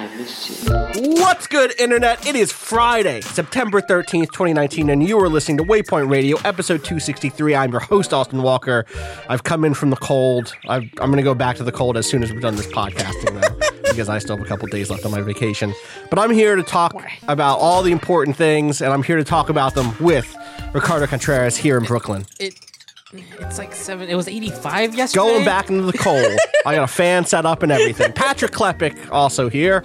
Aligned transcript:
What's 0.00 1.46
good, 1.46 1.78
Internet? 1.78 2.26
It 2.26 2.34
is 2.34 2.50
Friday, 2.50 3.20
September 3.20 3.82
13th, 3.82 4.32
2019, 4.32 4.88
and 4.88 5.06
you 5.06 5.18
are 5.20 5.28
listening 5.28 5.58
to 5.58 5.64
Waypoint 5.64 6.10
Radio, 6.10 6.38
episode 6.38 6.78
263. 6.78 7.54
I'm 7.54 7.70
your 7.70 7.80
host, 7.80 8.14
Austin 8.14 8.40
Walker. 8.40 8.86
I've 9.28 9.44
come 9.44 9.62
in 9.62 9.74
from 9.74 9.90
the 9.90 9.96
cold. 9.96 10.54
I've, 10.66 10.84
I'm 11.02 11.10
going 11.10 11.18
to 11.18 11.22
go 11.22 11.34
back 11.34 11.56
to 11.56 11.64
the 11.64 11.72
cold 11.72 11.98
as 11.98 12.08
soon 12.08 12.22
as 12.22 12.32
we're 12.32 12.40
done 12.40 12.56
this 12.56 12.66
podcasting, 12.68 13.42
though, 13.42 13.82
because 13.90 14.08
I 14.08 14.18
still 14.20 14.38
have 14.38 14.46
a 14.46 14.48
couple 14.48 14.68
days 14.68 14.88
left 14.88 15.04
on 15.04 15.10
my 15.10 15.20
vacation. 15.20 15.74
But 16.08 16.18
I'm 16.18 16.30
here 16.30 16.56
to 16.56 16.62
talk 16.62 16.94
about 17.28 17.58
all 17.58 17.82
the 17.82 17.92
important 17.92 18.38
things, 18.38 18.80
and 18.80 18.94
I'm 18.94 19.02
here 19.02 19.18
to 19.18 19.24
talk 19.24 19.50
about 19.50 19.74
them 19.74 19.94
with 20.00 20.34
Ricardo 20.72 21.08
Contreras 21.08 21.58
here 21.58 21.76
in 21.76 21.84
Brooklyn. 21.84 22.24
It 22.38 22.69
it's 23.12 23.58
like 23.58 23.74
seven. 23.74 24.08
It 24.08 24.14
was 24.14 24.28
eighty 24.28 24.50
five 24.50 24.94
yesterday. 24.94 25.24
Going 25.26 25.44
back 25.44 25.68
into 25.70 25.82
the 25.90 25.96
cold. 25.98 26.38
I 26.66 26.74
got 26.74 26.84
a 26.84 26.86
fan 26.92 27.24
set 27.24 27.44
up 27.46 27.62
and 27.62 27.72
everything. 27.72 28.12
Patrick 28.12 28.52
Klepek 28.52 29.10
also 29.10 29.48
here. 29.48 29.84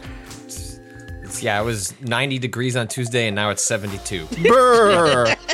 Yeah, 1.42 1.60
it 1.62 1.66
was 1.66 1.94
90 2.02 2.40
degrees 2.40 2.78
on 2.78 2.88
Tuesday, 2.88 3.28
and 3.28 3.36
now 3.36 3.50
it's 3.50 3.62
72. 3.64 4.26
Brr. 4.48 5.36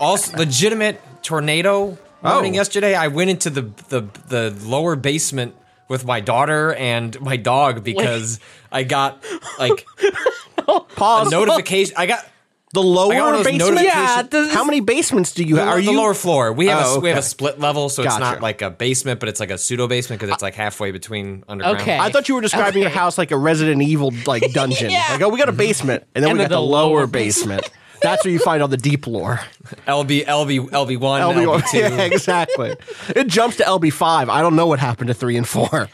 Also, 0.00 0.36
legitimate 0.38 1.00
tornado 1.24 1.98
warning 2.22 2.52
Oh. 2.54 2.56
yesterday. 2.56 2.94
I 2.94 3.08
went 3.08 3.30
into 3.30 3.50
the, 3.50 3.62
the 3.88 4.02
the 4.28 4.56
lower 4.64 4.94
basement 4.94 5.56
with 5.88 6.04
my 6.06 6.20
daughter 6.20 6.72
and 6.74 7.20
my 7.20 7.36
dog 7.36 7.82
because 7.82 8.38
I 8.70 8.84
got 8.84 9.24
like 9.58 9.84
a 10.68 10.78
Pause. 10.80 11.32
notification. 11.32 11.94
I 11.98 12.06
got 12.06 12.24
The 12.74 12.80
I 12.80 12.84
got 12.84 12.88
one 12.88 12.94
lower 12.94 13.28
of 13.34 13.44
those 13.44 13.46
basement. 13.46 13.80
Yeah, 13.82 14.22
does- 14.24 14.52
How 14.52 14.62
many 14.64 14.80
basements 14.80 15.32
do 15.32 15.42
you 15.42 15.56
have? 15.56 15.68
Are 15.68 15.76
the 15.80 15.84
you 15.90 15.96
lower 15.96 16.12
floor. 16.12 16.52
We 16.52 16.66
have 16.66 16.84
Oh, 16.86 16.96
a, 16.96 17.00
we 17.00 17.08
have 17.08 17.18
a 17.18 17.22
split 17.22 17.58
level, 17.58 17.88
so 17.88 18.02
it's 18.02 18.18
not 18.18 18.42
like 18.42 18.60
a 18.60 18.68
basement, 18.70 19.20
but 19.20 19.28
it's 19.30 19.40
like 19.40 19.50
a 19.50 19.56
pseudo 19.56 19.86
basement 19.88 20.20
because 20.20 20.34
it's 20.34 20.42
like 20.42 20.54
halfway 20.54 20.90
between 20.90 21.44
underground. 21.48 21.80
Okay. 21.80 21.98
I 21.98 22.10
thought 22.10 22.28
you 22.28 22.34
were 22.34 22.42
describing 22.42 22.82
your 22.82 22.90
house 22.90 23.16
like 23.16 23.30
a 23.30 23.38
Resident 23.38 23.80
Evil 23.82 24.12
like 24.26 24.42
dungeon. 24.52 24.90
Like, 24.92 25.22
oh, 25.22 25.30
we 25.30 25.38
got 25.38 25.48
a 25.48 25.52
basement, 25.52 26.04
and 26.14 26.22
then 26.22 26.30
And 26.32 26.38
we 26.38 26.44
then 26.44 26.50
got 26.50 26.56
the, 26.56 26.60
the 26.60 26.66
lower 26.66 26.88
lower 26.98 27.06
basement. 27.06 27.70
That's 28.02 28.24
where 28.24 28.32
you 28.32 28.38
find 28.38 28.60
all 28.62 28.68
the 28.68 28.76
deep 28.76 29.06
lore. 29.06 29.40
LB 29.88 30.26
LB 30.26 30.68
LB 30.70 31.00
one 31.00 31.20
LB, 31.22 31.60
LB 31.60 31.70
two. 31.70 31.78
yeah, 31.78 32.02
exactly. 32.02 32.76
It 33.16 33.26
jumps 33.28 33.56
to 33.56 33.64
LB 33.64 33.92
five. 33.92 34.28
I 34.28 34.40
don't 34.40 34.54
know 34.54 34.66
what 34.66 34.78
happened 34.78 35.08
to 35.08 35.14
three 35.14 35.36
and 35.36 35.48
four. 35.48 35.88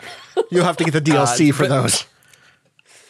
You'll 0.50 0.64
have 0.64 0.76
to 0.78 0.84
get 0.84 0.90
the 0.92 1.00
DLC 1.12 1.54
for 1.54 1.64
Uh, 1.64 1.68
but- 1.68 1.82
those. 1.82 2.06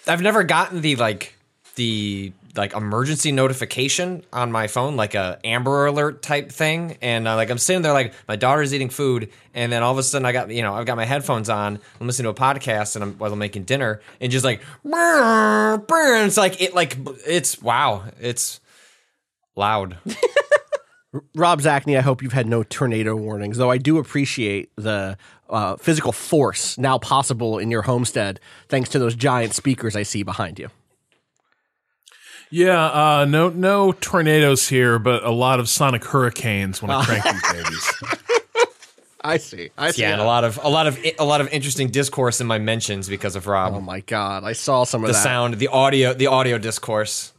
I've 0.06 0.20
never 0.20 0.44
gotten 0.44 0.80
the 0.82 0.96
like 0.96 1.34
the 1.76 2.32
like 2.56 2.74
emergency 2.74 3.32
notification 3.32 4.24
on 4.32 4.52
my 4.52 4.66
phone, 4.66 4.96
like 4.96 5.14
a 5.14 5.38
Amber 5.44 5.86
Alert 5.86 6.22
type 6.22 6.50
thing, 6.52 6.96
and 7.02 7.26
uh, 7.26 7.36
like 7.36 7.50
I'm 7.50 7.58
sitting 7.58 7.82
there, 7.82 7.92
like 7.92 8.14
my 8.28 8.36
daughter's 8.36 8.72
eating 8.72 8.90
food, 8.90 9.30
and 9.54 9.72
then 9.72 9.82
all 9.82 9.92
of 9.92 9.98
a 9.98 10.02
sudden 10.02 10.24
I 10.24 10.32
got 10.32 10.50
you 10.50 10.62
know 10.62 10.74
I've 10.74 10.86
got 10.86 10.96
my 10.96 11.04
headphones 11.04 11.48
on, 11.48 11.78
I'm 12.00 12.06
listening 12.06 12.24
to 12.24 12.30
a 12.30 12.34
podcast, 12.34 12.94
and 12.96 13.04
I'm 13.04 13.12
while 13.14 13.32
I'm 13.32 13.38
making 13.38 13.64
dinner, 13.64 14.00
and 14.20 14.30
just 14.30 14.44
like 14.44 14.62
and 14.84 15.82
it's 16.26 16.36
like 16.36 16.60
it 16.60 16.74
like 16.74 16.96
it's 17.26 17.60
wow, 17.60 18.04
it's 18.20 18.60
loud. 19.56 19.98
Rob 21.36 21.60
Zacny, 21.60 21.96
I 21.96 22.00
hope 22.00 22.22
you've 22.22 22.32
had 22.32 22.48
no 22.48 22.64
tornado 22.64 23.14
warnings, 23.14 23.56
though 23.56 23.70
I 23.70 23.78
do 23.78 23.98
appreciate 23.98 24.70
the 24.74 25.16
uh, 25.48 25.76
physical 25.76 26.10
force 26.10 26.76
now 26.76 26.98
possible 26.98 27.58
in 27.58 27.70
your 27.70 27.82
homestead 27.82 28.40
thanks 28.68 28.88
to 28.90 28.98
those 28.98 29.14
giant 29.14 29.54
speakers 29.54 29.94
I 29.94 30.02
see 30.02 30.24
behind 30.24 30.58
you. 30.58 30.70
Yeah, 32.54 32.84
uh, 32.84 33.24
no, 33.24 33.48
no 33.48 33.90
tornadoes 33.90 34.68
here, 34.68 35.00
but 35.00 35.24
a 35.24 35.32
lot 35.32 35.58
of 35.58 35.68
sonic 35.68 36.04
hurricanes 36.04 36.80
when 36.80 36.88
I 36.88 37.04
crank 37.04 37.24
these 37.32 37.52
babies. 37.52 37.92
I 39.20 39.38
see. 39.38 39.70
I 39.76 39.90
see. 39.90 40.02
Yeah, 40.02 40.12
and 40.12 40.20
a 40.20 40.24
lot 40.24 40.44
of 40.44 40.60
a 40.62 40.68
lot 40.68 40.86
of 40.86 40.96
a 41.18 41.24
lot 41.24 41.40
of 41.40 41.52
interesting 41.52 41.88
discourse 41.88 42.40
in 42.40 42.46
my 42.46 42.60
mentions 42.60 43.08
because 43.08 43.34
of 43.34 43.48
Rob. 43.48 43.74
Oh 43.74 43.80
my 43.80 44.00
god, 44.00 44.44
I 44.44 44.52
saw 44.52 44.84
some 44.84 45.02
of 45.02 45.08
the 45.08 45.14
that. 45.14 45.22
sound, 45.24 45.54
the 45.54 45.66
audio, 45.66 46.14
the 46.14 46.28
audio 46.28 46.56
discourse. 46.56 47.32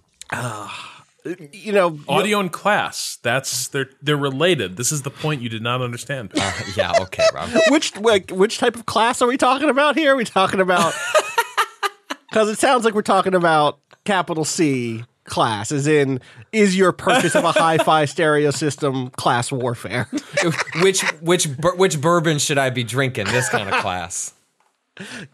You 1.53 1.71
know, 1.71 1.97
Audio 2.09 2.41
and 2.41 2.51
class. 2.51 3.17
That's 3.21 3.69
they're 3.69 3.91
they're 4.01 4.17
related. 4.17 4.75
This 4.75 4.91
is 4.91 5.03
the 5.03 5.11
point 5.11 5.41
you 5.41 5.47
did 5.47 5.61
not 5.61 5.81
understand. 5.81 6.33
Yeah, 6.75 6.91
okay, 7.03 7.23
Rob. 7.33 7.51
which 7.69 7.95
like, 7.95 8.31
which 8.31 8.57
type 8.57 8.75
of 8.75 8.85
class 8.85 9.21
are 9.21 9.29
we 9.29 9.37
talking 9.37 9.69
about 9.69 9.95
here? 9.95 10.13
Are 10.13 10.17
we 10.17 10.25
talking 10.25 10.59
about 10.59 10.93
because 12.29 12.49
it 12.49 12.59
sounds 12.59 12.83
like 12.83 12.93
we're 12.93 13.01
talking 13.01 13.33
about 13.33 13.79
capital 14.05 14.45
C 14.45 15.03
class, 15.25 15.71
as 15.71 15.87
in 15.87 16.21
is 16.51 16.77
your 16.77 16.91
purchase 16.91 17.35
of 17.35 17.43
a 17.43 17.51
hi-fi 17.59 18.05
stereo 18.05 18.51
system 18.51 19.09
class 19.11 19.51
warfare? 19.51 20.07
which 20.81 21.01
which 21.21 21.45
which 21.75 21.99
bourbon 21.99 22.37
should 22.37 22.57
I 22.57 22.69
be 22.69 22.83
drinking? 22.83 23.25
This 23.25 23.49
kind 23.49 23.67
of 23.67 23.75
class. 23.81 24.33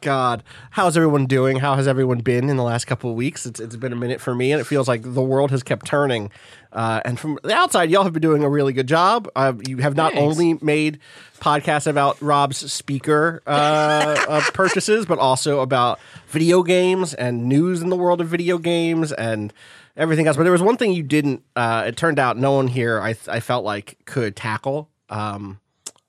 God, 0.02 0.44
how's 0.72 0.98
everyone 0.98 1.28
doing? 1.28 1.58
How 1.58 1.76
has 1.76 1.88
everyone 1.88 2.20
been 2.20 2.50
in 2.50 2.58
the 2.58 2.64
last 2.64 2.86
couple 2.86 3.12
of 3.12 3.16
weeks? 3.16 3.46
It's 3.46 3.60
it's 3.60 3.76
been 3.76 3.94
a 3.94 3.98
minute 3.98 4.20
for 4.20 4.34
me, 4.34 4.52
and 4.52 4.60
it 4.60 4.64
feels 4.64 4.88
like 4.88 5.04
the 5.04 5.22
world 5.22 5.52
has 5.52 5.62
kept 5.62 5.86
turning. 5.86 6.32
Uh, 6.72 7.02
and 7.04 7.20
from 7.20 7.38
the 7.44 7.54
outside, 7.54 7.90
y'all 7.90 8.04
have 8.04 8.14
been 8.14 8.22
doing 8.22 8.44
a 8.44 8.50
really 8.50 8.74
good 8.74 8.88
job. 8.88 9.30
Uh, 9.36 9.54
you 9.68 9.78
have 9.78 9.96
not 9.96 10.14
Thanks. 10.14 10.38
only 10.38 10.58
made 10.62 11.00
podcasts 11.40 11.88
about 11.88 12.22
Rob's 12.22 12.72
speaker 12.72 13.42
uh, 13.46 14.26
uh, 14.28 14.42
purchases, 14.54 15.06
but 15.06 15.20
also 15.20 15.60
about 15.60 16.00
video 16.28 16.64
games 16.64 17.14
and 17.14 17.46
news 17.50 17.82
in 17.82 17.90
the 17.90 17.98
world 17.98 18.22
of 18.22 18.28
video 18.28 18.58
games 18.58 19.12
and 19.12 19.54
everything 19.98 20.28
else. 20.28 20.38
But 20.38 20.44
there 20.44 20.52
was 20.52 20.62
one 20.62 20.78
thing 20.78 20.94
you 20.94 21.04
didn't. 21.04 21.44
Uh, 21.56 21.84
it 21.88 21.98
turned 21.98 22.20
out 22.20 22.38
no 22.38 22.54
one 22.54 22.68
here 22.68 23.02
I 23.02 23.16
I 23.28 23.40
felt 23.42 23.66
like 23.66 23.98
could 24.06 24.36
tackle. 24.36 24.90
Um, 25.10 25.60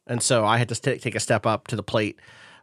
and 0.06 0.22
so 0.22 0.44
I 0.44 0.58
had 0.58 0.68
to 0.68 0.74
st- 0.74 1.00
take 1.02 1.14
a 1.14 1.20
step 1.20 1.46
up 1.46 1.68
to 1.68 1.76
the 1.76 1.82
plate. 1.82 2.18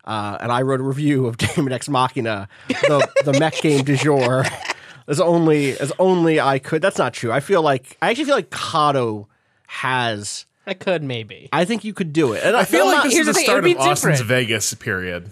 Uh, 0.05 0.38
and 0.39 0.51
I 0.51 0.61
wrote 0.61 0.79
a 0.79 0.83
review 0.83 1.25
of 1.27 1.38
Daemon 1.38 1.71
X 1.73 1.89
Machina, 1.89 2.47
the 2.67 3.07
the 3.25 3.33
mech 3.33 3.61
game 3.61 3.83
du 3.83 3.95
jour, 3.97 4.45
as 5.09 5.19
only 5.19 5.77
as 5.77 5.91
only 5.99 6.39
I 6.39 6.59
could. 6.59 6.81
That's 6.81 6.97
not 6.97 7.13
true. 7.13 7.31
I 7.31 7.41
feel 7.41 7.61
like 7.61 7.97
I 8.01 8.09
actually 8.11 8.25
feel 8.25 8.35
like 8.35 8.49
Cado 8.49 9.25
has. 9.67 10.45
I 10.65 10.73
could 10.75 11.03
maybe. 11.03 11.49
I 11.51 11.65
think 11.65 11.83
you 11.83 11.93
could 11.93 12.13
do 12.13 12.33
it. 12.33 12.43
And 12.43 12.55
I, 12.55 12.61
I 12.61 12.65
feel 12.65 12.81
I'm 12.81 12.87
like 12.87 12.95
not- 12.97 13.03
this 13.05 13.13
here's 13.13 13.27
is 13.27 13.33
the 13.33 13.33
the 13.33 13.37
thing, 13.39 13.45
start 13.45 13.59
of 13.59 13.63
be 13.65 13.75
Austin's. 13.75 14.21
Vegas 14.21 14.73
period. 14.75 15.31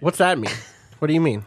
what's 0.00 0.18
that 0.18 0.38
mean? 0.38 0.50
What 0.98 1.08
do 1.08 1.14
you 1.14 1.20
mean? 1.20 1.44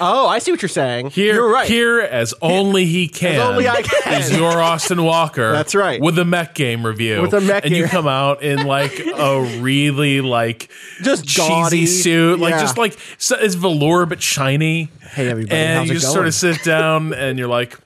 Oh, 0.00 0.26
I 0.26 0.38
see 0.38 0.50
what 0.50 0.62
you're 0.62 0.68
saying. 0.68 1.10
Here, 1.10 1.34
you're 1.34 1.52
right. 1.52 1.68
here 1.68 2.00
as 2.00 2.32
only 2.40 2.86
he 2.86 3.06
can. 3.08 3.38
only 3.40 3.68
I 3.68 3.82
can. 3.82 4.20
Is 4.20 4.36
your 4.36 4.60
Austin 4.60 5.02
Walker? 5.04 5.52
That's 5.52 5.74
right. 5.74 6.00
With 6.00 6.18
a 6.18 6.24
mech 6.24 6.54
game 6.54 6.86
review. 6.86 7.20
With 7.22 7.34
a 7.34 7.40
mech 7.40 7.64
and 7.66 7.74
you 7.76 7.86
come 7.86 8.06
out 8.08 8.42
in 8.42 8.66
like 8.66 8.98
a 8.98 9.58
really 9.60 10.20
like 10.20 10.70
Just 11.02 11.26
cheesy 11.26 11.48
gaudy. 11.48 11.86
suit, 11.86 12.38
like 12.40 12.52
Yeah. 12.52 12.60
just 12.60 12.78
like 12.78 12.98
so 13.18 13.36
it's 13.38 13.54
velour 13.54 14.06
but 14.06 14.22
shiny. 14.22 14.88
Hey, 15.02 15.28
everybody, 15.28 15.56
and 15.56 15.78
how's 15.80 15.88
you 15.88 15.94
just 15.94 16.06
going? 16.06 16.14
sort 16.14 16.26
of 16.26 16.34
sit 16.34 16.64
down 16.64 17.12
and 17.14 17.38
you're 17.38 17.48
like. 17.48 17.78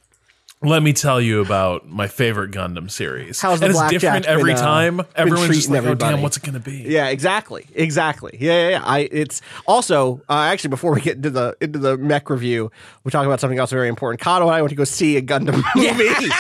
Let 0.65 0.83
me 0.83 0.93
tell 0.93 1.21
you 1.21 1.41
about 1.41 1.89
my 1.89 2.09
favorite 2.09 2.51
Gundam 2.51 2.91
series. 2.91 3.41
How's 3.41 3.61
the 3.61 3.67
and 3.67 3.75
it's 3.75 3.91
different 3.91 4.27
every 4.27 4.53
been, 4.53 4.63
uh, 4.63 4.63
time. 4.63 5.01
Everyone's 5.15 5.55
just 5.55 5.69
like, 5.69 5.77
"Oh 5.77 5.85
everybody?" 5.85 6.15
damn, 6.15 6.23
what's 6.23 6.37
it 6.37 6.43
going 6.43 6.55
to 6.55 6.61
be?" 6.61 6.85
Yeah, 6.89 7.09
exactly, 7.09 7.67
exactly. 7.75 8.37
Yeah, 8.41 8.53
yeah. 8.53 8.69
yeah. 8.71 8.85
I 8.85 8.99
it's 9.11 9.43
also 9.67 10.23
uh, 10.29 10.41
actually 10.41 10.71
before 10.71 10.95
we 10.95 11.01
get 11.01 11.17
into 11.17 11.31
the 11.31 11.57
into 11.61 11.79
the 11.79 11.97
mech 11.99 12.31
review, 12.31 12.71
we're 13.05 13.11
talking 13.11 13.27
about 13.27 13.41
something 13.41 13.59
else 13.59 13.71
very 13.71 13.89
important. 13.89 14.21
Cado 14.21 14.43
and 14.43 14.51
I 14.51 14.63
went 14.63 14.71
to 14.71 14.77
go 14.77 14.85
see 14.85 15.17
a 15.17 15.23
Gundam 15.23 15.63
movie 15.77 16.31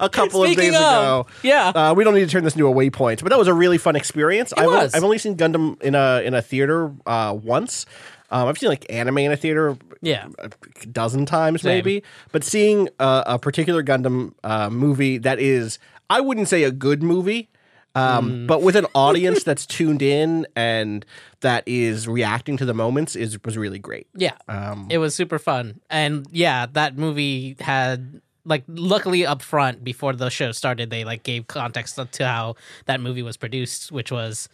a 0.00 0.08
couple 0.08 0.44
of 0.44 0.56
days 0.56 0.74
of, 0.74 0.80
ago. 0.80 1.26
yeah. 1.42 1.68
uh, 1.68 1.94
we 1.94 2.04
don't 2.04 2.14
need 2.14 2.24
to 2.24 2.30
turn 2.30 2.44
this 2.44 2.54
into 2.54 2.66
a 2.68 2.72
waypoint, 2.72 3.22
but 3.22 3.28
that 3.30 3.38
was 3.38 3.48
a 3.48 3.54
really 3.54 3.78
fun 3.78 3.96
experience. 3.96 4.52
I've, 4.56 4.66
was. 4.66 4.94
I've 4.94 5.04
only 5.04 5.18
seen 5.18 5.36
Gundam 5.36 5.80
in 5.82 5.94
a 5.94 6.22
in 6.24 6.34
a 6.34 6.42
theater 6.42 6.92
uh, 7.06 7.36
once. 7.40 7.86
Um, 8.30 8.48
I've 8.48 8.58
seen 8.58 8.68
like 8.70 8.86
anime 8.90 9.18
in 9.18 9.32
a 9.32 9.36
theater 9.36 9.76
Yeah. 10.00 10.28
a 10.38 10.50
dozen 10.86 11.26
times 11.26 11.62
Same. 11.62 11.70
maybe 11.76 12.02
but 12.32 12.42
seeing 12.44 12.88
uh, 12.98 13.22
a 13.26 13.38
particular 13.38 13.82
gundam 13.82 14.32
uh, 14.42 14.70
movie 14.70 15.18
that 15.18 15.38
is 15.38 15.78
i 16.10 16.20
wouldn't 16.20 16.48
say 16.48 16.64
a 16.64 16.70
good 16.70 17.02
movie 17.02 17.48
Um, 17.96 18.46
But 18.48 18.62
with 18.62 18.74
an 18.76 18.86
audience 18.94 19.44
that's 19.48 19.66
tuned 19.66 20.02
in 20.02 20.46
and 20.56 21.04
that 21.40 21.62
is 21.66 22.08
reacting 22.08 22.56
to 22.56 22.64
the 22.64 22.74
moments 22.74 23.14
is 23.14 23.38
was 23.44 23.56
really 23.56 23.78
great. 23.78 24.06
Yeah, 24.16 24.36
Um, 24.48 24.88
it 24.90 24.98
was 24.98 25.14
super 25.14 25.38
fun, 25.38 25.80
and 25.90 26.26
yeah, 26.32 26.66
that 26.72 26.96
movie 26.98 27.54
had 27.60 28.20
like 28.44 28.64
luckily 28.66 29.24
up 29.24 29.42
front 29.42 29.84
before 29.84 30.12
the 30.16 30.28
show 30.28 30.50
started, 30.52 30.90
they 30.90 31.04
like 31.04 31.22
gave 31.22 31.46
context 31.46 31.98
to 32.12 32.26
how 32.26 32.56
that 32.86 33.00
movie 33.00 33.22
was 33.22 33.36
produced, 33.36 33.92
which 33.92 34.10
was. 34.10 34.48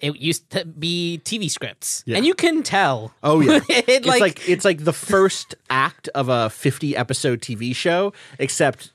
It 0.00 0.16
used 0.16 0.48
to 0.50 0.64
be 0.64 1.20
TV 1.24 1.50
scripts, 1.50 2.02
Yeah. 2.06 2.16
and 2.16 2.26
you 2.26 2.34
can 2.34 2.62
tell. 2.62 3.12
Oh 3.22 3.40
yeah, 3.40 3.60
it, 3.68 3.84
it's 3.88 4.06
like, 4.06 4.20
like, 4.20 4.48
it's 4.48 4.64
like 4.64 4.84
the 4.84 4.92
first 4.92 5.54
act 5.68 6.08
of 6.14 6.28
a 6.28 6.50
fifty 6.50 6.96
episode 6.96 7.40
TV 7.40 7.74
show, 7.74 8.12
except 8.38 8.92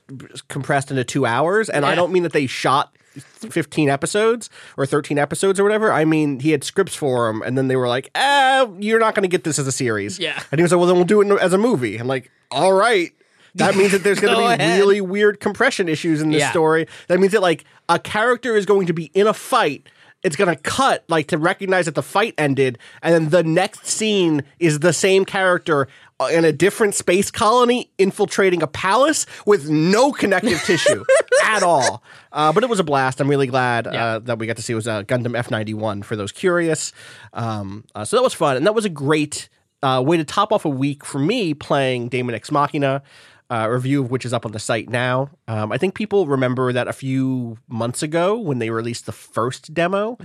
compressed 0.48 0.90
into 0.90 1.04
two 1.04 1.26
hours. 1.26 1.68
And 1.68 1.84
I 1.86 1.94
don't 1.94 2.12
mean 2.12 2.22
that 2.24 2.32
they 2.32 2.46
shot 2.46 2.96
fifteen 3.16 3.88
episodes 3.88 4.50
or 4.76 4.84
thirteen 4.86 5.18
episodes 5.18 5.58
or 5.60 5.62
whatever. 5.62 5.92
I 5.92 6.04
mean 6.04 6.40
he 6.40 6.50
had 6.50 6.64
scripts 6.64 6.94
for 6.94 7.28
them, 7.28 7.42
and 7.42 7.56
then 7.56 7.68
they 7.68 7.76
were 7.76 7.88
like, 7.88 8.10
"Ah, 8.14 8.68
you're 8.78 9.00
not 9.00 9.14
going 9.14 9.22
to 9.22 9.28
get 9.28 9.44
this 9.44 9.58
as 9.58 9.66
a 9.66 9.72
series." 9.72 10.18
Yeah. 10.18 10.42
and 10.50 10.58
he 10.58 10.62
was 10.62 10.72
like, 10.72 10.78
"Well, 10.78 10.86
then 10.88 10.96
we'll 10.96 11.04
do 11.04 11.20
it 11.22 11.40
as 11.40 11.52
a 11.52 11.58
movie." 11.58 11.96
I'm 11.98 12.08
like, 12.08 12.30
"All 12.50 12.72
right." 12.72 13.12
That 13.54 13.74
means 13.74 13.92
that 13.92 14.04
there's 14.04 14.20
going 14.24 14.34
to 14.34 14.38
be 14.40 14.44
ahead. 14.62 14.78
really 14.78 15.00
weird 15.00 15.40
compression 15.40 15.88
issues 15.88 16.20
in 16.20 16.30
this 16.30 16.40
Yeah. 16.40 16.50
story. 16.50 16.86
That 17.08 17.18
means 17.20 17.32
that 17.32 17.40
like 17.40 17.64
a 17.88 17.98
character 17.98 18.54
is 18.54 18.66
going 18.66 18.86
to 18.88 18.92
be 18.92 19.10
in 19.14 19.26
a 19.26 19.32
fight. 19.32 19.88
It's 20.26 20.34
going 20.34 20.54
to 20.54 20.60
cut 20.60 21.04
like 21.08 21.28
to 21.28 21.38
recognize 21.38 21.84
that 21.84 21.94
the 21.94 22.02
fight 22.02 22.34
ended, 22.36 22.78
and 23.00 23.14
then 23.14 23.28
the 23.28 23.44
next 23.44 23.86
scene 23.86 24.42
is 24.58 24.80
the 24.80 24.92
same 24.92 25.24
character 25.24 25.86
uh, 26.18 26.28
in 26.32 26.44
a 26.44 26.52
different 26.52 26.96
space 26.96 27.30
colony 27.30 27.92
infiltrating 27.96 28.60
a 28.60 28.66
palace 28.66 29.24
with 29.46 29.70
no 29.70 30.10
connective 30.10 30.60
tissue 30.64 31.04
at 31.44 31.62
all. 31.62 32.02
Uh, 32.32 32.52
but 32.52 32.64
it 32.64 32.68
was 32.68 32.80
a 32.80 32.84
blast. 32.84 33.20
I'm 33.20 33.28
really 33.28 33.46
glad 33.46 33.86
uh, 33.86 34.18
that 34.20 34.38
we 34.38 34.48
got 34.48 34.56
to 34.56 34.62
see 34.62 34.72
it 34.72 34.76
was 34.76 34.88
a 34.88 35.04
Gundam 35.04 35.40
F91 35.40 36.04
for 36.04 36.16
those 36.16 36.32
curious. 36.32 36.92
Um, 37.32 37.84
uh, 37.94 38.04
so 38.04 38.16
that 38.16 38.22
was 38.22 38.34
fun, 38.34 38.56
and 38.56 38.66
that 38.66 38.74
was 38.74 38.84
a 38.84 38.90
great 38.90 39.48
uh, 39.82 40.02
way 40.04 40.16
to 40.16 40.24
top 40.24 40.52
off 40.52 40.64
a 40.64 40.70
week 40.70 41.04
for 41.04 41.20
me 41.20 41.54
playing 41.54 42.08
Daemon 42.08 42.34
X 42.34 42.50
Machina. 42.50 43.02
Uh, 43.48 43.68
review 43.70 44.02
of 44.02 44.10
which 44.10 44.24
is 44.24 44.32
up 44.32 44.44
on 44.44 44.50
the 44.50 44.58
site 44.58 44.88
now. 44.88 45.30
Um, 45.46 45.70
I 45.70 45.78
think 45.78 45.94
people 45.94 46.26
remember 46.26 46.72
that 46.72 46.88
a 46.88 46.92
few 46.92 47.58
months 47.68 48.02
ago 48.02 48.36
when 48.36 48.58
they 48.58 48.70
released 48.70 49.06
the 49.06 49.12
first 49.12 49.72
demo, 49.72 50.16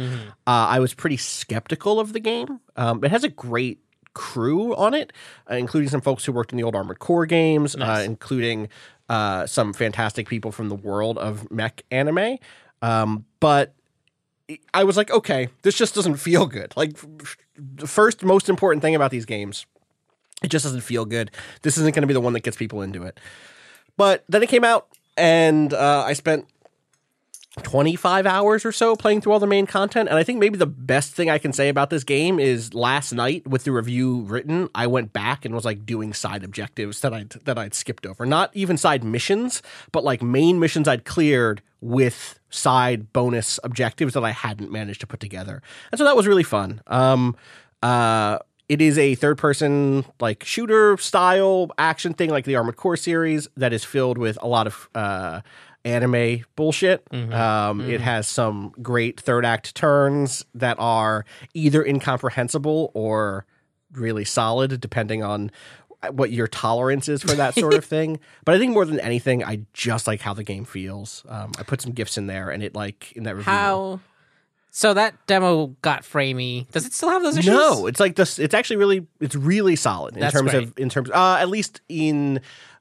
uh, 0.47 0.65
I 0.75 0.79
was 0.79 0.95
pretty 0.95 1.17
skeptical 1.17 1.99
of 1.99 2.13
the 2.13 2.19
game. 2.19 2.59
Um, 2.75 3.03
it 3.03 3.11
has 3.11 3.23
a 3.23 3.29
great 3.29 3.77
crew 4.15 4.75
on 4.75 4.95
it, 4.95 5.13
uh, 5.49 5.55
including 5.55 5.89
some 5.89 6.01
folks 6.01 6.25
who 6.25 6.31
worked 6.31 6.51
in 6.51 6.57
the 6.57 6.63
old 6.63 6.75
Armored 6.75 6.97
Core 6.97 7.27
games, 7.27 7.75
uh, 7.75 8.01
including 8.03 8.69
uh, 9.07 9.45
some 9.45 9.71
fantastic 9.73 10.27
people 10.27 10.51
from 10.51 10.69
the 10.69 10.75
world 10.75 11.19
of 11.19 11.49
mech 11.51 11.83
anime. 11.91 12.37
Um, 12.81 13.25
but 13.39 13.75
I 14.73 14.83
was 14.83 14.97
like, 14.97 15.11
okay, 15.11 15.49
this 15.61 15.75
just 15.77 15.93
doesn't 15.93 16.15
feel 16.15 16.47
good. 16.47 16.73
Like, 16.75 16.97
the 17.55 17.87
first 17.87 18.23
most 18.23 18.49
important 18.49 18.81
thing 18.81 18.95
about 18.95 19.11
these 19.11 19.25
games, 19.25 19.65
it 20.41 20.49
just 20.49 20.63
doesn't 20.63 20.81
feel 20.81 21.05
good. 21.05 21.31
This 21.61 21.77
isn't 21.77 21.93
going 21.93 22.01
to 22.01 22.07
be 22.07 22.13
the 22.13 22.21
one 22.21 22.33
that 22.33 22.41
gets 22.41 22.57
people 22.57 22.81
into 22.81 23.03
it. 23.03 23.19
But 23.97 24.23
then 24.29 24.41
it 24.41 24.49
came 24.49 24.63
out, 24.63 24.87
and 25.17 25.73
uh, 25.73 26.03
I 26.05 26.13
spent 26.13 26.47
25 27.63 28.25
hours 28.25 28.63
or 28.63 28.71
so 28.71 28.95
playing 28.95 29.19
through 29.19 29.33
all 29.33 29.39
the 29.39 29.47
main 29.47 29.65
content. 29.65 30.07
And 30.07 30.17
I 30.17 30.23
think 30.23 30.39
maybe 30.39 30.57
the 30.57 30.65
best 30.65 31.13
thing 31.13 31.29
I 31.29 31.37
can 31.37 31.51
say 31.51 31.67
about 31.67 31.89
this 31.89 32.03
game 32.05 32.39
is 32.39 32.73
last 32.73 33.11
night 33.11 33.45
with 33.45 33.65
the 33.65 33.71
review 33.73 34.21
written, 34.21 34.69
I 34.73 34.87
went 34.87 35.11
back 35.11 35.43
and 35.43 35.53
was 35.53 35.65
like 35.65 35.85
doing 35.85 36.13
side 36.13 36.43
objectives 36.43 37.01
that 37.01 37.13
I'd 37.13 37.31
that 37.43 37.57
I'd 37.57 37.73
skipped 37.73 38.05
over. 38.05 38.25
Not 38.25 38.51
even 38.53 38.77
side 38.77 39.03
missions, 39.03 39.61
but 39.91 40.03
like 40.03 40.21
main 40.21 40.59
missions 40.59 40.87
I'd 40.87 41.03
cleared 41.03 41.61
with 41.81 42.39
side 42.49 43.11
bonus 43.11 43.59
objectives 43.63 44.13
that 44.13 44.23
I 44.23 44.31
hadn't 44.31 44.71
managed 44.71 45.01
to 45.01 45.07
put 45.07 45.19
together. 45.19 45.61
And 45.91 45.99
so 45.99 46.05
that 46.05 46.15
was 46.15 46.27
really 46.27 46.43
fun. 46.43 46.81
Um 46.87 47.35
uh 47.83 48.39
it 48.71 48.79
is 48.81 48.97
a 48.97 49.15
third 49.15 49.37
person 49.37 50.05
like 50.19 50.43
shooter 50.45 50.95
style 50.97 51.69
action 51.77 52.13
thing 52.13 52.29
like 52.29 52.45
the 52.45 52.55
Armored 52.55 52.77
Core 52.77 52.95
series 52.97 53.47
that 53.57 53.73
is 53.73 53.83
filled 53.83 54.17
with 54.17 54.37
a 54.41 54.47
lot 54.47 54.65
of 54.67 54.89
uh 54.95 55.41
anime 55.83 56.45
bullshit. 56.55 57.05
Um, 57.11 57.81
It 57.81 58.01
has 58.01 58.27
some 58.27 58.71
great 58.81 59.19
third 59.19 59.45
act 59.45 59.73
turns 59.75 60.45
that 60.53 60.77
are 60.79 61.25
either 61.53 61.83
incomprehensible 61.83 62.91
or 62.93 63.45
really 63.93 64.23
solid, 64.23 64.79
depending 64.79 65.23
on 65.23 65.51
what 66.11 66.31
your 66.31 66.47
tolerance 66.47 67.09
is 67.09 67.21
for 67.23 67.33
that 67.35 67.53
sort 67.55 67.73
of 67.73 67.83
thing. 67.95 68.19
But 68.45 68.55
I 68.55 68.59
think 68.59 68.73
more 68.73 68.85
than 68.85 68.99
anything, 68.99 69.43
I 69.43 69.65
just 69.73 70.07
like 70.07 70.21
how 70.21 70.33
the 70.33 70.43
game 70.43 70.65
feels. 70.65 71.23
Um, 71.27 71.51
I 71.59 71.63
put 71.63 71.81
some 71.81 71.91
gifts 71.93 72.17
in 72.17 72.27
there, 72.27 72.49
and 72.51 72.63
it 72.63 72.73
like 72.75 73.11
in 73.13 73.23
that 73.23 73.35
review. 73.35 73.51
how. 73.51 73.99
So 74.73 74.93
that 74.93 75.13
demo 75.27 75.67
got 75.81 76.03
framey. 76.03 76.69
Does 76.71 76.85
it 76.85 76.93
still 76.93 77.09
have 77.09 77.21
those 77.23 77.37
issues? 77.37 77.53
No, 77.53 77.87
it's 77.87 77.99
like 77.99 78.15
this. 78.15 78.39
It's 78.39 78.53
actually 78.53 78.77
really, 78.77 79.05
it's 79.19 79.35
really 79.35 79.75
solid 79.75 80.13
in 80.15 80.21
That's 80.21 80.33
terms 80.33 80.51
great. 80.51 80.63
of 80.63 80.77
in 80.79 80.87
terms, 80.89 81.09
uh, 81.11 81.37
at 81.39 81.49
least 81.49 81.81
in 81.89 82.39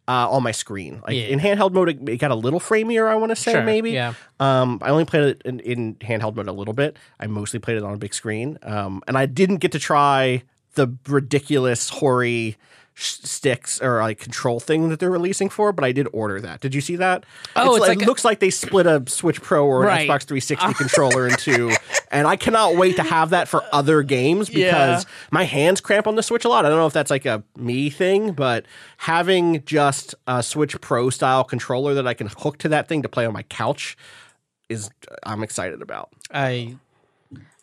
uh, 0.09 0.29
on 0.31 0.43
my 0.45 0.53
screen. 0.53 1.01
Like 1.05 1.17
Yeah. 1.17 1.25
in 1.25 1.41
handheld 1.41 1.73
mode, 1.73 1.89
it, 1.89 2.09
it 2.09 2.17
got 2.19 2.31
a 2.31 2.35
little 2.37 2.61
framier. 2.61 3.09
I 3.09 3.17
want 3.17 3.31
to 3.31 3.37
say 3.37 3.53
Sure, 3.53 3.63
maybe. 3.63 3.91
yeah. 3.91 4.15
Um, 4.39 4.79
I 4.83 4.91
only 4.91 5.05
played 5.05 5.25
it 5.25 5.43
in, 5.45 5.61
in 5.61 5.95
handheld 5.97 6.37
mode 6.37 6.49
a 6.49 6.53
little 6.53 6.75
bit. 6.75 6.97
I 7.19 7.27
mostly 7.27 7.59
played 7.59 7.77
it 7.77 7.83
on 7.83 7.93
a 7.95 7.99
big 7.99 8.15
screen. 8.15 8.59
Um, 8.63 9.03
and 9.09 9.19
I 9.19 9.27
didn't 9.27 9.59
get 9.59 9.73
to 9.73 9.79
try 9.81 10.43
the 10.75 10.97
ridiculous 11.09 11.91
Hori 11.91 12.57
sticks 12.95 13.81
or 13.81 14.01
like 14.01 14.19
control 14.19 14.61
thing 14.61 14.89
that 14.91 14.99
they're 15.01 15.11
releasing 15.11 15.49
for, 15.49 15.73
but 15.73 15.85
I 15.85 15.93
did 15.93 16.07
order 16.13 16.41
that. 16.41 16.61
Did 16.61 16.75
you 16.75 16.81
see 16.81 16.97
that? 16.97 17.25
Oh, 17.57 17.77
it's 17.77 17.81
like, 17.81 17.89
like 17.89 17.99
it 18.01 18.05
a- 18.05 18.07
looks 18.07 18.25
like 18.25 18.41
they 18.41 18.51
split 18.51 18.87
a 18.87 19.03
Switch 19.09 19.41
Pro 19.41 19.65
or 19.67 19.83
an 19.83 19.89
Right. 19.89 20.09
Xbox 20.09 20.25
360 20.25 20.75
controller 20.75 21.27
in 21.29 21.35
two, 21.37 21.71
and 22.11 22.27
I 22.27 22.37
cannot 22.37 22.77
wait 22.77 22.97
to 22.97 23.03
have 23.03 23.31
that 23.31 23.49
for 23.49 23.63
other 23.73 24.03
games 24.03 24.49
because 24.51 25.07
my 25.31 25.45
hands 25.45 25.81
cramp 25.81 26.07
on 26.07 26.17
the 26.17 26.23
Switch 26.23 26.45
a 26.45 26.49
lot. 26.49 26.67
I 26.67 26.69
don't 26.69 26.79
know 26.79 26.87
if 26.87 26.93
that's 26.93 27.11
like 27.11 27.25
a 27.27 27.43
me 27.57 27.89
thing, 27.91 28.33
but 28.33 28.67
having 28.99 29.65
just 29.65 30.15
a 30.27 30.43
Switch 30.43 30.79
Pro 30.81 31.09
style 31.11 31.45
controller 31.45 31.95
that 31.95 32.07
I 32.07 32.15
can 32.15 32.27
hook 32.27 32.59
to 32.59 32.69
that 32.71 32.89
thing 32.89 33.03
to 33.03 33.09
play 33.09 33.25
on 33.25 33.33
my 33.33 33.43
couch 33.45 33.97
is 34.69 34.91
uh, 35.11 35.15
I'm 35.25 35.43
excited 35.43 35.81
about. 35.83 36.11
I 36.31 36.77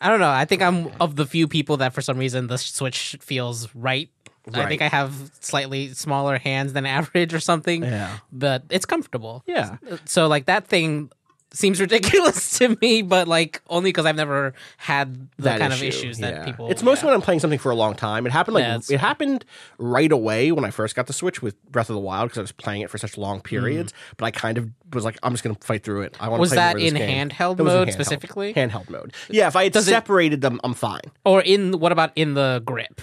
I 0.00 0.08
don't 0.10 0.20
know. 0.20 0.30
I 0.30 0.44
think 0.44 0.62
I'm 0.62 0.90
of 1.00 1.16
the 1.16 1.26
few 1.26 1.48
people 1.48 1.76
that 1.78 1.92
for 1.92 2.00
some 2.00 2.18
reason 2.18 2.46
the 2.46 2.56
Switch 2.58 3.16
feels 3.20 3.74
right. 3.74 4.10
I 4.54 4.66
think 4.68 4.82
I 4.82 4.88
have 4.88 5.14
slightly 5.40 5.92
smaller 5.94 6.38
hands 6.38 6.72
than 6.72 6.86
average 6.98 7.34
or 7.34 7.40
something. 7.40 7.82
Yeah. 7.82 8.18
But 8.32 8.64
it's 8.70 8.86
comfortable. 8.86 9.42
Yeah. 9.46 9.76
So 10.04 10.26
like 10.28 10.46
that 10.46 10.66
thing 10.66 11.10
seems 11.50 11.80
ridiculous 11.86 12.58
to 12.58 12.76
me, 12.82 13.00
but 13.00 13.26
like 13.26 13.62
only 13.70 13.88
because 13.88 14.04
I've 14.04 14.16
never 14.16 14.52
had 14.76 15.14
the 15.38 15.44
that 15.44 15.58
kind 15.60 15.72
issue, 15.72 15.86
of 15.86 15.88
issues 15.88 16.18
that 16.18 16.34
yeah. 16.34 16.44
people. 16.44 16.70
It's 16.70 16.82
mostly 16.82 17.06
yeah. 17.06 17.12
when 17.12 17.14
I'm 17.14 17.22
playing 17.22 17.40
something 17.40 17.58
for 17.58 17.70
a 17.72 17.74
long 17.74 17.94
time. 17.94 18.26
It 18.26 18.32
happened 18.32 18.54
like 18.56 18.64
Yeah, 18.64 18.80
it 18.90 19.00
happened 19.00 19.46
right 19.78 20.12
away 20.12 20.52
when 20.52 20.66
I 20.66 20.70
first 20.70 20.94
got 20.94 21.06
the 21.06 21.14
Switch 21.14 21.40
with 21.40 21.60
Breath 21.72 21.88
of 21.88 21.94
the 21.94 22.00
Wild 22.00 22.28
because 22.28 22.38
I 22.38 22.42
was 22.42 22.52
playing 22.52 22.82
it 22.82 22.90
for 22.90 22.98
such 22.98 23.16
long 23.16 23.40
periods. 23.40 23.94
But 24.18 24.26
I 24.26 24.30
kind 24.30 24.58
of 24.58 24.68
was 24.92 25.06
like, 25.06 25.18
I'm 25.22 25.32
just 25.32 25.42
going 25.42 25.56
to 25.56 25.66
fight 25.66 25.84
through 25.84 26.02
it. 26.02 26.16
I 26.20 26.28
want 26.28 26.38
Mm. 26.38 26.40
Was 26.40 26.50
play 26.50 26.56
that 26.56 26.76
more 26.76 26.86
of 26.86 26.92
this 26.92 26.92
in 26.92 26.98
game. 26.98 27.28
handheld 27.30 27.56
That 27.56 27.62
in 27.62 27.66
mode 27.66 27.88
handheld. 27.88 27.92
specifically? 27.94 28.52
Handheld 28.52 28.90
mode. 28.90 29.14
Yeah, 29.30 29.46
if 29.48 29.56
I 29.56 29.64
had 29.64 29.72
Does 29.72 29.88
it- 29.88 29.92
separated 29.92 30.42
them, 30.42 30.60
I'm 30.62 30.74
fine. 30.74 31.00
or 31.24 31.40
in 31.40 31.80
what 31.80 31.92
about 31.92 32.12
in 32.14 32.34
the 32.34 32.62
grip? 32.66 33.00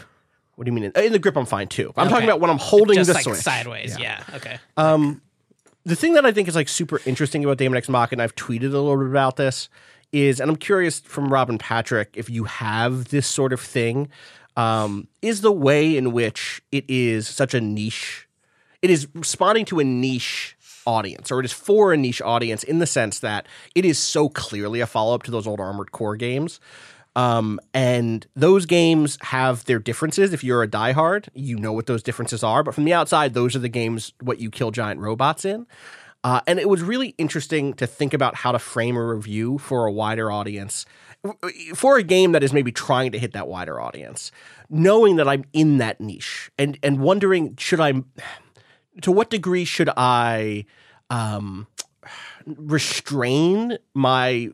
What 0.56 0.66
do 0.66 0.70
you 0.70 0.74
mean? 0.74 0.86
In, 0.86 0.92
in 1.06 1.12
the 1.12 1.20
grip, 1.20 1.36
I'm 1.38 1.46
fine 1.46 1.68
too. 1.68 1.94
I'm 1.98 2.04
Okay. 2.08 2.14
talking 2.14 2.30
about 2.30 2.40
when 2.40 2.50
I'm 2.50 2.58
holding 2.58 2.96
Just 2.96 3.10
the 3.10 3.14
like 3.16 3.24
Switch 3.24 3.38
sideways. 3.38 3.98
Yeah. 4.00 4.24
Okay. 4.36 4.58
the 4.78 5.96
thing 5.96 6.14
that 6.14 6.26
I 6.26 6.32
think 6.32 6.48
is 6.48 6.56
like 6.56 6.70
super 6.70 7.00
interesting 7.06 7.44
about 7.44 7.58
Daemon 7.58 7.78
X 7.78 7.90
Mach, 7.90 8.12
and 8.12 8.22
I've 8.22 8.36
tweeted 8.36 8.64
a 8.64 8.80
little 8.80 8.98
bit 8.98 9.08
about 9.08 9.36
this, 9.36 9.70
is, 10.12 10.40
and 10.40 10.50
I'm 10.50 10.56
curious 10.56 11.00
from 11.02 11.32
Rob 11.32 11.50
and 11.50 11.60
Patrick 11.60 12.12
if 12.16 12.30
you 12.30 12.46
have 12.46 13.10
this 13.10 13.28
sort 13.28 13.54
of 13.54 13.60
thing, 13.60 14.08
um, 14.56 15.08
is 15.22 15.42
the 15.42 15.52
way 15.52 15.98
in 15.98 16.12
which 16.14 16.62
it 16.72 16.86
is 16.88 17.28
such 17.28 17.54
a 17.54 17.60
niche. 17.62 18.28
It 18.82 18.90
is 18.90 19.08
responding 19.14 19.66
to 19.66 19.80
a 19.80 19.84
niche 19.84 20.56
audience, 20.88 21.32
or 21.32 21.40
it 21.40 21.46
is 21.46 21.52
for 21.52 21.92
a 21.92 21.98
niche 21.98 22.22
audience 22.22 22.64
in 22.64 22.80
the 22.80 22.86
sense 22.88 23.20
that 23.20 23.48
it 23.74 23.84
is 23.84 23.98
so 24.00 24.30
clearly 24.30 24.80
a 24.80 24.88
follow 24.88 25.14
up 25.16 25.24
to 25.24 25.32
those 25.32 25.48
old 25.48 25.60
Armored 25.60 25.92
Core 25.92 26.16
games. 26.16 26.60
Um, 27.16 27.60
and 27.74 28.28
those 28.36 28.66
games 28.66 29.18
have 29.22 29.64
their 29.66 29.80
differences. 29.80 30.34
If 30.34 30.44
you're 30.44 30.64
a 30.64 30.68
diehard, 30.68 31.30
you 31.34 31.58
know 31.58 31.72
what 31.72 31.86
those 31.86 32.04
differences 32.04 32.44
are. 32.44 32.62
But 32.62 32.76
from 32.76 32.84
the 32.84 32.94
outside, 32.94 33.34
those 33.34 33.56
are 33.56 33.60
the 33.60 33.70
games 33.70 34.14
what 34.22 34.40
you 34.40 34.50
kill 34.50 34.72
giant 34.72 35.00
robots 35.00 35.46
in. 35.46 35.66
Uh, 36.26 36.42
and 36.48 36.60
it 36.60 36.68
was 36.68 36.82
really 36.82 37.14
interesting 37.20 37.74
to 37.76 37.86
think 37.86 38.14
about 38.14 38.36
how 38.36 38.52
to 38.52 38.58
frame 38.58 38.98
a 38.98 39.06
review 39.06 39.60
for 39.60 39.86
a 39.86 39.92
wider 39.92 40.32
audience, 40.32 40.86
for 41.76 41.98
a 41.98 42.04
game 42.04 42.32
that 42.32 42.44
is 42.44 42.52
maybe 42.52 42.72
trying 42.72 43.12
to 43.12 43.20
hit 43.20 43.34
that 43.34 43.48
wider 43.48 43.80
audience, 43.80 44.32
knowing 44.68 45.18
that 45.18 45.28
I'm 45.28 45.46
in 45.54 45.78
that 45.78 46.02
niche 46.02 46.50
and 46.58 46.80
and 46.82 47.00
wondering 47.00 47.56
should 47.58 47.80
I, 47.80 47.94
to 49.02 49.12
what 49.12 49.30
degree 49.30 49.66
should 49.66 49.90
I, 49.96 50.66
um, 51.12 51.68
restrain 52.46 53.78
my 53.94 54.50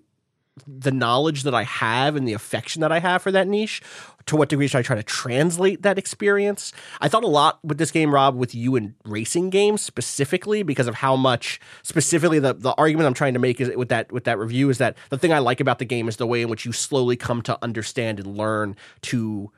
the 0.67 0.91
knowledge 0.91 1.43
that 1.43 1.55
I 1.55 1.63
have 1.63 2.15
and 2.15 2.27
the 2.27 2.33
affection 2.33 2.81
that 2.81 2.91
I 2.91 2.99
have 2.99 3.21
for 3.21 3.31
that 3.31 3.47
niche. 3.47 3.81
To 4.27 4.35
what 4.35 4.49
degree 4.49 4.67
should 4.67 4.77
I 4.77 4.83
try 4.83 4.95
to 4.95 5.03
translate 5.03 5.81
that 5.81 5.97
experience? 5.97 6.73
I 6.99 7.07
thought 7.07 7.23
a 7.23 7.27
lot 7.27 7.59
with 7.63 7.79
this 7.79 7.89
game, 7.89 8.13
Rob, 8.13 8.35
with 8.35 8.53
you 8.53 8.75
and 8.75 8.93
racing 9.03 9.49
games 9.49 9.81
specifically 9.81 10.61
because 10.61 10.87
of 10.87 10.95
how 10.95 11.15
much 11.15 11.59
specifically 11.81 12.37
the, 12.37 12.53
the 12.53 12.73
argument 12.73 13.07
I'm 13.07 13.13
trying 13.13 13.33
to 13.33 13.39
make 13.39 13.59
is 13.59 13.75
with 13.75 13.89
that 13.89 14.11
with 14.11 14.25
that 14.25 14.37
review 14.37 14.69
is 14.69 14.77
that 14.77 14.95
the 15.09 15.17
thing 15.17 15.33
I 15.33 15.39
like 15.39 15.59
about 15.59 15.79
the 15.79 15.85
game 15.85 16.07
is 16.07 16.17
the 16.17 16.27
way 16.27 16.43
in 16.43 16.49
which 16.49 16.65
you 16.65 16.71
slowly 16.71 17.15
come 17.15 17.41
to 17.43 17.57
understand 17.63 18.19
and 18.19 18.37
learn 18.37 18.75
to 19.03 19.51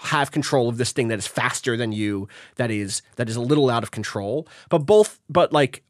have 0.00 0.30
control 0.30 0.68
of 0.68 0.76
this 0.76 0.92
thing 0.92 1.08
that 1.08 1.18
is 1.18 1.26
faster 1.26 1.76
than 1.76 1.92
you 1.92 2.28
that 2.56 2.70
is 2.70 3.02
that 3.16 3.28
is 3.28 3.36
a 3.36 3.40
little 3.40 3.70
out 3.70 3.82
of 3.82 3.90
control 3.90 4.46
but 4.68 4.78
both 4.78 5.18
but 5.30 5.52
like 5.52 5.82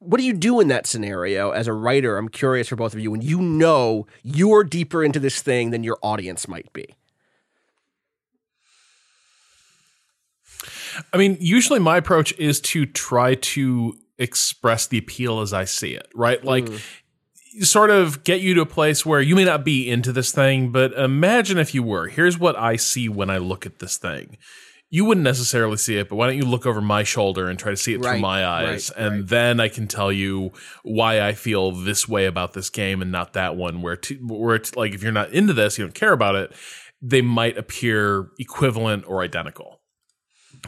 what 0.00 0.18
do 0.18 0.24
you 0.24 0.32
do 0.32 0.60
in 0.60 0.68
that 0.68 0.86
scenario 0.86 1.50
as 1.50 1.66
a 1.66 1.72
writer 1.72 2.18
i'm 2.18 2.28
curious 2.28 2.68
for 2.68 2.76
both 2.76 2.92
of 2.92 3.00
you 3.00 3.10
when 3.10 3.22
you 3.22 3.40
know 3.40 4.06
you're 4.22 4.64
deeper 4.64 5.04
into 5.04 5.20
this 5.20 5.40
thing 5.40 5.70
than 5.70 5.84
your 5.84 5.98
audience 6.02 6.48
might 6.48 6.70
be 6.72 6.94
I 11.12 11.16
mean, 11.16 11.36
usually 11.40 11.78
my 11.78 11.96
approach 11.96 12.32
is 12.38 12.60
to 12.60 12.86
try 12.86 13.34
to 13.34 13.96
express 14.18 14.86
the 14.86 14.98
appeal 14.98 15.40
as 15.40 15.52
I 15.52 15.64
see 15.64 15.94
it, 15.94 16.08
right? 16.14 16.44
Like, 16.44 16.68
hmm. 16.68 17.62
sort 17.62 17.90
of 17.90 18.24
get 18.24 18.40
you 18.40 18.54
to 18.54 18.60
a 18.62 18.66
place 18.66 19.06
where 19.06 19.20
you 19.20 19.34
may 19.34 19.44
not 19.44 19.64
be 19.64 19.88
into 19.90 20.12
this 20.12 20.32
thing, 20.32 20.70
but 20.72 20.92
imagine 20.92 21.58
if 21.58 21.74
you 21.74 21.82
were. 21.82 22.08
Here's 22.08 22.38
what 22.38 22.56
I 22.56 22.76
see 22.76 23.08
when 23.08 23.30
I 23.30 23.38
look 23.38 23.66
at 23.66 23.78
this 23.78 23.96
thing. 23.96 24.36
You 24.92 25.04
wouldn't 25.04 25.24
necessarily 25.24 25.76
see 25.76 25.96
it, 25.98 26.08
but 26.08 26.16
why 26.16 26.26
don't 26.26 26.36
you 26.36 26.44
look 26.44 26.66
over 26.66 26.80
my 26.80 27.04
shoulder 27.04 27.48
and 27.48 27.56
try 27.56 27.70
to 27.70 27.76
see 27.76 27.94
it 27.94 28.02
through 28.02 28.18
my 28.18 28.44
eyes? 28.44 28.90
right, 28.90 29.06
and 29.06 29.20
right. 29.20 29.28
then 29.28 29.60
I 29.60 29.68
can 29.68 29.86
tell 29.86 30.10
you 30.10 30.50
why 30.82 31.20
I 31.20 31.32
feel 31.32 31.70
this 31.70 32.08
way 32.08 32.26
about 32.26 32.54
this 32.54 32.70
game 32.70 33.00
and 33.00 33.12
not 33.12 33.34
that 33.34 33.54
one. 33.54 33.82
Where, 33.82 33.96
to, 33.96 34.14
where 34.16 34.56
it's 34.56 34.74
like, 34.74 34.92
if 34.92 35.02
you're 35.02 35.12
not 35.12 35.30
into 35.30 35.52
this, 35.52 35.78
you 35.78 35.84
don't 35.84 35.94
care 35.94 36.12
about 36.12 36.34
it, 36.34 36.52
they 37.00 37.22
might 37.22 37.56
appear 37.56 38.30
equivalent 38.38 39.04
or 39.06 39.22
identical. 39.22 39.80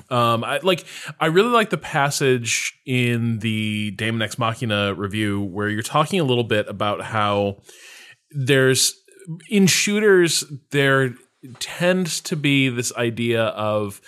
Um, 0.09 0.45
I 0.45 0.61
like. 0.63 0.85
I 1.21 1.27
really 1.27 1.51
like 1.51 1.71
the 1.71 1.79
passage 1.79 2.79
in 2.87 3.41
the 3.41 3.91
Daemon 3.93 4.23
X 4.23 4.39
Machina 4.39 4.95
review 4.95 5.43
where 5.43 5.69
you're 5.69 5.83
talking 5.83 6.21
a 6.21 6.25
little 6.25 6.45
bit 6.45 6.69
about 6.69 7.03
how 7.03 7.59
there's 8.31 8.95
in 9.51 9.67
shooters 9.67 10.45
there 10.71 11.15
tends 11.59 12.21
to 12.23 12.37
be 12.37 12.69
this 12.69 12.93
idea 12.97 13.45
of 13.45 14.01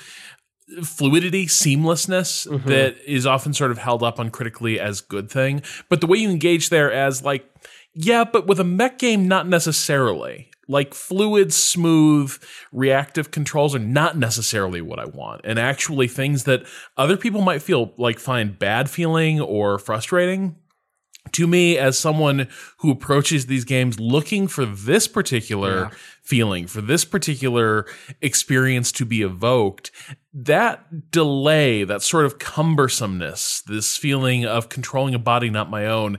fluidity, 0.82 1.46
seamlessness 1.46 2.48
mm-hmm. 2.48 2.68
that 2.68 2.96
is 3.06 3.26
often 3.26 3.52
sort 3.52 3.70
of 3.70 3.78
held 3.78 4.02
up 4.02 4.18
uncritically 4.18 4.80
as 4.80 5.00
good 5.00 5.30
thing. 5.30 5.62
But 5.88 6.00
the 6.00 6.06
way 6.06 6.18
you 6.18 6.30
engage 6.30 6.70
there 6.70 6.92
as 6.92 7.22
like, 7.22 7.48
yeah, 7.92 8.24
but 8.24 8.46
with 8.46 8.58
a 8.58 8.64
mech 8.64 8.98
game, 8.98 9.28
not 9.28 9.46
necessarily. 9.46 10.50
Like 10.66 10.94
fluid, 10.94 11.52
smooth, 11.52 12.42
reactive 12.72 13.30
controls 13.30 13.74
are 13.74 13.80
not 13.80 14.16
necessarily 14.16 14.80
what 14.80 14.98
I 14.98 15.04
want. 15.04 15.42
And 15.44 15.58
actually 15.58 16.08
things 16.08 16.44
that 16.44 16.64
other 16.96 17.18
people 17.18 17.42
might 17.42 17.60
feel 17.60 17.92
like 17.98 18.18
find 18.18 18.58
bad 18.58 18.88
feeling 18.88 19.40
or 19.40 19.78
frustrating 19.78 20.56
to 21.34 21.46
me 21.46 21.76
as 21.76 21.98
someone 21.98 22.48
who 22.78 22.90
approaches 22.90 23.46
these 23.46 23.64
games 23.64 24.00
looking 24.00 24.48
for 24.48 24.64
this 24.64 25.06
particular 25.06 25.90
feeling 26.22 26.66
for 26.66 26.80
this 26.80 27.04
particular 27.04 27.86
experience 28.22 28.90
to 28.90 29.04
be 29.04 29.22
evoked 29.22 29.90
that 30.32 31.10
delay 31.10 31.84
that 31.84 32.02
sort 32.02 32.24
of 32.24 32.38
cumbersomeness 32.38 33.62
this 33.64 33.96
feeling 33.96 34.46
of 34.46 34.68
controlling 34.68 35.14
a 35.14 35.18
body 35.18 35.50
not 35.50 35.68
my 35.68 35.86
own 35.86 36.18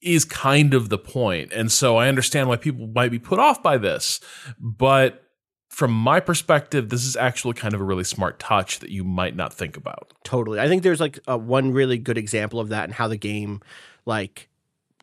is 0.00 0.24
kind 0.24 0.72
of 0.72 0.88
the 0.88 0.96
point. 0.96 1.50
point 1.50 1.52
and 1.52 1.72
so 1.72 1.96
i 1.96 2.08
understand 2.08 2.48
why 2.48 2.56
people 2.56 2.86
might 2.94 3.10
be 3.10 3.18
put 3.18 3.38
off 3.38 3.62
by 3.62 3.76
this 3.76 4.20
but 4.58 5.24
from 5.68 5.92
my 5.92 6.20
perspective 6.20 6.88
this 6.88 7.04
is 7.04 7.16
actually 7.16 7.54
kind 7.54 7.74
of 7.74 7.80
a 7.80 7.84
really 7.84 8.04
smart 8.04 8.38
touch 8.38 8.78
that 8.80 8.90
you 8.90 9.04
might 9.04 9.34
not 9.34 9.52
think 9.52 9.76
about 9.76 10.12
Totally. 10.24 10.60
I 10.60 10.68
think 10.68 10.82
there's 10.82 11.00
like 11.00 11.18
a, 11.26 11.36
one 11.36 11.72
really 11.72 11.98
good 11.98 12.18
example 12.18 12.60
of 12.60 12.68
that 12.68 12.84
and 12.84 12.92
how 12.92 13.08
the 13.08 13.16
game 13.16 13.60
like 14.06 14.49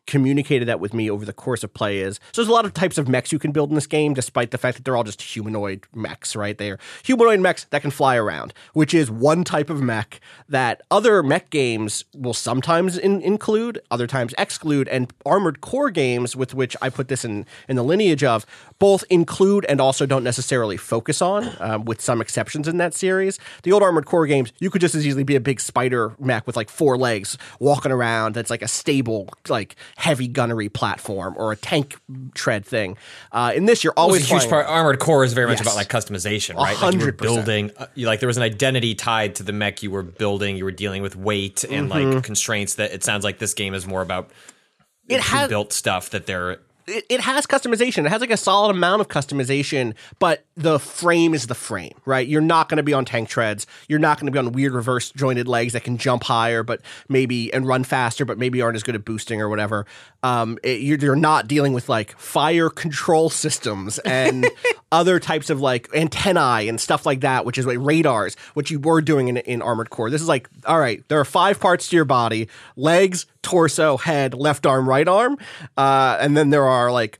communicated 0.08 0.66
that 0.66 0.80
with 0.80 0.92
me 0.92 1.08
over 1.08 1.24
the 1.24 1.32
course 1.32 1.62
of 1.62 1.72
play 1.72 2.00
is 2.00 2.16
so 2.32 2.40
there's 2.40 2.48
a 2.48 2.52
lot 2.52 2.64
of 2.64 2.74
types 2.74 2.98
of 2.98 3.08
mechs 3.08 3.30
you 3.30 3.38
can 3.38 3.52
build 3.52 3.68
in 3.68 3.74
this 3.74 3.86
game 3.86 4.14
despite 4.14 4.50
the 4.50 4.58
fact 4.58 4.76
that 4.76 4.84
they're 4.84 4.96
all 4.96 5.04
just 5.04 5.22
humanoid 5.22 5.86
mechs 5.94 6.34
right? 6.34 6.58
They're 6.58 6.78
humanoid 7.04 7.40
mechs 7.40 7.64
that 7.70 7.82
can 7.82 7.90
fly 7.90 8.16
around 8.16 8.52
which 8.72 8.94
is 8.94 9.10
one 9.10 9.44
type 9.44 9.70
of 9.70 9.80
mech 9.80 10.20
that 10.48 10.82
other 10.90 11.22
mech 11.22 11.50
games 11.50 12.04
will 12.14 12.34
sometimes 12.34 12.98
in- 12.98 13.20
include 13.22 13.80
other 13.90 14.06
times 14.06 14.34
exclude 14.38 14.88
and 14.88 15.12
armored 15.24 15.60
core 15.60 15.90
games 15.90 16.34
with 16.34 16.54
which 16.54 16.74
i 16.80 16.88
put 16.88 17.08
this 17.08 17.24
in 17.24 17.44
in 17.68 17.76
the 17.76 17.84
lineage 17.84 18.24
of 18.24 18.46
both 18.78 19.04
include 19.10 19.64
and 19.68 19.80
also 19.80 20.06
don't 20.06 20.24
necessarily 20.24 20.76
focus 20.76 21.20
on 21.20 21.50
um, 21.60 21.84
with 21.84 22.00
some 22.00 22.20
exceptions 22.20 22.68
in 22.68 22.78
that 22.78 22.94
series. 22.94 23.38
The 23.62 23.72
old 23.72 23.82
armored 23.82 24.06
core 24.06 24.26
games 24.26 24.52
you 24.58 24.70
could 24.70 24.80
just 24.80 24.94
as 24.94 25.06
easily 25.06 25.24
be 25.24 25.36
a 25.36 25.40
big 25.40 25.60
spider 25.60 26.14
mech 26.18 26.46
with 26.46 26.56
like 26.56 26.70
four 26.70 26.96
legs 26.96 27.36
walking 27.58 27.92
around 27.92 28.34
that's 28.34 28.50
like 28.50 28.62
a 28.62 28.68
stable 28.68 29.28
like 29.48 29.76
heavy 30.00 30.28
gunnery 30.28 30.68
platform 30.68 31.34
or 31.36 31.50
a 31.50 31.56
tank 31.56 31.96
tread 32.32 32.64
thing 32.64 32.96
uh, 33.32 33.52
in 33.56 33.64
this 33.64 33.82
you're 33.82 33.92
always 33.96 34.22
it's 34.22 34.30
a 34.30 34.34
huge 34.38 34.48
part. 34.48 34.64
Armored 34.64 35.00
Core 35.00 35.24
is 35.24 35.32
very 35.32 35.48
much 35.48 35.58
Yes. 35.58 35.66
about 35.66 35.74
like 35.74 35.88
customization, 35.88 36.54
right? 36.54 36.80
Like 36.80 36.94
you 36.94 37.00
were 37.04 37.10
building, 37.10 37.72
uh, 37.76 37.86
you, 37.96 38.06
like 38.06 38.20
there 38.20 38.28
was 38.28 38.36
an 38.36 38.44
identity 38.44 38.94
tied 38.94 39.34
to 39.34 39.42
the 39.42 39.52
mech 39.52 39.82
you 39.82 39.90
were 39.90 40.04
building. 40.04 40.56
You 40.56 40.64
were 40.64 40.70
dealing 40.70 41.02
with 41.02 41.16
weight 41.16 41.64
and 41.64 41.88
like 41.88 42.22
constraints. 42.22 42.76
That 42.76 42.92
it 42.92 43.02
sounds 43.02 43.24
like 43.24 43.38
this 43.38 43.54
game 43.54 43.74
is 43.74 43.86
more 43.88 44.00
about 44.02 44.28
Mm-hmm. 44.28 45.14
It 45.16 45.20
has- 45.22 45.48
built 45.48 45.72
stuff 45.72 46.10
that 46.10 46.26
they're 46.26 46.60
it, 46.88 47.04
it 47.08 47.20
has 47.20 47.46
customization. 47.46 48.04
It 48.06 48.10
has 48.10 48.20
like 48.20 48.30
a 48.30 48.36
solid 48.36 48.70
amount 48.70 49.00
of 49.00 49.08
customization, 49.08 49.94
but 50.18 50.44
the 50.56 50.78
frame 50.78 51.34
is 51.34 51.46
the 51.46 51.54
frame, 51.54 51.94
right? 52.04 52.26
You're 52.26 52.40
not 52.40 52.68
going 52.68 52.78
to 52.78 52.82
be 52.82 52.92
on 52.92 53.04
tank 53.04 53.28
treads. 53.28 53.66
You're 53.88 53.98
not 53.98 54.18
going 54.18 54.26
to 54.26 54.32
be 54.32 54.38
on 54.38 54.52
weird 54.52 54.72
reverse 54.72 55.10
jointed 55.12 55.48
legs 55.48 55.72
that 55.74 55.84
can 55.84 55.98
jump 55.98 56.24
higher, 56.24 56.62
but 56.62 56.80
maybe 57.08 57.52
and 57.52 57.66
run 57.66 57.84
faster, 57.84 58.24
but 58.24 58.38
maybe 58.38 58.62
aren't 58.62 58.76
as 58.76 58.82
good 58.82 58.94
at 58.94 59.04
boosting 59.04 59.40
or 59.40 59.48
whatever. 59.48 59.86
Um, 60.22 60.58
it, 60.62 60.80
you're, 60.80 60.98
you're 60.98 61.16
not 61.16 61.46
dealing 61.46 61.72
with 61.72 61.88
like 61.88 62.16
fire 62.18 62.70
control 62.70 63.30
systems 63.30 63.98
and 64.04 64.48
other 64.90 65.20
types 65.20 65.50
of 65.50 65.60
like 65.60 65.88
antennae 65.94 66.68
and 66.68 66.80
stuff 66.80 67.06
like 67.06 67.20
that, 67.20 67.44
which 67.44 67.58
is 67.58 67.66
like 67.66 67.78
radars, 67.80 68.36
which 68.54 68.70
you 68.70 68.80
were 68.80 69.00
doing 69.00 69.28
in, 69.28 69.36
in 69.38 69.62
Armored 69.62 69.90
Core. 69.90 70.10
This 70.10 70.22
is 70.22 70.28
like, 70.28 70.48
all 70.66 70.80
right, 70.80 71.02
there 71.08 71.20
are 71.20 71.24
five 71.24 71.60
parts 71.60 71.88
to 71.88 71.96
your 71.96 72.04
body: 72.04 72.48
legs, 72.76 73.26
torso, 73.48 73.96
head, 73.96 74.34
left 74.34 74.66
arm, 74.66 74.86
right 74.86 75.08
arm, 75.08 75.38
uh, 75.78 76.18
and 76.20 76.36
then 76.36 76.50
there 76.50 76.66
are 76.66 76.92
like 76.92 77.18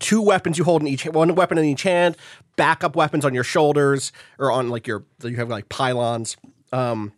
two 0.00 0.20
weapons 0.20 0.58
you 0.58 0.64
hold 0.64 0.82
in 0.82 0.86
each 0.86 1.06
one 1.06 1.34
weapon 1.34 1.56
in 1.56 1.64
each 1.64 1.82
hand, 1.82 2.14
backup 2.56 2.94
weapons 2.94 3.24
on 3.24 3.32
your 3.32 3.42
shoulders 3.42 4.12
or 4.38 4.52
on 4.52 4.68
like 4.68 4.86
your 4.86 5.02
you 5.22 5.36
have 5.36 5.48
like 5.48 5.70
pylons. 5.70 6.36
Um, 6.74 7.12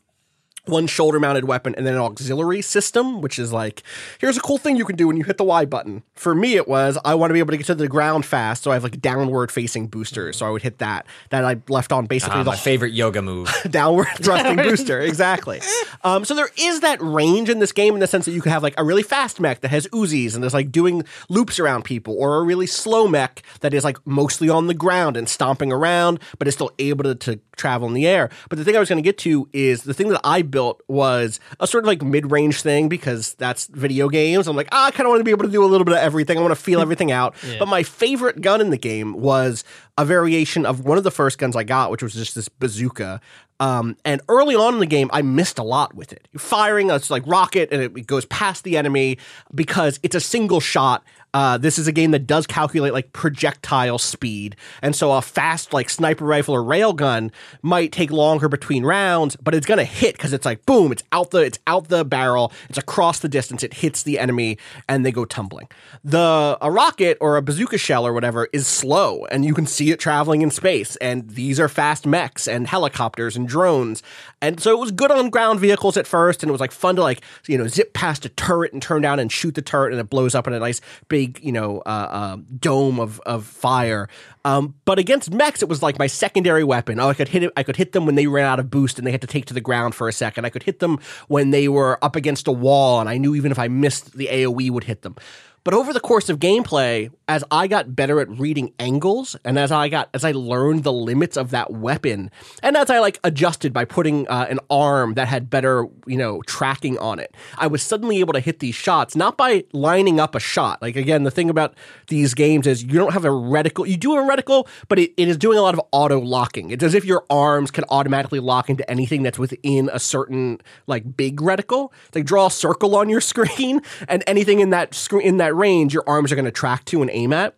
one 0.67 0.87
shoulder 0.87 1.21
mounted 1.21 1.45
weapon 1.45 1.75
and 1.77 1.87
then 1.87 1.95
an 1.95 2.01
auxiliary 2.01 2.63
system, 2.63 3.21
which 3.21 3.39
is 3.39 3.53
like, 3.53 3.83
here's 4.19 4.37
a 4.37 4.41
cool 4.41 4.59
thing 4.59 4.77
you 4.77 4.85
can 4.85 4.97
do 4.97 5.07
when 5.07 5.17
you 5.17 5.25
hit 5.25 5.37
the 5.37 5.45
Y 5.45 5.65
button. 5.65 6.03
For 6.15 6.35
me, 6.35 6.57
it 6.57 6.67
was 6.67 6.99
I 7.05 7.15
want 7.15 7.31
to 7.31 7.35
be 7.35 7.39
able 7.39 7.51
to 7.51 7.57
get 7.57 7.67
to 7.67 7.75
the 7.75 7.89
ground 7.89 8.25
fast, 8.25 8.63
so 8.63 8.71
I 8.71 8.75
have 8.75 8.83
like 8.83 9.01
downward 9.01 9.53
facing 9.53 9.89
boosters. 9.89 10.37
So 10.39 10.47
I 10.47 10.51
would 10.51 10.63
hit 10.63 10.79
that. 10.79 11.07
That 11.31 11.45
I 11.45 11.57
left 11.69 11.93
on 11.93 12.07
basically 12.07 12.41
uh, 12.41 12.45
the 12.45 12.51
my 12.53 12.57
favorite 12.57 12.93
yoga 12.93 13.21
move. 13.21 13.55
downward 13.71 14.09
thrusting 14.17 14.57
booster. 14.69 15.01
Exactly. 15.01 15.61
Um, 16.03 16.25
so 16.25 16.35
there 16.35 16.49
is 16.59 16.81
that 16.81 17.01
range 17.03 17.49
in 17.49 17.59
this 17.59 17.73
game 17.73 17.95
in 17.95 18.01
the 18.01 18.07
sense 18.07 18.25
that 18.25 18.33
you 18.33 18.41
can 18.41 18.53
have 18.53 18.63
like 18.63 18.75
a 18.79 18.85
really 18.85 19.03
fast 19.03 19.41
mech 19.41 19.61
that 19.61 19.69
has 19.69 19.87
Uzis 19.89 20.35
and 20.35 20.45
is 20.45 20.55
like 20.55 20.73
doing 20.73 21.05
loops 21.29 21.59
around 21.59 21.85
people, 21.85 22.17
or 22.19 22.39
a 22.39 22.43
really 22.43 22.67
slow 22.67 23.07
mech 23.07 23.43
that 23.61 23.75
is 23.75 23.85
like 23.85 23.99
mostly 24.07 24.49
on 24.49 24.67
the 24.67 24.75
ground 24.75 25.17
and 25.17 25.29
stomping 25.29 25.73
around, 25.73 26.21
but 26.39 26.49
is 26.49 26.55
still 26.55 26.71
able 26.79 27.05
to, 27.05 27.15
to 27.15 27.41
travel 27.57 27.87
in 27.89 27.95
the 27.95 28.07
air. 28.07 28.31
But 28.49 28.59
the 28.59 28.65
thing 28.65 28.77
I 28.77 28.81
was 28.81 28.89
going 28.89 29.03
to 29.03 29.07
get 29.07 29.19
to 29.19 29.49
is 29.53 29.83
the 29.83 29.95
thing 29.95 30.09
that 30.09 30.21
I 30.25 30.43
built 30.55 30.81
was 30.89 31.41
a 31.59 31.67
sort 31.67 31.85
of 31.85 31.89
like 31.89 32.01
mid 32.01 32.31
range 32.31 32.63
thing 32.63 32.89
because 32.89 33.35
that's 33.35 33.67
video 33.67 34.09
games. 34.09 34.47
I'm 34.47 34.57
like, 34.57 34.69
ah, 34.73 34.87
I 34.87 34.91
kind 34.93 35.07
of 35.07 35.11
want 35.11 35.21
to 35.21 35.25
be 35.25 35.33
able 35.33 35.45
to 35.45 35.51
do 35.51 35.65
a 35.65 35.67
little 35.67 35.85
bit 35.85 35.93
of 35.93 35.99
everything. 35.99 36.39
I 36.39 36.41
want 36.41 36.53
to 36.53 36.63
feel 36.63 36.81
everything 36.87 37.11
out. 37.11 37.35
But 37.59 37.67
my 37.67 37.83
favorite 37.83 38.41
gun 38.41 38.61
in 38.61 38.71
the 38.71 38.79
game 38.79 39.15
was 39.15 39.65
a 39.99 40.05
variation 40.05 40.65
of 40.65 40.85
one 40.85 40.97
of 40.97 41.05
the 41.05 41.11
first 41.11 41.39
guns 41.39 41.57
I 41.57 41.65
got, 41.65 41.91
which 41.91 42.03
was 42.03 42.15
just 42.15 42.35
this 42.35 42.49
bazooka. 42.49 43.21
Um, 43.61 43.97
and 44.05 44.21
early 44.29 44.55
on 44.55 44.75
in 44.75 44.81
the 44.81 44.87
game, 44.87 45.11
I 45.13 45.23
missed 45.23 45.59
a 45.59 45.63
lot 45.63 45.95
with 45.95 46.13
it. 46.13 46.29
You're 46.33 46.41
firing 46.41 46.91
a 46.91 47.01
like 47.11 47.27
rocket, 47.27 47.69
and 47.73 47.83
it 47.83 48.07
goes 48.07 48.25
past 48.27 48.65
the 48.65 48.77
enemy 48.77 49.19
because 49.55 50.01
it's 50.03 50.15
a 50.15 50.21
single 50.21 50.61
shot. 50.61 51.05
Uh, 51.35 51.59
this 51.59 51.81
is 51.81 51.89
a 51.89 51.93
game 51.93 52.13
that 52.13 52.29
does 52.29 52.47
calculate 52.47 52.93
like 52.93 53.13
projectile 53.13 53.99
speed, 53.99 54.55
and 54.83 54.95
so 54.95 55.11
a 55.11 55.21
fast 55.21 55.73
like 55.73 55.91
sniper 55.91 56.25
rifle 56.25 56.55
or 56.55 56.63
railgun 56.63 57.33
might 57.61 57.91
take 57.91 58.13
longer 58.13 58.49
between 58.49 58.85
rounds, 58.85 59.35
but 59.43 59.53
it's 59.53 59.67
gonna 59.67 59.85
hit 59.85 60.17
because 60.17 60.33
it's 60.33 60.47
like 60.47 60.65
boom, 60.65 60.93
it's 60.93 61.03
out 61.11 61.33
the 61.33 61.39
it's 61.39 61.59
out 61.67 61.89
the 61.89 62.05
barrel, 62.05 62.53
it's 62.69 62.79
across 62.79 63.19
the 63.19 63.29
distance, 63.29 63.65
it 63.65 63.75
hits 63.75 64.05
the 64.05 64.21
enemy, 64.21 64.57
and 64.89 65.05
they 65.05 65.11
go 65.11 65.25
tumbling. 65.25 65.69
The 66.05 66.57
a 66.63 66.71
rocket 66.71 67.19
or 67.21 67.37
a 67.37 67.43
bazooka 67.43 67.79
shell 67.79 68.07
or 68.07 68.13
whatever 68.13 68.49
is 68.53 68.69
slow, 68.69 69.25
and 69.27 69.45
you 69.45 69.55
can 69.55 69.67
see 69.67 69.91
it 69.91 69.99
traveling 69.99 70.41
in 70.41 70.53
space, 70.53 70.95
and 70.97 71.29
these 71.31 71.59
are 71.59 71.69
fast 71.69 72.07
mechs 72.07 72.47
and 72.47 72.69
helicopters 72.69 73.35
and 73.35 73.49
drones. 73.49 74.05
And 74.41 74.61
so 74.61 74.71
it 74.71 74.79
was 74.79 74.93
good 74.93 75.11
on 75.11 75.31
ground 75.31 75.59
vehicles 75.59 75.97
at 75.97 76.07
first, 76.07 76.45
and 76.45 76.51
it 76.51 76.53
was 76.53 76.61
like 76.61 76.71
fun 76.71 76.95
to 76.95 77.03
like 77.03 77.23
you 77.49 77.59
know 77.59 77.67
zip 77.67 77.93
past 77.93 78.25
a 78.25 78.29
turret 78.29 78.73
and 78.73 78.81
turn 78.81 79.03
down 79.03 79.19
and 79.19 79.33
shoot 79.33 79.57
the 79.57 79.63
turret, 79.63 79.93
and 79.93 80.01
it 80.01 80.09
blows 80.09 80.37
up 80.37 80.47
in 80.47 80.53
a 80.53 80.61
nice 80.61 80.81
big 81.09 81.24
you 81.41 81.53
know 81.53 81.79
uh, 81.87 81.89
uh, 81.89 82.37
dome 82.59 83.01
of 83.01 83.21
of 83.21 83.47
fire. 83.47 84.09
Um, 84.45 84.75
but 84.85 84.99
against 84.99 85.33
mechs, 85.33 85.63
it 85.63 85.69
was 85.69 85.83
like 85.83 85.99
my 85.99 86.07
secondary 86.07 86.65
weapon. 86.65 87.01
Oh, 87.01 87.09
I 87.09 87.15
could 87.15 87.29
hit 87.29 87.43
it. 87.45 87.53
I 87.57 87.63
could 87.63 87.77
hit 87.77 87.93
them 87.93 88.07
when 88.07 88.15
they 88.15 88.27
ran 88.27 88.47
out 88.47 88.61
of 88.61 88.71
boost 88.71 88.99
and 88.99 89.07
they 89.07 89.13
had 89.13 89.23
to 89.23 89.27
take 89.27 89.47
to 89.47 89.55
the 89.55 89.61
ground 89.61 89.95
for 89.95 90.09
a 90.09 90.13
second. 90.13 90.45
I 90.45 90.51
could 90.51 90.63
hit 90.63 90.81
them 90.81 90.99
when 91.29 91.51
they 91.51 91.69
were 91.69 91.99
up 92.05 92.17
against 92.17 92.47
a 92.49 92.53
wall, 92.53 93.01
and 93.01 93.09
I 93.09 93.17
knew 93.17 93.35
even 93.35 93.53
if 93.53 93.59
I 93.59 93.69
missed, 93.69 94.17
the 94.17 94.29
AOE 94.31 94.71
would 94.71 94.85
hit 94.85 95.03
them. 95.03 95.17
But 95.65 95.73
over 95.73 95.95
the 95.95 96.01
course 96.01 96.29
of 96.29 96.39
gameplay, 96.39 97.11
as 97.27 97.43
I 97.51 97.69
got 97.69 97.97
better 97.97 98.21
at 98.21 98.29
reading 98.29 98.75
angles, 98.79 99.35
and 99.47 99.59
as 99.59 99.73
I 99.73 99.89
got 99.89 100.11
as 100.13 100.23
I 100.23 100.33
learned 100.33 100.85
the 100.85 100.93
limits 100.93 101.39
of 101.39 101.51
that 101.53 101.73
weapon, 101.73 102.31
and 102.63 102.77
as 102.77 102.91
I 102.91 102.99
like 102.99 103.19
adjusted 103.25 103.73
by 103.73 103.87
putting 103.87 104.29
uh, 104.29 104.47
an 104.51 104.61
arm 104.69 105.15
that 105.15 105.27
had 105.27 105.49
better 105.49 105.87
you 106.07 106.19
know 106.19 106.43
tracking 106.43 106.99
on 106.99 107.19
it, 107.19 107.35
I 107.57 107.67
was 107.67 107.83
suddenly 107.83 108.21
able 108.21 108.35
to 108.35 108.41
hit 108.41 108.59
these 108.59 108.75
shots 108.75 109.17
not 109.17 109.39
by 109.39 109.65
lining 109.73 110.21
up 110.21 110.35
a 110.35 110.41
shot. 110.41 110.83
Like 110.83 110.97
again, 110.97 111.23
the 111.23 111.31
thing 111.31 111.49
about 111.49 111.75
these 112.09 112.35
games 112.35 112.67
is 112.67 112.83
you 112.83 112.93
don't 112.99 113.15
have 113.15 113.25
a 113.25 113.31
reticle. 113.31 113.89
You 113.89 113.97
do 113.97 114.17
have 114.17 114.29
a 114.29 114.29
reticle, 114.29 114.69
but 114.89 114.99
it, 114.99 115.15
it 115.17 115.29
is 115.29 115.39
doing 115.39 115.57
a 115.57 115.63
lot 115.63 115.73
of 115.73 115.81
auto 115.93 116.21
locking. 116.21 116.73
It's 116.73 116.85
as 116.85 116.93
if 116.93 117.07
your 117.07 117.25
arms 117.31 117.71
can 117.71 117.85
automatically 117.89 118.39
lock 118.39 118.69
into 118.69 118.89
anything 118.91 119.23
that's 119.23 119.39
within 119.39 119.89
a 119.95 119.99
certain 119.99 120.61
like 120.87 121.17
big 121.17 121.39
reticle. 121.41 121.91
Like 122.15 122.27
draw 122.27 122.49
a 122.49 122.51
circle 122.51 122.95
on 122.97 123.09
your 123.09 123.21
screen, 123.23 123.81
and 124.09 124.23
anything 124.27 124.61
in 124.61 124.69
that 124.69 124.95
screen 124.95 125.27
in 125.27 125.39
that 125.39 125.54
range, 125.55 125.95
your 125.95 126.05
arms 126.07 126.33
are 126.33 126.37
going 126.37 126.45
to 126.45 126.51
track 126.51 126.85
to 126.87 127.03
and 127.03 127.11
aim 127.13 127.33
at. 127.33 127.55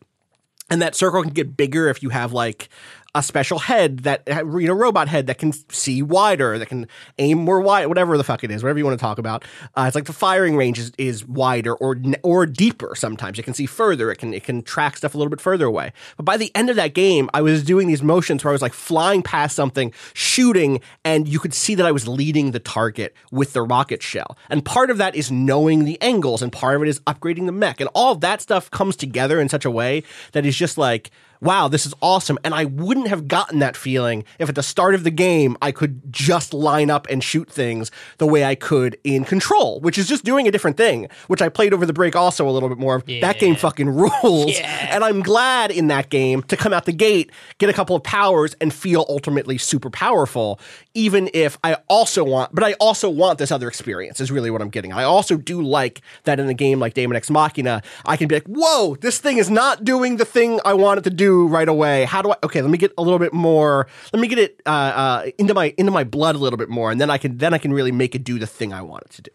And 0.69 0.83
that 0.83 0.95
circle 0.95 1.23
can 1.23 1.33
get 1.33 1.57
bigger 1.57 1.89
if 1.89 2.03
you 2.03 2.09
have 2.11 2.33
like 2.33 2.69
a 3.17 3.23
special 3.23 3.59
head 3.59 4.01
that 4.01 4.23
you 4.29 4.67
know 4.67 4.75
robot 4.75 5.09
head 5.09 5.27
that 5.27 5.39
can 5.39 5.53
see 5.71 6.03
wider, 6.03 6.59
that 6.59 6.67
can 6.67 6.87
aim 7.19 7.39
more 7.39 7.63
wide, 7.63 7.87
whatever 7.87 8.19
the 8.19 8.25
fuck 8.25 8.45
it 8.45 8.51
is, 8.51 8.63
whatever 8.63 8.79
you 8.79 8.85
want 8.85 8.99
to 8.99 9.03
talk 9.03 9.19
about. 9.19 9.43
Uh, 9.75 9.85
it's 9.87 9.95
like 9.95 10.05
the 10.05 10.13
firing 10.13 10.55
range 10.55 10.79
is, 10.79 10.93
is 10.99 11.27
wider 11.27 11.75
or 11.75 11.97
or 12.23 12.45
deeper. 12.45 12.95
Sometimes 12.95 13.39
it 13.39 13.45
can 13.45 13.55
see 13.55 13.65
further. 13.65 14.13
It 14.13 14.17
can 14.19 14.35
it 14.35 14.45
can 14.45 14.63
track 14.63 14.99
stuff 14.99 15.15
a 15.15 15.19
little 15.19 15.31
bit 15.31 15.41
further 15.41 15.65
away. 15.65 15.95
But 16.19 16.25
by 16.25 16.37
the 16.37 16.53
end 16.55 16.69
of 16.69 16.77
that 16.77 16.93
game, 16.93 17.31
I 17.33 17.41
was 17.41 17.65
doing 17.65 17.89
these 17.89 18.03
motions 18.03 18.45
where 18.45 18.51
I 18.51 18.53
was 18.53 18.61
like 18.61 18.75
flying 18.75 19.23
past 19.23 19.57
something, 19.57 19.95
shooting, 20.13 20.83
and 21.03 21.27
you 21.27 21.39
could 21.39 21.55
see 21.55 21.75
that 21.75 21.87
I 21.87 21.93
was 21.93 22.07
leading 22.07 22.51
the 22.51 22.61
target 22.61 23.17
with 23.33 23.55
the 23.55 23.63
rocket 23.63 24.03
shell. 24.03 24.37
And 24.51 24.63
part 24.63 24.91
of 24.91 24.99
that 24.99 25.15
is 25.15 25.33
knowing 25.33 25.87
the 25.87 26.01
angles, 26.03 26.43
and 26.43 26.53
part 26.53 26.77
of 26.77 26.83
it 26.83 26.89
is 26.89 27.01
upgrading 27.01 27.47
the 27.47 27.53
mech, 27.53 27.81
and 27.81 27.89
all 27.95 28.15
that 28.17 28.43
stuff 28.43 28.71
comes 28.71 28.95
together 28.95 29.41
in 29.41 29.49
such 29.49 29.65
a 29.65 29.71
way 29.71 30.03
that 30.33 30.45
is 30.45 30.55
just 30.55 30.77
like 30.77 31.11
wow, 31.41 31.69
this 31.69 31.87
is 31.87 31.95
awesome. 32.01 32.39
And 32.45 32.55
I 32.55 32.65
wouldn't 32.65 33.09
have 33.09 33.29
gotten 33.29 33.59
that 33.61 33.77
feeling 33.77 34.25
if 34.39 34.49
at 34.49 34.55
the 34.55 34.63
start 34.63 34.95
of 34.95 35.05
the 35.05 35.11
game 35.11 35.57
I 35.63 35.73
could 35.73 36.13
just 36.13 36.55
line 36.55 36.91
up 36.91 37.07
and 37.11 37.23
shoot 37.23 37.51
things 37.51 37.91
the 38.19 38.27
way 38.27 38.45
I 38.45 38.55
could 38.55 38.99
in 39.05 39.25
Control, 39.25 39.81
which 39.81 39.99
is 39.99 40.09
just 40.09 40.25
doing 40.25 40.49
a 40.49 40.51
different 40.51 40.77
thing, 40.77 41.09
which 41.27 41.43
I 41.43 41.49
played 41.49 41.75
over 41.75 41.87
the 41.87 41.93
break 41.93 42.17
also 42.17 42.49
a 42.49 42.51
little 42.51 42.69
bit 42.69 42.79
more. 42.79 43.03
That 43.21 43.39
game 43.39 43.57
fucking 43.57 43.89
rules. 43.89 44.59
And 44.61 45.05
I'm 45.05 45.23
glad 45.23 45.71
in 45.71 45.89
that 45.89 46.11
game 46.11 46.43
to 46.45 46.57
come 46.57 46.73
out 46.73 46.85
the 46.85 46.93
gate, 46.93 47.31
get 47.59 47.69
a 47.69 47.73
couple 47.73 47.97
of 47.97 48.03
powers, 48.03 48.55
and 48.61 48.73
feel 48.73 49.05
ultimately 49.09 49.59
super 49.59 49.91
powerful, 49.91 50.61
even 50.95 51.29
if 51.35 51.59
I 51.63 51.77
also 51.89 52.25
want, 52.25 52.55
but 52.55 52.65
I 52.65 52.73
also 52.75 53.11
want 53.11 53.39
this 53.39 53.51
other 53.51 53.69
experience, 53.69 54.21
is 54.21 54.31
really 54.31 54.51
what 54.51 54.63
I'm 54.63 54.71
getting. 54.71 54.93
I 54.93 55.05
also 55.05 55.37
do 55.37 55.63
like 55.63 56.01
that 56.25 56.41
in 56.41 56.49
a 56.49 56.55
game 56.55 56.81
like 56.81 56.95
Daemon 56.95 57.17
X 57.17 57.31
Machina, 57.31 57.83
I 58.05 58.17
can 58.17 58.29
be 58.29 58.37
like, 58.37 58.47
whoa, 58.47 58.97
this 58.97 59.19
thing 59.19 59.39
is 59.39 59.51
not 59.51 59.85
doing 59.85 60.17
the 60.17 60.25
thing 60.25 60.61
I 60.65 60.75
want 60.75 60.99
it 60.99 61.05
to 61.05 61.11
do 61.11 61.27
right 61.45 61.69
away. 61.69 62.05
How 62.05 62.23
do 62.23 62.33
I? 62.33 62.37
Okay, 62.45 62.63
let 62.63 62.71
me 62.71 62.79
get 62.79 62.93
a 62.97 63.03
little 63.03 63.19
bit 63.19 63.33
more. 63.33 63.87
Let 64.13 64.21
me 64.21 64.29
get 64.29 64.39
it 64.39 64.63
uh, 64.65 64.71
uh, 64.71 65.31
into 65.39 65.55
my 65.55 65.75
into 65.77 65.93
my 65.93 66.05
blood 66.05 66.35
a 66.35 66.39
little 66.39 66.57
bit 66.57 66.69
more, 66.69 66.91
and 66.91 67.01
then 67.01 67.11
I 67.11 67.19
can 67.19 67.39
then 67.39 67.53
I 67.53 67.59
can 67.59 67.73
really 67.73 67.93
make 67.93 68.15
it 68.15 68.25
do 68.25 68.39
the 68.39 68.47
thing 68.47 68.73
I 68.73 68.83
want 68.83 69.05
it 69.05 69.11
to 69.13 69.23
do. 69.23 69.31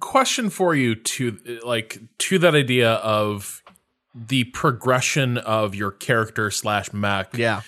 question 0.00 0.50
for 0.50 0.74
you 0.74 0.94
to 0.94 1.60
like 1.64 2.00
to 2.18 2.38
that 2.38 2.54
idea 2.54 2.94
of 2.94 3.62
the 4.14 4.44
progression 4.44 5.38
of 5.38 5.74
your 5.74 5.90
character 5.90 6.50
slash 6.50 6.92
mech 6.92 7.36
Yeah, 7.36 7.62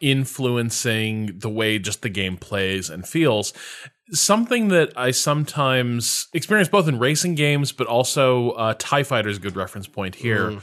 influencing 0.00 1.38
the 1.38 1.50
way 1.50 1.78
just 1.78 2.02
the 2.02 2.08
game 2.08 2.36
plays 2.36 2.90
and 2.90 3.06
feels 3.06 3.52
something 4.12 4.68
that 4.68 4.92
i 4.96 5.10
sometimes 5.10 6.28
experience 6.32 6.68
both 6.68 6.88
in 6.88 6.98
racing 6.98 7.34
games 7.34 7.72
but 7.72 7.86
also 7.86 8.50
uh, 8.52 8.74
tie 8.78 9.02
fighter 9.02 9.28
is 9.28 9.36
a 9.36 9.40
good 9.40 9.56
reference 9.56 9.86
point 9.86 10.16
here 10.16 10.58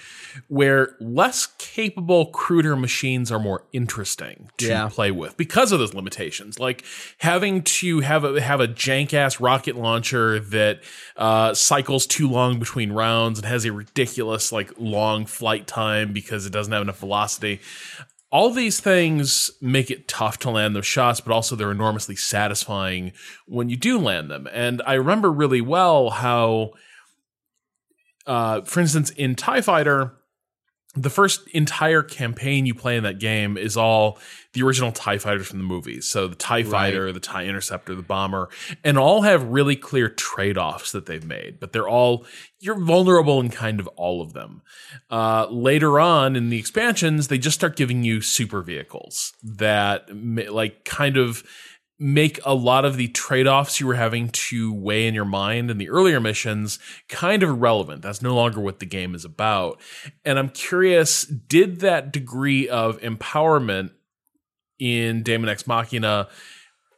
where 0.49 0.95
less 0.99 1.47
capable 1.57 2.27
cruder 2.27 2.75
machines 2.75 3.31
are 3.31 3.39
more 3.39 3.63
interesting 3.73 4.49
to 4.57 4.67
Yeah. 4.67 4.89
play 4.89 5.11
with 5.11 5.37
because 5.37 5.71
of 5.71 5.79
those 5.79 5.93
limitations 5.93 6.59
like 6.59 6.83
having 7.19 7.61
to 7.63 8.01
have 8.01 8.23
a 8.23 8.39
have 8.41 8.59
a 8.59 8.67
jank 8.67 9.13
ass 9.13 9.39
rocket 9.39 9.75
launcher 9.75 10.39
that 10.39 10.81
uh, 11.15 11.53
cycles 11.53 12.05
too 12.05 12.29
long 12.29 12.59
between 12.59 12.91
rounds 12.91 13.39
and 13.39 13.47
has 13.47 13.65
a 13.65 13.71
ridiculous 13.71 14.51
like 14.51 14.71
long 14.77 15.25
flight 15.25 15.67
time 15.67 16.13
because 16.13 16.45
it 16.45 16.51
doesn't 16.53 16.73
have 16.73 16.81
enough 16.81 16.99
velocity 16.99 17.59
all 18.29 18.51
these 18.51 18.79
things 18.79 19.51
make 19.61 19.89
it 19.89 20.07
tough 20.07 20.37
to 20.39 20.49
land 20.49 20.75
those 20.75 20.85
shots, 20.85 21.21
but 21.21 21.33
also 21.33 21.55
they're 21.55 21.71
enormously 21.71 22.15
satisfying 22.15 23.13
when 23.45 23.69
you 23.69 23.77
do 23.77 23.97
land 23.97 24.29
them. 24.29 24.47
And 24.51 24.81
I 24.85 24.93
remember 24.95 25.31
really 25.31 25.61
well 25.61 26.09
how, 26.09 26.71
uh, 28.25 28.61
for 28.61 28.81
instance, 28.81 29.11
in 29.11 29.35
TIE 29.35 29.61
Fighter, 29.61 30.13
the 30.97 31.09
first 31.09 31.47
entire 31.49 32.01
campaign 32.01 32.65
you 32.65 32.73
play 32.73 32.97
in 32.97 33.03
that 33.03 33.19
game 33.19 33.57
is 33.57 33.77
all 33.77 34.17
the 34.53 34.63
original 34.63 34.91
TIE 34.91 35.19
fighters 35.19 35.47
from 35.47 35.59
the 35.59 35.63
movies. 35.63 36.07
So 36.07 36.27
the 36.27 36.35
TIE 36.35 36.63
fighter, 36.63 37.11
the 37.11 37.19
TIE 37.19 37.45
interceptor, 37.45 37.93
the 37.93 38.01
bomber, 38.01 38.49
and 38.83 38.97
all 38.97 39.21
have 39.21 39.43
really 39.43 39.75
clear 39.75 40.09
trade 40.09 40.57
offs 40.57 40.91
that 40.93 41.05
they've 41.05 41.23
made, 41.23 41.59
but 41.59 41.73
they're 41.73 41.87
all, 41.87 42.25
you're 42.59 42.79
vulnerable 42.79 43.39
in 43.39 43.49
kind 43.49 43.79
of 43.79 43.87
all 43.89 44.21
of 44.21 44.33
them. 44.33 44.63
Uh, 45.11 45.45
later 45.51 45.99
on 45.99 46.35
in 46.35 46.49
the 46.49 46.57
expansions, 46.57 47.27
they 47.27 47.37
just 47.37 47.55
start 47.55 47.75
giving 47.75 48.03
you 48.03 48.19
super 48.21 48.61
vehicles 48.63 49.33
that 49.43 50.09
like 50.51 50.83
kind 50.85 51.17
of 51.17 51.43
make 51.99 52.39
a 52.45 52.53
lot 52.53 52.85
of 52.85 52.95
the 52.95 53.07
trade-offs 53.07 53.79
you 53.79 53.87
were 53.87 53.95
having 53.95 54.29
to 54.29 54.71
weigh 54.71 55.07
in 55.07 55.15
your 55.15 55.25
mind 55.25 55.71
in 55.71 55.77
the 55.79 55.89
earlier 55.89 56.19
missions 56.19 56.77
kind 57.09 57.41
of 57.41 57.49
irrelevant. 57.49 58.03
That's 58.03 58.21
no 58.21 58.35
longer 58.35 58.61
what 58.61 58.79
the 58.79 58.85
game 58.85 59.15
is 59.15 59.25
about. 59.25 59.81
And 60.23 60.37
I'm 60.37 60.49
curious, 60.49 61.23
did 61.23 61.79
that 61.79 62.13
degree 62.13 62.69
of 62.69 62.99
empowerment 63.01 63.91
in 64.77 65.23
Daemon 65.23 65.49
X 65.49 65.65
Machina 65.65 66.27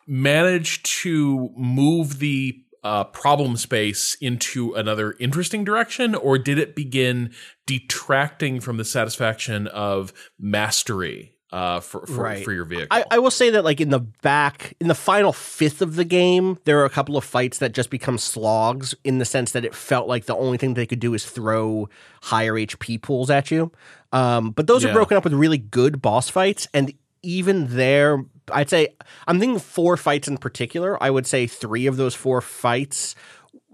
manage 0.06 0.84
to 0.84 1.50
move 1.56 2.20
the 2.20 2.58
uh, 2.84 3.04
problem 3.06 3.56
space 3.58 4.16
into 4.20 4.74
another 4.74 5.16
interesting 5.20 5.64
direction, 5.64 6.16
or 6.16 6.38
did 6.38 6.58
it 6.58 6.76
begin 6.76 7.34
detracting 7.66 8.60
from 8.60 8.78
the 8.78 8.86
satisfaction 8.86 9.68
of 9.68 10.12
mastery 10.40 11.34
uh, 11.52 11.80
for 11.80 12.06
for, 12.06 12.24
Right. 12.24 12.44
for 12.44 12.52
your 12.54 12.66
vehicle? 12.66 12.88
I, 12.92 13.04
I 13.12 13.20
will 13.20 13.32
say 13.32 13.50
that 13.52 13.64
like 13.64 13.82
in 13.82 13.90
the 13.90 14.00
back 14.00 14.76
in 14.80 14.88
the 14.88 14.96
final 14.96 15.34
fifth 15.34 15.82
of 15.82 15.96
the 15.96 16.06
game, 16.06 16.60
there 16.66 16.80
are 16.80 16.86
a 16.86 16.90
couple 16.90 17.18
of 17.18 17.24
fights 17.24 17.58
that 17.60 17.74
just 17.74 17.90
become 17.90 18.18
slogs 18.18 18.94
in 19.04 19.18
the 19.18 19.26
sense 19.26 19.52
that 19.52 19.66
it 19.66 19.74
felt 19.74 20.08
like 20.08 20.26
the 20.26 20.36
only 20.36 20.58
thing 20.58 20.74
they 20.76 20.86
could 20.86 21.00
do 21.00 21.14
is 21.14 21.26
throw 21.26 21.90
higher 22.24 22.54
HP 22.54 23.02
pools 23.02 23.30
at 23.30 23.50
you. 23.52 23.72
Um, 24.12 24.52
but 24.52 24.68
those 24.68 24.84
are 24.86 24.94
broken 24.94 25.18
up 25.18 25.24
with 25.24 25.34
really 25.34 25.58
good 25.58 26.02
boss 26.02 26.30
fights, 26.30 26.68
and 26.74 26.94
even 27.22 27.76
there, 27.76 28.24
I'd 28.52 28.70
say 28.70 28.90
I'm 29.28 29.40
thinking 29.40 29.60
four 29.60 29.98
fights 29.98 30.28
in 30.28 30.38
particular. 30.38 31.02
I 31.04 31.10
would 31.10 31.28
say 31.28 31.48
three 31.48 31.86
of 31.88 31.98
those 31.98 32.16
four 32.16 32.42
fights 32.42 33.16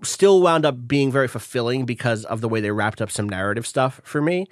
still 0.04 0.42
wound 0.42 0.66
up 0.66 0.88
being 0.88 1.12
very 1.12 1.28
fulfilling 1.28 1.86
because 1.86 2.26
of 2.26 2.42
the 2.42 2.50
way 2.50 2.60
they 2.60 2.72
wrapped 2.72 3.02
up 3.02 3.10
some 3.12 3.28
narrative 3.30 3.66
stuff 3.66 4.02
for 4.04 4.22
me. 4.22 4.46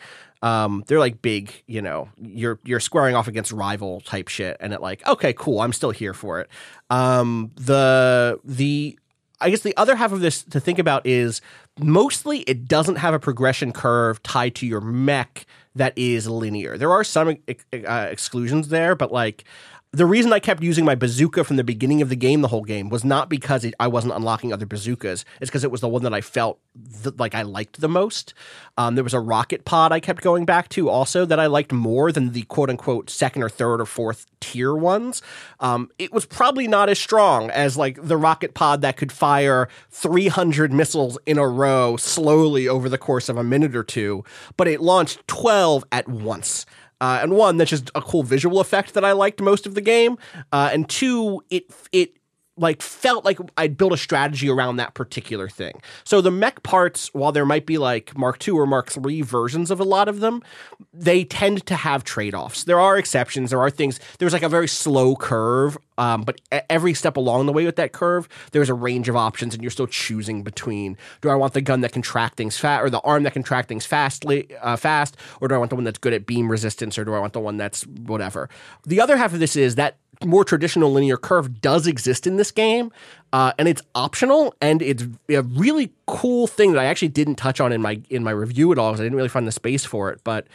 Um, 0.43 0.83
they're 0.87 0.99
like 0.99 1.21
big, 1.21 1.63
you 1.67 1.81
know, 1.81 2.09
you're 2.21 2.59
you're 2.65 2.81
squaring 2.81 3.15
off 3.15 3.29
against 3.29 3.53
rival 3.53 4.01
type 4.01 4.27
shit, 4.27 4.57
and 4.59 4.73
it 4.73 4.81
like, 4.81 5.05
okay, 5.07 5.31
cool, 5.33 5.61
I'm 5.61 5.71
still 5.71 5.91
here 5.91 6.13
for 6.13 6.41
it. 6.41 6.49
Um, 6.89 7.51
the 7.55 8.39
the 8.43 8.99
I 9.39 9.49
guess 9.49 9.61
the 9.61 9.75
other 9.77 9.95
half 9.95 10.11
of 10.11 10.19
this 10.19 10.43
to 10.43 10.59
think 10.59 10.79
about 10.79 11.05
is 11.05 11.41
mostly 11.79 12.39
it 12.39 12.67
doesn't 12.67 12.97
have 12.97 13.13
a 13.13 13.19
progression 13.19 13.71
curve 13.71 14.21
tied 14.21 14.55
to 14.55 14.67
your 14.67 14.81
mech 14.81 15.45
that 15.75 15.93
is 15.97 16.27
linear. 16.27 16.77
There 16.77 16.91
are 16.91 17.03
some 17.03 17.37
uh, 17.73 18.07
exclusions 18.11 18.67
there, 18.67 18.95
but 18.95 19.11
like 19.11 19.45
the 19.93 20.07
reason 20.07 20.33
I 20.33 20.39
kept 20.39 20.63
using 20.63 20.85
my 20.85 20.95
bazooka 20.95 21.43
from 21.43 21.55
the 21.55 21.63
beginning 21.63 22.01
of 22.01 22.09
the 22.09 22.15
game, 22.15 22.41
the 22.41 22.47
whole 22.47 22.63
game, 22.63 22.89
was 22.89 23.05
not 23.05 23.29
because 23.29 23.63
it, 23.63 23.75
I 23.79 23.87
wasn't 23.87 24.13
unlocking 24.13 24.51
other 24.51 24.65
bazookas. 24.65 25.23
It's 25.39 25.51
because 25.51 25.63
it 25.63 25.69
was 25.69 25.81
the 25.81 25.87
one 25.87 26.01
that 26.01 26.15
I 26.15 26.21
felt 26.21 26.59
th- 27.03 27.15
like 27.19 27.35
I 27.35 27.43
liked 27.43 27.79
the 27.79 27.87
most. 27.87 28.33
Um, 28.75 28.95
there 28.95 29.03
was 29.03 29.13
a 29.13 29.19
rocket 29.19 29.65
pod 29.65 29.91
I 29.91 29.99
kept 29.99 30.23
going 30.23 30.45
back 30.45 30.67
to 30.69 30.89
also 30.89 31.25
that 31.25 31.39
I 31.39 31.45
liked 31.45 31.71
more 31.71 32.11
than 32.11 32.31
the 32.31 32.41
quote 32.43 32.71
unquote 32.71 33.11
second 33.11 33.43
or 33.43 33.49
third 33.49 33.79
or 33.79 33.85
fourth 33.85 34.25
tier 34.39 34.73
ones. 34.73 35.21
Um, 35.59 35.91
it 35.99 36.11
was 36.11 36.25
probably 36.25 36.67
not 36.67 36.89
as 36.89 36.97
strong 36.97 37.51
as 37.51 37.77
like 37.77 37.99
the 38.01 38.17
rocket 38.17 38.55
pod 38.55 38.81
that 38.81 38.97
could 38.97 39.11
fire 39.11 39.69
300 39.91 40.73
missiles 40.73 41.19
in 41.27 41.37
a 41.37 41.47
row 41.47 41.97
slowly 41.97 42.67
over 42.67 42.89
the 42.89 42.97
course 42.97 43.29
of 43.29 43.37
a 43.37 43.43
minute 43.43 43.75
or 43.75 43.83
two, 43.83 44.23
but 44.57 44.67
it 44.67 44.81
launched 44.81 45.27
12 45.27 45.85
at 45.91 46.09
once. 46.09 46.65
Uh, 47.03 47.19
and 47.21 47.33
one, 47.33 47.57
that's 47.57 47.69
just 47.69 47.91
a 47.95 48.01
cool 48.01 48.23
visual 48.23 48.61
effect 48.61 48.93
that 48.93 49.03
I 49.03 49.11
liked 49.11 49.41
most 49.41 49.65
of 49.65 49.75
the 49.75 49.81
game. 49.81 50.17
Uh, 50.53 50.69
and 50.71 50.87
two, 50.87 51.43
it 51.49 51.69
it 51.91 52.15
like 52.55 52.81
felt 52.81 53.25
like 53.25 53.39
I'd 53.57 53.75
built 53.75 53.91
a 53.91 53.97
strategy 53.97 54.49
around 54.49 54.77
that 54.77 54.93
particular 54.93 55.49
thing. 55.49 55.81
So 56.05 56.21
the 56.21 56.31
mech 56.31 56.63
parts, 56.63 57.13
while 57.13 57.33
there 57.33 57.45
might 57.45 57.65
be 57.65 57.77
like 57.77 58.17
Mark 58.17 58.47
II 58.47 58.53
or 58.53 58.65
Mark 58.65 58.89
III 58.95 59.21
versions 59.23 59.69
of 59.69 59.81
a 59.81 59.83
lot 59.83 60.07
of 60.07 60.21
them, 60.21 60.41
they 60.93 61.25
tend 61.25 61.65
to 61.65 61.75
have 61.75 62.05
trade-offs. 62.05 62.63
There 62.63 62.79
are 62.79 62.97
exceptions. 62.97 63.49
There 63.49 63.59
are 63.59 63.69
things. 63.69 63.99
There's 64.19 64.31
like 64.31 64.43
a 64.43 64.49
very 64.49 64.69
slow 64.69 65.17
curve, 65.17 65.77
um, 65.97 66.23
but 66.23 66.41
every 66.69 66.93
step 66.93 67.17
along 67.17 67.45
the 67.45 67.53
way 67.53 67.65
with 67.65 67.75
that 67.77 67.91
curve, 67.91 68.27
there's 68.51 68.69
a 68.69 68.73
range 68.73 69.09
of 69.09 69.15
options, 69.15 69.53
and 69.53 69.63
you're 69.63 69.71
still 69.71 69.87
choosing 69.87 70.43
between: 70.43 70.97
do 71.21 71.29
I 71.29 71.35
want 71.35 71.53
the 71.53 71.61
gun 71.61 71.81
that 71.81 71.91
can 71.91 72.01
track 72.01 72.35
things 72.35 72.57
fast, 72.57 72.83
or 72.83 72.89
the 72.89 73.01
arm 73.01 73.23
that 73.23 73.33
can 73.33 73.43
track 73.43 73.67
things 73.67 73.85
fastly, 73.85 74.55
uh, 74.61 74.75
fast, 74.75 75.17
or 75.41 75.47
do 75.47 75.55
I 75.55 75.57
want 75.57 75.69
the 75.69 75.75
one 75.75 75.83
that's 75.83 75.99
good 75.99 76.13
at 76.13 76.25
beam 76.25 76.49
resistance, 76.49 76.97
or 76.97 77.05
do 77.05 77.13
I 77.13 77.19
want 77.19 77.33
the 77.33 77.39
one 77.39 77.57
that's 77.57 77.85
whatever? 77.85 78.49
The 78.85 79.01
other 79.01 79.17
half 79.17 79.33
of 79.33 79.39
this 79.39 79.55
is 79.55 79.75
that 79.75 79.97
more 80.25 80.43
traditional 80.43 80.91
linear 80.91 81.17
curve 81.17 81.61
does 81.61 81.87
exist 81.87 82.27
in 82.27 82.37
this 82.37 82.51
game, 82.51 82.91
uh, 83.31 83.53
and 83.57 83.67
it's 83.67 83.81
optional, 83.95 84.55
and 84.61 84.81
it's 84.81 85.05
a 85.29 85.41
really 85.41 85.91
cool 86.07 86.47
thing 86.47 86.73
that 86.73 86.79
I 86.79 86.85
actually 86.85 87.09
didn't 87.09 87.35
touch 87.35 87.59
on 87.59 87.71
in 87.71 87.81
my 87.81 88.01
in 88.09 88.23
my 88.23 88.31
review 88.31 88.71
at 88.71 88.77
all 88.77 88.91
because 88.91 89.01
I 89.01 89.03
didn't 89.03 89.17
really 89.17 89.29
find 89.29 89.47
the 89.47 89.51
space 89.51 89.85
for 89.85 90.11
it. 90.11 90.21
But 90.23 90.47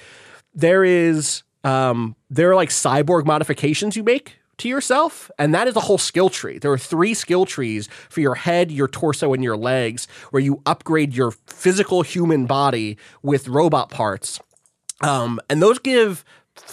there 0.55 0.85
is 0.85 1.43
um, 1.65 2.17
there 2.31 2.51
are 2.51 2.57
like 2.57 2.71
cyborg 2.71 3.27
modifications 3.27 3.97
you 3.97 4.03
make 4.03 4.38
to 4.59 4.69
yourself, 4.69 5.31
and 5.39 5.55
that 5.55 5.69
is 5.69 5.77
a 5.77 5.81
whole 5.81 5.99
skill 5.99 6.29
tree. 6.29 6.59
There 6.59 6.73
are 6.73 6.79
three 6.79 7.15
skill 7.15 7.47
trees 7.47 7.89
for 8.09 8.21
your 8.21 8.35
head, 8.35 8.71
your 8.71 8.89
torso, 8.89 9.33
and 9.33 9.43
your 9.43 9.57
legs, 9.57 10.07
where 10.31 10.43
you 10.43 10.63
upgrade 10.67 11.15
your 11.15 11.33
physical 11.47 12.03
human 12.03 12.47
body 12.47 12.99
with 13.23 13.49
robot 13.49 13.91
parts. 13.91 14.41
Um, 15.01 15.41
and 15.49 15.63
those 15.63 15.79
give 15.79 16.25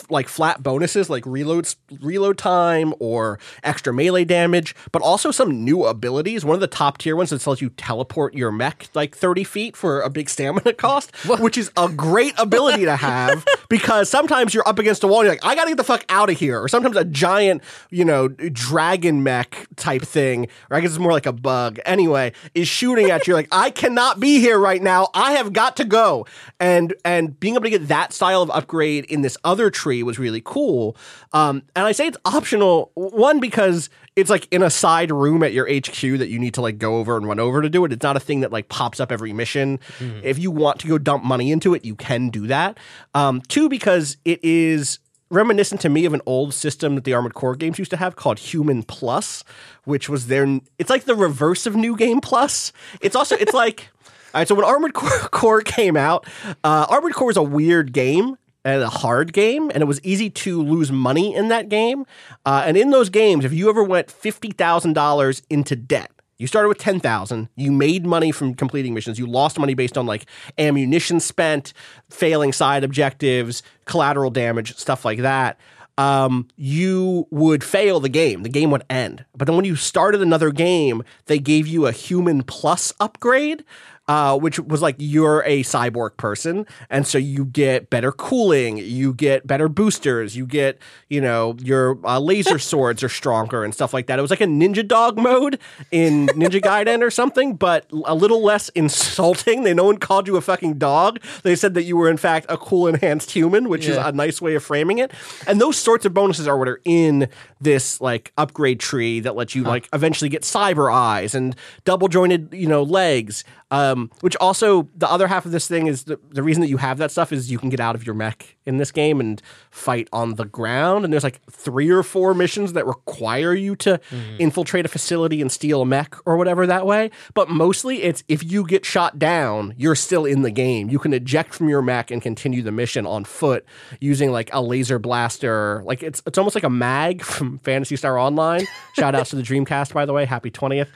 like 0.10 0.28
flat 0.28 0.62
bonuses 0.62 1.10
like 1.10 1.26
reload 1.26 1.74
reload 2.02 2.38
time 2.38 2.94
or 3.00 3.40
extra 3.64 3.94
melee 3.94 4.26
damage, 4.26 4.76
but 4.92 5.02
also 5.02 5.32
some 5.32 5.64
new 5.64 5.84
abilities. 5.86 6.46
One 6.46 6.56
of 6.56 6.62
the 6.62 6.68
top 6.68 6.98
tier 6.98 7.16
ones 7.16 7.30
that 7.30 7.46
lets 7.46 7.62
you 7.62 7.70
teleport 7.70 8.34
your 8.34 8.52
mech 8.52 8.88
like 8.94 9.16
30 9.16 9.44
feet 9.44 9.76
for 9.76 10.02
a 10.02 10.10
big 10.10 10.30
stamina 10.30 10.74
cost, 10.78 11.16
which 11.40 11.58
is 11.58 11.72
a 11.78 11.90
great 11.90 12.34
ability 12.38 12.86
to 12.86 12.96
have 12.96 13.46
because 13.70 14.10
sometimes 14.10 14.54
you're 14.54 14.68
up 14.68 14.80
against 14.80 15.04
a 15.04 15.08
wall 15.08 15.22
and 15.22 15.28
you're 15.28 15.34
like, 15.34 15.46
I 15.46 15.56
gotta 15.56 15.72
get 15.72 15.78
the 15.78 15.84
fuck 15.84 16.06
out 16.10 16.30
of 16.30 16.38
here. 16.38 16.62
Or 16.62 16.68
sometimes 16.68 16.98
a 16.98 17.06
giant, 17.06 17.62
you 17.90 18.06
know, 18.06 18.28
dragon 18.28 19.24
mech 19.24 19.68
type 19.76 20.04
thing, 20.04 20.48
or 20.70 20.78
I 20.78 20.82
guess 20.82 20.92
it's 20.92 21.00
more 21.00 21.12
like 21.12 21.26
a 21.26 21.34
bug 21.34 21.80
anyway, 21.86 22.34
is 22.54 22.68
shooting 22.68 23.12
at 23.12 23.28
you 23.28 23.34
like, 23.34 23.48
I 23.52 23.70
cannot 23.70 24.20
be 24.20 24.40
here 24.40 24.60
right 24.60 24.82
now. 24.82 25.10
I 25.14 25.34
have 25.34 25.54
got 25.54 25.78
to 25.78 25.86
go. 25.86 26.26
And 26.60 26.94
and 27.04 27.40
being 27.40 27.56
able 27.56 27.64
to 27.64 27.70
get 27.70 27.88
that 27.88 28.14
style 28.14 28.42
of 28.42 28.50
upgrade 28.50 29.06
in 29.06 29.22
this 29.22 29.38
other 29.44 29.70
tree 29.76 30.02
was 30.02 30.18
really 30.18 30.42
cool. 30.44 30.96
Um, 31.34 31.62
and 31.76 31.86
I 31.86 31.92
say 31.92 32.08
it's 32.08 32.18
optional, 32.26 32.92
one, 32.96 33.40
because 33.40 33.90
it's 34.16 34.30
like 34.30 34.48
in 34.52 34.64
a 34.64 34.70
side 34.70 35.12
room 35.12 35.44
at 35.44 35.52
your 35.54 35.68
HQ 35.68 36.00
that 36.02 36.30
you 36.30 36.40
need 36.40 36.54
to 36.56 36.62
like 36.62 36.78
go 36.78 36.98
over 36.98 37.18
and 37.18 37.28
run 37.28 37.40
over 37.40 37.62
to 37.62 37.70
do 37.70 37.84
it. 37.86 37.92
It's 37.92 38.04
not 38.04 38.16
a 38.16 38.20
thing 38.20 38.40
that 38.40 38.52
like 38.52 38.70
pops 38.70 39.00
up 39.00 39.12
every 39.12 39.34
mission. 39.34 39.80
If 40.24 40.40
you 40.40 40.52
want 40.52 40.80
to 40.80 40.88
go 40.88 40.98
dump 40.98 41.24
money 41.24 41.52
into 41.52 41.74
it, 41.74 41.84
you 41.84 41.96
can 41.96 42.30
do 42.30 42.48
that. 42.48 42.78
Um, 43.14 43.42
two, 43.42 43.68
because 43.70 44.18
it 44.24 44.40
is 44.44 45.00
reminiscent 45.30 45.82
to 45.82 45.90
me 45.90 46.06
of 46.06 46.14
an 46.14 46.22
old 46.26 46.54
system 46.54 46.96
that 46.96 47.04
the 47.04 47.14
Armored 47.14 47.34
Core 47.34 47.56
games 47.56 47.78
used 47.78 47.92
to 47.92 47.98
have 47.98 48.16
called 48.16 48.40
Human 48.40 48.84
Plus, 48.84 49.44
which 49.84 50.08
was 50.08 50.28
their. 50.28 50.62
It's 50.80 50.90
like 50.90 51.04
the 51.04 51.16
reverse 51.16 51.66
of 51.66 51.76
New 51.76 51.98
Game 51.98 52.22
Plus. 52.22 52.72
It's 53.02 53.16
also 53.16 53.36
it's 53.36 53.54
like. 53.54 53.90
All 54.34 54.42
right, 54.42 54.48
so 54.50 54.56
when 54.56 54.66
Armored 54.66 54.94
Core, 54.94 55.30
Core 55.32 55.62
came 55.62 55.96
out, 55.96 56.28
uh, 56.62 56.86
Armored 56.90 57.14
Core 57.14 57.32
is 57.32 57.38
a 57.38 57.42
weird 57.44 57.94
game 57.94 58.38
a 58.66 58.90
hard 58.90 59.32
game, 59.32 59.70
and 59.74 59.82
it 59.82 59.86
was 59.86 60.02
easy 60.04 60.30
to 60.30 60.62
lose 60.62 60.92
money 60.92 61.36
in 61.36 61.50
that 61.50 61.70
game. 61.70 62.06
Uh, 62.46 62.64
and 62.66 62.76
in 62.76 62.90
those 62.90 63.10
games, 63.10 63.46
if 63.46 63.54
you 63.54 63.70
ever 63.70 63.84
went 63.84 64.10
fifty 64.10 64.52
thousand 64.52 64.94
dollars 64.94 65.42
into 65.50 65.76
debt, 65.76 66.12
you 66.38 66.48
started 66.48 66.68
with 66.68 66.80
10,000. 66.80 67.48
You 67.56 67.72
made 67.72 68.06
money 68.06 68.32
from 68.32 68.56
completing 68.56 68.94
missions. 68.94 69.18
You 69.18 69.26
lost 69.26 69.58
money 69.58 69.74
based 69.74 69.98
on 69.98 70.06
like 70.06 70.26
ammunition 70.58 71.20
spent, 71.20 71.74
failing 72.10 72.52
side 72.52 72.84
objectives, 72.84 73.64
collateral 73.86 74.32
damage, 74.32 74.76
stuff 74.76 75.06
like 75.06 75.20
that. 75.20 75.58
Um, 75.98 76.50
you 76.58 77.26
would 77.32 77.64
fail 77.64 78.02
the 78.02 78.10
game. 78.10 78.44
The 78.44 78.50
game 78.50 78.70
would 78.72 78.84
end. 78.90 79.24
But 79.34 79.46
then 79.46 79.56
when 79.56 79.64
you 79.64 79.78
started 79.78 80.22
another 80.22 80.52
game, 80.52 81.04
they 81.28 81.40
gave 81.40 81.68
you 81.68 81.88
a 81.88 81.94
human 81.94 82.44
plus 82.44 82.92
upgrade. 83.00 83.64
Uh, 84.08 84.38
which 84.38 84.60
was 84.60 84.84
like 84.84 84.96
you're 85.00 85.42
a 85.48 85.64
cyborg 85.64 86.16
person, 86.18 86.68
and 86.92 87.08
so 87.08 87.18
you 87.18 87.44
get 87.44 87.90
better 87.90 88.12
cooling, 88.12 88.78
you 88.78 89.14
get 89.14 89.48
better 89.48 89.68
boosters, 89.68 90.38
you 90.38 90.46
get 90.46 90.78
you 91.10 91.20
know 91.20 91.56
your 91.60 91.98
uh, 92.06 92.20
laser 92.20 92.60
swords 92.70 93.04
are 93.04 93.10
stronger 93.10 93.64
and 93.64 93.74
stuff 93.74 93.94
like 93.94 94.06
that. 94.06 94.20
It 94.20 94.22
was 94.22 94.30
like 94.30 94.42
a 94.42 94.46
ninja 94.46 94.88
dog 94.88 95.18
mode 95.18 95.60
in 95.92 96.28
Ninja 96.28 96.62
Gaiden 96.62 97.02
or 97.02 97.10
something, 97.10 97.56
but 97.56 97.88
a 98.06 98.14
little 98.14 98.44
less 98.44 98.70
insulting. 98.70 99.64
They 99.64 99.74
no 99.74 99.86
one 99.86 99.98
called 99.98 100.28
you 100.28 100.38
a 100.38 100.42
fucking 100.42 100.78
dog. 100.78 101.20
They 101.44 101.56
said 101.56 101.74
that 101.74 101.84
you 101.84 101.98
were 101.98 102.10
in 102.10 102.18
fact 102.18 102.46
a 102.50 102.58
cool 102.58 102.88
enhanced 102.88 103.32
human, 103.32 103.70
which 103.70 103.88
is 103.88 103.98
a 103.98 104.12
nice 104.12 104.42
way 104.42 104.56
of 104.56 104.64
framing 104.64 105.00
it. 105.00 105.12
And 105.48 105.60
those 105.60 105.78
sorts 105.78 106.06
of 106.06 106.14
bonuses 106.14 106.48
are 106.48 106.58
what 106.58 106.68
are 106.68 106.82
in 106.86 107.28
this 107.60 108.00
like 108.02 108.32
upgrade 108.38 108.80
tree 108.80 109.20
that 109.22 109.36
lets 109.36 109.56
you 109.56 109.64
like 109.64 109.90
eventually 109.94 110.30
get 110.30 110.44
cyber 110.44 110.94
eyes 110.94 111.34
and 111.36 111.56
double 111.84 112.08
jointed, 112.08 112.50
you 112.54 112.68
know, 112.68 112.84
legs. 112.84 113.44
Um, 113.76 114.10
which 114.22 114.38
also 114.38 114.88
the 114.96 115.10
other 115.12 115.28
half 115.28 115.46
of 115.46 115.52
this 115.52 115.68
thing 115.68 115.88
is 115.88 116.06
the, 116.06 116.18
the 116.30 116.42
reason 116.42 116.62
that 116.62 116.70
you 116.70 116.78
have 116.78 116.98
that 117.00 117.12
stuff 117.12 117.34
is 117.34 117.52
you 117.52 117.58
can 117.58 117.68
get 117.68 117.82
out 117.82 117.94
of 117.94 118.06
your 118.06 118.16
mech 118.16 118.56
in 118.66 118.78
this 118.78 118.90
game 118.90 119.20
and 119.20 119.42
fight 119.70 120.08
on 120.14 120.36
the 120.36 120.46
ground. 120.46 121.04
And 121.04 121.12
there's 121.12 121.26
like 121.26 121.42
three 121.52 121.90
or 121.90 122.02
four 122.02 122.34
missions 122.34 122.72
that 122.72 122.88
require 122.88 123.54
you 123.54 123.76
to 123.78 124.00
infiltrate 124.40 124.86
a 124.86 124.88
facility 124.88 125.42
and 125.42 125.52
steal 125.52 125.82
a 125.82 125.86
mech 125.86 126.16
or 126.26 126.38
whatever 126.38 126.66
that 126.66 126.86
way. 126.86 127.12
But 127.34 127.50
mostly 127.50 128.04
it's 128.04 128.24
if 128.30 128.50
you 128.50 128.66
get 128.66 128.86
shot 128.86 129.20
down, 129.20 129.74
you're 129.78 129.96
still 129.96 130.26
in 130.26 130.42
the 130.42 130.52
game. 130.52 130.90
You 130.90 130.98
can 130.98 131.14
eject 131.14 131.54
from 131.54 131.68
your 131.68 131.82
mech 131.82 132.12
and 132.12 132.22
continue 132.22 132.62
the 132.62 132.72
mission 132.72 133.06
on 133.06 133.26
foot 133.26 133.66
using 134.00 134.32
like 134.32 134.50
a 134.54 134.62
laser 134.62 135.00
blaster. 135.00 135.84
Like 135.84 136.02
it's 136.02 136.22
it's 136.26 136.38
almost 136.38 136.56
like 136.56 136.64
a 136.64 136.70
mag 136.70 137.22
from 137.36 137.60
Phantasy 137.60 137.98
Star 137.98 138.18
Online. 138.18 138.66
Shout 138.94 139.16
outs 139.16 139.32
to 139.32 139.36
the 139.36 139.44
Dreamcast, 139.44 139.94
by 139.94 140.06
the 140.06 140.14
way. 140.14 140.24
Happy 140.24 140.50
20th. 140.50 140.88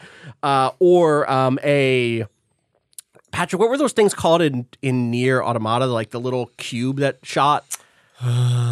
Uh, 0.41 0.71
or 0.79 1.29
um, 1.29 1.59
a 1.61 2.25
Patrick, 3.31 3.59
what 3.59 3.69
were 3.69 3.77
those 3.77 3.93
things 3.93 4.13
called 4.13 4.41
in 4.41 4.65
in 4.81 5.11
NieR 5.11 5.43
Automata? 5.43 5.85
Like 5.85 6.11
the 6.11 6.19
little 6.19 6.47
cube 6.57 6.97
that 6.97 7.19
shot. 7.23 7.65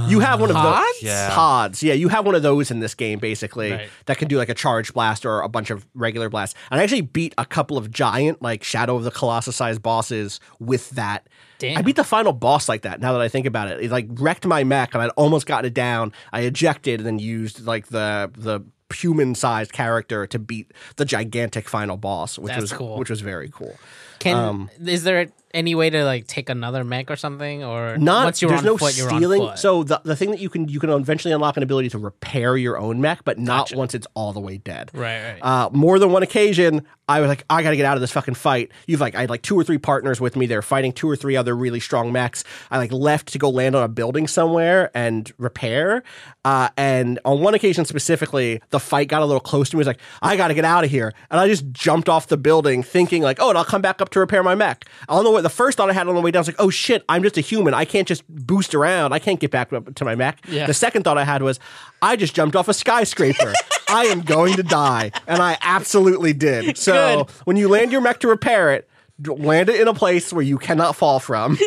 You 0.10 0.22
have 0.22 0.40
one 0.40 0.50
of 0.50 0.56
those 0.56 0.64
Pods? 0.64 1.02
Yeah. 1.04 1.30
pods. 1.34 1.84
Yeah, 1.84 1.94
you 1.94 2.08
have 2.08 2.26
one 2.26 2.34
of 2.34 2.42
those 2.42 2.72
in 2.72 2.80
this 2.80 2.96
game, 2.96 3.20
basically, 3.20 3.72
Right. 3.74 3.90
that 4.06 4.18
can 4.18 4.30
do 4.30 4.38
like 4.38 4.48
a 4.48 4.54
charge 4.54 4.94
blast 4.94 5.26
or 5.26 5.42
a 5.42 5.50
bunch 5.50 5.70
of 5.70 5.86
regular 5.94 6.30
blasts. 6.30 6.58
And 6.72 6.80
I 6.80 6.84
actually 6.84 7.02
beat 7.02 7.34
a 7.38 7.46
couple 7.46 7.78
of 7.78 7.92
giant, 7.92 8.42
like 8.42 8.64
Shadow 8.64 8.96
of 8.96 9.04
the 9.04 9.12
Colossus 9.12 9.58
sized 9.58 9.82
bosses 9.82 10.40
with 10.60 10.90
that. 10.92 11.28
Damn. 11.60 11.78
I 11.78 11.82
beat 11.82 11.98
the 11.98 12.06
final 12.06 12.32
boss 12.32 12.70
like 12.70 12.84
that. 12.84 13.02
Now 13.02 13.12
that 13.12 13.22
I 13.22 13.28
think 13.28 13.46
about 13.46 13.68
it, 13.70 13.82
it 13.84 13.92
like 13.92 14.08
wrecked 14.10 14.46
my 14.46 14.64
mech, 14.64 14.94
and 14.94 15.04
I'd 15.04 15.10
almost 15.18 15.46
gotten 15.46 15.66
it 15.66 15.74
down. 15.74 16.14
I 16.32 16.42
ejected 16.42 17.02
and 17.02 17.06
then 17.08 17.20
used 17.20 17.66
like 17.66 17.88
the 17.88 18.32
the 18.38 18.62
human 18.96 19.36
sized 19.36 19.74
character 19.74 20.26
to 20.28 20.40
beat 20.40 20.72
the 20.96 21.04
gigantic 21.04 21.68
final 21.68 21.98
boss, 21.98 22.38
which 22.40 22.52
That's 22.52 22.62
was 22.62 22.72
cool. 22.74 22.98
which 22.98 23.10
was 23.10 23.20
very 23.20 23.50
cool. 23.50 23.76
Can 24.20 24.36
Um, 24.36 24.70
is 24.86 25.04
there 25.04 25.28
any 25.54 25.76
way 25.76 25.90
to 25.90 26.04
like 26.06 26.28
take 26.28 26.50
another 26.50 26.84
mech 26.84 27.10
or 27.10 27.16
something, 27.16 27.64
or 27.64 27.98
Not 27.98 28.26
once 28.26 28.42
you're 28.42 28.50
there's 28.50 28.60
on 28.62 28.66
no 28.66 28.78
foot, 28.78 28.94
stealing. 28.94 29.56
So 29.56 29.84
the 29.84 30.02
the 30.04 30.16
thing 30.16 30.32
that 30.32 30.40
you 30.40 30.50
can 30.50 30.68
you 30.68 30.80
can 30.80 30.90
eventually 30.90 31.34
unlock 31.34 31.58
an 31.58 31.64
ability 31.64 31.90
to 31.90 31.98
repair 31.98 32.58
your 32.58 32.78
own 32.78 33.02
mech, 33.02 33.24
but 33.24 33.40
not 33.40 33.74
once 33.74 33.94
it's 33.96 34.08
all 34.14 34.34
the 34.34 34.40
way 34.40 34.58
dead. 34.58 34.92
Right, 34.94 35.34
right. 35.34 35.40
Uh, 35.42 35.70
more 35.72 36.00
than 36.00 36.12
one 36.12 36.24
occasion, 36.24 36.86
I 37.10 37.22
was 37.22 37.30
like, 37.30 37.46
I 37.50 37.64
got 37.64 37.70
to 37.70 37.78
get 37.78 37.86
out 37.86 37.96
of 37.96 38.02
this 38.02 38.12
fucking 38.12 38.34
fight. 38.34 38.72
You've 38.86 39.00
like, 39.00 39.16
I 39.16 39.22
had 39.22 39.30
like 39.30 39.42
two 39.42 39.58
or 39.58 39.64
three 39.64 39.78
partners 39.78 40.20
with 40.20 40.36
me. 40.36 40.46
They're 40.46 40.62
fighting 40.62 40.92
two 40.92 41.10
or 41.10 41.16
three 41.16 41.38
other 41.38 41.56
really 41.56 41.80
strong 41.80 42.12
mechs. 42.12 42.44
I 42.70 42.78
like 42.78 42.92
left 42.92 43.30
to 43.30 43.38
go 43.40 43.50
land 43.50 43.76
on 43.76 43.84
a 43.84 43.88
building 43.88 44.28
somewhere 44.28 44.92
and 44.94 45.32
repair. 45.38 46.04
Uh, 46.44 46.70
and 46.76 47.20
on 47.24 47.40
one 47.40 47.54
occasion 47.54 47.86
specifically, 47.86 48.62
the 48.72 48.80
fight 48.80 49.08
got 49.08 49.22
a 49.22 49.26
little 49.26 49.40
close 49.40 49.70
to 49.70 49.78
me. 49.78 49.80
It 49.80 49.82
was 49.82 49.88
like, 49.88 50.00
I 50.22 50.36
got 50.36 50.50
to 50.50 50.54
get 50.54 50.66
out 50.66 50.84
of 50.84 50.90
here. 50.90 51.14
And 51.32 51.40
I 51.40 51.48
just 51.48 51.72
jumped 51.72 52.10
off 52.10 52.28
the 52.28 52.38
building 52.38 52.84
thinking 52.84 53.24
like, 53.24 53.38
oh, 53.40 53.50
and 53.50 53.58
I'll 53.58 53.66
come 53.66 53.82
back 53.82 54.02
up 54.02 54.10
to 54.10 54.20
repair 54.20 54.44
my 54.44 54.56
mech. 54.56 54.86
On 55.08 55.24
the 55.24 55.32
way, 55.32 55.42
the 55.42 55.50
first 55.50 55.78
thought 55.78 55.90
I 55.90 55.94
had 55.94 56.08
on 56.08 56.16
the 56.16 56.22
way 56.22 56.32
down 56.32 56.42
was 56.42 56.48
like, 56.48 56.60
oh 56.60 56.70
shit, 56.70 57.06
I'm 57.08 57.24
just 57.24 57.38
a 57.38 57.42
human. 57.42 57.74
I 57.74 57.86
can't 57.86 58.08
just 58.08 58.24
boost 58.28 58.76
around. 58.76 59.14
I 59.14 59.20
can't 59.20 59.40
get 59.40 59.52
back 59.52 59.72
up 59.72 59.96
to 59.96 60.06
my 60.06 60.16
mech. 60.16 60.46
Yeah. 60.48 60.68
The 60.68 60.74
second 60.74 61.04
thought 61.04 61.18
I 61.18 61.24
had 61.24 61.42
was, 61.42 61.60
I 62.02 62.16
just 62.16 62.36
jumped 62.36 62.56
off 62.56 62.68
a 62.68 62.74
skyscraper. 62.74 63.54
I 63.90 64.06
am 64.06 64.22
going 64.22 64.56
to 64.56 64.64
die. 64.64 65.12
And 65.28 65.42
I 65.42 65.58
absolutely 65.62 66.34
did. 66.34 66.78
So 66.78 67.26
Good. 67.26 67.32
when 67.46 67.58
you 67.58 67.70
land 67.70 67.92
your 67.92 68.02
mech 68.02 68.20
to 68.22 68.28
repair 68.28 68.74
it, 68.74 68.88
land 69.26 69.70
it 69.70 69.80
in 69.80 69.88
a 69.88 69.94
place 69.94 70.32
where 70.32 70.44
you 70.44 70.58
cannot 70.58 70.96
fall 70.96 71.20
from. 71.20 71.58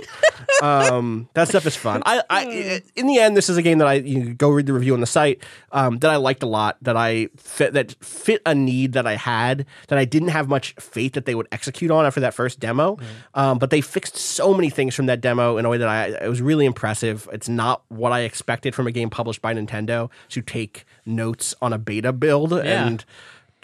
Um, 0.62 1.28
that 1.34 1.48
stuff 1.48 1.66
is 1.66 1.76
fun. 1.76 2.02
I, 2.06 2.22
I, 2.28 2.82
in 2.96 3.06
the 3.06 3.18
end, 3.18 3.36
this 3.36 3.48
is 3.48 3.56
a 3.56 3.62
game 3.62 3.78
that 3.78 3.88
I 3.88 3.94
you 3.94 4.34
go 4.34 4.48
read 4.50 4.66
the 4.66 4.72
review 4.72 4.94
on 4.94 5.00
the 5.00 5.06
site 5.06 5.42
um, 5.72 5.98
that 5.98 6.10
I 6.10 6.16
liked 6.16 6.42
a 6.42 6.46
lot. 6.46 6.76
That 6.82 6.96
I 6.96 7.28
fit 7.36 7.72
that 7.72 7.92
fit 8.04 8.42
a 8.46 8.54
need 8.54 8.92
that 8.92 9.06
I 9.06 9.16
had 9.16 9.66
that 9.88 9.98
I 9.98 10.04
didn't 10.04 10.28
have 10.28 10.48
much 10.48 10.74
faith 10.78 11.12
that 11.14 11.24
they 11.26 11.34
would 11.34 11.48
execute 11.52 11.90
on 11.90 12.04
after 12.06 12.20
that 12.20 12.34
first 12.34 12.60
demo. 12.60 12.98
Um, 13.34 13.58
but 13.58 13.70
they 13.70 13.80
fixed 13.80 14.16
so 14.16 14.54
many 14.54 14.70
things 14.70 14.94
from 14.94 15.06
that 15.06 15.20
demo 15.20 15.56
in 15.56 15.64
a 15.64 15.68
way 15.68 15.78
that 15.78 15.88
I 15.88 16.06
it 16.24 16.28
was 16.28 16.42
really 16.42 16.66
impressive. 16.66 17.28
It's 17.32 17.48
not 17.48 17.82
what 17.88 18.12
I 18.12 18.20
expected 18.20 18.74
from 18.74 18.86
a 18.86 18.92
game 18.92 19.10
published 19.10 19.42
by 19.42 19.54
Nintendo 19.54 20.10
to 20.30 20.42
take 20.42 20.84
notes 21.06 21.54
on 21.62 21.72
a 21.72 21.78
beta 21.78 22.12
build 22.12 22.52
Yeah. 22.52 22.86
and 22.86 23.04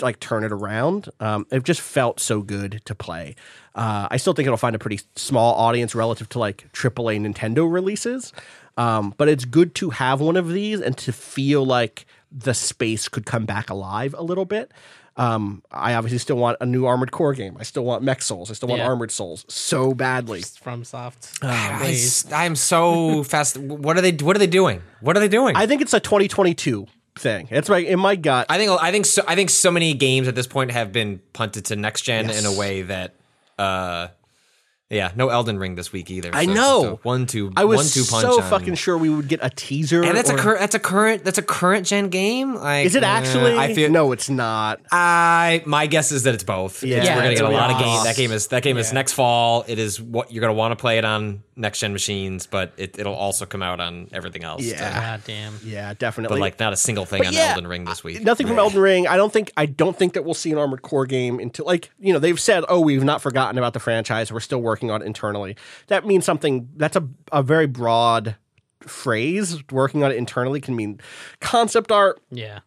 like 0.00 0.20
turn 0.20 0.44
it 0.44 0.52
around. 0.52 1.08
Um, 1.20 1.46
it 1.50 1.62
just 1.64 1.80
felt 1.80 2.20
so 2.20 2.42
good 2.42 2.82
to 2.84 2.94
play. 2.94 3.34
Uh, 3.74 4.08
I 4.10 4.16
still 4.16 4.32
think 4.32 4.46
it'll 4.46 4.56
find 4.56 4.74
a 4.76 4.78
pretty 4.78 5.00
small 5.16 5.54
audience 5.54 5.94
relative 5.94 6.28
to 6.30 6.38
like 6.38 6.66
AAA 6.72 7.20
Nintendo 7.20 7.70
releases, 7.70 8.32
um, 8.76 9.14
but 9.16 9.28
it's 9.28 9.44
good 9.44 9.74
to 9.76 9.90
have 9.90 10.20
one 10.20 10.36
of 10.36 10.48
these 10.50 10.80
and 10.80 10.96
to 10.98 11.12
feel 11.12 11.64
like 11.64 12.06
the 12.32 12.54
space 12.54 13.08
could 13.08 13.26
come 13.26 13.44
back 13.46 13.70
alive 13.70 14.14
a 14.16 14.22
little 14.22 14.44
bit. 14.44 14.72
Um, 15.18 15.62
I 15.70 15.94
obviously 15.94 16.18
still 16.18 16.36
want 16.36 16.58
a 16.60 16.66
new 16.66 16.84
Armored 16.84 17.10
Core 17.10 17.32
game. 17.32 17.56
I 17.58 17.62
still 17.62 17.84
want 17.84 18.02
Mech 18.02 18.20
Souls. 18.20 18.50
I 18.50 18.54
still 18.54 18.68
want 18.68 18.80
Yeah. 18.80 18.88
Armored 18.88 19.10
Souls 19.10 19.46
so 19.48 19.94
badly. 19.94 20.42
FromSoft. 20.42 21.38
I, 21.42 22.44
am 22.44 22.54
so 22.54 23.22
fast. 23.24 23.56
What 23.56 23.96
are 23.96 24.02
they? 24.02 24.12
What 24.12 24.36
are 24.36 24.38
they 24.38 24.46
doing? 24.46 24.82
What 25.00 25.16
are 25.16 25.20
they 25.20 25.28
doing? 25.28 25.56
I 25.56 25.66
think 25.66 25.80
it's 25.80 25.94
a 25.94 26.00
2022 26.00 26.86
thing. 27.18 27.48
It's 27.50 27.68
like 27.68 27.86
in 27.86 27.98
my 27.98 28.16
gut. 28.16 28.46
I 28.48 28.58
think 28.58 28.70
I 28.82 28.90
think 28.92 29.06
so. 29.06 29.22
I 29.26 29.34
think 29.34 29.50
so 29.50 29.70
many 29.70 29.94
games 29.94 30.28
at 30.28 30.34
this 30.34 30.46
point 30.46 30.70
have 30.72 30.92
been 30.92 31.20
punted 31.32 31.66
to 31.66 31.76
next 31.76 32.02
gen 32.02 32.28
Yes. 32.28 32.38
in 32.40 32.46
a 32.46 32.56
way 32.56 32.82
that, 32.82 33.14
uh, 33.58 34.08
yeah, 34.88 35.10
no 35.16 35.28
Elden 35.30 35.58
Ring 35.58 35.74
this 35.74 35.92
week 35.92 36.10
either. 36.12 36.30
I 36.32 36.44
So 36.44 36.50
it's 36.50 36.54
know. 36.60 37.00
one 37.02 37.26
two. 37.26 37.52
I 37.56 37.64
was 37.64 37.78
one, 37.78 37.86
two 37.86 38.04
punch 38.08 38.22
so 38.22 38.40
on- 38.40 38.48
fucking 38.48 38.76
sure 38.76 38.96
we 38.96 39.08
would 39.10 39.26
get 39.26 39.40
a 39.42 39.50
teaser. 39.50 40.04
And 40.04 40.16
that's 40.16 40.30
a 40.30 40.34
or- 40.34 40.38
cur- 40.38 40.58
that's 40.58 40.76
a 40.76 40.78
current 40.78 41.24
that's 41.24 41.38
a 41.38 41.42
current 41.42 41.86
gen 41.86 42.08
game. 42.08 42.54
Like, 42.54 42.86
Is 42.86 42.94
it 42.94 43.02
uh, 43.02 43.06
actually? 43.06 43.58
I 43.58 43.74
feel 43.74 43.90
no, 43.90 44.12
it's 44.12 44.30
not. 44.30 44.80
I 44.92 45.62
my 45.66 45.86
guess 45.88 46.12
is 46.12 46.22
that 46.22 46.34
it's 46.34 46.44
both. 46.44 46.84
Yeah, 46.84 46.98
It's- 46.98 47.16
we're 47.16 47.22
gonna 47.22 47.34
get 47.34 47.44
a 47.44 47.48
lot 47.48 47.70
of 47.72 47.80
games. 47.80 48.04
That 48.04 48.14
game 48.16 48.30
is 48.30 48.46
that 48.48 48.62
game 48.62 48.76
is 48.78 48.92
next 48.92 49.12
fall. 49.14 49.64
It 49.66 49.78
is 49.80 50.00
what 50.00 50.30
you're 50.30 50.40
gonna 50.42 50.52
want 50.52 50.70
to 50.72 50.76
play 50.76 50.98
it 50.98 51.04
on 51.04 51.42
next 51.56 51.80
gen 51.80 51.92
machines, 51.92 52.46
but 52.46 52.72
it, 52.76 52.98
it'll 52.98 53.14
also 53.14 53.46
come 53.46 53.62
out 53.62 53.80
on 53.80 54.08
everything 54.12 54.44
else. 54.44 54.62
Yeah. 54.62 55.16
God 55.16 55.22
damn. 55.26 55.58
Yeah, 55.64 55.94
definitely. 55.94 56.36
but 56.36 56.40
like 56.40 56.60
not 56.60 56.72
a 56.72 56.76
single 56.76 57.06
thing 57.06 57.20
But 57.20 57.28
on 57.28 57.32
yeah, 57.32 57.50
Elden 57.54 57.66
Ring 57.66 57.84
this 57.86 58.04
week. 58.04 58.22
Nothing 58.22 58.46
from 58.46 58.58
Elden 58.58 58.80
Ring. 58.80 59.08
I 59.08 59.16
don't 59.16 59.32
think. 59.32 59.52
I 59.56 59.66
don't 59.66 59.96
think 59.96 60.12
that 60.12 60.24
we'll 60.24 60.34
see 60.34 60.52
an 60.52 60.58
Armored 60.58 60.82
Core 60.82 61.06
game 61.06 61.38
until 61.40 61.64
like 61.64 61.90
you 61.98 62.12
know 62.12 62.18
they've 62.18 62.38
said, 62.38 62.64
oh, 62.68 62.80
we've 62.80 63.04
not 63.04 63.22
forgotten 63.22 63.58
about 63.58 63.72
the 63.72 63.80
franchise. 63.80 64.30
We're 64.30 64.40
still 64.40 64.60
working 64.60 64.90
on 64.90 65.02
it 65.02 65.06
internally. 65.06 65.56
That 65.88 66.06
means 66.06 66.24
something. 66.24 66.68
That's 66.76 66.96
a 66.96 67.08
a 67.32 67.42
very 67.42 67.66
broad 67.66 68.36
phrase. 68.82 69.62
Working 69.70 70.04
on 70.04 70.10
it 70.10 70.16
internally 70.16 70.60
can 70.60 70.76
mean 70.76 71.00
concept 71.40 71.90
art. 71.90 72.20
Yeah. 72.30 72.60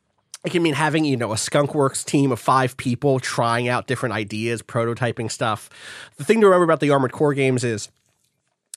It 0.45 0.51
can 0.51 0.63
mean 0.63 0.73
having 0.73 1.03
you 1.03 1.17
know 1.17 1.33
a 1.33 1.35
skunkworks 1.35 2.05
team 2.05 2.31
of 2.31 2.39
five 2.39 2.77
people 2.77 3.19
trying 3.19 3.67
out 3.67 3.87
different 3.87 4.15
ideas, 4.15 4.61
prototyping 4.61 5.29
stuff. 5.29 5.69
The 6.15 6.23
thing 6.23 6.39
to 6.41 6.47
remember 6.47 6.63
about 6.63 6.79
the 6.79 6.91
Armored 6.91 7.11
Core 7.11 7.33
games 7.33 7.63
is 7.63 7.89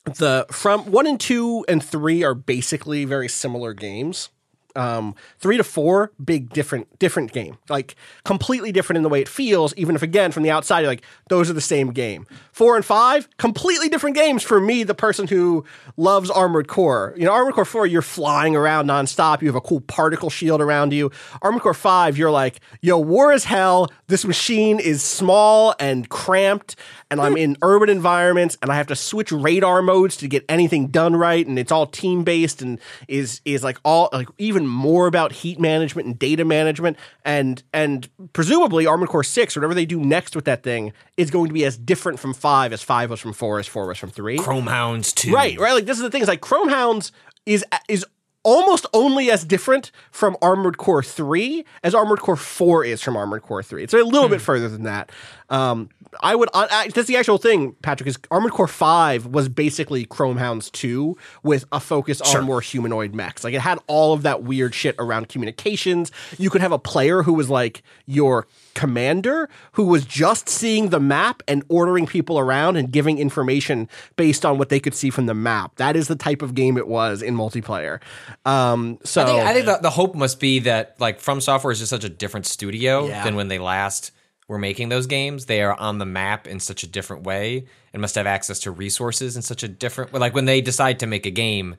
the 0.05 0.47
from 0.51 0.91
one 0.91 1.07
and 1.07 1.21
two 1.21 1.65
and 1.69 1.83
three 1.83 2.23
are 2.23 2.35
basically 2.35 3.05
very 3.05 3.29
similar 3.29 3.73
games. 3.73 4.31
Um, 4.75 5.15
three 5.39 5.57
to 5.57 5.65
four, 5.65 6.13
big 6.23 6.51
different 6.51 6.99
different 6.99 7.33
game, 7.33 7.59
like 7.69 7.95
completely 8.25 8.73
different 8.73 8.97
in 8.99 9.03
the 9.03 9.09
way 9.09 9.21
it 9.21 9.29
feels. 9.29 9.75
Even 9.77 9.95
if 9.95 10.03
again 10.03 10.33
from 10.33 10.43
the 10.43 10.51
outside, 10.51 10.81
you're 10.81 10.91
like 10.91 11.03
those 11.29 11.51
are 11.51 11.55
the 11.55 11.61
same 11.61 11.93
game. 11.93 12.27
Four 12.53 12.77
and 12.77 12.85
five, 12.85 13.29
completely 13.39 13.89
different 13.89 14.17
games 14.17 14.43
for 14.43 14.61
me, 14.61 14.83
the 14.83 14.95
person 14.95 15.27
who 15.27 15.65
loves 15.97 16.31
Armored 16.31 16.69
Core. 16.69 17.15
You 17.17 17.25
know, 17.25 17.33
Armored 17.33 17.55
Core 17.55 17.65
four, 17.65 17.87
you're 17.87 18.03
flying 18.03 18.57
around 18.57 18.87
nonstop. 18.87 19.43
You 19.43 19.49
have 19.49 19.57
a 19.57 19.61
cool 19.61 19.81
particle 19.81 20.31
shield 20.31 20.61
around 20.61 20.93
you. 20.93 21.11
Armored 21.43 21.63
Core 21.63 21.75
five, 21.75 22.17
you're 22.17 22.31
like, 22.31 22.61
yo, 22.81 22.99
war 22.99 23.33
is 23.33 23.45
hell. 23.45 23.91
This 24.07 24.25
machine 24.25 24.79
is 24.81 25.03
small 25.03 25.75
and 25.79 26.09
cramped, 26.09 26.77
and 27.11 27.21
I'm 27.21 27.37
in 27.37 27.57
urban 27.63 27.89
environments, 27.89 28.59
and 28.63 28.71
I 28.71 28.77
have 28.77 28.87
to 28.89 28.97
switch 28.97 29.33
radar 29.33 29.83
modes 29.83 30.17
to 30.19 30.29
get 30.29 30.45
anything 30.49 30.89
done 30.89 31.17
right, 31.17 31.47
and 31.47 31.59
it's 31.59 31.73
all 31.73 31.87
team 31.87 32.25
based, 32.25 32.63
and 32.63 32.79
is 33.09 33.41
is 33.45 33.65
like 33.65 33.79
all 33.85 34.09
like 34.13 34.29
even 34.39 34.62
more 34.67 35.07
about 35.07 35.33
heat 35.33 35.61
management 35.61 36.07
and 36.07 36.19
data 36.19 36.45
management, 36.45 36.97
and 37.25 37.63
and 37.73 38.09
presumably 38.33 38.87
Armored 38.87 39.09
Core 39.09 39.25
six, 39.25 39.57
whatever 39.57 39.75
they 39.75 39.87
do 39.87 40.01
next 40.01 40.35
with 40.37 40.45
that 40.47 40.63
thing, 40.63 40.93
is 41.17 41.31
going 41.31 41.49
to 41.49 41.55
be 41.55 41.65
as 41.65 41.77
different 41.77 42.19
from 42.19 42.35
five 42.35 42.73
as 42.73 42.83
five 42.83 43.11
was 43.11 43.21
from 43.21 43.33
four, 43.33 43.59
as 43.59 43.67
four 43.67 43.87
was 43.87 43.99
from 43.99 44.11
three. 44.11 44.39
Chromehounds 44.39 45.15
too. 45.15 45.33
Right, 45.33 45.59
right. 45.59 45.73
Like 45.73 45.87
this 45.87 45.97
is 45.97 46.03
the 46.03 46.11
thing. 46.11 46.23
Is 46.23 46.29
like 46.29 46.41
Chromehounds 46.41 47.11
is 47.47 47.65
is 47.89 48.07
almost 48.45 48.87
only 48.93 49.31
as 49.31 49.45
different 49.45 49.91
from 50.11 50.37
Armored 50.43 50.79
Core 50.79 51.03
three 51.03 51.65
as 51.83 51.95
Armored 51.95 52.21
Core 52.21 52.37
four 52.37 52.85
is 52.85 53.01
from 53.03 53.17
Armored 53.17 53.43
Core 53.43 53.63
three. 53.63 53.83
It's 53.85 53.95
a 53.95 53.99
little 53.99 54.29
bit 54.29 54.41
further 54.41 54.69
than 54.69 54.83
that. 54.85 55.11
Um, 55.51 55.91
I 56.23 56.35
would. 56.35 56.49
I, 56.53 56.67
I- 56.71 56.89
that's 56.89 57.09
the 57.09 57.17
actual 57.17 57.39
thing, 57.39 57.73
Patrick. 57.83 58.07
Is 58.09 58.19
Armored 58.31 58.53
Core 58.53 58.67
five 58.69 59.27
was 59.27 59.49
basically 59.49 60.05
Chromehounds 60.07 60.71
two 60.73 61.17
with 61.43 61.65
a 61.73 61.81
focus 61.81 62.21
on 62.21 62.45
more 62.45 62.61
humanoid 62.61 63.15
mechs. 63.15 63.45
Like 63.45 63.55
it 63.55 63.61
had 63.61 63.79
all 63.87 64.13
of 64.13 64.23
that 64.23 64.43
weird 64.43 64.75
shit 64.75 64.95
around 64.99 65.29
communications. 65.29 66.13
You 66.39 66.51
could 66.51 66.61
have 66.61 66.73
a 66.73 66.79
player 66.79 67.23
who 67.23 67.33
was 67.33 67.49
like 67.49 67.83
your 68.07 68.47
commander 68.75 69.49
who 69.73 69.85
was 69.87 70.05
just 70.05 70.49
seeing 70.49 70.89
the 70.91 71.01
map 71.01 71.43
and 71.49 71.63
ordering 71.69 72.07
people 72.07 72.39
around 72.39 72.77
and 72.77 72.91
giving 72.91 73.19
information 73.19 73.89
based 74.17 74.45
on 74.45 74.59
what 74.59 74.69
they 74.69 74.81
could 74.81 74.95
see 74.95 75.11
from 75.11 75.27
the 75.27 75.35
map. 75.35 75.77
That 75.77 75.97
is 75.97 76.09
the 76.09 76.17
type 76.17 76.43
of 76.43 76.55
game 76.55 76.77
it 76.77 76.89
was 76.89 77.23
in 77.23 77.35
multiplayer. 77.37 78.01
Um, 78.45 78.99
so 79.05 79.23
I 79.23 79.27
think, 79.27 79.43
I 79.45 79.53
think 79.55 79.67
the, 79.67 79.79
the 79.83 79.91
hope 79.91 80.15
must 80.15 80.41
be 80.41 80.61
that 80.61 80.97
like 81.01 81.21
From 81.21 81.41
Software 81.41 81.73
is 81.73 81.79
just 81.79 81.91
such 81.91 82.05
a 82.05 82.09
different 82.09 82.47
studio 82.47 83.07
Yeah. 83.07 83.25
than 83.25 83.37
when 83.37 83.49
they 83.49 83.59
last 83.59 84.13
were 84.49 84.59
making 84.59 84.89
those 84.89 85.07
games. 85.07 85.47
They 85.47 85.63
are 85.63 85.75
on 85.75 85.99
the 85.99 86.05
map 86.07 86.47
in 86.47 86.61
such 86.61 86.83
a 86.83 86.87
different 86.87 87.25
way 87.25 87.67
and 87.93 88.01
must 88.01 88.15
have 88.17 88.27
access 88.27 88.59
to 88.61 88.71
resources 88.71 89.37
in 89.37 89.43
such 89.43 89.63
a 89.63 89.69
different 89.69 90.13
like 90.13 90.35
when 90.35 90.45
they 90.47 90.61
decide 90.61 90.99
to 91.01 91.07
make 91.07 91.27
a 91.27 91.31
game, 91.31 91.77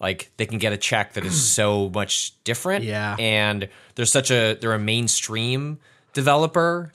like 0.00 0.30
they 0.36 0.46
can 0.46 0.58
get 0.58 0.72
a 0.72 0.76
check 0.76 1.12
that 1.14 1.24
is 1.24 1.40
so 1.52 1.90
much 1.90 2.32
different. 2.44 2.84
Yeah. 2.84 3.16
And 3.18 3.68
there's 3.94 4.10
such 4.12 4.30
a 4.30 4.54
they're 4.60 4.72
a 4.74 4.78
mainstream 4.78 5.78
developer 6.16 6.90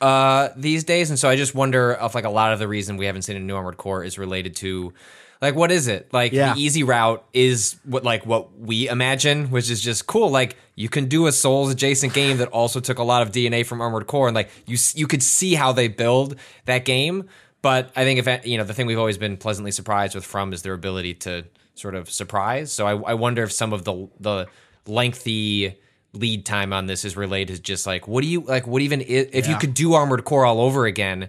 uh, 0.00 0.48
these 0.56 0.82
days, 0.82 1.10
and 1.10 1.18
so 1.18 1.28
I 1.28 1.36
just 1.36 1.54
wonder 1.54 1.96
if 2.00 2.14
like 2.16 2.24
a 2.24 2.30
lot 2.30 2.52
of 2.52 2.58
the 2.58 2.66
reason 2.66 2.96
we 2.96 3.06
haven't 3.06 3.22
seen 3.22 3.36
a 3.36 3.40
new 3.40 3.54
Armored 3.54 3.76
Core 3.76 4.02
is 4.02 4.18
related 4.18 4.56
to 4.56 4.92
like 5.40 5.54
what 5.54 5.70
is 5.70 5.86
it 5.88 6.08
like 6.12 6.32
Yeah. 6.32 6.54
the 6.54 6.60
easy 6.60 6.82
route 6.82 7.24
is 7.32 7.76
what 7.84 8.02
like 8.02 8.26
what 8.26 8.58
we 8.58 8.88
imagine, 8.88 9.50
which 9.50 9.70
is 9.70 9.80
just 9.80 10.06
cool. 10.08 10.28
Like 10.30 10.56
you 10.74 10.88
can 10.88 11.06
do 11.06 11.26
a 11.28 11.32
Souls 11.32 11.70
adjacent 11.70 12.14
game 12.14 12.38
that 12.38 12.48
also 12.48 12.80
took 12.80 12.98
a 12.98 13.04
lot 13.04 13.22
of 13.22 13.30
DNA 13.30 13.64
from 13.64 13.80
Armored 13.80 14.06
Core, 14.08 14.26
and 14.26 14.34
like 14.34 14.50
you 14.66 14.76
you 14.94 15.06
could 15.06 15.22
see 15.22 15.54
how 15.54 15.72
they 15.72 15.86
build 15.86 16.34
that 16.64 16.84
game. 16.84 17.28
But 17.60 17.90
I 17.94 18.02
think 18.02 18.18
if 18.26 18.44
you 18.46 18.58
know 18.58 18.64
the 18.64 18.74
thing 18.74 18.86
we've 18.86 18.98
always 18.98 19.18
been 19.18 19.36
pleasantly 19.36 19.70
surprised 19.70 20.16
with 20.16 20.24
From 20.24 20.52
is 20.52 20.62
their 20.62 20.74
ability 20.74 21.14
to 21.26 21.44
sort 21.74 21.94
of 21.94 22.10
surprise. 22.10 22.72
So 22.72 22.86
I, 22.86 23.12
I 23.12 23.14
wonder 23.14 23.44
if 23.44 23.52
some 23.52 23.72
of 23.72 23.84
the 23.84 24.08
the 24.18 24.46
lengthy 24.86 25.78
lead 26.14 26.44
time 26.44 26.72
on 26.72 26.86
this 26.86 27.04
is 27.04 27.16
related 27.16 27.56
to 27.56 27.62
just 27.62 27.86
like 27.86 28.06
what 28.06 28.22
do 28.22 28.28
you 28.28 28.42
like 28.42 28.66
what 28.66 28.82
even 28.82 29.00
if 29.00 29.48
you 29.48 29.56
could 29.56 29.74
do 29.74 29.94
armored 29.94 30.24
core 30.24 30.44
all 30.44 30.60
over 30.60 30.84
again 30.84 31.28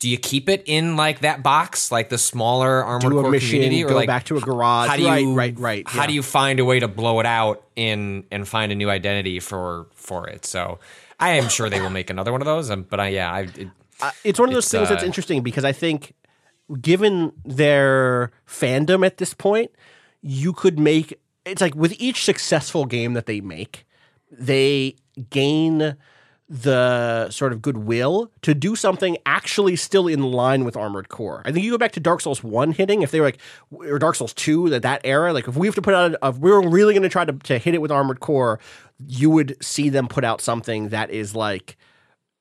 do 0.00 0.08
you 0.08 0.18
keep 0.18 0.48
it 0.48 0.62
in 0.66 0.96
like 0.96 1.20
that 1.20 1.42
box 1.42 1.90
like 1.90 2.08
the 2.10 2.18
smaller 2.18 2.84
armored 2.84 3.12
core 3.12 3.30
mission, 3.30 3.50
community 3.50 3.82
or 3.82 3.88
go 3.88 3.94
like 3.94 4.06
back 4.06 4.24
to 4.24 4.36
a 4.36 4.40
garage. 4.40 4.88
how 4.88 4.96
do 4.96 5.02
you 5.02 5.08
Right, 5.34 5.54
right, 5.54 5.58
right, 5.58 5.88
how 5.88 6.02
yeah. 6.02 6.06
do 6.08 6.12
you 6.12 6.22
find 6.22 6.60
a 6.60 6.64
way 6.64 6.78
to 6.78 6.88
blow 6.88 7.20
it 7.20 7.26
out 7.26 7.64
in 7.74 8.24
and 8.30 8.46
find 8.46 8.70
a 8.70 8.74
new 8.74 8.90
identity 8.90 9.40
for 9.40 9.86
for 9.94 10.28
it 10.28 10.44
so 10.44 10.78
i 11.18 11.30
am 11.30 11.48
sure 11.48 11.70
they 11.70 11.80
will 11.80 11.88
make 11.90 12.10
another 12.10 12.30
one 12.30 12.42
of 12.42 12.46
those 12.46 12.70
um, 12.70 12.82
but 12.82 13.00
i 13.00 13.08
yeah 13.08 13.32
i 13.32 13.40
it, 13.40 13.68
it's 14.24 14.38
one 14.38 14.48
of 14.48 14.54
those 14.54 14.64
It's, 14.64 14.72
things 14.72 14.88
that's 14.88 15.02
uh, 15.02 15.06
interesting 15.06 15.42
because 15.42 15.64
I 15.64 15.72
think, 15.72 16.14
given 16.80 17.32
their 17.44 18.30
fandom 18.46 19.04
at 19.04 19.16
this 19.16 19.34
point, 19.34 19.70
you 20.22 20.52
could 20.52 20.78
make 20.78 21.18
it's 21.44 21.60
like 21.60 21.74
with 21.74 21.94
each 21.98 22.24
successful 22.24 22.84
game 22.84 23.14
that 23.14 23.26
they 23.26 23.40
make, 23.40 23.86
they 24.30 24.96
gain 25.30 25.96
the 26.50 27.28
sort 27.30 27.52
of 27.52 27.60
goodwill 27.60 28.30
to 28.40 28.54
do 28.54 28.74
something 28.74 29.18
actually 29.26 29.76
still 29.76 30.08
in 30.08 30.22
line 30.22 30.64
with 30.64 30.76
Armored 30.76 31.10
Core. 31.10 31.42
I 31.44 31.52
think 31.52 31.64
you 31.64 31.70
go 31.70 31.78
back 31.78 31.92
to 31.92 32.00
Dark 32.00 32.22
Souls 32.22 32.42
1 32.42 32.72
hitting, 32.72 33.02
if 33.02 33.10
they 33.10 33.20
were 33.20 33.26
like, 33.26 33.38
or 33.70 33.98
Dark 33.98 34.14
Souls 34.14 34.32
2, 34.32 34.70
that, 34.70 34.82
that 34.82 35.02
era, 35.04 35.34
like 35.34 35.46
if 35.46 35.56
we 35.56 35.66
have 35.66 35.74
to 35.74 35.82
put 35.82 35.94
out, 35.94 36.14
a, 36.22 36.28
if 36.28 36.38
we 36.38 36.50
were 36.50 36.66
really 36.66 36.94
going 36.94 37.02
to 37.02 37.10
try 37.10 37.26
to, 37.26 37.58
hit 37.58 37.74
it 37.74 37.82
with 37.82 37.90
Armored 37.90 38.20
Core, 38.20 38.58
you 39.06 39.28
would 39.28 39.62
see 39.62 39.90
them 39.90 40.08
put 40.08 40.24
out 40.24 40.40
something 40.40 40.88
that 40.88 41.10
is 41.10 41.34
like, 41.34 41.76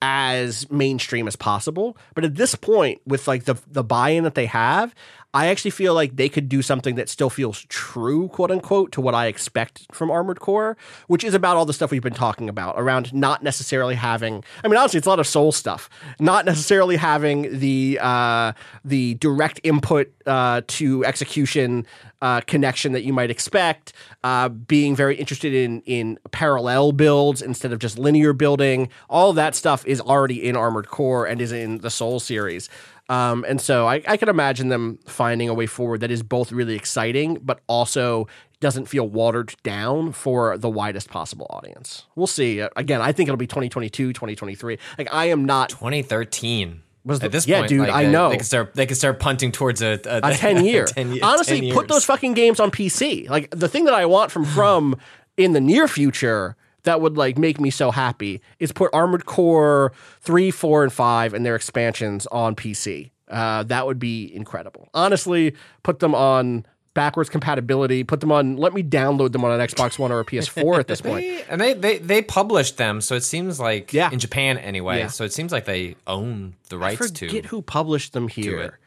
as 0.02 0.70
mainstream 0.70 1.28
as 1.28 1.36
possible. 1.36 1.98
But 2.14 2.24
at 2.24 2.36
this 2.36 2.56
point, 2.56 3.02
with 3.08 3.28
like 3.28 3.46
the 3.46 3.56
the 3.68 3.84
buy-in 3.84 4.26
that 4.26 4.36
they 4.36 4.46
have, 4.46 4.94
I 5.38 5.50
actually 5.50 5.70
feel 5.70 5.94
like 5.94 6.16
they 6.16 6.30
could 6.30 6.50
do 6.50 6.64
something 6.64 6.96
that 6.96 7.10
still 7.10 7.30
feels 7.30 7.64
true, 7.70 8.28
quote 8.30 8.50
unquote, 8.50 8.92
to 8.94 9.02
what 9.02 9.14
I 9.14 9.28
expect 9.28 9.86
from 9.92 10.10
Armored 10.10 10.40
Core, 10.40 10.76
which 11.06 11.24
is 11.24 11.36
about 11.36 11.58
all 11.58 11.66
the 11.66 11.74
stuff 11.74 11.92
we've 11.92 12.02
been 12.02 12.16
talking 12.16 12.50
about 12.50 12.74
around 12.76 13.14
not 13.14 13.44
necessarily 13.44 13.94
having. 13.94 14.44
I 14.64 14.68
mean, 14.68 14.78
honestly, 14.78 14.98
it's 14.98 15.06
a 15.06 15.10
lot 15.12 15.20
of 15.20 15.28
soul 15.28 15.52
stuff, 15.52 15.92
not 16.20 16.46
necessarily 16.46 16.96
having 16.96 17.60
the 17.60 18.00
uh, 18.02 18.54
the 18.84 19.14
direct 19.14 19.60
input 19.64 20.12
uh, 20.26 20.62
to 20.70 21.06
execution 21.06 21.86
uh, 22.24 22.42
connection 22.42 22.94
that 22.94 23.04
you 23.04 23.14
might 23.14 23.30
expect. 23.30 23.94
Uh, 24.24 24.50
being 24.50 24.96
very 24.96 25.16
interested 25.18 25.54
in 25.54 25.82
in 25.82 26.18
parallel 26.32 26.94
builds 26.94 27.44
instead 27.44 27.72
of 27.72 27.78
just 27.78 28.00
linear 28.00 28.34
building. 28.34 28.90
All 29.08 29.34
that 29.34 29.54
stuff 29.54 29.86
is 29.86 30.02
already 30.02 30.48
in 30.48 30.58
Armored 30.58 30.88
Core 30.88 31.28
and 31.28 31.40
is 31.40 31.52
in 31.52 31.78
the 31.78 31.92
Soul 31.92 32.20
series. 32.20 32.70
Um, 33.10 33.46
and 33.48 33.62
so 33.62 33.88
I, 33.88 34.02
I 34.08 34.18
can 34.18 34.28
imagine 34.30 34.68
them 34.70 35.00
finding 35.08 35.48
a 35.50 35.54
way 35.54 35.66
forward 35.66 36.02
that 36.02 36.12
is 36.12 36.24
both 36.24 36.52
really 36.52 36.76
exciting, 36.76 37.40
but 37.42 37.62
also 37.68 38.28
doesn't 38.60 38.88
feel 38.88 39.08
watered 39.08 39.56
down 39.64 40.12
for 40.12 40.58
the 40.58 40.70
widest 40.70 41.10
possible 41.10 41.48
audience. 41.52 42.06
We'll 42.16 42.28
see. 42.28 42.62
Uh, 42.62 42.70
Again, 42.76 43.02
I 43.02 43.12
think 43.12 43.30
it'll 43.30 43.38
be 43.38 43.48
2022, 43.48 44.14
2023. 44.14 44.80
Like 44.98 45.14
I 45.14 45.26
am 45.26 45.46
not 45.46 45.70
2013. 45.70 46.82
Was 47.06 47.20
the- 47.20 47.28
At 47.28 47.32
this 47.32 47.48
yeah, 47.48 47.60
point, 47.60 47.70
dude, 47.70 47.80
like, 47.82 47.92
I 47.92 48.06
uh, 48.08 48.12
know. 48.12 48.30
They 48.32 48.38
could 48.38 48.46
start. 48.46 48.74
They 48.74 48.86
could 48.86 48.98
start 48.98 49.20
punting 49.22 49.54
towards 49.54 49.82
a, 49.82 50.00
a, 50.06 50.20
a 50.30 50.34
10 50.34 50.66
year. 50.66 50.86
10 50.86 51.14
ye- 51.14 51.22
Honestly, 51.22 51.62
10 51.62 51.74
put 51.74 51.88
those 51.88 52.04
fucking 52.04 52.34
games 52.34 52.60
on 52.60 52.70
PC. 52.72 53.30
Like 53.30 53.50
the 53.52 53.70
thing 53.70 53.86
that 53.86 53.94
I 53.94 54.06
want 54.06 54.32
from 54.32 54.44
From 54.44 54.98
in 55.38 55.54
the 55.54 55.62
near 55.62 55.88
future 55.88 56.58
that 56.88 57.00
would 57.00 57.16
like 57.18 57.38
make 57.38 57.60
me 57.62 57.70
so 57.70 57.92
happy 57.92 58.42
is 58.60 58.72
put 58.72 58.90
Armored 58.94 59.26
Core 59.26 59.94
3, 60.22 60.50
4 60.52 60.84
and 60.84 60.92
5 60.94 61.34
and 61.34 61.46
their 61.46 61.56
expansions 61.56 62.26
on 62.28 62.56
PC. 62.56 63.12
Uh, 63.30 63.64
that 63.64 63.86
would 63.86 64.00
be 64.00 64.34
incredible. 64.36 64.88
Honestly, 64.94 65.54
put 65.84 66.00
them 66.00 66.16
on 66.16 66.66
backwards 66.94 67.30
compatibility, 67.30 68.04
put 68.04 68.22
them 68.22 68.32
on 68.32 68.58
let 68.58 68.74
me 68.74 68.82
download 68.82 69.32
them 69.32 69.46
on 69.46 69.52
an 69.52 69.66
Xbox 69.68 70.00
One 70.00 70.12
or 70.12 70.20
a 70.22 70.26
PS4 70.26 70.80
at 70.80 70.88
this 70.88 71.00
point. 71.10 71.26
And 71.50 71.62
they, 71.62 71.74
they 71.74 71.98
they 72.00 72.22
published 72.24 72.78
them, 72.78 73.02
so 73.02 73.14
it 73.16 73.24
seems 73.24 73.60
like 73.60 73.94
Yeah. 73.94 74.10
in 74.12 74.18
Japan 74.20 74.58
anyway. 74.58 75.00
Yeah. 75.00 75.08
So 75.08 75.24
it 75.24 75.32
seems 75.34 75.52
like 75.52 75.66
they 75.66 75.96
own 76.08 76.56
the 76.70 76.78
I 76.78 76.80
rights 76.80 76.98
forget 77.10 77.44
to. 77.44 77.48
who 77.50 77.62
published 77.62 78.14
them 78.14 78.28
here. 78.30 78.80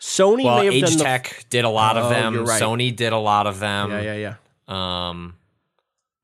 Sony 0.00 0.44
well, 0.44 0.58
may 0.60 0.66
have 0.66 0.74
Age 0.74 0.82
done 0.84 0.98
the 0.98 1.04
Tech 1.04 1.44
did 1.50 1.64
a 1.64 1.68
lot 1.68 1.96
Oh, 1.96 2.02
of 2.04 2.10
them. 2.10 2.44
right. 2.46 2.62
Sony 2.62 2.94
did 2.94 3.12
a 3.12 3.18
lot 3.18 3.46
of 3.48 3.58
them. 3.58 3.90
Yeah, 3.90 4.00
yeah, 4.14 4.34
yeah. 4.68 5.08
Um, 5.08 5.34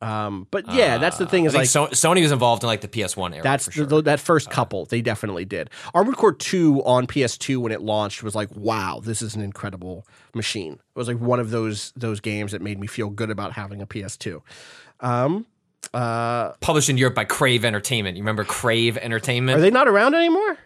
Um, 0.03 0.47
but 0.51 0.71
yeah, 0.73 0.99
that's 0.99 1.17
the 1.17 1.27
thing 1.27 1.45
I 1.45 1.47
is 1.47 1.55
like 1.55 1.67
so- 1.69 1.87
Sony 1.87 2.21
was 2.21 2.33
involved 2.33 2.63
in 2.63 2.67
like 2.67 2.83
the 2.83 2.89
PS1 2.89 3.33
era. 3.33 3.43
That's 3.43 3.67
for 3.67 3.71
sure. 3.73 3.87
the- 3.87 4.03
that 4.03 4.21
first 4.21 4.51
couple. 4.51 4.85
They 4.85 5.01
definitely 5.01 5.47
did. 5.47 5.71
Armored 5.95 6.17
Core 6.17 6.35
2 6.35 6.83
on 6.85 7.07
PS2 7.07 7.59
when 7.59 7.73
it 7.73 7.81
launched 7.81 8.23
was 8.23 8.35
like, 8.35 8.51
wow, 8.55 9.01
this 9.03 9.23
is 9.23 9.35
an 9.35 9.41
incredible 9.41 10.07
machine. 10.35 10.75
It 10.75 10.99
was 10.99 11.09
like 11.09 11.19
one 11.19 11.41
of 11.41 11.51
those 11.51 11.93
those 11.97 12.21
games 12.21 12.53
that 12.53 12.61
made 12.61 12.79
me 12.79 12.87
feel 12.87 13.09
good 13.09 13.31
about 13.31 13.53
having 13.53 13.81
a 13.81 13.87
PS2. 13.87 14.43
Um, 15.01 15.47
uh, 15.95 16.53
Published 16.61 16.91
in 16.91 16.99
Europe 16.99 17.15
by 17.15 17.25
Crave 17.25 17.65
Entertainment. 17.65 18.17
You 18.17 18.23
remember 18.23 18.45
Crave 18.45 18.99
Entertainment? 18.99 19.57
are 19.59 19.63
they 19.63 19.71
not 19.71 19.89
around 19.89 20.15
anymore? 20.15 20.59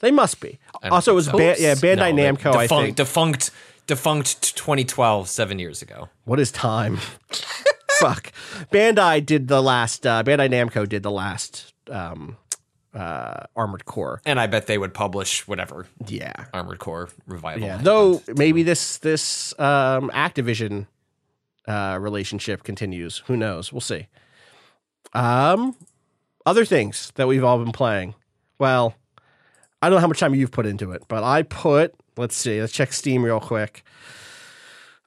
They 0.00 0.10
must 0.10 0.40
be. 0.40 0.58
Also, 0.84 1.12
it 1.12 1.14
was 1.14 1.26
so. 1.26 1.38
Ban- 1.38 1.56
yeah, 1.58 1.74
Bandai 1.74 2.14
No, 2.14 2.34
Namco. 2.34 2.54
I 2.54 2.62
defunct, 2.64 2.84
think. 2.84 2.96
defunct, 2.96 3.50
defunct. 3.86 4.42
t- 4.42 4.52
2012, 4.56 5.28
seven 5.28 5.58
years 5.58 5.82
ago. 5.82 6.08
What 6.24 6.40
is 6.40 6.50
time? 6.50 6.96
Fuck. 8.00 8.32
Bandai 8.72 9.24
did 9.24 9.48
the 9.48 9.62
last. 9.62 10.06
Uh, 10.06 10.22
Bandai 10.22 10.50
Namco 10.50 10.88
did 10.88 11.02
the 11.02 11.10
last 11.10 11.72
um, 11.90 12.36
uh, 12.94 13.44
Armored 13.54 13.84
Core. 13.86 14.20
And 14.26 14.38
I 14.38 14.46
bet 14.46 14.66
they 14.66 14.76
would 14.78 14.92
publish 14.94 15.46
whatever 15.48 15.86
Yeah. 16.06 16.32
Armored 16.52 16.78
Core 16.78 17.08
revival. 17.26 17.66
Yeah, 17.66 17.78
though 17.78 18.22
maybe 18.36 18.62
this 18.62 18.98
this 18.98 19.58
um, 19.58 20.10
Activision 20.10 20.86
uh, 21.66 21.98
relationship 22.00 22.62
continues. 22.64 23.22
Who 23.26 23.36
knows? 23.36 23.72
We'll 23.72 23.80
see. 23.80 24.08
Um, 25.14 25.74
other 26.44 26.64
things 26.64 27.12
that 27.14 27.26
we've 27.26 27.44
all 27.44 27.58
been 27.58 27.72
playing. 27.72 28.14
Well, 28.58 28.94
I 29.80 29.88
don't 29.88 29.96
know 29.96 30.00
how 30.00 30.06
much 30.08 30.20
time 30.20 30.34
you've 30.34 30.52
put 30.52 30.66
into 30.66 30.92
it, 30.92 31.02
but 31.08 31.22
I 31.24 31.42
put. 31.42 31.94
Let's 32.16 32.36
see. 32.36 32.60
Let's 32.60 32.72
check 32.72 32.92
Steam 32.92 33.24
real 33.24 33.40
quick. 33.40 33.84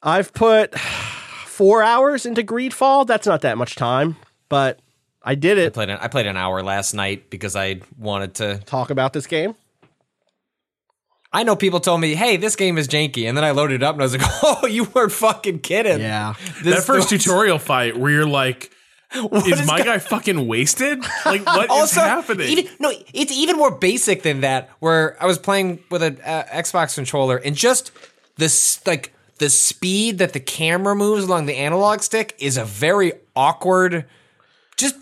I've 0.03 0.33
put 0.33 0.77
four 0.79 1.83
hours 1.83 2.25
into 2.25 2.43
Greedfall. 2.43 3.05
That's 3.07 3.27
not 3.27 3.41
that 3.41 3.57
much 3.57 3.75
time, 3.75 4.15
but 4.47 4.79
I 5.23 5.35
did 5.35 5.57
I 5.59 5.63
it. 5.63 5.73
played 5.73 5.89
an, 5.89 5.97
I 6.01 6.07
played 6.07 6.27
an 6.27 6.37
hour 6.37 6.61
last 6.63 6.93
night 6.93 7.29
because 7.29 7.55
I 7.55 7.81
wanted 7.97 8.35
to. 8.35 8.59
Talk 8.65 8.89
about 8.91 9.13
this 9.13 9.27
game. 9.27 9.55
I 11.31 11.43
know 11.43 11.55
people 11.55 11.79
told 11.79 12.01
me, 12.01 12.15
"Hey, 12.15 12.37
this 12.37 12.55
game 12.55 12.77
is 12.77 12.87
janky," 12.87 13.27
and 13.27 13.37
then 13.37 13.43
I 13.43 13.51
loaded 13.51 13.75
it 13.75 13.83
up 13.83 13.93
and 13.95 14.01
I 14.01 14.05
was 14.05 14.17
like, 14.17 14.27
"Oh, 14.43 14.65
you 14.65 14.85
weren't 14.85 15.11
fucking 15.11 15.59
kidding." 15.59 15.99
Yeah. 15.99 16.33
This 16.63 16.75
that 16.77 16.83
first 16.83 17.11
was- 17.11 17.21
tutorial 17.23 17.59
fight 17.59 17.97
where 17.97 18.11
you're 18.11 18.25
like, 18.27 18.71
is 19.45 19.59
is 19.61 19.67
my 19.67 19.79
go- 19.79 19.85
guy 19.85 19.97
fucking 19.97 20.47
wasted? 20.47 21.03
Like, 21.25 21.45
what 21.45 21.65
is 21.71 21.71
also, 21.71 22.01
happening? 22.01 22.47
Even, 22.47 22.71
no, 22.79 22.91
it's 23.13 23.31
even 23.31 23.57
more 23.57 23.71
basic 23.71 24.23
than 24.23 24.41
that. 24.41 24.69
Where 24.79 25.21
I 25.21 25.25
was 25.25 25.37
playing 25.37 25.79
with 25.89 26.03
an 26.03 26.19
uh, 26.23 26.43
Xbox 26.51 26.95
controller, 26.95 27.37
and 27.37 27.55
just 27.55 27.91
this 28.37 28.85
like 28.85 29.13
the 29.39 29.49
speed 29.49 30.19
that 30.19 30.33
the 30.33 30.39
camera 30.39 30.95
moves 30.95 31.23
along 31.23 31.47
the 31.47 31.55
analog 31.55 32.01
stick 32.01 32.35
is 32.39 32.57
a 32.57 32.65
very 32.65 33.13
awkward. 33.35 34.05
Just 34.77 34.95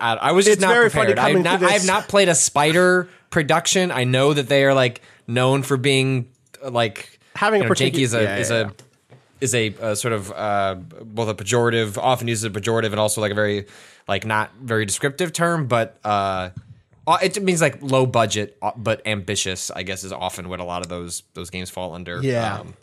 I, 0.00 0.14
I 0.14 0.32
was 0.32 0.46
just 0.46 0.56
It's 0.56 0.62
not 0.62 0.74
very 0.74 0.90
funny 0.90 1.14
prepared. 1.14 1.18
I 1.18 1.30
have 1.30 1.42
not, 1.42 1.60
to 1.60 1.66
I 1.66 1.72
have 1.72 1.86
not 1.86 2.08
played 2.08 2.28
a 2.28 2.34
Spider 2.34 3.08
production. 3.30 3.90
I 3.90 4.04
know 4.04 4.34
that 4.34 4.48
they 4.48 4.64
are 4.64 4.74
like 4.74 5.02
known 5.26 5.62
for 5.62 5.76
being 5.76 6.28
like 6.68 7.18
Having 7.36 7.62
you 7.62 7.66
a 7.66 7.68
know, 7.68 7.74
janky 7.74 7.92
particu- 7.92 8.02
is 8.02 8.14
a 8.14 8.22
yeah, 8.22 8.36
is 8.38 8.50
a 8.50 8.54
yeah. 8.54 8.70
Is 9.42 9.54
a, 9.54 9.74
uh 9.80 9.94
sort 9.94 10.14
of 10.14 10.30
uh, 10.32 10.76
both 10.76 11.28
a 11.28 11.34
pejorative, 11.34 11.98
often 11.98 12.28
used 12.28 12.44
as 12.44 12.50
a 12.50 12.60
pejorative, 12.60 12.92
and 12.92 13.00
also 13.00 13.20
like 13.20 13.32
a 13.32 13.34
very 13.34 13.66
like 14.08 14.24
not 14.24 14.52
very 14.60 14.86
descriptive 14.86 15.32
term, 15.32 15.66
but 15.66 15.98
uh, 16.04 16.50
uh, 17.06 17.18
it 17.22 17.42
means 17.42 17.60
like 17.60 17.82
low 17.82 18.06
budget 18.06 18.56
uh, 18.62 18.72
but 18.76 19.06
ambitious. 19.06 19.70
I 19.70 19.82
guess 19.82 20.04
is 20.04 20.12
often 20.12 20.48
what 20.48 20.60
a 20.60 20.64
lot 20.64 20.82
of 20.82 20.88
those 20.88 21.24
those 21.34 21.50
games 21.50 21.70
fall 21.70 21.94
under. 21.94 22.22
Yeah. 22.22 22.60
Um, 22.60 22.74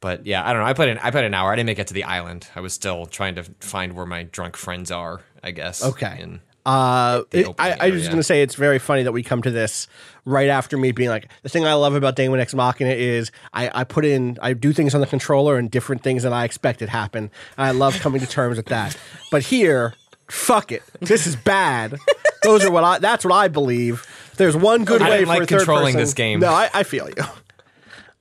but 0.00 0.26
yeah, 0.26 0.48
I 0.48 0.52
don't 0.52 0.62
know. 0.62 0.68
I 0.68 0.72
played 0.72 0.88
an 0.90 0.98
I 0.98 1.10
played 1.10 1.24
an 1.24 1.34
hour. 1.34 1.52
I 1.52 1.56
didn't 1.56 1.66
make 1.66 1.78
it 1.78 1.88
to 1.88 1.94
the 1.94 2.04
island. 2.04 2.48
I 2.56 2.60
was 2.60 2.72
still 2.72 3.06
trying 3.06 3.34
to 3.34 3.44
find 3.60 3.94
where 3.94 4.06
my 4.06 4.22
drunk 4.22 4.56
friends 4.56 4.90
are. 4.90 5.20
I 5.42 5.50
guess. 5.50 5.84
Okay. 5.84 6.18
And 6.20 6.40
Uh, 6.68 7.22
it- 7.32 7.46
I, 7.58 7.72
I 7.80 7.90
was 7.90 8.00
just 8.00 8.10
going 8.10 8.18
to 8.20 8.22
say 8.22 8.42
it's 8.42 8.54
very 8.54 8.78
funny 8.78 9.02
that 9.04 9.12
we 9.12 9.22
come 9.22 9.40
to 9.40 9.50
this 9.50 9.88
right 10.26 10.50
after 10.50 10.76
me 10.76 10.92
being 10.92 11.08
like 11.08 11.30
the 11.42 11.48
thing 11.48 11.64
I 11.64 11.72
love 11.72 11.94
about 11.94 12.14
Daemon 12.14 12.40
X 12.40 12.54
Machina 12.54 12.90
is 12.90 13.30
I, 13.54 13.70
I 13.80 13.84
put 13.84 14.04
in 14.04 14.36
I 14.42 14.52
do 14.52 14.74
things 14.74 14.94
on 14.94 15.00
the 15.00 15.06
controller 15.06 15.56
and 15.56 15.70
different 15.70 16.02
things 16.02 16.24
than 16.24 16.34
I 16.34 16.44
expected 16.44 16.90
happen. 16.90 17.30
And 17.56 17.66
I 17.66 17.70
love 17.70 17.98
coming 18.00 18.20
to 18.20 18.26
terms 18.26 18.58
with 18.58 18.66
that. 18.66 18.94
But 19.30 19.44
here, 19.44 19.94
fuck 20.28 20.70
it, 20.70 20.82
this 21.00 21.26
is 21.26 21.36
bad. 21.36 21.96
Those 22.42 22.66
are 22.66 22.70
what 22.70 22.84
I. 22.84 22.98
That's 22.98 23.24
what 23.24 23.32
I 23.32 23.48
believe. 23.48 24.06
There's 24.36 24.54
one 24.54 24.84
good 24.84 25.00
I 25.00 25.08
way 25.08 25.20
for 25.22 25.26
like 25.26 25.48
controlling 25.48 25.84
person- 25.94 26.00
this 26.00 26.12
game. 26.12 26.40
No, 26.40 26.50
I, 26.52 26.68
I 26.74 26.82
feel 26.82 27.08
you. 27.08 27.24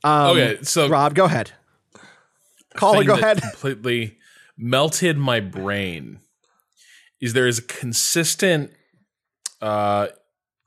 okay, 0.06 0.60
so 0.64 0.88
Rob, 0.88 1.16
go 1.16 1.26
ahead. 1.26 1.52
Caller, 2.76 3.00
thing 3.00 3.08
go 3.08 3.14
ahead. 3.16 3.42
completely 3.42 4.18
melted 4.58 5.18
my 5.18 5.42
brain 5.42 6.20
is 7.22 7.34
there 7.34 7.48
is 7.48 7.60
a 7.60 7.64
consistent 7.64 8.72
uh, 9.62 10.08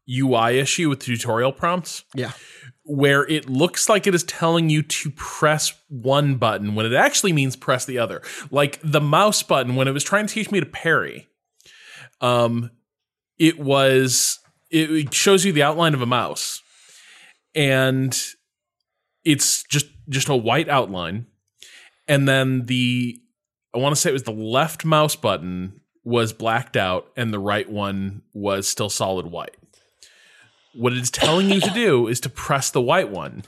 UI 0.08 0.58
issue 0.58 0.88
with 0.88 1.00
tutorial 1.00 1.52
prompts 1.52 2.04
Yeah. 2.14 2.32
where 2.84 3.26
it 3.28 3.48
looks 3.48 3.88
like 3.88 4.06
it 4.06 4.14
is 4.14 4.24
telling 4.24 4.68
you 4.68 4.82
to 4.82 5.10
press 5.12 5.72
one 5.88 6.34
button 6.36 6.74
when 6.74 6.86
it 6.86 6.92
actually 6.94 7.32
means 7.32 7.54
press 7.54 7.84
the 7.84 7.98
other. 7.98 8.20
Like 8.50 8.80
the 8.82 9.00
mouse 9.00 9.42
button 9.44 9.76
when 9.76 9.86
it 9.86 9.92
was 9.92 10.02
trying 10.02 10.26
to 10.26 10.34
teach 10.34 10.50
me 10.50 10.58
to 10.60 10.66
parry. 10.66 11.28
Um 12.20 12.70
it 13.38 13.58
was 13.58 14.38
it 14.70 14.90
it 14.90 15.14
shows 15.14 15.44
you 15.44 15.52
the 15.52 15.62
outline 15.62 15.94
of 15.94 16.02
a 16.02 16.06
mouse 16.06 16.60
and 17.54 18.16
it's 19.24 19.62
just 19.64 19.86
just 20.08 20.28
a 20.28 20.36
white 20.36 20.68
outline 20.68 21.26
and 22.08 22.28
then 22.28 22.66
the 22.66 23.18
I 23.74 23.78
want 23.78 23.94
to 23.94 24.00
say 24.00 24.10
it 24.10 24.14
was 24.14 24.24
the 24.24 24.32
left 24.32 24.84
mouse 24.84 25.14
button 25.16 25.79
was 26.04 26.32
blacked 26.32 26.76
out 26.76 27.10
and 27.16 27.32
the 27.32 27.38
right 27.38 27.68
one 27.70 28.22
was 28.32 28.66
still 28.68 28.88
solid 28.90 29.26
white. 29.26 29.56
What 30.74 30.92
it's 30.92 31.10
telling 31.10 31.50
you 31.50 31.60
to 31.60 31.70
do 31.70 32.06
is 32.08 32.20
to 32.20 32.28
press 32.28 32.70
the 32.70 32.80
white 32.80 33.10
one 33.10 33.42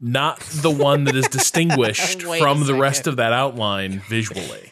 not 0.00 0.40
the 0.40 0.70
one 0.70 1.04
that 1.04 1.16
is 1.16 1.26
distinguished 1.30 2.20
from 2.22 2.66
the 2.66 2.74
rest 2.74 3.06
of 3.06 3.16
that 3.16 3.32
outline 3.32 4.00
visually. 4.00 4.70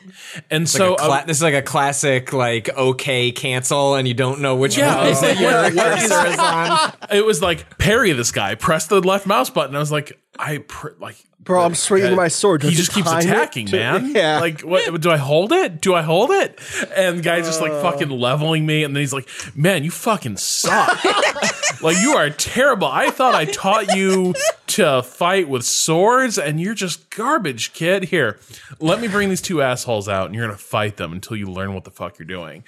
And 0.51 0.69
so 0.69 0.91
Like 0.91 0.99
cla- 0.99 1.09
uh, 1.21 1.25
this 1.25 1.39
is 1.39 1.43
like 1.43 1.55
a 1.55 1.63
classic, 1.63 2.35
like 2.35 2.69
okay, 2.77 3.33
cancel, 3.33 3.95
and 3.95 4.07
you 4.07 4.13
don't 4.13 4.41
know 4.43 4.57
which 4.57 4.77
Yeah, 4.77 4.97
one 4.99 5.07
it's 5.07 5.23
like, 5.23 5.39
your 5.41 5.51
what- 5.53 5.75
what 5.75 5.99
is- 5.99 6.09
cursor 6.11 6.27
is 6.33 6.39
on. 6.39 6.93
it 7.11 7.25
was 7.25 7.41
like 7.41 7.79
parry 7.79 8.13
this 8.13 8.31
guy, 8.31 8.55
press 8.57 8.87
the 8.89 9.01
left 9.01 9.27
mouse 9.27 9.49
button. 9.49 9.75
I 9.75 9.79
was 9.79 9.91
like, 9.91 10.21
I 10.39 10.59
pr- 10.59 10.89
like 11.01 11.17
Bro, 11.40 11.62
I'm 11.64 11.74
swinging 11.74 12.14
my 12.14 12.29
sword. 12.29 12.62
He 12.62 12.68
Don't 12.70 12.77
just 12.77 12.92
keeps 12.92 13.11
attacking, 13.11 13.66
to- 13.68 13.77
man. 13.79 14.12
Yeah. 14.14 14.38
Like, 14.40 14.61
what 14.62 15.01
do 15.01 15.11
I 15.11 15.16
hold 15.16 15.53
it? 15.53 15.81
Do 15.81 15.94
I 15.94 16.03
hold 16.03 16.31
it? 16.31 16.61
And 16.94 17.18
the 17.18 17.22
guy's 17.22 17.46
just 17.46 17.61
like 17.62 17.70
uh. 17.72 17.81
fucking 17.81 18.11
leveling 18.11 18.66
me, 18.66 18.85
and 18.85 18.94
then 18.94 19.01
he's 19.01 19.12
like, 19.14 19.29
"Man, 19.55 19.83
you 19.85 19.90
fucking 19.90 20.37
suck. 20.37 21.03
like, 21.83 21.96
you 22.03 22.12
are 22.16 22.29
terrible. 22.29 22.88
I 22.88 23.11
thought 23.11 23.35
I 23.35 23.46
taught 23.46 23.96
you 23.96 24.35
to 24.68 25.03
fight 25.03 25.48
with 25.48 25.64
swords, 25.64 26.37
and 26.38 26.61
you're 26.61 26.74
just 26.74 27.09
garbage, 27.09 27.72
kid. 27.72 28.05
Here, 28.05 28.38
let 28.81 29.01
me 29.01 29.09
bring 29.09 29.31
these 29.31 29.40
two 29.40 29.62
assholes 29.62 30.09
out, 30.09 30.27
and 30.27 30.35
you're 30.35 30.44
gonna 30.46 30.59
fight 30.59 30.98
them 30.98 31.12
until 31.12 31.37
you 31.37 31.46
learn 31.46 31.72
what 31.72 31.85
the 31.85 31.90
fuck 31.90 32.18
you're 32.18 32.27
doing." 32.27 32.64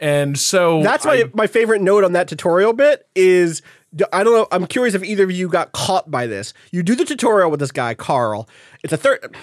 And 0.00 0.38
so 0.38 0.82
That's 0.82 1.06
my 1.06 1.12
I- 1.14 1.30
my 1.32 1.46
favorite 1.46 1.80
note 1.80 2.04
on 2.04 2.12
that 2.12 2.28
tutorial 2.28 2.72
bit 2.74 3.06
is 3.14 3.62
I 4.12 4.22
don't 4.22 4.34
know. 4.34 4.46
I'm 4.52 4.66
curious 4.66 4.94
if 4.94 5.02
either 5.02 5.24
of 5.24 5.30
you 5.30 5.48
got 5.48 5.72
caught 5.72 6.10
by 6.10 6.26
this. 6.26 6.52
You 6.70 6.82
do 6.82 6.94
the 6.94 7.04
tutorial 7.04 7.50
with 7.50 7.60
this 7.60 7.72
guy 7.72 7.94
Carl. 7.94 8.48
It's 8.82 8.92
a 8.92 8.96
third. 8.96 9.34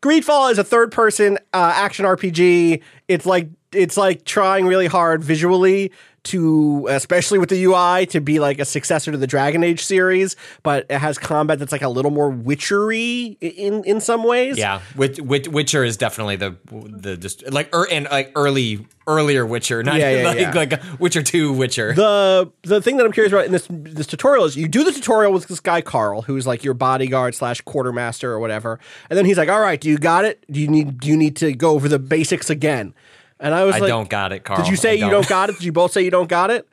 Greedfall 0.00 0.52
is 0.52 0.58
a 0.58 0.64
third 0.64 0.92
person 0.92 1.38
uh, 1.52 1.72
action 1.74 2.04
RPG. 2.04 2.82
It's 3.08 3.26
like 3.26 3.48
it's 3.72 3.96
like 3.96 4.24
trying 4.24 4.66
really 4.66 4.86
hard 4.86 5.22
visually 5.22 5.92
to, 6.24 6.86
especially 6.90 7.38
with 7.38 7.48
the 7.48 7.64
UI, 7.64 8.04
to 8.06 8.20
be 8.20 8.38
like 8.38 8.58
a 8.58 8.64
successor 8.64 9.10
to 9.12 9.16
the 9.16 9.26
Dragon 9.26 9.62
Age 9.64 9.82
series. 9.82 10.36
But 10.62 10.84
it 10.90 10.98
has 10.98 11.16
combat 11.16 11.58
that's 11.58 11.72
like 11.72 11.80
a 11.82 11.88
little 11.88 12.10
more 12.10 12.28
witchery 12.28 13.38
in 13.40 13.82
in 13.84 14.00
some 14.00 14.24
ways. 14.24 14.58
Yeah, 14.58 14.80
Wit- 14.96 15.20
Wit- 15.20 15.48
Witcher 15.48 15.84
is 15.84 15.96
definitely 15.96 16.36
the 16.36 16.56
the 16.70 17.16
just 17.16 17.50
like 17.50 17.74
er, 17.74 17.86
and 17.90 18.06
like 18.10 18.32
early 18.36 18.86
earlier 19.06 19.46
Witcher, 19.46 19.82
not 19.82 19.96
Yeah, 19.96 20.10
yeah, 20.20 20.28
like 20.28 20.38
yeah. 20.38 20.52
like 20.52 21.00
Witcher 21.00 21.22
two 21.22 21.52
Witcher. 21.52 21.94
the 21.94 22.50
the 22.62 22.82
thing 22.82 22.98
that 22.98 23.06
I'm 23.06 23.12
curious 23.12 23.32
about 23.32 23.46
in 23.46 23.52
this 23.52 23.66
this 23.70 24.06
tutorial 24.06 24.44
is 24.44 24.54
you 24.56 24.68
do 24.68 24.84
the 24.84 24.92
tutorial 24.92 25.32
with 25.32 25.46
this 25.46 25.60
guy 25.60 25.80
Carl, 25.80 26.22
who's 26.22 26.46
like 26.46 26.62
your 26.62 26.74
bodyguard 26.74 27.34
slash 27.36 27.60
quartermaster 27.62 28.30
or 28.30 28.38
whatever, 28.38 28.78
and 29.08 29.16
then 29.16 29.24
he's 29.24 29.38
like, 29.38 29.48
"All 29.48 29.60
right, 29.60 29.80
do 29.80 29.88
you 29.88 29.96
got 29.96 30.24
it? 30.26 30.44
Do 30.50 30.60
you 30.60 30.68
need 30.68 31.00
do 31.00 31.08
you 31.08 31.16
need 31.16 31.36
to 31.36 31.52
go 31.54 31.70
over 31.70 31.88
the 31.88 31.98
basics 31.98 32.50
again?" 32.50 32.92
And 33.40 33.54
I 33.54 33.64
was 33.64 33.74
like, 33.74 33.82
I 33.82 33.84
like, 33.84 33.90
don't 33.90 34.08
got 34.08 34.32
it, 34.32 34.44
Carl. 34.44 34.62
Did 34.62 34.68
you 34.68 34.76
say 34.76 34.90
I 34.90 35.06
you 35.06 35.10
don't 35.10 35.28
got 35.28 35.50
it? 35.50 35.56
Did 35.56 35.64
you 35.64 35.72
both 35.72 35.92
say 35.92 36.02
you 36.02 36.10
don't 36.10 36.28
got 36.28 36.50
it? 36.50 36.68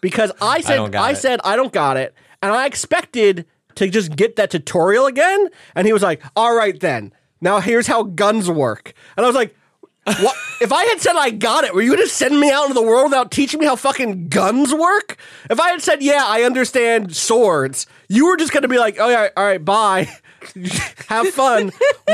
Because 0.00 0.32
I 0.42 0.60
said 0.60 0.76
don't 0.76 0.94
I 0.94 1.12
said 1.14 1.40
I 1.44 1.56
don't 1.56 1.72
got 1.72 1.96
it, 1.96 2.14
and 2.42 2.52
I 2.52 2.66
expected 2.66 3.46
to 3.76 3.88
just 3.88 4.16
get 4.16 4.36
that 4.36 4.50
tutorial 4.50 5.06
again, 5.06 5.48
and 5.74 5.86
he 5.86 5.92
was 5.92 6.02
like, 6.02 6.22
"All 6.36 6.54
right 6.54 6.78
then, 6.78 7.12
now 7.40 7.60
here's 7.60 7.86
how 7.86 8.02
guns 8.02 8.50
work," 8.50 8.94
and 9.16 9.24
I 9.24 9.28
was 9.28 9.36
like. 9.36 9.56
What 10.04 10.34
if 10.60 10.72
I 10.72 10.82
had 10.86 11.00
said 11.00 11.14
I 11.14 11.30
got 11.30 11.62
it? 11.62 11.72
Were 11.72 11.80
you 11.80 11.94
gonna 11.94 12.08
send 12.08 12.40
me 12.40 12.50
out 12.50 12.64
into 12.64 12.74
the 12.74 12.82
world 12.82 13.04
without 13.04 13.30
teaching 13.30 13.60
me 13.60 13.66
how 13.66 13.76
fucking 13.76 14.30
guns 14.30 14.74
work? 14.74 15.16
If 15.48 15.60
I 15.60 15.70
had 15.70 15.80
said, 15.80 16.02
"Yeah, 16.02 16.24
I 16.26 16.42
understand 16.42 17.14
swords," 17.14 17.86
you 18.08 18.26
were 18.26 18.36
just 18.36 18.52
gonna 18.52 18.66
be 18.66 18.78
like, 18.78 18.96
"Oh 18.98 19.08
yeah, 19.08 19.28
all 19.36 19.44
right, 19.44 19.64
bye, 19.64 20.08
have 21.06 21.28
fun." 21.28 21.70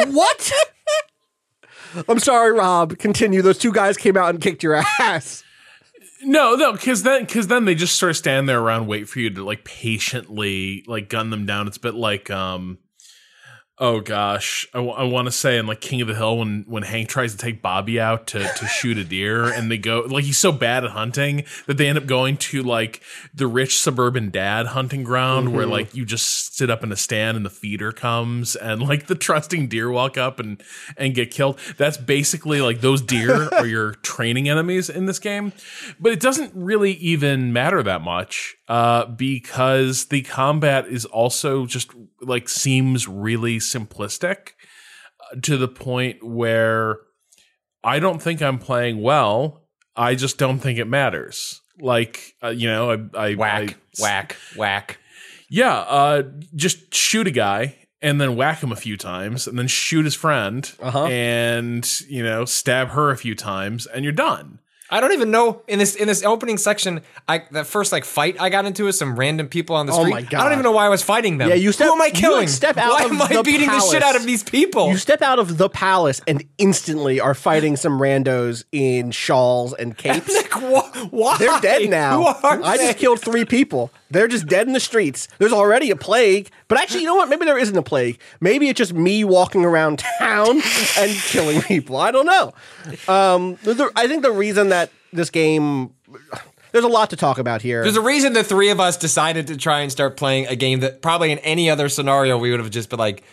what? 0.08 0.52
I'm 2.08 2.18
sorry, 2.18 2.52
Rob. 2.52 2.98
Continue. 2.98 3.42
Those 3.42 3.58
two 3.58 3.72
guys 3.72 3.96
came 3.96 4.16
out 4.16 4.30
and 4.30 4.40
kicked 4.40 4.62
your 4.62 4.76
ass. 4.98 5.44
No, 6.22 6.56
no, 6.56 6.72
because 6.72 7.04
then 7.04 7.24
because 7.24 7.46
then 7.46 7.64
they 7.64 7.74
just 7.74 7.98
sort 7.98 8.10
of 8.10 8.16
stand 8.16 8.48
there 8.48 8.60
around, 8.60 8.86
wait 8.88 9.08
for 9.08 9.20
you 9.20 9.30
to 9.30 9.44
like 9.44 9.64
patiently 9.64 10.84
like 10.86 11.08
gun 11.08 11.30
them 11.30 11.46
down. 11.46 11.68
It's 11.68 11.76
a 11.76 11.80
bit 11.80 11.94
like 11.94 12.28
um, 12.30 12.78
oh 13.80 14.00
gosh, 14.00 14.66
I, 14.74 14.80
want 14.80 15.26
to 15.26 15.32
say 15.32 15.56
in 15.56 15.66
like 15.66 15.80
King 15.80 16.00
of 16.00 16.08
the 16.08 16.14
Hill 16.14 16.38
when 16.38 16.64
when 16.66 16.82
Hank 16.82 17.08
tries 17.08 17.32
to 17.32 17.38
take 17.38 17.62
Bobby 17.62 18.00
out 18.00 18.26
to 18.28 18.40
to 18.40 18.66
shoot 18.66 18.98
a 18.98 19.04
deer, 19.04 19.44
and 19.52 19.70
they 19.70 19.78
go 19.78 20.00
like 20.08 20.24
he's 20.24 20.38
so 20.38 20.52
bad 20.52 20.84
at 20.84 20.90
hunting 20.90 21.44
that 21.66 21.76
they 21.76 21.86
end 21.86 21.98
up 21.98 22.06
going 22.06 22.36
to 22.36 22.62
like 22.62 23.02
the 23.32 23.46
rich 23.46 23.78
suburban 23.78 24.30
dad 24.30 24.66
hunting 24.66 25.04
ground 25.04 25.52
where 25.52 25.62
mm-hmm. 25.62 25.72
like 25.72 25.94
you 25.94 26.04
just 26.04 26.56
sit 26.56 26.70
up 26.70 26.82
in 26.82 26.92
a 26.92 26.96
stand 26.96 27.36
and 27.36 27.46
the 27.46 27.50
feeder 27.50 27.92
comes 27.92 28.56
and 28.56 28.82
like 28.82 29.06
the 29.06 29.14
trusting 29.14 29.68
deer 29.68 29.90
walk 29.90 30.16
up 30.16 30.38
and 30.40 30.62
and 30.96 31.14
get 31.14 31.30
killed. 31.30 31.58
That's 31.76 31.96
basically 31.96 32.60
like 32.60 32.80
those 32.80 33.02
deer 33.02 33.48
are 33.52 33.66
your 33.66 33.92
training 33.94 34.48
enemies 34.48 34.90
in 34.90 35.06
this 35.06 35.18
game, 35.18 35.52
but 36.00 36.12
it 36.12 36.20
doesn't 36.20 36.52
really 36.54 36.92
even 36.92 37.52
matter 37.52 37.82
that 37.82 38.02
much 38.02 38.57
uh, 38.68 39.06
because 39.06 40.06
the 40.06 40.22
combat 40.22 40.86
is 40.86 41.04
also 41.04 41.66
just 41.66 41.90
like 42.20 42.48
seems 42.48 43.08
really 43.08 43.58
simplistic 43.58 44.50
uh, 45.32 45.40
to 45.42 45.56
the 45.56 45.68
point 45.68 46.22
where 46.22 46.98
I 47.82 47.98
don't 47.98 48.20
think 48.20 48.42
I'm 48.42 48.58
playing 48.58 49.00
well. 49.02 49.64
I 49.96 50.14
just 50.14 50.38
don't 50.38 50.58
think 50.58 50.78
it 50.78 50.84
matters. 50.86 51.60
Like 51.80 52.34
uh, 52.42 52.48
you 52.48 52.68
know, 52.68 52.90
I, 53.14 53.18
I 53.30 53.34
whack 53.34 53.70
I- 53.70 54.02
whack 54.02 54.36
whack. 54.56 54.98
yeah, 55.48 55.78
uh, 55.78 56.22
just 56.54 56.92
shoot 56.94 57.26
a 57.26 57.30
guy 57.32 57.76
and 58.02 58.20
then 58.20 58.36
whack 58.36 58.62
him 58.62 58.70
a 58.72 58.76
few 58.76 58.96
times 58.96 59.46
and 59.48 59.58
then 59.58 59.66
shoot 59.66 60.04
his 60.04 60.14
friend 60.14 60.70
Uh-huh. 60.80 61.06
and 61.06 62.00
you 62.08 62.22
know 62.22 62.44
stab 62.44 62.88
her 62.90 63.10
a 63.10 63.16
few 63.16 63.34
times 63.34 63.86
and 63.86 64.04
you're 64.04 64.12
done. 64.12 64.58
I 64.90 65.00
don't 65.00 65.12
even 65.12 65.30
know 65.30 65.62
in 65.68 65.78
this 65.78 65.94
in 65.94 66.08
this 66.08 66.24
opening 66.24 66.56
section. 66.56 67.02
I 67.28 67.42
that 67.50 67.66
first 67.66 67.92
like 67.92 68.04
fight 68.04 68.40
I 68.40 68.48
got 68.48 68.64
into 68.64 68.84
with 68.84 68.94
some 68.94 69.18
random 69.18 69.48
people 69.48 69.76
on 69.76 69.84
the 69.86 69.92
street. 69.92 70.06
Oh 70.06 70.10
my 70.10 70.18
I 70.18 70.22
don't 70.44 70.52
even 70.52 70.62
know 70.62 70.72
why 70.72 70.86
I 70.86 70.88
was 70.88 71.02
fighting 71.02 71.36
them. 71.38 71.48
Yeah, 71.50 71.56
you 71.56 71.72
step- 71.72 71.88
Who 71.88 71.92
am 71.94 72.00
I 72.00 72.10
killing? 72.10 72.42
you, 72.42 72.48
step 72.48 72.76
out 72.78 72.92
why 72.92 73.04
of 73.04 73.10
am 73.12 73.20
I 73.20 73.28
the 73.28 73.42
beating 73.42 73.66
the 73.68 73.80
shit 73.80 74.00
palace. 74.00 74.04
out 74.04 74.16
of 74.16 74.24
these 74.24 74.42
people? 74.42 74.88
You 74.88 74.96
step 74.96 75.20
out 75.20 75.38
of 75.38 75.58
the 75.58 75.68
palace 75.68 76.20
and 76.26 76.42
instantly 76.56 77.20
are 77.20 77.34
fighting 77.34 77.76
some 77.76 78.00
randos 78.00 78.64
in 78.72 79.10
shawls 79.10 79.74
and 79.74 79.96
capes. 79.96 80.34
like, 80.34 80.52
wh- 80.52 81.12
why? 81.12 81.36
They're 81.38 81.60
dead 81.60 81.90
now. 81.90 82.36
I 82.42 82.76
just 82.78 82.96
killed 82.98 83.20
three 83.20 83.44
people. 83.44 83.90
They're 84.10 84.28
just 84.28 84.46
dead 84.46 84.66
in 84.66 84.72
the 84.72 84.80
streets. 84.80 85.28
There's 85.38 85.52
already 85.52 85.90
a 85.90 85.96
plague. 85.96 86.50
But 86.68 86.80
actually, 86.80 87.00
you 87.00 87.06
know 87.06 87.16
what? 87.16 87.28
Maybe 87.28 87.44
there 87.44 87.58
isn't 87.58 87.76
a 87.76 87.82
plague. 87.82 88.18
Maybe 88.40 88.68
it's 88.68 88.78
just 88.78 88.92
me 88.92 89.24
walking 89.24 89.64
around 89.64 89.98
town 90.18 90.60
and 90.98 91.12
killing 91.12 91.60
people. 91.62 91.96
I 91.96 92.10
don't 92.10 92.26
know. 92.26 92.52
Um, 93.06 93.58
I 93.96 94.06
think 94.06 94.22
the 94.22 94.32
reason 94.32 94.70
that 94.70 94.90
this 95.12 95.30
game. 95.30 95.94
There's 96.70 96.84
a 96.84 96.88
lot 96.88 97.10
to 97.10 97.16
talk 97.16 97.38
about 97.38 97.62
here. 97.62 97.82
There's 97.82 97.96
a 97.96 98.02
reason 98.02 98.34
the 98.34 98.44
three 98.44 98.68
of 98.68 98.78
us 98.78 98.98
decided 98.98 99.46
to 99.46 99.56
try 99.56 99.80
and 99.80 99.90
start 99.90 100.18
playing 100.18 100.48
a 100.48 100.54
game 100.54 100.80
that 100.80 101.00
probably 101.00 101.32
in 101.32 101.38
any 101.38 101.70
other 101.70 101.88
scenario 101.88 102.36
we 102.36 102.50
would 102.50 102.60
have 102.60 102.70
just 102.70 102.90
been 102.90 102.98
like, 102.98 103.24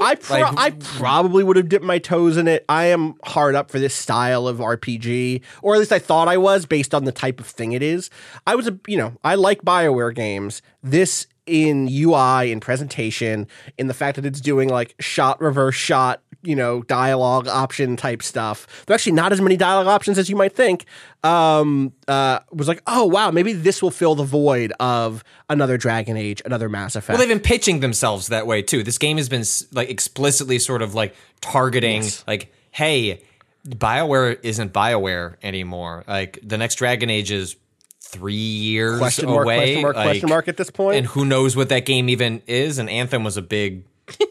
I 0.00 0.14
pro- 0.14 0.40
Like- 0.40 0.54
I 0.58 0.70
probably 0.70 1.42
would 1.42 1.56
have 1.56 1.68
dipped 1.68 1.84
my 1.84 1.98
toes 1.98 2.36
in 2.36 2.46
it. 2.46 2.64
I 2.68 2.84
am 2.86 3.14
hard 3.24 3.54
up 3.54 3.70
for 3.70 3.78
this 3.78 3.94
style 3.94 4.46
of 4.46 4.58
RPG, 4.58 5.40
or 5.62 5.74
at 5.74 5.78
least 5.80 5.92
I 5.92 5.98
thought 5.98 6.28
I 6.28 6.36
was 6.36 6.66
based 6.66 6.94
on 6.94 7.04
the 7.04 7.12
type 7.12 7.40
of 7.40 7.46
thing 7.46 7.72
it 7.72 7.82
is. 7.82 8.10
I 8.46 8.54
was 8.54 8.68
a 8.68 8.78
you 8.86 8.96
know 8.96 9.14
I 9.24 9.34
like 9.34 9.62
Bioware 9.62 10.14
games. 10.14 10.62
This 10.82 11.26
in 11.46 11.88
UI 11.90 12.50
in 12.52 12.58
presentation, 12.60 13.46
in 13.76 13.86
the 13.86 13.92
fact 13.94 14.16
that 14.16 14.24
it's 14.24 14.40
doing 14.40 14.68
like 14.70 14.94
shot 14.98 15.40
reverse 15.40 15.74
shot, 15.74 16.22
you 16.44 16.54
know, 16.54 16.82
dialogue 16.82 17.48
option 17.48 17.96
type 17.96 18.22
stuff. 18.22 18.84
There 18.86 18.94
are 18.94 18.96
actually 18.96 19.12
not 19.12 19.32
as 19.32 19.40
many 19.40 19.56
dialogue 19.56 19.86
options 19.86 20.18
as 20.18 20.28
you 20.28 20.36
might 20.36 20.54
think. 20.54 20.84
Um, 21.22 21.92
uh, 22.06 22.40
was 22.52 22.68
like, 22.68 22.82
oh 22.86 23.04
wow, 23.06 23.30
maybe 23.30 23.52
this 23.52 23.82
will 23.82 23.90
fill 23.90 24.14
the 24.14 24.24
void 24.24 24.72
of 24.78 25.24
another 25.48 25.76
Dragon 25.76 26.16
Age, 26.16 26.42
another 26.44 26.68
Mass 26.68 26.96
Effect. 26.96 27.08
well, 27.08 27.18
they've 27.18 27.34
been 27.34 27.40
pitching 27.44 27.80
themselves 27.80 28.28
that 28.28 28.46
way 28.46 28.62
too. 28.62 28.82
This 28.82 28.98
game 28.98 29.16
has 29.16 29.28
been 29.28 29.44
like 29.72 29.88
explicitly 29.88 30.58
sort 30.58 30.82
of 30.82 30.94
like 30.94 31.14
targeting, 31.40 32.04
like, 32.26 32.52
hey, 32.70 33.22
Bioware 33.66 34.38
isn't 34.42 34.72
Bioware 34.72 35.36
anymore. 35.42 36.04
Like 36.06 36.38
the 36.42 36.58
next 36.58 36.74
Dragon 36.74 37.08
Age 37.08 37.30
is 37.30 37.56
three 38.00 38.34
years 38.34 38.98
question 38.98 39.26
mark, 39.26 39.44
away. 39.44 39.56
question 39.56 39.82
mark, 39.82 39.94
question 39.94 40.28
like- 40.28 40.30
mark 40.30 40.48
at 40.48 40.56
this 40.56 40.70
point. 40.70 40.96
and 40.98 41.06
who 41.06 41.24
knows 41.24 41.56
what 41.56 41.70
that 41.70 41.86
game 41.86 42.08
even 42.08 42.42
is? 42.46 42.78
And 42.78 42.90
Anthem 42.90 43.24
was 43.24 43.36
a 43.36 43.42
big 43.42 43.84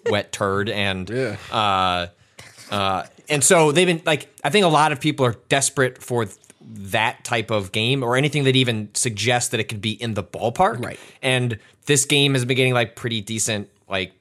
wet 0.09 0.31
turd, 0.31 0.69
and 0.69 1.09
uh, 1.51 2.07
uh, 2.71 3.03
and 3.29 3.43
so 3.43 3.71
they've 3.71 3.87
been 3.87 4.01
like 4.05 4.29
I 4.43 4.49
think 4.49 4.65
a 4.65 4.69
lot 4.69 4.91
of 4.91 4.99
people 4.99 5.25
are 5.25 5.35
desperate 5.49 6.01
for 6.01 6.25
th- 6.25 6.37
that 6.61 7.23
type 7.23 7.51
of 7.51 7.71
game 7.71 8.03
or 8.03 8.15
anything 8.15 8.45
that 8.45 8.55
even 8.55 8.89
suggests 8.93 9.49
that 9.49 9.59
it 9.59 9.65
could 9.65 9.81
be 9.81 9.91
in 9.91 10.13
the 10.13 10.23
ballpark. 10.23 10.83
Right. 10.83 10.99
And 11.21 11.59
this 11.85 12.05
game 12.05 12.33
has 12.33 12.45
been 12.45 12.57
getting 12.57 12.73
like 12.73 12.95
pretty 12.95 13.21
decent 13.21 13.69
like 13.89 14.13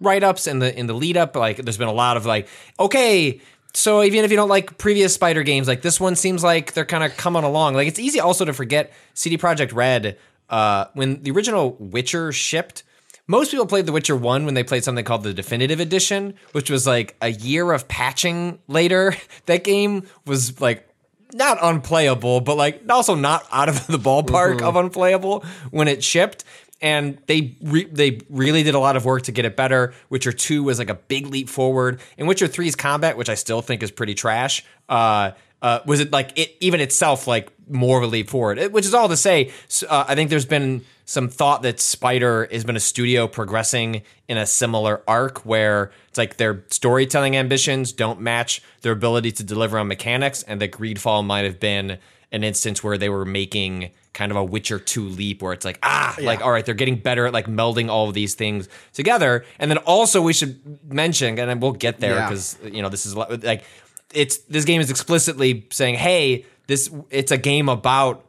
write 0.00 0.22
ups 0.22 0.46
in 0.46 0.58
the 0.58 0.76
in 0.76 0.86
the 0.86 0.94
lead 0.94 1.16
up. 1.16 1.36
Like 1.36 1.58
there's 1.58 1.78
been 1.78 1.88
a 1.88 1.92
lot 1.92 2.16
of 2.16 2.26
like 2.26 2.48
okay. 2.78 3.40
So 3.72 4.02
even 4.02 4.24
if 4.24 4.32
you 4.32 4.36
don't 4.36 4.48
like 4.48 4.78
previous 4.78 5.14
Spider 5.14 5.44
games, 5.44 5.68
like 5.68 5.82
this 5.82 6.00
one 6.00 6.16
seems 6.16 6.42
like 6.42 6.72
they're 6.72 6.84
kind 6.84 7.04
of 7.04 7.16
coming 7.16 7.44
along. 7.44 7.74
Like 7.74 7.86
it's 7.86 8.00
easy 8.00 8.18
also 8.18 8.44
to 8.44 8.52
forget 8.52 8.92
CD 9.14 9.38
Projekt 9.38 9.72
Red 9.72 10.18
uh, 10.48 10.86
when 10.94 11.22
the 11.22 11.30
original 11.30 11.76
Witcher 11.78 12.32
shipped. 12.32 12.82
Most 13.30 13.52
people 13.52 13.66
played 13.66 13.86
The 13.86 13.92
Witcher 13.92 14.16
1 14.16 14.44
when 14.44 14.54
they 14.54 14.64
played 14.64 14.82
something 14.82 15.04
called 15.04 15.22
the 15.22 15.32
Definitive 15.32 15.78
Edition, 15.78 16.34
which 16.50 16.68
was 16.68 16.84
like 16.84 17.14
a 17.22 17.28
year 17.28 17.70
of 17.70 17.86
patching 17.86 18.58
later. 18.66 19.14
That 19.46 19.62
game 19.62 20.08
was 20.26 20.60
like 20.60 20.88
not 21.32 21.58
unplayable, 21.62 22.40
but 22.40 22.56
like 22.56 22.82
also 22.90 23.14
not 23.14 23.46
out 23.52 23.68
of 23.68 23.86
the 23.86 23.98
ballpark 23.98 24.62
of 24.62 24.74
unplayable 24.74 25.44
when 25.70 25.86
it 25.86 26.02
shipped. 26.02 26.42
and 26.82 27.18
they 27.26 27.56
re- 27.62 27.84
they 27.84 28.18
really 28.28 28.64
did 28.64 28.74
a 28.74 28.80
lot 28.80 28.96
of 28.96 29.04
work 29.04 29.22
to 29.22 29.32
get 29.32 29.44
it 29.44 29.54
better. 29.56 29.94
Witcher 30.08 30.32
Two 30.32 30.64
was 30.64 30.80
like 30.80 30.90
a 30.90 30.94
big 30.96 31.28
leap 31.28 31.48
forward, 31.48 32.00
and 32.18 32.26
Witcher 32.26 32.48
3's 32.48 32.74
combat, 32.74 33.16
which 33.16 33.28
I 33.28 33.34
still 33.36 33.62
think 33.62 33.84
is 33.84 33.92
pretty 33.92 34.14
trash. 34.14 34.64
Uh, 34.88 35.32
uh, 35.62 35.80
was 35.86 36.00
it 36.00 36.10
like 36.12 36.32
it 36.38 36.56
even 36.60 36.80
itself 36.80 37.26
like 37.26 37.50
more 37.68 37.98
of 37.98 38.04
a 38.04 38.06
leap 38.06 38.28
forward? 38.30 38.58
It- 38.58 38.72
which 38.72 38.86
is 38.86 38.94
all 38.94 39.08
to 39.08 39.16
say, 39.16 39.50
uh, 39.88 40.04
I 40.08 40.14
think 40.14 40.30
there's 40.30 40.46
been 40.46 40.82
some 41.04 41.28
thought 41.28 41.62
that 41.62 41.80
Spider 41.80 42.48
has 42.52 42.62
been 42.64 42.76
a 42.76 42.80
studio 42.80 43.26
progressing 43.26 44.02
in 44.28 44.38
a 44.38 44.46
similar 44.46 45.02
arc 45.08 45.44
where 45.44 45.90
it's 46.08 46.18
like 46.18 46.36
their 46.36 46.64
storytelling 46.70 47.36
ambitions 47.36 47.92
don't 47.92 48.20
match 48.20 48.62
their 48.82 48.92
ability 48.92 49.32
to 49.32 49.42
deliver 49.44 49.78
on 49.78 49.88
mechanics, 49.88 50.42
and 50.44 50.60
that 50.60 50.70
Greedfall 50.70 51.24
might 51.26 51.44
have 51.44 51.58
been 51.58 51.98
an 52.32 52.44
instance 52.44 52.84
where 52.84 52.96
they 52.96 53.08
were 53.08 53.24
making 53.24 53.90
kind 54.12 54.30
of 54.30 54.36
a 54.36 54.44
Witcher 54.44 54.78
2 54.78 55.02
leap 55.08 55.42
where 55.42 55.52
it's 55.52 55.64
like, 55.64 55.78
ah, 55.82 56.14
like, 56.20 56.40
all 56.42 56.50
right, 56.52 56.64
they're 56.64 56.74
getting 56.76 56.96
better 56.96 57.26
at 57.26 57.32
like 57.32 57.46
melding 57.46 57.88
all 57.88 58.08
of 58.08 58.14
these 58.14 58.34
things 58.34 58.68
together. 58.92 59.44
And 59.58 59.68
then 59.70 59.78
also 59.78 60.22
we 60.22 60.32
should 60.32 60.60
mention, 60.92 61.38
and 61.40 61.50
then 61.50 61.58
we'll 61.60 61.72
get 61.72 61.98
there 61.98 62.14
Yeah. 62.14 62.28
because, 62.28 62.56
you 62.62 62.82
know, 62.82 62.88
this 62.88 63.04
is 63.06 63.16
like, 63.16 63.64
it's 64.12 64.38
this 64.38 64.64
game 64.64 64.80
is 64.80 64.90
explicitly 64.90 65.66
saying, 65.70 65.96
hey, 65.96 66.44
this 66.66 66.90
it's 67.10 67.32
a 67.32 67.38
game 67.38 67.68
about 67.68 68.24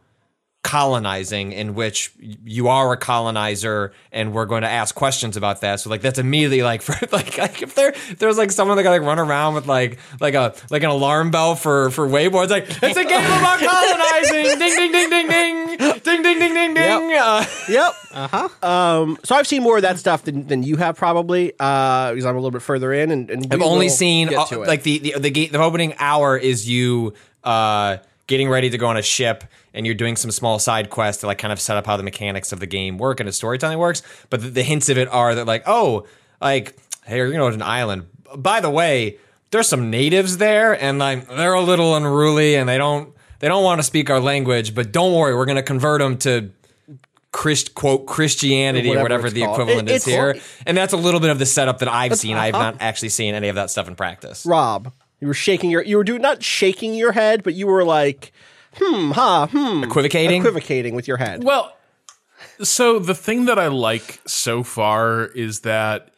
colonizing 0.63 1.51
in 1.51 1.73
which 1.73 2.11
you 2.19 2.67
are 2.67 2.93
a 2.93 2.97
colonizer 2.97 3.91
and 4.11 4.31
we're 4.31 4.45
going 4.45 4.61
to 4.61 4.69
ask 4.69 4.93
questions 4.93 5.35
about 5.35 5.61
that. 5.61 5.79
So 5.79 5.89
like 5.89 6.01
that's 6.01 6.19
immediately 6.19 6.61
like 6.61 6.81
for 6.87 6.93
like, 7.11 7.37
like 7.37 7.61
if 7.61 7.75
there 7.75 7.93
there's 8.17 8.37
like 8.37 8.51
someone 8.51 8.77
that 8.77 8.83
got 8.83 8.91
like 8.91 9.01
run 9.01 9.19
around 9.19 9.55
with 9.55 9.67
like 9.67 9.97
like 10.19 10.35
a 10.35 10.53
like 10.69 10.83
an 10.83 10.89
alarm 10.89 11.31
bell 11.31 11.55
for 11.55 11.89
for 11.89 12.05
it's 12.05 12.51
like 12.51 12.65
it's 12.69 12.97
a 12.97 13.03
game 13.03 13.25
about 13.25 13.59
colonizing. 13.59 14.59
Ding 14.59 14.59
ding 14.59 14.91
ding 14.91 15.09
ding 15.09 15.27
ding 15.27 15.60
ding 16.11 16.23
ding 16.23 16.39
ding 16.39 16.53
ding 16.53 16.73
ding 16.73 17.13
uh, 17.13 17.45
Yep. 17.69 17.93
Uh 18.13 18.27
huh. 18.61 18.67
Um, 18.67 19.17
so 19.23 19.35
I've 19.35 19.47
seen 19.47 19.63
more 19.63 19.77
of 19.77 19.83
that 19.83 19.99
stuff 19.99 20.23
than, 20.23 20.47
than 20.47 20.63
you 20.63 20.77
have 20.77 20.95
probably, 20.97 21.53
uh, 21.59 22.11
because 22.11 22.25
I'm 22.25 22.35
a 22.35 22.39
little 22.39 22.51
bit 22.51 22.61
further 22.61 22.91
in, 22.93 23.11
and, 23.11 23.29
and 23.29 23.53
I've 23.53 23.61
only 23.61 23.89
seen 23.89 24.33
uh, 24.33 24.45
like 24.51 24.83
the 24.83 24.99
the 24.99 25.15
the, 25.19 25.29
gate, 25.29 25.51
the 25.51 25.59
opening 25.59 25.95
hour 25.99 26.37
is 26.37 26.67
you 26.67 27.13
uh 27.43 27.97
getting 28.27 28.49
ready 28.49 28.69
to 28.69 28.77
go 28.77 28.87
on 28.87 28.97
a 28.97 29.01
ship 29.01 29.43
and 29.73 29.85
you're 29.85 29.95
doing 29.95 30.15
some 30.15 30.31
small 30.31 30.59
side 30.59 30.89
quests 30.89 31.21
to 31.21 31.27
like 31.27 31.37
kind 31.37 31.51
of 31.51 31.59
set 31.59 31.75
up 31.75 31.85
how 31.85 31.97
the 31.97 32.03
mechanics 32.03 32.51
of 32.53 32.59
the 32.59 32.67
game 32.67 32.97
work 32.97 33.19
and 33.19 33.27
the 33.27 33.33
storytelling 33.33 33.77
works. 33.77 34.03
But 34.29 34.41
the, 34.41 34.49
the 34.49 34.63
hints 34.63 34.89
of 34.89 34.97
it 34.97 35.07
are 35.09 35.35
that 35.35 35.45
like 35.45 35.63
oh 35.65 36.05
like 36.39 36.75
hey 37.05 37.17
you're 37.17 37.31
gonna 37.31 37.49
to 37.49 37.55
an 37.55 37.61
island. 37.61 38.07
By 38.35 38.61
the 38.61 38.69
way, 38.69 39.17
there's 39.51 39.67
some 39.67 39.89
natives 39.89 40.37
there 40.37 40.81
and 40.81 40.99
like 40.99 41.27
they're 41.27 41.53
a 41.53 41.61
little 41.61 41.95
unruly 41.95 42.55
and 42.55 42.69
they 42.69 42.77
don't 42.77 43.13
they 43.41 43.47
don't 43.49 43.63
want 43.63 43.79
to 43.79 43.83
speak 43.83 44.09
our 44.09 44.19
language. 44.21 44.73
But 44.73 44.91
don't 44.93 45.13
worry, 45.13 45.35
we're 45.35 45.45
gonna 45.45 45.61
convert 45.63 45.99
them 45.99 46.17
to. 46.19 46.51
Christ, 47.33 47.75
quote 47.75 48.07
Christianity 48.07 48.89
or 48.89 49.01
Whatever 49.01 49.03
whatever 49.03 49.29
the 49.29 49.41
called. 49.43 49.59
equivalent 49.61 49.89
It- 49.89 49.93
is 49.95 50.03
here, 50.05 50.37
and 50.65 50.75
that's 50.75 50.91
a 50.91 50.97
little 50.97 51.21
bit 51.21 51.29
of 51.29 51.39
the 51.39 51.45
setup 51.45 51.79
that 51.79 51.87
I've 51.87 52.17
seen. 52.17 52.35
I've 52.35 52.51
not 52.51 52.75
actually 52.81 53.07
seen 53.07 53.35
any 53.35 53.47
of 53.47 53.55
that 53.55 53.69
stuff 53.71 53.87
in 53.87 53.95
practice. 53.95 54.45
Rob, 54.45 54.91
you 55.21 55.27
were 55.27 55.33
shaking 55.33 55.69
your, 55.71 55.81
you 55.81 55.95
were 55.95 56.03
doing 56.03 56.21
not 56.21 56.43
shaking 56.43 56.93
your 56.93 57.13
head, 57.13 57.41
but 57.41 57.53
you 57.53 57.67
were 57.67 57.85
like, 57.85 58.33
hmm, 58.75 59.11
ha, 59.11 59.47
hmm, 59.47 59.81
Equivocating. 59.85 60.41
equivocating 60.41 60.93
with 60.93 61.07
your 61.07 61.15
head. 61.15 61.45
Well, 61.45 61.73
so 62.61 62.99
the 62.99 63.15
thing 63.15 63.45
that 63.45 63.57
I 63.57 63.67
like 63.67 64.19
so 64.27 64.61
far 64.61 65.23
is 65.27 65.61
that 65.61 66.09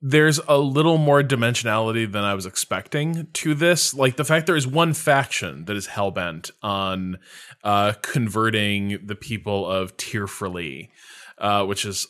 there's 0.00 0.38
a 0.48 0.58
little 0.58 0.98
more 0.98 1.22
dimensionality 1.22 2.10
than 2.10 2.24
I 2.24 2.34
was 2.34 2.46
expecting 2.46 3.28
to 3.32 3.54
this. 3.54 3.94
Like 3.94 4.16
the 4.16 4.24
fact 4.24 4.46
there 4.46 4.56
is 4.56 4.66
one 4.66 4.94
faction 4.94 5.64
that 5.66 5.76
is 5.76 5.86
hell 5.86 6.10
bent 6.10 6.50
on 6.62 7.18
uh, 7.64 7.94
converting 8.02 8.98
the 9.04 9.16
people 9.16 9.68
of 9.68 9.96
Teer 9.96 10.26
Fradee, 10.26 10.88
uh, 11.38 11.64
which 11.64 11.84
is. 11.84 12.06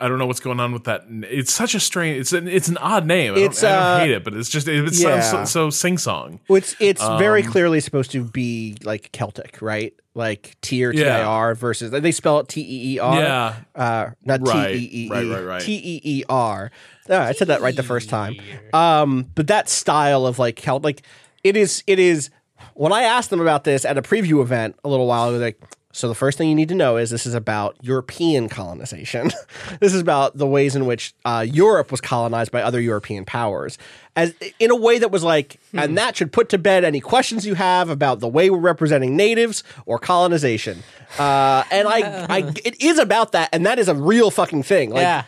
I 0.00 0.06
don't 0.08 0.18
know 0.18 0.26
what's 0.26 0.40
going 0.40 0.60
on 0.60 0.72
with 0.72 0.84
that. 0.84 1.04
It's 1.08 1.52
such 1.52 1.74
a 1.74 1.80
strange. 1.80 2.20
It's 2.20 2.32
an 2.32 2.46
it's 2.46 2.68
an 2.68 2.76
odd 2.78 3.04
name. 3.04 3.34
I 3.34 3.40
don't, 3.40 3.64
I 3.64 3.68
don't 3.68 3.82
uh, 3.82 3.98
hate 3.98 4.10
it, 4.12 4.24
but 4.24 4.34
it's 4.34 4.48
just 4.48 4.68
it, 4.68 4.94
sounds 4.94 5.00
yeah. 5.00 5.20
so, 5.20 5.44
so 5.44 5.70
sing 5.70 5.98
song. 5.98 6.40
Well, 6.48 6.58
It's 6.58 6.76
it's 6.78 7.02
very 7.02 7.42
Um, 7.42 7.50
clearly 7.50 7.80
supposed 7.80 8.12
to 8.12 8.22
be 8.22 8.76
like 8.84 9.10
Celtic, 9.12 9.60
right? 9.60 9.92
Like 10.14 10.56
tier 10.60 10.92
T 10.92 11.00
Yeah. 11.00 11.52
Versus 11.54 11.90
they 11.90 12.12
spell 12.12 12.38
it 12.40 12.48
T 12.48 12.60
E 12.60 12.94
E 12.94 12.98
R. 12.98 13.20
Yeah. 13.20 13.54
Uh, 13.74 14.10
not. 14.24 14.44
T 14.44 14.52
E 14.52 14.76
E 14.76 15.06
E. 15.06 15.08
Right, 15.10 15.26
right, 15.26 15.44
right. 15.44 15.62
T 15.62 15.74
E 15.74 16.00
E 16.04 16.24
R. 16.28 16.70
I 17.10 17.32
said 17.32 17.48
that 17.48 17.60
right 17.60 17.74
the 17.74 17.82
first 17.82 18.08
time. 18.08 18.36
Um, 18.72 19.30
but 19.34 19.46
that 19.48 19.68
style 19.68 20.26
of 20.26 20.38
like 20.38 20.60
Celt, 20.60 20.84
like 20.84 21.02
it 21.42 21.56
is, 21.56 21.82
it 21.86 21.98
is. 21.98 22.30
When 22.74 22.92
I 22.92 23.02
asked 23.02 23.30
them 23.30 23.40
about 23.40 23.64
this 23.64 23.84
at 23.84 23.98
a 23.98 24.02
preview 24.02 24.42
event 24.42 24.76
a 24.84 24.88
little 24.88 25.06
while 25.06 25.28
ago, 25.30 25.38
like, 25.38 25.60
so 25.98 26.06
the 26.06 26.14
first 26.14 26.38
thing 26.38 26.48
you 26.48 26.54
need 26.54 26.68
to 26.68 26.76
know 26.76 26.96
is 26.96 27.10
this 27.10 27.26
is 27.26 27.34
about 27.34 27.76
European 27.82 28.48
colonization. 28.48 29.32
this 29.80 29.92
is 29.92 30.00
about 30.00 30.36
the 30.38 30.46
ways 30.46 30.76
in 30.76 30.86
which 30.86 31.12
uh, 31.24 31.44
Europe 31.48 31.90
was 31.90 32.00
colonized 32.00 32.52
by 32.52 32.62
other 32.62 32.80
European 32.80 33.24
powers, 33.24 33.78
as 34.14 34.32
in 34.60 34.70
a 34.70 34.76
way 34.76 34.98
that 35.00 35.10
was 35.10 35.24
like, 35.24 35.58
and 35.72 35.98
that 35.98 36.16
should 36.16 36.30
put 36.32 36.48
to 36.50 36.58
bed 36.58 36.84
any 36.84 37.00
questions 37.00 37.44
you 37.44 37.54
have 37.54 37.88
about 37.90 38.20
the 38.20 38.28
way 38.28 38.48
we're 38.48 38.58
representing 38.58 39.16
natives 39.16 39.64
or 39.86 39.98
colonization. 39.98 40.84
Uh, 41.18 41.64
and 41.72 41.88
I, 41.88 42.26
I, 42.30 42.38
it 42.64 42.80
is 42.80 42.98
about 43.00 43.32
that, 43.32 43.48
and 43.52 43.66
that 43.66 43.80
is 43.80 43.88
a 43.88 43.94
real 43.96 44.30
fucking 44.30 44.62
thing. 44.62 44.90
Like, 44.90 45.02
Yeah. 45.02 45.24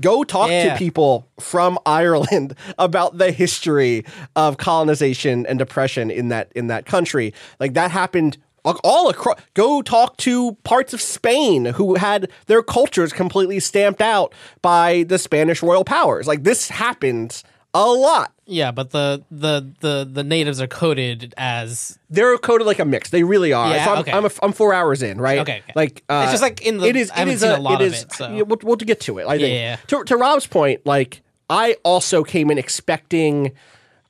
go 0.00 0.24
talk 0.24 0.48
Yeah. 0.50 0.72
to 0.72 0.78
people 0.78 1.28
from 1.38 1.78
Ireland 1.84 2.54
about 2.78 3.18
the 3.18 3.32
history 3.32 4.06
of 4.34 4.56
colonization 4.56 5.44
and 5.44 5.58
depression 5.58 6.10
in 6.10 6.28
that 6.28 6.50
in 6.54 6.68
that 6.68 6.86
country. 6.86 7.34
Like 7.60 7.74
that 7.74 7.90
happened 7.90 8.38
like, 8.66 8.80
all 8.84 9.08
across. 9.08 9.40
Go 9.54 9.80
talk 9.82 10.16
to 10.18 10.52
parts 10.64 10.92
of 10.92 11.00
Spain 11.00 11.64
who 11.66 11.94
had 11.94 12.30
their 12.46 12.62
cultures 12.62 13.12
completely 13.12 13.60
stamped 13.60 14.00
out 14.00 14.34
by 14.62 15.04
the 15.04 15.18
Spanish 15.18 15.62
royal 15.62 15.84
powers. 15.84 16.26
Like 16.26 16.42
this 16.42 16.68
happened 16.68 17.42
a 17.74 17.86
lot. 17.86 18.32
Yeah, 18.46 18.70
but 18.70 18.90
the 18.90 19.24
the 19.30 19.68
the 19.80 20.08
the 20.10 20.24
natives 20.24 20.60
are 20.60 20.66
coded 20.66 21.34
as 21.36 21.98
They're 22.08 22.38
coded 22.38 22.66
like 22.66 22.78
a 22.78 22.84
mix. 22.84 23.10
They 23.10 23.22
really 23.24 23.52
are. 23.52 23.70
Yeah, 23.70 23.84
so 23.84 23.92
I'm, 23.92 23.98
okay. 23.98 24.12
I'm, 24.12 24.24
a, 24.24 24.30
I'm 24.42 24.52
four 24.52 24.72
hours 24.72 25.02
in, 25.02 25.20
right? 25.20 25.40
Okay, 25.40 25.58
okay. 25.58 25.72
Like 25.74 26.04
uh, 26.08 26.22
It's 26.24 26.32
just 26.32 26.42
like 26.42 26.62
in 26.62 26.78
the 26.78 26.86
it 26.86 26.96
is 26.96 27.10
it 27.16 27.28
is 27.28 27.40
seen 27.40 27.50
a 27.50 27.58
lot 27.58 27.82
it 27.82 27.88
of 27.88 27.92
it, 27.94 28.12
so- 28.12 28.28
yeah, 28.32 28.42
we'll, 28.42 28.58
we'll 28.62 28.76
get 28.76 29.00
to 29.02 29.18
it. 29.18 29.26
I 29.26 29.38
think. 29.38 29.52
Yeah. 29.52 29.76
To, 29.88 30.04
to 30.04 30.16
Rob's 30.16 30.46
point, 30.46 30.86
like 30.86 31.22
I 31.50 31.76
also 31.82 32.22
came 32.22 32.50
in 32.50 32.58
expecting. 32.58 33.52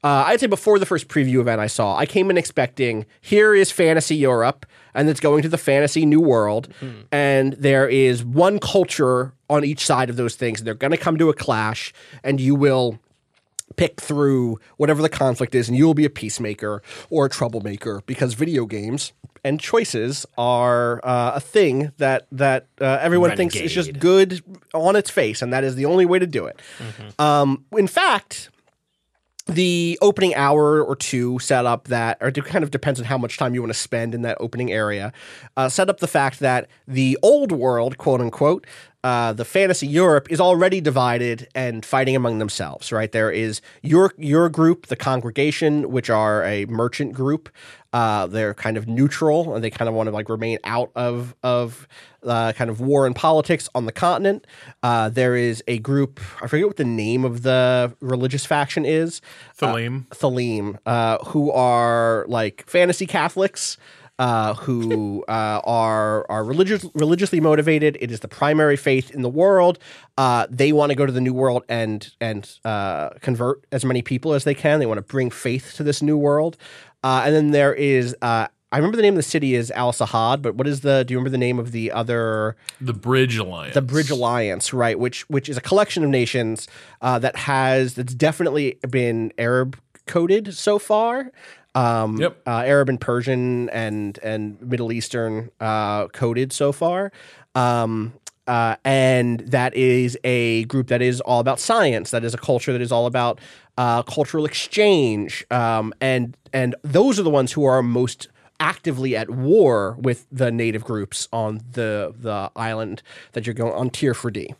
Uh, 0.06 0.22
I'd 0.28 0.38
say 0.38 0.46
before 0.46 0.78
the 0.78 0.86
first 0.86 1.08
preview 1.08 1.40
event 1.40 1.60
I 1.60 1.66
saw, 1.66 1.96
I 1.96 2.06
came 2.06 2.30
in 2.30 2.38
expecting 2.38 3.06
here 3.20 3.52
is 3.56 3.72
fantasy 3.72 4.14
Europe, 4.14 4.64
and 4.94 5.08
it's 5.08 5.18
going 5.18 5.42
to 5.42 5.48
the 5.48 5.58
fantasy 5.58 6.06
New 6.06 6.20
World, 6.20 6.68
and 7.10 7.54
there 7.54 7.88
is 7.88 8.24
one 8.24 8.60
culture 8.60 9.32
on 9.50 9.64
each 9.64 9.84
side 9.84 10.08
of 10.08 10.14
those 10.14 10.36
things. 10.36 10.60
And 10.60 10.66
they're 10.66 10.74
going 10.74 10.92
to 10.92 10.96
come 10.96 11.16
to 11.18 11.28
a 11.28 11.34
clash, 11.34 11.92
and 12.22 12.40
you 12.40 12.54
will 12.54 13.00
pick 13.74 14.00
through 14.00 14.60
whatever 14.76 15.02
the 15.02 15.08
conflict 15.08 15.56
is, 15.56 15.68
and 15.68 15.76
you 15.76 15.84
will 15.86 15.94
be 15.94 16.04
a 16.04 16.10
peacemaker 16.10 16.82
or 17.10 17.26
a 17.26 17.28
troublemaker 17.28 18.00
because 18.06 18.34
video 18.34 18.64
games 18.64 19.12
and 19.42 19.58
choices 19.58 20.24
are 20.38 21.00
uh, 21.02 21.32
a 21.34 21.40
thing 21.40 21.90
that 21.96 22.28
that 22.30 22.68
uh, 22.80 22.98
everyone 23.00 23.30
thinks 23.36 23.56
is 23.56 23.72
just 23.72 23.98
good 23.98 24.40
on 24.72 24.94
its 24.94 25.10
face, 25.10 25.42
and 25.42 25.52
that 25.52 25.64
is 25.64 25.74
the 25.74 25.86
only 25.86 26.06
way 26.06 26.20
to 26.20 26.28
do 26.28 26.46
it. 26.46 26.62
Um, 27.18 27.64
in 27.72 27.88
fact. 27.88 28.50
The 29.46 29.96
opening 30.02 30.34
hour 30.34 30.82
or 30.82 30.96
two 30.96 31.38
set 31.38 31.66
up 31.66 31.86
that, 31.88 32.18
or 32.20 32.28
it 32.28 32.44
kind 32.44 32.64
of 32.64 32.72
depends 32.72 32.98
on 32.98 33.06
how 33.06 33.16
much 33.16 33.38
time 33.38 33.54
you 33.54 33.62
want 33.62 33.72
to 33.72 33.78
spend 33.78 34.12
in 34.12 34.22
that 34.22 34.36
opening 34.40 34.72
area. 34.72 35.12
Uh, 35.56 35.68
set 35.68 35.88
up 35.88 36.00
the 36.00 36.08
fact 36.08 36.40
that 36.40 36.68
the 36.88 37.16
old 37.22 37.52
world, 37.52 37.96
quote 37.96 38.20
unquote, 38.20 38.66
uh, 39.04 39.32
the 39.32 39.44
fantasy 39.44 39.86
Europe 39.86 40.26
is 40.30 40.40
already 40.40 40.80
divided 40.80 41.48
and 41.54 41.84
fighting 41.84 42.16
among 42.16 42.38
themselves. 42.38 42.90
Right 42.90 43.10
there 43.12 43.30
is 43.30 43.60
your 43.82 44.12
your 44.18 44.48
group, 44.48 44.86
the 44.86 44.96
congregation, 44.96 45.90
which 45.90 46.10
are 46.10 46.44
a 46.44 46.66
merchant 46.66 47.12
group. 47.12 47.48
Uh, 47.92 48.26
they're 48.26 48.52
kind 48.52 48.76
of 48.76 48.86
neutral 48.86 49.54
and 49.54 49.64
they 49.64 49.70
kind 49.70 49.88
of 49.88 49.94
want 49.94 50.06
to 50.08 50.10
like 50.10 50.28
remain 50.28 50.58
out 50.64 50.90
of 50.96 51.34
of 51.42 51.86
uh, 52.24 52.52
kind 52.52 52.68
of 52.68 52.80
war 52.80 53.06
and 53.06 53.14
politics 53.14 53.68
on 53.74 53.86
the 53.86 53.92
continent. 53.92 54.46
Uh, 54.82 55.08
there 55.08 55.36
is 55.36 55.62
a 55.68 55.78
group. 55.78 56.20
I 56.42 56.46
forget 56.46 56.66
what 56.66 56.76
the 56.76 56.84
name 56.84 57.24
of 57.24 57.42
the 57.42 57.94
religious 58.00 58.44
faction 58.44 58.84
is. 58.84 59.20
Thélème. 59.58 60.06
Thélème, 60.08 60.78
uh, 60.84 61.18
who 61.26 61.50
are 61.52 62.26
like 62.28 62.64
fantasy 62.66 63.06
Catholics, 63.06 63.78
uh, 64.18 64.54
who 64.54 65.24
uh, 65.28 65.60
are 65.64 66.26
are 66.30 66.44
religious 66.44 66.86
religiously 66.94 67.40
motivated. 67.40 67.98
It 68.00 68.10
is 68.10 68.20
the 68.20 68.28
primary 68.28 68.76
faith 68.76 69.10
in 69.10 69.22
the 69.22 69.28
world. 69.28 69.78
Uh, 70.16 70.46
they 70.50 70.72
want 70.72 70.90
to 70.90 70.96
go 70.96 71.06
to 71.06 71.12
the 71.12 71.20
new 71.20 71.34
world 71.34 71.64
and 71.68 72.08
and 72.20 72.58
uh, 72.64 73.10
convert 73.20 73.64
as 73.72 73.84
many 73.84 74.02
people 74.02 74.32
as 74.32 74.44
they 74.44 74.54
can. 74.54 74.80
They 74.80 74.86
want 74.86 74.98
to 74.98 75.02
bring 75.02 75.30
faith 75.30 75.74
to 75.76 75.82
this 75.82 76.02
new 76.02 76.16
world. 76.16 76.56
Uh, 77.02 77.22
and 77.24 77.34
then 77.34 77.50
there 77.50 77.74
is. 77.74 78.16
Uh, 78.22 78.48
I 78.72 78.78
remember 78.78 78.96
the 78.96 79.02
name 79.02 79.14
of 79.14 79.18
the 79.18 79.22
city 79.22 79.54
is 79.54 79.70
Al 79.70 79.92
Sahad, 79.92 80.42
but 80.42 80.56
what 80.56 80.66
is 80.66 80.80
the? 80.80 81.04
Do 81.04 81.14
you 81.14 81.18
remember 81.18 81.30
the 81.30 81.38
name 81.38 81.58
of 81.58 81.70
the 81.70 81.92
other? 81.92 82.56
the 82.80 82.92
Bridge 82.92 83.36
Alliance. 83.36 83.74
the 83.74 83.82
Bridge 83.82 84.10
Alliance, 84.10 84.72
right? 84.72 84.98
Which 84.98 85.28
which 85.30 85.48
is 85.48 85.56
a 85.56 85.60
collection 85.60 86.02
of 86.02 86.10
nations 86.10 86.66
uh, 87.00 87.18
that 87.20 87.36
has 87.36 87.94
that's 87.94 88.14
definitely 88.14 88.78
been 88.90 89.32
Arab 89.38 89.78
coded 90.06 90.54
so 90.54 90.78
far. 90.78 91.30
Um, 91.76 92.16
Yep. 92.18 92.40
uh, 92.46 92.62
Arab 92.64 92.88
and 92.88 93.00
Persian 93.00 93.68
and 93.70 94.18
and 94.22 94.60
Middle 94.62 94.90
Eastern 94.92 95.50
uh, 95.60 96.08
coded 96.08 96.52
so 96.52 96.72
far. 96.72 97.12
Um, 97.54 98.14
uh, 98.46 98.76
and 98.84 99.40
that 99.40 99.74
is 99.74 100.16
a 100.22 100.64
group 100.66 100.86
that 100.88 101.02
is 101.02 101.20
all 101.22 101.40
about 101.40 101.58
science. 101.60 102.12
That 102.12 102.24
is 102.24 102.32
a 102.32 102.38
culture 102.38 102.72
that 102.72 102.80
is 102.80 102.92
all 102.92 103.06
about 103.06 103.40
uh, 103.76 104.02
cultural 104.04 104.44
exchange, 104.46 105.44
um, 105.50 105.92
and 106.00 106.36
and 106.52 106.74
those 106.82 107.18
are 107.18 107.24
the 107.24 107.30
ones 107.30 107.52
who 107.52 107.64
are 107.64 107.82
most 107.82 108.28
actively 108.58 109.16
at 109.16 109.28
war 109.28 109.96
with 110.00 110.26
the 110.32 110.50
native 110.50 110.82
groups 110.84 111.28
on 111.32 111.60
the 111.72 112.14
the 112.18 112.50
island 112.56 113.02
that 113.32 113.46
you're 113.46 113.54
going 113.54 113.74
on 113.74 113.90
Teer 113.90 114.14
Fradee. 114.14 114.54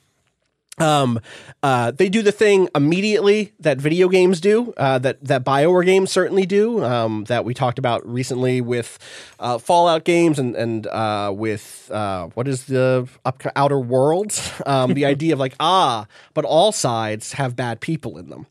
Um, 0.79 1.21
uh, 1.63 1.91
they 1.91 2.09
do 2.09 2.23
the 2.23 2.33
thing 2.33 2.69
immediately 2.75 3.53
that 3.61 3.79
video 3.79 4.09
games 4.09 4.41
do, 4.41 4.75
uh, 4.77 4.99
that 4.99 5.25
that 5.25 5.45
Bioware 5.45 5.85
games 5.85 6.11
certainly 6.11 6.45
do. 6.45 6.85
Um, 6.85 7.25
that 7.25 7.45
we 7.45 7.55
talked 7.55 7.79
about 7.79 8.07
recently 8.07 8.61
with 8.61 8.99
uh, 9.39 9.59
Fallout 9.59 10.05
games 10.05 10.39
and 10.39 10.55
and 10.55 10.87
uh, 10.87 11.33
with 11.35 11.91
uh, 11.91 12.27
what 12.35 12.47
is 12.47 12.65
the 12.65 13.09
up, 13.25 13.43
Outer 13.55 13.81
Worlds? 13.81 14.53
Um, 14.67 14.95
the 14.95 15.05
idea 15.05 15.33
of 15.33 15.39
like 15.39 15.55
ah, 15.61 16.07
but 16.35 16.45
all 16.45 16.73
sides 16.73 17.35
have 17.35 17.55
bad 17.55 17.81
people 17.81 18.19
in 18.19 18.31
them. 18.31 18.47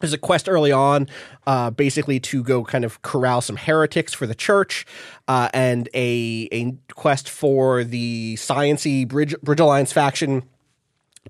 There's 0.00 0.14
a 0.14 0.18
quest 0.18 0.48
early 0.48 0.72
on, 0.72 1.08
uh, 1.46 1.70
basically 1.70 2.20
to 2.20 2.42
go 2.42 2.64
kind 2.64 2.84
of 2.84 3.02
corral 3.02 3.40
some 3.40 3.56
heretics 3.56 4.14
for 4.14 4.26
the 4.26 4.34
church, 4.34 4.86
uh, 5.28 5.50
and 5.52 5.88
a 5.94 6.48
a 6.52 6.74
quest 6.94 7.28
for 7.28 7.84
the 7.84 8.36
sciency 8.36 9.06
Bridge 9.06 9.38
Bridge 9.42 9.60
Alliance 9.60 9.92
faction 9.92 10.44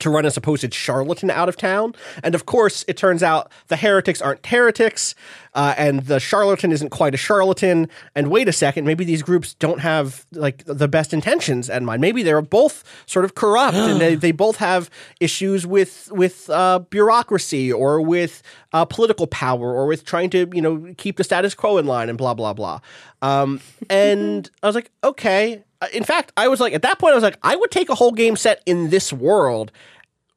to 0.00 0.10
run 0.10 0.24
a 0.26 0.30
supposed 0.30 0.72
charlatan 0.74 1.30
out 1.30 1.48
of 1.48 1.56
town. 1.56 1.94
And 2.22 2.34
of 2.34 2.46
course, 2.46 2.84
it 2.88 2.96
turns 2.96 3.22
out 3.22 3.50
the 3.68 3.76
heretics 3.76 4.20
aren't 4.20 4.44
heretics, 4.44 5.14
uh, 5.54 5.74
and 5.76 6.00
the 6.06 6.20
charlatan 6.20 6.72
isn't 6.72 6.90
quite 6.90 7.14
a 7.14 7.16
charlatan. 7.16 7.88
And 8.14 8.30
wait 8.30 8.48
a 8.48 8.52
second, 8.52 8.84
maybe 8.84 9.04
these 9.04 9.22
groups 9.22 9.54
don't 9.54 9.80
have 9.80 10.26
like 10.32 10.64
the 10.64 10.88
best 10.88 11.12
intentions 11.12 11.68
in 11.68 11.84
mind. 11.84 12.00
Maybe 12.00 12.22
they're 12.22 12.42
both 12.42 12.84
sort 13.06 13.24
of 13.24 13.34
corrupt, 13.34 13.76
and 13.76 14.00
they, 14.00 14.14
they 14.26 14.32
both 14.32 14.56
have 14.56 14.90
issues 15.20 15.66
with 15.66 16.10
with 16.12 16.48
uh, 16.50 16.80
bureaucracy 16.90 17.72
or 17.72 18.00
with 18.00 18.42
uh, 18.72 18.84
political 18.84 19.26
power 19.26 19.72
or 19.72 19.86
with 19.86 20.04
trying 20.04 20.30
to 20.30 20.48
you 20.52 20.62
know 20.62 20.94
keep 20.98 21.16
the 21.16 21.24
status 21.24 21.54
quo 21.54 21.78
in 21.78 21.86
line 21.86 22.08
and 22.08 22.18
blah 22.18 22.34
blah 22.34 22.52
blah. 22.52 22.80
Um, 23.22 23.60
and 23.88 24.50
I 24.62 24.66
was 24.66 24.74
like, 24.74 24.90
okay. 25.02 25.62
In 25.92 26.04
fact, 26.04 26.32
I 26.36 26.48
was 26.48 26.60
like, 26.60 26.72
at 26.72 26.82
that 26.82 26.98
point, 26.98 27.12
I 27.12 27.14
was 27.14 27.24
like, 27.24 27.38
I 27.42 27.56
would 27.56 27.70
take 27.70 27.88
a 27.88 27.94
whole 27.94 28.12
game 28.12 28.36
set 28.36 28.62
in 28.66 28.90
this 28.90 29.12
world 29.12 29.72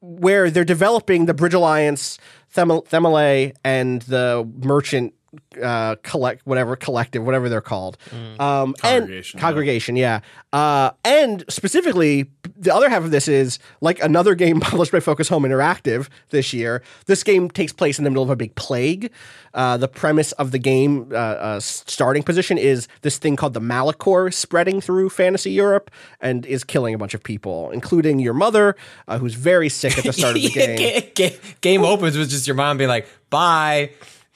where 0.00 0.50
they're 0.50 0.64
developing 0.64 1.26
the 1.26 1.34
Bridge 1.34 1.54
Alliance, 1.54 2.18
Them- 2.54 2.68
Thélème, 2.70 3.54
and 3.64 4.02
the 4.02 4.48
Merchant 4.62 5.14
uh 5.62 5.96
collect 6.02 6.44
whatever 6.46 6.76
collective 6.76 7.24
whatever 7.24 7.48
they're 7.48 7.60
called. 7.60 7.96
Um 8.38 8.74
Congregation, 8.74 8.84
and 8.84 9.34
yeah. 9.34 9.40
congregation 9.40 9.96
yeah. 9.96 10.20
Uh 10.52 10.90
and 11.04 11.44
specifically 11.48 12.30
the 12.56 12.74
other 12.74 12.88
half 12.88 13.04
of 13.04 13.10
this 13.10 13.28
is 13.28 13.58
like 13.80 14.02
another 14.02 14.34
game 14.34 14.60
published 14.70 14.92
by 14.92 15.00
focus 15.00 15.28
home 15.28 15.44
interactive 15.44 16.08
this 16.30 16.52
year. 16.52 16.82
This 17.06 17.22
game 17.22 17.48
takes 17.50 17.72
place 17.72 17.98
in 17.98 18.04
the 18.04 18.10
middle 18.10 18.22
of 18.24 18.30
a 18.30 18.36
big 18.36 18.54
plague. 18.54 19.12
Uh 19.54 19.76
the 19.76 19.88
premise 19.88 20.32
of 20.32 20.50
the 20.50 20.58
game 20.58 21.08
uh, 21.12 21.16
uh 21.16 21.60
starting 21.60 22.22
position 22.22 22.58
is 22.58 22.88
this 23.02 23.18
thing 23.18 23.36
called 23.36 23.54
the 23.54 23.60
malichor 23.60 24.32
spreading 24.32 24.80
through 24.80 25.10
fantasy 25.10 25.50
europe 25.50 25.90
and 26.20 26.46
is 26.46 26.64
killing 26.64 26.94
a 26.94 26.98
bunch 26.98 27.14
of 27.14 27.22
people 27.22 27.70
including 27.70 28.18
your 28.18 28.34
mother 28.34 28.76
uh, 29.08 29.18
who's 29.18 29.34
very 29.34 29.68
sick 29.68 29.96
at 29.98 30.04
the 30.04 30.12
start 30.12 30.36
of 30.36 30.42
the 30.42 30.48
game. 30.60 30.76
Ga- 30.76 31.12
ga- 31.14 31.38
game 31.60 31.82
opens 31.82 32.16
with 32.16 32.30
just 32.30 32.46
your 32.46 32.56
mom 32.56 32.78
being 32.78 32.88
like, 32.88 33.06
"Bye." 33.30 33.90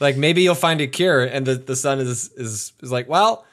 Like 0.04 0.16
maybe 0.18 0.42
you'll 0.42 0.54
find 0.54 0.80
a 0.82 0.86
cure, 0.86 1.24
and 1.24 1.46
the, 1.46 1.54
the 1.54 1.74
son 1.74 1.98
is 1.98 2.30
is 2.36 2.72
is 2.82 2.92
like, 2.92 3.08
"Well, 3.08 3.46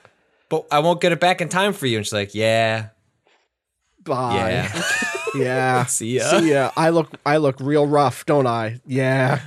but 0.49 0.65
I 0.69 0.79
won't 0.79 0.99
get 0.99 1.11
it 1.13 1.19
back 1.19 1.39
in 1.39 1.47
time 1.47 1.71
for 1.71 1.87
you." 1.87 1.97
And 1.97 2.05
she's 2.05 2.11
like, 2.13 2.35
"Yeah, 2.35 2.89
bye 4.03 4.51
yeah." 4.51 4.83
yeah 5.35 5.85
See 5.97 6.17
ya. 6.17 6.29
see 6.29 6.51
ya 6.51 6.71
i 6.75 6.89
look 6.89 7.07
i 7.25 7.37
look 7.37 7.55
real 7.61 7.87
rough 7.87 8.25
don't 8.25 8.47
i 8.47 8.81
yeah 8.85 9.39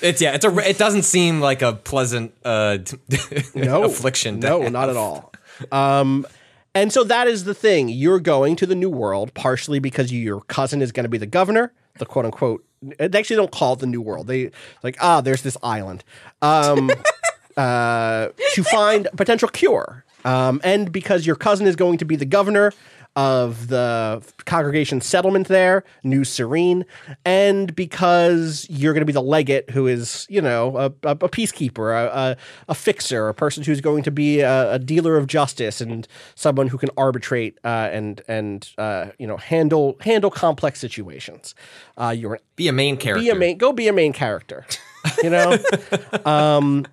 It's 0.00 0.20
yeah. 0.22 0.34
It's 0.34 0.44
a. 0.44 0.68
It 0.68 0.78
doesn't 0.78 1.02
seem 1.02 1.40
like 1.40 1.60
a 1.62 1.72
pleasant 1.72 2.34
uh, 2.44 2.78
no 3.54 3.84
affliction. 3.84 4.38
No, 4.38 4.62
have. 4.62 4.72
not 4.72 4.90
at 4.90 4.96
all. 4.96 5.32
Um, 5.72 6.26
and 6.74 6.92
so 6.92 7.04
that 7.04 7.26
is 7.26 7.44
the 7.44 7.54
thing. 7.54 7.88
You're 7.88 8.20
going 8.20 8.54
to 8.56 8.66
the 8.66 8.74
new 8.74 8.90
world 8.90 9.32
partially 9.34 9.78
because 9.78 10.12
your 10.12 10.42
cousin 10.42 10.82
is 10.82 10.92
going 10.92 11.04
to 11.04 11.08
be 11.08 11.16
the 11.18 11.26
governor, 11.26 11.72
the 11.98 12.04
quote 12.06 12.26
unquote. 12.26 12.62
They 12.98 13.18
actually 13.18 13.36
don't 13.36 13.52
call 13.52 13.74
it 13.74 13.80
the 13.80 13.86
new 13.86 14.00
world. 14.00 14.26
They 14.26 14.50
like 14.82 14.96
ah, 15.00 15.20
there's 15.20 15.42
this 15.42 15.56
island. 15.62 16.04
Um, 16.42 16.90
uh, 17.56 18.28
to 18.54 18.64
find 18.64 19.06
a 19.12 19.16
potential 19.16 19.48
cure. 19.48 20.04
Um, 20.24 20.60
and 20.64 20.90
because 20.90 21.26
your 21.26 21.36
cousin 21.36 21.66
is 21.66 21.76
going 21.76 21.98
to 21.98 22.04
be 22.04 22.16
the 22.16 22.24
governor 22.24 22.72
of 23.16 23.68
the 23.68 24.22
congregation 24.44 25.00
settlement 25.00 25.48
there, 25.48 25.84
New 26.02 26.24
Serene, 26.24 26.84
and 27.24 27.74
because 27.74 28.66
you're 28.68 28.92
going 28.92 29.02
to 29.02 29.06
be 29.06 29.12
the 29.12 29.22
legate 29.22 29.70
who 29.70 29.86
is, 29.86 30.26
you 30.28 30.40
know, 30.42 30.76
a, 30.76 30.86
a, 31.04 31.10
a 31.12 31.28
peacekeeper, 31.28 31.94
a, 31.94 32.16
a, 32.16 32.36
a 32.68 32.74
fixer, 32.74 33.28
a 33.28 33.34
person 33.34 33.62
who's 33.62 33.80
going 33.80 34.02
to 34.02 34.10
be 34.10 34.40
a, 34.40 34.72
a 34.72 34.78
dealer 34.78 35.16
of 35.16 35.26
justice 35.26 35.80
and 35.80 36.08
someone 36.34 36.66
who 36.68 36.78
can 36.78 36.90
arbitrate 36.96 37.58
uh, 37.64 37.88
and 37.92 38.22
and 38.28 38.70
uh, 38.78 39.06
you 39.18 39.26
know 39.26 39.36
handle 39.36 39.96
handle 40.00 40.30
complex 40.30 40.80
situations. 40.80 41.54
Uh, 41.96 42.14
you're 42.16 42.40
Be 42.56 42.68
a 42.68 42.72
main 42.72 42.96
character. 42.96 43.22
be 43.22 43.30
a 43.30 43.34
main 43.34 43.58
go 43.58 43.72
be 43.72 43.88
a 43.88 43.92
main 43.92 44.12
character 44.12 44.66
you 45.22 45.30
know 45.30 45.58
um 46.24 46.86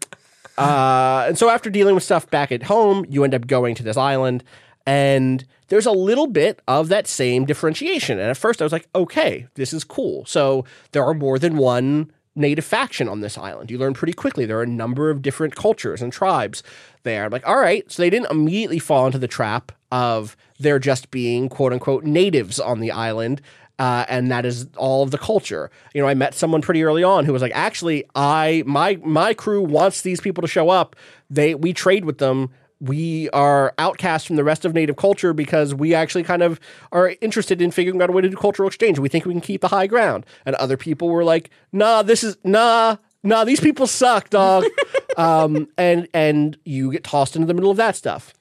uh 0.58 1.26
and 1.28 1.38
so 1.38 1.50
after 1.50 1.70
dealing 1.70 1.96
with 1.96 2.04
stuff 2.04 2.30
back 2.30 2.52
at 2.52 2.64
home 2.64 3.06
you 3.10 3.24
end 3.24 3.34
up 3.34 3.48
going 3.48 3.74
to 3.76 3.84
this 3.84 3.98
island 3.98 4.44
and 4.86 5.46
there's 5.68 5.86
a 5.86 5.92
little 5.92 6.28
bit 6.28 6.62
of 6.68 6.90
that 6.90 7.08
same 7.08 7.46
differentiation 7.46 8.20
and 8.20 8.30
at 8.30 8.38
first 8.38 8.62
i 8.62 8.66
was 8.66 8.72
like 8.72 8.88
okay 8.96 9.48
this 9.56 9.74
is 9.74 9.84
cool 9.84 10.26
so 10.26 10.66
there 10.92 11.04
are 11.04 11.14
more 11.14 11.40
than 11.40 11.58
one 11.58 12.12
native 12.36 12.64
faction 12.64 13.10
on 13.10 13.22
this 13.22 13.38
island 13.38 13.70
you 13.70 13.78
learn 13.78 13.94
pretty 13.94 14.14
quickly 14.14 14.46
there 14.46 14.58
are 14.58 14.64
a 14.64 14.68
number 14.68 15.10
of 15.10 15.22
different 15.22 15.56
cultures 15.56 16.02
and 16.02 16.14
tribes 16.14 16.64
there 17.04 17.26
i'm 17.26 17.32
like 17.32 17.48
all 17.48 17.60
right 17.60 17.92
so 17.92 18.02
they 18.02 18.10
didn't 18.10 18.32
immediately 18.32 18.80
fall 18.80 19.06
into 19.06 19.20
the 19.20 19.28
trap 19.28 19.72
of 19.92 20.38
there 20.60 20.80
just 20.80 21.12
being 21.12 21.50
quote 21.50 21.74
unquote 21.74 22.04
natives 22.04 22.60
on 22.60 22.80
the 22.80 22.92
island 22.92 23.42
uh, 23.82 24.06
and 24.10 24.30
that 24.30 24.46
is 24.46 24.68
all 24.78 25.02
of 25.02 25.10
the 25.10 25.18
culture. 25.18 25.72
You 25.96 26.04
know, 26.04 26.08
I 26.08 26.14
met 26.14 26.36
someone 26.36 26.62
pretty 26.62 26.84
early 26.84 27.04
on 27.04 27.26
who 27.26 27.34
was 27.34 27.42
like, 27.42 27.56
actually, 27.56 28.04
I 28.14 28.62
my 28.68 29.00
my 29.04 29.34
crew 29.34 29.60
wants 29.60 30.04
these 30.04 30.22
people 30.22 30.44
to 30.44 30.48
show 30.48 30.70
up. 30.70 30.96
They 31.32 31.56
we 31.56 31.74
trade 31.74 32.06
with 32.06 32.20
them. 32.20 32.52
We 32.82 33.30
are 33.30 33.74
outcast 33.78 34.26
from 34.26 34.38
the 34.38 34.44
rest 34.44 34.66
of 34.66 34.74
native 34.74 34.96
culture 34.96 35.34
because 35.34 35.74
we 35.74 35.94
actually 35.94 36.24
kind 36.24 36.42
of 36.42 36.60
are 36.92 37.14
interested 37.22 37.62
in 37.62 37.70
figuring 37.70 38.02
out 38.02 38.10
a 38.10 38.12
way 38.12 38.24
to 38.24 38.30
do 38.30 38.36
cultural 38.36 38.68
exchange. 38.68 38.98
We 38.98 39.08
think 39.08 39.26
we 39.26 39.34
can 39.34 39.42
keep 39.42 39.62
the 39.62 39.68
high 39.68 39.86
ground. 39.86 40.26
And 40.48 40.56
other 40.56 40.78
people 40.78 41.08
were 41.08 41.24
like, 41.24 41.52
nah, 41.72 42.02
this 42.02 42.24
is 42.24 42.38
nah, 42.44 42.98
nah, 43.24 43.44
these 43.44 43.60
people 43.60 43.86
suck, 43.86 44.32
dog. 44.32 44.66
um, 45.18 45.68
and 45.78 46.08
and 46.14 46.58
you 46.66 46.92
get 46.92 47.04
tossed 47.04 47.36
into 47.36 47.46
the 47.46 47.54
middle 47.54 47.70
of 47.70 47.78
that 47.78 47.96
stuff. 47.96 48.34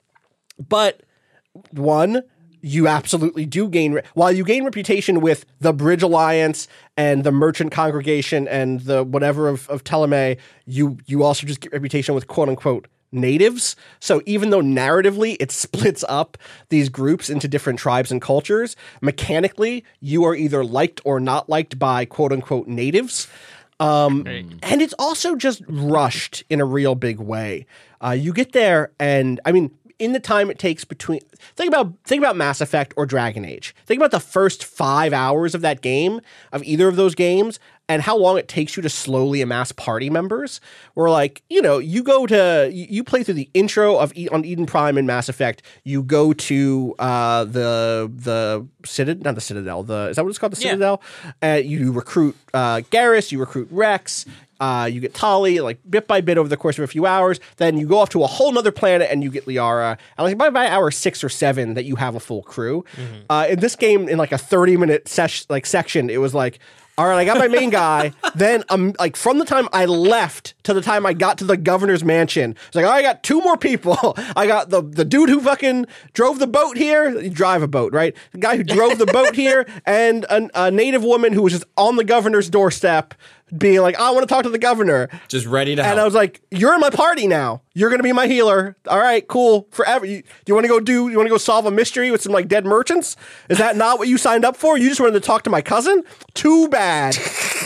But 0.58 1.02
one, 1.72 2.22
you 2.62 2.88
absolutely 2.88 3.46
do 3.46 3.68
gain 3.68 3.92
re- 3.92 4.02
while 4.14 4.32
you 4.32 4.44
gain 4.44 4.64
reputation 4.64 5.20
with 5.20 5.44
the 5.60 5.72
Bridge 5.72 6.02
Alliance 6.02 6.68
and 6.96 7.24
the 7.24 7.32
Merchant 7.32 7.72
Congregation 7.72 8.46
and 8.48 8.80
the 8.80 9.04
whatever 9.04 9.48
of, 9.48 9.68
of 9.68 9.84
Thélème, 9.84 10.38
you 10.66 10.98
you 11.06 11.22
also 11.22 11.46
just 11.46 11.60
get 11.60 11.72
reputation 11.72 12.14
with 12.14 12.26
quote 12.26 12.48
unquote 12.48 12.88
natives. 13.12 13.76
So 13.98 14.22
even 14.26 14.50
though 14.50 14.62
narratively 14.62 15.36
it 15.40 15.50
splits 15.60 16.04
up 16.08 16.38
these 16.68 16.88
groups 16.88 17.30
into 17.30 17.48
different 17.48 17.78
tribes 17.78 18.10
and 18.10 18.20
cultures, 18.20 18.76
mechanically 19.00 19.84
you 20.00 20.24
are 20.24 20.34
either 20.34 20.64
liked 20.64 21.00
or 21.04 21.20
not 21.20 21.48
liked 21.48 21.78
by 21.78 22.04
quote 22.04 22.32
unquote 22.32 22.66
natives. 22.66 23.28
Um, 23.78 24.24
and 24.62 24.82
it's 24.82 24.94
also 24.98 25.36
just 25.36 25.62
rushed 25.66 26.44
in 26.50 26.60
a 26.60 26.66
real 26.66 26.94
big 26.94 27.18
way. 27.18 27.64
Uh, 28.04 28.10
you 28.10 28.32
get 28.34 28.52
there, 28.52 28.92
and 29.00 29.40
I 29.46 29.52
mean, 29.52 29.70
in 30.00 30.12
the 30.12 30.20
time 30.20 30.50
it 30.50 30.58
takes 30.58 30.84
between 30.84 31.20
think 31.56 31.68
about 31.68 31.94
think 32.04 32.20
about 32.20 32.36
Mass 32.36 32.60
Effect 32.60 32.94
or 32.96 33.06
Dragon 33.06 33.44
Age. 33.44 33.74
Think 33.86 33.98
about 34.00 34.10
the 34.10 34.20
first 34.20 34.64
five 34.64 35.12
hours 35.12 35.54
of 35.54 35.60
that 35.60 35.80
game 35.82 36.20
of 36.52 36.62
either 36.64 36.88
of 36.88 36.96
those 36.96 37.14
games 37.14 37.60
and 37.88 38.02
how 38.02 38.16
long 38.16 38.38
it 38.38 38.46
takes 38.46 38.76
you 38.76 38.82
to 38.84 38.88
slowly 38.88 39.42
amass 39.42 39.72
party 39.72 40.08
members. 40.10 40.60
Where 40.94 41.10
like 41.10 41.42
you 41.50 41.60
know 41.60 41.78
you 41.78 42.02
go 42.02 42.26
to 42.26 42.70
you 42.72 42.86
you 42.88 43.04
play 43.04 43.22
through 43.22 43.34
the 43.34 43.50
intro 43.54 43.96
of 43.96 44.12
e- 44.16 44.28
on 44.30 44.44
Eden 44.44 44.66
Prime 44.66 44.96
and 44.96 45.06
Mass 45.06 45.28
Effect. 45.28 45.62
You 45.84 46.02
go 46.02 46.32
to 46.32 46.94
uh, 46.98 47.44
the 47.44 48.10
the 48.14 48.66
Citadel, 48.84 49.22
not 49.24 49.34
the 49.34 49.40
Citadel. 49.40 49.82
The 49.82 50.08
is 50.10 50.16
that 50.16 50.24
what 50.24 50.30
it's 50.30 50.38
called? 50.38 50.54
The 50.54 50.62
Yeah. 50.62 50.70
Citadel. 50.70 51.02
Uh, 51.42 51.60
you 51.62 51.92
recruit 51.92 52.36
uh, 52.54 52.80
Garrus. 52.90 53.30
You 53.32 53.38
recruit 53.40 53.68
Wrex. 53.70 54.24
Uh, 54.60 54.88
you 54.92 55.00
get 55.00 55.14
Tali, 55.14 55.60
like 55.60 55.78
bit 55.88 56.06
by 56.06 56.20
bit 56.20 56.36
over 56.38 56.48
the 56.48 56.56
course 56.56 56.76
of 56.78 56.84
a 56.84 56.86
few 56.86 57.06
hours. 57.06 57.40
Then 57.56 57.76
you 57.78 57.86
go 57.88 57.98
off 57.98 58.10
to 58.10 58.22
a 58.22 58.26
whole 58.26 58.52
nother 58.52 58.70
planet 58.72 59.08
and 59.10 59.24
you 59.24 59.30
get 59.30 59.46
Liara. 59.46 59.98
And 60.18 60.24
like 60.26 60.36
by, 60.38 60.50
by 60.50 60.68
hour 60.68 60.90
six 60.90 61.24
or 61.24 61.28
seven, 61.30 61.74
that 61.74 61.84
you 61.84 61.96
have 61.96 62.14
a 62.14 62.20
full 62.20 62.42
crew. 62.42 62.84
Uh, 63.28 63.46
in 63.50 63.60
this 63.60 63.74
game, 63.76 64.08
in 64.08 64.18
like 64.18 64.32
a 64.32 64.38
thirty 64.38 64.76
minute 64.76 65.08
sesh 65.08 65.44
like 65.48 65.64
section, 65.66 66.10
it 66.10 66.18
was 66.18 66.34
like 66.34 66.58
All 66.98 67.06
right, 67.06 67.16
I 67.16 67.24
got 67.24 67.38
my 67.38 67.48
main 67.48 67.70
guy. 67.70 68.12
then, 68.34 68.62
um, 68.68 68.92
like 68.98 69.16
from 69.16 69.38
the 69.38 69.46
time 69.46 69.68
I 69.72 69.86
left 69.86 70.52
to 70.64 70.74
the 70.74 70.82
time 70.82 71.06
I 71.06 71.14
got 71.14 71.38
to 71.38 71.44
the 71.44 71.56
governor's 71.56 72.04
mansion, 72.04 72.54
it's 72.66 72.76
like, 72.76 72.84
oh, 72.84 72.90
I 72.90 73.00
got 73.00 73.22
two 73.22 73.40
more 73.40 73.56
people. 73.56 73.96
I 74.36 74.46
got 74.46 74.68
the 74.68 74.82
the 74.82 75.06
dude 75.06 75.30
who 75.30 75.40
fucking 75.40 75.86
drove 76.12 76.38
the 76.38 76.46
boat 76.46 76.76
here. 76.76 77.18
You 77.18 77.30
drive 77.30 77.62
a 77.62 77.68
boat, 77.68 77.94
right? 77.94 78.14
The 78.32 78.38
guy 78.38 78.56
who 78.58 78.64
drove 78.64 78.98
the 78.98 79.06
boat 79.06 79.34
here, 79.44 79.66
and 79.86 80.24
a, 80.24 80.50
a 80.66 80.70
native 80.70 81.02
woman 81.02 81.32
who 81.32 81.40
was 81.40 81.54
just 81.54 81.64
on 81.78 81.96
the 81.96 82.04
governor's 82.04 82.50
doorstep, 82.50 83.14
being 83.56 83.80
like, 83.80 83.96
oh, 83.98 84.06
I 84.06 84.10
want 84.10 84.28
to 84.28 84.32
talk 84.32 84.44
to 84.44 84.50
the 84.50 84.58
governor. 84.58 85.08
Just 85.28 85.46
ready 85.46 85.74
to 85.76 85.84
And 85.84 85.98
I 86.00 86.04
was 86.04 86.14
like, 86.14 86.40
"You're 86.50 86.74
in 86.74 86.80
my 86.80 86.90
party 86.90 87.26
now. 87.26 87.62
You're 87.74 87.90
gonna 87.90 88.02
be 88.02 88.12
my 88.12 88.26
healer. 88.26 88.76
All 88.88 88.98
right, 88.98 89.26
cool. 89.26 89.68
Forever. 89.70 90.04
You, 90.04 90.22
do 90.22 90.28
you 90.46 90.54
want 90.54 90.64
to 90.64 90.68
go 90.68 90.80
do? 90.80 91.08
You 91.08 91.16
want 91.16 91.26
to 91.26 91.30
go 91.30 91.38
solve 91.38 91.66
a 91.66 91.70
mystery 91.70 92.10
with 92.10 92.20
some 92.20 92.32
like 92.32 92.48
dead 92.48 92.64
merchants? 92.66 93.16
Is 93.48 93.58
that 93.58 93.76
not 93.76 93.98
what 93.98 94.08
you 94.08 94.18
signed 94.18 94.44
up 94.44 94.56
for? 94.56 94.76
You 94.76 94.88
just 94.88 95.00
wanted 95.00 95.14
to 95.14 95.20
talk 95.20 95.44
to 95.44 95.50
my 95.50 95.62
cousin? 95.62 96.02
Too 96.34 96.68
bad. 96.68 97.16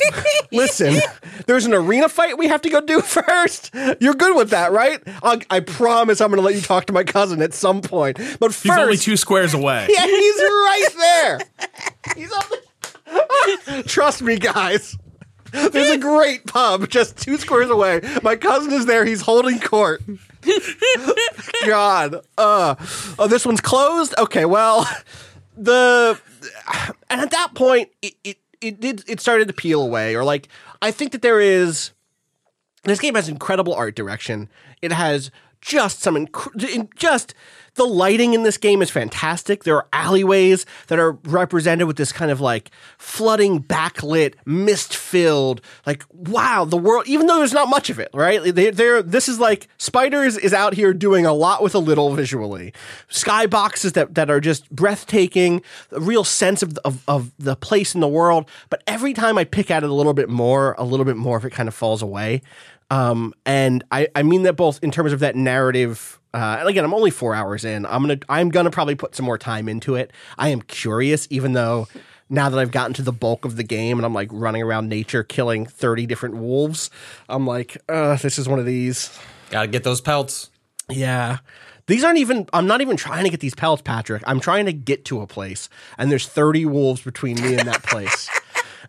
Listen, 0.53 1.01
there's 1.47 1.66
an 1.66 1.74
arena 1.74 2.09
fight 2.09 2.39
we 2.39 2.49
have 2.49 2.62
to 2.62 2.70
go 2.70 2.80
do 2.80 3.01
first. 3.03 3.74
You're 4.01 4.14
good 4.14 4.37
with 4.37 4.51
that, 4.51 4.72
right? 4.72 5.01
I'll, 5.22 5.39
I 5.51 5.61
promise 5.61 6.20
I'm 6.20 6.30
gonna 6.30 6.43
let 6.43 6.55
you 6.55 6.61
talk 6.61 6.87
to 6.87 6.93
my 6.93 7.05
cousin 7.05 7.43
at 7.43 7.55
some 7.55 7.80
point. 7.80 8.18
But 8.39 8.53
first, 8.53 8.62
He's 8.62 8.76
only 8.76 8.97
two 8.97 9.16
squares 9.16 9.55
away. 9.55 9.89
yeah, 9.91 10.07
he's 10.07 10.37
right 10.41 10.89
there. 10.97 11.39
He's 12.16 12.32
on 12.32 12.43
the. 12.51 13.85
Trust 13.87 14.22
me, 14.22 14.39
guys. 14.39 14.97
There's 15.55 15.90
a 15.90 15.98
great 15.98 16.46
pub 16.46 16.88
just 16.88 17.16
two 17.16 17.36
squares 17.36 17.70
away. 17.70 18.00
My 18.22 18.36
cousin 18.36 18.72
is 18.72 18.86
there. 18.86 19.05
He's 19.05 19.20
holding 19.20 19.61
court. 19.61 20.02
God. 21.66 22.16
Uh, 22.36 22.74
oh, 23.18 23.26
this 23.28 23.46
one's 23.46 23.61
closed. 23.61 24.14
Okay. 24.18 24.44
Well, 24.44 24.88
the 25.57 26.20
and 27.09 27.20
at 27.20 27.30
that 27.30 27.55
point, 27.55 27.90
it 28.02 28.14
it 28.24 28.38
it 28.61 28.80
did 28.80 29.05
it 29.09 29.20
started 29.20 29.48
to 29.48 29.55
peel 29.55 29.82
away, 29.82 30.16
or 30.16 30.24
like 30.24 30.48
I 30.82 30.90
think 30.90 31.12
that 31.12 31.22
there 31.22 31.40
is 31.40 31.92
this 32.84 33.00
game 33.00 33.14
has 33.14 33.28
incredible 33.28 33.74
art 33.74 33.94
direction. 33.94 34.48
It 34.82 34.92
has 34.92 35.30
just 35.61 36.00
some 36.00 36.14
inc- 36.16 36.94
just 36.96 37.34
the 37.75 37.85
lighting 37.85 38.35
in 38.35 38.43
this 38.45 38.57
game 38.57 38.83
is 38.83 38.91
fantastic. 38.91 39.64
There 39.64 39.77
are 39.77 39.87
alleyways 39.93 40.64
that 40.87 40.99
are 40.99 41.12
represented 41.25 41.87
with 41.87 41.97
this 41.97 42.12
kind 42.12 42.31
of 42.31 42.41
like 42.41 42.70
flooding 42.99 43.62
backlit, 43.62 44.35
mist 44.45 44.97
filled, 44.97 45.61
like 45.87 46.05
wow, 46.12 46.64
the 46.64 46.77
world. 46.77 47.07
Even 47.07 47.27
though 47.27 47.39
there's 47.39 47.53
not 47.53 47.68
much 47.68 47.91
of 47.91 47.99
it, 47.99 48.11
right? 48.14 48.43
They, 48.55 48.70
they're 48.70 49.03
this 49.03 49.29
is 49.29 49.41
like 49.41 49.68
Spiders 49.79 50.37
is 50.37 50.53
out 50.53 50.75
here 50.75 50.95
doing 50.95 51.27
a 51.27 51.33
lot 51.33 51.62
with 51.62 51.75
a 51.75 51.79
little 51.81 52.14
visually. 52.14 52.72
Skyboxes 53.11 53.93
that 53.95 54.14
that 54.14 54.31
are 54.31 54.41
just 54.41 54.70
breathtaking, 54.70 55.62
a 55.91 56.01
real 56.01 56.25
sense 56.25 56.62
of, 56.62 56.79
of 56.85 57.03
of 57.09 57.33
the 57.39 57.57
place 57.57 57.95
in 57.95 58.01
the 58.01 58.09
world. 58.09 58.49
But 58.70 58.83
every 58.87 59.14
time 59.14 59.37
I 59.37 59.45
pick 59.45 59.70
at 59.70 59.83
it 59.83 59.91
a 59.91 59.95
little 59.95 60.14
bit 60.14 60.29
more, 60.29 60.75
a 60.79 60.85
little 60.85 61.07
bit 61.07 61.16
more 61.16 61.37
of 61.37 61.45
it 61.45 61.51
kind 61.51 61.68
of 61.68 61.75
falls 61.75 62.03
away. 62.03 62.43
Um, 62.91 63.35
and 63.45 63.83
I, 63.91 64.09
I 64.14 64.22
mean 64.22 64.43
that 64.45 64.55
both 64.55 64.79
in 64.83 64.91
terms 64.91 65.12
of 65.12 65.20
that 65.20 65.35
narrative. 65.37 66.20
Uh, 66.35 66.57
and 66.59 66.68
again, 66.68 66.85
I'm 66.85 66.93
only 66.93 67.12
four 67.12 67.32
hours 67.32 67.64
in. 67.64 67.87
I'm 67.87 68.03
gonna 68.03 68.18
I'm 68.28 68.49
gonna 68.49 68.70
probably 68.70 68.97
put 68.97 69.14
some 69.14 69.24
more 69.24 69.39
time 69.39 69.68
into 69.68 69.95
it. 69.95 70.12
I 70.37 70.49
am 70.49 70.62
curious, 70.62 71.28
even 71.30 71.53
though 71.53 71.87
now 72.28 72.51
that 72.51 72.59
I've 72.59 72.72
gotten 72.72 72.93
to 72.95 73.03
the 73.03 73.12
bulk 73.12 73.45
of 73.45 73.55
the 73.55 73.62
game 73.62 73.99
and 73.99 74.05
I'm 74.05 74.12
like 74.14 74.30
running 74.32 74.62
around 74.62 74.89
nature 74.89 75.22
killing 75.22 75.64
30 75.64 76.07
different 76.07 76.37
wolves, 76.37 76.91
I'm 77.28 77.47
like, 77.47 77.76
uh, 77.89 78.16
this 78.16 78.39
is 78.39 78.49
one 78.49 78.59
of 78.59 78.66
these. 78.66 79.16
Gotta 79.51 79.68
get 79.68 79.85
those 79.85 80.01
pelts. 80.01 80.51
Yeah. 80.91 81.39
These 81.87 82.03
aren't 82.03 82.18
even, 82.18 82.49
I'm 82.53 82.66
not 82.66 82.80
even 82.80 82.97
trying 82.97 83.24
to 83.24 83.30
get 83.30 83.41
these 83.41 83.55
pelts, 83.55 83.82
Patrick. 83.82 84.22
I'm 84.26 84.41
trying 84.41 84.64
to 84.66 84.72
get 84.72 85.05
to 85.07 85.20
a 85.20 85.26
place, 85.26 85.68
and 85.99 86.11
there's 86.11 86.26
30 86.26 86.64
wolves 86.64 87.03
between 87.03 87.41
me 87.43 87.57
and 87.57 87.68
that 87.68 87.82
place. 87.82 88.28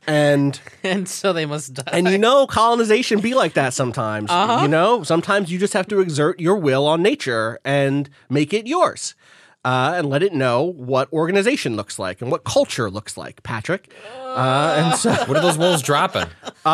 and 0.07 0.59
and 0.83 1.07
so 1.07 1.33
they 1.33 1.45
must 1.45 1.73
die. 1.73 1.83
and 1.91 2.07
you 2.07 2.17
know, 2.17 2.47
colonization 2.47 3.19
be 3.21 3.33
like 3.33 3.53
that 3.53 3.73
sometimes. 3.73 4.29
You 4.31 4.67
know, 4.67 5.03
sometimes 5.03 5.51
you 5.51 5.59
just 5.59 5.73
have 5.73 5.87
to 5.87 5.99
exert 5.99 6.39
your 6.39 6.55
will 6.57 6.85
on 6.87 7.01
nature 7.01 7.59
and 7.65 8.09
make 8.29 8.53
it 8.53 8.67
yours. 8.67 9.15
Uh, 9.63 9.95
and 9.97 10.07
let 10.11 10.21
it 10.21 10.31
know 10.31 10.61
what 10.61 11.11
organization 11.11 11.75
looks 11.75 11.97
like 11.97 12.21
and 12.21 12.29
what 12.29 12.43
culture 12.43 12.87
looks 12.91 13.17
like, 13.17 13.41
Patrick. 13.41 13.91
Uh, 14.23 14.75
and 14.77 14.95
so 14.95 15.11
What 15.11 15.37
are 15.37 15.41
those 15.41 15.57
wolves 15.57 15.81
dropping? 15.81 16.27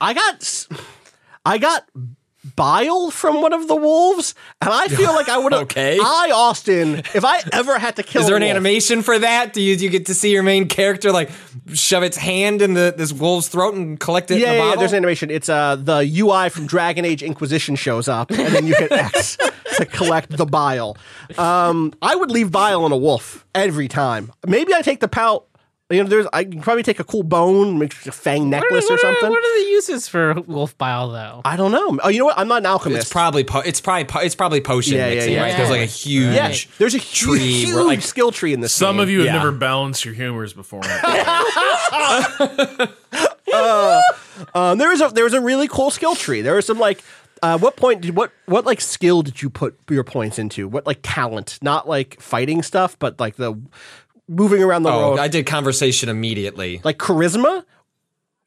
I 0.00 0.14
got, 0.14 0.66
I 1.44 1.58
got 1.58 1.86
bile 2.54 3.10
from 3.10 3.40
one 3.42 3.52
of 3.52 3.66
the 3.66 3.74
wolves, 3.74 4.34
and 4.60 4.70
I 4.72 4.88
feel 4.88 5.12
like 5.12 5.28
I 5.28 5.38
would 5.38 5.52
have. 5.52 5.62
Okay. 5.66 5.98
I 6.00 6.30
Austin, 6.32 6.96
if 7.14 7.24
I 7.24 7.40
ever 7.52 7.78
had 7.78 7.96
to 7.96 8.02
kill, 8.02 8.20
Is 8.22 8.28
there 8.28 8.36
an 8.36 8.42
wolf- 8.42 8.50
animation 8.50 9.02
for 9.02 9.18
that? 9.18 9.52
Do 9.52 9.60
you 9.60 9.76
do 9.76 9.84
you 9.84 9.90
get 9.90 10.06
to 10.06 10.14
see 10.14 10.30
your 10.32 10.42
main 10.42 10.68
character 10.68 11.10
like 11.10 11.30
shove 11.72 12.02
its 12.02 12.16
hand 12.16 12.62
in 12.62 12.74
the 12.74 12.94
this 12.96 13.12
wolf's 13.12 13.48
throat 13.48 13.74
and 13.74 13.98
collect 13.98 14.30
it? 14.30 14.38
Yeah, 14.38 14.52
yeah, 14.52 14.68
yeah, 14.70 14.76
there's 14.76 14.92
an 14.92 14.98
animation. 14.98 15.30
It's 15.30 15.48
uh 15.48 15.76
the 15.76 15.98
UI 16.20 16.48
from 16.50 16.66
Dragon 16.66 17.04
Age 17.04 17.22
Inquisition 17.22 17.74
shows 17.74 18.06
up, 18.06 18.30
and 18.30 18.54
then 18.54 18.66
you 18.66 18.74
hit 18.76 18.92
X 18.92 19.36
to 19.78 19.84
collect 19.86 20.36
the 20.36 20.46
bile. 20.46 20.96
Um, 21.38 21.92
I 22.02 22.14
would 22.14 22.30
leave 22.30 22.52
bile 22.52 22.84
on 22.84 22.92
a 22.92 22.96
wolf 22.96 23.44
every 23.54 23.88
time. 23.88 24.32
Maybe 24.46 24.72
I 24.74 24.82
take 24.82 25.00
the 25.00 25.08
pelt. 25.08 25.48
You 25.88 26.02
know, 26.02 26.08
there's 26.08 26.26
I 26.32 26.42
can 26.42 26.60
probably 26.62 26.82
take 26.82 26.98
a 26.98 27.04
cool 27.04 27.22
bone, 27.22 27.78
make 27.78 27.92
a 28.06 28.10
fang 28.10 28.50
what, 28.50 28.56
are, 28.56 28.60
necklace 28.62 28.84
or 28.86 28.94
what 28.94 29.04
are- 29.04 29.14
something. 29.14 29.30
what 29.30 29.38
are 29.44 29.62
the 29.62 29.68
uses 29.70 30.08
for 30.08 30.34
wolf 30.48 30.76
bile 30.76 31.10
though? 31.12 31.42
I 31.44 31.54
don't 31.56 31.70
know. 31.70 32.00
Oh, 32.02 32.08
you 32.08 32.18
know 32.18 32.24
what? 32.24 32.36
I'm 32.38 32.48
not 32.48 32.58
an 32.58 32.66
alchemist. 32.66 33.02
It's 33.02 33.12
probably 33.12 33.44
po- 33.44 33.60
it's 33.60 33.80
probably 33.80 34.04
po- 34.04 34.18
it's 34.18 34.34
probably 34.34 34.60
potion 34.60 34.94
Yeah, 34.96 35.06
yeah, 35.06 35.14
mixing, 35.14 35.32
yeah. 35.34 35.42
right? 35.42 35.56
There's 35.56 35.70
like 35.70 35.82
a 35.82 35.84
huge 35.86 36.34
yeah, 36.34 36.52
there's 36.78 36.94
a 36.96 36.98
tree 36.98 37.38
huge, 37.38 37.72
where, 37.72 37.84
like, 37.84 38.02
skill 38.02 38.32
tree 38.32 38.52
in 38.52 38.60
this. 38.62 38.74
Some 38.74 38.96
game. 38.96 39.02
of 39.04 39.10
you 39.10 39.18
have 39.18 39.26
Yeah. 39.26 39.32
never 39.34 39.52
balanced 39.52 40.04
your 40.04 40.14
humors 40.14 40.52
before. 40.52 40.82
Um, 44.54 44.76
there 44.78 44.90
was 44.90 45.00
a 45.00 45.08
there 45.08 45.24
was 45.24 45.32
a 45.34 45.40
really 45.40 45.66
cool 45.68 45.90
skill 45.90 46.14
tree. 46.14 46.40
There 46.42 46.56
was 46.56 46.66
some 46.66 46.78
like. 46.78 47.02
Uh, 47.42 47.58
what 47.58 47.76
point 47.76 48.00
did 48.00 48.16
what 48.16 48.32
what 48.46 48.64
like 48.64 48.80
skill 48.80 49.20
did 49.22 49.42
you 49.42 49.50
put 49.50 49.78
your 49.90 50.02
points 50.04 50.38
into? 50.38 50.66
What 50.66 50.86
like 50.86 51.00
talent, 51.02 51.58
not 51.60 51.86
like 51.86 52.18
fighting 52.20 52.62
stuff, 52.62 52.98
but 52.98 53.20
like 53.20 53.36
the 53.36 53.60
moving 54.28 54.62
around 54.62 54.82
the 54.82 54.90
Oh, 54.90 54.98
world. 55.10 55.18
I 55.20 55.28
did 55.28 55.46
conversation 55.46 56.08
immediately. 56.08 56.80
like 56.84 56.98
charisma 56.98 57.64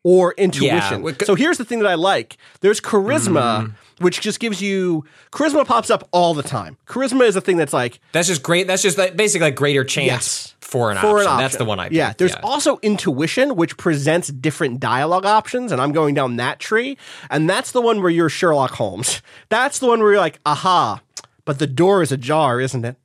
or 0.03 0.33
intuition. 0.37 1.01
what- 1.03 1.25
so 1.25 1.35
here's 1.35 1.57
the 1.57 1.65
thing 1.65 1.79
that 1.79 1.87
I 1.87 1.95
like. 1.95 2.37
There's 2.61 2.79
charisma, 2.79 3.65
Mm. 3.67 3.73
which 3.99 4.21
just 4.21 4.39
gives 4.39 4.61
you 4.61 5.03
charisma 5.31 5.65
pops 5.65 5.89
up 5.89 6.07
all 6.11 6.33
the 6.33 6.43
time. 6.43 6.77
Charisma 6.87 7.27
is 7.27 7.35
a 7.35 7.41
thing 7.41 7.57
that's 7.57 7.73
like 7.73 7.99
That's 8.13 8.27
just 8.27 8.41
great. 8.43 8.65
That's 8.67 8.81
just 8.81 8.97
like 8.97 9.15
basically 9.17 9.47
like 9.47 9.55
greater 9.55 9.83
chance 9.83 10.07
Yes. 10.07 10.55
for 10.61 10.89
an, 10.91 10.97
for 10.97 11.07
option. 11.07 11.19
an 11.21 11.27
option. 11.27 11.37
That's 11.43 11.55
the 11.57 11.65
one 11.65 11.79
I. 11.81 11.89
Yeah, 11.91 12.07
picked, 12.09 12.19
there's 12.19 12.35
also 12.35 12.79
intuition, 12.81 13.55
which 13.57 13.75
presents 13.77 14.29
different 14.29 14.79
dialogue 14.79 15.25
options, 15.25 15.71
and 15.71 15.81
I'm 15.81 15.91
going 15.91 16.13
down 16.15 16.37
that 16.37 16.59
tree, 16.59 16.97
and 17.29 17.49
that's 17.49 17.71
the 17.71 17.81
one 17.81 18.01
where 18.01 18.11
you're 18.11 18.29
Sherlock 18.29 18.71
Holmes. 18.71 19.21
That's 19.49 19.79
the 19.79 19.87
one 19.87 19.99
where 19.99 20.11
you're 20.13 20.21
like, 20.21 20.39
aha, 20.45 21.01
but 21.43 21.59
the 21.59 21.67
door 21.67 22.01
is 22.01 22.11
ajar, 22.13 22.61
isn't 22.61 22.85
it? 22.85 22.95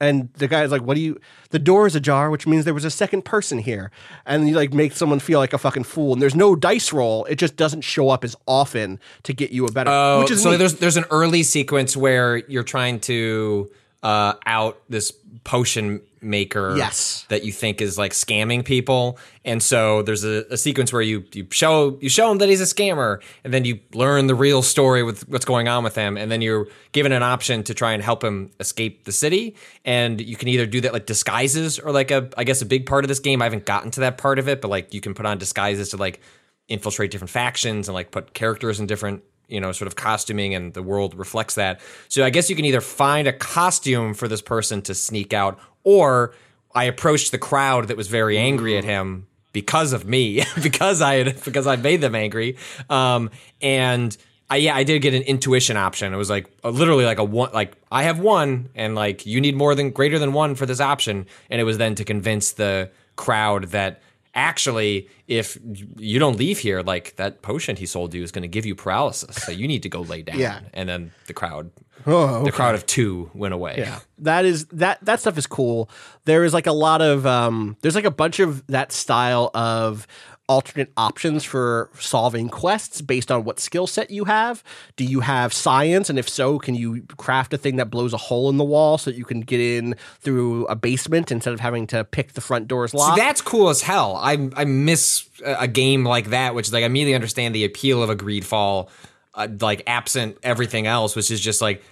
And 0.00 0.28
the 0.34 0.48
guy's 0.48 0.72
like, 0.72 0.82
"What 0.82 0.94
do 0.94 1.00
you?" 1.00 1.20
The 1.50 1.58
door 1.58 1.86
is 1.86 1.94
ajar, 1.94 2.28
which 2.28 2.46
means 2.46 2.64
there 2.64 2.74
was 2.74 2.84
a 2.84 2.90
second 2.90 3.24
person 3.24 3.58
here, 3.58 3.90
and 4.26 4.48
you 4.48 4.56
like 4.56 4.72
make 4.72 4.92
someone 4.92 5.20
feel 5.20 5.38
like 5.38 5.52
a 5.52 5.58
fucking 5.58 5.84
fool. 5.84 6.14
And 6.14 6.20
there's 6.20 6.34
no 6.34 6.56
dice 6.56 6.92
roll; 6.92 7.24
it 7.26 7.36
just 7.36 7.56
doesn't 7.56 7.82
show 7.82 8.10
up 8.10 8.24
as 8.24 8.34
often 8.46 8.98
to 9.22 9.32
get 9.32 9.50
you 9.52 9.66
a 9.66 9.72
better. 9.72 9.90
Oh, 9.90 10.20
which 10.20 10.32
is 10.32 10.42
so 10.42 10.50
neat. 10.50 10.56
there's 10.56 10.74
there's 10.74 10.96
an 10.96 11.04
early 11.10 11.44
sequence 11.44 11.96
where 11.96 12.38
you're 12.48 12.64
trying 12.64 12.98
to 13.00 13.70
uh, 14.04 14.34
out 14.46 14.80
this 14.88 15.12
potion 15.42 16.00
maker 16.20 16.74
Yes. 16.76 17.26
that 17.28 17.44
you 17.44 17.52
think 17.52 17.80
is 17.82 17.98
like 17.98 18.12
scamming 18.12 18.64
people. 18.64 19.18
And 19.44 19.62
so 19.62 20.02
there's 20.02 20.24
a, 20.24 20.44
a 20.50 20.56
sequence 20.56 20.92
where 20.92 21.02
you 21.02 21.24
you 21.32 21.46
show 21.50 21.98
you 22.00 22.08
show 22.08 22.30
him 22.30 22.38
that 22.38 22.48
he's 22.48 22.60
a 22.60 22.64
scammer 22.64 23.20
and 23.44 23.52
then 23.52 23.64
you 23.64 23.80
learn 23.92 24.26
the 24.26 24.34
real 24.34 24.62
story 24.62 25.02
with 25.02 25.28
what's 25.28 25.44
going 25.44 25.68
on 25.68 25.84
with 25.84 25.94
him 25.94 26.16
and 26.16 26.30
then 26.30 26.40
you're 26.40 26.66
given 26.92 27.12
an 27.12 27.22
option 27.22 27.62
to 27.64 27.74
try 27.74 27.92
and 27.92 28.02
help 28.02 28.22
him 28.24 28.50
escape 28.60 29.04
the 29.04 29.12
city. 29.12 29.56
And 29.84 30.20
you 30.20 30.36
can 30.36 30.48
either 30.48 30.64
do 30.66 30.80
that 30.82 30.92
like 30.94 31.04
disguises 31.06 31.78
or 31.78 31.90
like 31.92 32.10
a 32.10 32.30
i 32.38 32.44
guess 32.44 32.62
a 32.62 32.66
big 32.66 32.86
part 32.86 33.04
of 33.04 33.08
this 33.08 33.20
game. 33.20 33.42
I 33.42 33.44
haven't 33.46 33.66
gotten 33.66 33.90
to 33.92 34.00
that 34.00 34.16
part 34.16 34.38
of 34.38 34.48
it 34.48 34.60
but 34.62 34.68
like 34.68 34.94
you 34.94 35.00
can 35.02 35.12
put 35.14 35.26
on 35.26 35.36
disguises 35.38 35.90
to 35.90 35.96
like 35.98 36.20
infiltrate 36.68 37.10
different 37.10 37.30
factions 37.30 37.88
and 37.88 37.94
like 37.94 38.10
put 38.10 38.32
characters 38.32 38.80
in 38.80 38.86
different 38.86 39.22
you 39.48 39.60
know 39.60 39.72
sort 39.72 39.86
of 39.86 39.96
costuming 39.96 40.54
and 40.54 40.74
the 40.74 40.82
world 40.82 41.14
reflects 41.14 41.54
that 41.54 41.80
so 42.08 42.24
i 42.24 42.30
guess 42.30 42.48
you 42.48 42.56
can 42.56 42.64
either 42.64 42.80
find 42.80 43.28
a 43.28 43.32
costume 43.32 44.14
for 44.14 44.28
this 44.28 44.42
person 44.42 44.82
to 44.82 44.94
sneak 44.94 45.32
out 45.32 45.58
or 45.82 46.34
i 46.74 46.84
approached 46.84 47.32
the 47.32 47.38
crowd 47.38 47.88
that 47.88 47.96
was 47.96 48.08
very 48.08 48.38
angry 48.38 48.76
at 48.76 48.84
him 48.84 49.26
because 49.52 49.92
of 49.92 50.06
me 50.06 50.42
because 50.62 51.02
i 51.02 51.16
had 51.16 51.44
because 51.44 51.66
i 51.66 51.76
made 51.76 52.00
them 52.00 52.14
angry 52.14 52.56
um 52.90 53.30
and 53.60 54.16
I, 54.50 54.56
yeah, 54.56 54.76
I 54.76 54.84
did 54.84 55.00
get 55.00 55.14
an 55.14 55.22
intuition 55.22 55.78
option. 55.78 56.12
It 56.12 56.18
was 56.18 56.28
like 56.28 56.46
uh, 56.62 56.68
literally 56.68 57.06
like 57.06 57.18
a 57.18 57.24
one, 57.24 57.50
like 57.52 57.76
I 57.90 58.02
have 58.02 58.18
one, 58.18 58.68
and 58.74 58.94
like 58.94 59.24
you 59.24 59.40
need 59.40 59.56
more 59.56 59.74
than 59.74 59.90
greater 59.90 60.18
than 60.18 60.34
one 60.34 60.54
for 60.54 60.66
this 60.66 60.80
option. 60.80 61.26
And 61.50 61.60
it 61.60 61.64
was 61.64 61.78
then 61.78 61.94
to 61.94 62.04
convince 62.04 62.52
the 62.52 62.90
crowd 63.16 63.64
that 63.68 64.02
actually, 64.34 65.08
if 65.28 65.58
you 65.96 66.18
don't 66.18 66.36
leave 66.36 66.58
here, 66.58 66.82
like 66.82 67.16
that 67.16 67.42
potion 67.42 67.76
he 67.76 67.86
sold 67.86 68.14
you 68.14 68.22
is 68.22 68.32
going 68.32 68.42
to 68.42 68.48
give 68.48 68.66
you 68.66 68.74
paralysis, 68.74 69.36
so 69.36 69.52
you 69.52 69.66
need 69.68 69.82
to 69.82 69.88
go 69.88 70.00
lay 70.00 70.22
down. 70.22 70.38
Yeah. 70.38 70.60
And 70.72 70.88
then 70.88 71.12
the 71.26 71.34
crowd, 71.34 71.70
Oh, 72.06 72.44
the 72.44 72.52
crowd 72.52 72.74
of 72.74 72.84
two 72.84 73.30
went 73.34 73.54
away. 73.54 73.76
Yeah. 73.78 74.00
That 74.18 74.44
is 74.44 74.66
that 74.66 75.02
that 75.04 75.20
stuff 75.20 75.38
is 75.38 75.46
cool. 75.46 75.88
There 76.26 76.44
is 76.44 76.52
like 76.52 76.66
a 76.66 76.72
lot 76.72 77.00
of 77.00 77.24
um 77.24 77.76
there's 77.80 77.94
like 77.94 78.04
a 78.04 78.10
bunch 78.10 78.40
of 78.40 78.66
that 78.66 78.92
style 78.92 79.50
of 79.54 80.06
alternate 80.48 80.92
options 80.96 81.42
for 81.42 81.88
solving 81.98 82.48
quests 82.48 83.00
based 83.00 83.30
on 83.30 83.44
what 83.44 83.58
skill 83.58 83.86
set 83.86 84.10
you 84.10 84.24
have? 84.24 84.62
Do 84.96 85.04
you 85.04 85.20
have 85.20 85.52
science? 85.52 86.10
And 86.10 86.18
if 86.18 86.28
so, 86.28 86.58
can 86.58 86.74
you 86.74 87.02
craft 87.16 87.54
a 87.54 87.58
thing 87.58 87.76
that 87.76 87.90
blows 87.90 88.12
a 88.12 88.18
hole 88.18 88.50
in 88.50 88.56
the 88.56 88.64
wall 88.64 88.98
so 88.98 89.10
that 89.10 89.16
you 89.16 89.24
can 89.24 89.40
get 89.40 89.60
in 89.60 89.94
through 90.20 90.66
a 90.66 90.76
basement 90.76 91.32
instead 91.32 91.54
of 91.54 91.60
having 91.60 91.86
to 91.88 92.04
pick 92.04 92.34
the 92.34 92.40
front 92.40 92.68
door's 92.68 92.92
lock? 92.92 93.14
See, 93.14 93.20
that's 93.20 93.40
cool 93.40 93.68
as 93.70 93.82
hell. 93.82 94.16
I 94.16 94.50
I 94.54 94.64
miss 94.64 95.28
a 95.44 95.68
game 95.68 96.04
like 96.04 96.26
that, 96.26 96.54
which 96.54 96.68
is 96.68 96.72
like 96.72 96.82
I 96.82 96.86
immediately 96.86 97.14
understand 97.14 97.54
the 97.54 97.64
appeal 97.64 98.02
of 98.02 98.10
a 98.10 98.16
Greedfall, 98.16 98.88
uh, 99.34 99.48
like 99.60 99.82
absent 99.86 100.36
everything 100.42 100.86
else, 100.86 101.16
which 101.16 101.30
is 101.30 101.40
just 101.40 101.62
like 101.62 101.82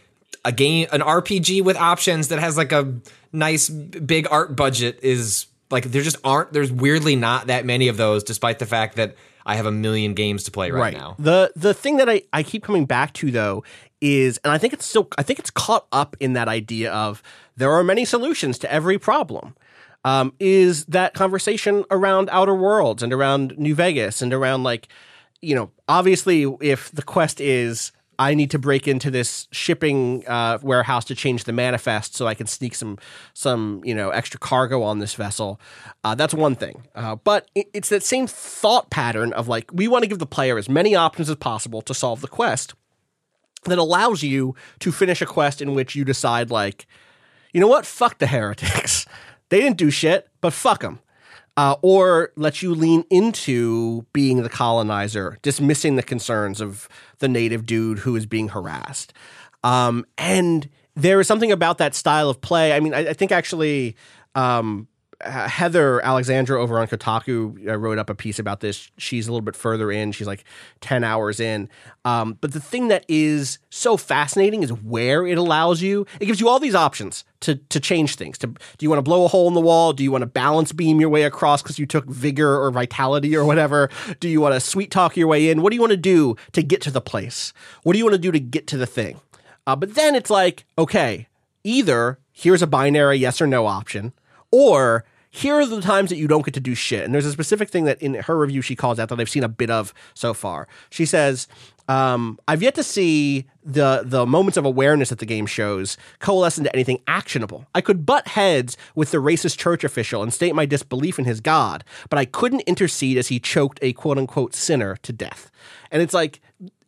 a 0.44 0.52
game, 0.52 0.88
an 0.92 1.00
RPG 1.00 1.62
with 1.62 1.76
options 1.76 2.28
that 2.28 2.38
has 2.38 2.56
like 2.56 2.72
a 2.72 2.92
nice 3.32 3.68
big 3.68 4.26
art 4.30 4.56
budget 4.56 4.98
is 5.02 5.46
like 5.72 5.84
there 5.84 6.02
just 6.02 6.18
aren't. 6.22 6.52
There's 6.52 6.70
weirdly 6.70 7.16
not 7.16 7.48
that 7.48 7.64
many 7.64 7.88
of 7.88 7.96
those, 7.96 8.22
despite 8.22 8.58
the 8.58 8.66
fact 8.66 8.96
that 8.96 9.16
I 9.44 9.56
have 9.56 9.66
a 9.66 9.72
million 9.72 10.14
games 10.14 10.44
to 10.44 10.50
play 10.50 10.70
right, 10.70 10.92
now. 10.92 11.16
The 11.18 11.52
the 11.56 11.74
thing 11.74 11.96
that 11.96 12.08
I, 12.08 12.22
I 12.32 12.42
keep 12.42 12.62
coming 12.62 12.84
back 12.84 13.12
to 13.14 13.30
though 13.30 13.64
is 14.00 14.38
and 14.44 14.52
I 14.52 14.58
think 14.58 14.72
it's 14.72 14.84
still 14.84 15.08
I 15.18 15.22
think 15.22 15.38
it's 15.38 15.50
caught 15.50 15.86
up 15.90 16.16
in 16.20 16.34
that 16.34 16.48
idea 16.48 16.92
of 16.92 17.22
there 17.56 17.72
are 17.72 17.82
many 17.82 18.04
solutions 18.04 18.58
to 18.60 18.72
every 18.72 18.98
problem. 18.98 19.54
Um, 20.04 20.32
is 20.40 20.84
that 20.86 21.14
conversation 21.14 21.84
around 21.90 22.28
Outer 22.32 22.56
Worlds 22.56 23.04
and 23.04 23.12
around 23.12 23.56
New 23.56 23.72
Vegas 23.72 24.20
and 24.20 24.32
around 24.32 24.64
like, 24.64 24.88
you 25.40 25.54
know, 25.54 25.70
obviously 25.88 26.42
if 26.60 26.90
the 26.90 27.02
quest 27.02 27.40
is 27.40 27.92
I 28.22 28.34
need 28.34 28.52
to 28.52 28.58
break 28.58 28.86
into 28.86 29.10
this 29.10 29.48
shipping 29.50 30.24
uh, 30.28 30.58
warehouse 30.62 31.04
to 31.06 31.14
change 31.14 31.42
the 31.44 31.52
manifest 31.52 32.14
so 32.14 32.28
I 32.28 32.34
can 32.34 32.46
sneak 32.46 32.74
some 32.76 32.98
some 33.34 33.82
you 33.84 33.94
know 33.94 34.10
extra 34.10 34.38
cargo 34.38 34.82
on 34.82 35.00
this 35.00 35.14
vessel. 35.14 35.60
Uh, 36.04 36.14
that's 36.14 36.32
one 36.32 36.54
thing, 36.54 36.86
uh, 36.94 37.16
but 37.16 37.48
it, 37.56 37.68
it's 37.74 37.88
that 37.88 38.04
same 38.04 38.28
thought 38.28 38.90
pattern 38.90 39.32
of 39.32 39.48
like 39.48 39.70
we 39.72 39.88
want 39.88 40.04
to 40.04 40.08
give 40.08 40.20
the 40.20 40.26
player 40.26 40.56
as 40.56 40.68
many 40.68 40.94
options 40.94 41.28
as 41.28 41.36
possible 41.36 41.82
to 41.82 41.92
solve 41.92 42.20
the 42.20 42.28
quest 42.28 42.74
that 43.64 43.78
allows 43.78 44.22
you 44.22 44.54
to 44.78 44.92
finish 44.92 45.20
a 45.20 45.26
quest 45.26 45.60
in 45.60 45.74
which 45.74 45.94
you 45.96 46.04
decide 46.04 46.50
like, 46.50 46.86
you 47.52 47.60
know 47.60 47.68
what, 47.68 47.86
fuck 47.86 48.18
the 48.18 48.26
heretics. 48.26 49.06
They 49.48 49.60
didn't 49.60 49.76
do 49.76 49.90
shit, 49.90 50.30
but 50.40 50.54
fuck 50.54 50.80
them 50.80 51.00
uh, 51.56 51.76
or 51.82 52.32
let 52.36 52.62
you 52.62 52.74
lean 52.74 53.04
into 53.10 54.06
being 54.12 54.42
the 54.42 54.48
colonizer, 54.48 55.38
dismissing 55.42 55.96
the 55.96 56.02
concerns 56.02 56.60
of 56.60 56.88
the 57.18 57.28
native 57.28 57.66
dude 57.66 58.00
who 58.00 58.16
is 58.16 58.26
being 58.26 58.48
harassed. 58.48 59.12
Um, 59.62 60.06
and 60.16 60.68
there 60.94 61.20
is 61.20 61.26
something 61.26 61.52
about 61.52 61.78
that 61.78 61.94
style 61.94 62.28
of 62.28 62.40
play. 62.40 62.72
I 62.72 62.80
mean, 62.80 62.94
I, 62.94 63.10
I 63.10 63.12
think 63.12 63.32
actually. 63.32 63.96
Um, 64.34 64.88
Heather 65.24 66.04
Alexandra 66.04 66.60
over 66.60 66.78
on 66.78 66.86
Kotaku 66.86 67.68
uh, 67.68 67.76
wrote 67.76 67.98
up 67.98 68.10
a 68.10 68.14
piece 68.14 68.38
about 68.38 68.60
this. 68.60 68.90
She's 68.98 69.28
a 69.28 69.30
little 69.30 69.44
bit 69.44 69.56
further 69.56 69.90
in. 69.90 70.12
She's 70.12 70.26
like 70.26 70.44
10 70.80 71.04
hours 71.04 71.40
in. 71.40 71.68
Um, 72.04 72.38
but 72.40 72.52
the 72.52 72.60
thing 72.60 72.88
that 72.88 73.04
is 73.08 73.58
so 73.70 73.96
fascinating 73.96 74.62
is 74.62 74.72
where 74.72 75.26
it 75.26 75.38
allows 75.38 75.82
you. 75.82 76.06
It 76.20 76.26
gives 76.26 76.40
you 76.40 76.48
all 76.48 76.58
these 76.58 76.74
options 76.74 77.24
to 77.40 77.56
to 77.56 77.80
change 77.80 78.16
things. 78.16 78.38
To 78.38 78.48
do 78.48 78.56
you 78.80 78.88
want 78.88 78.98
to 78.98 79.02
blow 79.02 79.24
a 79.24 79.28
hole 79.28 79.48
in 79.48 79.54
the 79.54 79.60
wall? 79.60 79.92
Do 79.92 80.02
you 80.02 80.10
want 80.10 80.22
to 80.22 80.26
balance 80.26 80.72
beam 80.72 81.00
your 81.00 81.10
way 81.10 81.22
across 81.22 81.62
because 81.62 81.78
you 81.78 81.86
took 81.86 82.06
vigor 82.06 82.60
or 82.60 82.70
vitality 82.70 83.36
or 83.36 83.44
whatever? 83.44 83.90
Do 84.20 84.28
you 84.28 84.40
want 84.40 84.54
to 84.54 84.60
sweet 84.60 84.90
talk 84.90 85.16
your 85.16 85.28
way 85.28 85.50
in? 85.50 85.62
What 85.62 85.70
do 85.70 85.76
you 85.76 85.82
want 85.82 85.92
to 85.92 85.96
do 85.96 86.36
to 86.52 86.62
get 86.62 86.80
to 86.82 86.90
the 86.90 87.00
place? 87.00 87.52
What 87.82 87.92
do 87.92 87.98
you 87.98 88.04
want 88.04 88.14
to 88.14 88.20
do 88.20 88.32
to 88.32 88.40
get 88.40 88.66
to 88.68 88.76
the 88.76 88.86
thing? 88.86 89.20
Uh, 89.66 89.76
but 89.76 89.94
then 89.94 90.14
it's 90.14 90.30
like, 90.30 90.64
okay, 90.76 91.28
either 91.62 92.18
here's 92.32 92.62
a 92.62 92.66
binary 92.66 93.16
yes 93.18 93.40
or 93.40 93.46
no 93.46 93.66
option, 93.66 94.12
or 94.50 95.04
here 95.34 95.54
are 95.54 95.66
the 95.66 95.80
times 95.80 96.10
that 96.10 96.16
you 96.16 96.28
don't 96.28 96.44
get 96.44 96.52
to 96.54 96.60
do 96.60 96.74
shit. 96.74 97.04
And 97.04 97.14
there's 97.14 97.24
a 97.24 97.32
specific 97.32 97.70
thing 97.70 97.84
that 97.84 98.00
in 98.02 98.14
her 98.14 98.38
review 98.38 98.60
she 98.60 98.76
calls 98.76 98.98
out 98.98 99.08
that 99.08 99.18
I've 99.18 99.30
seen 99.30 99.42
a 99.42 99.48
bit 99.48 99.70
of 99.70 99.94
so 100.12 100.34
far. 100.34 100.68
She 100.90 101.06
says, 101.06 101.48
um, 101.88 102.38
I've 102.46 102.62
yet 102.62 102.74
to 102.74 102.82
see 102.82 103.46
the 103.64 104.02
the 104.04 104.26
moments 104.26 104.58
of 104.58 104.66
awareness 104.66 105.08
that 105.08 105.20
the 105.20 105.26
game 105.26 105.46
shows 105.46 105.96
coalesce 106.18 106.58
into 106.58 106.72
anything 106.74 107.00
actionable. 107.08 107.66
I 107.74 107.80
could 107.80 108.04
butt 108.04 108.28
heads 108.28 108.76
with 108.94 109.10
the 109.10 109.18
racist 109.18 109.56
church 109.56 109.84
official 109.84 110.22
and 110.22 110.34
state 110.34 110.54
my 110.54 110.66
disbelief 110.66 111.18
in 111.18 111.24
his 111.24 111.40
God, 111.40 111.82
but 112.10 112.18
I 112.18 112.26
couldn't 112.26 112.60
intercede 112.62 113.16
as 113.16 113.28
he 113.28 113.40
choked 113.40 113.78
a 113.80 113.94
quote 113.94 114.18
unquote 114.18 114.54
sinner 114.54 114.96
to 114.96 115.14
death. 115.14 115.50
And 115.90 116.02
it's 116.02 116.14
like 116.14 116.40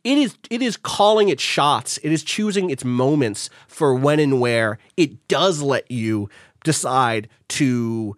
it 0.04 0.18
is 0.18 0.36
it 0.50 0.60
is 0.60 0.76
calling 0.76 1.30
its 1.30 1.42
shots. 1.42 1.98
It 2.02 2.12
is 2.12 2.22
choosing 2.22 2.68
its 2.68 2.84
moments 2.84 3.48
for 3.66 3.94
when 3.94 4.20
and 4.20 4.38
where 4.38 4.78
it 4.98 5.26
does 5.28 5.62
let 5.62 5.90
you 5.90 6.28
decide 6.62 7.28
to 7.48 8.16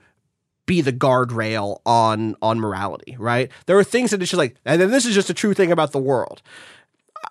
be 0.67 0.81
the 0.81 0.93
guardrail 0.93 1.81
on 1.87 2.37
on 2.43 2.61
morality, 2.61 3.17
right? 3.19 3.51
There 3.67 3.79
are 3.79 3.85
things 3.85 4.11
that 4.11 4.21
it's 4.21 4.31
just 4.31 4.39
like, 4.39 4.57
and 4.64 4.81
then 4.81 4.91
this 4.91 5.07
is 5.07 5.14
just 5.14 5.31
a 5.31 5.35
true 5.35 5.55
thing 5.55 5.73
about 5.73 5.93
the 5.93 5.99
world. 5.99 6.43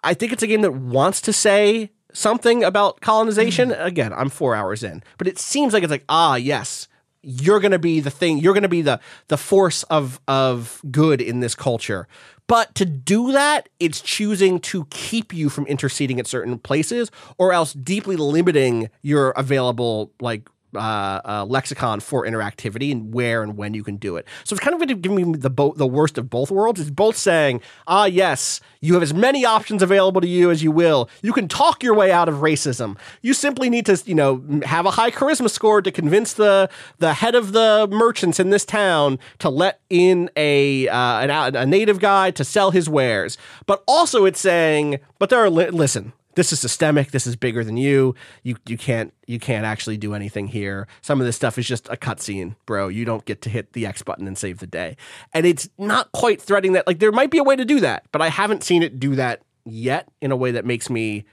I 0.04 0.14
think 0.14 0.32
it's 0.32 0.44
a 0.44 0.48
game 0.48 0.62
that 0.62 0.74
wants 0.74 1.22
to 1.22 1.34
say 1.34 1.92
something 2.14 2.64
about 2.64 3.02
colonization. 3.02 3.72
Again, 3.72 4.14
I'm 4.14 4.30
four 4.30 4.56
hours 4.56 4.84
in, 4.84 5.04
but 5.18 5.28
it 5.28 5.38
seems 5.38 5.74
like 5.74 5.84
it's 5.84 5.92
like, 5.92 6.06
ah, 6.10 6.36
yes, 6.36 6.88
you're 7.22 7.60
going 7.60 7.72
to 7.72 7.80
be 7.80 8.00
the 8.00 8.10
thing. 8.12 8.38
You're 8.38 8.54
going 8.54 8.64
to 8.64 8.70
be 8.70 8.82
the 8.82 9.00
the 9.28 9.38
force 9.38 9.84
of 9.84 10.20
of 10.28 10.82
good 10.90 11.22
in 11.22 11.40
this 11.40 11.56
culture. 11.56 12.08
But 12.48 12.76
to 12.76 12.86
do 12.86 13.32
that, 13.32 13.70
it's 13.80 14.02
choosing 14.02 14.60
to 14.60 14.86
keep 14.92 15.34
you 15.34 15.50
from 15.50 15.66
interceding 15.66 16.20
at 16.20 16.28
certain 16.28 16.60
places, 16.60 17.10
or 17.40 17.52
else 17.52 17.74
deeply 17.74 18.16
limiting 18.16 18.90
your 19.02 19.32
available 19.32 20.12
like 20.20 20.48
uh, 20.76 21.22
uh, 21.26 21.46
lexicon 21.48 22.00
for 22.00 22.26
interactivity 22.26 22.92
and 22.92 23.14
where 23.14 23.44
and 23.44 23.58
when 23.58 23.74
you 23.74 23.84
can 23.84 23.98
do 23.98 24.18
it. 24.18 24.26
So 24.44 24.56
it's 24.56 24.64
kind 24.64 24.82
of 24.82 25.02
giving 25.02 25.32
me 25.32 25.38
the 25.38 25.50
bo- 25.50 25.74
the 25.74 25.88
worst 25.88 26.18
of 26.18 26.30
both 26.30 26.52
worlds. 26.52 26.80
It's 26.80 26.90
both 26.90 27.16
saying, 27.18 27.62
ah, 27.88 28.06
yes, 28.06 28.62
you 28.82 28.94
have 28.94 29.04
as 29.04 29.14
many 29.14 29.46
options 29.46 29.82
available 29.82 30.22
to 30.22 30.28
you 30.28 30.52
as 30.52 30.64
you 30.64 30.72
will. 30.72 31.10
You 31.22 31.34
can 31.34 31.48
talk 31.48 31.84
your 31.84 31.94
way 31.94 32.12
out 32.12 32.30
of 32.30 32.36
racism. 32.36 32.98
You 33.22 33.34
simply 33.34 33.70
need 33.70 33.86
to, 33.88 34.02
you 34.06 34.16
know, 34.16 34.44
have 34.66 34.86
a 34.86 34.92
high 34.92 35.12
charisma 35.12 35.50
score 35.50 35.82
to 35.82 35.92
convince 35.92 36.34
the 36.34 36.70
the 37.00 37.14
head 37.14 37.36
of 37.36 37.54
the 37.54 37.88
merchants 37.92 38.40
in 38.40 38.50
this 38.50 38.66
town 38.66 39.20
to 39.40 39.50
let 39.50 39.80
in 39.90 40.30
a 40.36 40.88
uh, 40.88 41.20
an, 41.20 41.56
a 41.56 41.66
native 41.66 42.00
guy 42.00 42.32
to 42.32 42.44
sell 42.44 42.72
his 42.72 42.90
wares. 42.90 43.38
But 43.66 43.84
also, 43.88 44.26
it's 44.26 44.40
saying, 44.40 45.00
but 45.20 45.30
there 45.30 45.40
are 45.40 45.50
li- 45.50 45.70
listen 45.70 46.14
this 46.36 46.54
is 46.54 46.60
systemic 46.60 47.12
this 47.12 47.26
is 47.26 47.36
bigger 47.36 47.64
than 47.64 47.78
you 47.78 48.16
you 48.44 48.56
you 48.68 48.78
can't 48.78 49.14
you 49.28 49.40
can't 49.40 49.66
actually 49.66 49.98
do 49.98 50.14
anything 50.14 50.48
here 50.48 50.88
some 51.02 51.20
of 51.20 51.26
this 51.26 51.36
stuff 51.36 51.58
is 51.58 51.68
just 51.68 51.88
a 51.90 51.96
cutscene 51.96 52.56
bro 52.66 52.88
you 52.88 53.06
don't 53.06 53.26
get 53.26 53.42
to 53.42 53.50
hit 53.50 53.74
the 53.74 53.86
x 53.86 54.02
button 54.02 54.28
and 54.28 54.38
save 54.38 54.60
the 54.60 54.68
day 54.68 54.96
and 55.34 55.46
it's 55.46 55.70
not 55.78 56.12
quite 56.12 56.42
threading 56.42 56.74
that 56.74 56.86
like 56.88 57.00
there 57.00 57.12
might 57.12 57.32
be 57.32 57.38
a 57.38 57.44
way 57.44 57.56
to 57.56 57.66
do 57.66 57.80
that 57.80 58.06
but 58.12 58.22
i 58.22 58.30
haven't 58.30 58.64
seen 58.64 58.84
it 58.84 59.00
do 59.00 59.16
that 59.16 59.42
yet 59.66 60.08
in 60.22 60.32
a 60.32 60.36
way 60.36 60.52
that 60.52 60.66
makes 60.66 60.90
me 60.90 61.26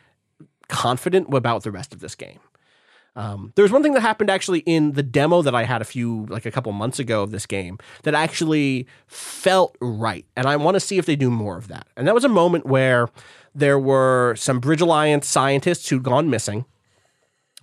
confident 0.68 1.32
about 1.32 1.62
the 1.64 1.70
rest 1.70 1.92
of 1.92 2.00
this 2.00 2.14
game 2.14 2.40
um, 3.14 3.52
there 3.56 3.62
was 3.62 3.72
one 3.72 3.82
thing 3.82 3.92
that 3.92 4.00
happened 4.00 4.30
actually 4.30 4.60
in 4.60 4.92
the 4.92 5.02
demo 5.02 5.42
that 5.42 5.54
I 5.54 5.64
had 5.64 5.82
a 5.82 5.84
few, 5.84 6.26
like 6.26 6.46
a 6.46 6.50
couple 6.50 6.72
months 6.72 6.98
ago 6.98 7.22
of 7.22 7.30
this 7.30 7.44
game 7.44 7.78
that 8.04 8.14
actually 8.14 8.86
felt 9.06 9.76
right. 9.80 10.24
And 10.36 10.46
I 10.46 10.56
want 10.56 10.76
to 10.76 10.80
see 10.80 10.98
if 10.98 11.06
they 11.06 11.16
do 11.16 11.30
more 11.30 11.58
of 11.58 11.68
that. 11.68 11.86
And 11.96 12.06
that 12.06 12.14
was 12.14 12.24
a 12.24 12.28
moment 12.28 12.66
where 12.66 13.08
there 13.54 13.78
were 13.78 14.34
some 14.36 14.60
Bridge 14.60 14.80
Alliance 14.80 15.26
scientists 15.26 15.88
who'd 15.88 16.02
gone 16.02 16.30
missing 16.30 16.64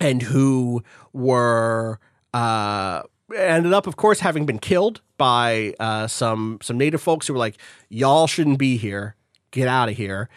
and 0.00 0.22
who 0.22 0.82
were 1.12 1.98
uh, 2.32 3.02
ended 3.36 3.72
up, 3.72 3.86
of 3.86 3.96
course, 3.96 4.20
having 4.20 4.46
been 4.46 4.58
killed 4.58 5.00
by 5.18 5.74
uh, 5.80 6.06
some 6.06 6.58
some 6.62 6.78
native 6.78 7.02
folks 7.02 7.26
who 7.26 7.32
were 7.32 7.38
like, 7.38 7.58
"Y'all 7.88 8.26
shouldn't 8.26 8.58
be 8.58 8.76
here. 8.76 9.16
Get 9.50 9.68
out 9.68 9.88
of 9.88 9.96
here." 9.96 10.28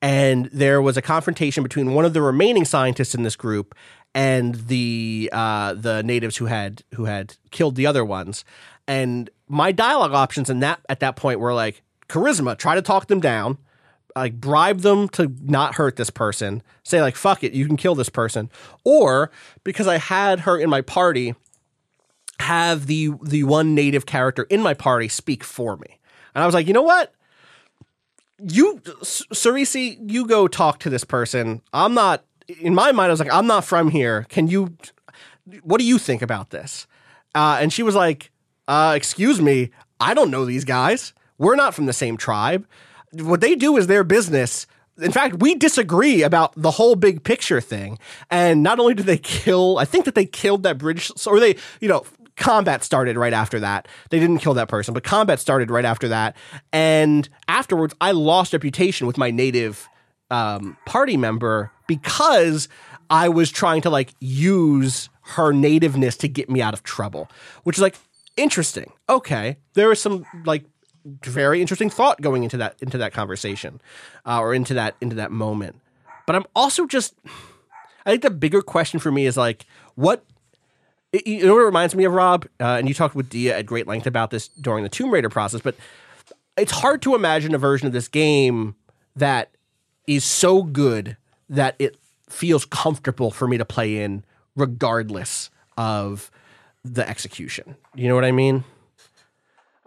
And 0.00 0.46
there 0.46 0.82
was 0.82 0.96
a 0.96 1.02
confrontation 1.02 1.62
between 1.62 1.94
one 1.94 2.04
of 2.04 2.12
the 2.12 2.22
remaining 2.22 2.64
scientists 2.64 3.14
in 3.14 3.22
this 3.22 3.36
group 3.36 3.74
and 4.14 4.54
the 4.54 5.30
uh, 5.32 5.74
the 5.74 6.02
natives 6.02 6.36
who 6.36 6.46
had 6.46 6.82
who 6.94 7.04
had 7.04 7.36
killed 7.50 7.76
the 7.76 7.86
other 7.86 8.04
ones. 8.04 8.44
And 8.88 9.30
my 9.48 9.70
dialogue 9.70 10.12
options 10.12 10.50
in 10.50 10.60
that 10.60 10.80
at 10.88 11.00
that 11.00 11.16
point 11.16 11.38
were 11.38 11.54
like 11.54 11.82
charisma, 12.08 12.58
try 12.58 12.74
to 12.74 12.82
talk 12.82 13.06
them 13.06 13.20
down 13.20 13.58
like 14.14 14.34
bribe 14.34 14.80
them 14.80 15.08
to 15.10 15.32
not 15.42 15.74
hurt 15.74 15.96
this 15.96 16.10
person, 16.10 16.62
say 16.82 17.00
like 17.00 17.16
fuck 17.16 17.42
it, 17.44 17.52
you 17.52 17.66
can 17.66 17.76
kill 17.76 17.94
this 17.94 18.08
person, 18.08 18.50
or 18.84 19.30
because 19.64 19.86
I 19.86 19.98
had 19.98 20.40
her 20.40 20.58
in 20.58 20.70
my 20.70 20.80
party, 20.80 21.34
have 22.40 22.86
the 22.86 23.10
the 23.22 23.44
one 23.44 23.74
native 23.74 24.06
character 24.06 24.44
in 24.44 24.62
my 24.62 24.74
party 24.74 25.08
speak 25.08 25.44
for 25.44 25.76
me, 25.76 25.98
and 26.34 26.42
I 26.42 26.46
was 26.46 26.54
like, 26.54 26.66
you 26.66 26.72
know 26.72 26.82
what, 26.82 27.14
you 28.48 28.80
Cerisi, 29.02 29.98
you 30.10 30.26
go 30.26 30.48
talk 30.48 30.78
to 30.80 30.90
this 30.90 31.04
person. 31.04 31.62
I'm 31.72 31.94
not 31.94 32.24
in 32.60 32.74
my 32.74 32.92
mind. 32.92 33.08
I 33.08 33.12
was 33.12 33.20
like, 33.20 33.32
I'm 33.32 33.46
not 33.46 33.64
from 33.64 33.90
here. 33.90 34.26
Can 34.28 34.48
you? 34.48 34.76
What 35.62 35.78
do 35.78 35.84
you 35.84 35.98
think 35.98 36.22
about 36.22 36.50
this? 36.50 36.86
Uh, 37.34 37.58
and 37.60 37.72
she 37.72 37.82
was 37.82 37.94
like, 37.94 38.30
uh, 38.68 38.94
excuse 38.96 39.40
me, 39.40 39.70
I 39.98 40.14
don't 40.14 40.30
know 40.30 40.44
these 40.44 40.64
guys. 40.64 41.12
We're 41.38 41.56
not 41.56 41.74
from 41.74 41.86
the 41.86 41.92
same 41.92 42.16
tribe 42.16 42.66
what 43.12 43.40
they 43.40 43.54
do 43.54 43.76
is 43.76 43.86
their 43.86 44.04
business. 44.04 44.66
In 45.00 45.12
fact, 45.12 45.40
we 45.40 45.54
disagree 45.54 46.22
about 46.22 46.52
the 46.56 46.70
whole 46.70 46.96
big 46.96 47.24
picture 47.24 47.60
thing. 47.60 47.98
And 48.30 48.62
not 48.62 48.78
only 48.78 48.94
did 48.94 49.06
they 49.06 49.18
kill, 49.18 49.78
I 49.78 49.84
think 49.84 50.04
that 50.04 50.14
they 50.14 50.26
killed 50.26 50.62
that 50.64 50.78
British, 50.78 51.10
or 51.26 51.40
they, 51.40 51.56
you 51.80 51.88
know, 51.88 52.04
combat 52.36 52.82
started 52.84 53.16
right 53.16 53.32
after 53.32 53.60
that. 53.60 53.88
They 54.10 54.18
didn't 54.18 54.38
kill 54.38 54.54
that 54.54 54.68
person, 54.68 54.94
but 54.94 55.04
combat 55.04 55.40
started 55.40 55.70
right 55.70 55.84
after 55.84 56.08
that. 56.08 56.36
And 56.72 57.28
afterwards, 57.48 57.94
I 58.00 58.12
lost 58.12 58.52
reputation 58.52 59.06
with 59.06 59.18
my 59.18 59.30
native 59.30 59.88
um, 60.30 60.76
party 60.86 61.16
member 61.16 61.70
because 61.86 62.68
I 63.10 63.28
was 63.28 63.50
trying 63.50 63.82
to 63.82 63.90
like 63.90 64.14
use 64.20 65.08
her 65.22 65.52
nativeness 65.52 66.16
to 66.18 66.28
get 66.28 66.50
me 66.50 66.62
out 66.62 66.74
of 66.74 66.82
trouble, 66.82 67.30
which 67.64 67.76
is 67.76 67.82
like 67.82 67.96
interesting. 68.36 68.92
Okay, 69.08 69.58
there 69.74 69.88
was 69.88 70.00
some 70.00 70.24
like 70.44 70.64
very 71.04 71.60
interesting 71.60 71.90
thought 71.90 72.20
going 72.20 72.42
into 72.42 72.56
that 72.56 72.76
into 72.80 72.98
that 72.98 73.12
conversation 73.12 73.80
uh, 74.26 74.40
or 74.40 74.54
into 74.54 74.74
that 74.74 74.96
into 75.00 75.16
that 75.16 75.30
moment. 75.30 75.76
But 76.26 76.36
I'm 76.36 76.44
also 76.54 76.86
just 76.86 77.14
I 78.06 78.10
think 78.10 78.22
the 78.22 78.30
bigger 78.30 78.62
question 78.62 79.00
for 79.00 79.10
me 79.10 79.26
is 79.26 79.36
like 79.36 79.66
what 79.94 80.24
it, 81.12 81.26
you 81.26 81.44
know 81.44 81.54
what 81.54 81.62
it 81.62 81.66
reminds 81.66 81.94
me 81.94 82.04
of 82.04 82.12
Rob 82.12 82.46
uh, 82.60 82.76
and 82.78 82.88
you 82.88 82.94
talked 82.94 83.14
with 83.14 83.28
Dia 83.28 83.58
at 83.58 83.66
great 83.66 83.86
length 83.86 84.06
about 84.06 84.30
this 84.30 84.48
during 84.48 84.82
the 84.82 84.88
Tomb 84.88 85.10
Raider 85.10 85.28
process, 85.28 85.60
but 85.60 85.76
it's 86.56 86.72
hard 86.72 87.02
to 87.02 87.14
imagine 87.14 87.54
a 87.54 87.58
version 87.58 87.86
of 87.86 87.92
this 87.92 88.08
game 88.08 88.74
that 89.16 89.50
is 90.06 90.24
so 90.24 90.62
good 90.62 91.16
that 91.48 91.76
it 91.78 91.96
feels 92.28 92.64
comfortable 92.64 93.30
for 93.30 93.46
me 93.46 93.58
to 93.58 93.64
play 93.64 94.02
in 94.02 94.24
regardless 94.56 95.50
of 95.76 96.30
the 96.84 97.08
execution. 97.08 97.76
You 97.94 98.08
know 98.08 98.14
what 98.14 98.24
I 98.24 98.32
mean? 98.32 98.64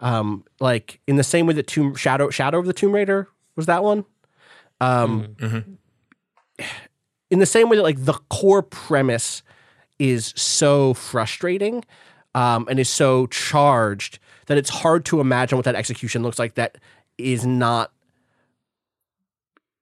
Um, 0.00 0.44
like 0.60 1.00
in 1.06 1.16
the 1.16 1.24
same 1.24 1.46
way 1.46 1.54
that 1.54 1.66
Tomb 1.66 1.94
Shadow 1.94 2.30
Shadow 2.30 2.58
of 2.58 2.66
the 2.66 2.72
Tomb 2.72 2.92
Raider 2.92 3.28
was 3.56 3.66
that 3.66 3.82
one. 3.82 4.04
Um, 4.80 5.36
in 7.30 7.38
the 7.38 7.46
same 7.46 7.68
way 7.68 7.76
that 7.76 7.82
like 7.82 8.04
the 8.04 8.14
core 8.28 8.62
premise 8.62 9.42
is 9.98 10.32
so 10.36 10.94
frustrating 10.94 11.84
um, 12.34 12.66
and 12.68 12.78
is 12.78 12.90
so 12.90 13.26
charged 13.28 14.18
that 14.46 14.58
it's 14.58 14.70
hard 14.70 15.04
to 15.06 15.20
imagine 15.20 15.56
what 15.56 15.64
that 15.64 15.74
execution 15.74 16.22
looks 16.22 16.38
like. 16.38 16.54
That 16.54 16.78
is 17.18 17.46
not 17.46 17.92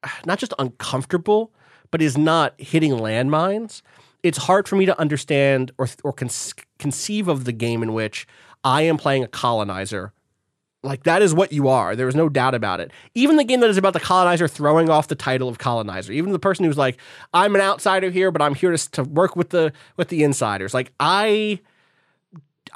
not 0.27 0.39
just 0.39 0.55
uncomfortable, 0.59 1.53
but 1.91 2.01
is 2.01 2.17
not 2.17 2.55
hitting 2.59 2.93
landmines. 2.93 3.83
It's 4.23 4.39
hard 4.39 4.67
for 4.67 4.77
me 4.77 4.87
to 4.87 4.99
understand 4.99 5.73
or 5.77 5.89
or 6.03 6.13
con- 6.13 6.31
conceive 6.79 7.29
of 7.29 7.45
the 7.45 7.53
game 7.53 7.83
in 7.83 7.93
which 7.93 8.27
I 8.65 8.83
am 8.83 8.97
playing 8.97 9.23
a 9.23 9.29
colonizer. 9.29 10.13
Like 10.83 11.05
that 11.05 11.23
is 11.23 11.35
what 11.35 11.53
you 11.53 11.69
are. 11.69 11.97
There 11.97 12.09
is 12.09 12.15
no 12.15 12.29
doubt 12.29 12.55
about 12.55 12.81
it. 12.81 12.91
Even 13.15 13.37
the 13.37 13.45
game 13.45 13.61
that 13.61 13.71
is 13.71 13.79
about 13.79 13.95
the 13.95 14.01
colonizer 14.01 14.47
throwing 14.49 14.91
off 14.91 15.09
the 15.09 15.15
title 15.15 15.49
of 15.49 15.59
colonizer. 15.59 16.13
Even 16.13 16.33
the 16.33 16.39
person 16.39 16.65
who's 16.65 16.77
like, 16.77 16.99
I'm 17.33 17.55
an 17.55 17.61
outsider 17.61 18.11
here, 18.11 18.31
but 18.31 18.43
I'm 18.43 18.55
here 18.55 18.71
to, 18.77 18.91
to 18.93 19.03
work 19.03 19.35
with 19.35 19.51
the 19.51 19.73
with 19.97 20.09
the 20.09 20.23
insiders. 20.23 20.75
Like 20.75 20.93
I, 21.01 21.61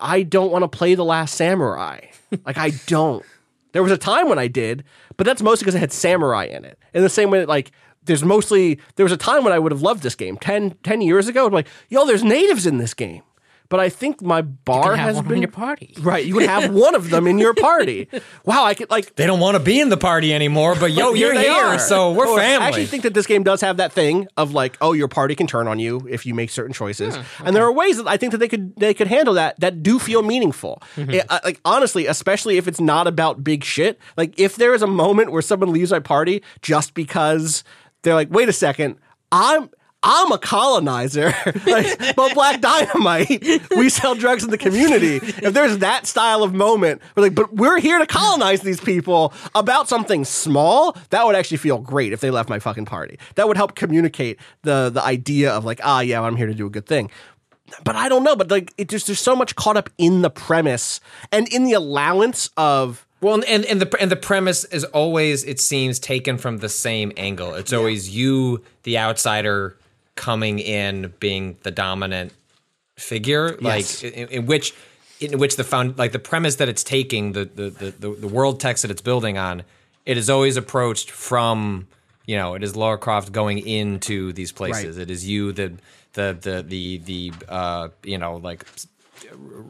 I 0.01 0.23
don't 0.23 0.51
want 0.51 0.63
to 0.63 0.69
play 0.69 0.95
the 0.95 1.05
Last 1.05 1.35
Samurai. 1.35 2.01
like 2.47 2.57
I 2.57 2.71
don't. 2.87 3.25
There 3.73 3.83
was 3.83 3.93
a 3.93 3.99
time 3.99 4.29
when 4.29 4.39
I 4.39 4.49
did, 4.49 4.85
but 5.19 5.27
that's 5.27 5.43
mostly 5.43 5.65
because 5.65 5.75
it 5.75 5.81
had 5.81 5.93
samurai 5.93 6.45
in 6.45 6.65
it. 6.65 6.79
In 6.95 7.03
the 7.03 7.11
same 7.11 7.31
way 7.31 7.41
that 7.41 7.49
like 7.49 7.73
there's 8.05 8.25
mostly 8.25 8.79
there 8.97 9.05
was 9.05 9.13
a 9.13 9.19
time 9.19 9.45
when 9.45 9.53
I 9.53 9.59
would 9.59 9.73
have 9.73 9.83
loved 9.83 10.03
this 10.03 10.15
game 10.15 10.39
10, 10.39 10.77
10 10.83 11.01
years 11.03 11.29
ago. 11.29 11.47
I'm 11.47 11.53
like, 11.53 11.69
yo, 11.91 12.07
there's 12.07 12.25
natives 12.25 12.67
in 12.67 12.79
this 12.79 12.95
game. 12.95 13.23
But 13.71 13.81
I 13.81 13.91
think 13.91 14.23
my 14.23 14.41
bar 14.41 14.97
has 14.97 15.21
been 15.21 15.43
your 15.43 15.51
party. 15.51 15.93
Right, 16.01 16.25
you 16.25 16.35
would 16.37 16.49
have 16.49 16.73
one 16.87 16.95
of 16.95 17.11
them 17.11 17.27
in 17.27 17.37
your 17.37 17.53
party. 17.53 18.09
Wow, 18.47 18.65
I 18.65 18.73
could 18.73 18.89
like 18.91 19.15
They 19.17 19.27
don't 19.27 19.41
want 19.41 19.57
to 19.57 19.63
be 19.63 19.79
in 19.79 19.91
the 19.91 19.99
party 19.99 20.33
anymore, 20.33 20.75
but 20.75 20.93
yo, 20.93 21.13
you're 21.13 21.35
here, 21.35 21.53
are. 21.53 21.79
so 21.79 22.13
we're 22.13 22.27
Oh, 22.27 22.37
family. 22.37 22.65
I 22.65 22.69
actually 22.69 22.87
think 22.87 23.03
that 23.03 23.13
this 23.13 23.27
game 23.27 23.43
does 23.43 23.61
have 23.61 23.77
that 23.77 23.93
thing 23.93 24.27
of 24.39 24.55
like, 24.55 24.79
oh, 24.81 24.95
your 24.95 25.07
party 25.09 25.35
can 25.35 25.47
turn 25.47 25.69
on 25.69 25.79
you 25.79 26.01
if 26.09 26.25
you 26.25 26.33
make 26.35 26.49
certain 26.49 26.73
choices, 26.73 27.19
and 27.45 27.55
there 27.55 27.63
are 27.65 27.73
ways 27.73 27.99
that 27.99 28.07
I 28.07 28.17
think 28.17 28.33
that 28.33 28.39
they 28.39 28.49
could 28.49 28.75
they 28.77 28.95
could 28.95 29.07
handle 29.07 29.35
that 29.35 29.61
that 29.61 29.83
do 29.83 29.99
feel 29.99 30.23
meaningful. 30.23 30.83
Mm-hmm. 30.97 31.11
Yeah, 31.11 31.25
uh, 31.29 31.39
I- 31.43 31.47
like 31.49 31.61
honestly, 31.67 32.07
especially 32.07 32.57
if 32.57 32.69
it's 32.69 32.81
not 32.81 33.07
about 33.07 33.45
big 33.45 33.65
shit. 33.65 33.99
Like 34.17 34.33
if 34.41 34.57
there 34.57 34.73
is 34.73 34.81
a 34.81 34.87
moment 34.87 35.31
where 35.31 35.43
someone 35.43 35.73
leaves 35.75 35.91
my 35.91 36.01
party 36.01 36.43
just 36.63 36.95
because 36.95 37.65
they're 38.03 38.15
like, 38.15 38.31
wait 38.31 38.49
a 38.49 38.53
second, 38.55 38.97
I'm. 39.31 39.69
I'm 40.03 40.31
a 40.31 40.39
colonizer, 40.39 41.35
like, 41.67 42.15
but 42.15 42.33
Black 42.35 42.61
Dynamite. 42.61 43.63
We 43.77 43.89
sell 43.89 44.15
drugs 44.15 44.45
in 44.45 44.51
the 44.51 44.59
community. 44.59 45.17
If 45.17 45.55
there's 45.55 45.79
that 45.79 46.07
style 46.07 46.45
of 46.45 46.55
moment, 46.55 47.03
we're 47.17 47.25
like, 47.25 47.35
but 47.35 47.53
we're 47.55 47.81
here 47.81 47.99
to 47.99 48.07
colonize 48.07 48.61
these 48.61 48.81
people 48.81 49.33
about 49.57 49.89
something 49.89 50.25
small. 50.25 50.97
That 51.11 51.27
would 51.27 51.35
actually 51.35 51.57
feel 51.57 51.79
great 51.79 52.13
if 52.13 52.21
they 52.21 52.31
left 52.31 52.49
my 52.49 52.61
fucking 52.61 52.85
party. 52.85 53.19
That 53.35 53.49
would 53.49 53.57
help 53.57 53.75
communicate 53.75 54.39
the 54.63 54.89
the 54.89 55.05
idea 55.05 55.51
of 55.53 55.65
like, 55.65 55.81
ah, 55.83 56.01
yeah, 56.01 56.21
I'm 56.21 56.37
here 56.37 56.47
to 56.47 56.55
do 56.55 56.67
a 56.67 56.71
good 56.71 56.87
thing. 56.87 57.11
But 57.85 57.97
I 57.97 58.09
don't 58.09 58.23
know. 58.23 58.37
But 58.37 58.51
like, 58.51 58.73
it 58.79 58.89
just 58.89 59.07
there's 59.07 59.21
so 59.21 59.35
much 59.35 59.57
caught 59.57 59.77
up 59.77 59.91
in 59.99 60.23
the 60.23 60.31
premise 60.31 61.01
and 61.33 61.49
in 61.49 61.65
the 61.65 61.73
allowance 61.73 62.51
of 62.57 63.05
Well, 63.21 63.43
and 63.49 63.65
and 63.65 63.83
the 63.83 64.01
and 64.01 64.13
the 64.13 64.17
premise 64.17 64.65
is 64.67 64.85
always 64.85 65.43
it 65.45 65.59
seems 65.59 65.99
taken 65.99 66.39
from 66.39 66.59
the 66.59 66.69
same 66.69 67.13
angle. 67.17 67.55
It's 67.55 67.73
always 67.73 68.09
you, 68.15 68.63
the 68.85 68.97
outsider, 68.99 69.77
coming 70.19 70.59
in, 70.59 71.15
being 71.21 71.57
the 71.63 71.71
dominant 71.71 72.33
figure, 72.97 73.57
Yes. 73.61 74.03
like 74.03 74.13
in, 74.15 74.29
in 74.29 74.47
which 74.47 74.75
in 75.21 75.39
which 75.39 75.57
the 75.57 75.65
found 75.65 75.97
like 75.99 76.13
the 76.13 76.19
premise 76.19 76.57
that 76.57 76.69
it's 76.69 76.85
taking 76.85 77.33
the 77.33 77.45
the, 77.47 77.71
the 77.71 77.91
the 78.03 78.11
the 78.27 78.29
world 78.29 78.61
text 78.61 78.83
that 78.83 78.91
it's 78.91 79.03
building 79.03 79.39
on. 79.39 79.63
It 80.05 80.17
is 80.17 80.29
always 80.29 80.57
approached 80.57 81.11
from 81.11 81.87
you 82.27 82.37
know 82.37 82.55
it 82.55 82.63
is 82.63 82.77
Lara 82.77 82.99
Croft 82.99 83.33
going 83.33 83.59
into 83.59 84.33
these 84.33 84.53
places. 84.53 84.97
Right. 84.97 85.03
It 85.03 85.11
is 85.11 85.27
you 85.27 85.53
the 85.53 85.73
the 86.15 86.37
the 86.41 86.63
the 86.67 86.99
the 86.99 87.33
uh 87.49 87.89
you 88.03 88.19
know 88.19 88.37
like 88.37 88.65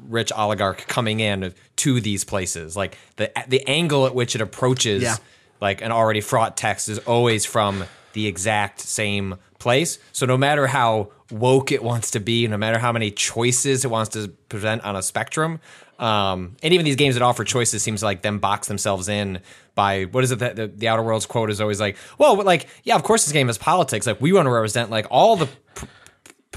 rich 0.09 0.33
oligarch 0.33 0.87
coming 0.87 1.21
in 1.21 1.55
to 1.77 2.01
these 2.01 2.25
places. 2.25 2.77
Like 2.77 2.97
the 3.17 3.31
the 3.49 3.67
angle 3.69 4.07
at 4.07 4.15
which 4.15 4.35
it 4.35 4.41
approaches 4.41 5.03
Yeah. 5.03 5.17
like 5.61 5.83
an 5.83 5.93
already 5.93 6.21
fraught 6.21 6.57
text 6.57 6.89
is 6.89 6.99
always 7.01 7.45
from 7.45 7.85
the 8.19 8.27
exact 8.27 8.81
same 8.81 9.37
place. 9.61 10.01
So 10.11 10.27
no 10.27 10.37
matter 10.37 10.67
how 10.67 11.13
woke 11.31 11.71
it 11.71 11.85
wants 11.85 12.11
to 12.11 12.19
be, 12.19 12.49
no 12.49 12.57
matter 12.57 12.81
how 12.81 12.91
many 12.91 13.13
choices 13.13 13.85
it 13.85 13.93
wants 13.93 14.11
to 14.15 14.27
present 14.49 14.83
on 14.83 14.97
a 14.97 15.03
spectrum, 15.03 15.61
um, 16.01 16.57
and 16.61 16.75
even 16.75 16.85
these 16.85 16.97
games 16.97 17.15
that 17.15 17.23
offer 17.23 17.45
choices 17.45 17.81
seems 17.81 18.03
like 18.03 18.23
them 18.23 18.41
box 18.41 18.67
themselves 18.67 19.09
in 19.09 19.41
by 19.77 20.05
what 20.07 20.25
is 20.25 20.33
it 20.33 20.41
that 20.41 20.57
the, 20.57 20.67
the 20.67 20.89
Outer 20.89 21.05
Worlds 21.05 21.27
quote 21.27 21.49
is 21.49 21.61
always 21.61 21.79
like, 21.79 21.97
well, 22.19 22.43
like 22.43 22.67
yeah, 22.83 22.97
of 22.97 23.05
course 23.05 23.25
this 23.25 23.33
game 23.33 23.49
is 23.49 23.57
politics. 23.57 24.05
Like 24.05 24.21
we 24.21 24.33
want 24.33 24.47
to 24.47 24.51
represent 24.51 24.91
like 24.91 25.07
all 25.11 25.37
the 25.37 25.49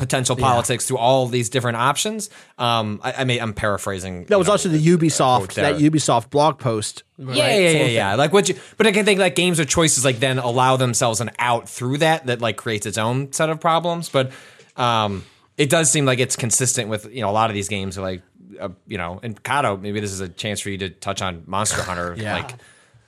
potential 0.01 0.35
politics 0.35 0.87
through 0.87 0.97
all 0.97 1.27
these 1.27 1.47
different 1.49 1.77
options. 1.77 2.31
Um, 2.57 2.99
I, 3.03 3.13
I 3.19 3.23
mean, 3.23 3.39
I'm 3.39 3.53
paraphrasing. 3.53 4.25
that 4.25 4.37
was 4.39 4.47
know, 4.47 4.53
also 4.53 4.67
the 4.67 4.83
Ubisoft 4.83 5.37
quote 5.37 5.53
that 5.55 5.75
Ubisoft 5.75 6.31
blog 6.31 6.57
post. 6.57 7.03
Yeah, 7.19 7.33
yeah, 7.35 7.69
yeah, 7.69 7.85
yeah. 7.85 8.15
Like 8.15 8.33
what 8.33 8.49
you, 8.49 8.55
but 8.77 8.87
I 8.87 8.91
can 8.93 9.05
think 9.05 9.19
like 9.19 9.35
games 9.35 9.59
with 9.59 9.69
choices 9.69 10.03
like 10.03 10.19
then 10.19 10.39
allow 10.39 10.75
themselves 10.75 11.21
an 11.21 11.29
out 11.37 11.69
through 11.69 11.99
that 11.99 12.25
that 12.25 12.41
like 12.41 12.57
creates 12.57 12.87
its 12.87 12.97
own 12.97 13.31
set 13.31 13.51
of 13.51 13.59
problems. 13.59 14.09
But 14.09 14.31
um, 14.75 15.23
it 15.55 15.69
does 15.69 15.91
seem 15.91 16.05
like 16.05 16.17
it's 16.17 16.35
consistent 16.35 16.89
with 16.89 17.13
you 17.13 17.21
know 17.21 17.29
a 17.29 17.31
lot 17.31 17.51
of 17.51 17.53
these 17.53 17.67
games 17.69 17.95
are 17.99 18.01
like 18.01 18.23
uh, 18.59 18.69
you 18.87 18.97
know 18.97 19.19
and 19.21 19.41
Cado. 19.43 19.79
Maybe 19.79 19.99
this 19.99 20.11
is 20.11 20.19
a 20.19 20.29
chance 20.29 20.61
for 20.61 20.71
you 20.71 20.79
to 20.79 20.89
touch 20.89 21.21
on 21.21 21.43
Monster 21.45 21.83
Hunter, 21.83 22.15
Yeah. 22.17 22.33
like 22.37 22.55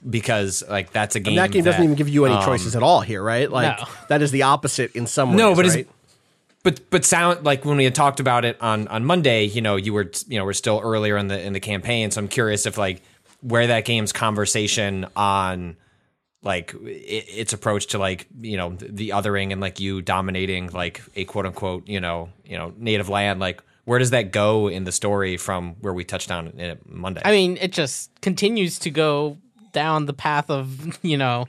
because 0.07 0.63
like 0.69 0.91
that's 0.91 1.15
a 1.15 1.19
game 1.19 1.31
And 1.31 1.37
that 1.39 1.51
game 1.51 1.63
doesn't 1.63 1.83
even 1.83 1.95
give 1.95 2.09
you 2.09 2.25
any 2.25 2.35
um, 2.35 2.43
choices 2.45 2.75
at 2.75 2.83
all 2.83 3.01
here, 3.01 3.23
right? 3.23 3.49
Like 3.49 3.79
No. 3.79 3.85
that 4.09 4.21
is 4.21 4.31
the 4.31 4.43
opposite 4.43 4.95
in 4.95 5.07
some 5.07 5.29
ways. 5.29 5.37
No, 5.37 5.55
but 5.55 5.65
it's- 5.65 5.75
right? 5.77 5.87
But 6.63 6.89
but 6.89 7.05
sound 7.05 7.45
like 7.45 7.65
when 7.65 7.77
we 7.77 7.83
had 7.83 7.95
talked 7.95 8.19
about 8.19 8.45
it 8.45 8.57
on 8.61 8.87
on 8.87 9.05
Monday, 9.05 9.45
you 9.45 9.61
know, 9.61 9.75
you 9.75 9.93
were 9.93 10.09
you 10.27 10.39
know 10.39 10.45
we're 10.45 10.53
still 10.53 10.79
earlier 10.83 11.17
in 11.17 11.27
the 11.27 11.39
in 11.41 11.53
the 11.53 11.59
campaign, 11.59 12.11
so 12.11 12.19
I'm 12.21 12.27
curious 12.27 12.65
if 12.65 12.77
like 12.77 13.01
where 13.41 13.67
that 13.67 13.85
game's 13.85 14.11
conversation 14.11 15.05
on 15.15 15.75
like 16.43 16.73
i 16.75 16.79
its 16.87 17.53
approach 17.53 17.87
to 17.87 17.97
like 17.97 18.27
you 18.41 18.57
know 18.57 18.75
the 18.77 19.09
othering 19.09 19.51
and 19.51 19.61
like 19.61 19.79
you 19.79 20.01
dominating 20.01 20.69
like 20.71 21.01
a 21.15 21.23
quote 21.23 21.45
unquote 21.45 21.87
you 21.87 22.01
know 22.01 22.29
you 22.43 22.57
know 22.57 22.73
native 22.77 23.07
land 23.07 23.39
like 23.39 23.61
where 23.85 23.99
does 23.99 24.11
that 24.11 24.31
go 24.31 24.69
in 24.69 24.83
the 24.83 24.91
story 24.91 25.37
from 25.37 25.75
where 25.81 25.93
we 25.93 26.03
touched 26.03 26.31
on 26.31 26.47
it 26.59 26.79
Monday? 26.89 27.21
I 27.23 27.31
mean, 27.31 27.57
it 27.59 27.71
just 27.71 28.09
continues 28.21 28.79
to 28.79 28.89
go 28.89 29.37
down 29.73 30.05
the 30.05 30.13
path 30.13 30.49
of, 30.49 30.99
you 31.03 31.17
know, 31.17 31.47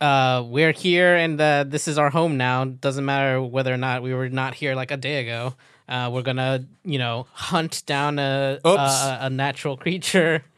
uh, 0.00 0.44
we're 0.46 0.72
here 0.72 1.16
and 1.16 1.40
uh, 1.40 1.64
this 1.64 1.88
is 1.88 1.98
our 1.98 2.10
home 2.10 2.36
now. 2.36 2.64
Doesn't 2.64 3.04
matter 3.04 3.42
whether 3.42 3.72
or 3.72 3.76
not 3.76 4.02
we 4.02 4.14
were 4.14 4.28
not 4.28 4.54
here 4.54 4.74
like 4.74 4.90
a 4.90 4.96
day 4.96 5.20
ago. 5.20 5.54
Uh, 5.88 6.10
we're 6.12 6.22
gonna, 6.22 6.66
you 6.84 6.98
know, 6.98 7.26
hunt 7.32 7.82
down 7.86 8.18
a 8.18 8.58
a, 8.64 9.18
a 9.22 9.30
natural 9.30 9.76
creature. 9.76 10.44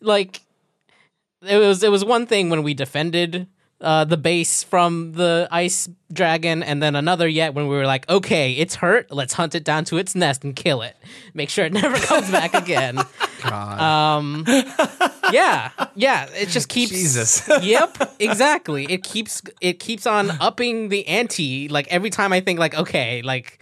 Like 0.00 0.42
it 1.42 1.56
was, 1.56 1.82
it 1.82 1.90
was 1.90 2.04
one 2.04 2.26
thing 2.26 2.50
when 2.50 2.62
we 2.62 2.72
defended 2.72 3.48
uh, 3.80 4.04
the 4.04 4.16
base 4.16 4.62
from 4.62 5.12
the 5.12 5.48
ice 5.50 5.88
dragon, 6.12 6.62
and 6.62 6.82
then 6.82 6.96
another 6.96 7.28
yet 7.28 7.54
when 7.54 7.68
we 7.68 7.76
were 7.76 7.86
like, 7.86 8.08
okay, 8.08 8.52
it's 8.52 8.76
hurt. 8.76 9.10
Let's 9.10 9.34
hunt 9.34 9.54
it 9.54 9.64
down 9.64 9.84
to 9.86 9.98
its 9.98 10.14
nest 10.14 10.44
and 10.44 10.54
kill 10.54 10.82
it. 10.82 10.96
Make 11.34 11.50
sure 11.50 11.64
it 11.64 11.72
never 11.82 11.96
comes 11.98 12.30
back 12.30 12.54
again. 12.54 12.98
Um, 13.44 14.44
yeah, 15.32 15.70
yeah. 15.94 16.28
It 16.34 16.48
just 16.48 16.68
keeps. 16.68 16.90
Jesus. 16.90 17.48
yep, 17.62 17.96
exactly. 18.18 18.84
It 18.84 19.02
keeps 19.02 19.42
it 19.60 19.78
keeps 19.78 20.06
on 20.06 20.30
upping 20.40 20.88
the 20.88 21.06
ante. 21.06 21.68
Like 21.68 21.88
every 21.88 22.10
time 22.10 22.32
I 22.32 22.40
think, 22.40 22.58
like, 22.58 22.74
okay, 22.74 23.22
like 23.22 23.58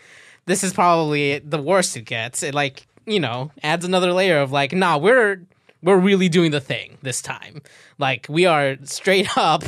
this 0.47 0.65
is 0.65 0.73
probably 0.73 1.39
the 1.41 1.61
worst 1.61 1.97
it 1.97 2.03
gets. 2.03 2.43
It 2.43 2.55
like 2.55 2.87
you 3.07 3.21
know 3.21 3.51
adds 3.63 3.85
another 3.85 4.13
layer 4.13 4.39
of 4.39 4.53
like, 4.53 4.73
nah, 4.73 4.99
we're 4.99 5.43
we're 5.83 5.99
really 5.99 6.29
doing 6.29 6.51
the 6.51 6.61
thing 6.61 6.99
this 7.03 7.21
time. 7.23 7.63
Like 7.99 8.27
we 8.29 8.47
are 8.47 8.77
straight 8.85 9.29
up, 9.37 9.65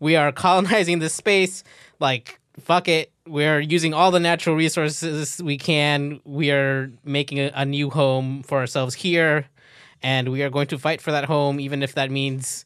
we 0.00 0.16
are 0.16 0.32
colonizing 0.32 0.98
this 0.98 1.14
space. 1.14 1.64
Like 2.00 2.38
fuck 2.60 2.88
it, 2.88 3.12
we're 3.26 3.60
using 3.60 3.94
all 3.94 4.10
the 4.10 4.20
natural 4.20 4.56
resources 4.56 5.40
we 5.42 5.58
can. 5.58 6.20
We 6.24 6.50
are 6.50 6.90
making 7.04 7.38
a, 7.38 7.52
a 7.54 7.64
new 7.64 7.90
home 7.90 8.42
for 8.42 8.58
ourselves 8.58 8.94
here, 8.94 9.46
and 10.02 10.28
we 10.30 10.42
are 10.42 10.50
going 10.50 10.66
to 10.68 10.78
fight 10.78 11.00
for 11.00 11.12
that 11.12 11.24
home, 11.26 11.58
even 11.60 11.82
if 11.82 11.94
that 11.94 12.10
means 12.10 12.64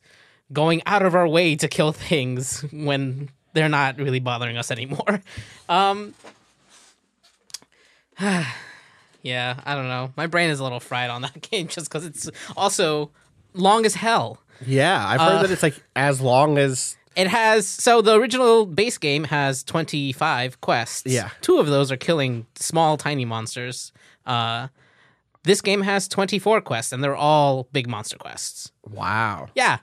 going 0.53 0.83
out 0.87 1.03
of 1.03 1.15
our 1.15 1.27
way 1.29 1.57
to 1.57 1.69
kill 1.69 1.93
things 1.93 2.61
when 2.73 3.29
they're 3.55 3.69
not 3.69 3.99
really 3.99 4.21
bothering 4.21 4.57
us 4.57 4.71
anymore. 4.71 5.21
Um, 5.69 6.13
yeah, 9.23 9.61
I 9.65 9.75
don't 9.75 9.89
know. 9.89 10.13
My 10.17 10.27
brain 10.27 10.51
is 10.51 10.61
a 10.61 10.63
little 10.63 10.81
fried 10.81 11.11
on 11.11 11.23
that 11.23 11.41
game 11.51 11.69
just 11.69 11.89
because 11.89 12.05
it's 12.05 12.29
also 12.57 13.11
long 13.55 13.87
as 13.87 13.95
hell. 13.95 14.39
Yeah, 14.67 15.05
I've 15.07 15.21
heard 15.21 15.37
Uh, 15.39 15.43
that 15.43 15.51
it's 15.51 15.63
like 15.63 15.83
as 15.97 16.21
long 16.21 16.59
as 16.59 16.97
It 17.17 17.27
has 17.29 17.67
so 17.67 18.01
the 18.03 18.15
original 18.15 18.65
base 18.67 18.99
game 18.99 19.25
has 19.25 19.63
25 19.65 20.61
quests. 20.61 21.03
Yeah. 21.07 21.31
Two 21.41 21.59
of 21.59 21.67
those 21.67 21.91
are 21.93 21.97
killing 21.97 22.47
small 22.55 22.97
tiny 22.97 23.25
monsters. 23.25 23.93
Uh 24.27 24.69
this 25.45 25.61
game 25.61 25.83
has 25.83 26.07
24 26.09 26.61
quests 26.61 26.93
and 26.93 27.03
they're 27.03 27.17
all 27.17 27.69
big 27.73 27.89
monster 27.89 28.17
quests. 28.17 28.73
wow, 28.89 29.49
Yeah. 29.55 29.79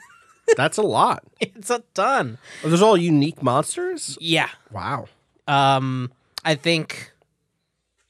that's 0.56 0.78
a 0.78 0.82
lot. 0.82 1.22
it's 1.40 1.70
a 1.70 1.82
ton. 1.94 2.38
Are 2.64 2.70
those 2.70 2.82
all 2.82 2.96
unique 2.96 3.42
monsters? 3.42 4.16
Yeah. 4.20 4.48
Wow. 4.70 5.06
Um 5.46 6.10
I 6.44 6.54
think 6.54 7.12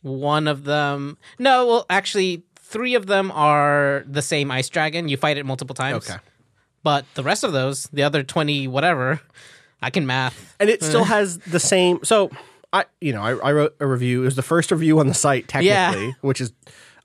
one 0.03 0.47
of 0.49 0.65
them 0.65 1.19
No, 1.39 1.67
well 1.67 1.87
actually 1.91 2.43
3 2.57 2.95
of 2.95 3.07
them 3.07 3.31
are 3.33 4.05
the 4.07 4.23
same 4.23 4.51
ice 4.51 4.69
dragon. 4.69 5.09
You 5.09 5.17
fight 5.17 5.37
it 5.39 5.47
multiple 5.47 5.75
times. 5.75 6.09
Okay. 6.09 6.19
But 6.83 7.07
the 7.15 7.23
rest 7.23 7.43
of 7.45 7.53
those, 7.53 7.85
the 7.93 8.03
other 8.03 8.23
20 8.23 8.69
whatever, 8.69 9.21
I 9.83 9.91
can 9.91 10.07
math. 10.07 10.55
And 10.61 10.69
it 10.71 10.83
still 10.83 11.05
has 11.17 11.39
the 11.39 11.61
same. 11.61 12.05
So 12.05 12.31
I, 12.73 12.85
you 13.01 13.13
know, 13.13 13.23
I, 13.23 13.49
I 13.49 13.53
wrote 13.53 13.75
a 13.81 13.87
review. 13.87 14.23
It 14.23 14.27
was 14.27 14.37
the 14.37 14.43
first 14.43 14.71
review 14.71 14.99
on 15.01 15.07
the 15.09 15.15
site, 15.15 15.49
technically, 15.49 16.15
which 16.21 16.41
is 16.41 16.53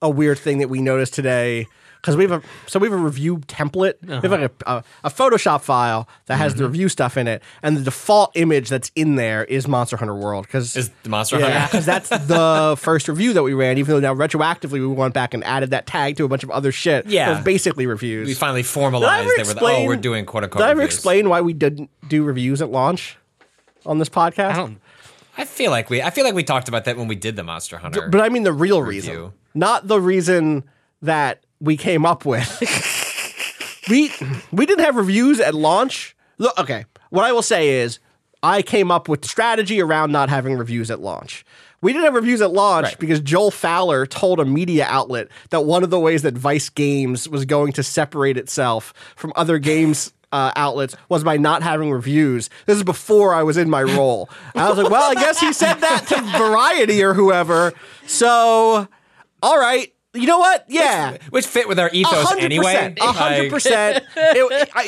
a 0.03 0.09
weird 0.09 0.37
thing 0.37 0.59
that 0.59 0.69
we 0.69 0.81
noticed 0.81 1.15
today. 1.15 1.67
Because 1.95 2.17
we 2.17 2.23
have 2.25 2.43
a 2.43 2.69
so 2.69 2.81
we 2.81 2.89
have 2.89 2.99
a 2.99 3.01
review 3.01 3.37
template. 3.37 3.93
We 4.01 4.11
have 4.11 4.25
uh-huh. 4.25 4.37
like 4.37 4.51
a, 4.67 4.71
a, 4.71 4.83
a 5.05 5.09
Photoshop 5.09 5.61
file 5.61 6.05
that 6.25 6.35
has 6.35 6.53
the 6.53 6.63
mm-hmm. 6.63 6.71
review 6.73 6.89
stuff 6.89 7.15
in 7.15 7.29
it, 7.29 7.41
and 7.61 7.77
the 7.77 7.81
default 7.81 8.35
image 8.35 8.67
that's 8.67 8.91
in 8.93 9.15
there 9.15 9.45
is 9.45 9.69
Monster 9.69 9.95
Hunter 9.95 10.13
World. 10.13 10.45
Because 10.45 10.75
Is 10.75 10.91
the 11.03 11.09
Monster 11.09 11.39
yeah, 11.39 11.59
Hunter? 11.59 11.67
because 11.71 11.85
that's 11.85 12.09
the 12.27 12.75
first 12.77 13.07
review 13.07 13.31
that 13.31 13.43
we 13.43 13.53
ran. 13.53 13.77
Even 13.77 13.95
though 13.95 14.01
now 14.01 14.13
retroactively 14.13 14.73
we 14.73 14.87
went 14.87 15.13
back 15.13 15.33
and 15.33 15.45
added 15.45 15.69
that 15.69 15.87
tag 15.87 16.17
to 16.17 16.25
a 16.25 16.27
bunch 16.27 16.43
of 16.43 16.51
other 16.51 16.73
shit. 16.73 17.05
Yeah. 17.05 17.41
basically 17.41 17.85
reviews. 17.85 18.27
We 18.27 18.33
finally 18.33 18.63
formalized 18.63 19.29
that 19.37 19.61
we're, 19.61 19.71
oh, 19.71 19.85
we're 19.85 19.95
doing 19.95 20.25
quote 20.25 20.43
unquote. 20.43 20.59
Did 20.59 20.65
I 20.65 20.71
ever 20.71 20.81
reviews. 20.81 20.95
explain 20.95 21.29
why 21.29 21.39
we 21.39 21.53
didn't 21.53 21.89
do 22.09 22.25
reviews 22.25 22.61
at 22.61 22.69
launch 22.69 23.17
on 23.85 23.99
this 23.99 24.09
podcast? 24.09 24.75
I 25.37 25.45
feel 25.45 25.71
like 25.71 25.89
we 25.89 26.01
I 26.01 26.09
feel 26.09 26.23
like 26.25 26.35
we 26.35 26.43
talked 26.43 26.67
about 26.67 26.85
that 26.85 26.97
when 26.97 27.07
we 27.07 27.15
did 27.15 27.35
the 27.35 27.43
Monster 27.43 27.77
Hunter. 27.77 28.07
But 28.09 28.21
I 28.21 28.29
mean 28.29 28.43
the 28.43 28.53
real 28.53 28.81
reason, 28.81 29.33
not 29.53 29.87
the 29.87 29.99
reason 29.99 30.63
that 31.01 31.43
we 31.59 31.77
came 31.77 32.05
up 32.05 32.25
with. 32.25 32.47
we 33.89 34.11
we 34.51 34.65
didn't 34.65 34.83
have 34.85 34.95
reviews 34.95 35.39
at 35.39 35.53
launch. 35.55 36.15
Look, 36.37 36.57
okay, 36.59 36.85
what 37.09 37.25
I 37.25 37.31
will 37.31 37.41
say 37.41 37.69
is 37.69 37.99
I 38.41 38.61
came 38.61 38.91
up 38.91 39.07
with 39.07 39.21
the 39.21 39.27
strategy 39.27 39.81
around 39.81 40.11
not 40.11 40.29
having 40.29 40.55
reviews 40.57 40.91
at 40.91 40.99
launch. 40.99 41.45
We 41.81 41.91
didn't 41.91 42.05
have 42.05 42.13
reviews 42.13 42.41
at 42.41 42.51
launch 42.51 42.85
Right. 42.85 42.99
because 42.99 43.19
Joel 43.19 43.51
Fowler 43.51 44.05
told 44.05 44.39
a 44.39 44.45
media 44.45 44.85
outlet 44.89 45.27
that 45.49 45.65
one 45.65 45.83
of 45.83 45.89
the 45.89 45.99
ways 45.99 46.21
that 46.21 46.33
Vice 46.33 46.69
Games 46.69 47.27
was 47.27 47.43
going 47.43 47.73
to 47.73 47.83
separate 47.83 48.37
itself 48.37 48.93
from 49.17 49.33
other 49.35 49.59
games 49.59 50.13
uh, 50.33 50.51
outlets 50.55 50.95
was 51.07 51.23
by 51.23 51.37
not 51.37 51.61
having 51.63 51.91
reviews. 51.91 52.49
This 52.65 52.75
is 52.77 52.83
before 52.83 53.33
I 53.33 53.43
was 53.43 53.55
in 53.55 53.69
my 53.69 53.83
role. 53.83 54.29
I 54.55 54.67
was 54.67 54.77
like, 54.77 54.89
well, 54.89 55.09
I 55.09 55.13
guess 55.13 55.39
he 55.39 55.53
said 55.53 55.75
that 55.75 56.07
to 56.07 56.21
Variety 56.37 57.03
or 57.03 57.13
whoever. 57.13 57.71
So, 58.07 58.87
all 59.41 59.59
right. 59.59 59.93
You 60.13 60.27
know 60.27 60.37
what? 60.37 60.65
Yeah. 60.67 61.17
which 61.31 61.47
fit 61.47 61.67
with 61.67 61.79
our 61.79 61.87
A 61.89 61.91
ethos 61.95 62.27
hundred 62.27 62.43
anyway. 62.43 62.65
percent. 62.73 62.99
A 63.01 63.11
hundred 63.11 63.51
percent. 63.51 64.05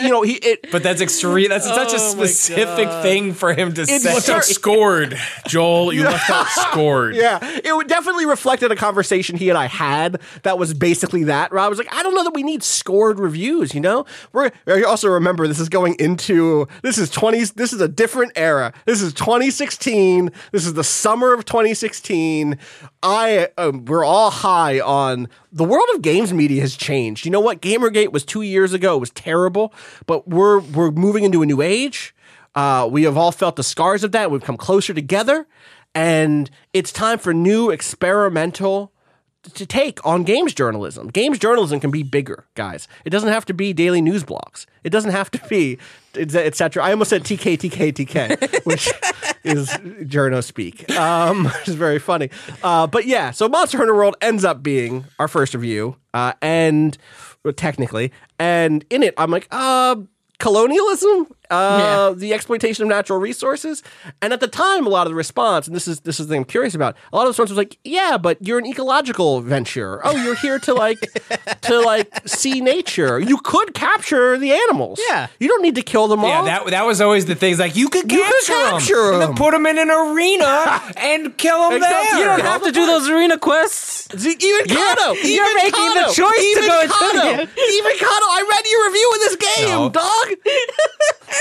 You 0.02 0.10
know, 0.10 0.22
he 0.22 0.34
it 0.36 0.72
But 0.72 0.84
that's 0.84 1.02
extreme. 1.02 1.50
That's 1.50 1.66
such 1.66 1.94
a 1.94 1.98
Oh 1.98 2.16
my 2.16 2.26
specific 2.28 2.90
thing 3.02 3.34
for 3.34 3.54
him 3.54 3.74
to 3.74 3.82
It's 3.82 4.04
say. 4.04 4.14
left 4.14 4.30
out 4.30 4.44
scored, 4.44 5.18
Joel. 5.48 5.92
You 5.94 6.04
left 6.04 6.30
out 6.30 6.48
scored. 6.50 7.16
Yeah, 7.16 7.40
it 7.64 7.76
would 7.76 7.88
definitely 7.88 8.26
reflected 8.26 8.72
a 8.72 8.76
conversation 8.76 9.36
he 9.38 9.50
and 9.50 9.58
I 9.58 9.66
had 9.68 10.22
that 10.44 10.60
was 10.60 10.74
basically 10.74 11.24
that. 11.26 11.52
Rob 11.52 11.70
was 11.70 11.80
like, 11.80 11.94
I 11.94 12.04
don't 12.04 12.14
know 12.14 12.24
that 12.24 12.34
we 12.36 12.44
need 12.44 12.62
scored 12.64 13.20
reviews. 13.20 13.74
You 13.74 13.82
know, 13.82 14.06
we're 14.32 14.52
I 14.68 14.84
also 14.84 15.08
remember 15.10 15.48
this 15.48 15.60
is 15.60 15.70
going 15.70 15.96
into 16.00 16.68
this 16.84 16.98
is 16.98 17.10
twenty. 17.10 17.44
This 17.44 17.74
is 17.74 17.82
a 17.82 17.88
different 17.88 18.34
era. 18.36 18.74
This 18.86 19.02
is 19.02 19.14
2016. 19.14 20.32
This 20.52 20.66
is 20.66 20.74
the 20.74 20.84
summer 20.84 21.34
of 21.34 21.46
2016. 21.46 22.58
I 23.06 23.50
um, 23.60 23.86
we're 23.86 24.04
all 24.04 24.32
high 24.32 24.80
on 24.80 25.30
the 25.52 25.64
world 25.64 25.88
of 25.94 26.02
games 26.02 26.34
media 26.34 26.60
has 26.62 26.76
changed. 26.76 27.24
You 27.24 27.32
know 27.32 27.40
what? 27.40 27.62
Gamergate 27.62 28.12
was 28.12 28.26
two 28.26 28.42
years 28.42 28.74
ago. 28.74 28.96
It 28.96 29.00
was 29.00 29.12
terrible, 29.12 29.74
but 30.08 30.28
we're 30.28 30.60
we're 30.60 30.90
moving 30.90 31.24
into 31.24 31.44
a 31.44 31.46
new 31.46 31.62
age. 31.62 32.16
Uh, 32.56 32.90
we 32.92 33.04
have 33.04 33.16
all 33.16 33.32
felt 33.32 33.58
the 33.58 33.64
scars 33.64 34.04
of 34.04 34.12
that. 34.14 34.32
We've 34.32 34.42
come 34.42 34.58
closer 34.58 34.92
together, 34.92 35.46
and 35.94 36.50
it's 36.74 36.92
time 36.92 37.20
for 37.20 37.32
new 37.32 37.70
experimental 37.70 38.92
to 39.54 39.66
take 39.66 40.06
on 40.06 40.24
games 40.24 40.54
journalism. 40.54 41.08
Games 41.08 41.40
journalism 41.40 41.80
can 41.80 41.92
be 41.92 42.04
bigger, 42.04 42.46
guys. 42.56 42.88
It 43.06 43.10
doesn't 43.10 43.30
have 43.30 43.46
to 43.46 43.54
be 43.54 43.74
daily 43.74 44.02
news 44.02 44.24
blogs. 44.24 44.66
It 44.84 44.90
doesn't 44.90 45.12
have 45.12 45.32
to 45.32 45.42
be 45.48 45.78
etc. 46.18 46.84
I 46.84 46.92
almost 46.92 47.10
said 47.10 47.24
TK 47.24 47.58
TK 47.58 47.94
TK, 47.94 48.66
which 48.66 48.92
is 49.44 49.70
journo 50.08 50.44
speak, 50.44 50.90
um, 50.92 51.46
which 51.60 51.68
is 51.68 51.76
very 51.76 52.00
funny. 52.00 52.30
Uh, 52.64 52.88
but 52.88 53.06
yeah, 53.06 53.32
so 53.32 53.48
Monster 53.48 53.78
Hunter 53.78 53.96
World 53.96 54.16
ends 54.22 54.44
up 54.44 54.64
being 54.64 55.06
our 55.20 55.28
first 55.28 55.54
review, 55.54 55.98
uh, 56.14 56.34
and 56.42 56.98
well, 57.44 57.54
technically, 57.54 58.12
and 58.40 58.86
in 58.90 59.04
it, 59.04 59.14
I'm 59.18 59.32
like, 59.32 59.48
uh, 59.52 59.98
colonialism, 60.40 61.28
uh, 61.50 62.12
the 62.14 62.34
exploitation 62.34 62.84
of 62.84 62.90
natural 62.90 63.20
resources, 63.20 63.84
and 64.22 64.34
at 64.34 64.40
the 64.40 64.48
time, 64.48 64.86
a 64.86 64.90
lot 64.90 65.08
of 65.08 65.12
the 65.12 65.16
response, 65.16 65.68
and 65.68 65.76
this 65.76 65.88
is 65.88 66.02
this 66.02 66.20
is 66.20 66.28
the 66.28 66.34
thing 66.34 66.40
I'm 66.42 66.46
curious 66.46 66.76
about. 66.76 66.96
A 67.12 67.16
lot 67.16 67.24
of 67.24 67.28
the 67.28 67.30
response 67.32 67.50
was 67.52 67.58
like, 67.58 67.78
"Yeah, 67.84 68.18
but 68.18 68.38
you're 68.46 68.60
an 68.60 68.66
ecological 68.66 69.42
venture. 69.42 70.02
Oh, 70.04 70.16
you're 70.16 70.36
here 70.36 70.60
to 70.60 70.74
like 70.74 71.00
to 71.62 71.80
like 71.82 72.28
see 72.28 72.62
nature. 72.62 73.20
You 73.20 73.38
could 73.38 73.74
capture 73.74 74.38
the 74.38 74.52
animals. 74.54 75.00
Yeah. 75.10 75.28
you 75.40 75.48
don't 75.48 75.62
need 75.62 75.76
to 75.76 75.82
kill 75.82 76.08
them 76.08 76.20
all. 76.24 76.30
Yeah, 76.30 76.44
that 76.64 76.66
that 76.72 76.86
was 76.86 77.02
always 77.02 77.26
the 77.26 77.36
things 77.36 77.60
like 77.60 77.76
you 77.76 77.90
could 77.90 78.12
You 78.12 78.24
capture, 78.24 78.54
could 78.54 78.70
capture 78.72 78.96
them, 78.96 79.14
and 79.16 79.24
'em. 79.24 79.30
then 79.30 79.36
put 79.36 79.52
them 79.52 79.66
in 79.66 79.78
an 79.78 79.90
arena 79.92 80.82
and 80.98 81.38
kill 81.38 81.70
them 81.70 81.78
Exactly. 81.78 82.20
there. 82.20 82.32
You 82.32 82.38
don't 82.38 82.46
have 82.46 82.64
to 82.64 82.72
do 82.72 82.86
those 82.86 83.10
arena 83.10 83.38
quests. 83.38 84.08
Even 84.16 84.66
Cado, 84.66 85.14
you're 85.24 85.46
even 85.46 85.56
making 85.56 85.90
the 85.94 86.06
Cado, 86.08 86.14
choice 86.16 86.40
to 86.40 86.46
even 86.46 86.66
go 86.68 86.82
into 86.82 87.42
even 87.42 87.92
Cado. 87.98 88.28
I 88.38 88.46
read 88.50 88.66
your 88.70 88.86
review 88.88 89.12
of 89.14 89.20
this 89.20 89.36
game, 89.36 89.70
No. 89.70 89.90
dog. 89.90 90.28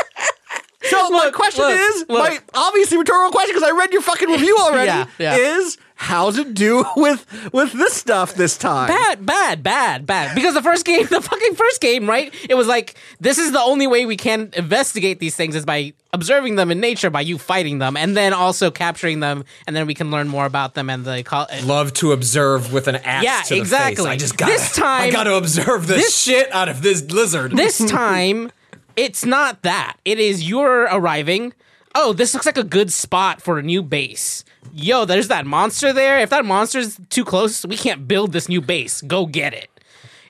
So 0.87 1.09
my 1.09 1.25
Look, 1.25 1.35
question 1.35 1.65
look, 1.65 1.73
is, 1.79 2.05
look. 2.11 2.19
my 2.29 2.39
obviously 2.53 2.99
rhetorical 2.99 3.31
question 3.31 3.55
because 3.57 3.67
I 3.67 3.75
read 3.75 3.91
your 3.93 4.03
fucking 4.03 4.29
review 4.37 4.55
already. 4.61 4.87
Yeah, 4.89 5.07
yeah. 5.19 5.37
Is 5.37 5.79
how's 5.95 6.37
it 6.37 6.53
do 6.53 6.85
with 6.97 7.27
with 7.55 7.73
this 7.73 7.95
stuff 7.95 8.35
this 8.35 8.59
time? 8.59 8.89
Bad, 8.89 9.25
bad, 9.25 9.63
bad, 9.63 10.05
bad. 10.05 10.35
Because 10.35 10.53
the 10.53 10.61
first 10.61 10.85
game, 10.85 11.07
the 11.11 11.23
fucking 11.23 11.55
first 11.55 11.81
game, 11.81 12.07
right? 12.07 12.35
It 12.51 12.55
was 12.55 12.67
like 12.67 12.97
this 13.19 13.39
is 13.39 13.53
the 13.53 13.61
only 13.63 13.87
way 13.87 14.05
we 14.05 14.19
can 14.19 14.51
investigate 14.55 15.21
these 15.21 15.35
things 15.35 15.57
is 15.57 15.65
by 15.65 15.95
observing 16.13 16.57
them 16.57 16.71
in 16.71 16.81
nature, 16.81 17.09
by 17.09 17.23
you 17.23 17.39
fighting 17.39 17.79
them, 17.79 17.97
and 17.97 18.15
then 18.15 18.35
also 18.35 18.71
capturing 18.71 19.21
them, 19.21 19.47
and 19.67 19.75
then 19.75 19.87
we 19.87 19.95
can 19.95 20.11
learn 20.11 20.29
more 20.29 20.45
about 20.45 20.75
them 20.75 20.91
and 20.91 21.07
the 21.07 21.23
call. 21.23 21.47
Uh, 21.51 21.63
Love 21.65 21.95
to 21.95 22.13
observe 22.13 22.75
with 22.75 22.89
an 22.89 22.97
axe 22.97 23.25
Yeah, 23.25 23.41
to 23.47 23.55
the 23.55 23.61
exactly. 23.61 24.05
face. 24.05 24.07
I 24.13 24.17
just 24.19 24.37
got 24.37 24.47
This 24.49 24.71
time- 24.77 25.09
I 25.09 25.11
got 25.11 25.25
to 25.25 25.35
observe 25.37 25.87
the 25.87 25.95
this- 25.95 26.21
shit 26.23 26.53
out 26.53 26.69
of 26.69 26.83
this 26.83 27.03
lizard. 27.11 27.53
This 27.57 27.79
time, 27.91 28.53
it's 28.97 29.25
not 29.25 29.63
that. 29.63 29.97
It 30.05 30.19
is 30.19 30.49
you're 30.49 30.83
arriving. 30.83 31.53
Oh, 31.95 32.13
this 32.13 32.35
looks 32.35 32.47
like 32.47 32.59
a 32.59 32.65
good 32.65 32.93
spot 32.93 33.41
for 33.41 33.59
a 33.59 33.63
new 33.63 33.83
base. 33.83 34.45
Yo, 34.73 35.05
there's 35.05 35.29
that 35.29 35.47
monster 35.47 35.93
there. 35.93 36.19
If 36.21 36.31
that 36.31 36.45
monster's 36.45 36.99
too 37.09 37.25
close, 37.25 37.65
we 37.65 37.77
can't 37.77 38.09
build 38.09 38.33
this 38.33 38.49
new 38.49 38.61
base. 38.61 39.01
Go 39.03 39.27
get 39.27 39.55
it. 39.55 39.69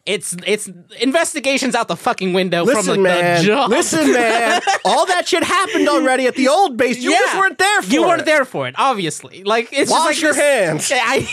It's 0.04 0.36
it's 0.46 0.68
investigations 1.00 1.74
out 1.74 1.88
the 1.88 1.96
fucking 1.96 2.34
window 2.34 2.64
Listen, 2.64 2.82
from 2.96 3.02
like 3.04 3.14
man. 3.14 3.38
the 3.40 3.46
jump. 3.46 3.70
Listen, 3.70 4.12
man. 4.12 4.60
All 4.84 5.06
that 5.06 5.26
shit 5.26 5.42
happened 5.42 5.88
already 5.88 6.26
at 6.26 6.34
the 6.36 6.48
old 6.48 6.76
base. 6.76 6.98
You 7.02 7.10
just 7.12 7.38
weren't 7.38 7.56
there 7.56 7.80
for 7.80 7.90
You 7.90 8.02
weren't 8.02 8.20
it. 8.20 8.26
there 8.26 8.44
for 8.44 8.68
it, 8.68 8.74
obviously. 8.76 9.44
Like 9.44 9.70
it's 9.72 9.90
Wash 9.90 10.20
just 10.20 10.22
like 10.22 10.22
your 10.22 10.32
this- 10.34 10.90
hands. 10.90 10.92
I 10.94 11.26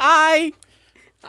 I 0.00 0.52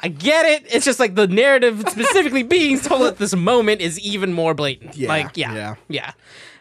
I 0.03 0.07
get 0.09 0.45
it. 0.45 0.65
It's 0.73 0.85
just 0.85 0.99
like 0.99 1.15
the 1.15 1.27
narrative 1.27 1.83
specifically 1.87 2.43
being 2.57 2.79
told 2.79 3.03
at 3.07 3.17
this 3.17 3.35
moment 3.35 3.81
is 3.81 3.99
even 3.99 4.33
more 4.33 4.53
blatant. 4.53 4.95
Yeah, 4.97 5.09
like 5.09 5.37
yeah, 5.37 5.53
yeah. 5.53 5.75
yeah. 5.89 6.11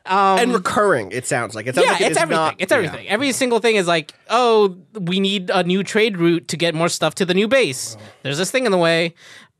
and 0.06 0.52
recurring. 0.52 1.10
It 1.12 1.26
sounds 1.26 1.54
like 1.54 1.66
it 1.66 1.74
sounds 1.74 1.86
yeah, 1.86 1.92
like 1.92 2.00
it 2.02 2.10
it's 2.12 2.20
everything. 2.20 2.36
not- 2.44 2.54
it's 2.58 2.70
yeah. 2.70 2.76
everything. 2.78 3.08
Every 3.08 3.32
single 3.32 3.58
thing 3.60 3.76
is 3.76 3.86
like, 3.86 4.14
oh, 4.30 4.76
we 4.98 5.20
need 5.20 5.50
a 5.50 5.62
new 5.64 5.82
trade 5.82 6.16
route 6.18 6.48
to 6.48 6.56
get 6.56 6.74
more 6.74 6.88
stuff 6.88 7.14
to 7.16 7.24
the 7.24 7.34
new 7.34 7.48
base. 7.48 7.96
There's 8.22 8.38
this 8.38 8.50
thing 8.50 8.66
in 8.66 8.72
the 8.72 8.78
way. 8.78 9.14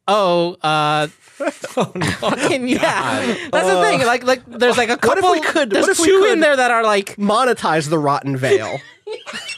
Oh, 0.07 0.55
uh, 0.62 1.07
fucking 1.47 2.68
yeah. 2.68 3.37
That's 3.51 3.66
the 3.66 3.83
thing. 3.83 4.07
Like, 4.07 4.22
like 4.25 4.43
there's 4.47 4.77
like 4.77 4.91
a 4.91 4.97
couple. 4.99 5.22
What 5.22 5.39
if 5.39 5.45
we 5.45 5.51
could- 5.53 5.70
There's 5.70 5.87
what 5.87 5.93
if 5.93 5.99
we 6.01 6.07
two 6.07 6.20
could- 6.20 6.33
in 6.33 6.41
there 6.41 6.57
that 6.57 6.71
are 6.71 6.83
like, 6.84 7.17
monetize 7.17 7.88
the 7.88 7.99
rotten 7.99 8.37
veil. 8.37 8.79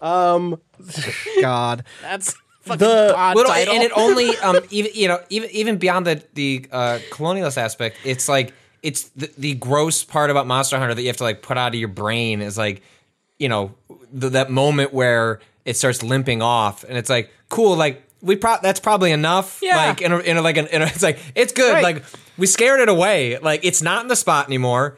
Um, 0.00 0.60
God, 1.40 1.84
that's 2.02 2.34
fucking 2.62 2.78
The- 2.78 3.14
odd 3.16 3.36
Well, 3.36 3.44
title. 3.46 3.74
and 3.74 3.82
it 3.82 3.92
only 3.96 4.36
um 4.42 4.60
even 4.70 4.92
you 4.94 5.08
know 5.08 5.20
even 5.28 5.50
even 5.50 5.76
beyond 5.78 6.06
the 6.06 6.22
the 6.34 6.66
uh, 6.72 6.98
colonialist 7.10 7.56
aspect, 7.58 7.96
it's 8.04 8.28
like 8.28 8.52
it's 8.82 9.04
the, 9.10 9.30
the 9.36 9.54
gross 9.54 10.04
part 10.04 10.30
about 10.30 10.46
Monster 10.46 10.78
Hunter 10.78 10.94
that 10.94 11.02
you 11.02 11.08
have 11.08 11.18
to 11.18 11.24
like 11.24 11.42
put 11.42 11.58
out 11.58 11.68
of 11.74 11.78
your 11.78 11.88
brain 11.88 12.40
is 12.40 12.56
like 12.56 12.82
you 13.38 13.48
know 13.48 13.74
the, 14.12 14.30
that 14.30 14.50
moment 14.50 14.92
where 14.94 15.40
it 15.64 15.76
starts 15.76 16.02
limping 16.02 16.40
off, 16.42 16.84
and 16.84 16.96
it's 16.96 17.10
like 17.10 17.30
cool, 17.50 17.76
like 17.76 18.02
we 18.22 18.36
pro- 18.36 18.60
that's 18.62 18.80
probably 18.80 19.12
enough. 19.12 19.60
Yeah. 19.62 19.76
like 19.76 20.00
in 20.02 20.12
a, 20.12 20.18
in 20.18 20.36
a, 20.36 20.42
like 20.42 20.56
an, 20.56 20.66
in 20.68 20.82
a, 20.82 20.86
it's 20.86 21.02
like 21.02 21.18
it's 21.34 21.52
good. 21.52 21.72
Right. 21.74 21.82
Like 21.82 22.04
we 22.38 22.46
scared 22.46 22.80
it 22.80 22.88
away. 22.88 23.38
Like 23.38 23.64
it's 23.64 23.82
not 23.82 24.02
in 24.02 24.08
the 24.08 24.16
spot 24.16 24.46
anymore. 24.46 24.96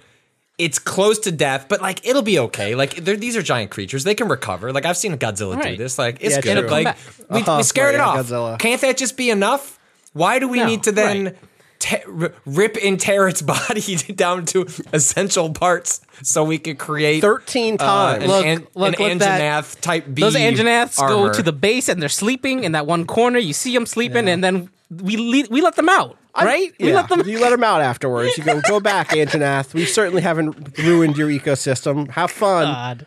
It's 0.65 0.79
close 0.79 1.19
to 1.21 1.33
death, 1.33 1.67
but 1.69 1.81
like 1.83 2.07
it'll 2.07 2.23
be 2.23 2.39
okay. 2.39 2.75
Like 2.75 2.95
these 2.95 3.37
are 3.37 3.43
giant 3.43 3.71
creatures; 3.71 4.05
they 4.05 4.15
can 4.15 4.29
recover. 4.29 4.73
Like 4.73 4.87
I've 4.87 4.97
seen 4.97 5.17
Godzilla 5.19 5.61
do 5.63 5.77
this. 5.77 5.99
Like 5.99 6.19
it's 6.21 6.37
Yeah, 6.37 6.41
good. 6.41 6.59
true. 6.61 6.69
Like 6.71 6.97
we, 7.31 7.41
Uh-huh, 7.41 7.57
we 7.59 7.63
scared 7.65 7.95
right, 7.95 7.95
it 7.97 8.01
off. 8.01 8.27
Godzilla. 8.27 8.59
Can't 8.59 8.81
that 8.83 8.97
just 8.97 9.17
be 9.17 9.31
enough? 9.31 9.79
Why 10.13 10.39
do 10.39 10.47
we 10.49 10.59
No, 10.59 10.67
need 10.67 10.83
to 10.85 10.93
then 10.93 11.25
right. 11.25 11.37
te- 11.79 12.03
r- 12.07 12.33
rip 12.47 12.77
and 12.83 13.01
tear 13.01 13.27
its 13.29 13.43
body 13.55 13.97
down 14.15 14.45
to 14.47 14.67
essential 14.93 15.51
parts 15.53 16.01
so 16.23 16.45
we 16.45 16.59
could 16.59 16.79
create 16.79 17.21
thirteen 17.23 17.75
uh, 17.81 18.19
times. 18.19 18.23
an, 18.25 18.29
Look, 18.31 18.45
an, 18.47 18.67
look, 18.75 19.01
an 19.01 19.09
look 19.09 19.19
that- 19.21 19.41
Anjanath 19.65 19.81
type 19.81 20.05
B? 20.15 20.23
Those 20.23 20.37
Anjanaths 20.37 20.99
go 20.99 21.33
to 21.33 21.43
the 21.43 21.53
base 21.53 21.89
and 21.89 22.01
they're 22.01 22.09
sleeping 22.09 22.63
in 22.65 22.73
that 22.73 22.87
one 22.87 23.05
corner. 23.07 23.39
You 23.39 23.53
see 23.53 23.73
them 23.75 23.87
sleeping, 23.87 24.29
and 24.29 24.45
then 24.45 24.71
we 24.91 25.17
le- 25.17 25.49
we 25.51 25.61
let 25.61 25.75
them 25.77 25.89
out, 25.89 26.17
right? 26.37 26.73
We 26.79 26.89
yeah, 26.89 26.95
let 26.95 27.09
them. 27.09 27.29
you 27.29 27.41
let 27.41 27.51
them 27.51 27.65
out 27.65 27.81
afterwards. 27.81 28.37
You 28.39 28.45
go, 28.45 28.61
go 28.61 28.81
back, 28.81 29.11
Anjanath. 29.11 29.75
We 29.75 29.85
certainly 29.85 30.23
haven't 30.23 30.79
ruined 30.79 31.17
your 31.17 31.29
ecosystem. 31.29 32.11
Have 32.11 32.31
fun. 32.31 32.65
God. 32.65 33.07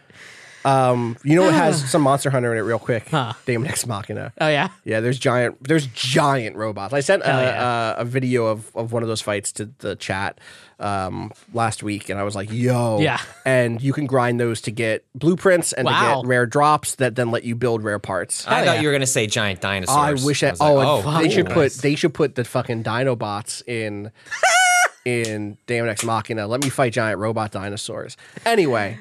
Um, 0.66 1.16
you 1.24 1.36
know 1.36 1.44
what 1.44 1.54
ah. 1.54 1.58
has 1.58 1.90
some 1.92 2.02
Monster 2.02 2.32
Hunter 2.32 2.52
in 2.52 2.58
it, 2.58 2.62
real 2.62 2.80
quick? 2.80 3.08
Huh. 3.10 3.34
Daemon 3.46 3.68
X 3.68 3.86
Machina. 3.86 4.34
Oh 4.42 4.48
yeah. 4.48 4.70
Yeah, 4.84 5.00
there's 5.00 5.20
giant. 5.20 5.64
There's 5.64 5.86
giant 5.88 6.56
robots. 6.56 6.92
I 6.94 7.02
sent 7.02 7.22
a, 7.22 7.28
yeah. 7.28 7.92
a, 7.92 8.02
a 8.02 8.06
video 8.06 8.48
of, 8.48 8.76
of 8.76 8.92
one 8.92 9.04
of 9.04 9.08
those 9.08 9.22
fights 9.22 9.52
to 9.54 9.70
the 9.78 9.96
chat 9.96 10.40
um, 10.80 11.32
last 11.54 11.84
week, 11.84 12.10
and 12.10 12.20
I 12.20 12.24
was 12.24 12.36
like, 12.36 12.52
"Yo, 12.52 13.00
Yeah. 13.00 13.20
And 13.46 13.82
you 13.82 13.94
can 13.94 14.06
grind 14.08 14.40
those 14.40 14.62
to 14.62 14.72
get 14.72 15.06
blueprints 15.14 15.72
and 15.72 15.86
Wow. 15.86 16.16
to 16.16 16.22
get 16.22 16.28
rare 16.28 16.46
drops 16.46 16.96
that 16.96 17.16
then 17.16 17.32
let 17.32 17.44
you 17.44 17.56
build 17.56 17.84
rare 17.84 18.00
parts. 18.00 18.46
I 18.48 18.56
Hell 18.56 18.66
thought 18.66 18.76
yeah. 18.76 18.82
you 18.82 18.88
were 18.88 18.94
gonna 18.94 19.06
say 19.08 19.28
giant 19.28 19.62
dinosaurs. 19.62 20.24
I 20.24 20.26
wish 20.26 20.44
I, 20.44 20.52
was 20.52 20.60
like, 20.60 20.70
oh, 20.88 21.10
and 21.10 21.26
they 21.26 21.30
should 21.30 21.46
cool, 21.46 21.54
put 21.56 21.74
they 21.74 21.96
should 21.96 22.14
put 22.14 22.36
the 22.36 22.44
fucking 22.44 22.84
Dinobots 22.84 23.62
in 23.68 24.12
in 25.06 25.58
Daemon 25.68 25.90
X 25.90 26.04
Machina. 26.04 26.48
Let 26.48 26.64
me 26.64 26.70
fight 26.70 26.94
giant 26.94 27.20
robot 27.20 27.52
dinosaurs. 27.52 28.18
Anyway, 28.46 28.98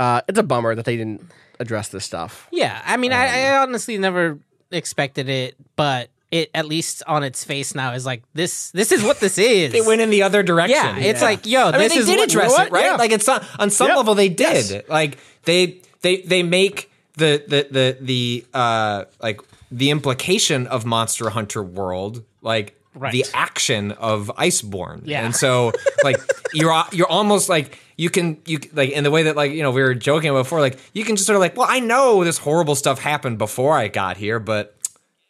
uh, 0.00 0.22
it's 0.28 0.38
a 0.38 0.42
bummer 0.42 0.74
that 0.74 0.84
they 0.84 0.96
didn't 0.96 1.22
address 1.60 1.88
this 1.88 2.04
stuff. 2.04 2.48
Yeah, 2.50 2.80
I 2.84 2.96
mean, 2.96 3.12
I, 3.12 3.46
I 3.46 3.58
honestly 3.58 3.98
never 3.98 4.38
expected 4.70 5.28
it, 5.28 5.54
but 5.76 6.08
it 6.32 6.50
at 6.54 6.66
least 6.66 7.02
on 7.06 7.22
its 7.22 7.44
face 7.44 7.74
now 7.76 7.92
is 7.92 8.04
like 8.04 8.24
this. 8.34 8.70
This 8.72 8.90
is 8.90 9.04
what 9.04 9.20
this 9.20 9.38
is. 9.38 9.70
They 9.76 9.80
went 9.82 10.00
in 10.00 10.10
the 10.10 10.22
other 10.24 10.42
direction. 10.42 10.76
Yeah, 10.76 10.96
it's 10.98 11.22
like 11.22 11.46
yo, 11.46 11.68
I 11.68 11.72
mean, 11.72 11.80
this 11.82 11.92
they 11.94 11.98
is 12.00 12.06
did 12.06 12.18
what, 12.18 12.28
address 12.28 12.50
what? 12.52 12.66
it, 12.66 12.72
right? 12.72 12.84
Yeah. 12.86 12.96
Like 12.96 13.12
it's 13.12 13.28
on, 13.28 13.44
on 13.60 13.70
some 13.70 13.86
Yep. 13.88 13.96
level 13.98 14.14
they 14.16 14.28
did. 14.28 14.68
Yes. 14.70 14.82
Like 14.88 15.18
they 15.44 15.78
they 16.00 16.22
they 16.22 16.42
make 16.42 16.90
the 17.14 17.44
the 17.46 17.68
the 17.70 17.96
the 18.00 18.46
uh 18.52 19.04
like 19.22 19.40
the 19.70 19.90
implication 19.90 20.66
of 20.66 20.84
Monster 20.84 21.30
Hunter 21.30 21.62
World 21.62 22.24
like 22.40 22.76
Right. 22.94 23.10
the 23.10 23.24
action 23.32 23.92
of 23.92 24.30
Iceborne. 24.36 25.00
Yeah. 25.06 25.24
And 25.24 25.34
so 25.34 25.72
like 26.04 26.18
you're 26.52 26.74
you're 26.92 27.08
almost 27.08 27.48
like 27.48 27.78
you 27.96 28.10
can 28.10 28.36
you 28.44 28.58
like 28.74 28.90
in 28.90 29.02
the 29.02 29.10
way 29.10 29.22
that 29.22 29.34
like 29.36 29.52
you 29.52 29.62
know 29.62 29.70
we 29.70 29.80
were 29.80 29.94
joking 29.94 30.30
before 30.32 30.60
like 30.60 30.78
you 30.92 31.02
can 31.02 31.16
just 31.16 31.26
sort 31.26 31.36
of 31.36 31.40
like 31.40 31.56
well 31.56 31.66
I 31.70 31.80
know 31.80 32.22
this 32.22 32.36
horrible 32.36 32.74
stuff 32.74 32.98
happened 32.98 33.38
before 33.38 33.78
I 33.78 33.88
got 33.88 34.18
here 34.18 34.38
but 34.38 34.76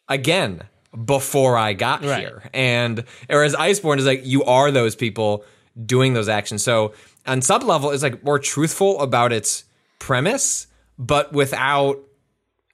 again 0.09 0.63
before 1.05 1.57
I 1.57 1.73
got 1.73 2.05
Right. 2.05 2.21
here. 2.21 2.43
And 2.53 3.05
whereas 3.29 3.55
Iceborne 3.55 3.99
is 3.99 4.07
like 4.07 4.23
you 4.25 4.45
are 4.45 4.71
those 4.71 4.95
people 4.95 5.45
doing 5.87 6.13
those 6.15 6.29
actions. 6.29 6.63
So 6.63 6.93
on 7.27 7.41
sub 7.43 7.63
level 7.63 7.91
it's 7.91 8.03
like 8.03 8.23
more 8.25 8.39
truthful 8.39 9.01
about 9.01 9.33
its 9.33 9.65
premise, 9.99 10.67
but 10.99 11.33
without 11.33 11.99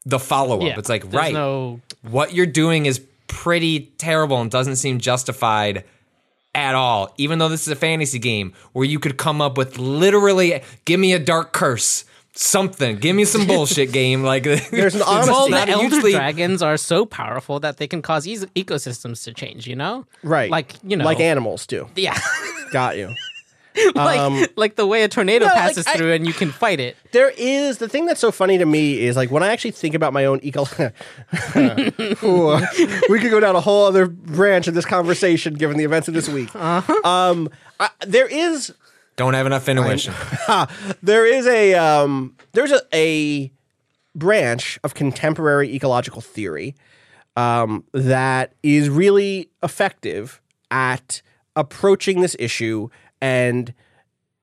the 0.04 0.18
follow 0.18 0.56
up. 0.60 0.66
Yeah, 0.66 0.78
it's 0.78 0.88
like 0.88 1.04
right, 1.12 1.32
no- 1.34 1.80
what 2.02 2.32
you're 2.34 2.46
doing 2.46 2.86
is 2.86 3.00
pretty 3.26 3.92
terrible 3.98 4.40
and 4.40 4.50
doesn't 4.50 4.76
seem 4.76 4.98
justified 4.98 5.84
at 6.54 6.74
all. 6.74 7.12
Even 7.18 7.38
though 7.38 7.48
this 7.48 7.62
is 7.62 7.68
a 7.68 7.76
fantasy 7.76 8.18
game 8.18 8.52
where 8.72 8.86
you 8.86 8.98
could 8.98 9.16
come 9.18 9.40
up 9.42 9.56
with 9.58 9.78
literally 9.78 10.62
give 10.86 10.98
me 10.98 11.12
a 11.12 11.18
dark 11.18 11.52
curse. 11.52 12.04
Something, 12.40 12.98
give 12.98 13.16
me 13.16 13.24
some 13.24 13.48
bullshit 13.48 13.90
game. 13.90 14.22
Like 14.22 14.44
There's 14.70 14.94
an 14.94 15.00
it's 15.00 15.02
honesty. 15.02 15.32
Well, 15.32 15.48
the 15.48 15.68
elder 15.72 15.82
usually- 15.84 16.12
dragons 16.12 16.62
are 16.62 16.76
so 16.76 17.04
powerful 17.04 17.58
that 17.60 17.78
they 17.78 17.88
can 17.88 18.00
cause 18.00 18.28
e- 18.28 18.36
ecosystems 18.54 19.24
to 19.24 19.34
change. 19.34 19.66
You 19.66 19.74
know, 19.74 20.06
Right. 20.22 20.48
Like 20.48 20.74
you 20.84 20.96
know, 20.96 21.04
like 21.04 21.18
animals 21.18 21.66
do. 21.66 21.88
yeah, 21.96 22.16
Got 22.72 22.96
you. 22.96 23.12
like 23.96 24.50
like 24.56 24.76
the 24.76 24.86
way 24.86 25.02
a 25.02 25.08
tornado 25.08 25.46
No, 25.46 25.52
like, 25.52 25.60
passes 25.62 25.86
I- 25.88 25.96
through 25.96 26.12
and 26.12 26.26
you 26.28 26.32
can 26.32 26.52
fight 26.52 26.78
it. 26.78 26.96
There 27.10 27.32
is 27.36 27.78
the 27.78 27.88
thing 27.88 28.06
that's 28.06 28.20
so 28.20 28.30
funny 28.30 28.56
to 28.58 28.64
me 28.66 29.00
is 29.00 29.16
like 29.16 29.32
when 29.32 29.42
I 29.42 29.48
actually 29.48 29.72
think 29.72 29.94
about 29.96 30.12
my 30.12 30.24
own 30.24 30.38
eco. 30.44 30.64
Ooh, 32.22 32.58
we 33.08 33.18
could 33.20 33.30
go 33.30 33.40
down 33.40 33.56
a 33.56 33.60
whole 33.60 33.84
other 33.86 34.06
branch 34.06 34.68
of 34.68 34.74
this 34.74 34.84
conversation 34.84 35.54
given 35.54 35.76
the 35.76 35.84
events 35.84 36.08
of 36.08 36.14
this 36.14 36.28
week. 36.28 36.54
Um, 36.54 37.48
I, 37.80 37.90
there 38.06 38.26
is 38.26 38.72
Don't 39.18 39.34
have 39.34 39.46
enough 39.46 39.68
intuition. 39.68 40.14
there 41.02 41.26
is 41.26 41.46
a 41.46 41.74
um, 41.74 42.36
there's 42.52 42.72
a, 42.72 42.80
a 42.94 43.50
branch 44.14 44.78
of 44.84 44.94
contemporary 44.94 45.74
ecological 45.74 46.20
theory 46.20 46.76
um, 47.36 47.84
that 47.92 48.52
is 48.62 48.88
really 48.88 49.50
effective 49.62 50.40
at 50.70 51.20
approaching 51.56 52.20
this 52.20 52.36
issue 52.38 52.88
and 53.20 53.74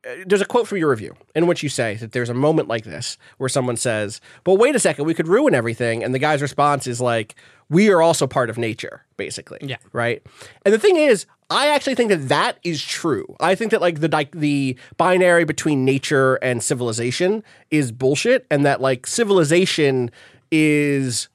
uh, 0.05 0.15
there's 0.25 0.41
a 0.41 0.45
quote 0.45 0.67
from 0.67 0.77
your 0.77 0.89
review 0.89 1.15
in 1.33 1.47
which 1.47 1.63
you 1.63 1.69
say 1.69 1.95
that 1.95 2.11
there's 2.11 2.29
a 2.29 2.33
moment 2.33 2.67
like 2.67 2.83
this 2.83 3.17
where 3.37 3.49
someone 3.49 3.77
says, 3.77 4.19
"But 4.43 4.55
wait 4.55 4.75
a 4.75 4.79
second, 4.79 5.05
we 5.05 5.13
could 5.13 5.27
ruin 5.27 5.55
everything," 5.55 6.03
and 6.03 6.13
the 6.13 6.19
guy's 6.19 6.41
response 6.41 6.85
is 6.85 6.99
like, 6.99 7.35
"We 7.69 7.89
are 7.89 8.01
also 8.01 8.27
part 8.27 8.49
of 8.49 8.57
nature," 8.57 9.05
basically. 9.17 9.59
Yeah. 9.61 9.77
Right. 9.93 10.21
And 10.65 10.73
the 10.73 10.79
thing 10.79 10.97
is, 10.97 11.25
I 11.49 11.67
actually 11.67 11.95
think 11.95 12.09
that 12.09 12.27
that 12.29 12.57
is 12.63 12.83
true. 12.83 13.35
I 13.39 13.53
think 13.55 13.71
that 13.71 13.81
like 13.81 13.99
the 13.99 14.07
like 14.07 14.31
the 14.31 14.77
binary 14.97 15.45
between 15.45 15.85
nature 15.85 16.35
and 16.35 16.63
civilization 16.63 17.43
is 17.69 17.91
bullshit, 17.91 18.47
and 18.49 18.65
that 18.65 18.81
like 18.81 19.05
civilization 19.05 20.09
is 20.51 21.29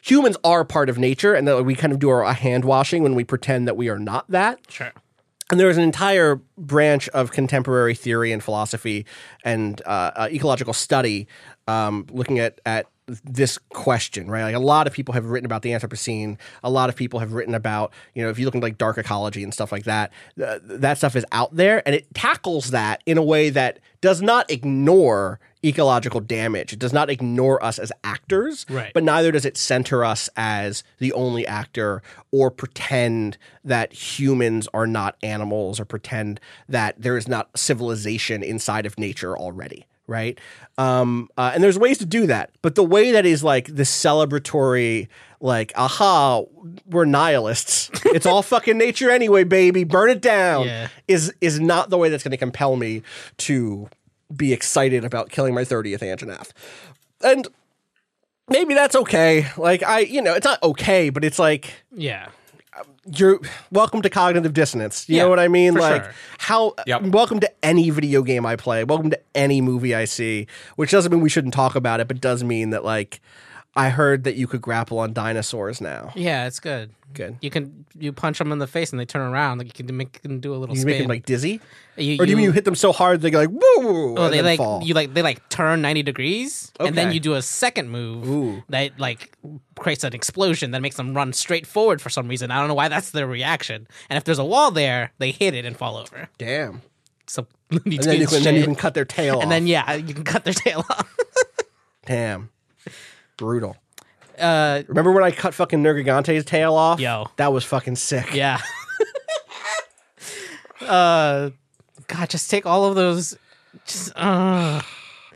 humans 0.00 0.36
are 0.44 0.64
part 0.64 0.88
of 0.88 0.98
nature, 0.98 1.34
and 1.34 1.46
that 1.46 1.56
like, 1.56 1.66
we 1.66 1.74
kind 1.74 1.92
of 1.92 1.98
do 1.98 2.08
our 2.08 2.24
hand 2.32 2.64
washing 2.64 3.02
when 3.02 3.14
we 3.14 3.24
pretend 3.24 3.68
that 3.68 3.76
we 3.76 3.88
are 3.88 3.98
not 3.98 4.30
that. 4.30 4.60
Sure. 4.70 4.92
And 5.50 5.60
there 5.60 5.68
is 5.68 5.76
an 5.76 5.84
entire 5.84 6.36
branch 6.56 7.08
of 7.10 7.30
contemporary 7.30 7.94
theory 7.94 8.32
and 8.32 8.42
philosophy 8.42 9.04
and 9.44 9.80
uh, 9.84 10.10
uh, 10.16 10.28
ecological 10.32 10.72
study 10.72 11.28
um, 11.68 12.06
looking 12.10 12.38
at 12.38 12.60
at 12.64 12.86
this 13.06 13.58
question, 13.70 14.30
right? 14.30 14.44
Like 14.44 14.54
a 14.54 14.58
lot 14.58 14.86
of 14.86 14.92
people 14.92 15.12
have 15.14 15.26
written 15.26 15.44
about 15.44 15.62
the 15.62 15.70
Anthropocene. 15.70 16.38
A 16.62 16.70
lot 16.70 16.88
of 16.88 16.96
people 16.96 17.20
have 17.20 17.32
written 17.34 17.54
about, 17.54 17.92
you 18.14 18.22
know, 18.22 18.30
if 18.30 18.38
you 18.38 18.44
look 18.46 18.54
into 18.54 18.64
like 18.64 18.78
dark 18.78 18.96
ecology 18.96 19.42
and 19.42 19.52
stuff 19.52 19.70
like 19.72 19.84
that, 19.84 20.10
th- 20.38 20.60
that 20.64 20.96
stuff 20.98 21.14
is 21.14 21.24
out 21.30 21.54
there, 21.54 21.82
and 21.86 21.94
it 21.94 22.06
tackles 22.14 22.70
that 22.70 23.02
in 23.04 23.18
a 23.18 23.22
way 23.22 23.50
that 23.50 23.78
does 24.00 24.22
not 24.22 24.50
ignore 24.50 25.38
ecological 25.62 26.20
damage. 26.20 26.72
It 26.74 26.78
does 26.78 26.92
not 26.92 27.08
ignore 27.08 27.62
us 27.64 27.78
as 27.78 27.90
actors, 28.04 28.66
Right. 28.68 28.92
but 28.92 29.02
neither 29.02 29.32
does 29.32 29.44
it 29.46 29.56
center 29.56 30.04
us 30.04 30.28
as 30.36 30.82
the 30.98 31.12
only 31.14 31.46
actor 31.46 32.02
or 32.30 32.50
pretend 32.50 33.38
that 33.64 33.92
humans 33.92 34.68
are 34.74 34.86
not 34.86 35.16
animals 35.22 35.80
or 35.80 35.84
pretend 35.86 36.38
that 36.68 37.00
there 37.00 37.16
is 37.16 37.26
not 37.28 37.48
civilization 37.58 38.42
inside 38.42 38.84
of 38.84 38.98
nature 38.98 39.36
already 39.38 39.86
right 40.06 40.38
um, 40.78 41.28
uh, 41.36 41.50
and 41.54 41.62
there's 41.64 41.78
ways 41.78 41.98
to 41.98 42.06
do 42.06 42.26
that 42.26 42.50
but 42.62 42.74
the 42.74 42.84
way 42.84 43.12
that 43.12 43.24
is 43.24 43.42
like 43.42 43.66
the 43.74 43.84
celebratory 43.84 45.08
like 45.40 45.72
aha 45.76 46.42
we're 46.86 47.04
nihilists 47.04 47.90
it's 48.06 48.26
all 48.26 48.42
fucking 48.42 48.76
nature 48.78 49.10
anyway 49.10 49.44
baby 49.44 49.84
burn 49.84 50.10
it 50.10 50.20
down 50.20 50.66
Yeah. 50.66 50.88
is 51.08 51.32
is 51.40 51.58
not 51.60 51.90
the 51.90 51.98
way 51.98 52.08
that's 52.08 52.22
going 52.22 52.32
to 52.32 52.36
compel 52.36 52.76
me 52.76 53.02
to 53.38 53.88
be 54.34 54.52
excited 54.52 55.04
about 55.04 55.30
killing 55.30 55.54
my 55.54 55.62
30th 55.62 56.00
Anjanath. 56.00 56.50
And 57.22 57.46
maybe 58.48 58.74
that's 58.74 58.96
okay. 58.96 59.46
Like 59.56 59.82
I, 59.82 60.00
you 60.00 60.20
know, 60.22 60.34
it's 60.34 60.44
not 60.46 60.62
okay, 60.62 61.10
but 61.10 61.24
it's 61.24 61.38
like 61.38 61.72
Yeah. 61.92 62.28
You're 63.16 63.38
welcome 63.70 64.02
to 64.02 64.10
cognitive 64.10 64.52
dissonance. 64.52 65.08
You 65.08 65.16
Yeah, 65.16 65.22
know 65.24 65.28
what 65.30 65.38
I 65.40 65.48
mean? 65.48 65.74
Like 65.74 66.04
sure. 66.04 66.14
how 66.38 66.74
Yep. 66.86 67.02
welcome 67.04 67.40
to 67.40 67.50
any 67.64 67.90
video 67.90 68.22
game 68.22 68.44
I 68.46 68.56
play. 68.56 68.84
Welcome 68.84 69.10
to 69.10 69.20
any 69.34 69.60
movie 69.60 69.94
I 69.94 70.04
see. 70.06 70.46
Which 70.76 70.90
doesn't 70.90 71.12
mean 71.12 71.20
we 71.20 71.28
shouldn't 71.30 71.54
talk 71.54 71.74
about 71.76 72.00
it, 72.00 72.08
but 72.08 72.20
does 72.20 72.42
mean 72.44 72.70
that 72.70 72.84
like 72.84 73.20
I 73.76 73.88
heard 73.90 74.22
that 74.24 74.36
you 74.36 74.46
could 74.46 74.62
grapple 74.62 75.00
on 75.00 75.12
dinosaurs 75.12 75.80
now. 75.80 76.12
Yeah, 76.14 76.46
it's 76.46 76.60
good. 76.60 76.90
Good. 77.12 77.36
You 77.40 77.50
can 77.50 77.84
you 77.98 78.12
punch 78.12 78.38
them 78.38 78.50
in 78.52 78.58
the 78.60 78.66
face 78.68 78.90
and 78.92 78.98
they 79.00 79.04
turn 79.04 79.22
around. 79.22 79.58
Like 79.58 79.78
you 79.78 79.84
can 79.84 79.96
make 79.96 80.22
them 80.22 80.40
do 80.40 80.54
a 80.54 80.56
little 80.56 80.74
You 80.74 80.80
spin. 80.82 80.90
make 80.92 80.98
them 81.00 81.08
like 81.08 81.26
dizzy, 81.26 81.60
You- 81.96 82.16
or 82.20 82.24
do 82.26 82.30
you 82.30 82.36
mean 82.36 82.44
you 82.44 82.52
hit 82.52 82.64
them 82.64 82.74
so 82.74 82.92
hard 82.92 83.20
they 83.20 83.30
go 83.30 83.38
like 83.38 83.50
woo? 83.50 84.16
Oh, 84.16 84.24
and 84.24 84.34
they 84.34 84.42
like 84.42 84.58
fall? 84.58 84.82
you 84.82 84.94
like 84.94 85.14
they 85.14 85.22
like 85.22 85.48
turn 85.48 85.80
ninety 85.82 86.02
degrees, 86.02 86.72
and 86.80 86.96
then 86.96 87.12
you 87.12 87.20
do 87.20 87.34
a 87.34 87.42
second 87.42 87.90
move 87.90 88.28
Ooh. 88.28 88.62
that 88.68 88.98
like 88.98 89.32
creates 89.78 90.04
an 90.04 90.14
explosion 90.14 90.70
that 90.72 90.80
makes 90.82 90.96
them 90.96 91.14
run 91.14 91.32
straight 91.32 91.66
forward 91.66 92.00
for 92.02 92.10
some 92.10 92.28
reason. 92.28 92.50
I 92.50 92.58
don't 92.58 92.68
know 92.68 92.74
why 92.74 92.88
that's 92.88 93.10
their 93.10 93.26
reaction. 93.26 93.86
And 94.08 94.16
if 94.16 94.24
there's 94.24 94.38
a 94.38 94.44
wall 94.44 94.70
there, 94.70 95.12
they 95.18 95.30
hit 95.30 95.54
it 95.54 95.64
and 95.64 95.76
fall 95.76 95.96
over. 95.96 96.28
Damn. 96.38 96.82
So 97.26 97.46
Looney 97.70 97.96
And 97.96 98.04
then, 98.04 98.20
you 98.20 98.26
can, 98.26 98.42
then 98.42 98.54
you 98.54 98.64
can 98.64 98.74
cut 98.74 98.94
their 98.94 99.04
tail 99.04 99.36
off. 99.36 99.42
and 99.42 99.48
off. 99.48 99.56
then 99.56 99.66
yeah, 99.66 99.94
you 99.94 100.14
can 100.14 100.24
cut 100.24 100.44
their 100.44 100.52
tail 100.54 100.84
off. 100.90 101.14
Damn. 102.06 102.50
Brutal. 103.36 103.76
Uh, 104.38 104.82
Remember 104.88 105.12
when 105.12 105.22
I 105.24 105.30
cut 105.30 105.54
fucking 105.54 105.82
Nergigante's 105.82 106.44
tail 106.44 106.74
off? 106.74 106.98
Yo. 107.00 107.26
That 107.36 107.52
was 107.52 107.64
fucking 107.64 107.96
sick. 107.96 108.34
yeah. 108.34 108.60
uh, 110.80 111.50
God, 112.06 112.28
just 112.28 112.50
take 112.50 112.66
all 112.66 112.84
of 112.84 112.94
those. 112.94 113.36
Just 113.86 114.12
uh, 114.16 114.82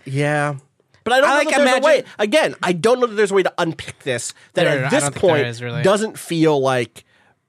Yeah. 0.04 0.56
But 1.08 1.14
I 1.14 1.20
don't 1.20 1.30
I 1.30 1.32
know 1.32 1.38
like 1.38 1.48
that 1.48 1.56
there's 1.56 1.68
imagine- 1.68 1.84
a 1.84 1.86
way. 1.86 2.04
Again, 2.18 2.54
I 2.62 2.72
don't 2.72 3.00
know 3.00 3.06
that 3.06 3.14
there's 3.14 3.30
a 3.30 3.34
way 3.34 3.42
to 3.42 3.54
unpick 3.58 3.98
this 4.00 4.34
that 4.54 4.66
at 4.66 4.90
this 4.90 5.02
don't 5.02 5.12
think 5.12 5.22
there 5.22 5.30
point 5.30 5.46
is, 5.46 5.62
really. 5.62 5.82
doesn't 5.82 6.18
feel 6.18 6.60
like 6.60 7.04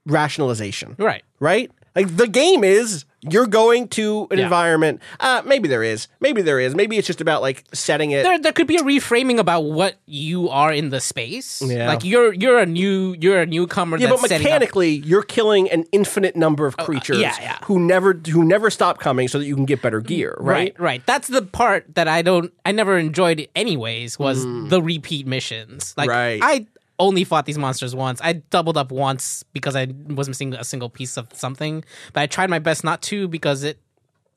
rationalization. 0.06 0.96
right. 0.98 1.22
Right? 1.38 1.70
Like 1.96 2.16
the 2.16 2.28
game 2.28 2.62
is 2.64 3.04
you're 3.22 3.46
going 3.46 3.88
to 3.88 4.26
an 4.30 4.38
Yeah. 4.38 4.44
environment. 4.44 5.00
Uh, 5.20 5.42
maybe 5.44 5.68
there 5.68 5.82
is. 5.82 6.08
Maybe 6.20 6.40
there 6.42 6.58
is. 6.58 6.74
Maybe 6.74 6.96
it's 6.96 7.06
just 7.06 7.20
about 7.20 7.42
like 7.42 7.64
setting 7.74 8.12
it. 8.12 8.22
there 8.22 8.38
there 8.38 8.52
could 8.52 8.66
be 8.66 8.76
a 8.76 8.82
reframing 8.82 9.38
about 9.38 9.60
what 9.64 9.96
you 10.06 10.48
are 10.48 10.72
in 10.72 10.88
the 10.90 11.00
space. 11.00 11.60
Yeah. 11.64 11.88
Like 11.88 12.02
you're 12.04 12.32
you're 12.32 12.58
a 12.58 12.66
new 12.66 13.14
you're 13.20 13.40
a 13.42 13.46
newcomer. 13.46 13.98
yeah, 13.98 14.08
that's 14.08 14.20
but 14.22 14.28
setting 14.28 14.46
up- 14.46 14.52
mechanically, 14.52 14.90
you're 15.04 15.22
killing 15.22 15.70
an 15.70 15.84
infinite 15.92 16.34
number 16.36 16.66
of 16.66 16.76
creatures 16.78 17.18
yeah, 17.18 17.36
yeah. 17.40 17.58
who 17.64 17.78
never 17.78 18.14
who 18.14 18.42
never 18.44 18.70
stop 18.70 18.98
coming, 19.00 19.28
so 19.28 19.38
that 19.38 19.44
you 19.46 19.54
can 19.54 19.66
get 19.66 19.82
better 19.82 20.00
gear. 20.00 20.34
Right? 20.38 20.74
right, 20.74 20.80
right. 20.80 21.02
That's 21.06 21.28
the 21.28 21.42
part 21.42 21.94
that 21.94 22.08
I 22.08 22.22
don't 22.22 22.52
I 22.64 22.72
never 22.72 22.96
enjoyed 22.96 23.46
anyways 23.54 24.18
was 24.18 24.44
the 24.44 24.80
repeat 24.82 25.26
missions. 25.26 25.94
Like 25.96 26.08
Mm. 26.08 26.12
Right. 26.12 26.40
I 26.42 26.66
only 27.00 27.24
fought 27.24 27.46
these 27.46 27.58
monsters 27.58 27.94
once. 27.94 28.20
I 28.22 28.34
doubled 28.34 28.76
up 28.76 28.92
once 28.92 29.42
because 29.52 29.74
I 29.74 29.88
was 30.06 30.28
missing 30.28 30.54
a 30.54 30.62
single 30.62 30.88
piece 30.88 31.16
of 31.16 31.26
something, 31.32 31.82
but 32.12 32.20
I 32.20 32.26
tried 32.26 32.50
my 32.50 32.60
best 32.60 32.84
not 32.84 33.02
to 33.02 33.26
because 33.26 33.64
it 33.64 33.80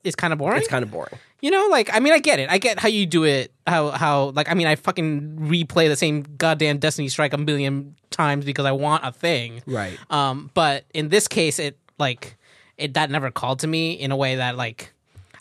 is 0.02 0.16
kind 0.16 0.32
of 0.32 0.38
boring. 0.38 0.58
It's 0.58 0.68
kind 0.68 0.82
of 0.82 0.90
boring. 0.90 1.18
You 1.40 1.50
know, 1.50 1.68
like 1.70 1.90
I 1.92 2.00
mean, 2.00 2.12
I 2.12 2.18
get 2.18 2.40
it. 2.40 2.50
I 2.50 2.58
get 2.58 2.78
how 2.78 2.88
you 2.88 3.06
do 3.06 3.24
it. 3.24 3.52
How 3.66 3.90
how 3.90 4.30
like 4.30 4.50
I 4.50 4.54
mean, 4.54 4.66
I 4.66 4.76
fucking 4.76 5.36
replay 5.40 5.88
the 5.88 5.96
same 5.96 6.22
goddamn 6.38 6.78
Destiny 6.78 7.08
Strike 7.08 7.32
a 7.32 7.38
million 7.38 7.94
times 8.10 8.44
because 8.44 8.64
I 8.64 8.72
want 8.72 9.04
a 9.04 9.12
thing. 9.12 9.62
Right. 9.66 9.98
Um, 10.10 10.50
but 10.54 10.84
in 10.94 11.10
this 11.10 11.28
case, 11.28 11.58
it 11.58 11.78
like 11.98 12.36
it 12.78 12.94
that 12.94 13.10
never 13.10 13.30
called 13.30 13.60
to 13.60 13.66
me 13.66 13.92
in 13.92 14.10
a 14.10 14.16
way 14.16 14.36
that 14.36 14.56
like 14.56 14.92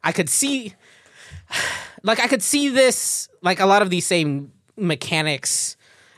I 0.03 0.11
could 0.11 0.29
see, 0.29 0.73
like 2.03 2.19
I 2.19 2.27
could 2.27 2.43
see 2.43 2.69
this 2.69 3.29
like 3.41 3.59
a 3.59 3.65
lot 3.65 3.81
of 3.81 3.89
these 3.89 4.05
same 4.05 4.51
mechanics 4.75 5.77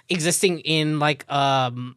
existing 0.10 0.60
in 0.60 1.00
like 1.00 1.30
um 1.32 1.96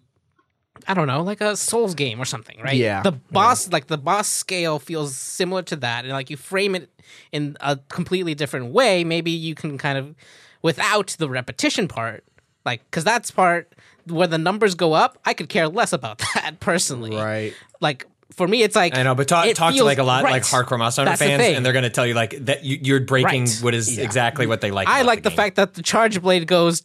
I 0.87 0.95
don't 0.95 1.07
know, 1.07 1.23
like 1.23 1.41
a 1.41 1.57
Souls 1.57 1.95
game 1.95 2.21
or 2.21 2.25
something, 2.25 2.59
right? 2.63 2.77
Yeah, 2.77 3.03
The 3.03 3.13
boss, 3.13 3.71
like 3.71 3.89
the 3.89 3.99
boss 3.99 4.29
scale, 4.29 4.79
feels 4.79 5.15
similar 5.15 5.63
to 5.65 5.77
that, 5.77 6.05
and 6.05 6.13
like 6.13 6.31
you 6.31 6.37
frame 6.37 6.75
it 6.75 6.89
in 7.33 7.57
a 7.61 7.77
completely 7.89 8.35
different 8.35 8.73
way. 8.73 9.05
Maybe 9.05 9.31
you 9.31 9.55
can 9.55 9.77
kind 9.77 9.99
of, 9.99 10.15
without 10.63 11.09
the 11.19 11.29
repetition 11.29 11.89
part, 11.89 12.25
like 12.65 12.85
because 12.91 13.05
that's 13.05 13.31
part 13.31 13.75
where 14.07 14.27
the 14.29 14.39
numbers 14.39 14.75
go 14.75 14.95
up. 14.95 15.19
I 15.27 15.35
could 15.35 15.49
care 15.51 15.69
less 15.69 15.93
about 15.93 16.19
that 16.35 16.61
personally. 16.61 17.15
Right. 17.15 17.53
Like 17.81 18.07
for 18.33 18.47
me, 18.49 18.63
it's 18.63 18.77
like 18.77 18.97
I 18.97 19.03
know, 19.03 19.15
but 19.15 19.29
talk, 19.29 19.47
it 19.47 19.57
talk 19.57 19.75
to 19.75 19.85
like 19.85 19.99
a 19.99 20.05
lot 20.05 20.25
right. 20.25 20.31
like 20.31 20.43
hardcore 20.45 20.79
Monster 20.79 21.03
Hunter 21.03 21.11
That's 21.11 21.21
the 21.21 21.27
fans, 21.27 21.57
and 21.57 21.67
they're 21.67 21.73
going 21.73 21.83
to 21.83 21.91
tell 21.91 22.07
you 22.07 22.15
like 22.15 22.31
that 22.47 22.65
you, 22.65 22.79
you're 22.81 23.01
breaking 23.01 23.45
Right. 23.45 23.59
what 23.63 23.75
is 23.75 23.99
exactly 23.99 24.47
what 24.47 24.61
they 24.61 24.71
like. 24.71 24.89
I 24.89 25.01
about 25.01 25.07
like 25.07 25.23
the, 25.23 25.31
game. 25.31 25.37
fact 25.37 25.57
that 25.57 25.75
the 25.75 25.83
charge 25.83 26.23
blade 26.23 26.47
goes 26.47 26.83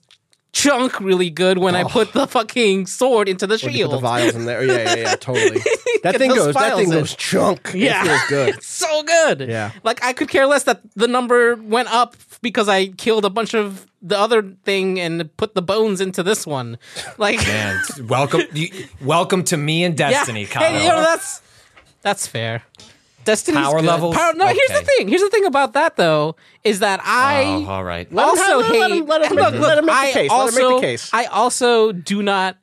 chunk 0.53 0.99
really 1.01 1.29
good 1.29 1.57
when 1.57 1.75
I 1.75 1.83
oh. 1.83 1.89
put 1.89 2.13
the 2.13 2.27
fucking 2.27 2.85
sword 2.85 3.27
into 3.27 3.45
the 3.45 3.57
shield. 3.57 3.91
put 3.91 3.97
the 3.97 4.01
vials 4.01 4.35
in 4.35 4.45
there. 4.45 4.63
Yeah, 4.63 4.73
yeah, 4.73 4.95
yeah, 4.95 5.15
totally. 5.15 5.61
That 6.03 6.17
thing 6.17 6.31
goes. 6.31 6.53
That 6.53 6.75
thing 6.75 6.87
in. 6.87 6.91
goes 6.91 7.15
chunk. 7.15 7.71
Yeah. 7.73 8.03
it 8.03 8.07
feels 8.07 8.21
good. 8.27 8.49
It's 8.57 8.67
so 8.67 9.03
good. 9.03 9.47
Yeah. 9.47 9.71
Like 9.83 10.03
I 10.03 10.11
could 10.11 10.27
care 10.27 10.45
less 10.45 10.63
that 10.63 10.81
the 10.95 11.07
number 11.07 11.55
went 11.55 11.93
up 11.93 12.17
because 12.41 12.67
I 12.67 12.87
killed 12.87 13.23
a 13.23 13.29
bunch 13.29 13.53
of 13.53 13.87
the 14.01 14.19
other 14.19 14.41
thing 14.65 14.99
and 14.99 15.33
put 15.37 15.55
the 15.55 15.61
bones 15.61 16.01
into 16.01 16.23
this 16.23 16.45
one. 16.45 16.77
Like 17.17 17.37
Man, 17.37 17.81
welcome, 18.01 18.41
you, 18.53 18.67
welcome 19.01 19.45
to 19.45 19.55
me 19.55 19.85
and 19.85 19.97
yeah. 19.97 20.09
Destiny, 20.09 20.45
Kyle. 20.45 20.69
Hey, 20.69 20.83
you 20.83 20.89
know 20.89 20.99
that's 20.99 21.41
that's 22.01 22.27
fair. 22.27 22.63
Destiny's 23.25 23.61
Power 23.61 23.79
good. 23.79 23.85
levels? 23.85 24.15
Power, 24.15 24.33
no, 24.33 24.47
here's 24.47 24.69
the 24.69 24.81
thing. 24.97 25.07
Here's 25.07 25.21
the 25.21 25.29
thing 25.29 25.45
about 25.45 25.73
that 25.73 25.95
though 25.95 26.35
is 26.63 26.79
that 26.79 26.99
I 27.03 27.43
oh, 27.45 27.65
all 27.69 27.83
right. 27.83 28.11
Let 28.11 28.23
him 28.23 28.29
also 28.29 28.57
let 28.57 28.71
hate. 28.71 28.91
him- 28.99 29.05
let 29.07 29.21
him 29.25 29.35
make- 29.35 29.45
look, 29.45 29.53
look, 29.53 29.61
let 29.61 29.77
him 29.77 29.85
make 29.85 29.95
the 29.95 29.99
I 30.01 30.11
case. 30.11 30.31
Let 30.31 30.49
him 30.53 30.55
make 30.69 30.81
the 30.81 30.87
case. 30.87 31.09
I 31.13 31.25
also 31.25 31.91
do 31.91 32.21
not. 32.23 32.57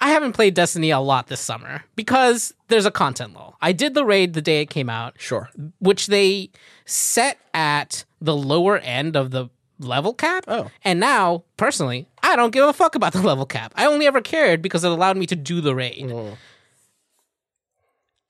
I 0.00 0.08
haven't 0.10 0.32
played 0.32 0.54
Destiny 0.54 0.90
a 0.90 0.98
lot 0.98 1.28
this 1.28 1.40
summer 1.40 1.84
because 1.94 2.52
there's 2.68 2.86
a 2.86 2.90
content 2.90 3.34
lull. 3.34 3.56
I 3.62 3.70
did 3.72 3.94
the 3.94 4.04
raid 4.04 4.32
the 4.34 4.42
day 4.42 4.60
it 4.60 4.66
came 4.70 4.90
out, 4.90 5.14
Sure. 5.16 5.48
which 5.78 6.08
they 6.08 6.50
set 6.86 7.38
at 7.54 8.04
the 8.20 8.34
lower 8.34 8.78
end 8.78 9.14
of 9.16 9.30
the 9.30 9.48
level 9.78 10.12
cap. 10.12 10.44
Oh. 10.48 10.70
And 10.82 10.98
now, 10.98 11.44
personally, 11.56 12.08
I 12.20 12.34
don't 12.34 12.50
give 12.52 12.66
a 12.66 12.72
fuck 12.72 12.96
about 12.96 13.12
the 13.12 13.22
level 13.30 13.46
cap. 13.46 13.72
I 13.76 13.86
only 13.86 14.06
ever 14.06 14.20
cared 14.20 14.60
because 14.60 14.82
it 14.82 14.90
allowed 14.90 15.16
me 15.16 15.26
to 15.26 15.36
do 15.36 15.60
the 15.60 15.72
raid. 15.74 16.10
Oh. 16.12 16.36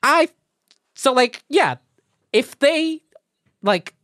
I 0.02 0.28
so 0.94 1.12
like 1.12 1.42
yeah, 1.48 1.76
if 2.32 2.58
they 2.58 3.00
like 3.62 3.94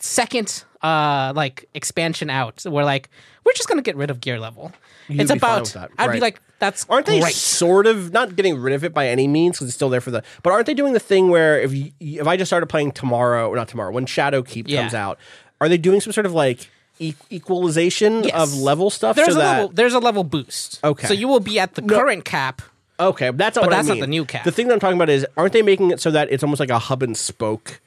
second 0.00 0.64
uh 0.82 1.32
like 1.34 1.68
expansion 1.74 2.30
out, 2.30 2.62
we're 2.66 2.84
like 2.84 3.08
we're 3.44 3.52
just 3.54 3.68
gonna 3.68 3.82
get 3.82 3.96
rid 3.96 4.10
of 4.10 4.20
gear 4.20 4.38
level. 4.38 4.72
You'd 5.08 5.20
it's 5.22 5.30
about 5.30 5.74
I'd 5.98 6.12
be 6.12 6.20
like 6.20 6.40
that's 6.58 6.86
Aren't 6.88 7.06
they 7.06 7.20
great. 7.20 7.34
sort 7.34 7.86
of 7.86 8.12
not 8.12 8.36
getting 8.36 8.58
rid 8.58 8.74
of 8.74 8.84
it 8.84 8.94
by 8.94 9.08
any 9.08 9.28
means 9.28 9.56
because 9.56 9.68
it's 9.68 9.74
still 9.74 9.90
there 9.90 10.00
for 10.00 10.10
the? 10.10 10.22
But 10.42 10.52
aren't 10.52 10.66
they 10.66 10.72
doing 10.74 10.92
the 10.94 11.00
thing 11.00 11.28
where 11.28 11.60
if 11.60 11.74
you, 11.74 11.90
if 12.00 12.26
I 12.26 12.36
just 12.38 12.48
started 12.48 12.68
playing 12.68 12.92
tomorrow 12.92 13.48
or 13.50 13.56
not 13.56 13.68
tomorrow 13.68 13.92
when 13.92 14.06
Shadowkeep 14.06 14.64
Yeah. 14.66 14.80
comes 14.82 14.94
out, 14.94 15.18
are 15.60 15.68
they 15.68 15.76
doing 15.76 16.00
some 16.00 16.12
sort 16.12 16.24
of 16.26 16.32
like 16.32 16.70
e- 16.98 17.14
equalization 17.30 18.24
Yes. 18.24 18.32
of 18.34 18.54
level 18.56 18.88
stuff? 18.88 19.14
There's 19.16 19.34
so 19.34 19.40
a 19.40 19.42
that, 19.42 19.52
level 19.56 19.68
there's 19.74 19.94
a 19.94 19.98
level 19.98 20.24
boost. 20.24 20.80
Okay. 20.82 21.06
So 21.06 21.12
you 21.12 21.28
will 21.28 21.40
be 21.40 21.58
at 21.58 21.74
the 21.74 21.82
current 21.82 22.24
cap. 22.24 22.62
Okay, 23.00 23.30
that's 23.32 23.56
not 23.56 23.64
But 23.64 23.70
that's 23.70 23.88
I 23.88 23.94
not 23.94 24.00
the 24.00 24.06
new 24.06 24.24
cap. 24.24 24.44
The 24.44 24.52
thing 24.52 24.68
that 24.68 24.74
I'm 24.74 24.80
talking 24.80 24.96
about 24.96 25.08
is, 25.10 25.26
aren't 25.36 25.52
they 25.52 25.62
making 25.62 25.90
it 25.90 26.00
so 26.00 26.10
that 26.12 26.30
it's 26.30 26.42
almost 26.44 26.60
like 26.60 26.70
a 26.70 26.78
hub 26.78 27.02
and 27.02 27.16
spoke 27.16 27.80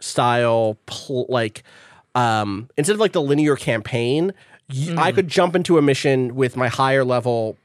style, 0.00 0.76
pl- 0.86 1.26
like 1.28 1.62
um, 2.14 2.68
instead 2.76 2.94
of 2.94 3.00
like 3.00 3.12
the 3.12 3.22
linear 3.22 3.56
campaign, 3.56 4.32
Hmm. 4.70 4.98
I 4.98 5.12
could 5.12 5.28
jump 5.28 5.56
into 5.56 5.78
a 5.78 5.82
mission 5.82 6.34
with 6.34 6.54
my 6.54 6.68
higher 6.68 7.02
level 7.02 7.56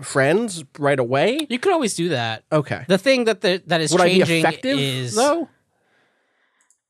friends 0.00 0.62
right 0.78 1.00
away. 1.00 1.46
You 1.50 1.58
could 1.58 1.72
always 1.72 1.96
do 1.96 2.10
that. 2.10 2.44
Okay, 2.52 2.84
The 2.86 2.96
thing 2.98 3.24
that 3.24 3.40
the, 3.40 3.60
that 3.66 3.80
is 3.80 3.90
would 3.90 4.00
changing 4.02 4.44
is 4.62 5.16
though? 5.16 5.48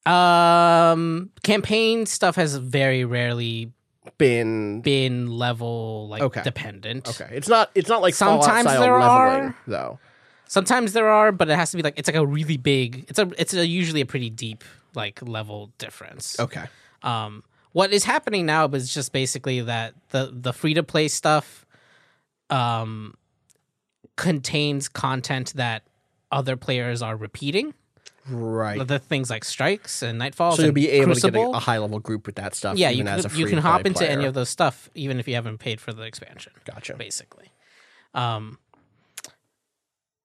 um 0.07 1.31
campaign 1.43 2.05
stuff 2.05 2.37
has 2.37 2.57
very 2.57 3.05
rarely 3.07 3.73
Been 4.19 4.81
been 4.83 5.31
level 5.31 6.09
like 6.09 6.23
Okay. 6.23 6.43
dependent. 6.43 7.09
okay. 7.09 7.29
It's 7.33 7.49
not. 7.49 7.71
It's 7.75 7.89
not 7.89 8.03
like 8.03 8.15
Sometimes 8.15 8.67
there 8.67 8.99
leveling 8.99 9.49
are. 9.49 9.57
though. 9.67 9.99
Sometimes 10.47 10.93
there 10.93 11.09
are, 11.09 11.33
but 11.33 11.49
it 11.49 11.57
has 11.57 11.71
to 11.71 11.77
be 11.79 11.83
like 11.83 11.99
it's 11.99 12.07
like 12.09 12.17
a 12.17 12.27
really 12.27 12.59
big. 12.59 13.07
It's 13.09 13.19
a 13.19 13.31
it's 13.39 13.55
a 13.55 13.67
usually 13.67 14.03
a 14.03 14.07
pretty 14.07 14.29
deep 14.31 14.63
like 14.95 15.21
level 15.23 15.73
difference. 15.79 16.39
Okay. 16.39 16.65
Um, 17.03 17.45
what 17.73 17.93
is 17.93 18.05
happening 18.05 18.45
now 18.47 18.67
is 18.69 18.93
just 18.93 19.11
basically 19.13 19.63
that 19.63 19.95
the 20.11 20.31
the 20.33 20.53
free 20.53 20.75
to 20.75 20.83
play 20.83 21.09
stuff, 21.09 21.65
um, 22.51 23.15
contains 24.17 24.89
content 24.89 25.55
that 25.57 25.83
other 26.31 26.57
players 26.57 27.03
are 27.03 27.17
repeating. 27.17 27.75
Right. 28.29 28.87
The 28.87 28.99
things 28.99 29.29
like 29.29 29.45
strikes 29.45 30.03
and 30.03 30.21
nightfalls. 30.21 30.57
So 30.57 30.63
you'll 30.63 30.73
be 30.73 30.89
able 30.89 31.15
to 31.15 31.31
get 31.31 31.35
a, 31.35 31.51
a 31.51 31.59
high 31.59 31.79
level 31.79 31.99
group 31.99 32.27
with 32.27 32.37
that 32.37 32.55
stuff. 32.55 32.77
yeah, 32.79 32.89
you 32.89 33.03
even 33.03 33.09
as 33.09 33.25
a 33.25 33.29
can, 33.29 33.39
you 33.39 33.47
can 33.47 33.59
hop 33.59 33.85
into 33.87 34.09
any 34.09 34.25
of 34.25 34.35
those 34.35 34.49
stuff 34.49 34.89
even 34.95 35.21
if 35.21 35.29
you 35.29 35.35
haven't 35.35 35.59
paid 35.59 35.81
for 35.81 35.93
the 35.93 36.03
expansion. 36.03 36.53
Gotcha. 36.65 36.97
Basically, 36.97 37.53
um, 38.15 38.59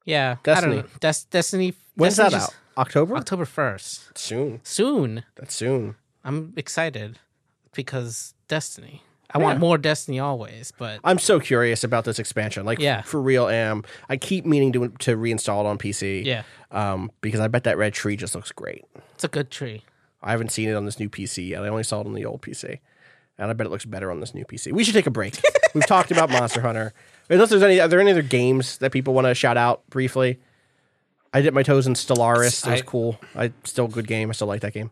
yeah, 0.06 0.38
Destiny. 0.44 0.74
I 0.74 0.76
don't 0.82 0.86
know. 0.86 0.92
Des- 1.00 1.26
Destiny. 1.30 1.74
When's 1.96 2.16
that 2.18 2.34
out? 2.34 2.56
October. 2.78 3.18
October 3.18 3.46
first. 3.46 4.18
Soon. 4.18 4.62
Soon. 4.64 5.24
That's 5.36 5.54
soon. 5.54 5.96
I'm 6.24 6.54
excited 6.56 7.20
because 7.74 8.34
Destiny. 8.48 9.04
I 9.34 9.38
want 9.38 9.60
more 9.60 9.78
Destiny 9.78 10.20
always, 10.20 10.72
but 10.78 11.00
I'm 11.04 11.20
so 11.20 11.40
curious 11.40 11.84
about 11.84 12.04
this 12.06 12.18
expansion. 12.20 12.66
Like, 12.66 12.80
Yeah. 12.80 13.02
for 13.04 13.22
real, 13.22 13.48
am 13.48 13.84
I 14.10 14.18
keep 14.18 14.46
meaning 14.46 14.72
to 14.74 14.90
to 14.90 15.16
reinstall 15.18 15.62
it 15.62 15.68
on 15.68 15.78
PC. 15.78 16.26
Yeah. 16.26 16.44
um, 16.72 17.12
because 17.22 17.40
I 17.40 17.48
bet 17.48 17.64
that 17.66 17.78
red 17.78 17.94
tree 17.94 18.16
just 18.16 18.34
looks 18.36 18.52
great. 18.52 18.86
it's 19.14 19.24
a 19.24 19.28
good 19.28 19.52
tree. 19.52 19.84
I 20.22 20.32
haven't 20.32 20.52
seen 20.52 20.68
it 20.70 20.74
on 20.74 20.86
this 20.86 21.00
new 21.00 21.10
PC 21.10 21.50
yet. 21.50 21.64
I 21.64 21.68
only 21.68 21.84
saw 21.84 22.02
it 22.02 22.08
on 22.08 22.14
the 22.14 22.26
old 22.26 22.42
PC, 22.42 22.80
and 23.38 23.50
I 23.50 23.54
bet 23.54 23.68
it 23.68 23.70
looks 23.70 23.86
better 23.86 24.12
on 24.12 24.20
this 24.20 24.34
new 24.34 24.46
PC. 24.46 24.72
We 24.74 24.84
should 24.84 24.94
take 24.96 25.08
a 25.08 25.12
break. 25.12 25.40
We've 25.74 25.86
talked 25.86 26.12
about 26.12 26.30
Monster 26.30 26.62
Hunter. 26.62 26.94
Unless 27.30 27.50
there's 27.52 27.64
any, 27.64 27.80
are 27.80 27.88
there 27.88 28.00
any 28.00 28.12
other 28.12 28.22
games 28.24 28.80
that 28.80 28.92
people 28.92 29.14
want 29.14 29.28
to 29.28 29.36
shout 29.36 29.56
out 29.58 29.88
briefly? 29.90 30.40
I 31.32 31.42
dipped 31.42 31.54
my 31.54 31.62
toes 31.64 31.86
in 31.86 31.94
Stellaris. 31.94 32.66
It 32.68 32.72
was 32.72 32.82
I- 32.82 32.84
cool. 32.84 33.20
I 33.36 33.52
still 33.64 33.86
a 33.86 33.90
good 33.90 34.08
game. 34.08 34.30
I 34.30 34.34
still 34.34 34.48
like 34.48 34.62
that 34.62 34.74
game. 34.74 34.90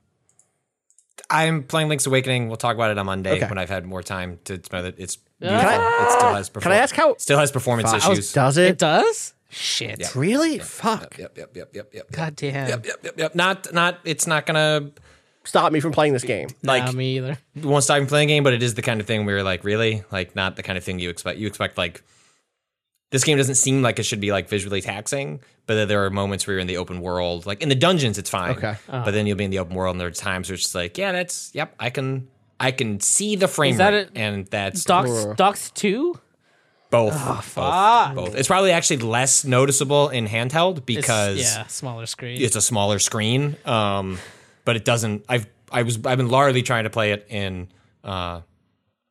I'm 1.29 1.63
playing 1.63 1.89
Link's 1.89 2.05
Awakening. 2.05 2.47
We'll 2.47 2.57
talk 2.57 2.75
about 2.75 2.91
it 2.91 2.97
on 2.97 3.05
Monday 3.05 3.37
Okay. 3.37 3.47
when 3.47 3.57
I've 3.57 3.69
had 3.69 3.85
more 3.85 4.03
time 4.03 4.39
to 4.45 4.61
spend 4.63 4.87
it. 4.87 4.95
It's 4.97 5.17
Can 5.41 5.49
beautiful. 5.49 5.69
I- 5.69 6.05
it 6.07 6.11
still 6.17 6.33
has. 6.33 6.49
Can 6.49 6.71
I 6.71 6.77
ask 6.77 6.95
how? 6.95 7.15
Still 7.17 7.39
has 7.39 7.51
performance 7.51 7.91
Fuck. 7.91 8.09
issues. 8.11 8.35
Oh, 8.37 8.41
does 8.41 8.57
It 8.57 8.71
it? 8.71 8.77
does? 8.77 9.33
Shit. 9.49 9.99
Yeah. 9.99 10.07
Really? 10.15 10.59
Fuck. 10.59 11.17
Yep, 11.17 11.37
yep, 11.37 11.55
yep, 11.55 11.69
yep, 11.73 11.89
yep. 11.93 12.11
God 12.11 12.35
damn. 12.35 12.67
Yep, 12.69 12.85
yep, 12.85 12.95
yep, 13.03 13.13
yep. 13.17 13.35
Not, 13.35 13.73
not. 13.73 13.99
It's 14.03 14.27
not 14.27 14.45
gonna 14.45 14.91
Stop 15.45 15.71
me 15.71 15.79
from 15.79 15.93
playing 15.93 16.11
this 16.11 16.25
game. 16.25 16.49
like 16.63 16.83
Nah, 16.83 16.91
me 16.91 17.15
either. 17.17 17.37
won't 17.63 17.81
stop 17.81 17.95
you 17.95 18.01
from 18.01 18.09
playing 18.09 18.29
a 18.29 18.33
game, 18.33 18.43
but 18.43 18.53
it 18.53 18.61
is 18.61 18.73
the 18.75 18.81
kind 18.81 18.99
of 18.99 19.07
thing 19.07 19.25
where 19.25 19.35
you're 19.35 19.43
like, 19.45 19.63
really, 19.63 20.03
like 20.11 20.35
not 20.35 20.57
the 20.57 20.63
kind 20.63 20.77
of 20.77 20.83
thing 20.83 20.99
you 20.99 21.09
expect. 21.09 21.39
You 21.39 21.47
expect 21.47 21.77
like 21.77 22.03
this 23.09 23.23
game 23.23 23.37
doesn't 23.37 23.55
seem 23.55 23.81
like 23.81 23.99
it 23.99 24.03
should 24.03 24.19
be 24.19 24.31
like 24.31 24.49
visually 24.49 24.81
taxing, 24.81 25.39
but 25.65 25.85
there 25.87 26.03
are 26.05 26.09
moments 26.09 26.45
where 26.45 26.55
you're 26.55 26.61
in 26.61 26.67
the 26.67 26.77
open 26.77 27.01
world, 27.01 27.45
like 27.45 27.61
in 27.61 27.69
the 27.69 27.75
dungeons, 27.75 28.17
it's 28.17 28.29
fine. 28.29 28.51
Okay. 28.57 28.75
but 28.87 29.11
then 29.11 29.25
you'll 29.27 29.37
be 29.37 29.45
in 29.45 29.51
the 29.51 29.59
open 29.59 29.75
world, 29.75 29.93
and 29.93 30.01
there 30.01 30.07
are 30.07 30.11
times 30.11 30.49
where 30.49 30.55
it's 30.55 30.63
just 30.63 30.75
like, 30.75 30.97
yeah, 30.97 31.11
that's 31.11 31.51
yep, 31.53 31.73
I 31.79 31.89
can, 31.89 32.27
I 32.59 32.71
can 32.71 32.99
see 32.99 33.35
the 33.35 33.47
frame 33.47 33.71
Is 33.73 33.77
that 33.77 33.91
rate, 33.93 33.99
it? 34.07 34.11
and 34.15 34.45
that's 34.47 34.83
Docs 34.83 35.25
Docs 35.35 35.71
two? 35.71 36.19
both, 36.89 37.13
Oh, 37.15 37.43
both, 37.53 38.15
both. 38.15 38.35
It's 38.35 38.47
probably 38.47 38.71
actually 38.71 38.97
less 38.97 39.43
noticeable 39.43 40.07
in 40.09 40.25
handheld 40.25 40.77
It's- 40.77 40.85
because 40.85 41.37
yeah, 41.39 41.67
smaller 41.67 42.05
screen. 42.05 42.41
it's 42.41 42.55
a 42.55 42.61
smaller 42.61 42.97
screen. 42.99 43.57
Um, 43.65 44.17
but 44.63 44.75
it 44.77 44.85
doesn't. 44.85 45.25
I've 45.29 45.47
I 45.71 45.83
was 45.83 45.95
I've 46.05 46.17
been 46.17 46.29
largely 46.29 46.61
trying 46.61 46.85
to 46.85 46.89
play 46.89 47.11
it 47.11 47.25
in 47.29 47.67
uh, 48.05 48.41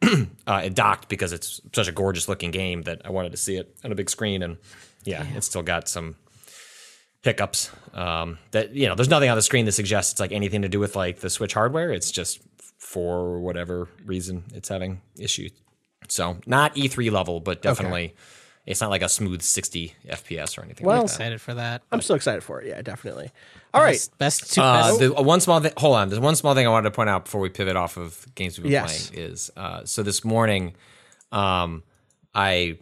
uh, 0.47 0.63
it 0.65 0.75
docked 0.75 1.09
because 1.09 1.33
it's 1.33 1.61
such 1.73 1.89
a 1.89 1.93
gorgeous 1.93 2.29
looking 2.29 2.51
game 2.51 2.83
that 2.83 3.03
I 3.05 3.11
wanted 3.11 3.31
to 3.33 3.39
see 3.39 3.57
it 3.57 3.77
on 3.85 3.93
a 3.93 3.95
big 3.95 4.11
screen, 4.11 4.43
and 4.43 4.59
yeah, 5.05 5.25
it's 5.35 5.47
still 5.47 5.63
got 5.63 5.89
some 5.89 6.17
hiccups. 7.23 7.71
Um, 7.95 8.39
that 8.53 8.75
you 8.75 8.87
know, 8.87 8.95
there's 8.95 9.09
nothing 9.09 9.31
on 9.31 9.37
the 9.37 9.43
screen 9.43 9.65
that 9.67 9.73
suggests 9.73 10.13
it's 10.13 10.21
like 10.21 10.33
anything 10.33 10.63
to 10.63 10.69
do 10.69 10.79
with 10.79 10.97
like 10.97 11.21
the 11.21 11.31
Switch 11.31 11.55
hardware. 11.55 11.93
It's 11.93 12.11
just 12.11 12.41
for 12.79 13.41
whatever 13.41 13.89
reason 14.05 14.45
it's 14.55 14.69
having 14.69 15.01
issues. 15.19 15.53
So 16.09 16.37
not 16.47 16.75
E3 16.77 17.11
level, 17.11 17.41
but 17.41 17.63
definitely. 17.63 18.15
It's 18.65 18.81
not 18.81 18.91
like 18.91 19.03
a 19.03 19.09
smooth 19.09 19.43
60 19.43 19.95
FPS 20.09 20.59
or 20.59 20.65
anything 20.65 20.85
Well, 20.87 20.97
like 21.03 21.07
that. 21.07 21.13
excited 21.15 21.41
for 21.41 21.55
that. 21.55 21.83
I'm 21.93 22.01
still 22.01 22.17
excited 22.17 22.43
for 22.43 22.61
it. 22.61 22.67
Yeah, 22.67 22.83
definitely. 22.83 23.31
All 23.77 23.83
right. 23.85 23.93
Best, 23.93 24.19
best 24.19 24.53
two. 24.55 24.61
Uh, 24.63 24.83
best, 24.89 24.99
the 25.01 25.15
uh, 25.15 25.23
one 25.23 25.41
small 25.41 25.61
thing. 25.61 25.73
Hold 25.77 25.97
on. 25.97 26.09
There's 26.09 26.21
one 26.21 26.37
small 26.37 26.55
thing 26.55 26.67
I 26.67 26.71
wanted 26.71 26.91
to 26.91 26.95
point 26.97 27.09
out 27.11 27.25
before 27.27 27.41
we 27.41 27.49
pivot 27.49 27.77
off 27.77 27.97
of 27.97 28.27
games 28.35 28.59
we've 28.59 28.65
been 28.65 28.73
Yes. 28.73 29.09
playing. 29.11 29.31
Is 29.31 29.51
uh, 29.57 29.85
so 29.85 30.03
this 30.03 30.25
morning, 30.25 30.75
um, 31.33 31.83
I 32.35 32.79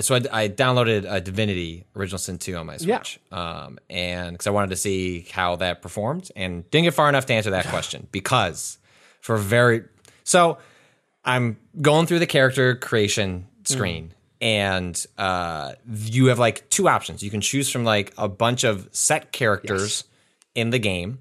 so 0.00 0.14
I, 0.14 0.20
I 0.44 0.48
downloaded 0.48 1.10
a 1.10 1.20
Divinity 1.20 1.84
Original 1.96 2.18
Sin 2.18 2.38
2 2.38 2.56
on 2.56 2.66
my 2.66 2.74
Yeah. 2.80 2.98
Switch, 2.98 3.20
um, 3.32 3.78
and 3.90 4.32
because 4.32 4.46
I 4.46 4.50
wanted 4.50 4.70
to 4.70 4.76
see 4.76 5.26
how 5.32 5.56
that 5.56 5.82
performed, 5.82 6.30
and 6.36 6.68
didn't 6.70 6.84
get 6.84 6.94
far 6.94 7.08
enough 7.08 7.26
to 7.26 7.34
answer 7.34 7.50
that 7.50 7.66
question 7.66 8.06
because 8.12 8.78
for 9.20 9.36
very 9.36 9.84
so 10.24 10.58
I'm 11.24 11.56
going 11.80 12.06
through 12.06 12.20
the 12.20 12.26
character 12.26 12.74
creation 12.76 13.46
screen. 13.64 14.12
And 14.40 15.04
uh, 15.16 15.72
you 15.88 16.26
have 16.26 16.38
like 16.38 16.68
two 16.70 16.88
options. 16.88 17.22
You 17.22 17.30
can 17.30 17.40
choose 17.40 17.68
from 17.70 17.84
like 17.84 18.12
a 18.16 18.28
bunch 18.28 18.64
of 18.64 18.88
set 18.92 19.32
characters 19.32 20.04
in 20.54 20.70
the 20.70 20.78
game, 20.78 21.18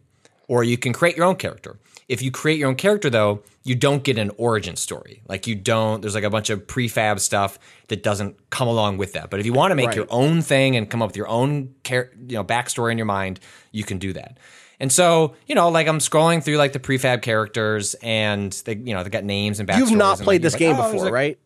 or 0.48 0.64
you 0.64 0.78
can 0.78 0.94
create 0.94 1.18
your 1.18 1.26
own 1.26 1.36
character. 1.36 1.80
If 2.08 2.22
you 2.22 2.32
create 2.32 2.58
your 2.58 2.70
own 2.70 2.76
character, 2.76 3.10
though, 3.10 3.44
you 3.64 3.76
don't 3.76 4.02
get 4.04 4.18
an 4.18 4.32
origin 4.38 4.76
story. 4.78 5.22
Like 5.28 5.46
you 5.46 5.56
don't. 5.56 6.00
There's 6.02 6.16
like 6.16 6.24
a 6.24 6.30
bunch 6.30 6.50
of 6.50 6.66
prefab 6.68 7.20
stuff 7.20 7.60
that 7.90 8.02
doesn't 8.02 8.50
come 8.50 8.68
along 8.70 8.98
with 8.98 9.14
that. 9.14 9.30
But 9.30 9.40
if 9.42 9.46
you 9.46 9.52
want 9.52 9.72
to 9.72 9.76
make 9.76 9.88
Right. 9.88 9.96
your 9.98 10.08
own 10.10 10.42
thing 10.42 10.76
and 10.78 10.90
come 10.90 11.02
up 11.02 11.10
with 11.10 11.18
your 11.18 11.28
own 11.28 11.74
char- 11.84 12.12
you 12.28 12.36
know 12.38 12.44
backstory 12.46 12.92
in 12.94 12.98
your 12.98 13.06
mind, 13.06 13.40
you 13.72 13.84
can 13.84 13.98
do 13.98 14.14
that. 14.14 14.38
And 14.80 14.92
so, 14.92 15.34
you 15.48 15.56
know, 15.56 15.70
like 15.70 15.88
I'm 15.88 15.98
scrolling 16.00 16.42
through 16.44 16.58
like 16.58 16.72
the 16.72 16.80
prefab 16.80 17.24
characters, 17.24 17.96
and 17.96 18.54
they, 18.66 18.76
you 18.76 18.94
know, 18.94 19.04
they 19.04 19.10
got 19.10 19.24
names 19.26 19.60
and 19.60 19.68
backstories. 19.68 19.78
You've 19.90 19.92
not 19.98 20.20
played 20.20 20.36
like, 20.36 20.42
this 20.44 20.56
game 20.56 20.78
like, 20.78 20.86
oh, 20.86 20.92
before, 20.94 21.08
a- 21.08 21.12
right? 21.12 21.40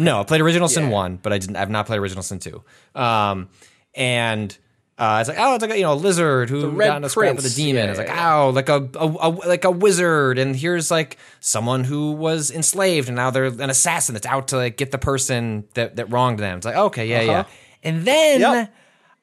No, 0.00 0.20
I 0.20 0.24
played 0.24 0.40
Original 0.40 0.68
Sin 0.68 0.84
Yeah. 0.84 0.90
one, 0.90 1.16
but 1.22 1.32
I 1.32 1.38
didn't. 1.38 1.56
I've 1.56 1.70
not 1.70 1.86
played 1.86 1.98
Original 1.98 2.22
Sin 2.22 2.38
two. 2.38 2.62
Um, 2.94 3.48
and 3.94 4.56
uh, 4.98 5.18
it's 5.20 5.28
like, 5.28 5.38
oh, 5.38 5.54
it's 5.54 5.62
like 5.62 5.70
a, 5.72 5.76
you 5.76 5.82
know, 5.82 5.92
a 5.92 5.94
lizard 5.94 6.48
who 6.48 6.72
got 6.78 6.96
in 6.96 7.04
a 7.04 7.08
scrap 7.08 7.36
with 7.36 7.44
a 7.44 7.50
demon. 7.50 7.84
Yeah, 7.84 7.90
it's 7.90 7.98
like, 7.98 8.10
oh, 8.10 8.50
like 8.54 8.68
a, 8.70 8.88
a, 8.94 9.06
a 9.06 9.28
like 9.46 9.64
a 9.64 9.70
wizard, 9.70 10.38
and 10.38 10.56
here's 10.56 10.90
like 10.90 11.18
someone 11.40 11.84
who 11.84 12.12
was 12.12 12.50
enslaved, 12.50 13.08
and 13.08 13.16
now 13.16 13.30
they're 13.30 13.44
an 13.46 13.68
assassin 13.70 14.14
that's 14.14 14.26
out 14.26 14.48
to 14.48 14.56
like 14.56 14.76
get 14.78 14.92
the 14.92 14.98
person 14.98 15.64
that 15.74 15.96
that 15.96 16.10
wronged 16.10 16.38
them. 16.38 16.56
It's 16.58 16.66
like, 16.66 16.76
okay, 16.76 17.06
yeah, 17.06 17.20
yeah. 17.22 17.44
And 17.82 18.04
then 18.04 18.40
Yep. 18.40 18.74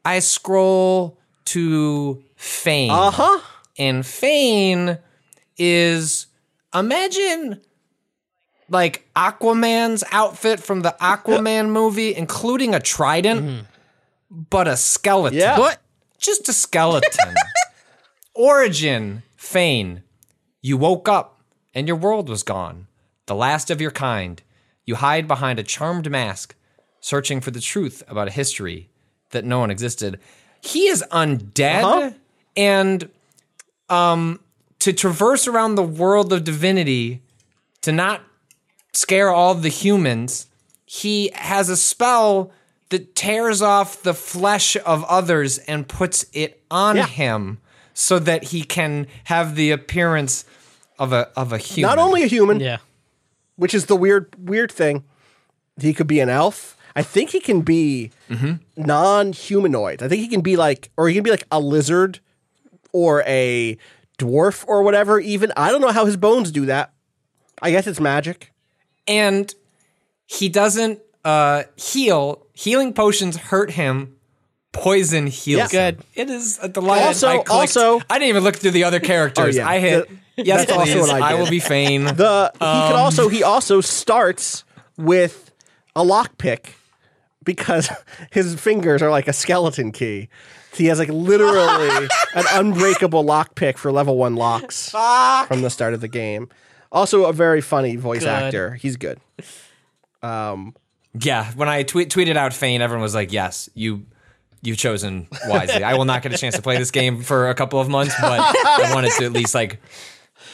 I 0.05 0.19
scroll 0.19 1.17
to 1.45 2.23
Fane. 2.35 2.91
Uh 2.91 3.11
huh. 3.11 3.39
And 3.79 4.05
Fane 4.05 4.99
is 5.57 6.27
imagine 6.73 7.61
like 8.73 9.07
Aquaman's 9.15 10.03
outfit 10.11 10.59
from 10.59 10.81
the 10.81 10.95
Aquaman 10.99 11.69
movie, 11.69 12.13
including 12.15 12.73
a 12.75 12.79
trident, 12.79 13.65
but 14.29 14.67
a 14.67 14.75
skeleton. 14.75 15.39
Yeah. 15.39 15.59
What? 15.59 15.79
Just 16.19 16.49
a 16.49 16.53
skeleton. 16.53 17.35
Origin, 18.35 19.23
Fane. 19.35 20.03
You 20.61 20.77
woke 20.77 21.07
up 21.07 21.39
and 21.73 21.87
your 21.87 21.97
world 21.97 22.29
was 22.29 22.43
gone. 22.43 22.87
The 23.27 23.35
last 23.35 23.69
of 23.69 23.79
your 23.81 23.91
kind. 23.91 24.41
You 24.85 24.95
hide 24.95 25.27
behind 25.27 25.59
a 25.59 25.63
charmed 25.63 26.09
mask, 26.11 26.55
searching 26.99 27.39
for 27.41 27.51
the 27.51 27.61
truth 27.61 28.03
about 28.07 28.27
a 28.27 28.31
history 28.31 28.89
that 29.31 29.45
no 29.45 29.59
one 29.59 29.71
existed. 29.71 30.19
He 30.61 30.87
is 30.87 31.03
undead 31.11 31.83
Uh-huh. 31.83 32.11
and 32.55 33.09
um 33.89 34.39
to 34.79 34.91
traverse 34.93 35.47
around 35.47 35.75
the 35.75 35.83
world 35.83 36.33
of 36.33 36.43
divinity 36.43 37.21
to 37.81 37.91
not 37.91 38.21
scare 38.93 39.29
all 39.29 39.55
the 39.55 39.69
humans, 39.69 40.47
he 40.85 41.31
has 41.33 41.69
a 41.69 41.77
spell 41.77 42.51
that 42.89 43.15
tears 43.15 43.61
off 43.61 44.03
the 44.03 44.13
flesh 44.13 44.77
of 44.85 45.03
others 45.05 45.57
and 45.59 45.87
puts 45.87 46.25
it 46.33 46.63
on 46.69 46.95
Yeah. 46.95 47.07
him 47.07 47.57
so 47.93 48.19
that 48.19 48.45
he 48.45 48.63
can 48.63 49.07
have 49.25 49.55
the 49.55 49.71
appearance 49.71 50.45
of 50.99 51.11
a 51.11 51.29
of 51.35 51.51
a 51.51 51.57
human. 51.57 51.89
Not 51.89 52.03
only 52.03 52.23
a 52.23 52.27
human, 52.27 52.59
yeah. 52.59 52.77
which 53.55 53.73
is 53.73 53.87
the 53.87 53.95
weird 53.95 54.35
weird 54.37 54.71
thing. 54.71 55.03
He 55.79 55.93
could 55.93 56.07
be 56.07 56.19
an 56.19 56.29
elf. 56.29 56.77
I 56.95 57.01
think 57.01 57.31
he 57.31 57.39
can 57.39 57.61
be 57.61 58.11
mm-hmm. 58.29 58.55
non-humanoid. 58.77 60.03
I 60.03 60.07
think 60.07 60.21
he 60.21 60.27
can 60.27 60.41
be 60.41 60.55
like, 60.55 60.91
or 60.95 61.07
he 61.07 61.15
can 61.15 61.23
be 61.23 61.31
like 61.31 61.47
a 61.51 61.59
lizard 61.59 62.19
or 62.91 63.23
a 63.25 63.79
dwarf 64.19 64.63
or 64.67 64.83
whatever. 64.83 65.19
Even 65.19 65.51
I 65.57 65.71
don't 65.71 65.81
know 65.81 65.91
how 65.91 66.05
his 66.05 66.17
bones 66.17 66.51
do 66.51 66.67
that. 66.67 66.93
I 67.59 67.71
guess 67.71 67.87
it's 67.87 67.99
magic. 67.99 68.52
And 69.07 69.53
he 70.25 70.49
doesn't 70.49 70.99
uh 71.25 71.63
heal. 71.75 72.45
Healing 72.53 72.93
potions 72.93 73.35
hurt 73.37 73.71
him. 73.71 74.15
Poison 74.71 75.27
heals. 75.27 75.73
Yeah. 75.73 75.91
him. 75.91 75.99
It 76.15 76.29
is 76.29 76.59
a 76.61 76.67
delight. 76.67 77.01
Also- 77.03 77.27
I 77.27 77.35
clicked- 77.37 77.49
also- 77.51 78.01
I 78.09 78.17
didn't 78.19 78.29
even 78.29 78.43
look 78.43 78.55
through 78.55 78.71
the 78.71 78.83
other 78.85 78.99
characters. 79.11 79.55
Oh, 79.55 79.59
yeah. 79.61 79.67
I 79.67 79.79
hit. 79.79 80.09
The- 80.35 80.43
yes, 80.45 80.61
that's 80.65 80.71
also 80.71 80.93
please. 80.93 81.01
what 81.01 81.21
I 81.21 81.31
I, 81.31 81.33
will 81.35 81.49
be 81.49 81.59
Fane. 81.59 82.05
The 82.05 82.51
he 82.53 82.59
can 82.59 82.95
also 82.95 83.29
he 83.29 83.43
also 83.43 83.81
starts 83.81 84.63
with 84.97 85.51
a 85.95 86.03
lockpick 86.03 86.69
because 87.43 87.89
his 88.31 88.55
fingers 88.59 89.01
are 89.03 89.11
like 89.11 89.27
a 89.27 89.33
skeleton 89.33 89.91
key. 89.91 90.29
He 90.75 90.87
has 90.87 90.97
like 90.97 91.09
literally 91.09 92.07
an 92.35 92.45
unbreakable 92.51 93.23
lockpick 93.23 93.77
for 93.77 93.91
level 93.91 94.17
one 94.17 94.35
locks 94.35 94.89
from 94.89 95.61
the 95.61 95.69
start 95.69 95.93
of 95.93 96.01
the 96.01 96.07
game. 96.07 96.49
Also, 96.93 97.25
a 97.25 97.33
very 97.33 97.59
funny 97.59 97.95
voice 97.95 98.19
Good. 98.19 98.29
actor. 98.29 98.75
He's 98.75 98.95
good. 98.95 99.19
Um, 100.21 100.75
yeah, 101.19 101.51
when 101.53 101.67
I 101.67 101.83
tweet, 101.83 102.09
tweeted 102.09 102.37
out 102.37 102.53
Fane, 102.53 102.81
everyone 102.81 103.01
was 103.01 103.15
like, 103.15 103.33
"Yes, 103.33 103.67
you 103.73 104.05
you've 104.61 104.77
chosen 104.77 105.27
wisely." 105.47 105.83
I 105.83 105.95
will 105.95 106.05
not 106.05 106.21
get 106.21 106.33
a 106.33 106.37
chance 106.37 106.55
to 106.55 106.61
play 106.61 106.77
this 106.77 106.91
game 106.91 107.23
for 107.23 107.49
a 107.49 107.55
couple 107.55 107.79
of 107.81 107.89
months, 107.89 108.15
but 108.21 108.39
I 108.39 108.91
wanted 108.93 109.11
to 109.17 109.25
at 109.25 109.31
least 109.33 109.53
like 109.55 109.79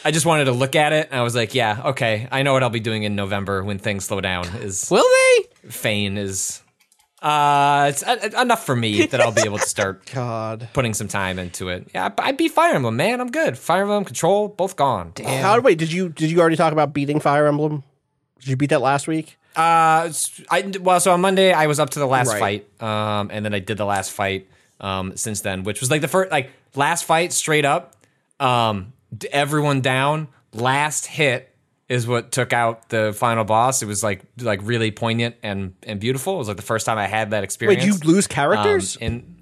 I 0.03 0.11
just 0.11 0.26
wanted 0.26 0.45
to 0.45 0.53
look 0.53 0.76
at 0.76 0.94
it 0.94 1.10
and 1.11 1.20
I 1.20 1.24
was 1.24 1.36
like, 1.36 1.53
"Yeah, 1.53 1.82
okay, 1.88 2.28
I 2.32 2.44
know 2.44 2.53
what 2.53 2.64
I'll 2.64 2.70
be 2.70 2.80
doing 2.80 3.03
in 3.03 3.16
November 3.16 3.64
when 3.64 3.78
things 3.78 4.06
slow 4.06 4.22
down." 4.22 4.48
Is 4.61 4.90
Will 4.90 5.06
they? 5.06 5.70
Fane 5.70 6.18
is 6.18 6.61
Uh, 7.22 7.88
it's 7.90 8.02
uh, 8.04 8.30
enough 8.40 8.66
for 8.66 8.76
me 8.76 9.06
that 9.06 9.20
I'll 9.20 9.32
be 9.32 9.41
able 9.41 9.58
to 9.58 9.68
start 9.78 10.06
God. 10.14 10.70
putting 10.74 10.94
some 10.94 11.08
time 11.10 11.38
into 11.38 11.68
it. 11.70 11.88
Yeah, 11.94 12.10
I, 12.18 12.30
I 12.30 12.32
beat 12.32 12.52
Fire 12.52 12.74
Emblem, 12.76 12.96
man. 12.96 13.20
I'm 13.20 13.30
good. 13.32 13.58
Fire 13.58 13.82
Emblem, 13.82 14.06
Control, 14.06 14.48
both 14.48 14.76
gone. 14.76 15.14
How 15.24 15.60
wait, 15.60 15.78
did 15.78 15.91
you 15.91 16.10
did 16.10 16.32
you 16.32 16.40
already 16.40 16.56
talk 16.56 16.72
about 16.72 16.94
beating 16.94 17.20
Fire 17.20 17.46
Emblem? 17.48 17.84
Did 18.40 18.48
you 18.50 18.56
beat 18.56 18.70
that 18.70 18.82
last 18.82 19.08
week? 19.08 19.38
Uh, 19.56 20.06
s- 20.08 20.41
I 20.50 20.72
well, 20.80 21.00
so 21.02 21.12
on 21.12 21.20
Monday 21.22 21.52
I 21.52 21.68
was 21.68 21.80
up 21.80 21.90
to 21.91 22.00
the 22.00 22.08
last 22.08 22.30
Right. 22.30 22.66
fight, 22.80 22.82
um, 22.82 23.30
and 23.34 23.44
then 23.44 23.54
I 23.54 23.60
did 23.60 23.78
the 23.78 23.86
last 23.86 24.12
fight 24.12 24.48
um 24.80 25.18
since 25.18 25.41
then, 25.41 25.64
which 25.64 25.82
was 25.82 25.91
like 25.91 26.00
the 26.00 26.08
first 26.08 26.32
like 26.32 26.52
last 26.76 27.04
fight 27.04 27.34
straight 27.34 27.66
up, 27.66 27.96
um, 28.40 28.94
everyone 29.32 29.82
down. 29.82 30.30
Last 30.54 31.06
hit 31.06 31.54
is 31.90 32.07
what 32.07 32.32
took 32.32 32.53
out 32.53 32.90
the 32.90 33.11
final 33.14 33.44
boss. 33.44 33.82
It 33.82 33.88
was 33.88 34.03
like 34.03 34.22
like 34.40 34.60
really 34.64 34.91
poignant 34.91 35.36
and 35.44 35.74
and 35.84 35.99
beautiful. 35.99 36.36
It 36.36 36.38
was 36.38 36.48
like 36.48 36.57
the 36.57 36.64
first 36.64 36.86
time 36.86 36.98
I 36.98 37.07
had 37.07 37.32
that 37.32 37.44
experience. 37.44 37.84
did 37.84 37.94
you 37.94 37.99
lose 38.10 38.28
characters? 38.28 38.95
Um, 38.98 39.03
and 39.03 39.41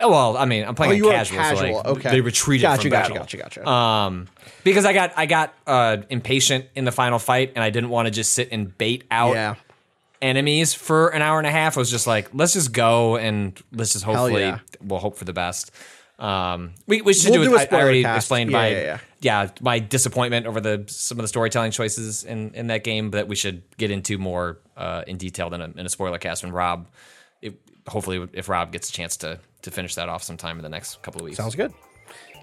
oh 0.00 0.10
well, 0.10 0.36
I 0.36 0.46
mean, 0.46 0.64
I'm 0.64 0.70
oh, 0.70 0.74
playing 0.74 0.96
you 0.96 1.04
were 1.04 1.10
casual, 1.12 1.36
so 1.36 1.42
casual. 1.42 1.76
like 1.76 1.86
okay. 1.86 2.10
they 2.10 2.20
retreated 2.22 2.62
gotcha, 2.62 2.82
from 2.82 2.90
gotcha, 2.90 3.02
battle. 3.02 3.16
Gotcha, 3.18 3.36
gotcha, 3.36 3.68
Um, 3.68 4.28
because 4.64 4.86
I 4.86 4.94
got 4.94 5.12
I 5.16 5.26
got 5.26 5.54
uh 5.66 5.98
impatient 6.08 6.66
in 6.74 6.86
the 6.86 6.92
final 6.92 7.18
fight, 7.18 7.52
and 7.54 7.62
I 7.62 7.70
didn't 7.70 7.90
want 7.90 8.06
to 8.06 8.10
just 8.10 8.32
sit 8.32 8.48
and 8.50 8.76
bait 8.76 9.04
out 9.10 9.34
yeah. 9.34 9.56
enemies 10.22 10.72
for 10.72 11.08
an 11.08 11.20
hour 11.20 11.36
and 11.38 11.46
a 11.46 11.52
half. 11.52 11.76
I 11.76 11.80
was 11.80 11.90
just 11.90 12.06
like, 12.06 12.30
let's 12.32 12.54
just 12.54 12.72
go 12.72 13.16
and 13.18 13.60
let's 13.72 13.92
just 13.92 14.06
hopefully 14.06 14.40
yeah. 14.42 14.60
we'll 14.82 15.00
hope 15.00 15.18
for 15.18 15.26
the 15.26 15.34
best. 15.34 15.70
Um, 16.18 16.72
we 16.86 17.02
we 17.02 17.12
should 17.12 17.30
We'll 17.30 17.42
do, 17.42 17.50
do 17.50 17.56
it. 17.56 17.70
I- 17.70 17.76
I 17.76 17.82
already 17.82 18.02
cast. 18.02 18.24
explained 18.24 18.50
Yeah, 18.50 18.56
my 18.56 18.68
yeah, 18.70 18.98
yeah. 19.20 19.50
my 19.60 19.78
disappointment 19.78 20.46
over 20.46 20.60
the 20.60 20.84
some 20.88 21.18
of 21.18 21.22
the 21.22 21.28
storytelling 21.28 21.70
choices 21.70 22.24
in 22.24 22.52
in 22.54 22.66
that 22.68 22.84
game, 22.84 23.10
that 23.10 23.28
we 23.28 23.36
should 23.36 23.62
get 23.76 23.90
into 23.90 24.18
more 24.18 24.58
uh, 24.76 25.02
in 25.06 25.16
detail 25.16 25.50
than 25.50 25.60
a, 25.60 25.72
in 25.76 25.86
a 25.86 25.88
spoiler 25.88 26.18
cast 26.18 26.42
when 26.42 26.52
Rob. 26.52 26.88
It, 27.42 27.60
hopefully, 27.86 28.28
if 28.32 28.48
Rob 28.48 28.72
gets 28.72 28.88
a 28.90 28.92
chance 28.92 29.16
to 29.18 29.38
to 29.62 29.70
finish 29.70 29.94
that 29.96 30.08
off 30.08 30.22
sometime 30.22 30.56
in 30.58 30.62
the 30.62 30.68
next 30.68 31.02
couple 31.02 31.20
of 31.20 31.24
weeks. 31.24 31.36
Sounds 31.36 31.54
good. 31.54 31.72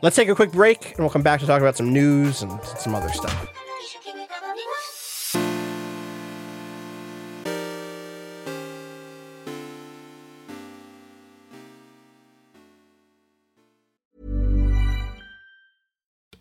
Let's 0.02 0.16
take 0.18 0.28
a 0.28 0.36
quick 0.36 0.52
break 0.52 0.90
and 0.90 1.00
we'll 1.00 1.10
come 1.10 1.22
back 1.22 1.40
to 1.40 1.48
talk 1.48 1.62
about 1.62 1.78
some 1.78 1.94
news 1.94 2.42
and 2.42 2.62
some 2.78 2.94
other 2.94 3.10
stuff. 3.10 3.48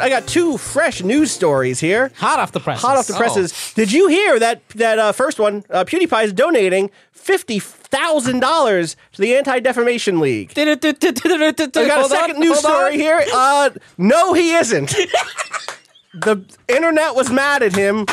I 0.00 0.08
got 0.08 0.26
two 0.26 0.56
fresh 0.58 1.02
news 1.02 1.30
stories 1.30 1.80
here. 1.80 2.10
Hot 2.16 2.38
off 2.38 2.52
the 2.52 2.60
press. 2.60 2.80
Hot 2.82 2.96
off 2.96 3.06
the 3.06 3.14
presses. 3.14 3.72
Did 3.74 3.92
you 3.92 4.08
hear 4.08 4.38
that 4.38 4.66
that 4.70 4.98
uh, 4.98 5.12
first 5.12 5.38
one? 5.38 5.64
Uh, 5.70 5.84
PewDiePie 5.84 6.24
is 6.24 6.32
donating 6.32 6.90
fifty 7.12 7.58
thousand 7.58 8.40
dollars 8.40 8.96
to 9.12 9.20
the 9.20 9.36
Anti 9.36 9.60
Defamation 9.60 10.20
League. 10.20 10.50
I 10.50 10.52
I 11.84 11.88
got 11.88 12.06
a 12.06 12.08
second 12.08 12.40
news 12.40 12.58
story 12.58 12.96
here. 12.96 13.22
Uh, 13.32 13.70
no, 13.98 14.32
he 14.32 14.52
isn't. 14.54 14.88
the 16.14 16.44
internet 16.68 17.14
was 17.14 17.30
mad 17.30 17.62
at 17.62 17.74
him. 17.74 18.06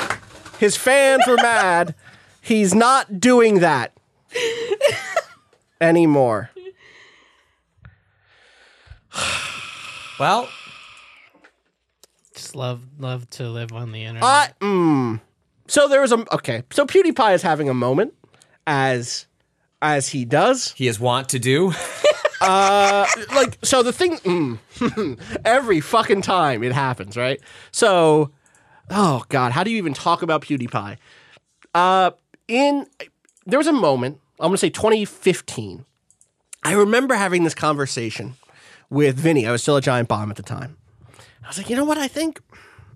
His 0.59 0.75
fans 0.75 1.23
were 1.27 1.37
mad. 1.37 1.95
He's 2.41 2.73
not 2.73 3.19
doing 3.19 3.59
that 3.59 3.91
anymore. 5.81 6.49
Well, 10.19 10.49
Just 12.33 12.55
love 12.55 12.81
love 12.99 13.29
to 13.31 13.49
live 13.49 13.71
on 13.73 13.91
the 13.91 14.03
internet. 14.03 14.23
I 14.23 14.49
mm. 14.61 15.21
So 15.67 15.87
there 15.87 16.01
was 16.01 16.11
a 16.11 16.25
okay. 16.35 16.63
So 16.71 16.85
PewDiePie 16.85 17.33
is 17.35 17.41
having 17.41 17.69
a 17.69 17.73
moment 17.73 18.13
as 18.65 19.27
as 19.81 20.09
he 20.09 20.25
does. 20.25 20.71
he 20.73 20.87
is 20.87 20.99
want 20.99 21.29
to 21.29 21.39
do. 21.39 21.71
uh, 22.41 23.05
like 23.35 23.57
so 23.63 23.83
the 23.83 23.93
thing 23.93 24.17
mm, 24.17 24.59
every 25.45 25.79
fucking 25.79 26.21
time 26.21 26.63
it 26.63 26.71
happens 26.71 27.17
right 27.17 27.39
so 27.71 28.31
oh 28.91 29.23
god 29.29 29.51
how 29.51 29.63
do 29.63 29.71
you 29.71 29.77
even 29.77 29.93
talk 29.93 30.21
about 30.21 30.41
pewdiepie 30.43 30.97
uh 31.73 32.11
in 32.47 32.85
there 33.47 33.57
was 33.57 33.67
a 33.67 33.73
moment 33.73 34.19
i'm 34.39 34.49
gonna 34.49 34.57
say 34.57 34.69
2015 34.69 35.83
i 36.63 36.73
remember 36.73 37.15
having 37.15 37.43
this 37.43 37.55
conversation 37.55 38.35
with 38.89 39.17
vinny 39.17 39.45
i 39.45 39.51
was 39.51 39.61
still 39.61 39.75
a 39.75 39.81
giant 39.81 40.07
bomb 40.07 40.29
at 40.29 40.37
the 40.37 40.43
time 40.43 40.77
i 41.43 41.47
was 41.47 41.57
like 41.57 41.69
you 41.69 41.75
know 41.75 41.85
what 41.85 41.97
i 41.97 42.07
think 42.07 42.41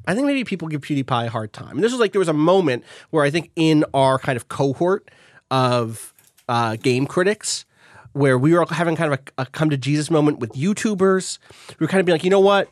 I 0.07 0.15
think 0.15 0.25
maybe 0.25 0.43
people 0.43 0.67
give 0.67 0.81
PewDiePie 0.81 1.27
a 1.27 1.29
hard 1.29 1.53
time. 1.53 1.71
And 1.71 1.83
this 1.83 1.91
was 1.91 1.99
like 1.99 2.11
there 2.11 2.19
was 2.19 2.27
a 2.27 2.33
moment 2.33 2.83
where 3.11 3.23
I 3.23 3.29
think 3.29 3.51
in 3.55 3.85
our 3.93 4.17
kind 4.17 4.35
of 4.35 4.47
cohort 4.47 5.09
of 5.49 6.13
uh, 6.49 6.75
game 6.75 7.05
critics, 7.05 7.65
where 8.13 8.37
we 8.37 8.53
were 8.53 8.65
having 8.69 8.95
kind 8.95 9.13
of 9.13 9.19
a, 9.37 9.43
a 9.43 9.45
come 9.45 9.69
to 9.69 9.77
Jesus 9.77 10.09
moment 10.09 10.39
with 10.39 10.51
YouTubers. 10.53 11.39
We 11.79 11.83
were 11.83 11.87
kind 11.87 11.99
of 11.99 12.05
being 12.05 12.15
like, 12.15 12.23
you 12.23 12.29
know 12.29 12.39
what? 12.39 12.69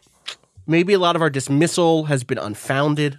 Maybe 0.67 0.93
a 0.93 0.99
lot 0.99 1.15
of 1.15 1.21
our 1.21 1.29
dismissal 1.29 2.05
has 2.05 2.23
been 2.23 2.37
unfounded. 2.37 3.17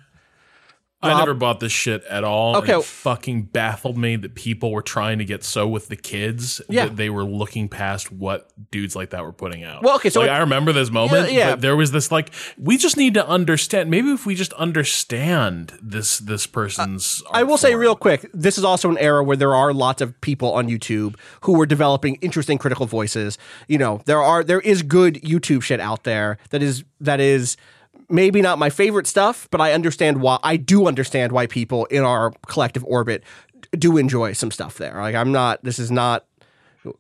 I 1.03 1.19
never 1.19 1.33
bought 1.35 1.61
this 1.61 1.73
shit 1.73 2.05
at 2.05 2.25
all. 2.25 2.57
Okay. 2.57 2.75
It 2.77 2.85
fucking 2.85 3.45
baffled 3.45 3.97
me 3.97 4.17
that 4.17 4.35
people 4.35 4.71
were 4.71 4.83
trying 4.83 5.19
to 5.19 5.25
get 5.25 5.43
so 5.43 5.67
with 5.67 5.89
the 5.89 5.97
kids 5.97 6.61
Yeah. 6.69 6.87
that 6.87 6.97
they 6.97 7.09
were 7.09 7.25
looking 7.25 7.69
past 7.71 8.13
what 8.13 8.51
dudes 8.71 8.95
like 8.95 9.11
that 9.11 9.23
were 9.25 9.33
putting 9.33 9.65
out. 9.65 9.83
Well, 9.83 9.97
okay, 9.97 10.11
so 10.11 10.21
like, 10.21 10.29
it- 10.29 10.33
I 10.33 10.39
remember 10.41 10.73
this 10.73 10.91
moment. 10.91 11.33
Yeah, 11.33 11.39
yeah. 11.39 11.51
But 11.53 11.63
there 11.63 11.75
was 11.77 11.93
this 11.93 12.13
like 12.13 12.31
we 12.59 12.77
just 12.77 12.97
need 12.99 13.15
to 13.15 13.27
understand. 13.27 13.91
Maybe 13.91 14.11
if 14.11 14.27
we 14.27 14.35
just 14.35 14.53
understand 14.55 15.73
this 15.83 16.19
this 16.19 16.47
person's. 16.47 17.23
I 17.33 17.39
art 17.41 17.49
will 17.49 17.57
say 17.57 17.75
real 17.75 17.97
quick, 17.97 18.29
this 18.35 18.59
is 18.59 18.65
also 18.65 18.91
an 18.91 18.99
era 18.99 19.25
where 19.25 19.37
there 19.37 19.55
are 19.55 19.73
lots 19.73 20.03
of 20.03 20.21
people 20.21 20.53
on 20.53 20.69
YouTube 20.69 21.15
who 21.43 21.59
are 21.61 21.67
developing 21.67 22.17
interesting 22.17 22.59
critical 22.59 22.87
voices. 22.87 23.39
You 23.69 23.79
know, 23.79 24.03
there 24.05 24.23
are 24.23 24.45
there 24.45 24.61
is 24.61 24.83
good 24.83 25.15
YouTube 25.23 25.63
shit 25.63 25.81
out 25.81 26.05
there 26.05 26.37
that 26.51 26.63
is 26.63 26.85
that 27.01 27.21
is 27.21 27.57
maybe 28.11 28.43
not 28.43 28.59
my 28.59 28.71
favorite 28.71 29.07
stuff, 29.07 29.49
but 29.51 29.61
I 29.61 29.73
understand 29.73 30.21
why 30.21 30.39
I 30.43 30.57
do 30.57 30.87
understand 30.87 31.33
why 31.33 31.47
people 31.47 31.87
in 31.87 32.03
our 32.03 32.33
collective 32.47 32.85
orbit 32.85 33.25
do 33.73 33.97
enjoy 33.97 34.33
some 34.33 34.51
stuff 34.51 34.79
there. 34.79 34.95
Like 34.95 35.15
I'm 35.15 35.33
not 35.33 35.63
this 35.63 35.79
is 35.79 35.91
not 35.91 36.27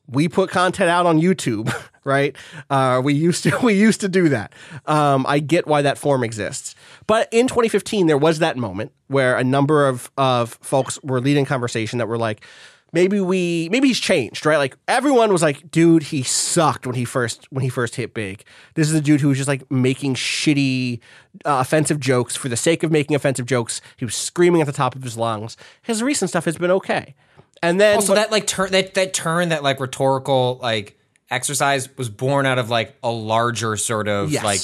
we 0.08 0.28
put 0.28 0.50
content 0.50 0.90
out 0.90 1.06
on 1.06 1.20
YouTube, 1.20 1.74
right? 2.04 2.36
Uh, 2.68 3.00
we 3.02 3.14
used 3.14 3.42
to 3.44 3.58
we 3.62 3.74
used 3.74 4.00
to 4.00 4.08
do 4.08 4.28
that. 4.28 4.52
Um, 4.86 5.24
I 5.28 5.38
get 5.38 5.66
why 5.66 5.82
that 5.82 5.98
form 5.98 6.22
exists, 6.22 6.74
but 7.06 7.28
in 7.32 7.48
2015 7.48 8.06
there 8.06 8.18
was 8.18 8.38
that 8.38 8.56
moment 8.56 8.92
where 9.08 9.36
a 9.36 9.44
number 9.44 9.86
of 9.88 10.10
of 10.16 10.58
folks 10.60 11.02
were 11.02 11.20
leading 11.20 11.44
conversation 11.44 11.98
that 11.98 12.08
were 12.08 12.18
like, 12.18 12.44
maybe 12.92 13.20
we 13.20 13.68
maybe 13.70 13.88
he's 13.88 13.98
changed, 14.00 14.44
right? 14.46 14.56
Like 14.58 14.76
everyone 14.88 15.32
was 15.32 15.42
like, 15.42 15.70
dude, 15.70 16.04
he 16.04 16.22
sucked 16.22 16.86
when 16.86 16.94
he 16.96 17.04
first 17.04 17.46
when 17.50 17.62
he 17.62 17.68
first 17.68 17.96
hit 17.96 18.14
big. 18.14 18.44
This 18.74 18.88
is 18.88 18.94
a 18.94 19.00
dude 19.00 19.20
who 19.20 19.28
was 19.28 19.38
just 19.38 19.48
like 19.48 19.70
making 19.70 20.14
shitty, 20.14 21.00
uh, 21.44 21.58
offensive 21.60 22.00
jokes 22.00 22.36
for 22.36 22.48
the 22.48 22.56
sake 22.56 22.82
of 22.82 22.90
making 22.90 23.14
offensive 23.16 23.46
jokes. 23.46 23.80
He 23.96 24.04
was 24.04 24.14
screaming 24.14 24.60
at 24.60 24.66
the 24.66 24.72
top 24.72 24.94
of 24.94 25.02
his 25.02 25.16
lungs. 25.16 25.56
His 25.82 26.02
recent 26.02 26.28
stuff 26.30 26.44
has 26.44 26.56
been 26.58 26.70
okay. 26.70 27.14
And 27.62 27.80
then 27.80 27.96
Also, 27.96 28.12
what- 28.12 28.16
that 28.16 28.30
like 28.30 28.46
turn 28.46 28.72
that 28.72 28.94
that 28.94 29.12
turn 29.12 29.50
that 29.50 29.62
like 29.62 29.80
rhetorical 29.80 30.58
like 30.62 30.98
exercise 31.30 31.88
was 31.96 32.08
born 32.08 32.46
out 32.46 32.58
of 32.58 32.70
like 32.70 32.96
a 33.02 33.10
larger 33.10 33.76
sort 33.76 34.08
of 34.08 34.30
Yes. 34.32 34.42
like 34.44 34.60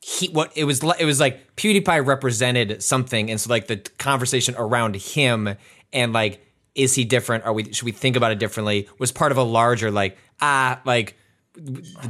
he 0.00 0.28
what 0.28 0.52
it 0.54 0.64
was 0.64 0.82
it 0.98 1.04
was 1.06 1.18
like 1.18 1.56
PewDiePie 1.56 2.06
represented 2.06 2.82
something, 2.82 3.30
and 3.30 3.40
so 3.40 3.48
like 3.50 3.66
the 3.68 3.78
conversation 3.98 4.54
around 4.58 4.96
him 4.96 5.56
and 5.94 6.12
like 6.12 6.44
is 6.74 6.94
he 6.94 7.04
different? 7.04 7.44
Are 7.44 7.52
we 7.52 7.72
should 7.72 7.84
we 7.84 7.92
think 7.92 8.16
about 8.16 8.32
it 8.32 8.38
differently? 8.38 8.88
Was 8.98 9.12
part 9.12 9.32
of 9.32 9.38
a 9.38 9.42
larger 9.42 9.90
like 9.90 10.16
ah 10.40 10.80
like. 10.84 11.16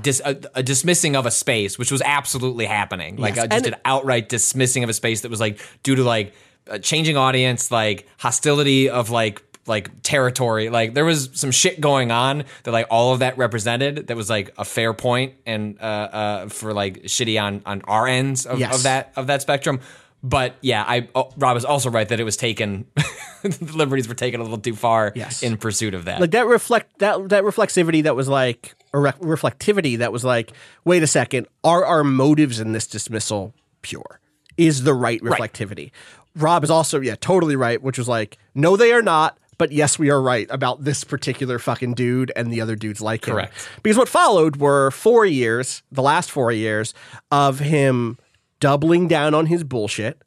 Dis, 0.00 0.22
a, 0.24 0.40
a 0.54 0.62
dismissing 0.62 1.16
of 1.16 1.26
a 1.26 1.30
space, 1.30 1.78
which 1.78 1.92
was 1.92 2.00
absolutely 2.00 2.64
happening, 2.64 3.16
like 3.16 3.36
Yes, 3.36 3.44
uh, 3.44 3.48
just 3.48 3.66
and- 3.66 3.74
an 3.74 3.80
outright 3.84 4.30
dismissing 4.30 4.84
of 4.84 4.88
a 4.88 4.94
space 4.94 5.20
that 5.20 5.30
was 5.30 5.38
like 5.38 5.60
due 5.82 5.96
to 5.96 6.02
like 6.02 6.32
a 6.66 6.78
changing 6.78 7.18
audience, 7.18 7.70
like 7.70 8.08
hostility 8.16 8.88
of 8.88 9.10
like 9.10 9.42
like 9.66 9.90
territory. 10.02 10.70
Like 10.70 10.94
there 10.94 11.04
was 11.04 11.28
some 11.34 11.50
shit 11.50 11.78
going 11.78 12.10
on 12.10 12.44
that 12.62 12.70
like 12.70 12.86
all 12.90 13.12
of 13.12 13.18
that 13.18 13.36
represented. 13.36 14.06
That 14.06 14.16
was 14.16 14.30
like 14.30 14.54
a 14.56 14.64
fair 14.64 14.94
point 14.94 15.34
and 15.44 15.78
uh, 15.78 15.82
uh, 15.84 16.48
for 16.48 16.72
like 16.72 17.02
shitty 17.02 17.38
on 17.38 17.60
on 17.66 17.82
our 17.82 18.08
ends 18.08 18.46
of, 18.46 18.58
Yes. 18.58 18.74
of 18.76 18.82
that 18.84 19.12
of 19.14 19.26
that 19.26 19.42
spectrum. 19.42 19.80
But 20.26 20.56
yeah, 20.62 20.82
I 20.88 21.08
oh, 21.14 21.30
Rob 21.36 21.56
is 21.58 21.66
also 21.66 21.90
right 21.90 22.08
that 22.08 22.18
it 22.18 22.24
was 22.24 22.36
taken. 22.38 22.86
the 23.42 23.72
liberties 23.74 24.08
were 24.08 24.14
taken 24.14 24.40
a 24.40 24.42
little 24.42 24.56
too 24.58 24.74
far 24.74 25.12
Yes. 25.14 25.42
in 25.42 25.58
pursuit 25.58 25.92
of 25.92 26.06
that. 26.06 26.18
like 26.18 26.30
that 26.30 26.46
reflect 26.46 26.98
that 27.00 27.28
that 27.28 27.44
reflexivity 27.44 28.02
that 28.04 28.16
was 28.16 28.26
like 28.26 28.74
or 28.94 29.02
re- 29.02 29.12
reflectivity 29.20 29.98
that 29.98 30.12
was 30.12 30.24
like 30.24 30.52
wait 30.86 31.02
a 31.02 31.06
second 31.06 31.46
are 31.62 31.84
our 31.84 32.02
motives 32.02 32.58
in 32.58 32.72
this 32.72 32.86
dismissal 32.86 33.52
pure 33.82 34.18
is 34.56 34.84
the 34.84 34.94
right 34.94 35.20
reflectivity 35.20 35.90
rob 36.36 36.64
is 36.64 36.70
also 36.70 37.00
yeah 37.02 37.16
totally 37.20 37.54
right 37.54 37.82
which 37.82 37.98
was 37.98 38.08
like 38.08 38.38
no 38.54 38.78
they 38.78 38.92
are 38.92 39.02
not 39.02 39.36
but 39.58 39.72
yes 39.72 39.98
we 39.98 40.08
are 40.08 40.22
right 40.22 40.46
about 40.48 40.84
this 40.84 41.04
particular 41.04 41.58
fucking 41.58 41.92
dude 41.92 42.32
and 42.34 42.50
the 42.50 42.62
other 42.62 42.76
dudes 42.76 43.02
like 43.02 43.26
him 43.26 43.34
Correct. 43.34 43.52
because 43.82 43.98
what 43.98 44.08
followed 44.08 44.56
were 44.56 44.90
four 44.90 45.26
years 45.26 45.82
the 45.92 46.02
last 46.02 46.30
four 46.30 46.50
years 46.50 46.94
of 47.30 47.58
him 47.58 48.16
doubling 48.60 49.08
down 49.08 49.34
on 49.34 49.46
his 49.46 49.64
bullshit 49.64 50.22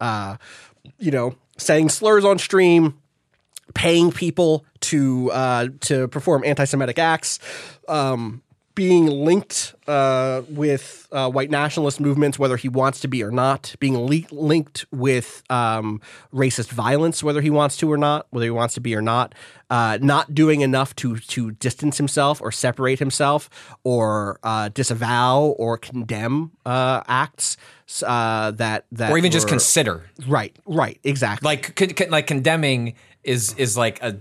uh 0.00 0.36
you 0.98 1.10
know 1.10 1.34
saying 1.56 1.88
slurs 1.88 2.24
on 2.24 2.38
stream 2.38 2.94
paying 3.74 4.10
people 4.10 4.64
to 4.80 5.30
uh, 5.32 5.68
to 5.80 6.08
perform 6.08 6.44
anti-Semitic 6.44 6.98
acts, 6.98 7.38
um, 7.88 8.42
being 8.80 9.08
linked 9.08 9.74
uh, 9.86 10.40
with 10.48 11.06
uh, 11.12 11.28
white 11.30 11.50
nationalist 11.50 12.00
movements, 12.00 12.38
whether 12.38 12.56
he 12.56 12.66
wants 12.66 12.98
to 12.98 13.08
be 13.08 13.22
or 13.22 13.30
not, 13.30 13.74
being 13.78 13.94
le- 13.94 14.24
linked 14.30 14.86
with 14.90 15.42
um, 15.50 16.00
racist 16.32 16.70
violence, 16.70 17.22
whether 17.22 17.42
he 17.42 17.50
wants 17.50 17.76
to 17.76 17.92
or 17.92 17.98
not, 17.98 18.26
whether 18.30 18.46
he 18.46 18.50
wants 18.50 18.72
to 18.72 18.80
be 18.80 18.94
or 18.96 19.02
not, 19.02 19.34
uh, 19.68 19.98
not 20.00 20.34
doing 20.34 20.62
enough 20.62 20.96
to 20.96 21.18
to 21.18 21.50
distance 21.50 21.98
himself 21.98 22.40
or 22.40 22.50
separate 22.50 23.00
himself 23.00 23.50
or 23.84 24.40
uh, 24.44 24.70
disavow 24.70 25.54
or 25.58 25.76
condemn 25.76 26.50
uh, 26.64 27.02
acts 27.06 27.58
uh, 28.02 28.50
that 28.52 28.86
that 28.92 29.10
or 29.10 29.18
even 29.18 29.30
just 29.30 29.46
consider 29.46 30.04
right, 30.26 30.56
right, 30.64 30.98
exactly. 31.04 31.44
like 31.44 31.74
con- 31.76 31.90
con- 31.90 32.10
like 32.10 32.26
condemning 32.26 32.94
is 33.24 33.52
is 33.54 33.76
like 33.76 34.02
a, 34.02 34.16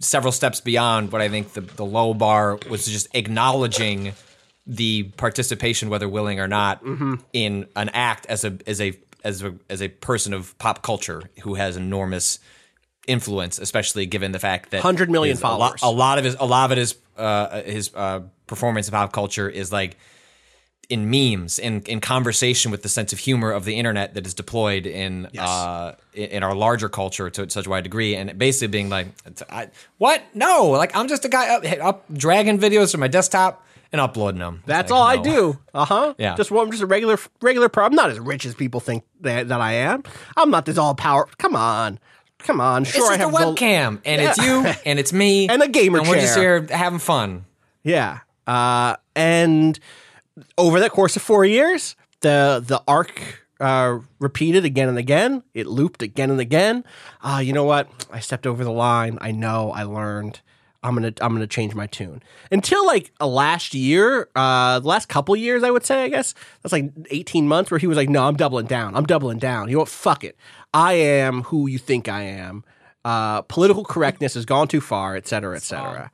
several 0.00 0.32
steps 0.32 0.60
beyond 0.60 1.12
what 1.12 1.20
I 1.22 1.28
think 1.28 1.52
the 1.52 1.60
the 1.60 1.84
low 1.84 2.14
bar 2.14 2.58
was 2.70 2.86
just 2.86 3.08
acknowledging 3.14 4.12
the 4.66 5.04
participation, 5.16 5.90
whether 5.90 6.08
willing 6.08 6.38
or 6.40 6.48
not, 6.48 6.84
Mm-hmm. 6.84 7.14
in 7.32 7.66
an 7.76 7.88
act 7.90 8.26
as 8.26 8.44
a 8.44 8.56
as 8.66 8.80
a 8.80 8.94
as 9.24 9.42
a 9.42 9.54
as 9.68 9.82
a 9.82 9.88
person 9.88 10.32
of 10.32 10.56
pop 10.58 10.82
culture 10.82 11.22
who 11.42 11.54
has 11.54 11.76
enormous 11.76 12.38
influence, 13.06 13.58
especially 13.58 14.06
given 14.06 14.30
the 14.32 14.38
fact 14.38 14.70
that 14.70 14.78
100 14.78 15.10
million 15.10 15.34
his- 15.36 15.42
a 15.42 15.46
lot- 15.48 15.80
followers. 15.80 15.82
A 15.82 15.88
lot, 15.90 16.18
of 16.18 16.24
his 16.24 16.36
a 16.38 16.46
lot 16.46 16.66
of 16.70 16.78
it 16.78 16.80
is 16.80 16.96
uh, 17.16 17.62
his 17.62 17.90
uh, 17.94 18.20
performance 18.46 18.86
in 18.88 18.92
pop 18.92 19.12
culture 19.12 19.48
is 19.48 19.72
like 19.72 19.96
in 20.88 21.08
memes, 21.10 21.58
in 21.58 21.82
in 21.82 22.00
conversation 22.00 22.70
with 22.70 22.82
the 22.82 22.88
sense 22.88 23.12
of 23.12 23.18
humor 23.18 23.50
of 23.52 23.64
the 23.64 23.76
internet 23.78 24.14
that 24.14 24.26
is 24.26 24.34
deployed 24.34 24.84
in 24.86 25.26
uh 25.38 25.94
in, 26.12 26.42
our 26.42 26.54
larger 26.54 26.88
culture 26.88 27.30
to 27.30 27.48
such 27.48 27.66
a 27.66 27.70
wide 27.70 27.84
degree, 27.84 28.14
and 28.16 28.36
basically 28.38 28.68
being 28.68 28.90
like, 28.90 29.06
I, 29.48 29.68
"What? 29.98 30.22
No! 30.34 30.66
Like 30.70 30.94
I'm 30.96 31.08
just 31.08 31.24
a 31.24 31.28
guy 31.28 31.48
up, 31.54 31.64
up 31.82 32.04
dragging 32.12 32.58
videos 32.58 32.90
from 32.92 33.00
my 33.00 33.08
desktop 33.08 33.64
and 33.92 34.00
uploading 34.00 34.40
them." 34.40 34.62
That's 34.66 34.90
Like, 34.90 34.98
all 35.00 35.06
I 35.06 35.16
no. 35.16 35.22
do. 35.22 35.58
Uh 35.72 35.84
huh. 35.84 36.14
Yeah. 36.18 36.34
Just 36.36 36.50
well, 36.50 36.62
I'm 36.62 36.70
just 36.70 36.82
a 36.82 36.86
regular 36.86 37.18
regular. 37.40 37.68
Pro. 37.70 37.86
I'm 37.86 37.94
not 37.94 38.10
as 38.10 38.18
rich 38.20 38.44
as 38.44 38.54
people 38.54 38.80
think 38.80 39.04
that, 39.22 39.48
that 39.48 39.60
I 39.60 39.72
am. 39.74 40.02
I'm 40.36 40.50
not 40.50 40.66
this 40.66 40.76
all 40.78 40.94
power. 40.94 41.26
Come 41.38 41.56
on, 41.56 41.98
come 42.40 42.60
on. 42.60 42.82
It's 42.82 42.90
Sure, 42.90 43.06
I 43.10 43.16
just 43.16 43.20
a 43.20 43.38
have 43.38 43.56
the- 43.56 43.62
webcam, 43.62 44.00
and 44.04 44.20
it's 44.20 44.36
you, 44.38 44.66
and 44.84 44.98
it's 44.98 45.12
me, 45.12 45.48
And 45.50 45.62
a 45.62 45.68
gamer 45.68 46.00
and 46.00 46.08
we're 46.08 46.20
just 46.20 46.36
here 46.36 46.66
having 46.70 46.98
fun. 46.98 47.46
Yeah. 47.84 48.18
Uh, 48.46 48.96
and 49.14 49.78
over 50.58 50.80
the 50.80 50.90
course 50.90 51.16
of 51.16 51.22
four 51.22 51.44
years, 51.44 51.96
the 52.20 52.62
the 52.66 52.82
arc 52.86 53.46
uh, 53.60 53.98
repeated 54.18 54.64
again 54.64 54.88
and 54.88 54.98
again. 54.98 55.42
It 55.54 55.66
looped 55.66 56.02
again 56.02 56.30
and 56.30 56.40
again. 56.40 56.84
Ah, 57.22 57.40
you 57.40 57.52
know 57.52 57.64
what? 57.64 57.88
I 58.10 58.20
stepped 58.20 58.46
over 58.46 58.64
the 58.64 58.72
line. 58.72 59.18
I 59.20 59.30
know. 59.32 59.70
I 59.70 59.84
learned. 59.84 60.40
I'm 60.84 60.94
gonna 60.94 61.12
I'm 61.20 61.32
gonna 61.32 61.46
change 61.46 61.74
my 61.76 61.86
tune 61.86 62.22
until 62.50 62.84
like 62.84 63.12
a 63.20 63.26
last 63.26 63.72
year, 63.72 64.28
uh, 64.34 64.80
the 64.80 64.88
last 64.88 65.08
couple 65.08 65.36
years, 65.36 65.62
I 65.62 65.70
would 65.70 65.86
say. 65.86 66.02
I 66.02 66.08
guess 66.08 66.34
that's 66.62 66.72
like 66.72 66.90
18 67.10 67.46
months 67.46 67.70
where 67.70 67.78
he 67.78 67.86
was 67.86 67.96
like, 67.96 68.08
"No, 68.08 68.24
I'm 68.24 68.34
doubling 68.36 68.66
down. 68.66 68.96
I'm 68.96 69.04
doubling 69.06 69.38
down. 69.38 69.68
You 69.68 69.74
know 69.76 69.80
what? 69.80 69.88
Fuck 69.88 70.24
it. 70.24 70.36
I 70.74 70.94
am 70.94 71.42
who 71.44 71.68
you 71.68 71.78
think 71.78 72.08
I 72.08 72.22
am. 72.22 72.64
Uh, 73.04 73.42
political 73.42 73.84
correctness 73.84 74.34
has 74.34 74.44
gone 74.44 74.66
too 74.66 74.80
far, 74.80 75.14
et 75.14 75.28
cetera, 75.28 75.56
et 75.56 75.62
cetera." 75.62 76.10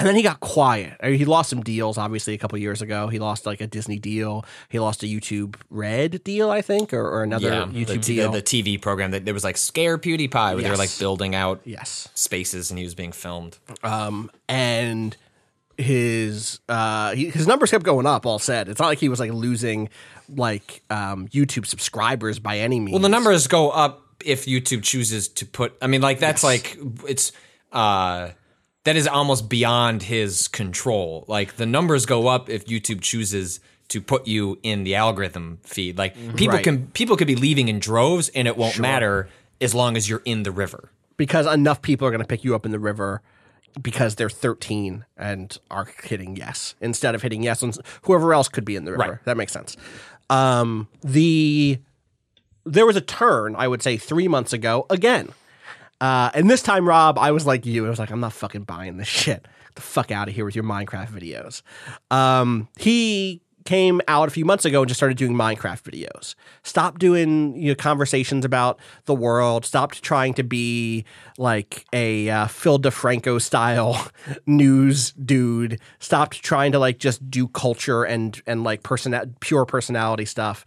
And 0.00 0.08
then 0.08 0.16
he 0.16 0.22
got 0.22 0.40
quiet. 0.40 0.96
I 1.02 1.10
mean, 1.10 1.18
he 1.18 1.24
lost 1.24 1.50
some 1.50 1.62
deals, 1.62 1.98
obviously, 1.98 2.34
a 2.34 2.38
couple 2.38 2.58
years 2.58 2.82
ago. 2.82 3.08
He 3.08 3.18
lost 3.18 3.46
like 3.46 3.60
a 3.60 3.66
Disney 3.66 3.98
deal. 3.98 4.44
He 4.68 4.78
lost 4.78 5.02
a 5.02 5.06
YouTube 5.06 5.56
Red 5.70 6.24
deal, 6.24 6.50
I 6.50 6.62
think, 6.62 6.92
or, 6.92 7.06
or 7.06 7.22
another 7.22 7.50
YouTube 7.66 7.86
the, 7.86 7.98
deal. 7.98 8.32
the 8.32 8.42
TV 8.42 8.80
program 8.80 9.12
that 9.12 9.24
there 9.24 9.34
was 9.34 9.44
like 9.44 9.56
Scare 9.56 9.98
PewDiePie, 9.98 10.54
where 10.54 10.62
they 10.62 10.70
were 10.70 10.76
like 10.76 10.98
building 10.98 11.34
out 11.34 11.60
yes. 11.64 12.08
spaces 12.14 12.70
and 12.70 12.78
he 12.78 12.84
was 12.84 12.94
being 12.94 13.12
filmed. 13.12 13.58
and 14.48 15.16
his 15.76 16.60
uh 16.68 17.14
he, 17.14 17.30
his 17.30 17.46
numbers 17.46 17.70
kept 17.70 17.84
going 17.86 18.04
up 18.04 18.26
all 18.26 18.38
said 18.38 18.68
it's 18.68 18.78
not 18.78 18.88
like 18.88 18.98
he 18.98 19.08
was 19.08 19.18
like 19.18 19.32
losing 19.32 19.88
like 20.28 20.82
um 20.90 21.26
youtube 21.28 21.64
subscribers 21.64 22.38
by 22.38 22.58
any 22.58 22.78
means 22.78 22.92
Well, 22.92 23.00
the 23.00 23.08
numbers 23.08 23.46
go 23.46 23.70
up 23.70 24.10
if 24.24 24.46
YouTube 24.46 24.82
chooses 24.82 25.28
to 25.28 25.46
put. 25.46 25.76
I 25.80 25.86
mean, 25.86 26.00
like 26.00 26.18
that's 26.18 26.44
like 26.44 26.78
it's 27.08 27.32
uh 27.72 28.30
that 28.90 28.96
is 28.96 29.06
almost 29.06 29.48
beyond 29.48 30.02
his 30.02 30.48
control. 30.48 31.24
Like 31.28 31.54
the 31.56 31.66
numbers 31.66 32.06
go 32.06 32.26
up 32.26 32.50
if 32.50 32.66
YouTube 32.66 33.00
chooses 33.02 33.60
to 33.88 34.00
put 34.00 34.26
you 34.26 34.58
in 34.64 34.82
the 34.82 34.96
algorithm 34.96 35.58
feed. 35.62 35.96
Like 35.96 36.14
people 36.34 36.56
Right. 36.56 36.64
can 36.64 36.88
people 36.88 37.16
could 37.16 37.28
be 37.28 37.36
leaving 37.36 37.68
in 37.68 37.78
droves 37.78 38.30
and 38.34 38.48
it 38.48 38.56
won't 38.56 38.80
matter 38.80 39.28
as 39.60 39.76
long 39.76 39.96
as 39.96 40.08
you're 40.08 40.22
in 40.24 40.42
the 40.42 40.50
river. 40.50 40.90
because 41.16 41.46
enough 41.46 41.82
people 41.82 42.04
are 42.08 42.10
going 42.10 42.20
to 42.22 42.26
pick 42.26 42.42
you 42.44 42.54
up 42.56 42.64
in 42.66 42.72
the 42.72 42.78
river 42.80 43.20
because 43.80 44.14
they're 44.16 44.28
13 44.30 45.04
and 45.16 45.58
are 45.70 45.86
hitting 46.02 46.34
yes 46.34 46.74
instead 46.80 47.14
of 47.14 47.22
hitting 47.22 47.42
yes 47.44 47.62
on 47.62 47.72
whoever 48.02 48.34
else 48.34 48.48
could 48.48 48.64
be 48.64 48.74
in 48.74 48.84
the 48.86 48.90
river. 48.92 49.02
Right. 49.12 49.24
That 49.26 49.36
makes 49.36 49.52
sense. 49.52 49.76
Um, 50.30 50.88
the 51.04 51.78
there 52.64 52.86
was 52.86 52.96
a 52.96 53.00
turn, 53.00 53.54
I 53.56 53.68
would 53.68 53.82
say, 53.82 53.96
three 53.96 54.26
months 54.28 54.52
ago 54.52 54.86
again. 54.90 55.28
Uh, 56.00 56.30
and 56.34 56.48
this 56.48 56.62
time, 56.62 56.88
Rob, 56.88 57.18
I 57.18 57.30
was 57.30 57.46
like 57.46 57.66
you. 57.66 57.86
I 57.86 57.90
was 57.90 57.98
like, 57.98 58.10
I'm 58.10 58.20
not 58.20 58.32
fucking 58.32 58.62
buying 58.64 58.96
this 58.96 59.08
shit. 59.22 59.42
Get 59.42 59.74
the 59.74 59.82
fuck 59.82 60.10
out 60.10 60.28
of 60.28 60.34
here 60.34 60.44
with 60.44 60.54
your 60.54 60.64
Minecraft 60.64 61.08
videos. 61.10 61.62
Um, 62.10 62.68
he 62.78 63.42
came 63.64 64.00
out 64.08 64.28
a 64.28 64.30
few 64.30 64.44
months 64.44 64.64
ago 64.64 64.82
and 64.82 64.88
just 64.88 64.98
started 64.98 65.16
doing 65.16 65.34
Minecraft 65.34 65.82
videos. 65.82 66.34
Stopped 66.62 67.00
doing 67.00 67.56
you 67.56 67.70
know, 67.70 67.74
conversations 67.74 68.44
about 68.44 68.78
the 69.04 69.14
world. 69.14 69.64
Stopped 69.64 70.02
trying 70.02 70.34
to 70.34 70.42
be 70.42 71.04
like 71.38 71.84
a 71.92 72.28
uh, 72.30 72.46
Phil 72.46 72.78
DeFranco 72.78 73.40
style 73.40 74.08
news 74.46 75.12
dude. 75.12 75.80
Stopped 75.98 76.42
trying 76.42 76.72
to 76.72 76.78
like 76.78 76.98
just 76.98 77.30
do 77.30 77.48
culture 77.48 78.04
and 78.04 78.40
and 78.46 78.64
like 78.64 78.82
person 78.82 79.36
pure 79.40 79.66
personality 79.66 80.24
stuff. 80.24 80.64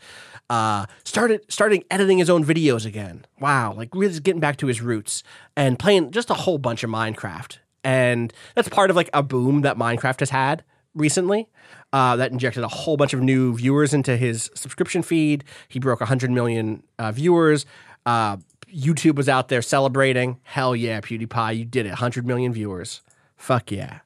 Uh, 0.49 0.85
started 1.03 1.41
starting 1.49 1.83
editing 1.89 2.17
his 2.17 2.29
own 2.29 2.43
videos 2.43 2.85
again. 2.85 3.25
Wow, 3.39 3.73
like 3.73 3.89
really 3.93 4.19
getting 4.19 4.41
back 4.41 4.57
to 4.57 4.67
his 4.67 4.81
roots 4.81 5.23
and 5.55 5.79
playing 5.79 6.11
just 6.11 6.29
a 6.29 6.35
whole 6.35 6.57
bunch 6.57 6.83
of 6.83 6.89
Minecraft. 6.89 7.57
And 7.83 8.31
that's 8.55 8.69
part 8.69 8.89
of 8.89 8.95
like 8.95 9.09
a 9.13 9.23
boom 9.23 9.61
that 9.61 9.77
Minecraft 9.77 10.19
has 10.19 10.29
had 10.29 10.63
recently. 10.95 11.47
Uh, 11.91 12.15
that 12.15 12.31
injected 12.31 12.63
a 12.63 12.67
whole 12.67 12.97
bunch 12.97 13.13
of 13.13 13.21
new 13.21 13.55
viewers 13.55 13.93
into 13.93 14.17
his 14.17 14.49
subscription 14.55 15.03
feed. 15.03 15.43
He 15.67 15.79
broke 15.79 15.99
100 15.99 16.31
million 16.31 16.81
uh, 16.97 17.11
viewers. 17.11 17.65
Uh, 18.05 18.37
YouTube 18.73 19.15
was 19.15 19.29
out 19.29 19.49
there 19.49 19.61
celebrating. 19.61 20.39
Hell 20.43 20.75
yeah, 20.75 20.99
PewDiePie, 21.01 21.57
you 21.57 21.65
did 21.65 21.85
it. 21.85 21.89
100 21.89 22.25
million 22.25 22.51
viewers. 22.51 23.01
Fuck 23.35 23.71
yeah. 23.71 23.99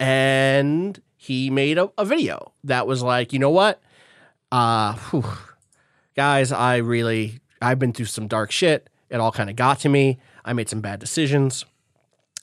And 0.00 1.00
he 1.16 1.50
made 1.50 1.76
a, 1.76 1.90
a 1.98 2.04
video 2.04 2.52
that 2.64 2.86
was 2.86 3.02
like, 3.02 3.32
you 3.32 3.38
know 3.38 3.50
what? 3.50 3.82
Uh, 4.50 4.94
whew. 5.10 5.24
guys, 6.14 6.52
I 6.52 6.76
really, 6.76 7.40
I've 7.60 7.78
been 7.78 7.92
through 7.92 8.06
some 8.06 8.26
dark 8.26 8.50
shit. 8.50 8.88
It 9.10 9.20
all 9.20 9.32
kind 9.32 9.50
of 9.50 9.56
got 9.56 9.80
to 9.80 9.88
me. 9.88 10.18
I 10.44 10.52
made 10.52 10.68
some 10.68 10.80
bad 10.80 11.00
decisions. 11.00 11.64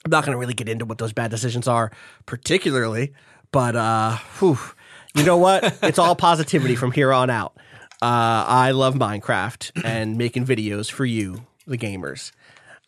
I'm 0.06 0.12
not 0.12 0.26
going 0.26 0.36
to 0.36 0.40
really 0.40 0.54
get 0.54 0.68
into 0.68 0.86
what 0.86 0.98
those 0.98 1.14
bad 1.14 1.32
decisions 1.32 1.68
are, 1.68 1.92
particularly, 2.26 3.14
but 3.54 3.78
uh, 3.78 4.18
whew, 4.40 4.58
you 5.16 5.24
know 5.24 5.38
what? 5.38 5.78
it's 5.84 6.00
all 6.00 6.18
positivity 6.18 6.76
from 6.76 6.92
here 6.92 7.14
on 7.14 7.30
out. 7.30 7.54
Uh, 8.02 8.44
I 8.46 8.72
love 8.72 8.96
Minecraft 8.96 9.86
and 9.86 10.18
making 10.18 10.46
videos 10.46 10.92
for 10.92 11.06
you, 11.06 11.46
the 11.66 11.78
gamers. 11.78 12.34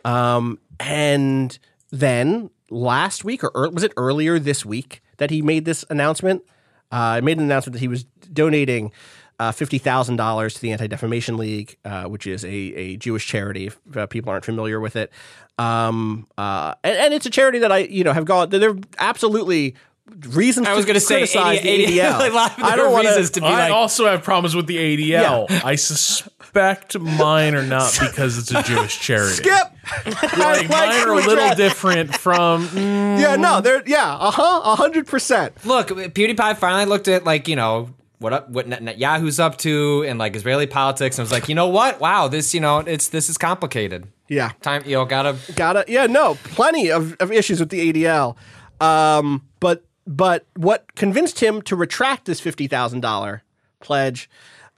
Um, 0.04 0.60
and 0.78 1.58
then 1.92 2.50
last 2.70 3.24
week, 3.24 3.46
or 3.46 3.52
ear- 3.56 3.70
was 3.70 3.84
it 3.84 3.94
earlier 3.96 4.40
this 4.40 4.66
week, 4.66 5.02
that 5.18 5.30
he 5.30 5.42
made 5.42 5.64
this 5.64 5.86
announcement? 5.90 6.44
Uh, 6.92 7.16
he 7.16 7.22
made 7.22 7.38
an 7.38 7.46
announcement 7.46 7.74
that 7.74 7.80
he 7.80 7.88
was 7.88 8.04
donating 8.04 8.92
uh, 9.40 9.52
fifty 9.52 9.78
thousand 9.78 10.16
dollars 10.18 10.56
to 10.56 10.62
the 10.62 10.72
Anti 10.72 10.88
Defamation 10.88 11.38
League, 11.38 11.78
uh, 11.86 12.06
which 12.06 12.28
is 12.28 12.44
a, 12.44 12.48
a 12.50 12.98
Jewish 12.98 13.26
charity. 13.26 13.68
If 13.68 13.80
uh, 13.96 14.08
people 14.08 14.32
aren't 14.32 14.46
familiar 14.46 14.80
with 14.80 14.96
it, 14.96 15.12
um, 15.58 16.28
uh, 16.38 16.76
and, 16.84 16.98
and 16.98 17.14
it's 17.14 17.26
a 17.26 17.30
charity 17.30 17.60
that 17.60 17.72
I 17.72 17.80
you 17.80 18.04
know 18.04 18.14
have 18.14 18.26
gone. 18.26 18.50
They're 18.50 18.76
absolutely 18.98 19.76
reasons. 20.30 20.68
I 20.68 20.74
was 20.74 20.86
going 20.86 20.96
to 20.96 21.00
say 21.00 21.20
criticize 21.20 21.60
80, 21.66 21.86
the 21.86 22.00
ADL. 22.00 22.20
like, 22.20 22.32
a 22.32 22.36
lot 22.36 22.58
of 22.58 22.64
I 22.64 22.76
don't 22.76 22.92
want 22.92 23.06
reasons 23.08 23.30
to. 23.32 23.34
to 23.36 23.42
be 23.42 23.48
I 23.48 23.60
like, 23.70 23.72
also 23.72 24.06
have 24.08 24.24
problems 24.24 24.56
with 24.56 24.68
the 24.68 24.78
ADL. 24.78 25.50
I 25.64 25.76
suspect 25.76 26.98
mine 27.00 27.56
are 27.56 27.64
not 27.64 27.98
because 28.00 28.38
it's 28.38 28.52
a 28.52 28.62
Jewish 28.64 29.00
charity. 29.00 29.36
Skip. 29.44 29.72
Like, 30.38 30.68
mine 30.68 31.08
are 31.08 31.12
a 31.14 31.16
little 31.18 31.56
different 31.56 32.16
from. 32.18 32.68
mm, 32.70 33.20
Yeah, 33.20 33.36
no, 33.36 33.62
they're 33.62 33.84
yeah, 33.88 34.16
uh 34.16 34.32
huh, 34.32 34.62
a 34.64 34.76
hundred 34.76 35.06
percent. 35.06 35.54
look, 35.66 35.90
PewDiePie 35.90 36.58
finally 36.58 36.86
looked 36.86 37.08
at 37.08 37.24
like 37.24 37.48
you 37.48 37.56
know 37.56 37.90
what 38.18 38.34
up 38.34 38.50
what 38.50 38.68
Net- 38.68 38.82
Net- 38.82 38.98
Yahoo's 38.98 39.40
up 39.40 39.58
to 39.60 40.04
and 40.08 40.18
like 40.18 40.36
Israeli 40.36 40.66
politics 40.66 41.20
and 41.20 41.24
was 41.24 41.32
like, 41.32 41.48
you 41.50 41.54
know 41.56 41.68
what? 41.68 42.00
Wow, 42.00 42.28
this 42.28 42.54
you 42.56 42.62
know 42.62 42.80
it's 42.80 43.10
this 43.10 43.30
is 43.30 43.38
complicated. 43.38 44.08
Yeah, 44.28 44.54
Time 44.62 44.82
you 44.88 44.96
know 44.96 45.06
gotta 45.06 45.36
Gotta 45.56 45.86
yeah, 45.88 46.08
no, 46.08 46.34
plenty 46.46 46.90
of, 46.90 47.14
of 47.20 47.32
issues 47.32 47.60
with 47.60 47.70
the 47.70 47.94
ADL. 47.94 48.36
Um, 48.82 49.44
but 50.06 50.46
what 50.56 50.96
convinced 50.96 51.42
him 51.42 51.62
to 51.64 51.76
retract 51.76 52.26
this 52.26 52.40
fifty 52.40 52.68
thousand 52.68 53.02
dollar 53.02 53.44
pledge 53.80 54.30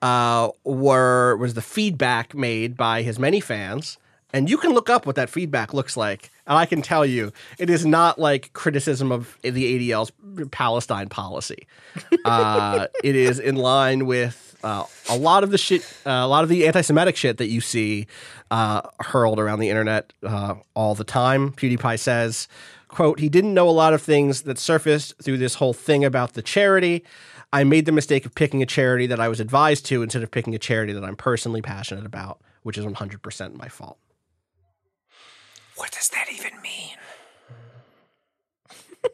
uh, 0.02 0.49
were 0.64 1.36
was 1.38 1.54
the 1.54 1.62
feedback 1.62 2.36
made 2.36 2.78
by 2.78 3.02
his 3.02 3.20
many 3.20 3.40
fans. 3.40 3.98
And 4.34 4.49
you 4.49 4.58
can 4.58 4.74
look 4.74 4.90
up 4.90 5.06
what 5.06 5.16
that 5.16 5.30
feedback 5.30 5.74
looks 5.74 5.95
like. 5.95 6.30
And 6.45 6.58
I 6.58 6.66
can 6.66 6.82
tell 6.82 7.06
you, 7.06 7.32
it 7.58 7.70
is 7.70 7.86
not 7.86 8.20
like 8.20 8.52
criticism 8.54 9.12
of 9.12 9.38
the 9.41 9.90
ADL's 9.90 10.12
Palestine 10.52 11.08
policy. 11.08 11.66
Uh, 12.26 12.88
it 13.04 13.16
is 13.16 13.40
in 13.40 13.56
line 13.56 14.06
with 14.06 14.56
uh, 14.64 14.84
a 15.10 15.18
lot 15.18 15.44
of 15.44 15.52
the 15.52 15.58
shit, 15.58 15.82
uh, 16.06 16.10
a 16.10 16.28
lot 16.28 16.44
of 16.44 16.49
the 16.49 16.68
anti-Semitic 16.68 17.16
shit 17.16 17.38
that 17.38 17.48
you 17.48 17.62
see 17.62 18.06
uh, 18.52 18.82
hurled 18.99 19.40
around 19.40 19.60
the 19.60 19.70
internet 19.70 20.12
uh, 20.24 20.56
all 20.74 20.94
the 20.94 21.06
time. 21.06 21.52
PewDiePie 21.54 21.98
says, 21.98 22.49
"quote 22.98 23.19
He 23.19 23.30
didn't 23.30 23.53
know 23.53 23.69
a 23.69 23.78
lot 23.84 23.94
of 23.94 24.02
things 24.02 24.41
that 24.44 24.57
surfaced 24.57 25.22
through 25.22 25.38
this 25.38 25.56
whole 25.56 25.74
thing 25.74 26.03
about 26.03 26.34
the 26.34 26.41
charity." 26.41 27.03
I 27.53 27.64
made 27.64 27.86
the 27.86 27.91
mistake 27.91 28.26
of 28.26 28.36
picking 28.36 28.61
a 28.61 28.65
charity 28.65 29.07
that 29.07 29.19
I 29.19 29.28
was 29.30 29.40
advised 29.40 29.86
to 29.86 30.02
instead 30.02 30.24
of 30.24 30.32
picking 30.32 30.53
a 30.56 30.60
charity 30.60 30.94
that 30.94 31.03
I'm 31.03 31.15
personally 31.15 31.61
passionate 31.61 32.06
about, 32.06 32.41
which 32.64 32.78
is 32.78 32.86
100% 32.86 33.56
my 33.56 33.69
fault. 33.69 33.99
What 35.76 35.91
does 35.91 36.10
that 36.10 36.28
even 36.34 36.60
mean? 36.61 36.98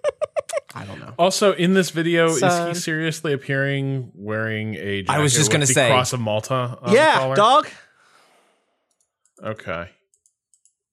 I 0.75 0.85
don't 0.85 0.99
know. 0.99 1.13
Also, 1.19 1.53
in 1.53 1.73
this 1.75 1.91
video, 1.91 2.29
is 2.29 2.41
he 2.41 2.73
seriously 2.73 3.33
appearing 3.33 4.11
wearing 4.15 4.75
a? 4.75 5.05
I 5.07 5.19
was 5.19 5.35
just 5.35 5.51
gonna 5.51 5.67
say. 5.67 5.89
cross 5.89 6.13
of 6.13 6.19
Malta. 6.19 6.79
On 6.81 6.91
yeah, 6.93 7.19
collar? 7.19 7.35
dog. 7.35 7.67
Okay. 9.43 9.89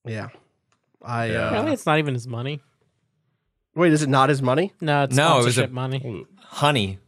Yeah. 0.05 0.29
I 1.03 1.27
Yeah. 1.27 1.45
uh, 1.45 1.47
Apparently, 1.47 1.73
it's 1.73 1.87
not 1.87 1.99
even 1.99 2.13
his 2.15 2.27
money. 2.27 2.61
Wait. 3.75 3.93
Is 3.93 4.03
it 4.03 4.09
not 4.09 4.29
his 4.29 4.43
money? 4.43 4.73
No, 4.81 5.05
it's 5.05 5.15
No, 5.17 5.41
it 5.41 5.45
was 5.45 5.59
a- 5.59 5.69
money. 5.69 6.27
Honey, 6.39 6.99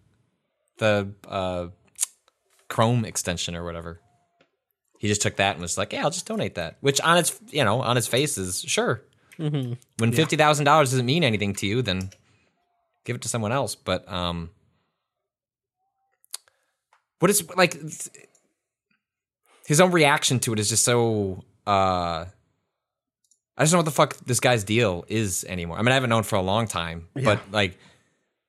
the 0.78 1.12
uh, 1.28 1.68
Chrome 2.68 3.05
extension 3.05 3.55
or 3.56 3.64
whatever. 3.64 4.01
He 4.98 5.09
just 5.09 5.20
took 5.22 5.36
that 5.36 5.55
and 5.55 5.62
was 5.62 5.76
like, 5.76 5.93
"Yeah, 5.93 6.05
I'll 6.05 6.10
just 6.10 6.26
donate 6.26 6.55
that." 6.55 6.76
Which 6.80 7.01
on 7.01 7.18
its 7.18 7.39
you 7.51 7.64
know 7.64 7.80
on 7.80 7.97
its 7.97 8.06
face 8.06 8.39
is 8.39 8.60
sure. 8.66 9.02
Mm-hmm. 9.39 9.72
When 9.98 10.12
fifty 10.12 10.36
thousand 10.36 10.64
dollars 10.66 10.90
doesn't 10.93 11.06
mean 11.06 11.24
anything 11.24 11.55
to 11.55 11.66
you, 11.66 11.82
then 11.82 12.10
give 13.05 13.16
it 13.16 13.22
to 13.22 13.28
someone 13.28 13.51
else. 13.51 13.74
But 13.74 14.10
um, 14.10 14.51
what 17.18 17.30
is 17.30 17.48
like 17.56 17.72
th- 17.72 18.09
his 19.66 19.80
own 19.80 19.90
reaction 19.93 20.39
to 20.40 20.52
it 20.52 20.59
is 20.60 20.68
just 20.68 20.84
so. 20.84 21.44
uh 21.66 22.26
I 23.62 23.64
just 23.64 23.70
don't 23.70 23.78
know 23.78 23.82
what 23.82 23.84
the 23.84 24.16
fuck 24.16 24.26
this 24.26 24.40
guy's 24.40 24.64
deal 24.64 25.05
is 25.06 25.44
anymore. 25.44 25.78
I 25.78 25.82
mean, 25.82 25.93
I 25.93 25.94
haven't 25.94 26.10
known 26.10 26.24
for 26.24 26.34
a 26.34 26.43
long 26.43 26.66
time, 26.66 27.06
but 27.14 27.39
like, 27.52 27.78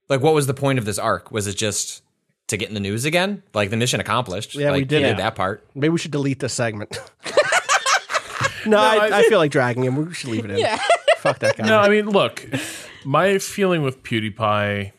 like 0.10 0.22
what 0.22 0.34
was 0.34 0.48
the 0.48 0.56
point 0.56 0.80
of 0.80 0.86
this 0.86 0.98
arc? 0.98 1.32
Was 1.32 1.46
it 1.46 1.56
just 1.56 2.02
to 2.48 2.58
get 2.58 2.68
in 2.68 2.74
the 2.74 2.80
news 2.80 3.06
again? 3.06 3.44
Like 3.54 3.70
the 3.70 3.78
mission 3.78 4.00
accomplished. 4.00 4.56
Yeah, 4.56 4.72
we 4.72 4.86
did 4.86 5.04
he 5.04 5.10
it. 5.10 5.18
that 5.18 5.36
part. 5.36 5.68
Maybe 5.76 5.90
we 5.90 6.00
should 6.00 6.10
delete 6.10 6.40
this 6.40 6.56
segment. 6.56 7.00
no, 8.66 8.80
I, 8.80 9.20
I 9.20 9.24
feel 9.26 9.38
like 9.38 9.52
dragging 9.52 9.84
him. 9.84 9.98
We 9.98 10.16
should 10.16 10.32
leave 10.32 10.46
it 10.46 10.50
in. 10.50 10.58
Yeah. 10.58 10.80
Fuck 11.18 11.38
that 11.40 11.58
guy. 11.58 11.68
No, 11.68 11.78
I 11.78 11.90
mean, 11.90 12.10
look, 12.10 12.50
my 13.06 13.38
feeling 13.38 13.84
with 13.84 14.02
PewDiePie. 14.02 14.94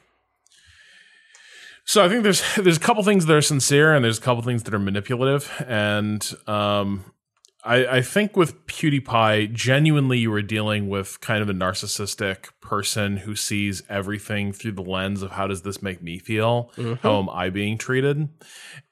So 1.84 2.04
I 2.04 2.08
think 2.08 2.22
there's 2.22 2.40
there's 2.54 2.76
a 2.76 2.80
couple 2.80 3.02
things 3.02 3.26
that 3.26 3.34
are 3.34 3.42
sincere 3.42 3.96
and 3.96 4.04
there's 4.04 4.18
a 4.18 4.20
couple 4.22 4.44
things 4.44 4.62
that 4.62 4.74
are 4.74 4.78
manipulative, 4.78 5.50
and 5.66 6.24
um, 6.46 7.04
I, 7.64 7.86
I 7.86 8.02
think 8.02 8.36
with 8.36 8.66
PewDiePie, 8.66 9.52
genuinely, 9.52 10.18
you 10.18 10.30
were 10.30 10.42
dealing 10.42 10.88
with 10.88 11.20
kind 11.20 11.42
of 11.42 11.48
a 11.48 11.54
narcissistic 11.54 12.50
person 12.60 13.16
who 13.18 13.34
sees 13.34 13.82
everything 13.88 14.52
through 14.52 14.72
the 14.72 14.82
lens 14.82 15.22
of 15.22 15.32
how 15.32 15.46
does 15.46 15.62
this 15.62 15.82
make 15.82 16.02
me 16.02 16.18
feel? 16.18 16.70
Mm-hmm. 16.76 16.94
How 17.06 17.18
am 17.18 17.30
I 17.30 17.48
being 17.48 17.78
treated? 17.78 18.28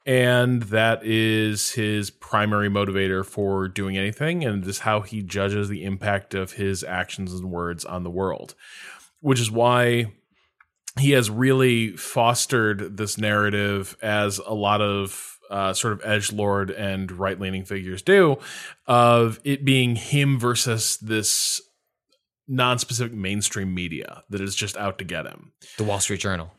And 0.06 0.62
that 0.64 1.04
is 1.04 1.72
his 1.72 2.10
primary 2.10 2.68
motivator 2.68 3.24
for 3.24 3.68
doing 3.68 3.98
anything, 3.98 4.44
and 4.44 4.64
it 4.64 4.68
is 4.68 4.80
how 4.80 5.02
he 5.02 5.22
judges 5.22 5.68
the 5.68 5.84
impact 5.84 6.34
of 6.34 6.52
his 6.52 6.82
actions 6.82 7.34
and 7.34 7.50
words 7.50 7.84
on 7.84 8.02
the 8.02 8.10
world, 8.10 8.54
which 9.20 9.38
is 9.38 9.50
why 9.50 10.12
he 10.98 11.12
has 11.12 11.30
really 11.30 11.96
fostered 11.96 12.96
this 12.96 13.16
narrative 13.16 13.96
as 14.02 14.38
a 14.38 14.54
lot 14.54 14.80
of 14.80 15.31
uh, 15.52 15.72
sort 15.72 15.92
of 15.92 16.00
edge 16.04 16.32
lord 16.32 16.70
and 16.70 17.12
right 17.12 17.38
leaning 17.38 17.64
figures 17.64 18.02
do 18.02 18.38
of 18.86 19.38
it 19.44 19.64
being 19.64 19.94
him 19.96 20.38
versus 20.38 20.96
this 20.96 21.60
non-specific 22.48 23.12
mainstream 23.12 23.72
media 23.72 24.24
that 24.28 24.40
is 24.40 24.54
just 24.54 24.76
out 24.76 24.98
to 24.98 25.04
get 25.04 25.26
him. 25.26 25.52
The 25.78 25.84
Wall 25.84 26.00
Street 26.00 26.20
Journal. 26.20 26.52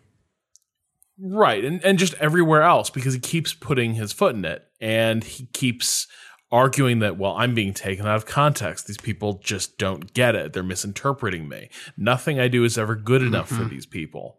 right 1.20 1.64
and, 1.64 1.84
and 1.84 2.00
just 2.00 2.14
everywhere 2.16 2.64
else 2.64 2.90
because 2.90 3.14
he 3.14 3.20
keeps 3.20 3.54
putting 3.54 3.94
his 3.94 4.12
foot 4.12 4.36
in 4.36 4.46
it 4.46 4.66
and 4.82 5.24
he 5.24 5.46
keeps 5.54 6.08
arguing 6.52 7.00
that 7.00 7.18
well 7.18 7.36
i'm 7.38 7.54
being 7.54 7.74
taken 7.74 8.08
out 8.08 8.16
of 8.16 8.26
context. 8.26 8.88
These 8.88 8.98
people 8.98 9.40
just 9.44 9.78
don't 9.78 10.14
get 10.14 10.36
it. 10.36 10.54
They're 10.54 10.64
misinterpreting 10.64 11.48
me. 11.50 11.70
Nothing 11.98 12.40
i 12.40 12.48
do 12.48 12.64
is 12.64 12.78
ever 12.78 12.96
good 12.96 13.22
enough 13.22 13.50
for 13.50 13.66
these 13.66 13.86
people. 13.86 14.38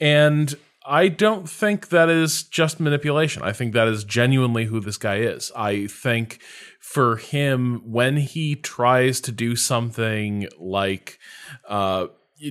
And 0.00 0.54
I 0.84 1.08
don't 1.08 1.48
think 1.48 1.88
that 1.88 2.10
is 2.10 2.42
just 2.42 2.78
manipulation. 2.78 3.42
I 3.42 3.52
think 3.52 3.72
that 3.72 3.88
is 3.88 4.04
genuinely 4.04 4.66
who 4.66 4.80
this 4.80 4.98
guy 4.98 5.16
is. 5.16 5.50
I 5.56 5.86
think 5.86 6.40
for 6.78 7.16
him, 7.16 7.80
when 7.84 8.18
he 8.18 8.54
tries 8.54 9.20
to 9.22 9.32
do 9.32 9.56
something 9.56 10.46
like 10.58 11.18
uh, 11.66 12.08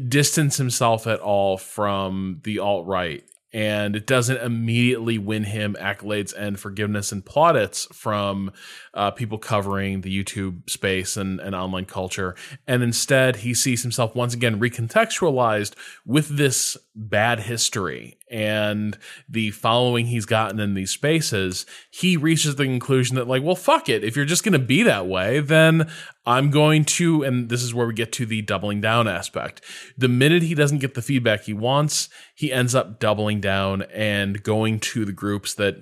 distance 0.07 0.57
himself 0.57 1.05
at 1.05 1.19
all 1.19 1.57
from 1.57 2.41
the 2.43 2.57
alt 2.57 2.87
right, 2.87 3.23
and 3.53 3.95
it 3.95 4.07
doesn't 4.07 4.41
immediately 4.41 5.19
win 5.19 5.43
him 5.43 5.77
accolades 5.79 6.33
and 6.35 6.59
forgiveness 6.59 7.11
and 7.11 7.23
plaudits 7.23 7.85
from 7.93 8.51
uh, 8.93 9.11
people 9.11 9.37
covering 9.37 10.01
the 10.01 10.23
YouTube 10.23 10.69
space 10.69 11.17
and, 11.17 11.39
and 11.39 11.55
online 11.55 11.85
culture. 11.85 12.35
And 12.67 12.83
instead, 12.83 13.37
he 13.37 13.53
sees 13.53 13.81
himself 13.81 14.15
once 14.15 14.33
again 14.33 14.59
recontextualized 14.59 15.73
with 16.05 16.37
this 16.37 16.77
bad 16.95 17.41
history 17.41 18.17
and 18.29 18.97
the 19.27 19.51
following 19.51 20.07
he's 20.07 20.25
gotten 20.25 20.59
in 20.59 20.75
these 20.75 20.91
spaces. 20.91 21.65
He 21.89 22.17
reaches 22.17 22.55
the 22.55 22.65
conclusion 22.65 23.15
that, 23.15 23.27
like, 23.27 23.43
well, 23.43 23.55
fuck 23.55 23.89
it. 23.89 24.03
If 24.03 24.15
you're 24.15 24.25
just 24.25 24.43
going 24.43 24.53
to 24.53 24.59
be 24.59 24.83
that 24.83 25.07
way, 25.07 25.39
then 25.39 25.89
I'm 26.25 26.51
going 26.51 26.85
to, 26.85 27.23
and 27.23 27.49
this 27.49 27.63
is 27.63 27.73
where 27.73 27.87
we 27.87 27.93
get 27.93 28.11
to 28.13 28.25
the 28.25 28.41
doubling 28.41 28.79
down 28.79 29.07
aspect. 29.07 29.61
The 29.97 30.07
minute 30.07 30.43
he 30.43 30.55
doesn't 30.55 30.79
get 30.79 30.93
the 30.93 31.01
feedback 31.01 31.43
he 31.43 31.53
wants, 31.53 32.09
he 32.35 32.51
ends 32.51 32.75
up 32.75 32.99
doubling 32.99 33.41
down 33.41 33.83
and 33.93 34.41
going 34.43 34.79
to 34.81 35.05
the 35.05 35.11
groups 35.11 35.55
that 35.55 35.77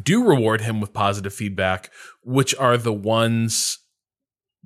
do 0.00 0.24
reward 0.24 0.62
him 0.62 0.80
with 0.80 0.92
positive 0.92 1.34
feedback, 1.34 1.90
which 2.22 2.54
are 2.54 2.76
the 2.76 2.92
ones 2.92 3.78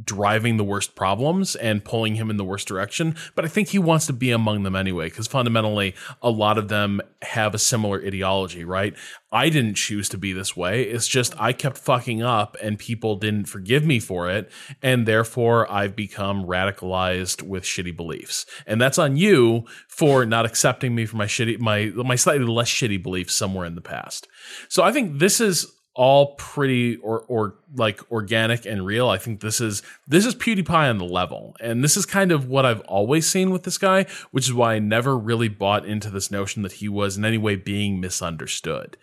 driving 0.02 0.56
the 0.56 0.64
worst 0.64 0.94
problems 0.94 1.56
and 1.56 1.85
pulling 1.85 2.16
him 2.16 2.28
in 2.28 2.36
the 2.36 2.44
worst 2.44 2.68
direction. 2.68 3.16
But 3.35 3.44
I 3.44 3.48
think 3.48 3.68
he 3.68 3.78
wants 3.78 4.06
to 4.06 4.12
be 4.12 4.31
among 4.31 4.62
them 4.62 4.77
anyway, 4.77 5.09
because 5.09 5.27
fundamentally, 5.27 5.94
a 6.23 6.31
lot 6.31 6.59
of 6.59 6.68
them 6.68 7.01
have 7.23 7.55
a 7.55 7.59
similar 7.59 8.02
ideology, 8.05 8.64
right? 8.64 8.94
I 9.32 9.48
didn't 9.48 9.74
choose 9.74 10.09
to 10.10 10.18
be 10.18 10.32
this 10.32 10.56
way. 10.56 10.82
It's 10.82 11.06
just 11.06 11.39
I 11.40 11.52
kept 11.52 11.78
fucking 11.78 12.23
up 12.23 12.56
and 12.62 12.78
people 12.78 13.16
didn't 13.16 13.47
forgive 13.47 13.85
me 13.85 13.98
for 13.98 14.31
it. 14.31 14.51
And 14.82 15.06
therefore, 15.06 15.70
I've 15.70 15.97
become 15.97 16.44
radicalized 16.44 17.43
with 17.43 17.64
shitty 17.64 17.97
beliefs. 17.97 18.47
And 18.66 18.81
that's 18.81 18.98
on 18.98 19.16
you 19.16 19.64
for 19.89 20.27
not 20.27 20.47
accepting 20.47 20.94
me 20.94 21.06
for 21.06 21.16
my 21.16 21.27
shitty, 21.27 21.59
my, 21.59 21.86
my 21.94 22.16
slightly 22.16 22.47
less 22.47 22.68
shitty 22.68 23.02
beliefs 23.02 23.35
somewhere 23.35 23.66
in 23.66 23.74
the 23.74 23.81
past. 23.81 24.28
So 24.68 24.82
I 24.82 24.93
think 24.93 25.18
this 25.18 25.40
is 25.40 25.73
all 25.97 26.35
pretty 26.35 26.97
or 26.98 27.20
or 27.23 27.56
like 27.74 28.01
organic 28.12 28.66
and 28.66 28.85
real. 28.85 29.09
I 29.09 29.16
think 29.16 29.40
this 29.40 29.60
is 29.60 29.82
this 30.06 30.27
is 30.27 30.35
PewDiePie 30.35 30.90
on 30.90 30.98
the 30.98 31.05
level. 31.05 31.56
And 31.59 31.82
this 31.82 31.97
is 31.97 32.05
kind 32.06 32.31
of 32.31 32.48
what 32.48 32.66
I've 32.66 32.82
always 32.82 33.27
seen 33.27 33.51
with 33.51 33.64
this 33.64 33.78
guy, 33.78 34.05
which 34.31 34.47
is 34.47 34.52
why 34.52 34.74
I 34.74 34.78
never 34.78 35.16
really 35.16 35.48
bought 35.48 35.86
into 35.86 36.10
this 36.10 36.31
notion 36.31 36.62
that 36.62 36.73
he 36.73 36.89
was 36.89 37.16
in 37.16 37.24
any 37.24 37.39
way 37.39 37.56
being 37.56 37.98
misunderstood. 38.01 38.97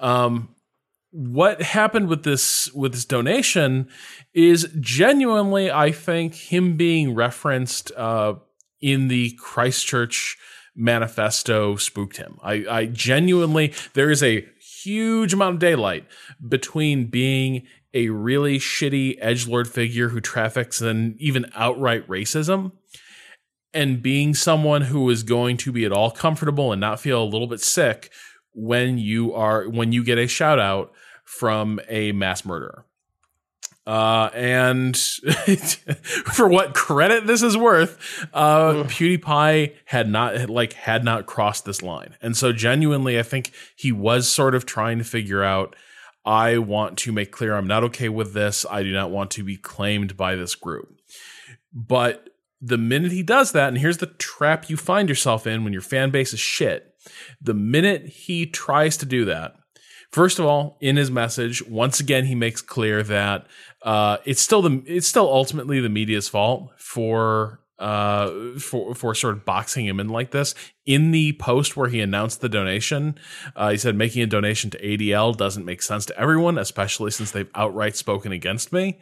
Um 0.00 0.54
what 1.12 1.60
happened 1.60 2.08
with 2.08 2.22
this 2.22 2.72
with 2.72 2.92
this 2.92 3.04
donation 3.04 3.88
is 4.32 4.68
genuinely, 4.78 5.70
I 5.70 5.90
think, 5.90 6.34
him 6.34 6.76
being 6.76 7.14
referenced 7.16 7.90
uh, 7.96 8.34
in 8.80 9.08
the 9.08 9.36
Christchurch 9.38 10.38
manifesto 10.76 11.76
spooked 11.76 12.16
him. 12.16 12.38
I, 12.42 12.64
I 12.70 12.86
genuinely 12.86 13.74
there 13.94 14.10
is 14.10 14.22
a 14.22 14.46
huge 14.82 15.32
amount 15.32 15.54
of 15.54 15.60
daylight 15.60 16.06
between 16.46 17.06
being 17.06 17.66
a 17.92 18.08
really 18.08 18.58
shitty 18.58 19.16
edge 19.20 19.46
lord 19.46 19.68
figure 19.68 20.10
who 20.10 20.20
traffics 20.20 20.80
in 20.80 21.16
even 21.18 21.44
outright 21.54 22.06
racism 22.06 22.72
and 23.72 24.02
being 24.02 24.34
someone 24.34 24.82
who 24.82 25.08
is 25.10 25.22
going 25.22 25.56
to 25.56 25.72
be 25.72 25.84
at 25.84 25.92
all 25.92 26.10
comfortable 26.10 26.72
and 26.72 26.80
not 26.80 27.00
feel 27.00 27.22
a 27.22 27.24
little 27.24 27.46
bit 27.46 27.60
sick 27.60 28.10
when 28.52 28.98
you 28.98 29.32
are 29.32 29.68
when 29.68 29.92
you 29.92 30.02
get 30.02 30.18
a 30.18 30.26
shout 30.26 30.58
out 30.58 30.92
from 31.24 31.80
a 31.88 32.12
mass 32.12 32.44
murderer. 32.44 32.84
Uh, 33.90 34.30
and 34.34 34.96
for 36.32 36.46
what 36.46 36.74
credit 36.74 37.26
this 37.26 37.42
is 37.42 37.56
worth, 37.56 38.24
uh, 38.32 38.84
PewDiePie 38.84 39.74
had 39.86 40.08
not 40.08 40.48
like 40.48 40.74
had 40.74 41.02
not 41.02 41.26
crossed 41.26 41.64
this 41.64 41.82
line, 41.82 42.14
and 42.22 42.36
so 42.36 42.52
genuinely, 42.52 43.18
I 43.18 43.24
think 43.24 43.50
he 43.74 43.90
was 43.90 44.28
sort 44.28 44.54
of 44.54 44.64
trying 44.64 44.98
to 44.98 45.04
figure 45.04 45.42
out. 45.42 45.74
I 46.24 46.58
want 46.58 46.98
to 46.98 47.12
make 47.12 47.32
clear 47.32 47.56
I'm 47.56 47.66
not 47.66 47.82
okay 47.84 48.08
with 48.08 48.32
this. 48.32 48.64
I 48.70 48.84
do 48.84 48.92
not 48.92 49.10
want 49.10 49.32
to 49.32 49.42
be 49.42 49.56
claimed 49.56 50.16
by 50.16 50.36
this 50.36 50.54
group. 50.54 51.00
But 51.72 52.28
the 52.60 52.78
minute 52.78 53.10
he 53.10 53.24
does 53.24 53.50
that, 53.52 53.68
and 53.68 53.78
here's 53.78 53.98
the 53.98 54.06
trap 54.06 54.70
you 54.70 54.76
find 54.76 55.08
yourself 55.08 55.48
in 55.48 55.64
when 55.64 55.72
your 55.72 55.82
fan 55.82 56.10
base 56.10 56.32
is 56.32 56.38
shit. 56.38 56.94
The 57.40 57.54
minute 57.54 58.06
he 58.06 58.46
tries 58.46 58.98
to 58.98 59.06
do 59.06 59.24
that, 59.24 59.56
first 60.12 60.38
of 60.38 60.44
all, 60.44 60.76
in 60.80 60.96
his 60.96 61.10
message, 61.10 61.66
once 61.66 61.98
again 62.00 62.26
he 62.26 62.34
makes 62.34 62.60
clear 62.60 63.02
that 63.02 63.46
uh, 63.82 64.18
it's 64.24 64.40
still 64.40 64.62
the 64.62 64.82
it's 64.86 65.06
still 65.06 65.32
ultimately 65.32 65.80
the 65.80 65.88
media's 65.88 66.28
fault 66.28 66.70
for 66.76 67.60
uh 67.78 68.58
for 68.58 68.94
for 68.94 69.14
sort 69.14 69.32
of 69.32 69.46
boxing 69.46 69.86
him 69.86 69.98
in 69.98 70.08
like 70.08 70.32
this. 70.32 70.54
In 70.84 71.12
the 71.12 71.32
post 71.34 71.76
where 71.76 71.88
he 71.88 72.00
announced 72.00 72.42
the 72.42 72.48
donation, 72.48 73.16
uh, 73.56 73.70
he 73.70 73.78
said 73.78 73.94
making 73.94 74.22
a 74.22 74.26
donation 74.26 74.70
to 74.70 74.78
ADL 74.82 75.34
doesn't 75.36 75.64
make 75.64 75.80
sense 75.82 76.04
to 76.06 76.20
everyone, 76.20 76.58
especially 76.58 77.10
since 77.10 77.30
they've 77.30 77.48
outright 77.54 77.96
spoken 77.96 78.32
against 78.32 78.72
me. 78.72 78.98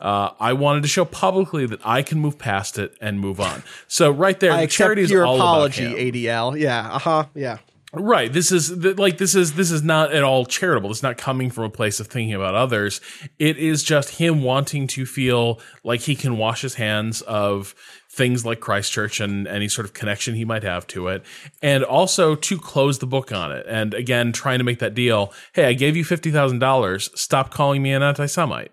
Uh, 0.00 0.30
I 0.38 0.52
wanted 0.52 0.82
to 0.82 0.88
show 0.88 1.04
publicly 1.04 1.66
that 1.66 1.80
I 1.84 2.02
can 2.02 2.20
move 2.20 2.38
past 2.38 2.78
it 2.78 2.94
and 3.00 3.18
move 3.18 3.40
on. 3.40 3.64
So 3.88 4.10
right 4.10 4.38
there, 4.38 4.52
I 4.52 4.66
the 4.66 4.66
charity 4.68 5.02
is 5.02 5.10
your 5.10 5.26
all 5.26 5.36
apology, 5.36 5.86
about 5.86 5.98
him. 5.98 6.12
ADL. 6.12 6.60
Yeah. 6.60 6.88
Uh 6.92 6.98
huh. 6.98 7.24
Yeah. 7.34 7.58
Right. 7.92 8.32
This 8.32 8.52
is 8.52 8.70
like 8.84 9.18
this 9.18 9.34
is 9.34 9.54
this 9.54 9.72
is 9.72 9.82
not 9.82 10.12
at 10.12 10.22
all 10.22 10.46
charitable. 10.46 10.92
It's 10.92 11.02
not 11.02 11.18
coming 11.18 11.50
from 11.50 11.64
a 11.64 11.70
place 11.70 11.98
of 11.98 12.06
thinking 12.06 12.34
about 12.34 12.54
others. 12.54 13.00
It 13.38 13.56
is 13.56 13.82
just 13.82 14.10
him 14.10 14.42
wanting 14.42 14.86
to 14.88 15.04
feel 15.04 15.60
like 15.82 16.02
he 16.02 16.14
can 16.14 16.38
wash 16.38 16.62
his 16.62 16.74
hands 16.74 17.20
of 17.22 17.74
things 18.08 18.44
like 18.44 18.60
Christchurch 18.60 19.18
and 19.18 19.48
any 19.48 19.68
sort 19.68 19.86
of 19.86 19.92
connection 19.92 20.36
he 20.36 20.44
might 20.44 20.62
have 20.62 20.86
to 20.88 21.08
it, 21.08 21.24
and 21.62 21.82
also 21.82 22.36
to 22.36 22.58
close 22.58 23.00
the 23.00 23.06
book 23.06 23.32
on 23.32 23.50
it. 23.50 23.66
And 23.68 23.92
again, 23.92 24.30
trying 24.30 24.58
to 24.58 24.64
make 24.64 24.78
that 24.78 24.94
deal. 24.94 25.32
Hey, 25.52 25.64
I 25.64 25.72
gave 25.72 25.96
you 25.96 26.04
fifty 26.04 26.30
thousand 26.30 26.60
dollars. 26.60 27.10
Stop 27.20 27.50
calling 27.50 27.82
me 27.82 27.92
an 27.92 28.04
anti-Semite. 28.04 28.70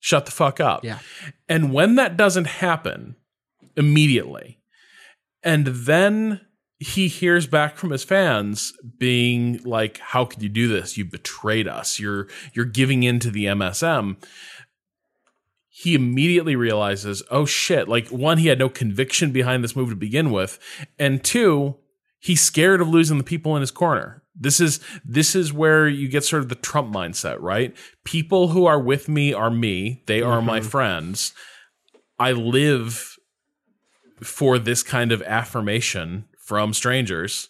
Shut 0.00 0.24
the 0.24 0.32
fuck 0.32 0.60
up. 0.60 0.82
Yeah. 0.82 1.00
And 1.46 1.74
when 1.74 1.96
that 1.96 2.16
doesn't 2.16 2.46
happen 2.46 3.16
immediately, 3.76 4.60
and 5.42 5.66
then 5.66 6.40
he 6.78 7.08
hears 7.08 7.46
back 7.46 7.76
from 7.76 7.90
his 7.90 8.04
fans 8.04 8.72
being 8.98 9.60
like 9.64 9.98
how 9.98 10.24
could 10.24 10.42
you 10.42 10.48
do 10.48 10.68
this? 10.68 10.96
You 10.96 11.04
betrayed 11.04 11.68
us. 11.68 11.98
You're 11.98 12.28
you're 12.52 12.64
giving 12.64 13.02
in 13.02 13.18
to 13.20 13.30
the 13.30 13.46
MSM 13.46 14.16
he 15.78 15.94
immediately 15.94 16.56
realizes 16.56 17.22
oh 17.30 17.44
shit. 17.44 17.86
Like 17.86 18.08
one 18.08 18.38
he 18.38 18.48
had 18.48 18.58
no 18.58 18.70
conviction 18.70 19.30
behind 19.30 19.62
this 19.62 19.76
move 19.76 19.90
to 19.90 19.94
begin 19.94 20.30
with 20.30 20.58
and 20.98 21.22
two 21.22 21.76
he's 22.18 22.40
scared 22.40 22.80
of 22.80 22.88
losing 22.88 23.18
the 23.18 23.24
people 23.24 23.54
in 23.56 23.60
his 23.60 23.70
corner. 23.70 24.22
This 24.34 24.58
is 24.58 24.80
this 25.04 25.34
is 25.34 25.52
where 25.52 25.86
you 25.86 26.08
get 26.08 26.24
sort 26.24 26.42
of 26.42 26.48
the 26.48 26.54
trump 26.54 26.94
mindset 26.94 27.36
right? 27.40 27.76
People 28.04 28.48
who 28.48 28.64
are 28.64 28.80
with 28.80 29.06
me 29.06 29.34
are 29.34 29.50
me. 29.50 30.02
They 30.06 30.22
are 30.22 30.40
my 30.40 30.60
mm-hmm. 30.60 30.68
friends. 30.68 31.34
I 32.18 32.32
live 32.32 33.18
for 34.22 34.58
this 34.58 34.82
kind 34.82 35.12
of 35.12 35.20
affirmation 35.24 36.24
from 36.46 36.72
strangers. 36.72 37.48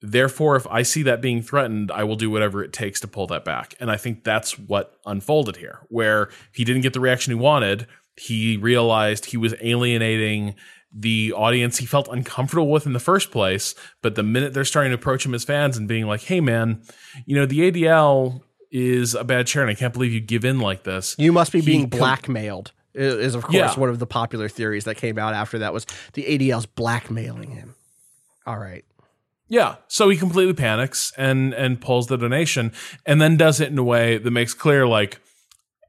Therefore, 0.00 0.54
if 0.54 0.66
I 0.68 0.82
see 0.82 1.02
that 1.02 1.20
being 1.20 1.42
threatened, 1.42 1.90
I 1.90 2.04
will 2.04 2.14
do 2.14 2.30
whatever 2.30 2.62
it 2.62 2.72
takes 2.72 3.00
to 3.00 3.08
pull 3.08 3.26
that 3.28 3.44
back. 3.44 3.74
And 3.80 3.90
I 3.90 3.96
think 3.96 4.22
that's 4.22 4.56
what 4.56 4.94
unfolded 5.04 5.56
here, 5.56 5.80
where 5.88 6.28
he 6.52 6.64
didn't 6.64 6.82
get 6.82 6.92
the 6.92 7.00
reaction 7.00 7.32
he 7.32 7.40
wanted. 7.40 7.88
He 8.16 8.56
realized 8.56 9.26
he 9.26 9.36
was 9.36 9.54
alienating 9.60 10.54
the 10.92 11.32
audience 11.34 11.78
he 11.78 11.86
felt 11.86 12.08
uncomfortable 12.08 12.70
with 12.70 12.86
in 12.86 12.92
the 12.92 13.00
first 13.00 13.30
place. 13.30 13.74
But 14.02 14.14
the 14.14 14.22
minute 14.22 14.54
they're 14.54 14.64
starting 14.64 14.90
to 14.90 14.94
approach 14.94 15.26
him 15.26 15.34
as 15.34 15.44
fans 15.44 15.76
and 15.76 15.88
being 15.88 16.06
like, 16.06 16.22
hey, 16.22 16.40
man, 16.40 16.82
you 17.26 17.34
know, 17.34 17.46
the 17.46 17.70
ADL 17.70 18.42
is 18.70 19.14
a 19.14 19.24
bad 19.24 19.46
chair 19.46 19.62
and 19.62 19.70
I 19.70 19.74
can't 19.74 19.92
believe 19.92 20.12
you 20.12 20.20
give 20.20 20.44
in 20.44 20.60
like 20.60 20.84
this. 20.84 21.16
You 21.18 21.32
must 21.32 21.52
be 21.52 21.60
He 21.60 21.66
being 21.66 21.86
blackmailed. 21.86 22.72
Is 22.94 23.34
of 23.34 23.42
course 23.44 23.54
Yeah. 23.54 23.74
one 23.78 23.88
of 23.90 23.98
the 23.98 24.06
popular 24.06 24.48
theories 24.48 24.84
that 24.84 24.96
came 24.96 25.18
out 25.18 25.34
after 25.34 25.58
that 25.60 25.72
was 25.72 25.86
the 26.14 26.24
ADL's 26.24 26.66
blackmailing 26.66 27.50
him. 27.50 27.74
All 28.48 28.58
right. 28.58 28.82
Yeah. 29.48 29.76
So 29.88 30.08
he 30.08 30.16
completely 30.16 30.54
panics 30.54 31.12
and 31.18 31.52
and 31.52 31.82
pulls 31.82 32.06
the 32.06 32.16
donation 32.16 32.72
and 33.04 33.20
then 33.20 33.36
does 33.36 33.60
it 33.60 33.68
in 33.70 33.76
a 33.76 33.84
way 33.84 34.16
that 34.16 34.30
makes 34.30 34.54
clear 34.54 34.86
like 34.86 35.20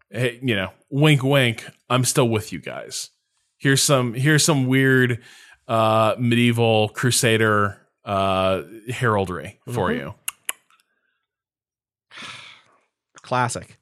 hey, 0.09 0.39
you 0.43 0.57
know, 0.57 0.71
wink 0.89 1.23
wink, 1.23 1.65
I'm 1.89 2.03
still 2.03 2.27
with 2.27 2.51
you 2.51 2.59
guys. 2.59 3.11
Here's 3.59 3.81
some 3.81 4.13
here's 4.13 4.43
some 4.43 4.67
weird 4.67 5.23
uh 5.69 6.15
medieval 6.19 6.89
crusader 6.89 7.77
uh 8.03 8.63
heraldry 8.89 9.61
for 9.73 9.93
you. 9.93 10.15
classic. 13.21 13.77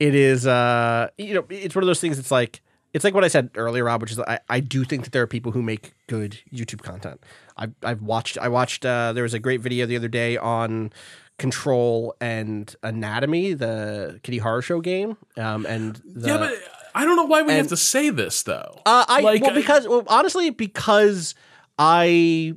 It 0.00 0.16
is 0.16 0.44
uh 0.44 1.10
you 1.18 1.34
know, 1.34 1.44
it's 1.50 1.76
one 1.76 1.84
of 1.84 1.86
those 1.86 2.00
things 2.00 2.18
it's 2.18 2.32
like 2.32 2.62
it's 2.92 3.04
like 3.04 3.14
what 3.14 3.22
I 3.24 3.28
said 3.28 3.50
earlier, 3.54 3.84
Rob, 3.84 4.02
which 4.02 4.10
is 4.10 4.18
I, 4.18 4.40
I 4.48 4.58
do 4.58 4.82
think 4.82 5.04
that 5.04 5.12
there 5.12 5.22
are 5.22 5.28
people 5.28 5.52
who 5.52 5.62
make 5.62 5.94
good 6.08 6.40
YouTube 6.52 6.82
content. 6.82 7.22
I've 7.56 7.74
I've 7.82 8.02
watched 8.02 8.38
I 8.38 8.48
watched 8.48 8.84
uh 8.84 9.12
there 9.12 9.22
was 9.22 9.34
a 9.34 9.38
great 9.38 9.60
video 9.60 9.86
the 9.86 9.96
other 9.96 10.08
day 10.08 10.36
on 10.36 10.92
Control 11.38 12.14
and 12.20 12.74
Anatomy, 12.82 13.54
the 13.54 14.20
Kitty 14.22 14.40
Horrorshow 14.40 14.82
game. 14.82 15.16
Um 15.36 15.66
and 15.66 16.00
the, 16.04 16.28
yeah, 16.28 16.38
but 16.38 16.54
I 16.94 17.04
don't 17.04 17.16
know 17.16 17.24
why 17.24 17.42
we 17.42 17.52
have 17.54 17.68
to 17.68 17.76
say 17.76 18.10
this 18.10 18.42
though. 18.42 18.80
Uh, 18.86 19.04
I 19.08 19.20
Like, 19.20 19.42
well 19.42 19.54
because 19.54 19.88
well 19.88 20.04
honestly 20.08 20.50
because 20.50 21.34
I 21.78 22.54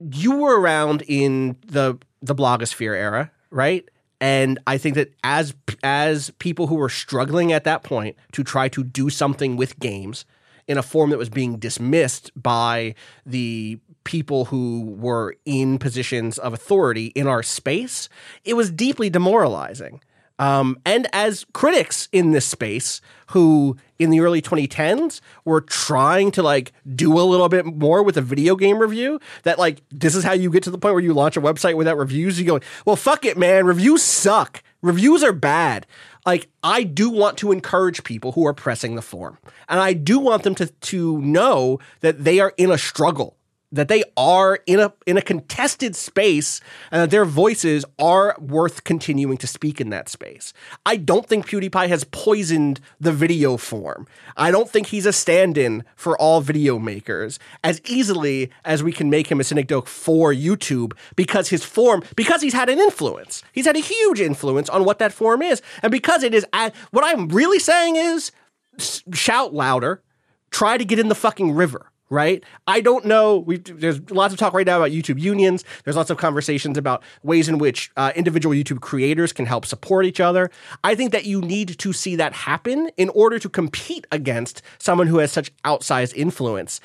you 0.00 0.36
were 0.36 0.60
around 0.60 1.02
in 1.06 1.56
the 1.66 1.98
the 2.22 2.34
blogosphere 2.34 2.94
era, 2.96 3.30
right? 3.50 3.88
And 4.20 4.58
I 4.66 4.78
think 4.78 4.94
that 4.94 5.12
as 5.22 5.54
as 5.82 6.30
people 6.38 6.66
who 6.68 6.76
were 6.76 6.88
struggling 6.88 7.52
at 7.52 7.64
that 7.64 7.82
point 7.82 8.16
to 8.32 8.42
try 8.42 8.68
to 8.70 8.82
do 8.82 9.10
something 9.10 9.56
with 9.56 9.78
games 9.78 10.24
in 10.68 10.78
a 10.78 10.82
form 10.82 11.10
that 11.10 11.18
was 11.18 11.28
being 11.28 11.58
dismissed 11.58 12.30
by 12.34 12.94
the 13.24 13.78
people 14.04 14.46
who 14.46 14.94
were 14.98 15.36
in 15.44 15.78
positions 15.78 16.38
of 16.38 16.52
authority 16.52 17.06
in 17.08 17.26
our 17.26 17.42
space, 17.42 18.08
it 18.44 18.54
was 18.54 18.70
deeply 18.70 19.10
demoralizing. 19.10 20.00
Um, 20.38 20.78
and 20.84 21.08
as 21.14 21.46
critics 21.54 22.08
in 22.12 22.32
this 22.32 22.46
space 22.46 23.00
who 23.28 23.76
in 23.98 24.10
the 24.10 24.20
early 24.20 24.42
2010s 24.42 25.20
were 25.46 25.62
trying 25.62 26.30
to 26.32 26.42
like 26.42 26.72
do 26.94 27.18
a 27.18 27.22
little 27.22 27.48
bit 27.48 27.64
more 27.64 28.02
with 28.02 28.18
a 28.18 28.22
video 28.22 28.54
game 28.54 28.78
review 28.78 29.18
that 29.44 29.58
like 29.58 29.82
this 29.90 30.14
is 30.14 30.24
how 30.24 30.32
you 30.32 30.50
get 30.50 30.62
to 30.64 30.70
the 30.70 30.76
point 30.76 30.94
where 30.94 31.02
you 31.02 31.14
launch 31.14 31.38
a 31.38 31.40
website 31.40 31.74
without 31.74 31.96
reviews 31.96 32.38
you 32.38 32.44
go 32.44 32.60
well 32.84 32.96
fuck 32.96 33.24
it 33.24 33.38
man. 33.38 33.64
Reviews 33.64 34.02
suck. 34.02 34.62
Reviews 34.82 35.24
are 35.24 35.32
bad 35.32 35.86
like 36.26 36.48
i 36.62 36.82
do 36.82 37.08
want 37.08 37.38
to 37.38 37.52
encourage 37.52 38.04
people 38.04 38.32
who 38.32 38.46
are 38.46 38.54
pressing 38.54 38.96
the 38.96 39.02
form. 39.02 39.38
And 39.68 39.80
i 39.80 39.92
do 39.94 40.18
want 40.18 40.42
them 40.42 40.54
to 40.56 40.66
to 40.66 41.20
know 41.22 41.78
that 42.00 42.24
they 42.24 42.40
are 42.40 42.52
in 42.56 42.70
a 42.70 42.78
struggle 42.78 43.36
that 43.76 43.88
they 43.88 44.02
are 44.16 44.60
in 44.66 44.80
a 44.80 44.92
in 45.06 45.16
a 45.16 45.22
contested 45.22 45.94
space 45.94 46.60
and 46.90 47.02
that 47.02 47.10
their 47.10 47.24
voices 47.24 47.84
are 47.98 48.36
worth 48.38 48.84
continuing 48.84 49.36
to 49.38 49.46
speak 49.46 49.80
in 49.80 49.90
that 49.90 50.08
space. 50.08 50.52
I 50.84 50.96
don't 50.96 51.26
think 51.26 51.46
PewDiePie 51.46 51.88
has 51.88 52.04
poisoned 52.04 52.80
the 53.00 53.12
video 53.12 53.56
form. 53.56 54.06
I 54.36 54.50
don't 54.50 54.68
think 54.68 54.88
he's 54.88 55.06
a 55.06 55.12
stand-in 55.12 55.84
for 55.94 56.18
all 56.18 56.40
video 56.40 56.78
makers 56.78 57.38
as 57.62 57.80
easily 57.86 58.50
as 58.64 58.82
we 58.82 58.92
can 58.92 59.10
make 59.10 59.30
him 59.30 59.40
a 59.40 59.44
synecdoche 59.44 59.88
for 59.88 60.32
YouTube 60.32 60.92
because 61.14 61.48
his 61.48 61.64
form 61.64 62.02
because 62.16 62.42
he's 62.42 62.54
had 62.54 62.68
an 62.68 62.78
influence. 62.78 63.42
He's 63.52 63.66
had 63.66 63.76
a 63.76 63.80
huge 63.80 64.20
influence 64.20 64.68
on 64.68 64.84
what 64.84 64.98
that 64.98 65.12
form 65.12 65.42
is. 65.42 65.62
And 65.82 65.90
because 65.90 66.22
it 66.22 66.34
is 66.34 66.46
at, 66.52 66.74
what 66.90 67.04
I'm 67.04 67.28
really 67.28 67.58
saying 67.58 67.96
is 67.96 68.32
shout 68.78 69.54
louder, 69.54 70.02
try 70.50 70.78
to 70.78 70.84
get 70.84 70.98
in 70.98 71.08
the 71.08 71.14
fucking 71.14 71.52
river. 71.52 71.90
Right? 72.08 72.44
I 72.66 72.80
don't 72.80 73.04
know. 73.04 73.38
We 73.38 73.58
there's 73.58 74.00
lots 74.10 74.32
of 74.32 74.38
talk 74.38 74.52
right 74.52 74.66
now 74.66 74.76
about 74.76 74.92
YouTube 74.92 75.20
unions. 75.20 75.64
There's 75.84 75.96
lots 75.96 76.10
of 76.10 76.18
conversations 76.18 76.78
about 76.78 77.02
ways 77.22 77.48
in 77.48 77.58
which 77.58 77.90
uh, 77.96 78.12
individual 78.14 78.54
YouTube 78.54 78.80
creators 78.80 79.32
can 79.32 79.46
help 79.46 79.66
support 79.66 80.06
each 80.06 80.20
other. 80.20 80.50
I 80.84 80.94
think 80.94 81.10
that 81.12 81.26
you 81.26 81.40
need 81.40 81.78
to 81.78 81.92
see 81.92 82.14
that 82.16 82.32
happen 82.32 82.90
in 82.96 83.08
order 83.08 83.38
to 83.40 83.48
compete 83.48 84.06
against 84.12 84.62
someone 84.78 85.08
who 85.08 85.18
has 85.18 85.32
such 85.32 85.54
outsized 85.64 86.14
influence. 86.14 86.80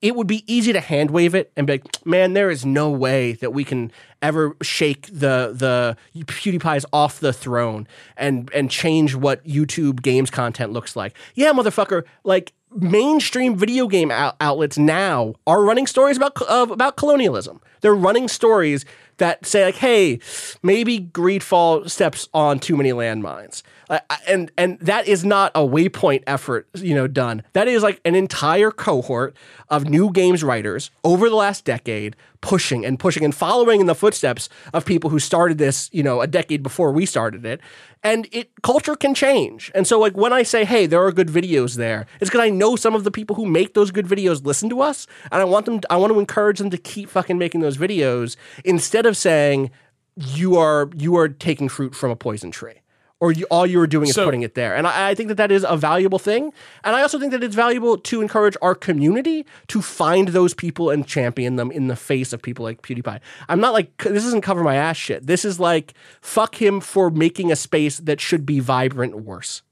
It 0.00 0.14
would 0.14 0.26
be 0.26 0.44
easy 0.52 0.72
to 0.72 0.80
hand 0.80 1.10
wave 1.10 1.34
it 1.34 1.50
and 1.56 1.66
be 1.66 1.74
like, 1.74 2.06
man, 2.06 2.32
there 2.32 2.50
is 2.50 2.64
no 2.64 2.90
way 2.90 3.32
that 3.34 3.52
we 3.52 3.64
can 3.64 3.90
ever 4.22 4.56
shake 4.62 5.06
the 5.06 5.52
the 5.54 5.96
PewDiePie's 6.16 6.86
off 6.92 7.20
the 7.20 7.32
throne 7.32 7.86
and 8.16 8.50
and 8.54 8.70
change 8.70 9.14
what 9.14 9.44
YouTube 9.44 10.02
games 10.02 10.30
content 10.30 10.72
looks 10.72 10.94
like. 10.94 11.14
Yeah, 11.34 11.52
motherfucker, 11.52 12.04
like 12.24 12.52
mainstream 12.76 13.56
video 13.56 13.86
game 13.88 14.10
out- 14.10 14.36
outlets 14.40 14.78
now 14.78 15.34
are 15.46 15.62
running 15.62 15.86
stories 15.86 16.16
about 16.16 16.40
of, 16.42 16.70
about 16.70 16.96
colonialism. 16.96 17.60
They're 17.80 17.94
running 17.94 18.28
stories 18.28 18.84
that 19.16 19.44
say 19.46 19.64
like, 19.64 19.76
hey, 19.76 20.20
maybe 20.62 21.00
Greedfall 21.00 21.90
steps 21.90 22.28
on 22.32 22.60
too 22.60 22.76
many 22.76 22.90
landmines. 22.90 23.62
And 24.26 24.50
and 24.58 24.78
that 24.80 25.08
is 25.08 25.24
not 25.24 25.52
a 25.54 25.60
waypoint 25.60 26.22
effort, 26.26 26.68
you 26.74 26.94
know, 26.94 27.06
done. 27.06 27.42
That 27.54 27.68
is 27.68 27.82
like 27.82 28.00
an 28.04 28.14
entire 28.14 28.70
cohort 28.70 29.34
of 29.68 29.88
new 29.88 30.12
games 30.12 30.44
writers 30.44 30.90
over 31.04 31.28
the 31.28 31.36
last 31.36 31.64
decade 31.64 32.16
pushing 32.40 32.84
and 32.84 32.98
pushing 32.98 33.24
and 33.24 33.34
following 33.34 33.80
in 33.80 33.86
the 33.86 33.94
footsteps 33.94 34.48
of 34.72 34.84
people 34.84 35.10
who 35.10 35.18
started 35.18 35.58
this, 35.58 35.88
you 35.92 36.02
know, 36.02 36.20
a 36.20 36.26
decade 36.26 36.62
before 36.62 36.92
we 36.92 37.04
started 37.06 37.44
it. 37.44 37.60
And 38.02 38.28
it 38.30 38.50
culture 38.62 38.94
can 38.94 39.14
change. 39.14 39.72
And 39.74 39.86
so 39.86 39.98
like 39.98 40.16
when 40.16 40.32
I 40.32 40.42
say, 40.42 40.64
hey, 40.64 40.86
there 40.86 41.02
are 41.04 41.10
good 41.10 41.28
videos 41.28 41.76
there, 41.76 42.06
it's 42.20 42.30
because 42.30 42.42
I 42.44 42.50
know 42.50 42.76
some 42.76 42.94
of 42.94 43.04
the 43.04 43.10
people 43.10 43.36
who 43.36 43.46
make 43.46 43.74
those 43.74 43.90
good 43.90 44.06
videos 44.06 44.44
listen 44.44 44.68
to 44.70 44.80
us. 44.80 45.06
And 45.32 45.40
I 45.40 45.44
want 45.44 45.66
them 45.66 45.80
I 45.90 45.96
want 45.96 46.12
to 46.12 46.20
encourage 46.20 46.58
them 46.58 46.70
to 46.70 46.78
keep 46.78 47.08
fucking 47.08 47.38
making 47.38 47.60
those 47.60 47.78
videos 47.78 48.36
instead 48.64 49.06
of 49.06 49.16
saying 49.16 49.70
you 50.16 50.56
are 50.56 50.90
you 50.96 51.16
are 51.16 51.28
taking 51.28 51.68
fruit 51.68 51.94
from 51.94 52.10
a 52.10 52.16
poison 52.16 52.50
tree 52.50 52.80
or 53.20 53.32
you, 53.32 53.46
all 53.50 53.66
you 53.66 53.80
are 53.80 53.86
doing 53.86 54.08
is 54.08 54.14
So- 54.14 54.24
putting 54.24 54.42
it 54.42 54.54
there. 54.54 54.76
And 54.76 54.86
I, 54.86 55.10
I 55.10 55.14
think 55.14 55.28
that 55.28 55.34
that 55.36 55.50
is 55.50 55.64
a 55.68 55.76
valuable 55.76 56.18
thing. 56.18 56.52
And 56.84 56.94
I 56.94 57.02
also 57.02 57.18
think 57.18 57.32
that 57.32 57.42
it's 57.42 57.56
valuable 57.56 57.98
to 57.98 58.20
encourage 58.20 58.56
our 58.62 58.74
community 58.74 59.44
to 59.68 59.82
find 59.82 60.28
those 60.28 60.54
people 60.54 60.90
and 60.90 61.06
champion 61.06 61.56
them 61.56 61.70
in 61.70 61.88
the 61.88 61.96
face 61.96 62.32
of 62.32 62.42
people 62.42 62.64
like 62.64 62.82
PewDiePie. 62.82 63.20
I'm 63.48 63.60
not 63.60 63.72
like, 63.72 63.96
this 64.04 64.24
isn't 64.24 64.42
cover 64.42 64.62
my 64.62 64.76
ass 64.76 64.96
shit. 64.96 65.26
This 65.26 65.44
is 65.44 65.58
like, 65.58 65.94
fuck 66.20 66.62
him 66.62 66.80
for 66.80 67.10
making 67.10 67.50
a 67.50 67.56
space 67.56 67.98
that 67.98 68.20
should 68.20 68.46
be 68.46 68.60
vibrant 68.60 69.16
worse. 69.16 69.62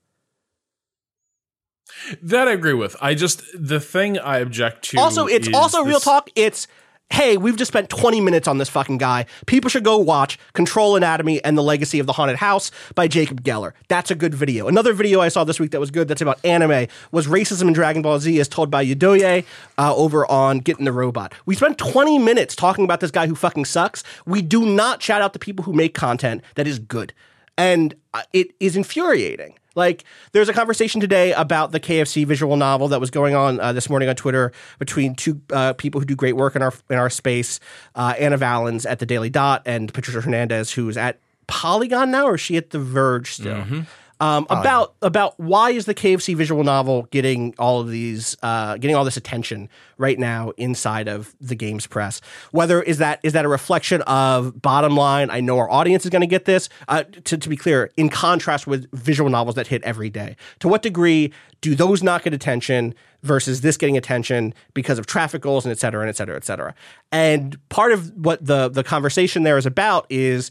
That 2.21 2.49
I 2.49 2.53
agree 2.53 2.75
with. 2.75 2.97
I 3.01 3.15
just 3.15 3.43
the 3.55 3.81
thing 3.81 4.19
I 4.19 4.39
object 4.39 4.85
to. 4.91 4.99
Also, 4.99 5.27
it's 5.27 5.49
also 5.55 5.83
real 5.85 6.01
talk. 6.01 6.29
It's 6.35 6.67
hey, 7.11 7.37
we've 7.37 7.57
just 7.57 7.71
spent 7.71 7.89
20 7.89 8.21
minutes 8.21 8.47
on 8.47 8.59
this 8.59 8.69
fucking 8.69 8.99
guy. 8.99 9.27
People 9.47 9.71
should 9.71 9.85
go 9.85 9.97
watch 9.97 10.39
Control 10.53 10.97
Anatomy 10.97 11.43
and 11.45 11.57
the 11.57 11.63
Legacy 11.63 11.99
of 11.99 12.07
the 12.07 12.13
Haunted 12.13 12.37
House 12.37 12.71
by 12.95 13.09
Jacob 13.09 13.43
Geller. 13.43 13.73
That's 13.89 14.11
a 14.11 14.15
good 14.15 14.35
video. 14.35 14.69
Another 14.69 14.93
video 14.93 15.21
I 15.21 15.29
saw 15.29 15.45
this 15.45 15.59
week 15.59 15.71
that 15.71 15.81
was 15.81 15.91
good 15.91 16.09
that's 16.09 16.21
about 16.21 16.45
anime 16.45 16.89
was 17.13 17.27
Racism 17.27 17.69
in 17.69 17.73
Dragon 17.73 18.03
Ball 18.03 18.19
Z 18.19 18.39
as 18.39 18.49
told 18.49 18.71
by 18.71 18.85
Yedoye 18.85 19.45
uh, 19.79 19.95
over 19.95 20.31
on 20.31 20.59
Getting 20.59 20.85
the 20.85 20.93
Robot. 20.93 21.33
We 21.47 21.55
spent 21.55 21.79
20 21.79 22.19
minutes 22.19 22.55
talking 22.55 22.85
about 22.85 23.01
this 23.01 23.11
guy 23.11 23.27
who 23.27 23.35
fucking 23.35 23.65
sucks. 23.65 24.05
We 24.27 24.43
do 24.43 24.67
not 24.67 25.03
shout 25.03 25.23
out 25.23 25.33
the 25.33 25.39
people 25.39 25.65
who 25.65 25.73
make 25.73 25.95
content 25.95 26.43
that 26.57 26.67
is 26.67 26.79
good. 26.79 27.13
And 27.59 27.95
uh, 28.15 28.23
it 28.33 28.55
is 28.61 28.77
infuriating. 28.77 29.59
Like, 29.75 30.05
there's 30.33 30.49
a 30.49 30.55
conversation 30.55 31.01
today 31.03 31.33
about 31.33 31.73
the 31.73 31.81
KFC 31.81 32.25
visual 32.27 32.57
novel 32.57 32.89
that 32.89 33.01
was 33.01 33.11
going 33.11 33.35
on 33.35 33.61
uh, 33.61 33.73
this 33.75 33.91
morning 33.91 34.09
on 34.09 34.17
Twitter 34.17 34.53
between 34.79 35.15
two 35.15 35.41
uh, 35.53 35.75
people 35.75 36.01
who 36.01 36.07
do 36.07 36.17
great 36.17 36.35
work 36.35 36.57
in 36.57 36.63
our 36.63 36.73
in 36.89 36.97
our 36.97 37.11
space, 37.11 37.61
uh, 37.95 38.15
Ana 38.19 38.39
Valens 38.39 38.87
at 38.87 39.01
the 39.01 39.07
Daily 39.07 39.29
Dot 39.29 39.63
and 39.67 39.93
Patricia 39.93 40.23
Hernandez, 40.23 40.73
who's 40.73 40.97
at 40.97 41.21
Polygon 41.47 42.11
now, 42.11 42.27
or 42.27 42.37
is 42.37 42.41
she 42.41 42.57
at 42.57 42.71
The 42.71 42.79
Verge 42.79 43.33
still? 43.35 43.85
Um, 44.19 44.47
about 44.49 44.95
about 45.03 45.39
why 45.39 45.71
is 45.71 45.85
the 45.85 45.95
KFC 45.95 46.35
visual 46.35 46.65
novel 46.65 47.07
getting 47.11 47.55
all 47.59 47.81
of 47.81 47.91
these 47.91 48.35
uh, 48.43 48.79
getting 48.79 48.97
all 48.97 49.05
this 49.05 49.19
attention 49.19 49.69
right 49.99 50.19
now 50.19 50.53
inside 50.57 51.07
of 51.07 51.35
the 51.39 51.55
games 51.55 51.87
press? 51.87 52.23
Whether 52.51 52.83
is 52.83 52.97
that 52.97 53.21
is 53.23 53.35
that 53.35 53.45
a 53.45 53.49
reflection 53.49 54.01
of 54.03 54.63
bottom 54.63 54.97
line? 54.97 55.29
I 55.31 55.41
know 55.41 55.59
our 55.59 55.71
audience 55.71 56.07
is 56.07 56.11
going 56.11 56.23
to 56.23 56.27
get 56.27 56.47
this. 56.47 56.71
Uh, 56.89 57.05
to, 57.25 57.37
to 57.37 57.49
be 57.49 57.57
clear, 57.57 57.91
in 57.99 58.09
contrast 58.09 58.67
with 58.67 58.91
visual 58.93 59.29
novels 59.29 59.55
that 59.57 59.67
hit 59.67 59.83
every 59.83 60.09
day, 60.09 60.37
to 60.61 60.69
what 60.69 60.81
degree 60.81 61.31
do 61.61 61.75
those 61.75 62.03
not 62.03 62.23
get 62.23 62.33
attention 62.33 62.95
versus 63.23 63.61
this 63.61 63.77
getting 63.77 63.99
attention 63.99 64.55
because 64.73 64.99
of 64.99 65.07
traffic 65.07 65.43
goals 65.43 65.67
and 65.67 65.73
et 65.73 65.79
cetera 65.79 66.01
and 66.01 66.09
et 66.09 66.17
cetera 66.17 66.37
et 66.37 66.45
cetera? 66.45 66.75
And 67.13 67.59
part 67.69 67.93
of 67.93 68.17
what 68.17 68.45
the 68.45 68.71
the 68.71 68.83
conversation 68.83 69.43
there 69.43 69.59
is 69.59 69.67
about 69.67 70.07
is 70.09 70.51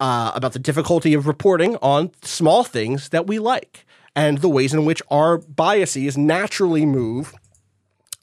uh, 0.00 0.32
about 0.34 0.52
the 0.52 0.58
difficulty 0.58 1.14
of 1.14 1.26
reporting 1.26 1.76
on 1.76 2.10
small 2.22 2.64
things 2.64 3.10
that 3.10 3.26
we 3.26 3.38
like 3.38 3.86
and 4.16 4.38
the 4.38 4.48
ways 4.48 4.72
in 4.72 4.84
which 4.84 5.02
our 5.10 5.38
biases 5.38 6.16
naturally 6.16 6.86
move 6.86 7.34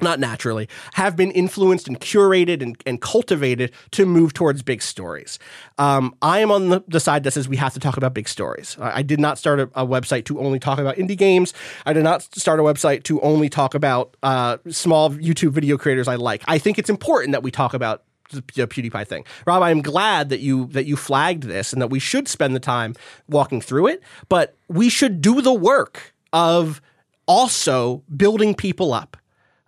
not 0.01 0.19
naturally, 0.19 0.67
have 0.93 1.15
been 1.15 1.31
influenced 1.31 1.87
and 1.87 1.99
curated 1.99 2.61
and, 2.61 2.81
and 2.85 3.01
cultivated 3.01 3.71
to 3.91 4.05
move 4.05 4.33
towards 4.33 4.63
big 4.63 4.81
stories. 4.81 5.39
Um, 5.77 6.15
I 6.21 6.39
am 6.39 6.51
on 6.51 6.69
the, 6.69 6.83
the 6.87 6.99
side 6.99 7.23
that 7.23 7.31
says 7.31 7.47
we 7.47 7.57
have 7.57 7.73
to 7.73 7.79
talk 7.79 7.97
about 7.97 8.13
big 8.13 8.27
stories. 8.27 8.77
I, 8.79 8.97
I 8.97 9.01
did 9.01 9.19
not 9.19 9.37
start 9.37 9.59
a, 9.59 9.63
a 9.75 9.85
website 9.85 10.25
to 10.25 10.39
only 10.39 10.59
talk 10.59 10.79
about 10.79 10.95
indie 10.95 11.17
games. 11.17 11.53
I 11.85 11.93
did 11.93 12.03
not 12.03 12.23
start 12.23 12.59
a 12.59 12.63
website 12.63 13.03
to 13.03 13.21
only 13.21 13.49
talk 13.49 13.75
about 13.75 14.17
uh, 14.23 14.57
small 14.69 15.11
YouTube 15.11 15.51
video 15.51 15.77
creators 15.77 16.07
I 16.07 16.15
like. 16.15 16.43
I 16.47 16.57
think 16.57 16.79
it's 16.79 16.89
important 16.89 17.33
that 17.33 17.43
we 17.43 17.51
talk 17.51 17.73
about 17.73 18.03
PewDiePie 18.31 19.07
thing. 19.07 19.25
Rob, 19.45 19.61
I 19.61 19.71
am 19.71 19.81
glad 19.81 20.29
that 20.29 20.39
you 20.39 20.67
that 20.67 20.85
you 20.85 20.95
flagged 20.95 21.43
this 21.43 21.73
and 21.73 21.81
that 21.81 21.89
we 21.89 21.99
should 21.99 22.27
spend 22.27 22.55
the 22.55 22.59
time 22.59 22.95
walking 23.27 23.61
through 23.61 23.87
it, 23.87 24.01
but 24.29 24.55
we 24.67 24.89
should 24.89 25.21
do 25.21 25.41
the 25.41 25.53
work 25.53 26.13
of 26.33 26.81
also 27.27 28.03
building 28.15 28.55
people 28.55 28.93
up. 28.93 29.17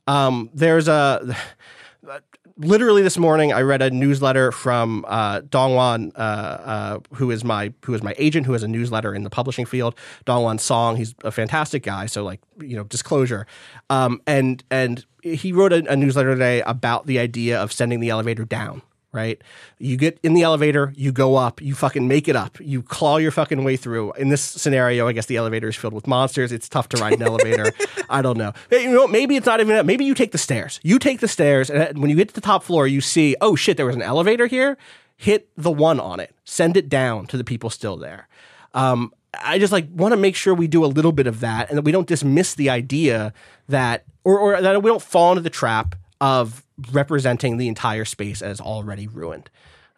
Um, 0.08 0.50
there's 0.54 0.88
a 0.88 1.36
literally 2.64 3.02
this 3.02 3.18
morning 3.18 3.54
I 3.54 3.62
read 3.62 3.82
a 3.82 3.92
newsletter 3.92 4.52
from 4.52 5.06
uh, 5.08 5.42
Dongwon, 5.42 6.12
uh, 6.16 6.20
uh, 6.20 7.00
who 7.14 7.32
is 7.32 7.44
my 7.44 7.74
who 7.84 7.94
is 7.94 8.02
my 8.02 8.16
agent, 8.18 8.46
who 8.46 8.54
has 8.54 8.64
a 8.64 8.68
newsletter 8.68 9.14
in 9.14 9.24
the 9.24 9.30
publishing 9.30 9.66
field. 9.66 9.96
Dongwon 10.26 10.60
Song, 10.60 10.96
he's 10.96 11.14
a 11.24 11.32
fantastic 11.32 11.84
guy. 11.84 12.06
So 12.06 12.24
like 12.24 12.40
you 12.60 12.76
know, 12.76 12.84
disclosure. 12.84 13.46
Um, 13.90 14.22
and 14.26 14.64
and 14.72 15.06
he 15.22 15.52
wrote 15.52 15.74
a, 15.74 15.92
a 15.92 15.96
newsletter 15.96 16.34
today 16.34 16.62
about 16.62 17.06
the 17.06 17.20
idea 17.20 17.62
of 17.62 17.72
sending 17.72 18.00
the 18.00 18.10
elevator 18.10 18.46
down. 18.46 18.82
Right, 19.14 19.40
you 19.78 19.96
get 19.96 20.20
in 20.24 20.34
the 20.34 20.42
elevator, 20.42 20.92
you 20.96 21.12
go 21.12 21.36
up, 21.36 21.62
you 21.62 21.76
fucking 21.76 22.08
make 22.08 22.28
it 22.28 22.36
up, 22.36 22.58
you 22.60 22.82
claw 22.82 23.18
your 23.18 23.30
fucking 23.30 23.64
way 23.64 23.78
through. 23.78 24.12
In 24.14 24.30
this 24.30 24.42
scenario, 24.42 25.08
I 25.08 25.14
guess 25.14 25.28
the 25.28 25.38
elevator 25.38 25.68
is 25.68 25.76
filled 25.76 25.94
with 25.94 26.08
monsters. 26.08 26.52
It's 26.52 26.68
tough 26.68 26.90
to 26.90 26.98
ride 26.98 27.14
an 27.14 27.22
elevator. 27.22 27.72
I 28.10 28.24
don't 28.24 28.40
know. 28.40 28.54
You 28.72 28.92
know, 28.92 29.08
maybe 29.08 29.36
it's 29.36 29.46
not 29.46 29.60
even. 29.60 29.76
that. 29.76 29.86
Maybe 29.86 30.04
you 30.04 30.16
take 30.16 30.32
the 30.32 30.40
stairs. 30.40 30.80
You 30.82 30.98
take 30.98 31.20
the 31.20 31.28
stairs, 31.28 31.70
and 31.70 32.00
when 32.00 32.10
you 32.10 32.16
get 32.16 32.30
to 32.30 32.34
the 32.34 32.42
top 32.42 32.64
floor, 32.64 32.88
you 32.88 33.02
see, 33.02 33.36
oh 33.40 33.56
shit, 33.56 33.78
there 33.78 33.86
was 33.86 33.96
an 33.96 34.02
elevator 34.02 34.48
here. 34.48 34.80
Hit 35.16 35.48
the 35.56 35.72
one 35.72 36.00
on 36.00 36.20
it. 36.20 36.34
Send 36.44 36.76
it 36.76 36.90
down 36.90 37.28
to 37.28 37.38
the 37.38 37.44
people 37.44 37.70
still 37.70 37.98
there. 37.98 38.28
Um, 38.74 39.14
I 39.44 39.60
just 39.60 39.72
like 39.72 39.88
want 39.92 40.14
to 40.14 40.18
make 40.18 40.36
sure 40.36 40.56
we 40.56 40.68
do 40.68 40.84
a 40.84 40.88
little 40.88 41.12
bit 41.12 41.28
of 41.28 41.40
that, 41.42 41.70
and 41.70 41.78
that 41.78 41.84
we 41.84 41.92
don't 41.92 42.08
dismiss 42.08 42.56
the 42.56 42.72
idea 42.72 43.32
that, 43.70 44.06
or, 44.24 44.40
or 44.40 44.60
that 44.60 44.82
we 44.82 44.90
don't 44.90 45.04
fall 45.04 45.34
into 45.34 45.42
the 45.42 45.52
trap 45.52 45.96
of 46.20 46.63
representing 46.92 47.58
the 47.58 47.68
entire 47.68 48.06
space 48.06 48.42
as 48.42 48.60
already 48.60 49.08
ruined. 49.08 49.50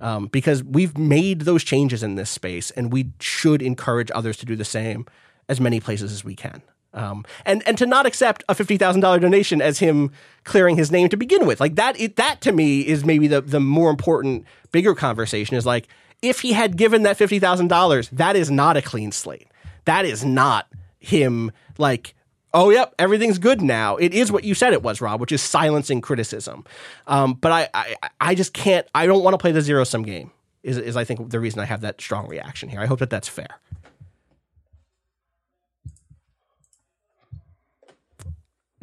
Um, 0.02 0.28
because 0.28 0.62
we've 0.64 0.98
made 0.98 1.42
those 1.42 1.64
changes 1.64 2.04
in 2.04 2.16
this 2.16 2.30
space, 2.30 2.70
and 2.72 2.92
we 2.92 3.12
should 3.20 3.62
encourage 3.62 4.12
others 4.14 4.36
to 4.38 4.46
do 4.46 4.56
the 4.56 4.66
same 4.66 5.06
as 5.48 5.62
many 5.62 5.80
places 5.80 6.12
as 6.12 6.24
we 6.24 6.36
can. 6.36 6.62
Um, 6.94 7.26
and 7.46 7.66
and 7.68 7.78
to 7.78 7.86
not 7.86 8.06
accept 8.06 8.44
a 8.50 8.56
fifty 8.56 8.78
thousand 8.78 9.02
dollar 9.02 9.20
donation 9.20 9.62
as 9.62 9.80
him 9.80 10.12
clearing 10.44 10.78
his 10.78 10.92
name 10.92 11.10
to 11.10 11.18
begin 11.18 11.46
with, 11.46 11.60
like 11.60 11.76
that, 11.76 12.00
it, 12.00 12.16
that 12.16 12.42
to 12.42 12.52
me 12.52 12.82
is 12.82 13.04
maybe 13.04 13.28
the 13.28 13.42
the 13.42 13.60
more 13.60 13.90
important, 13.90 14.46
bigger 14.72 14.96
conversation. 14.96 15.58
Is 15.58 15.66
like 15.66 15.88
if 16.22 16.40
he 16.42 16.54
had 16.54 16.78
given 16.78 17.04
that 17.04 17.18
fifty 17.18 17.40
thousand 17.40 17.68
dollars, 17.68 18.10
that 18.10 18.36
is 18.36 18.50
not 18.50 18.78
a 18.78 18.82
clean 18.82 19.12
slate. 19.12 19.48
That 19.84 20.06
is 20.06 20.24
not 20.26 20.68
him 21.00 21.52
like 21.78 22.16
oh, 22.56 22.72
yep, 22.72 22.96
everything's 22.98 23.38
good 23.38 23.62
now. 23.62 23.98
It 23.98 24.14
is 24.14 24.32
what 24.32 24.44
you 24.46 24.56
said 24.56 24.74
it 24.74 24.82
was, 24.82 25.02
Rob, 25.02 25.22
which 25.22 25.32
is 25.34 25.42
silencing 25.42 26.02
criticism. 26.02 26.66
Um, 27.06 27.34
but 27.34 27.52
I, 27.52 27.70
I, 27.74 27.96
I 28.22 28.36
just 28.36 28.54
can't. 28.54 28.88
I 28.96 29.06
don't 29.06 29.24
want 29.24 29.36
to 29.36 29.38
play 29.38 29.52
the 29.52 29.62
zero 29.62 29.84
sum 29.84 30.04
game. 30.04 30.32
Is, 30.64 30.80
is 30.80 30.98
I 30.98 31.04
think 31.04 31.30
the 31.30 31.40
reason 31.40 31.60
I 31.60 31.66
have 31.66 31.82
that 31.82 32.02
strong 32.02 32.28
reaction 32.28 32.70
here. 32.70 32.80
I 32.80 32.88
hope 32.88 33.00
that 33.00 33.12
that's 33.12 33.28
fair. 33.28 33.60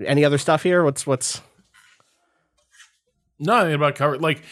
Any 0.04 0.24
other 0.24 0.38
stuff 0.38 0.62
here? 0.62 0.84
What's 0.84 1.06
what's 1.06 1.40
No, 3.38 3.72
about 3.74 3.96
cover. 3.96 4.18
Like, 4.18 4.42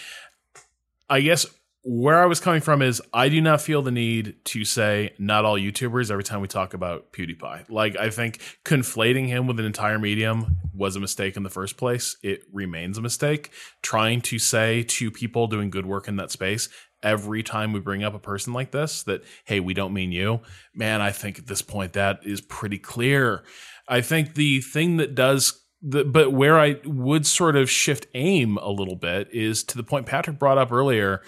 I 1.08 1.20
guess 1.20 1.46
where 1.82 2.22
I 2.22 2.26
was 2.26 2.40
coming 2.40 2.60
from 2.60 2.82
is 2.82 3.00
I 3.12 3.28
do 3.28 3.40
not 3.40 3.62
feel 3.62 3.80
the 3.80 3.90
need 3.90 4.36
to 4.46 4.64
say 4.64 5.14
not 5.18 5.44
all 5.44 5.56
YouTubers 5.56 6.10
every 6.10 6.24
time 6.24 6.40
we 6.40 6.48
talk 6.48 6.74
about 6.74 7.12
PewDiePie. 7.12 7.70
Like, 7.70 7.96
I 7.96 8.10
think 8.10 8.38
conflating 8.64 9.28
him 9.28 9.46
with 9.46 9.58
an 9.58 9.64
entire 9.64 9.98
medium 9.98 10.58
was 10.74 10.96
a 10.96 11.00
mistake 11.00 11.36
in 11.36 11.42
the 11.42 11.50
first 11.50 11.78
place. 11.78 12.16
It 12.22 12.42
remains 12.52 12.98
a 12.98 13.02
mistake. 13.02 13.50
Trying 13.82 14.20
to 14.22 14.38
say 14.38 14.82
to 14.82 15.10
people 15.10 15.46
doing 15.46 15.70
good 15.70 15.86
work 15.86 16.06
in 16.06 16.16
that 16.16 16.30
space 16.30 16.68
every 17.02 17.42
time 17.42 17.72
we 17.72 17.80
bring 17.80 18.04
up 18.04 18.14
a 18.14 18.18
person 18.18 18.52
like 18.52 18.72
this 18.72 19.02
that, 19.04 19.22
hey, 19.44 19.58
we 19.58 19.72
don't 19.72 19.94
mean 19.94 20.12
you, 20.12 20.40
man, 20.74 21.00
I 21.00 21.12
think 21.12 21.38
at 21.38 21.46
this 21.46 21.62
point 21.62 21.94
that 21.94 22.20
is 22.24 22.42
pretty 22.42 22.78
clear. 22.78 23.42
I 23.88 24.02
think 24.02 24.34
the 24.34 24.60
thing 24.60 24.98
that 24.98 25.14
does 25.14 25.64
the, 25.82 26.04
but 26.04 26.32
where 26.32 26.58
I 26.58 26.78
would 26.84 27.26
sort 27.26 27.56
of 27.56 27.70
shift 27.70 28.06
aim 28.14 28.58
a 28.58 28.68
little 28.68 28.96
bit 28.96 29.32
is 29.32 29.64
to 29.64 29.76
the 29.78 29.82
point 29.82 30.04
Patrick 30.04 30.38
brought 30.38 30.58
up 30.58 30.70
earlier, 30.70 31.22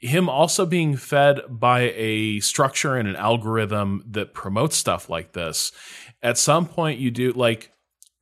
him 0.00 0.28
also 0.28 0.64
being 0.64 0.96
fed 0.96 1.40
by 1.48 1.92
a 1.94 2.40
structure 2.40 2.96
and 2.96 3.06
an 3.06 3.16
algorithm 3.16 4.02
that 4.08 4.34
promotes 4.34 4.76
stuff 4.76 5.10
like 5.10 5.32
this. 5.32 5.72
At 6.22 6.38
some 6.38 6.66
point, 6.66 6.98
you 6.98 7.10
do 7.10 7.32
like 7.32 7.72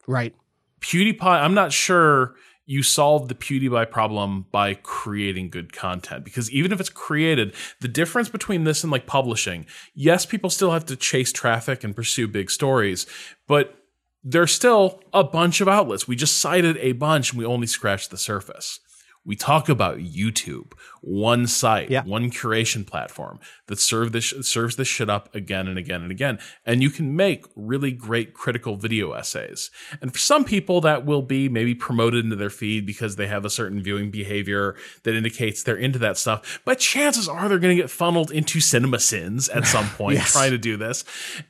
right? 0.07 0.35
PewDiePie. 0.81 1.23
I'm 1.23 1.55
not 1.55 1.73
sure 1.73 2.35
you 2.67 2.83
solve 2.83 3.29
the 3.29 3.35
PewDiePie 3.35 3.91
problem 3.91 4.47
by 4.51 4.75
creating 4.75 5.51
good 5.51 5.73
content 5.73 6.25
because 6.25 6.51
even 6.51 6.73
if 6.73 6.81
it's 6.81 6.91
created, 6.91 7.55
the 7.81 7.89
difference 7.89 8.29
between 8.29 8.65
this 8.65 8.83
and 8.83 8.93
like 8.93 9.07
publishing, 9.07 9.65
yes, 9.95 10.27
people 10.27 10.51
still 10.51 10.73
have 10.73 10.85
to 10.87 10.97
chase 10.97 11.33
traffic 11.33 11.83
and 11.83 11.97
pursue 11.97 12.29
big 12.29 12.51
stories, 12.51 13.07
but 13.47 13.75
there's 14.23 14.53
still 14.53 15.01
a 15.15 15.25
bunch 15.25 15.61
of 15.61 15.69
outlets. 15.69 16.07
We 16.07 16.17
just 16.17 16.39
cited 16.39 16.77
a 16.79 16.93
bunch 16.93 17.31
and 17.31 17.39
we 17.39 17.47
only 17.47 17.67
scratched 17.67 18.11
the 18.11 18.19
surface. 18.19 18.81
We 19.29 19.37
talk 19.37 19.69
about 19.69 19.99
YouTube, 19.99 20.73
one 21.03 21.47
site, 21.47 21.91
Yeah. 21.91 22.03
one 22.05 22.31
curation 22.31 22.87
platform 22.87 23.39
that 23.67 23.79
serve 23.79 24.13
this 24.13 24.33
serves 24.41 24.77
this 24.77 24.89
shit 24.89 25.11
up 25.11 25.33
again 25.35 25.69
and 25.69 25.79
again 25.79 26.03
and 26.03 26.11
again. 26.11 26.39
And 26.65 26.83
you 26.83 26.89
can 26.91 27.15
make 27.15 27.45
really 27.55 27.93
great 27.93 28.33
critical 28.33 28.77
video 28.77 29.13
essays. 29.13 29.71
And 30.01 30.13
for 30.13 30.19
some 30.19 30.45
people, 30.45 30.81
that 30.81 31.05
will 31.05 31.23
be 31.23 31.49
maybe 31.49 31.75
promoted 31.75 32.25
into 32.25 32.37
their 32.37 32.49
feed 32.51 32.87
because 32.87 33.17
they 33.17 33.27
have 33.27 33.45
a 33.45 33.51
certain 33.51 33.83
viewing 33.83 34.11
behavior 34.11 34.75
that 35.03 35.15
indicates 35.15 35.63
they're 35.63 35.77
into 35.77 35.99
that 36.01 36.17
stuff. 36.17 36.61
But 36.65 36.79
chances 36.79 37.29
are 37.29 37.49
they're 37.51 37.59
going 37.59 37.77
to 37.77 37.83
get 37.83 37.91
funneled 37.91 38.31
into 38.31 38.61
cinema 38.61 38.99
sins 38.99 39.49
at 39.51 39.67
some 39.67 39.89
point 39.99 40.15
Yes. 40.17 40.33
trying 40.33 40.53
to 40.53 40.59
do 40.59 40.79
this. 40.79 41.05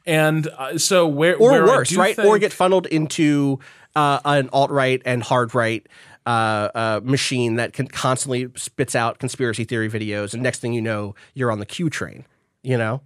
And 0.04 0.48
uh, 0.48 0.78
so 0.78 1.06
where 1.06 1.36
or 1.36 1.52
where 1.52 1.66
worse, 1.66 1.94
right? 1.96 2.16
think- 2.16 2.26
or 2.28 2.38
get 2.40 2.52
funneled 2.52 2.86
into 2.86 3.60
uh, 3.96 4.20
an 4.24 4.48
alt 4.52 4.70
right 4.70 5.00
and 5.04 5.22
hard 5.22 5.54
right 5.54 5.86
uh, 6.26 6.68
uh, 6.74 7.00
machine 7.02 7.56
that 7.56 7.72
can 7.72 7.88
constantly 7.88 8.48
spits 8.56 8.94
out 8.94 9.18
conspiracy 9.18 9.64
theory 9.64 9.90
videos, 9.90 10.34
and 10.34 10.42
next 10.42 10.60
thing 10.60 10.72
you 10.72 10.82
know, 10.82 11.14
you're 11.34 11.50
on 11.50 11.58
the 11.58 11.66
Q 11.66 11.90
train. 11.90 12.24
You 12.62 12.76
know, 12.76 13.02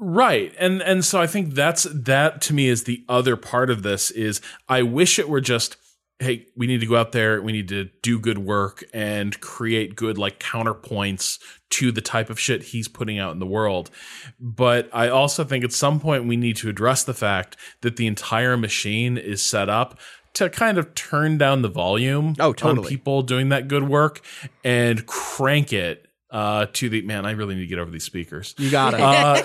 Right. 0.00 0.54
And 0.58 0.80
and 0.82 1.04
so 1.04 1.20
I 1.20 1.26
think 1.26 1.54
that's 1.54 1.84
that 1.92 2.40
to 2.42 2.54
me 2.54 2.68
is 2.68 2.84
the 2.84 3.04
other 3.08 3.36
part 3.36 3.68
of 3.68 3.82
this 3.82 4.10
is 4.12 4.40
I 4.68 4.82
wish 4.82 5.18
it 5.18 5.28
were 5.28 5.40
just 5.40 5.76
hey, 6.20 6.46
we 6.56 6.66
need 6.66 6.80
to 6.80 6.86
go 6.86 6.96
out 6.96 7.12
there, 7.12 7.40
we 7.40 7.52
need 7.52 7.68
to 7.68 7.90
do 8.02 8.18
good 8.18 8.38
work 8.38 8.82
and 8.92 9.40
create 9.40 9.94
good 9.94 10.18
like 10.18 10.40
counterpoints 10.40 11.38
to 11.70 11.92
the 11.92 12.00
type 12.00 12.28
of 12.28 12.40
shit 12.40 12.62
he's 12.64 12.88
putting 12.88 13.20
out 13.20 13.32
in 13.32 13.38
the 13.38 13.46
world. 13.46 13.88
But 14.40 14.88
I 14.92 15.08
also 15.08 15.44
think 15.44 15.64
at 15.64 15.72
some 15.72 16.00
point 16.00 16.26
we 16.26 16.36
need 16.36 16.56
to 16.56 16.68
address 16.68 17.04
the 17.04 17.14
fact 17.14 17.56
that 17.82 17.96
the 17.96 18.08
entire 18.08 18.56
machine 18.56 19.16
is 19.16 19.46
set 19.46 19.68
up 19.68 19.98
to 20.34 20.48
kind 20.50 20.78
of 20.78 20.94
turn 20.94 21.38
down 21.38 21.62
the 21.62 21.68
volume 21.68 22.34
Oh, 22.38 22.54
on 22.62 22.76
people 22.88 23.22
doing 23.22 23.48
that 23.50 23.68
good 23.68 23.88
work 23.88 24.20
and 24.64 25.04
crank 25.06 25.72
it 25.72 26.07
uh, 26.30 26.66
to 26.74 26.88
the 26.88 27.02
man. 27.02 27.24
I 27.26 27.30
really 27.32 27.54
need 27.54 27.62
to 27.62 27.66
get 27.66 27.78
over 27.78 27.90
these 27.90 28.04
speakers 28.04 28.54
you 28.58 28.70
got 28.70 28.94
it. 28.94 29.00
uh, 29.00 29.42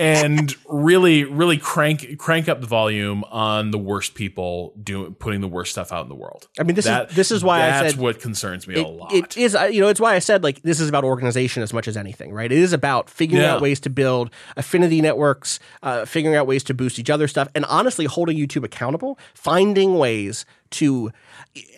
and 0.00 0.52
really, 0.68 1.22
really 1.24 1.56
crank 1.58 2.18
crank 2.18 2.48
up 2.48 2.60
the 2.60 2.66
volume 2.66 3.22
on 3.30 3.70
the 3.70 3.78
worst 3.78 4.14
people 4.14 4.74
doing 4.82 5.14
putting 5.14 5.40
the 5.40 5.46
worst 5.48 5.70
stuff 5.70 5.92
out 5.92 6.02
in 6.02 6.08
the 6.08 6.14
world. 6.16 6.48
I 6.58 6.64
mean, 6.64 6.74
this 6.74 6.86
is- 6.86 7.14
this 7.14 7.30
is 7.30 7.44
why 7.44 7.58
I 7.62 7.66
that's 7.82 7.92
said 7.94 8.00
what 8.02 8.20
concerns 8.20 8.66
me 8.66 8.74
it, 8.74 8.84
a 8.84 8.88
lot. 8.88 9.12
it 9.12 9.36
is, 9.36 9.54
uh, 9.54 9.64
you 9.64 9.80
know, 9.80 9.88
it's 9.88 10.00
why 10.00 10.14
I 10.14 10.18
said 10.18 10.42
like 10.42 10.62
this 10.62 10.80
is 10.80 10.88
about 10.88 11.04
organization 11.04 11.62
as 11.62 11.72
much 11.72 11.86
as 11.86 11.96
anything, 11.96 12.32
right? 12.32 12.50
It 12.50 12.58
is 12.58 12.72
about 12.72 13.08
figuring 13.08 13.42
Yeah. 13.44 13.54
out 13.54 13.60
ways 13.62 13.78
to 13.80 13.90
build 13.90 14.30
affinity 14.56 15.00
networks, 15.00 15.60
uh, 15.84 16.04
figuring 16.04 16.36
out 16.36 16.46
ways 16.48 16.64
to 16.64 16.74
boost 16.74 16.98
each 16.98 17.10
other's 17.10 17.30
stuff, 17.30 17.48
and 17.54 17.64
honestly 17.66 18.06
holding 18.06 18.36
YouTube 18.36 18.64
accountable, 18.64 19.18
finding 19.34 19.96
ways 19.98 20.44
to. 20.70 21.12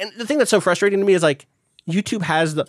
And 0.00 0.10
the 0.16 0.26
thing 0.26 0.38
that's 0.38 0.50
so 0.50 0.60
frustrating 0.60 1.00
to 1.00 1.04
me 1.04 1.12
is 1.12 1.22
like 1.22 1.46
YouTube 1.86 2.22
has 2.22 2.54
the. 2.54 2.66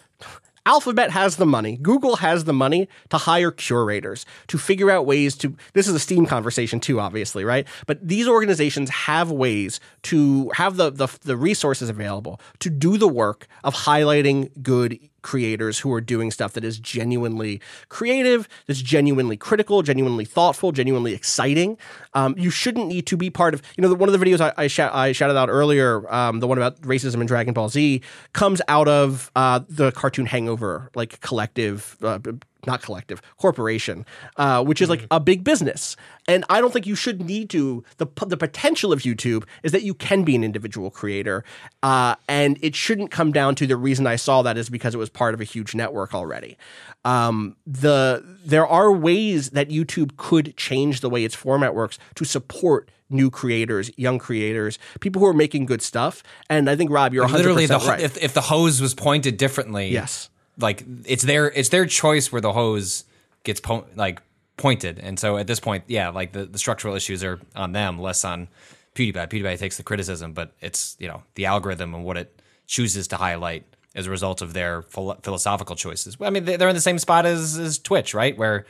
Alphabet 0.68 1.12
has 1.12 1.38
the 1.38 1.46
money. 1.46 1.78
Google 1.78 2.18
has 2.18 2.44
the 2.44 2.52
money 2.52 2.90
to 3.10 3.18
hire 3.18 3.52
curators 3.52 4.26
to 4.48 4.58
figure 4.58 4.92
out 4.92 5.06
ways 5.06 5.38
to. 5.38 5.56
This 5.72 5.88
is 5.88 5.96
a 5.96 6.00
Steam 6.00 6.26
conversation 6.26 6.82
too, 6.82 7.00
obviously, 7.00 7.46
right? 7.46 7.66
But 7.86 8.06
these 8.06 8.28
organizations 8.28 8.90
have 8.90 9.32
ways 9.32 9.80
to 10.04 10.50
have 10.50 10.76
the 10.76 10.92
the, 10.92 11.08
the 11.22 11.38
resources 11.38 11.90
available 11.90 12.42
to 12.60 12.70
do 12.70 12.98
the 12.98 13.08
work 13.08 13.48
of 13.64 13.74
highlighting 13.74 14.50
good 14.62 15.00
creators 15.28 15.80
who 15.80 15.92
are 15.92 16.00
doing 16.00 16.32
stuff 16.32 16.54
that 16.54 16.64
is 16.64 16.80
genuinely 16.80 17.60
creative, 17.90 18.48
that's 18.66 18.82
genuinely 18.82 19.36
critical, 19.36 19.82
genuinely 19.82 20.24
thoughtful, 20.24 20.72
genuinely 20.72 21.14
exciting. 21.14 21.78
Um, 22.14 22.34
you 22.38 22.50
shouldn't 22.50 22.88
need 22.88 23.06
to 23.08 23.18
be 23.18 23.30
part 23.30 23.54
of, 23.54 23.62
you 23.76 23.82
know, 23.82 23.90
the, 23.90 23.96
one 23.96 24.08
of 24.08 24.18
the 24.18 24.26
videos 24.26 24.40
I, 24.40 24.54
I, 24.56 24.68
shout, 24.68 24.96
I 24.96 25.12
shouted 25.12 25.36
out 25.36 25.50
earlier, 25.50 25.90
um, 26.14 26.40
the 26.40 26.48
one 26.48 26.58
about 26.58 26.80
racism 26.82 27.20
in 27.20 27.28
Dragon 27.28 27.54
Ball 27.54 27.68
Z, 27.68 28.02
comes 28.32 28.62
out 28.70 28.88
of 28.88 29.30
uh, 29.36 29.60
the 29.68 29.92
cartoon 29.92 30.28
Hangover, 30.28 30.90
like 30.96 31.20
collective. 31.20 31.98
Uh, 32.02 32.20
not 32.68 32.82
collective 32.84 33.22
corporation, 33.38 34.06
uh, 34.36 34.64
which 34.64 34.82
is 34.82 34.90
like 34.90 35.08
a 35.10 35.20
big 35.20 35.44
business, 35.44 35.96
and 36.28 36.46
I 36.50 36.62
don't 36.62 36.72
think 36.72 36.86
you 36.86 36.96
should 36.96 37.22
need 37.22 37.50
to. 37.52 37.84
the 37.98 38.06
The 38.28 38.38
potential 38.38 38.94
of 38.94 39.00
YouTube 39.00 39.46
is 39.64 39.72
that 39.72 39.82
you 39.84 39.96
can 39.96 40.24
be 40.24 40.36
an 40.36 40.44
individual 40.44 40.92
creator, 40.92 41.44
uh, 41.82 42.16
and 42.28 42.60
it 42.62 42.76
shouldn't 42.76 43.10
come 43.10 43.32
down 43.32 43.56
to 43.56 43.66
the 43.66 43.78
reason 43.78 44.06
I 44.06 44.18
saw 44.18 44.44
that 44.44 44.58
is 44.58 44.70
because 44.70 44.94
it 44.94 44.98
was 44.98 45.10
part 45.10 45.34
of 45.34 45.42
a 45.42 45.46
huge 45.46 45.74
network 45.74 46.14
already. 46.14 46.58
Um, 47.06 47.56
the 47.66 48.24
there 48.46 48.68
are 48.68 48.92
ways 48.92 49.52
that 49.52 49.70
YouTube 49.70 50.18
could 50.18 50.56
change 50.58 51.00
the 51.00 51.10
way 51.10 51.24
its 51.24 51.36
format 51.36 51.74
works 51.74 51.98
to 52.16 52.26
support 52.26 52.92
new 53.10 53.30
creators, 53.30 53.90
young 53.98 54.20
creators, 54.20 54.78
people 55.00 55.22
who 55.22 55.28
are 55.28 55.34
making 55.34 55.66
good 55.66 55.82
stuff. 55.82 56.24
And 56.50 56.70
I 56.70 56.76
think 56.76 56.92
Rob, 56.92 57.14
you're 57.14 57.24
100 57.24 57.40
Literally, 57.40 57.66
the 57.66 57.80
right. 57.80 58.02
if 58.02 58.22
if 58.22 58.34
the 58.34 58.42
hose 58.42 58.82
was 58.82 58.94
pointed 58.94 59.38
differently, 59.38 59.90
Yes. 59.90 60.30
Like 60.60 60.84
it's 61.06 61.24
their 61.24 61.48
it's 61.52 61.70
their 61.70 61.86
choice 61.86 62.32
where 62.32 62.42
the 62.42 62.54
hose 62.54 63.04
gets 63.44 63.60
po- 63.60 63.86
like 63.96 64.22
pointed, 64.58 65.00
and 65.00 65.20
so 65.20 65.38
at 65.38 65.48
this 65.48 65.60
point, 65.60 65.84
yeah, 65.88 66.10
like 66.10 66.32
the, 66.34 66.46
the 66.46 66.58
structural 66.58 66.96
issues 66.96 67.24
are 67.24 67.40
on 67.56 67.72
them, 67.74 68.00
less 68.00 68.26
on 68.26 68.48
PewDiePie. 68.96 69.30
PewDiePie 69.30 69.60
takes 69.60 69.78
the 69.78 69.84
criticism, 69.84 70.34
but 70.34 70.54
it's 70.62 70.96
you 71.00 71.08
know 71.08 71.22
the 71.36 71.46
algorithm 71.46 71.94
and 71.94 72.04
what 72.04 72.18
it 72.18 72.42
chooses 72.66 73.08
to 73.10 73.18
highlight 73.18 73.64
as 73.96 74.08
a 74.08 74.10
result 74.10 74.42
of 74.42 74.54
their 74.54 74.82
philo- 74.84 75.18
philosophical 75.24 75.76
choices. 75.76 76.20
Well, 76.20 76.28
I 76.28 76.32
mean, 76.32 76.46
they- 76.46 76.56
they're 76.58 76.70
in 76.70 76.76
the 76.76 76.82
same 76.82 77.00
spot 77.00 77.26
as, 77.26 77.58
as 77.58 77.80
Twitch, 77.80 78.14
right? 78.14 78.38
Where 78.38 78.66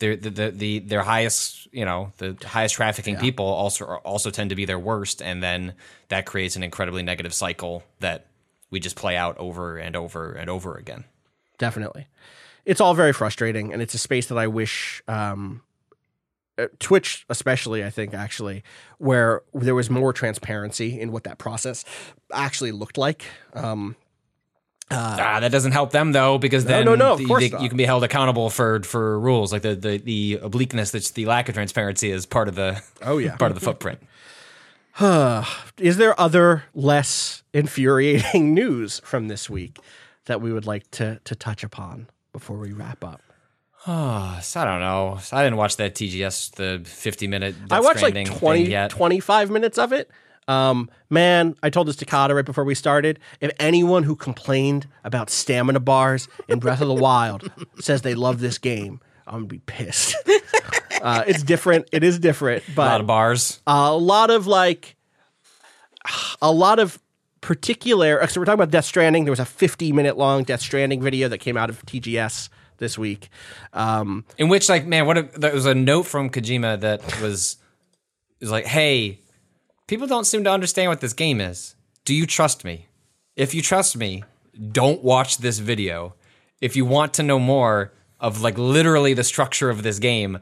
the, 0.00 0.14
the 0.14 0.50
the 0.52 0.78
their 0.78 1.02
highest 1.02 1.66
you 1.72 1.84
know 1.84 2.12
the 2.18 2.36
highest 2.46 2.76
trafficking 2.76 3.14
people 3.20 3.46
also 3.46 3.84
also 4.04 4.30
tend 4.30 4.50
to 4.50 4.56
be 4.56 4.64
their 4.64 4.78
worst, 4.78 5.20
and 5.20 5.42
then 5.42 5.74
that 6.08 6.24
creates 6.26 6.54
an 6.54 6.62
incredibly 6.62 7.02
negative 7.02 7.34
cycle 7.34 7.82
that 7.98 8.26
we 8.70 8.80
just 8.80 8.96
play 8.96 9.16
out 9.16 9.36
over 9.38 9.76
and 9.78 9.96
over 9.96 10.32
and 10.32 10.48
over 10.50 10.74
again. 10.76 11.04
definitely. 11.58 12.06
It's 12.64 12.80
all 12.82 12.92
very 12.94 13.14
frustrating, 13.14 13.72
and 13.72 13.80
it's 13.80 13.94
a 13.94 13.98
space 13.98 14.26
that 14.26 14.36
I 14.36 14.46
wish 14.46 15.02
um, 15.08 15.62
uh, 16.58 16.66
Twitch, 16.78 17.24
especially, 17.30 17.82
I 17.82 17.88
think 17.88 18.12
actually, 18.12 18.62
where 18.98 19.40
there 19.54 19.74
was 19.74 19.88
more 19.88 20.12
transparency 20.12 21.00
in 21.00 21.10
what 21.10 21.24
that 21.24 21.38
process 21.38 21.84
actually 22.30 22.72
looked 22.72 22.98
like. 22.98 23.24
Um, 23.54 23.96
ah, 24.90 25.38
that 25.40 25.50
doesn't 25.50 25.72
help 25.72 25.92
them 25.92 26.12
though, 26.12 26.36
because 26.38 26.64
No, 26.64 26.68
then 26.70 26.84
no, 26.84 26.94
no, 26.94 27.12
of 27.12 27.18
the- 27.18 27.24
they- 27.48 27.62
you 27.62 27.68
can 27.68 27.78
be 27.78 27.84
held 27.86 28.04
accountable 28.04 28.50
for 28.50 28.82
for 28.82 29.18
rules 29.18 29.52
like 29.52 29.62
the 29.62 29.74
the 29.74 29.98
the 29.98 30.38
obliqueness 30.42 30.90
that's 30.90 31.10
the 31.12 31.24
lack 31.26 31.48
of 31.48 31.54
transparency 31.54 32.10
is 32.10 32.26
part 32.26 32.48
of 32.48 32.54
the 32.54 32.82
Oh, 33.02 33.18
yeah. 33.18 33.36
part 33.38 33.50
of 33.50 33.58
the 33.58 33.64
footprint. 33.64 34.00
is 35.78 35.96
there 35.96 36.18
other 36.20 36.64
less 36.74 37.42
infuriating 37.52 38.54
news 38.54 39.00
from 39.04 39.28
this 39.28 39.48
week 39.48 39.78
that 40.26 40.40
we 40.40 40.52
would 40.52 40.66
like 40.66 40.90
to 40.92 41.20
to 41.24 41.34
touch 41.34 41.62
upon 41.62 42.08
before 42.32 42.58
we 42.58 42.72
wrap 42.72 43.04
up? 43.04 43.22
I 43.86 44.40
don't 44.52 44.80
know. 44.80 45.18
I 45.32 45.44
didn't 45.44 45.56
watch 45.56 45.76
that 45.76 45.94
TGS 45.94 46.56
the 46.56 46.82
50 46.84 47.26
minute. 47.28 47.54
I 47.70 47.80
watched 47.80 48.02
like 48.02 48.12
Stranding 48.12 48.26
20, 48.26 48.62
thing 48.64 48.70
yet. 48.72 48.90
25 48.90 49.50
minutes 49.50 49.78
of 49.78 49.92
it. 49.92 50.10
Um, 50.48 50.90
man, 51.10 51.54
I 51.62 51.70
told 51.70 51.86
this 51.88 51.96
to 51.96 52.06
Cado 52.06 52.34
right 52.34 52.44
before 52.44 52.64
we 52.64 52.74
started. 52.74 53.20
If 53.40 53.52
anyone 53.60 54.02
who 54.02 54.16
complained 54.16 54.88
about 55.04 55.30
stamina 55.30 55.80
bars 55.80 56.26
in 56.48 56.58
Breath 56.58 56.80
of 56.80 56.88
the 56.88 56.94
Wild 56.94 57.50
says 57.80 58.02
they 58.02 58.14
love 58.14 58.40
this 58.40 58.58
game, 58.58 59.00
I'm 59.26 59.40
gonna 59.40 59.46
be 59.46 59.58
pissed. 59.60 60.16
uh, 61.02 61.24
it's 61.26 61.42
different. 61.42 61.88
It 61.92 62.02
is 62.04 62.18
different, 62.18 62.64
but 62.74 62.82
A 62.82 62.90
lot 62.90 63.00
of 63.00 63.06
bars. 63.06 63.60
a 63.66 63.96
lot 63.96 64.30
of 64.30 64.46
like 64.46 64.96
a 66.40 66.50
lot 66.52 66.78
of 66.78 66.98
particular 67.40 68.26
so 68.26 68.40
we're 68.40 68.44
talking 68.44 68.54
about 68.60 68.70
death 68.70 68.84
stranding 68.84 69.24
there 69.24 69.30
was 69.30 69.38
a 69.38 69.44
50 69.44 69.92
minute 69.92 70.18
long 70.18 70.42
death 70.42 70.60
stranding 70.60 71.00
video 71.00 71.28
that 71.28 71.38
came 71.38 71.56
out 71.56 71.70
of 71.70 71.84
tgs 71.86 72.48
this 72.78 72.98
week 72.98 73.28
um 73.74 74.24
In 74.38 74.48
which, 74.48 74.68
like, 74.68 74.86
man, 74.86 75.06
what 75.06 75.18
a, 75.18 75.22
there 75.22 75.52
was 75.54 75.66
a 75.66 75.74
note 75.74 76.04
from 76.04 76.30
Kojima 76.30 76.80
that 76.80 77.00
was 77.22 77.56
was 78.40 78.50
like, 78.50 78.66
"Hey, 78.66 79.20
people 79.88 80.06
don't 80.06 80.24
seem 80.24 80.44
to 80.44 80.50
understand 80.50 80.88
what 80.90 81.00
this 81.00 81.12
game 81.12 81.40
is. 81.40 81.74
Do 82.04 82.14
you 82.14 82.24
trust 82.26 82.64
me? 82.64 82.86
If 83.36 83.52
you 83.54 83.62
trust 83.62 83.96
me, 83.96 84.22
don't 84.72 85.02
watch 85.02 85.38
this 85.38 85.58
video. 85.58 86.14
If 86.60 86.76
you 86.76 86.84
want 86.84 87.14
to 87.14 87.22
know 87.22 87.38
more 87.40 87.92
of 88.20 88.40
like 88.42 88.56
literally 88.58 89.14
the 89.14 89.24
structure 89.24 89.70
of 89.70 89.82
this 89.82 89.98
game, 89.98 90.38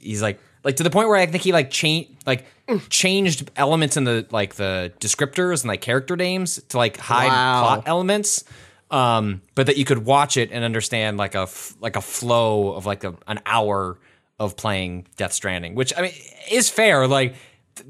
he's 0.00 0.22
like, 0.22 0.38
like 0.64 0.76
to 0.76 0.82
the 0.82 0.90
point 0.90 1.08
where 1.08 1.16
I 1.18 1.26
think 1.26 1.42
he 1.42 1.52
like 1.52 1.70
changed 1.70 2.10
like 2.26 2.46
changed 2.88 3.50
elements 3.56 3.96
in 3.96 4.04
the 4.04 4.26
like 4.30 4.54
the 4.54 4.92
descriptors 5.00 5.62
and 5.62 5.68
like 5.68 5.80
character 5.82 6.16
names 6.16 6.62
to 6.70 6.78
like 6.78 6.96
hide 6.96 7.28
Wow. 7.28 7.60
plot 7.62 7.82
elements 7.86 8.44
um 8.90 9.42
but 9.54 9.66
that 9.66 9.76
you 9.76 9.84
could 9.84 9.98
watch 10.04 10.36
it 10.38 10.50
and 10.52 10.64
understand 10.64 11.16
like 11.18 11.34
a 11.34 11.40
f- 11.40 11.74
like 11.80 11.96
a 11.96 12.00
flow 12.00 12.72
of 12.72 12.86
like 12.86 13.02
a, 13.04 13.14
an 13.26 13.40
hour 13.44 13.98
of 14.38 14.56
playing 14.56 15.06
death 15.16 15.32
stranding 15.32 15.74
which 15.74 15.92
i 15.98 16.02
mean 16.02 16.12
is 16.50 16.68
fair 16.70 17.06
like 17.06 17.34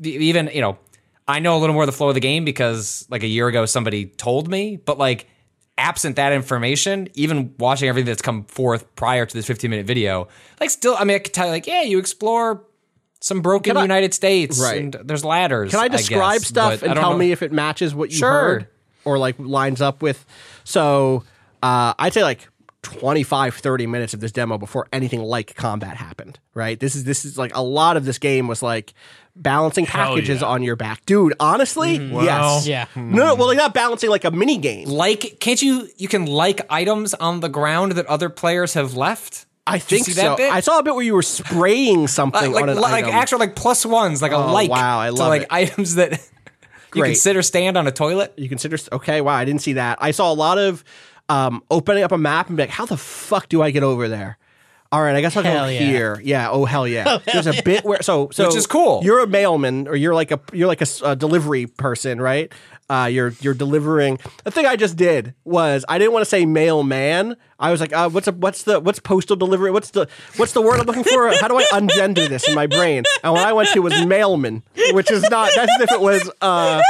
th- 0.02 0.20
even 0.20 0.48
you 0.52 0.60
know 0.60 0.76
i 1.28 1.38
know 1.40 1.56
a 1.56 1.60
little 1.60 1.74
more 1.74 1.82
of 1.82 1.88
the 1.88 1.92
flow 1.92 2.08
of 2.08 2.14
the 2.14 2.20
game 2.20 2.44
because 2.44 3.06
like 3.10 3.22
a 3.24 3.26
year 3.28 3.46
ago 3.48 3.66
somebody 3.66 4.06
told 4.06 4.48
me 4.48 4.76
but 4.76 4.96
like 4.98 5.26
absent 5.76 6.16
that 6.16 6.32
information 6.32 7.08
even 7.14 7.52
watching 7.58 7.88
everything 7.88 8.06
that's 8.06 8.22
come 8.22 8.44
forth 8.44 8.94
prior 8.94 9.26
to 9.26 9.34
this 9.34 9.44
15 9.46 9.68
minute 9.70 9.86
video 9.86 10.28
like 10.60 10.70
still 10.70 10.94
i 10.98 11.02
mean 11.04 11.16
i 11.16 11.18
could 11.18 11.34
tell 11.34 11.46
you 11.46 11.52
like 11.52 11.66
yeah 11.66 11.82
you 11.82 11.98
explore 11.98 12.62
some 13.20 13.40
broken 13.40 13.76
I- 13.76 13.82
united 13.82 14.14
states 14.14 14.60
Right. 14.60 14.80
and 14.80 14.92
there's 15.04 15.24
ladders 15.24 15.72
can 15.72 15.80
i 15.80 15.88
describe 15.88 16.40
guess, 16.40 16.48
stuff 16.48 16.82
and 16.82 16.94
tell 16.94 17.10
know- 17.12 17.18
me 17.18 17.32
if 17.32 17.42
it 17.42 17.50
matches 17.52 17.92
what 17.94 18.10
you 18.12 18.18
Sure. 18.18 18.30
heard 18.30 18.68
or 19.04 19.18
like 19.18 19.36
lines 19.38 19.80
up 19.80 20.00
with 20.00 20.24
so 20.62 21.24
uh 21.62 21.92
i'd 21.98 22.12
say 22.12 22.22
like 22.22 22.46
25 22.82 23.54
30 23.56 23.86
minutes 23.86 24.14
of 24.14 24.20
this 24.20 24.30
demo 24.30 24.58
before 24.58 24.86
anything 24.92 25.20
like 25.22 25.56
combat 25.56 25.96
happened 25.96 26.38
right 26.52 26.78
this 26.80 26.94
is 26.94 27.04
this 27.04 27.24
is 27.24 27.36
like 27.38 27.54
a 27.56 27.62
lot 27.62 27.96
of 27.96 28.04
this 28.04 28.18
game 28.18 28.46
was 28.46 28.62
like 28.62 28.94
balancing 29.36 29.84
Hell 29.84 30.10
packages 30.14 30.40
yeah. 30.42 30.46
on 30.46 30.62
your 30.62 30.76
back 30.76 31.04
dude 31.06 31.34
honestly 31.40 31.98
Mm-hmm. 31.98 32.24
yes 32.24 32.66
Yeah. 32.66 32.86
no, 32.94 33.02
no 33.26 33.34
well 33.34 33.48
like 33.48 33.56
not 33.58 33.74
balancing 33.74 34.08
like 34.10 34.24
a 34.24 34.30
mini 34.30 34.58
game 34.58 34.88
like 34.88 35.38
can't 35.40 35.60
you 35.60 35.88
you 35.96 36.06
can 36.08 36.26
like 36.26 36.60
items 36.70 37.14
on 37.14 37.40
the 37.40 37.48
ground 37.48 37.92
that 37.92 38.06
other 38.06 38.28
players 38.28 38.74
have 38.74 38.94
left 38.96 39.46
I 39.66 39.78
Did 39.78 39.82
you 39.82 39.86
think 39.96 40.04
see 40.06 40.12
so. 40.12 40.22
that 40.22 40.36
bit? 40.36 40.52
I 40.52 40.60
saw 40.60 40.78
a 40.78 40.82
bit 40.82 40.94
where 40.94 41.02
you 41.04 41.14
were 41.14 41.22
spraying 41.22 42.06
something 42.18 42.52
like 42.52 42.62
on 42.64 42.68
an 42.68 42.78
like 42.78 43.04
item. 43.06 43.14
actual 43.16 43.38
like 43.38 43.56
plus 43.56 43.84
ones 43.86 44.20
like 44.22 44.30
a 44.32 44.36
Oh, 44.36 44.52
like 44.52 44.70
wow, 44.70 45.00
I 45.00 45.06
to 45.06 45.12
love 45.14 45.28
like 45.30 45.42
it. 45.42 45.48
items 45.50 45.94
that 45.94 46.12
you 46.94 47.00
Great. 47.00 47.08
consider 47.12 47.42
stand 47.42 47.76
on 47.76 47.86
a 47.86 47.90
toilet 47.92 48.34
you 48.36 48.48
consider 48.48 48.76
okay. 48.92 49.20
Wow, 49.20 49.34
I 49.34 49.44
didn't 49.46 49.62
see 49.62 49.72
that. 49.72 49.98
I 50.00 50.10
saw 50.12 50.30
a 50.30 50.34
lot 50.34 50.58
of 50.58 50.84
um, 51.30 51.62
opening 51.70 52.04
up 52.04 52.12
a 52.12 52.18
map 52.18 52.48
and 52.48 52.56
be 52.58 52.62
like, 52.64 52.70
"How 52.70 52.84
the 52.86 52.98
fuck 52.98 53.48
do 53.48 53.62
I 53.62 53.70
get 53.70 53.82
over 53.82 54.06
there?" 54.06 54.36
All 54.94 55.02
right, 55.02 55.16
I 55.16 55.20
guess 55.22 55.36
I'll 55.36 55.42
go 55.42 55.66
yeah. 55.66 55.80
here. 55.80 56.20
Yeah. 56.22 56.50
Oh 56.50 56.64
hell 56.64 56.86
yeah. 56.86 57.18
There's 57.32 57.48
a 57.48 57.62
bit 57.64 57.84
where 57.84 58.00
so 58.00 58.30
so 58.30 58.46
Which 58.46 58.54
is 58.54 58.68
cool. 58.68 59.00
You're 59.02 59.18
a 59.18 59.26
mailman 59.26 59.88
or 59.88 59.96
you're 59.96 60.14
like 60.14 60.30
a 60.30 60.38
you're 60.52 60.68
like 60.68 60.82
a, 60.82 60.86
a 61.02 61.16
delivery 61.16 61.66
person, 61.66 62.20
right? 62.20 62.52
Uh, 62.90 63.08
you're 63.10 63.32
you're 63.40 63.54
delivering. 63.54 64.18
The 64.44 64.50
thing 64.50 64.66
I 64.66 64.76
just 64.76 64.96
did 64.96 65.34
was 65.44 65.84
I 65.88 65.98
didn't 65.98 66.12
want 66.12 66.22
to 66.22 66.28
say 66.28 66.44
mailman. 66.44 67.36
I 67.58 67.70
was 67.70 67.80
like, 67.80 67.92
uh, 67.94 68.10
what's 68.10 68.26
a 68.28 68.32
what's 68.32 68.64
the 68.64 68.78
what's 68.80 68.98
postal 68.98 69.36
delivery? 69.36 69.70
What's 69.70 69.90
the 69.90 70.06
what's 70.36 70.52
the 70.52 70.60
word 70.60 70.80
I'm 70.80 70.86
looking 70.86 71.04
for? 71.04 71.28
How 71.40 71.48
do 71.48 71.56
I 71.56 71.64
ungender 71.72 72.28
this 72.28 72.46
in 72.46 72.54
my 72.54 72.66
brain? 72.66 73.04
And 73.22 73.32
what 73.32 73.46
I 73.46 73.52
went 73.52 73.70
to 73.70 73.80
was 73.80 74.04
mailman, 74.04 74.62
which 74.92 75.10
is 75.10 75.22
not. 75.30 75.50
That's 75.54 75.72
as 75.72 75.80
if 75.82 75.92
it 75.92 76.00
was. 76.00 76.30
Uh, 76.40 76.82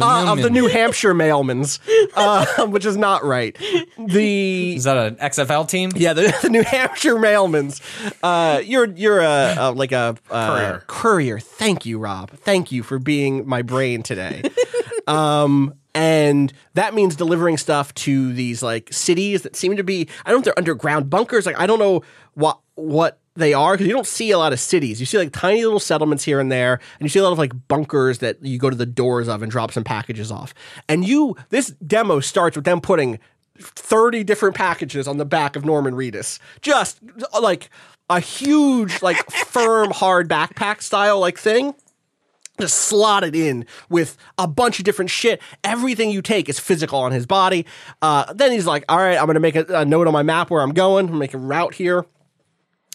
uh, 0.00 0.32
of 0.32 0.42
the 0.42 0.50
New 0.50 0.68
Hampshire 0.68 1.14
mailmans, 1.14 1.80
uh, 2.14 2.66
which 2.66 2.84
is 2.84 2.96
not 2.96 3.24
right. 3.24 3.56
The 3.98 4.76
is 4.76 4.84
that 4.84 4.96
an 4.96 5.16
xfl 5.16 5.68
team 5.68 5.90
yeah, 5.94 6.12
the, 6.12 6.36
the 6.42 6.48
New 6.48 6.62
Hampshire 6.62 7.16
mailmans. 7.16 7.80
Uh, 8.22 8.60
you're 8.60 8.86
you're 8.86 9.20
a, 9.20 9.56
a 9.58 9.70
like 9.72 9.92
a 9.92 10.16
uh, 10.30 10.48
Courier. 10.48 10.84
courier. 10.86 11.38
Thank 11.40 11.86
you, 11.86 11.98
Rob. 11.98 12.30
Thank 12.30 12.72
you 12.72 12.82
for 12.82 12.98
being 12.98 13.48
my 13.48 13.62
brain 13.62 14.02
today. 14.02 14.42
Um, 15.06 15.74
and 15.94 16.52
that 16.74 16.94
means 16.94 17.16
delivering 17.16 17.56
stuff 17.56 17.92
to 17.94 18.32
these 18.32 18.62
like 18.62 18.92
cities 18.92 19.42
that 19.42 19.56
seem 19.56 19.76
to 19.76 19.84
be. 19.84 20.08
I 20.24 20.30
don't 20.30 20.36
know 20.36 20.38
if 20.38 20.44
they're 20.44 20.58
underground 20.58 21.10
bunkers. 21.10 21.46
Like 21.46 21.58
I 21.58 21.66
don't 21.66 21.78
know 21.78 22.02
what 22.34 22.60
what 22.74 23.18
they 23.34 23.54
are 23.54 23.74
because 23.74 23.86
you 23.86 23.92
don't 23.92 24.06
see 24.06 24.30
a 24.30 24.38
lot 24.38 24.52
of 24.52 24.60
cities. 24.60 25.00
You 25.00 25.06
see 25.06 25.18
like 25.18 25.32
tiny 25.32 25.64
little 25.64 25.80
settlements 25.80 26.24
here 26.24 26.40
and 26.40 26.50
there, 26.50 26.74
and 26.74 27.00
you 27.00 27.08
see 27.08 27.18
a 27.18 27.22
lot 27.22 27.32
of 27.32 27.38
like 27.38 27.52
bunkers 27.68 28.18
that 28.18 28.44
you 28.44 28.58
go 28.58 28.70
to 28.70 28.76
the 28.76 28.86
doors 28.86 29.28
of 29.28 29.42
and 29.42 29.50
drop 29.50 29.72
some 29.72 29.84
packages 29.84 30.30
off. 30.30 30.54
And 30.88 31.06
you, 31.06 31.36
this 31.48 31.70
demo 31.86 32.20
starts 32.20 32.56
with 32.56 32.64
them 32.64 32.80
putting 32.80 33.18
30 33.58 34.24
different 34.24 34.54
packages 34.54 35.06
on 35.06 35.16
the 35.18 35.24
back 35.24 35.56
of 35.56 35.64
Norman 35.64 35.94
Reedus. 35.94 36.38
Just 36.60 37.00
like 37.40 37.70
a 38.08 38.20
huge, 38.20 39.02
like 39.02 39.18
firm, 39.30 39.90
hard 39.90 40.28
backpack 40.28 40.82
style 40.82 41.20
like 41.20 41.38
thing. 41.38 41.74
Just 42.60 42.78
slotted 42.78 43.34
in 43.34 43.64
with 43.88 44.16
a 44.36 44.46
bunch 44.46 44.78
of 44.78 44.84
different 44.84 45.10
shit. 45.10 45.40
Everything 45.64 46.10
you 46.10 46.20
take 46.22 46.48
is 46.48 46.60
physical 46.60 46.98
on 46.98 47.12
his 47.12 47.26
body. 47.26 47.64
Uh, 48.02 48.32
then 48.34 48.52
he's 48.52 48.66
like, 48.66 48.84
all 48.88 48.98
right, 48.98 49.16
I'm 49.16 49.26
going 49.26 49.34
to 49.34 49.40
make 49.40 49.56
a, 49.56 49.64
a 49.68 49.84
note 49.84 50.06
on 50.06 50.12
my 50.12 50.22
map 50.22 50.50
where 50.50 50.60
I'm 50.60 50.72
going. 50.72 51.08
I'm 51.08 51.18
make 51.18 51.34
a 51.34 51.38
route 51.38 51.74
here. 51.74 52.04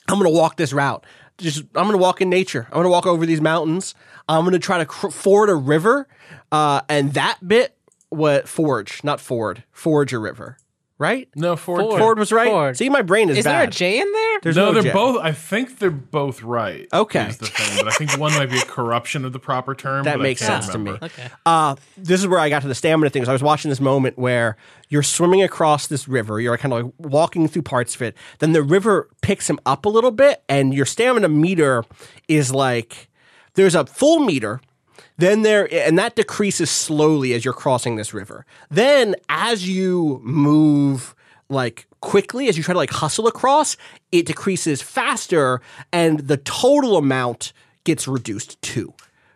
I'm 0.08 0.20
going 0.20 0.32
to 0.32 0.38
walk 0.38 0.58
this 0.58 0.72
route. 0.72 1.04
Just 1.38 1.62
I'm 1.76 1.84
going 1.84 1.92
to 1.92 1.98
walk 1.98 2.22
in 2.22 2.30
nature. 2.30 2.68
I'm 2.68 2.76
going 2.76 2.86
to 2.86 2.90
walk 2.90 3.08
over 3.08 3.26
these 3.26 3.42
mountains. 3.42 3.96
I'm 4.30 4.44
going 4.44 4.54
to 4.54 4.60
try 4.60 4.78
to 4.78 4.86
cr- 4.86 5.10
ford 5.10 5.50
a 5.50 5.56
river. 5.56 6.08
Uh, 6.52 6.82
and 6.88 7.14
that 7.14 7.46
bit, 7.46 7.76
what 8.10 8.48
forge, 8.48 9.04
not 9.04 9.20
ford, 9.20 9.64
forge 9.72 10.14
a 10.14 10.20
river, 10.20 10.58
right? 10.98 11.28
No, 11.36 11.56
Ford. 11.56 11.82
Ford. 11.82 12.00
Ford 12.00 12.20
was 12.20 12.32
right. 12.32 12.50
Ford. 12.50 12.78
See, 12.78 12.90
my 12.90 13.02
brain 13.02 13.30
is, 13.30 13.38
Is 13.38 13.44
bad. 13.44 13.52
there 13.54 13.68
a 13.68 13.72
J 13.72 14.00
in 14.00 14.12
there? 14.12 14.40
There's 14.42 14.56
no, 14.56 14.68
no, 14.68 14.74
they're 14.74 14.84
J. 14.84 14.94
both. 14.94 15.22
I 15.22 15.32
think 15.32 15.80
they're 15.80 15.92
both 15.92 16.42
right. 16.42 16.88
Okay. 16.94 17.28
is 17.28 17.38
the 17.38 17.48
thing, 17.48 17.78
but 17.78 17.88
I 17.88 17.92
think 17.92 18.18
one 18.18 18.34
might 18.34 18.50
be 18.50 18.58
a 18.60 18.66
corruption 18.66 19.26
of 19.26 19.34
the 19.34 19.40
proper 19.40 19.76
term. 19.76 20.04
That 20.06 20.14
but 20.14 20.22
I 20.22 20.24
makes 20.24 20.42
can't 20.42 20.64
sense 20.64 20.74
to 20.74 20.78
me. 20.80 20.92
Okay. 20.92 21.30
Uh, 21.46 21.76
this 21.98 22.20
is 22.22 22.28
where 22.28 22.40
I 22.40 22.50
got 22.50 22.62
to 22.62 22.68
the 22.68 22.76
stamina 22.76 23.10
things. 23.10 23.28
I 23.28 23.34
was 23.34 23.44
watching 23.44 23.70
this 23.70 23.82
moment 23.82 24.18
where 24.18 24.58
you're 24.90 25.04
swimming 25.04 25.44
across 25.44 25.88
this 25.88 26.08
river. 26.08 26.40
You're 26.40 26.58
kind 26.58 26.74
of 26.74 26.86
like 26.86 26.94
walking 26.98 27.48
through 27.48 27.64
parts 27.64 27.96
of 27.96 28.02
it. 28.02 28.16
Then 28.40 28.54
the 28.54 28.64
river 28.64 29.10
picks 29.22 29.50
him 29.50 29.60
up 29.66 29.86
a 29.86 29.90
little 29.90 30.12
bit, 30.12 30.44
and 30.48 30.74
your 30.74 30.86
stamina 30.86 31.28
meter 31.30 31.84
is 32.28 32.54
like 32.54 33.10
there's 33.56 33.76
a 33.76 33.86
full 33.86 34.20
meter. 34.20 34.62
Then 35.18 35.44
there, 35.44 35.72
and 35.74 35.98
that 35.98 36.16
decreases 36.16 36.70
slowly 36.70 37.34
as 37.34 37.46
you're 37.46 37.54
crossing 37.54 37.96
this 37.96 38.14
river. 38.14 38.46
Then, 38.70 39.16
as 39.30 39.68
you 39.68 40.20
move 40.24 41.16
like 41.50 41.88
quickly, 42.02 42.48
as 42.48 42.58
you 42.58 42.64
try 42.64 42.74
to 42.74 42.78
like 42.78 42.92
hustle 42.92 43.28
across, 43.28 43.78
it 44.12 44.26
decreases 44.26 44.82
faster, 44.82 45.62
and 45.94 46.20
the 46.20 46.38
total 46.38 46.98
amount 46.98 47.54
gets 47.84 48.08
reduced 48.08 48.62
too 48.62 48.94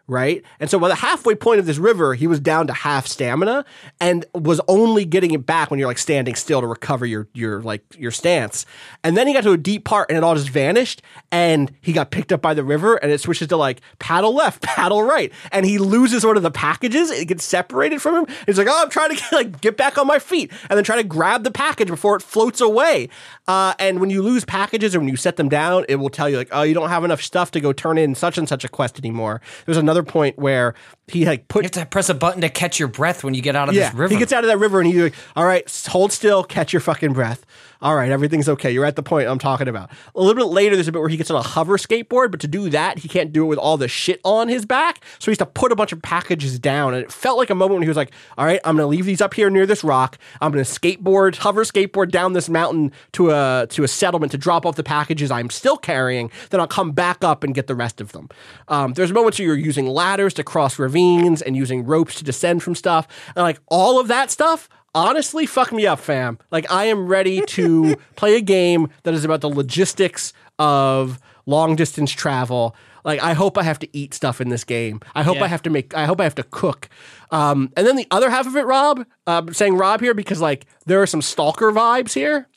right? 0.09 0.43
And 0.59 0.69
so 0.69 0.79
by 0.79 0.87
the 0.87 0.95
halfway 0.95 1.35
point 1.35 1.59
of 1.59 1.65
this 1.65 1.77
river, 1.77 2.15
he 2.15 2.27
was 2.27 2.39
down 2.39 2.67
to 2.67 2.73
half 2.73 3.07
stamina 3.07 3.63
and 4.01 4.25
was 4.33 4.59
only 4.67 5.05
getting 5.05 5.31
it 5.31 5.45
back 5.45 5.69
when 5.69 5.79
you're 5.79 5.87
like 5.87 5.99
standing 5.99 6.35
still 6.35 6.61
to 6.61 6.67
recover 6.67 7.05
your 7.05 7.27
your 7.33 7.61
like 7.61 7.83
your 7.97 8.11
stance. 8.11 8.65
And 9.03 9.15
then 9.15 9.27
he 9.27 9.33
got 9.33 9.43
to 9.43 9.51
a 9.51 9.57
deep 9.57 9.85
part 9.85 10.09
and 10.09 10.17
it 10.17 10.23
all 10.23 10.35
just 10.35 10.49
vanished 10.49 11.01
and 11.31 11.71
he 11.81 11.93
got 11.93 12.11
picked 12.11 12.31
up 12.31 12.41
by 12.41 12.53
the 12.53 12.63
river 12.63 12.95
and 12.95 13.11
it 13.11 13.21
switches 13.21 13.47
to 13.49 13.57
like 13.57 13.81
paddle 13.99 14.33
left, 14.33 14.61
paddle 14.63 15.03
right. 15.03 15.31
And 15.51 15.65
he 15.65 15.77
loses 15.77 16.25
one 16.25 16.37
of 16.37 16.43
the 16.43 16.51
packages, 16.51 17.11
it 17.11 17.27
gets 17.27 17.43
separated 17.43 18.01
from 18.01 18.15
him. 18.15 18.35
He's 18.45 18.57
like, 18.57 18.67
"Oh, 18.69 18.81
I'm 18.81 18.89
trying 18.89 19.09
to 19.09 19.15
get, 19.15 19.31
like 19.31 19.61
get 19.61 19.77
back 19.77 19.97
on 19.97 20.07
my 20.07 20.19
feet." 20.19 20.51
And 20.69 20.77
then 20.77 20.83
try 20.83 20.95
to 20.95 21.03
grab 21.03 21.43
the 21.43 21.51
package 21.51 21.87
before 21.87 22.15
it 22.15 22.21
floats 22.21 22.61
away. 22.61 23.09
Uh, 23.47 23.73
and 23.79 23.99
when 23.99 24.09
you 24.09 24.21
lose 24.21 24.45
packages 24.45 24.95
or 24.95 24.99
when 24.99 25.09
you 25.09 25.15
set 25.15 25.35
them 25.35 25.49
down, 25.49 25.85
it 25.87 25.95
will 25.95 26.09
tell 26.09 26.27
you 26.29 26.37
like, 26.37 26.49
"Oh, 26.51 26.63
you 26.63 26.73
don't 26.73 26.89
have 26.89 27.03
enough 27.03 27.21
stuff 27.21 27.51
to 27.51 27.59
go 27.59 27.73
turn 27.73 27.97
in 27.97 28.15
such 28.15 28.37
and 28.37 28.49
such 28.49 28.63
a 28.63 28.69
quest 28.69 28.97
anymore." 28.97 29.41
There's 29.65 29.77
another 29.77 29.98
point 30.03 30.37
where 30.37 30.73
he 31.11 31.25
like 31.25 31.47
put 31.47 31.63
You 31.63 31.65
have 31.65 31.71
to 31.71 31.85
press 31.85 32.09
a 32.09 32.13
button 32.13 32.41
to 32.41 32.49
catch 32.49 32.79
your 32.79 32.87
breath 32.87 33.23
when 33.23 33.33
you 33.33 33.41
get 33.41 33.55
out 33.55 33.69
of 33.69 33.75
yeah, 33.75 33.89
this 33.89 33.93
river. 33.93 34.13
he 34.13 34.19
gets 34.19 34.33
out 34.33 34.43
of 34.43 34.49
that 34.49 34.57
river 34.57 34.79
and 34.79 34.91
he's 34.91 35.01
like, 35.01 35.15
all 35.35 35.45
right, 35.45 35.69
hold 35.87 36.11
still, 36.11 36.43
catch 36.43 36.73
your 36.73 36.79
fucking 36.79 37.13
breath. 37.13 37.45
All 37.81 37.95
right, 37.95 38.11
everything's 38.11 38.49
okay. 38.49 38.71
You're 38.71 38.83
at 38.83 38.97
the 38.97 39.03
point 39.03 39.29
I'm 39.29 39.39
talking 39.39 39.69
about. 39.69 39.89
A 40.13 40.19
little 40.19 40.35
bit 40.35 40.51
later, 40.51 40.75
there's 40.75 40.89
a 40.89 40.91
bit 40.91 40.99
where 40.99 41.07
he 41.07 41.15
gets 41.15 41.31
on 41.31 41.37
a 41.37 41.41
hover 41.41 41.77
skateboard, 41.77 42.29
but 42.29 42.41
to 42.41 42.47
do 42.47 42.69
that, 42.71 42.99
he 42.99 43.07
can't 43.07 43.31
do 43.31 43.45
it 43.45 43.47
with 43.47 43.57
all 43.57 43.77
the 43.77 43.87
shit 43.87 44.19
on 44.25 44.49
his 44.49 44.65
back. 44.65 45.01
So 45.17 45.25
he 45.25 45.31
has 45.31 45.37
to 45.37 45.45
put 45.45 45.71
a 45.71 45.77
bunch 45.77 45.93
of 45.93 46.01
packages 46.01 46.59
down. 46.59 46.93
And 46.93 47.01
it 47.01 47.09
felt 47.09 47.37
like 47.37 47.49
a 47.49 47.55
moment 47.55 47.75
when 47.75 47.83
he 47.83 47.87
was 47.87 47.95
like, 47.95 48.11
all 48.37 48.45
right, 48.45 48.59
I'm 48.65 48.75
going 48.75 48.83
to 48.83 48.87
leave 48.87 49.05
these 49.05 49.21
up 49.21 49.33
here 49.33 49.49
near 49.49 49.65
this 49.65 49.81
rock. 49.81 50.17
I'm 50.41 50.51
going 50.51 50.63
to 50.63 50.69
skateboard, 50.69 51.37
hover 51.37 51.63
skateboard 51.63 52.11
down 52.11 52.33
this 52.33 52.49
mountain 52.49 52.91
to 53.13 53.31
a, 53.31 53.67
to 53.69 53.83
a 53.85 53.87
settlement 53.87 54.33
to 54.33 54.37
drop 54.37 54.65
off 54.65 54.75
the 54.75 54.83
packages 54.83 55.31
I'm 55.31 55.49
still 55.49 55.77
carrying. 55.77 56.31
Then 56.49 56.59
I'll 56.59 56.67
come 56.67 56.91
back 56.91 57.23
up 57.23 57.45
and 57.45 57.55
get 57.55 57.67
the 57.67 57.75
rest 57.75 58.01
of 58.01 58.11
them. 58.11 58.27
Um, 58.67 58.91
there's 58.91 59.13
moments 59.13 59.39
where 59.39 59.45
you're 59.47 59.57
using 59.57 59.87
ladders 59.87 60.33
to 60.33 60.43
cross 60.43 60.77
ravines 60.77 60.98
and 61.41 61.55
using 61.55 61.85
ropes 61.85 62.15
to 62.15 62.23
descend 62.23 62.63
from 62.63 62.75
stuff. 62.75 63.07
And 63.35 63.43
like 63.43 63.59
all 63.67 63.99
of 63.99 64.07
that 64.07 64.31
stuff, 64.31 64.69
honestly, 64.93 65.45
fuck 65.45 65.71
me 65.71 65.85
up, 65.87 65.99
fam. 65.99 66.37
Like 66.51 66.69
I 66.71 66.85
am 66.85 67.07
ready 67.07 67.41
to 67.41 67.95
play 68.15 68.35
a 68.35 68.41
game 68.41 68.89
that 69.03 69.13
is 69.13 69.25
about 69.25 69.41
the 69.41 69.49
logistics 69.49 70.33
of 70.57 71.19
long 71.45 71.75
distance 71.75 72.11
travel. 72.11 72.75
Like 73.05 73.21
I 73.23 73.33
hope 73.33 73.57
I 73.57 73.63
have 73.63 73.79
to 73.79 73.87
eat 73.97 74.13
stuff 74.13 74.41
in 74.41 74.49
this 74.49 74.63
game. 74.63 74.99
I 75.15 75.23
hope 75.23 75.37
Yeah. 75.37 75.45
I 75.45 75.47
have 75.47 75.61
to 75.63 75.69
make. 75.69 75.95
I 75.95 76.05
hope 76.05 76.19
I 76.19 76.25
have 76.25 76.35
to 76.35 76.43
cook. 76.43 76.89
Um, 77.31 77.71
and 77.77 77.87
then 77.87 77.95
the 77.95 78.07
other 78.11 78.29
half 78.29 78.45
of 78.45 78.55
it, 78.55 78.65
Rob, 78.65 79.05
uh, 79.25 79.43
saying 79.51 79.77
Rob 79.77 80.01
here 80.01 80.13
because 80.13 80.41
like 80.41 80.65
there 80.85 81.01
are 81.01 81.07
some 81.07 81.21
stalker 81.21 81.71
vibes 81.71 82.13
here. 82.13 82.47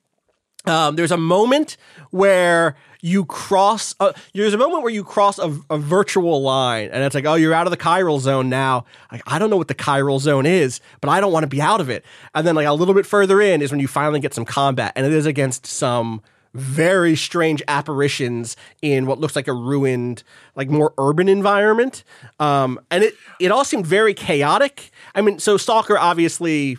Um, 0.65 0.97
there's 0.97 1.11
a 1.11 1.17
moment 1.17 1.77
where 2.11 2.77
you 3.01 3.25
cross. 3.25 3.95
Uh, 3.99 4.13
there's 4.33 4.55
a 4.55 4.59
moment 4.59 4.83
where 4.83 4.93
you 4.93 5.03
cross 5.03 5.39
a, 5.39 5.59
a 5.71 5.79
virtual 5.79 6.43
line, 6.43 6.91
and 6.93 7.03
it's 7.03 7.15
like, 7.15 7.25
oh, 7.25 7.35
you're 7.35 7.55
out 7.55 7.67
of 7.67 7.73
the 7.73 7.77
chiral 7.77 8.21
zone 8.21 8.49
now. 8.49 8.85
Like, 9.11 9.23
I 9.27 9.39
don't 9.39 9.51
know 9.51 9.57
what 9.57 9.69
the 9.69 9.75
chiral 9.75 10.21
zone 10.21 10.47
is, 10.47 10.81
but 11.01 11.11
I 11.11 11.21
don't 11.21 11.33
want 11.33 11.43
to 11.43 11.49
be 11.49 11.61
out 11.61 11.81
of 11.81 11.91
it. 11.91 12.05
And 12.35 12.47
then, 12.47 12.55
like 12.55 12.67
a 12.67 12.73
little 12.73 12.95
bit 12.95 13.07
further 13.07 13.41
in, 13.41 13.61
is 13.61 13.71
when 13.71 13.81
you 13.81 13.89
finally 13.89 14.21
get 14.21 14.35
some 14.35 14.45
combat, 14.45 14.93
and 14.95 15.05
it 15.05 15.13
is 15.13 15.27
against 15.27 15.67
some 15.67 16.23
very 16.55 17.17
strange 17.17 17.63
apparitions 17.67 18.57
in 18.83 19.07
what 19.07 19.19
looks 19.19 19.35
like 19.35 19.49
a 19.49 19.53
ruined, 19.53 20.23
like 20.55 20.69
more 20.69 20.93
urban 20.99 21.29
environment. 21.29 22.05
Um, 22.39 22.79
and 22.91 23.03
it 23.03 23.15
it 23.41 23.51
all 23.51 23.65
seemed 23.65 23.87
very 23.87 24.15
chaotic. 24.15 24.91
I 25.15 25.23
mean, 25.23 25.39
so 25.39 25.57
Stalker 25.57 25.99
obviously 25.99 26.79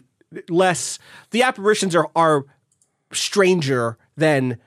less. 0.49 0.99
The 1.31 1.43
apparitions 1.43 1.95
are 1.95 2.09
are 2.15 2.45
stranger 3.15 3.97
than 4.15 4.57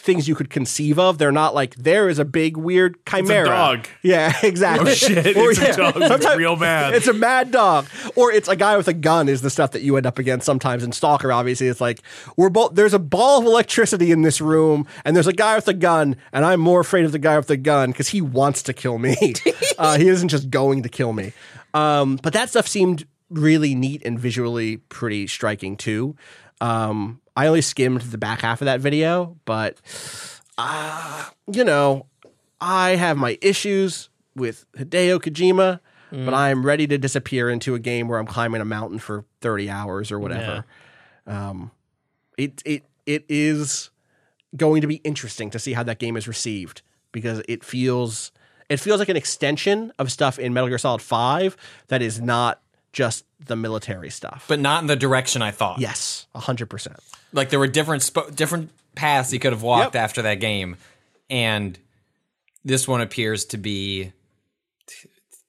things 0.00 0.26
you 0.28 0.34
could 0.34 0.50
conceive 0.50 0.98
of. 0.98 1.18
They're 1.18 1.32
not 1.32 1.54
like 1.54 1.74
there 1.76 2.08
is 2.08 2.18
a 2.18 2.24
big 2.24 2.56
weird 2.56 2.96
chimera. 3.06 3.46
dog. 3.46 3.88
Yeah, 4.02 4.32
exactly. 4.42 4.92
Oh, 4.92 4.94
shit, 4.94 5.36
Or, 5.36 5.50
it's 5.50 5.60
a 5.60 5.76
dog 5.76 5.94
sometimes 6.08 6.36
real 6.36 6.56
bad. 6.56 6.94
It's 6.94 7.06
a 7.06 7.12
mad 7.12 7.50
dog, 7.50 7.86
or 8.16 8.32
it's 8.32 8.48
a 8.48 8.56
guy 8.56 8.76
with 8.76 8.88
a 8.88 8.92
gun. 8.94 9.28
Is 9.28 9.42
the 9.42 9.50
stuff 9.50 9.72
that 9.72 9.82
you 9.82 9.96
end 9.96 10.06
up 10.06 10.18
against 10.18 10.46
sometimes 10.46 10.82
in 10.82 10.92
Stalker. 10.92 11.32
Obviously, 11.32 11.68
it's 11.68 11.80
like 11.80 12.00
we're 12.36 12.48
both. 12.48 12.74
There's 12.74 12.94
a 12.94 12.98
ball 12.98 13.40
of 13.40 13.44
electricity 13.46 14.10
in 14.10 14.22
this 14.22 14.40
room, 14.40 14.86
and 15.04 15.14
there's 15.14 15.26
a 15.26 15.32
guy 15.32 15.54
with 15.56 15.68
a 15.68 15.74
gun, 15.74 16.16
and 16.32 16.44
I'm 16.44 16.60
more 16.60 16.80
afraid 16.80 17.04
of 17.04 17.12
the 17.12 17.18
guy 17.18 17.36
with 17.36 17.46
the 17.46 17.56
gun 17.56 17.90
because 17.90 18.08
he 18.08 18.20
wants 18.20 18.62
to 18.64 18.72
kill 18.72 18.98
me. 18.98 19.34
uh, 19.78 19.98
he 19.98 20.08
isn't 20.08 20.28
just 20.28 20.50
going 20.50 20.82
to 20.82 20.88
kill 20.88 21.12
me. 21.12 21.32
Um, 21.74 22.18
but 22.22 22.32
that 22.32 22.48
stuff 22.50 22.66
seemed 22.66 23.06
really 23.28 23.74
neat 23.76 24.02
and 24.04 24.18
visually 24.18 24.78
pretty 24.78 25.26
striking 25.26 25.76
too. 25.76 26.16
Um, 26.60 27.20
I 27.36 27.46
only 27.46 27.62
skimmed 27.62 28.02
the 28.02 28.18
back 28.18 28.42
half 28.42 28.60
of 28.60 28.66
that 28.66 28.80
video, 28.80 29.36
but 29.44 29.80
uh, 30.58 31.24
you 31.50 31.64
know, 31.64 32.06
I 32.60 32.90
have 32.90 33.16
my 33.16 33.38
issues 33.40 34.10
with 34.36 34.66
Hideo 34.76 35.18
Kojima, 35.20 35.80
but 36.24 36.34
I 36.34 36.50
am 36.50 36.66
ready 36.66 36.86
to 36.88 36.98
disappear 36.98 37.48
into 37.50 37.74
a 37.74 37.78
game 37.78 38.08
where 38.08 38.18
I'm 38.18 38.26
climbing 38.26 38.60
a 38.60 38.64
mountain 38.64 38.98
for 38.98 39.24
30 39.40 39.70
hours 39.70 40.10
or 40.10 40.18
whatever. 40.18 40.64
Um, 41.26 41.70
it 42.36 42.62
it 42.64 42.84
it 43.06 43.24
is 43.28 43.90
going 44.56 44.80
to 44.80 44.86
be 44.88 44.96
interesting 44.96 45.50
to 45.50 45.58
see 45.58 45.72
how 45.72 45.82
that 45.84 45.98
game 45.98 46.16
is 46.16 46.26
received 46.26 46.82
because 47.12 47.42
it 47.48 47.62
feels 47.64 48.32
it 48.68 48.78
feels 48.78 48.98
like 48.98 49.08
an 49.08 49.16
extension 49.16 49.92
of 49.98 50.10
stuff 50.10 50.38
in 50.38 50.52
Metal 50.52 50.68
Gear 50.68 50.78
Solid 50.78 51.02
5 51.02 51.56
that 51.88 52.02
is 52.02 52.20
not 52.20 52.60
just 52.92 53.24
the 53.44 53.56
military 53.56 54.10
stuff. 54.10 54.44
but 54.48 54.58
not 54.60 54.82
in 54.82 54.86
the 54.86 54.96
direction 54.96 55.42
I 55.42 55.50
thought. 55.50 55.78
yes, 55.80 56.26
100%. 56.34 56.96
Like 57.32 57.50
there 57.50 57.58
were 57.58 57.66
different 57.68 58.02
sp- 58.02 58.34
different 58.34 58.70
paths 58.96 59.30
he 59.30 59.38
could 59.38 59.52
have 59.52 59.62
walked 59.62 59.94
Yep. 59.94 60.02
after 60.02 60.22
that 60.22 60.36
game, 60.40 60.76
and 61.30 61.78
this 62.64 62.88
one 62.88 63.00
appears 63.00 63.44
to 63.46 63.56
be 63.56 64.12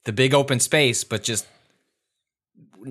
the 0.04 0.12
big 0.12 0.32
open 0.34 0.60
space, 0.60 1.02
but 1.04 1.22
just 1.24 1.46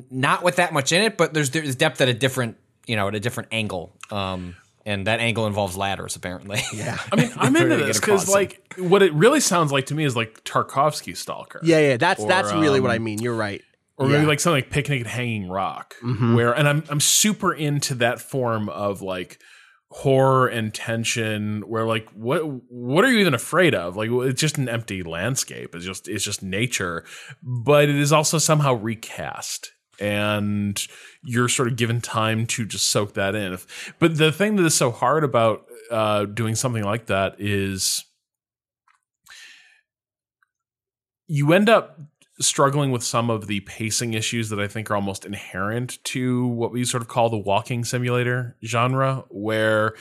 not 0.10 0.44
with 0.44 0.58
that 0.58 0.74
much 0.74 0.92
in 0.92 1.02
it. 1.04 1.18
But 1.18 1.34
there's 1.34 1.50
there's 1.52 1.76
depth 1.76 2.02
at 2.02 2.10
a 2.10 2.14
different 2.14 2.58
you 2.86 2.96
know 2.96 3.08
at 3.08 3.16
a 3.16 3.20
different 3.20 3.50
angle, 3.52 3.92
um, 4.12 4.56
and 4.86 5.08
that 5.08 5.20
angle 5.20 5.48
involves 5.48 5.78
ladders 5.78 6.16
apparently. 6.16 6.60
Yeah. 6.74 6.98
I 7.12 7.16
mean, 7.16 7.32
I'm 7.38 7.54
Where 7.54 7.64
into 7.64 7.78
they 7.78 7.84
this 7.86 8.00
because, 8.00 8.28
like, 8.30 8.62
what 8.78 9.02
it 9.02 9.14
really 9.14 9.40
sounds 9.40 9.72
like 9.72 9.88
to 9.88 9.96
me 9.96 10.04
is 10.06 10.16
like 10.16 10.44
Tarkovsky 10.44 11.16
Stalker. 11.16 11.60
Yeah, 11.64 11.80
yeah, 11.80 11.98
that's 11.98 12.22
Or, 12.22 12.28
that's 12.28 12.52
really 12.54 12.80
what 12.80 12.90
um, 12.92 12.96
I 12.96 13.00
mean. 13.00 13.20
You're 13.22 13.36
right. 13.36 13.62
Or 14.02 14.10
Yeah. 14.10 14.18
maybe 14.18 14.28
like 14.28 14.40
something 14.40 14.64
like 14.64 14.70
Picnic 14.72 15.02
at 15.02 15.08
Hanging 15.08 15.48
Rock, 15.50 15.96
where 16.02 16.54
and 16.54 16.68
I'm 16.68 16.84
I'm 16.90 17.00
super 17.00 17.54
into 17.54 17.96
that 17.96 18.20
form 18.20 18.68
of 18.70 19.02
like 19.02 19.40
horror 19.94 20.48
and 20.48 20.74
tension 20.74 21.62
where 21.68 21.86
like 21.86 22.10
what 22.12 22.42
what 22.70 23.04
are 23.04 23.12
you 23.12 23.20
even 23.20 23.34
afraid 23.34 23.76
of? 23.76 23.98
Like 23.98 24.10
it's 24.10 24.40
just 24.40 24.58
an 24.58 24.70
empty 24.70 25.04
landscape. 25.04 25.76
It's 25.76 25.86
just 25.86 26.08
it's 26.08 26.24
just 26.24 26.42
nature 26.42 27.04
but 27.44 27.90
it 27.90 27.96
is 27.96 28.14
also 28.14 28.38
somehow 28.38 28.74
recast 28.76 29.72
and 30.00 30.82
you're 31.24 31.50
sort 31.50 31.68
of 31.68 31.76
given 31.76 32.00
time 32.02 32.46
to 32.48 32.66
just 32.66 32.88
soak 32.90 33.14
that 33.16 33.36
in. 33.36 33.52
If- 33.54 33.94
but 34.00 34.18
the 34.18 34.32
thing 34.32 34.56
that 34.56 34.66
is 34.66 34.76
so 34.76 34.92
hard 34.92 35.24
about 35.26 35.66
uh 35.92 36.24
doing 36.24 36.56
something 36.56 36.84
like 36.86 37.08
that 37.08 37.36
is 37.40 38.06
you 41.28 41.54
end 41.54 41.70
up 41.70 42.00
struggling 42.42 42.92
with 42.92 43.04
some 43.04 43.30
of 43.30 43.48
the 43.48 43.62
pacing 43.62 44.14
issues 44.14 44.50
that 44.50 44.60
I 44.60 44.68
think 44.68 44.90
are 44.90 44.96
almost 44.96 45.26
inherent 45.26 46.04
to 46.06 46.48
what 46.48 46.72
we 46.72 46.84
sort 46.86 47.02
of 47.02 47.08
call 47.08 47.30
the 47.30 47.38
walking 47.38 47.84
simulator 47.84 48.58
genre, 48.64 49.26
where 49.30 49.96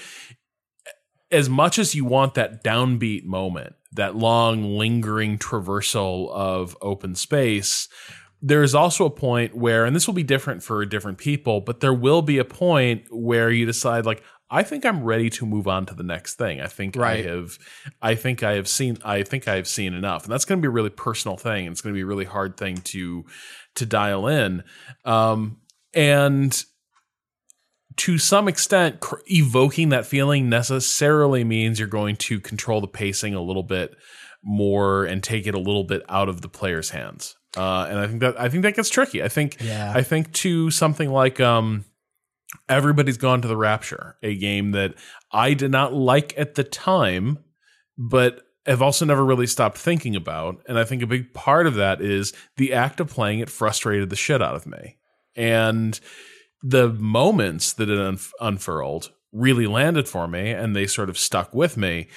as 1.30 1.48
much 1.48 1.78
as 1.78 1.94
you 1.94 2.04
want 2.04 2.34
that 2.34 2.64
downbeat 2.64 3.24
moment, 3.24 3.74
that 3.92 4.16
long, 4.16 4.76
lingering 4.76 5.38
traversal 5.38 6.30
of 6.30 6.76
open 6.82 7.14
space, 7.14 7.88
there 8.42 8.62
is 8.62 8.74
also 8.74 9.04
a 9.04 9.10
point 9.10 9.54
where, 9.54 9.84
and 9.84 9.94
this 9.94 10.06
will 10.06 10.14
be 10.14 10.22
different 10.22 10.62
for 10.62 10.84
different 10.86 11.18
people, 11.18 11.60
but 11.60 11.80
there 11.80 11.94
will 11.94 12.22
be 12.22 12.38
a 12.38 12.44
point 12.44 13.04
where 13.10 13.50
you 13.50 13.66
decide, 13.66 14.06
like, 14.06 14.22
I 14.50 14.62
think 14.64 14.84
I'm 14.84 15.04
ready 15.04 15.30
to 15.30 15.46
move 15.46 15.68
on 15.68 15.86
to 15.86 15.94
the 15.94 16.02
next 16.02 16.34
thing. 16.34 16.60
I 16.60 16.66
think 16.66 16.96
Right. 16.96 17.24
I 17.24 17.28
have, 17.30 17.58
I 18.02 18.14
think 18.16 18.42
I 18.42 18.54
have 18.54 18.66
seen, 18.66 18.98
I 19.04 19.22
think 19.22 19.46
I 19.46 19.54
have 19.56 19.68
seen 19.68 19.94
enough, 19.94 20.24
and 20.24 20.32
that's 20.32 20.44
going 20.44 20.58
to 20.58 20.62
be 20.62 20.68
a 20.68 20.72
really 20.72 20.90
personal 20.90 21.36
thing. 21.36 21.66
It's 21.66 21.80
going 21.80 21.94
to 21.94 21.98
be 21.98 22.02
a 22.02 22.06
really 22.06 22.24
hard 22.24 22.56
thing 22.56 22.78
to 22.78 23.24
to 23.76 23.86
dial 23.86 24.26
in, 24.26 24.64
um, 25.04 25.58
and 25.94 26.64
to 27.96 28.18
some 28.18 28.48
extent, 28.48 29.00
cr- 29.00 29.16
evoking 29.26 29.90
that 29.90 30.06
feeling 30.06 30.48
necessarily 30.48 31.44
means 31.44 31.78
you're 31.78 31.88
going 31.88 32.16
to 32.16 32.40
control 32.40 32.80
the 32.80 32.88
pacing 32.88 33.34
a 33.34 33.42
little 33.42 33.62
bit 33.62 33.94
more 34.42 35.04
and 35.04 35.22
take 35.22 35.46
it 35.46 35.54
a 35.54 35.58
little 35.58 35.84
bit 35.84 36.02
out 36.08 36.28
of 36.28 36.40
the 36.40 36.48
player's 36.48 36.90
hands. 36.90 37.36
Uh, 37.56 37.86
and 37.90 37.98
I 37.98 38.06
think 38.06 38.20
that 38.20 38.40
I 38.40 38.48
think 38.48 38.62
that 38.62 38.74
gets 38.74 38.88
tricky. 38.88 39.22
I 39.22 39.28
think 39.28 39.58
Yeah. 39.60 39.92
I 39.94 40.02
think 40.02 40.32
to 40.34 40.70
something 40.70 41.10
like 41.10 41.40
um, 41.40 41.84
everybody's 42.68 43.16
gone 43.16 43.42
to 43.42 43.48
the 43.48 43.56
Rapture, 43.56 44.16
a 44.22 44.36
game 44.36 44.72
that 44.72 44.94
I 45.32 45.54
did 45.54 45.70
not 45.70 45.94
like 45.94 46.36
at 46.38 46.54
the 46.54 46.64
time, 46.64 47.38
but 47.96 48.42
have 48.66 48.82
also 48.82 49.04
never 49.04 49.24
really 49.24 49.46
stopped 49.46 49.78
thinking 49.78 50.14
about. 50.16 50.62
And 50.68 50.78
I 50.78 50.84
think 50.84 51.02
a 51.02 51.06
big 51.06 51.32
part 51.32 51.66
of 51.66 51.74
that 51.74 52.00
is 52.00 52.32
the 52.56 52.72
act 52.72 53.00
of 53.00 53.08
playing 53.08 53.40
it 53.40 53.50
frustrated 53.50 54.10
the 54.10 54.16
shit 54.16 54.42
out 54.42 54.54
of 54.54 54.66
me. 54.66 54.96
And 55.34 55.98
the 56.62 56.90
moments 56.90 57.72
that 57.74 57.88
it 57.88 57.98
unf- 57.98 58.32
unfurled 58.40 59.12
really 59.32 59.66
landed 59.66 60.08
for 60.08 60.28
me 60.28 60.50
and 60.50 60.74
they 60.74 60.86
sort 60.86 61.08
of 61.08 61.18
stuck 61.18 61.54
with 61.54 61.76
me. 61.76 62.08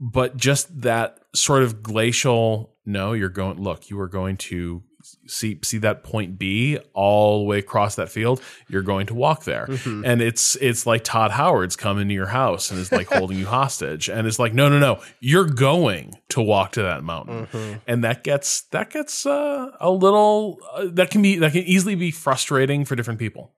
But 0.00 0.36
just 0.36 0.82
that 0.82 1.20
sort 1.34 1.62
of 1.62 1.82
glacial, 1.82 2.74
no, 2.84 3.12
you're 3.12 3.28
going, 3.28 3.62
look, 3.62 3.88
you 3.88 4.00
are 4.00 4.08
going 4.08 4.36
to 4.38 4.82
see 5.26 5.58
see 5.62 5.78
that 5.78 6.04
point 6.04 6.38
B 6.38 6.78
all 6.94 7.40
the 7.40 7.44
way 7.44 7.58
across 7.58 7.96
that 7.96 8.08
field, 8.08 8.42
you're 8.68 8.82
going 8.82 9.06
to 9.06 9.14
walk 9.14 9.44
there. 9.44 9.68
And 10.04 10.22
it's 10.22 10.56
it's 10.56 10.86
like 10.86 11.04
Todd 11.04 11.30
Howard's 11.32 11.76
coming 11.76 12.08
to 12.08 12.14
your 12.14 12.26
house 12.26 12.70
and 12.70 12.78
is 12.78 12.92
like 12.92 13.06
holding 13.12 13.38
you 13.38 13.46
hostage. 13.46 14.08
And 14.08 14.26
it's 14.26 14.38
like, 14.38 14.54
no, 14.54 14.68
no, 14.68 14.78
no, 14.78 15.00
you're 15.20 15.46
going 15.46 16.14
to 16.30 16.40
walk 16.40 16.72
to 16.72 16.82
that 16.82 17.02
mountain. 17.02 17.80
And 17.86 18.04
that 18.04 18.24
gets 18.24 18.62
that 18.70 18.90
gets 18.90 19.26
uh, 19.26 19.70
a 19.80 19.90
little 19.90 20.58
uh, 20.72 20.86
that 20.92 21.10
can 21.10 21.22
be 21.22 21.36
that 21.36 21.52
can 21.52 21.62
easily 21.62 21.94
be 21.94 22.10
frustrating 22.10 22.84
for 22.84 22.96
different 22.96 23.18
people. 23.18 23.52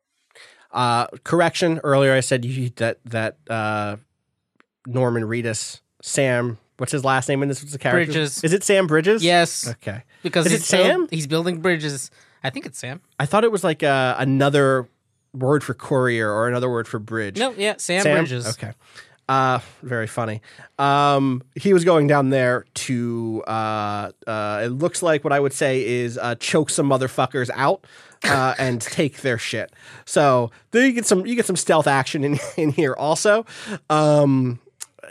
Uh, 0.73 1.07
correction. 1.23 1.81
Earlier, 1.85 2.13
I 2.13 2.21
said 2.21 2.45
you, 2.45 2.71
that 2.77 2.99
that 3.05 3.39
uh, 3.49 3.97
Norman 4.87 5.23
Reedus, 5.23 5.81
Sam 6.03 6.59
What's 6.77 6.93
his 6.93 7.05
last 7.05 7.29
name 7.29 7.43
in 7.43 7.49
this? 7.49 7.61
What's 7.63 7.73
the 7.73 7.79
character? 7.79 8.07
Bridges. 8.13 8.43
Is 8.43 8.53
it 8.53 8.65
Sam 8.65 8.87
Bridges? 8.87 9.23
Yes, 9.25 9.69
Okay. 9.69 10.03
because 10.23 10.47
Is 10.47 10.53
it 10.53 10.77
build- 10.77 10.87
Sam? 10.87 11.09
he's 11.11 11.27
building 11.27 11.61
bridges. 11.61 12.11
I 12.43 12.51
think 12.51 12.67
it's 12.67 12.79
Sam. 12.79 13.01
I 13.19 13.27
thought 13.27 13.45
it 13.45 13.53
was 13.53 13.63
like 13.65 13.83
uh, 13.83 14.17
another 14.19 14.89
word 15.33 15.63
for 15.65 15.75
courier 15.75 16.31
or 16.31 16.49
another 16.49 16.69
word 16.71 16.87
for 16.89 16.99
bridge. 16.99 17.39
No, 17.39 17.53
yeah, 17.57 17.75
Sam, 17.79 18.03
Sam? 18.03 18.19
Bridges. 18.19 18.47
Okay. 18.49 18.73
Uh, 19.29 19.61
very 19.83 20.07
funny. 20.07 20.43
Um, 20.79 21.43
he 21.57 21.73
was 21.73 21.85
going 21.85 22.07
down 22.09 22.29
there 22.31 22.67
to, 22.75 23.43
uh, 23.47 24.11
uh, 24.27 24.61
it 24.65 24.69
looks 24.69 25.03
like 25.03 25.25
what 25.25 25.33
I 25.33 25.41
would 25.41 25.55
say 25.55 25.83
is 25.87 26.19
uh, 26.19 26.35
choke 26.35 26.69
some 26.69 26.91
motherfuckers 26.91 27.49
out 27.55 27.87
uh, 28.25 28.55
and 28.59 28.81
take 28.83 29.23
their 29.23 29.39
shit. 29.39 29.73
So 30.05 30.51
there 30.73 30.85
you 30.87 30.93
get 30.93 31.07
some, 31.07 31.25
you 31.25 31.37
get 31.37 31.47
some 31.47 31.57
stealth 31.57 31.87
action 31.87 32.23
in, 32.23 32.39
in 32.59 32.71
here 32.73 32.93
also. 32.99 33.47
Um, 33.89 34.59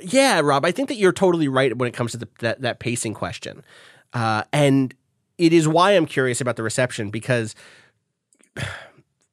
yeah, 0.03 0.39
Rob, 0.41 0.65
I 0.65 0.71
think 0.71 0.89
that 0.89 0.95
you're 0.95 1.13
totally 1.13 1.47
right 1.47 1.75
when 1.77 1.88
it 1.88 1.93
comes 1.93 2.11
to 2.11 2.17
the, 2.17 2.27
that, 2.39 2.61
that 2.61 2.80
pacing 2.80 3.13
question. 3.13 3.63
Uh, 4.13 4.43
and 4.51 4.93
it 5.38 5.53
is 5.53 5.67
why 5.67 5.91
I'm 5.91 6.05
curious 6.05 6.41
about 6.41 6.55
the 6.55 6.63
reception 6.63 7.09
because 7.09 7.55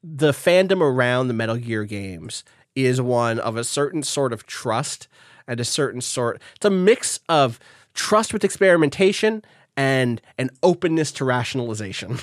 the 0.02 0.32
fandom 0.32 0.80
around 0.80 1.28
the 1.28 1.34
Metal 1.34 1.56
Gear 1.56 1.84
games 1.84 2.44
is 2.74 3.00
one 3.00 3.38
of 3.38 3.56
a 3.56 3.64
certain 3.64 4.02
sort 4.02 4.32
of 4.32 4.46
trust 4.46 5.08
and 5.46 5.60
a 5.60 5.64
certain 5.64 6.00
sort. 6.00 6.40
It's 6.56 6.64
a 6.64 6.70
mix 6.70 7.20
of 7.28 7.58
trust 7.94 8.32
with 8.32 8.44
experimentation 8.44 9.44
and 9.80 10.20
an 10.36 10.50
openness 10.62 11.10
to 11.10 11.24
rationalization. 11.24 12.18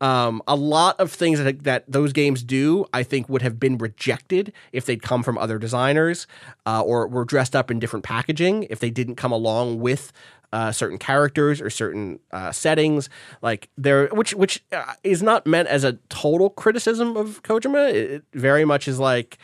Um, 0.00 0.40
a 0.48 0.56
lot 0.56 0.98
of 0.98 1.12
things 1.12 1.38
that 1.38 1.64
that 1.64 1.84
those 1.86 2.12
games 2.14 2.42
do, 2.42 2.86
I 2.94 3.02
think, 3.02 3.28
would 3.28 3.42
have 3.42 3.60
been 3.60 3.76
rejected 3.76 4.52
if 4.72 4.86
they'd 4.86 5.02
come 5.02 5.22
from 5.22 5.36
other 5.36 5.58
designers 5.58 6.26
uh, 6.64 6.80
or 6.80 7.06
were 7.06 7.26
dressed 7.26 7.54
up 7.54 7.70
in 7.70 7.78
different 7.78 8.04
packaging. 8.04 8.66
If 8.70 8.78
they 8.78 8.90
didn't 8.90 9.16
come 9.16 9.32
along 9.32 9.80
with 9.80 10.12
uh, 10.52 10.72
certain 10.72 10.98
characters 10.98 11.60
or 11.60 11.68
certain 11.68 12.20
uh, 12.32 12.52
settings, 12.52 13.10
like 13.42 13.68
there, 13.76 14.08
which 14.08 14.32
which 14.34 14.64
uh, 14.72 14.94
is 15.02 15.22
not 15.22 15.46
meant 15.46 15.68
as 15.68 15.84
a 15.84 15.94
total 16.08 16.48
criticism 16.48 17.16
of 17.16 17.42
Kojima. 17.42 17.90
It, 17.90 18.10
it 18.10 18.24
very 18.32 18.64
much 18.64 18.88
is 18.88 18.98
like, 18.98 19.36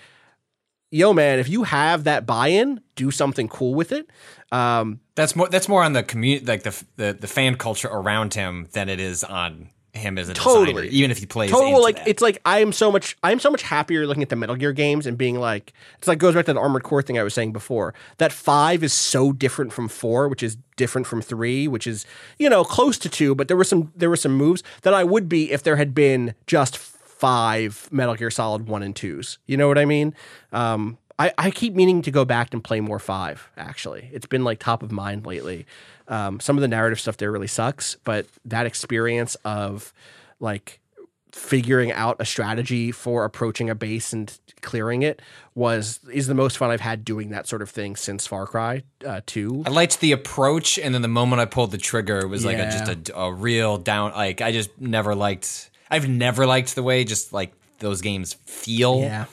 yo, 0.91 1.13
man, 1.13 1.39
if 1.39 1.49
you 1.49 1.65
have 1.65 2.05
that 2.05 2.27
buy-in, 2.27 2.81
do 2.97 3.11
something 3.11 3.49
cool 3.49 3.75
with 3.75 3.93
it. 3.93 4.09
Um, 4.53 5.01
That's 5.15 5.37
more. 5.37 5.49
That's 5.49 5.69
more 5.69 5.83
on 5.83 5.93
the 5.93 6.03
community, 6.03 6.45
like 6.47 6.65
the, 6.65 6.85
the 6.97 7.13
the 7.13 7.29
fan 7.29 7.57
culture 7.57 7.89
around 7.89 8.35
him, 8.35 8.69
than 8.73 8.89
it 8.89 8.99
is 9.01 9.23
on 9.23 9.69
him 9.93 10.19
as 10.19 10.29
a 10.29 10.35
Totally. 10.35 10.67
designer. 10.67 10.89
Even 10.91 11.11
if 11.11 11.19
he 11.19 11.27
plays 11.27 11.51
total 11.51 11.83
like 11.83 11.97
that. 11.97 12.09
it's 12.09 12.23
like 12.23 12.41
I 12.45 12.61
am 12.61 12.73
so 12.73 12.93
much 12.93 13.17
I'm 13.23 13.41
so 13.41 13.51
much 13.51 13.63
happier 13.63 14.07
looking 14.07 14.23
at 14.23 14.29
the 14.29 14.37
Metal 14.37 14.55
Gear 14.55 14.73
games 14.73 15.07
and 15.07 15.19
being 15.19 15.39
like 15.39 15.73
it's 15.99 16.07
like 16.09 16.19
goes 16.19 16.35
back 16.35 16.47
to 16.47 16.53
the 16.53 16.61
Armored 16.61 16.85
Core 16.85 17.03
thing 17.03 17.19
I 17.19 17.23
was 17.23 17.35
saying 17.35 17.53
before. 17.53 17.93
That 18.19 18.33
five 18.33 18.83
is 18.85 18.93
so 18.93 19.33
different 19.33 19.73
from 19.73 19.89
four, 19.89 20.29
which 20.29 20.43
is 20.43 20.57
different 20.77 21.07
from 21.07 21.23
three, 21.23 21.67
which 21.67 21.87
is 21.87 22.07
you 22.39 22.49
know 22.49 22.63
close 22.65 22.99
to 22.99 23.09
two, 23.09 23.35
but 23.35 23.49
there 23.49 23.57
were 23.57 23.65
some 23.65 23.93
there 23.97 24.09
were 24.11 24.17
some 24.17 24.35
moves 24.37 24.63
that 24.83 24.95
I 24.95 25.03
would 25.05 25.29
be 25.29 25.51
if 25.51 25.63
there 25.63 25.77
had 25.77 25.95
been 25.95 26.35
just 26.47 26.79
five 27.21 27.87
Metal 27.93 28.15
Gear 28.15 28.31
Solid 28.31 28.67
one 28.67 28.83
and 28.83 28.97
twos. 28.97 29.39
You 29.47 29.57
know 29.59 29.69
what 29.69 29.79
I 29.79 29.85
mean? 29.85 30.15
Um, 30.53 30.97
I, 31.19 31.33
I 31.37 31.51
keep 31.51 31.75
meaning 31.75 32.01
to 32.03 32.11
go 32.11 32.25
back 32.25 32.55
and 32.55 32.65
play 32.65 32.81
more 32.81 32.99
five. 32.99 33.51
Actually, 33.59 34.09
it's 34.11 34.27
been 34.27 34.43
like 34.43 34.59
top 34.59 34.83
of 34.83 34.91
mind 34.91 35.27
lately. 35.27 35.67
Um, 36.09 36.41
some 36.41 36.57
of 36.57 36.63
the 36.63 36.69
narrative 36.69 36.99
stuff 36.99 37.19
there 37.19 37.31
really 37.31 37.47
sucks, 37.47 37.97
but 38.05 38.27
that 38.47 38.65
experience 38.65 39.35
of 39.45 39.93
like 40.41 40.81
figuring 41.33 41.93
out 41.93 42.17
a 42.19 42.25
strategy 42.25 42.91
for 42.91 43.25
approaching 43.25 43.71
a 43.71 43.75
base 43.75 44.13
and 44.13 44.37
clearing 44.63 45.03
it 45.03 45.23
was 45.55 46.01
is 46.13 46.27
the 46.27 46.35
most 46.35 46.59
fun 46.59 46.71
I've 46.71 46.81
had 46.81 47.05
doing 47.05 47.31
that 47.31 47.47
sort 47.47 47.63
of 47.63 47.71
thing 47.71 47.97
since 47.97 48.27
Far 48.27 48.47
Cry 48.47 48.83
uh, 49.07 49.21
Two. 49.27 49.63
I 49.67 49.71
liked 49.71 50.01
the 50.01 50.13
approach, 50.13 50.79
and 50.79 50.95
then 50.95 51.03
the 51.03 51.09
moment 51.09 51.41
I 51.41 51.45
pulled 51.45 51.71
the 51.71 51.79
trigger, 51.79 52.19
it 52.21 52.29
was 52.29 52.45
like 52.45 52.59
a, 52.59 52.65
just 52.65 53.11
a, 53.11 53.19
a 53.19 53.33
real 53.33 53.77
down. 53.77 54.13
Like 54.13 54.41
I 54.41 54.53
just 54.53 54.81
never 54.81 55.15
liked. 55.15 55.70
I've 55.91 56.09
never 56.09 56.47
liked 56.47 56.75
the 56.75 56.83
way 56.83 57.05
just 57.05 57.33
like 57.33 57.53
those 57.79 58.01
games 58.03 58.35
feel 58.45 59.01
Yeah. 59.01 59.25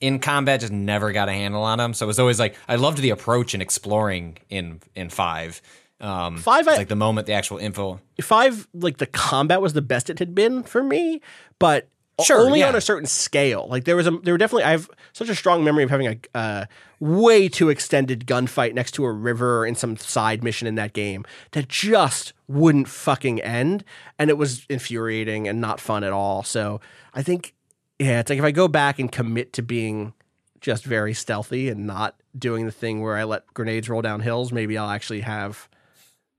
in 0.00 0.18
combat. 0.20 0.60
Just 0.60 0.72
never 0.72 1.12
got 1.12 1.28
a 1.28 1.32
handle 1.32 1.62
on 1.62 1.78
them. 1.78 1.92
So 1.94 2.06
it 2.06 2.08
was 2.08 2.18
always 2.18 2.38
like 2.38 2.54
I 2.68 2.76
loved 2.76 2.98
the 2.98 3.10
approach 3.10 3.52
and 3.54 3.62
exploring 3.62 4.38
in 4.48 4.80
in 4.94 5.10
five. 5.10 5.60
Um, 6.00 6.36
Five, 6.36 6.68
I- 6.68 6.76
like 6.76 6.88
the 6.88 6.94
moment 6.96 7.26
the 7.26 7.32
actual 7.32 7.56
info. 7.58 8.00
Five, 8.20 8.68
like 8.74 8.98
the 8.98 9.06
combat 9.06 9.62
was 9.62 9.72
the 9.72 9.80
best 9.82 10.10
it 10.10 10.18
had 10.18 10.34
been 10.34 10.62
for 10.62 10.82
me, 10.82 11.20
but 11.58 11.84
o- 11.84 11.88
Sure, 12.24 12.40
only 12.40 12.60
yeah. 12.60 12.68
on 12.68 12.74
a 12.74 12.80
certain 12.80 13.06
scale. 13.06 13.66
Like 13.68 13.84
there 13.84 13.96
was 13.96 14.06
a, 14.06 14.10
there 14.10 14.32
were 14.32 14.38
definitely. 14.38 14.64
I 14.64 14.70
have 14.70 14.88
such 15.12 15.28
a 15.28 15.34
strong 15.34 15.62
memory 15.64 15.84
of 15.84 15.90
having 15.90 16.06
a 16.06 16.38
uh, 16.38 16.64
way 16.98 17.48
too 17.48 17.68
extended 17.68 18.26
gunfight 18.26 18.72
next 18.72 18.92
to 18.92 19.04
a 19.04 19.12
river 19.12 19.66
in 19.66 19.74
some 19.74 19.98
side 19.98 20.42
mission 20.42 20.66
in 20.66 20.76
that 20.76 20.94
game 20.94 21.26
that 21.52 21.68
just 21.68 22.32
wouldn't 22.48 22.88
fucking 22.88 23.42
end, 23.42 23.84
and 24.18 24.30
it 24.30 24.38
was 24.38 24.64
infuriating 24.70 25.46
and 25.46 25.60
not 25.60 25.78
fun 25.78 26.04
at 26.04 26.12
all. 26.12 26.42
So 26.42 26.80
I 27.12 27.22
think, 27.22 27.54
yeah, 27.98 28.20
it's 28.20 28.30
like 28.30 28.38
if 28.38 28.44
I 28.44 28.50
go 28.50 28.66
back 28.66 28.98
and 28.98 29.12
commit 29.12 29.52
to 29.54 29.62
being 29.62 30.14
just 30.62 30.84
very 30.84 31.12
stealthy 31.12 31.68
and 31.68 31.86
not 31.86 32.16
doing 32.38 32.64
the 32.64 32.72
thing 32.72 33.02
where 33.02 33.16
I 33.16 33.24
let 33.24 33.52
grenades 33.52 33.90
roll 33.90 34.00
down 34.00 34.20
hills, 34.20 34.52
maybe 34.52 34.78
I'll 34.78 34.90
actually 34.90 35.20
have 35.20 35.68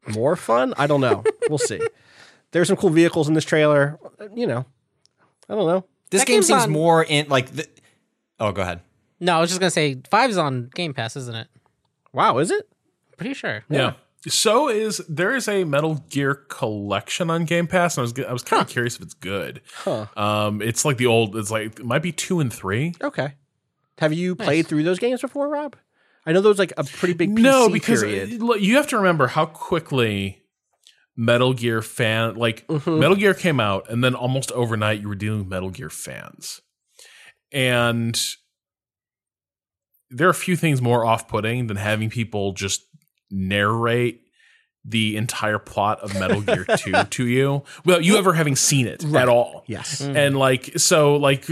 more 0.07 0.35
fun. 0.35 0.73
I 0.77 0.87
don't 0.87 1.01
know. 1.01 1.23
We'll 1.49 1.59
see. 1.59 1.81
There's 2.51 2.67
some 2.67 2.77
cool 2.77 2.89
vehicles 2.89 3.27
in 3.27 3.33
this 3.33 3.45
trailer. 3.45 3.99
You 4.33 4.47
know, 4.47 4.65
I 5.49 5.55
don't 5.55 5.67
know. 5.67 5.85
This 6.09 6.21
That 6.21 6.27
game 6.27 6.41
seems 6.43 6.63
on- 6.63 6.71
more 6.71 7.03
in 7.03 7.27
like. 7.29 7.51
The, 7.51 7.67
oh, 8.39 8.51
go 8.51 8.61
ahead. 8.61 8.81
No, 9.19 9.37
I 9.37 9.41
was 9.41 9.49
just 9.49 9.59
gonna 9.59 9.71
say 9.71 9.99
five's 10.09 10.37
on 10.37 10.69
Game 10.75 10.93
Pass, 10.93 11.15
isn't 11.15 11.35
it? 11.35 11.47
Wow, 12.13 12.37
is 12.37 12.51
it? 12.51 12.69
Pretty 13.17 13.33
sure. 13.33 13.63
Yeah. 13.69 13.93
So 14.27 14.67
is 14.69 14.97
there 15.09 15.35
is 15.35 15.47
a 15.47 15.63
Metal 15.63 15.95
Gear 16.09 16.35
collection 16.35 17.29
on 17.29 17.45
Game 17.45 17.67
Pass, 17.67 17.97
and 17.97 18.01
I 18.01 18.03
was 18.03 18.25
I 18.29 18.33
was 18.33 18.43
kind 18.43 18.61
of 18.61 18.67
curious 18.67 18.95
if 18.95 19.01
it's 19.01 19.13
good. 19.13 19.61
Um, 20.15 20.61
it's 20.61 20.85
like 20.85 20.97
the 20.97 21.05
old. 21.07 21.35
It's 21.35 21.49
like 21.51 21.79
it 21.79 21.85
might 21.85 22.01
be 22.03 22.11
two 22.11 22.39
and 22.39 22.51
three. 22.53 22.93
Okay. 23.01 23.33
Have 23.99 24.13
you 24.13 24.35
played 24.35 24.67
through 24.67 24.83
those 24.83 24.99
games 24.99 25.21
before, 25.21 25.49
Rob? 25.49 25.75
I 26.25 26.31
know 26.33 26.41
there 26.41 26.49
was 26.49 26.59
like 26.59 26.73
a 26.77 26.83
pretty 26.83 27.13
big 27.13 27.35
PC 27.35 27.41
no, 27.41 27.69
because 27.69 28.03
period. 28.03 28.41
look, 28.43 28.59
you 28.61 28.75
have 28.75 28.87
to 28.87 28.97
remember 28.97 29.27
how 29.27 29.45
quickly 29.45 30.43
Metal 31.17 31.53
Gear 31.53 31.81
fan 31.81 32.35
like 32.35 32.65
Mm-hmm. 32.67 32.99
Metal 32.99 33.15
Gear 33.15 33.33
came 33.33 33.59
out, 33.59 33.89
and 33.89 34.03
then 34.03 34.13
almost 34.15 34.51
overnight 34.51 35.01
you 35.01 35.07
were 35.09 35.15
dealing 35.15 35.39
with 35.39 35.47
Metal 35.47 35.71
Gear 35.71 35.89
fans, 35.89 36.61
and 37.51 38.19
there 40.09 40.27
are 40.27 40.31
a 40.31 40.35
few 40.35 40.55
things 40.55 40.81
more 40.81 41.05
off-putting 41.05 41.67
than 41.67 41.77
having 41.77 42.09
people 42.09 42.53
just 42.53 42.83
narrate 43.29 44.21
the 44.85 45.17
entire 45.17 45.59
plot 45.59 45.99
of 45.99 46.13
Metal 46.17 46.39
Gear 46.39 46.63
2 46.77 46.93
to 47.03 47.27
you 47.27 47.63
without 47.83 48.05
you 48.05 48.15
ever 48.17 48.31
having 48.31 48.55
seen 48.55 48.87
it 48.87 49.03
at 49.13 49.27
all. 49.27 49.65
yes. 49.67 49.99
And 49.99 50.37
like 50.37 50.77
so 50.79 51.17
like 51.17 51.43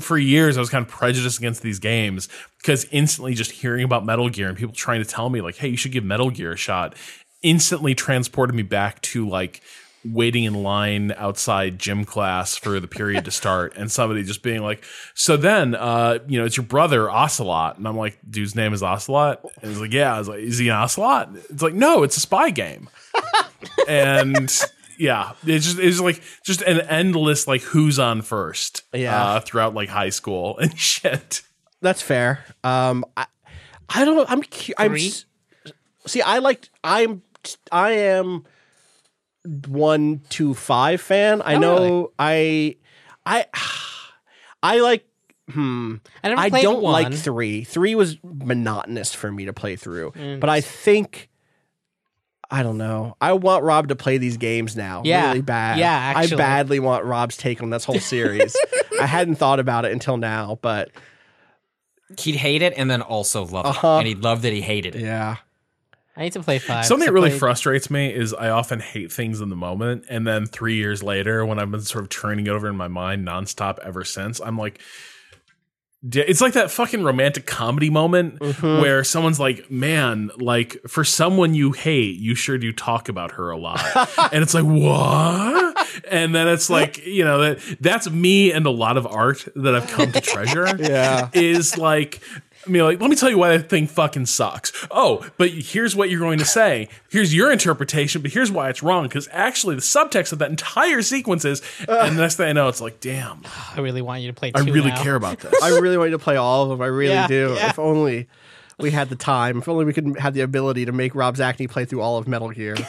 for 0.00 0.16
years 0.16 0.56
I 0.56 0.60
was 0.60 0.70
kind 0.70 0.86
of 0.86 0.90
prejudiced 0.90 1.36
against 1.38 1.60
these 1.60 1.78
games 1.78 2.30
because 2.62 2.86
instantly 2.90 3.34
just 3.34 3.50
hearing 3.50 3.84
about 3.84 4.06
Metal 4.06 4.30
Gear 4.30 4.48
and 4.48 4.56
people 4.56 4.74
trying 4.74 5.02
to 5.02 5.08
tell 5.08 5.28
me 5.28 5.42
like 5.42 5.56
hey 5.56 5.68
you 5.68 5.76
should 5.76 5.92
give 5.92 6.02
Metal 6.04 6.30
Gear 6.30 6.52
a 6.52 6.56
shot 6.56 6.94
instantly 7.42 7.94
transported 7.94 8.54
me 8.54 8.62
back 8.62 9.00
to 9.02 9.28
like 9.28 9.60
waiting 10.04 10.44
in 10.44 10.54
line 10.54 11.12
outside 11.16 11.78
gym 11.78 12.04
class 12.04 12.56
for 12.56 12.78
the 12.80 12.86
period 12.88 13.24
to 13.24 13.30
start 13.30 13.76
and 13.76 13.90
somebody 13.90 14.22
just 14.22 14.42
being 14.42 14.62
like 14.62 14.82
so 15.14 15.36
then 15.36 15.74
uh 15.74 16.18
you 16.28 16.38
know 16.38 16.44
it's 16.46 16.56
your 16.56 16.64
brother 16.64 17.10
Ocelot 17.10 17.78
and 17.78 17.86
I'm 17.86 17.96
like 17.96 18.16
dude's 18.30 18.54
name 18.54 18.72
is 18.72 18.82
Ocelot 18.82 19.44
and 19.60 19.70
he's 19.72 19.80
like 19.80 19.92
yeah 19.92 20.14
I 20.14 20.18
was 20.20 20.28
like 20.28 20.38
is 20.38 20.56
he 20.58 20.68
an 20.68 20.76
Ocelot 20.76 21.30
it's 21.50 21.62
like 21.62 21.74
no 21.74 22.04
it's 22.04 22.16
a 22.16 22.20
spy 22.20 22.50
game 22.50 22.88
and 23.88 24.50
yeah, 24.98 25.32
it's 25.46 25.64
just 25.66 25.78
it's 25.78 26.00
like 26.00 26.20
just 26.44 26.60
an 26.62 26.80
endless 26.82 27.46
like 27.46 27.62
who's 27.62 27.98
on 27.98 28.22
first, 28.22 28.82
Yeah. 28.92 29.16
uh, 29.34 29.40
throughout 29.40 29.74
like 29.74 29.88
high 29.88 30.10
school 30.10 30.58
and 30.62 30.76
shit. 30.78 31.42
That's 31.80 32.02
fair. 32.02 32.44
Um, 32.64 33.04
I, 33.16 33.26
I 33.88 34.04
don't 34.04 34.16
know. 34.16 34.26
I'm. 34.28 34.42
cu- 34.42 34.72
I'm. 34.76 34.94
S- 34.96 35.24
See, 36.06 36.20
I 36.20 36.38
like. 36.38 36.68
I'm. 36.82 37.22
I 37.72 37.92
am 37.92 38.44
one 39.68 40.22
two 40.28 40.54
five 40.54 41.00
fan. 41.00 41.42
I 41.42 41.54
Oh, 41.54 41.58
know. 41.58 41.78
really? 41.78 42.08
I. 42.18 42.76
I. 43.26 43.46
I 44.62 44.80
like. 44.80 45.04
Hmm. 45.50 45.96
I 46.22 46.28
never 46.28 46.40
I 46.40 46.48
don't 46.62 46.82
like 46.82 47.14
three. 47.14 47.64
Three 47.64 47.94
was 47.94 48.18
monotonous 48.22 49.14
for 49.14 49.32
me 49.32 49.46
to 49.46 49.52
play 49.54 49.76
through. 49.76 50.10
Mm. 50.10 50.40
But 50.40 50.50
I 50.50 50.60
think 50.60 51.30
I 52.50 52.62
don't 52.62 52.76
know. 52.76 53.16
I 53.20 53.32
want 53.32 53.64
Rob 53.64 53.88
to 53.88 53.96
play 53.96 54.18
these 54.18 54.36
games 54.36 54.76
now. 54.76 55.02
Yeah. 55.04 55.28
Really 55.28 55.40
bad. 55.42 55.78
Yeah, 55.78 56.12
I 56.16 56.26
badly 56.26 56.80
want 56.80 57.04
Rob's 57.04 57.36
take 57.36 57.62
on 57.62 57.70
this 57.70 57.84
whole 57.84 57.98
series. 58.00 58.54
I 59.00 59.06
hadn't 59.06 59.36
thought 59.36 59.58
about 59.60 59.84
it 59.86 59.92
until 59.92 60.16
now, 60.18 60.58
but 60.60 60.90
He'd 62.20 62.36
hate 62.36 62.62
it 62.62 62.72
and 62.76 62.90
then 62.90 63.02
also 63.02 63.44
love 63.44 63.66
Uh-huh. 63.66 63.86
it, 63.88 63.98
and 63.98 64.06
he'd 64.08 64.20
love 64.20 64.42
that 64.42 64.52
he 64.52 64.60
hated 64.62 64.96
it. 64.96 65.02
yeah. 65.02 65.36
I 66.18 66.22
need 66.24 66.32
to 66.34 66.42
play 66.42 66.58
five. 66.58 66.84
Something 66.84 67.06
that 67.06 67.12
really 67.12 67.30
played- 67.30 67.38
frustrates 67.38 67.88
me 67.90 68.12
is 68.12 68.34
I 68.34 68.48
often 68.50 68.80
hate 68.80 69.12
things 69.12 69.40
in 69.40 69.48
the 69.50 69.56
moment, 69.56 70.04
and 70.10 70.26
then 70.26 70.46
three 70.46 70.74
years 70.76 71.02
later, 71.02 71.46
when 71.46 71.58
I've 71.60 71.70
been 71.70 71.80
sort 71.82 72.02
of 72.04 72.10
turning 72.10 72.46
it 72.46 72.50
over 72.50 72.68
in 72.68 72.76
my 72.76 72.88
mind 72.88 73.26
nonstop 73.26 73.78
ever 73.84 74.02
since, 74.04 74.40
I'm 74.40 74.58
like, 74.58 74.80
it's 76.12 76.40
like 76.40 76.52
that 76.52 76.70
fucking 76.70 77.02
romantic 77.02 77.44
comedy 77.44 77.90
moment 77.90 78.38
Mm-hmm. 78.38 78.80
where 78.82 79.02
someone's 79.02 79.40
like, 79.40 79.68
"Man, 79.68 80.30
like 80.38 80.76
for 80.86 81.02
someone 81.02 81.54
you 81.54 81.72
hate, 81.72 82.18
you 82.20 82.36
sure 82.36 82.56
do 82.56 82.72
talk 82.72 83.08
about 83.08 83.32
her 83.32 83.50
a 83.50 83.56
lot," 83.58 83.80
and 84.32 84.42
it's 84.42 84.54
like, 84.54 84.62
"What?" 84.64 85.76
And 86.08 86.32
then 86.34 86.46
it's 86.48 86.70
like, 86.70 87.04
you 87.04 87.24
know, 87.24 87.38
that 87.40 87.58
that's 87.80 88.08
me 88.08 88.52
and 88.52 88.64
a 88.66 88.70
lot 88.70 88.96
of 88.96 89.06
art 89.08 89.46
that 89.56 89.74
I've 89.74 89.88
come 89.88 90.12
to 90.12 90.20
treasure. 90.20 90.66
Yeah. 90.78 91.30
is 91.32 91.76
like. 91.76 92.20
I 92.68 92.70
mean, 92.70 92.82
like, 92.82 93.00
let 93.00 93.08
me 93.08 93.16
tell 93.16 93.30
you 93.30 93.38
why 93.38 93.56
that 93.56 93.68
thing 93.70 93.86
fucking 93.86 94.26
sucks. 94.26 94.72
Oh, 94.90 95.26
but 95.38 95.50
here's 95.50 95.96
what 95.96 96.10
you're 96.10 96.20
going 96.20 96.38
to 96.38 96.44
say. 96.44 96.88
Here's 97.08 97.34
your 97.34 97.50
interpretation, 97.50 98.20
but 98.22 98.30
here's 98.30 98.52
why 98.52 98.68
it's 98.68 98.82
wrong. 98.82 99.04
Because 99.04 99.26
actually, 99.32 99.74
the 99.76 99.80
subtext 99.80 100.32
of 100.32 100.38
that 100.40 100.50
entire 100.50 101.00
sequence 101.02 101.44
is, 101.44 101.62
and 101.88 102.16
the 102.16 102.20
next 102.22 102.36
thing 102.36 102.48
I 102.48 102.52
know, 102.52 102.68
it's 102.68 102.80
like, 102.80 103.00
damn, 103.00 103.42
I 103.74 103.80
really 103.80 104.02
want 104.02 104.20
you 104.20 104.28
to 104.28 104.34
play. 104.34 104.52
I 104.54 104.60
really 104.60 104.90
now. 104.90 105.02
care 105.02 105.14
about 105.14 105.38
this. 105.40 105.54
I 105.62 105.70
really 105.78 105.96
want 105.96 106.10
you 106.10 106.18
to 106.18 106.22
play 106.22 106.36
all 106.36 106.64
of 106.64 106.68
them. 106.68 106.82
I 106.82 106.86
really 106.86 107.14
Yeah, 107.14 107.26
do. 107.26 107.54
yeah. 107.56 107.70
If 107.70 107.78
only 107.78 108.28
we 108.78 108.90
had 108.90 109.08
the 109.08 109.16
time. 109.16 109.58
If 109.58 109.68
only 109.68 109.84
we 109.86 109.92
could 109.94 110.18
have 110.18 110.34
the 110.34 110.42
ability 110.42 110.84
to 110.84 110.92
make 110.92 111.14
Rob 111.14 111.36
Zacny 111.36 111.68
play 111.70 111.86
through 111.86 112.02
all 112.02 112.18
of 112.18 112.28
Metal 112.28 112.50
Gear. 112.50 112.76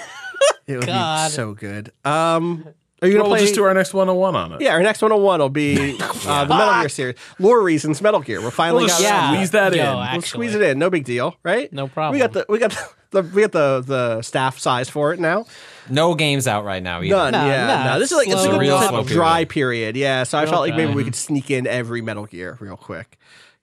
It 0.67 0.77
would 0.77 0.85
God. 0.85 1.29
be 1.29 1.33
so 1.33 1.53
good. 1.55 1.91
Um, 2.05 2.63
are 3.01 3.07
you 3.07 3.13
gonna 3.13 3.23
Well, 3.23 3.31
we'll 3.31 3.37
play? 3.39 3.45
just 3.45 3.55
do 3.55 3.63
our 3.63 3.73
next 3.73 3.93
101 3.93 4.35
on 4.35 4.53
it. 4.53 4.61
yeah, 4.61 4.73
our 4.73 4.81
next 4.83 5.01
101 5.01 5.39
will 5.39 5.49
be 5.49 5.97
uh, 6.27 6.45
the 6.45 6.55
Metal 6.55 6.79
Gear 6.81 6.89
series. 6.89 7.15
Lore 7.39 7.61
reasons 7.61 8.01
Metal 8.01 8.19
Gear. 8.21 8.41
We're 8.41 8.51
finally 8.51 8.81
We'll 8.81 8.87
just 8.89 9.01
got 9.01 9.07
Yeah, 9.07 9.33
squeeze 9.33 9.51
that 9.51 9.73
yo, 9.75 9.81
in. 9.81 9.87
actually. 9.87 10.17
We'll 10.17 10.21
squeeze 10.51 10.55
it 10.55 10.61
in. 10.61 10.79
No 10.79 10.89
big 10.89 11.05
deal, 11.05 11.35
right? 11.43 11.71
No 11.71 11.87
problem. 11.87 12.13
We 12.13 12.19
got 12.19 12.33
the 12.33 12.45
we 12.49 12.59
got 12.59 12.71
the, 12.71 12.89
the 13.21 13.29
we 13.33 13.41
got 13.43 13.51
the 13.53 13.81
the 13.85 14.21
staff 14.21 14.59
size 14.59 14.89
for 14.89 15.13
it 15.13 15.19
now. 15.19 15.45
No 15.89 16.13
games 16.15 16.47
out 16.47 16.65
right 16.65 16.83
now 16.83 17.01
either. 17.01 17.15
None. 17.15 17.31
No, 17.33 17.45
yeah. 17.47 17.83
no, 17.85 17.93
No, 17.93 17.99
this 17.99 18.11
is 18.11 18.17
like 18.17 18.27
it's 18.27 18.41
slow 18.41 18.49
a 18.49 18.53
good 18.53 18.59
Real 18.61 18.79
slow 18.81 18.99
of 18.99 19.07
period. 19.07 19.19
dry 19.19 19.45
period. 19.45 19.95
Yeah. 19.95 20.23
So 20.23 20.37
I 20.37 20.45
felt 20.45 20.61
like 20.61 20.75
maybe 20.75 20.93
we 20.93 21.03
could 21.03 21.15
sneak 21.15 21.49
in 21.49 21.65
every 21.67 22.01
Metal 22.01 22.25
Gear 22.25 22.57
real 22.59 22.77
quick. 22.77 23.17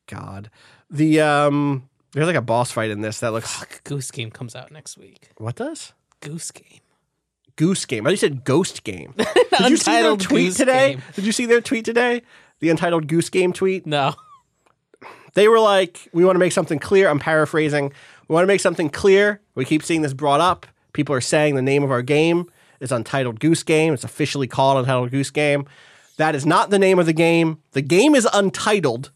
God. 0.07 0.51
The 0.91 1.21
um 1.21 1.89
there's 2.13 2.27
like 2.27 2.37
a 2.37 2.41
boss 2.41 2.71
fight 2.71 2.91
in 2.91 3.01
this 3.03 3.21
that 3.21 3.33
looks 3.33 3.63
Goose 3.85 4.11
Game 4.11 4.31
comes 4.31 4.55
out 4.57 4.71
next 4.73 4.97
week. 4.97 5.31
what 5.37 5.57
does? 5.57 5.93
Goose 6.21 6.51
Game. 6.51 6.81
Goose 7.57 7.85
game. 7.85 8.07
I 8.07 8.11
just 8.11 8.21
said 8.21 8.45
ghost 8.45 8.85
game. 8.85 9.15
Did 9.17 9.71
you 9.71 9.77
see 9.77 9.91
their 9.91 10.13
Untitled 10.13 10.21
tweet 10.21 10.47
Goose 10.49 10.57
today? 10.57 10.91
Game. 10.93 11.03
Did 11.15 11.25
you 11.25 11.33
see 11.33 11.47
their 11.47 11.61
tweet 11.61 11.85
today? 11.85 12.23
The 12.61 12.71
untitled 12.71 13.07
goose 13.07 13.29
game 13.29 13.53
tweet. 13.53 13.87
No. 13.87 14.15
They 15.35 15.49
were 15.49 15.61
like, 15.61 16.09
"We 16.13 16.25
want 16.25 16.37
to 16.37 16.39
make 16.39 16.53
something 16.53 16.79
clear." 16.79 17.09
I'm 17.09 17.19
paraphrasing. 17.19 17.93
We 18.29 18.33
want 18.33 18.45
to 18.45 18.49
make 18.49 18.61
something 18.61 18.89
clear. 18.89 19.41
We 19.55 19.65
keep 19.67 19.83
seeing 19.83 20.03
this 20.03 20.15
brought 20.15 20.41
up. 20.41 20.67
People 20.95 21.15
are 21.15 21.21
saying 21.21 21.55
the 21.55 21.63
name 21.63 21.83
of 21.83 21.91
our 21.91 22.01
game 22.01 22.51
is 22.81 22.91
Untitled 22.93 23.41
Goose 23.41 23.63
Game. 23.63 23.93
It's 23.93 24.05
officially 24.05 24.47
called 24.47 24.79
Untitled 24.79 25.11
Goose 25.11 25.31
Game. 25.31 25.67
That 26.17 26.35
is 26.35 26.47
not 26.47 26.71
the 26.71 26.79
name 26.79 26.99
of 26.99 27.05
the 27.07 27.13
game. 27.13 27.59
The 27.73 27.83
game 27.83 28.15
is 28.15 28.27
untitled. 28.33 29.11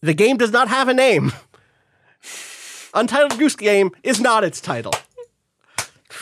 The 0.00 0.14
game 0.14 0.36
does 0.36 0.50
not 0.50 0.66
have 0.68 0.88
a 0.88 0.94
name. 0.94 1.32
Untitled 2.94 3.38
Goose 3.38 3.56
Game 3.56 3.92
is 4.02 4.20
not 4.20 4.42
its 4.44 4.60
title. 4.60 4.92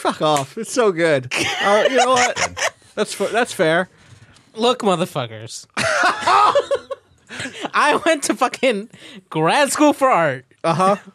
Fuck 0.01 0.23
off. 0.23 0.57
It's 0.57 0.73
so 0.73 0.93
good. 0.93 1.33
Uh, 1.63 1.85
you 1.91 1.97
know 1.97 2.11
what? 2.11 2.73
That's 2.95 3.15
fa- 3.15 3.29
that's 3.33 3.53
fair. 3.53 3.89
Look, 4.55 4.81
motherfuckers. 4.81 5.67
I 7.73 8.01
went 8.05 8.25
to 8.25 8.35
fucking 8.35 8.91
grad 9.31 9.71
school 9.71 9.93
for 9.93 10.09
art. 10.11 10.45
Uh 10.65 10.75
huh. 10.75 10.97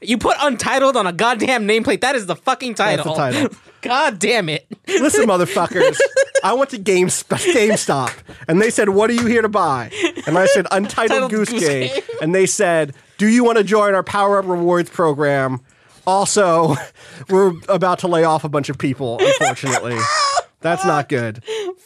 You 0.00 0.18
put 0.18 0.36
untitled 0.38 0.98
on 0.98 1.06
a 1.06 1.14
goddamn 1.14 1.66
nameplate. 1.66 2.02
That 2.02 2.14
is 2.14 2.26
the 2.26 2.36
fucking 2.36 2.74
That's 2.74 3.02
title. 3.02 3.14
the 3.14 3.18
title. 3.18 3.48
God 3.80 4.18
damn 4.18 4.50
it. 4.50 4.66
Listen, 4.86 5.26
motherfuckers. 5.26 5.96
I 6.42 6.52
went 6.52 6.68
to 6.70 6.78
GameSp- 6.78 7.54
GameStop 7.54 8.14
and 8.46 8.60
they 8.60 8.68
said, 8.68 8.90
What 8.90 9.08
are 9.08 9.14
you 9.14 9.24
here 9.24 9.40
to 9.40 9.48
buy? 9.48 9.90
And 10.26 10.36
I 10.36 10.44
said, 10.44 10.66
Untitled 10.70 11.30
Untitled 11.30 11.30
Goose, 11.30 11.48
Goose 11.48 11.60
Game. 11.66 11.88
Game. 11.88 12.02
And 12.20 12.34
they 12.34 12.44
said, 12.44 12.92
Do 13.16 13.26
you 13.26 13.44
want 13.44 13.56
to 13.56 13.64
join 13.64 13.94
our 13.94 14.02
Power 14.02 14.38
Up 14.38 14.44
Rewards 14.46 14.90
program? 14.90 15.60
Also, 16.06 16.74
we're 17.30 17.52
about 17.68 18.00
to 18.00 18.08
lay 18.08 18.24
off 18.24 18.44
a 18.44 18.48
bunch 18.48 18.68
of 18.68 18.78
people, 18.78 19.18
unfortunately. 19.20 19.96
That's 20.60 20.84
not 20.84 21.08
good. 21.08 21.42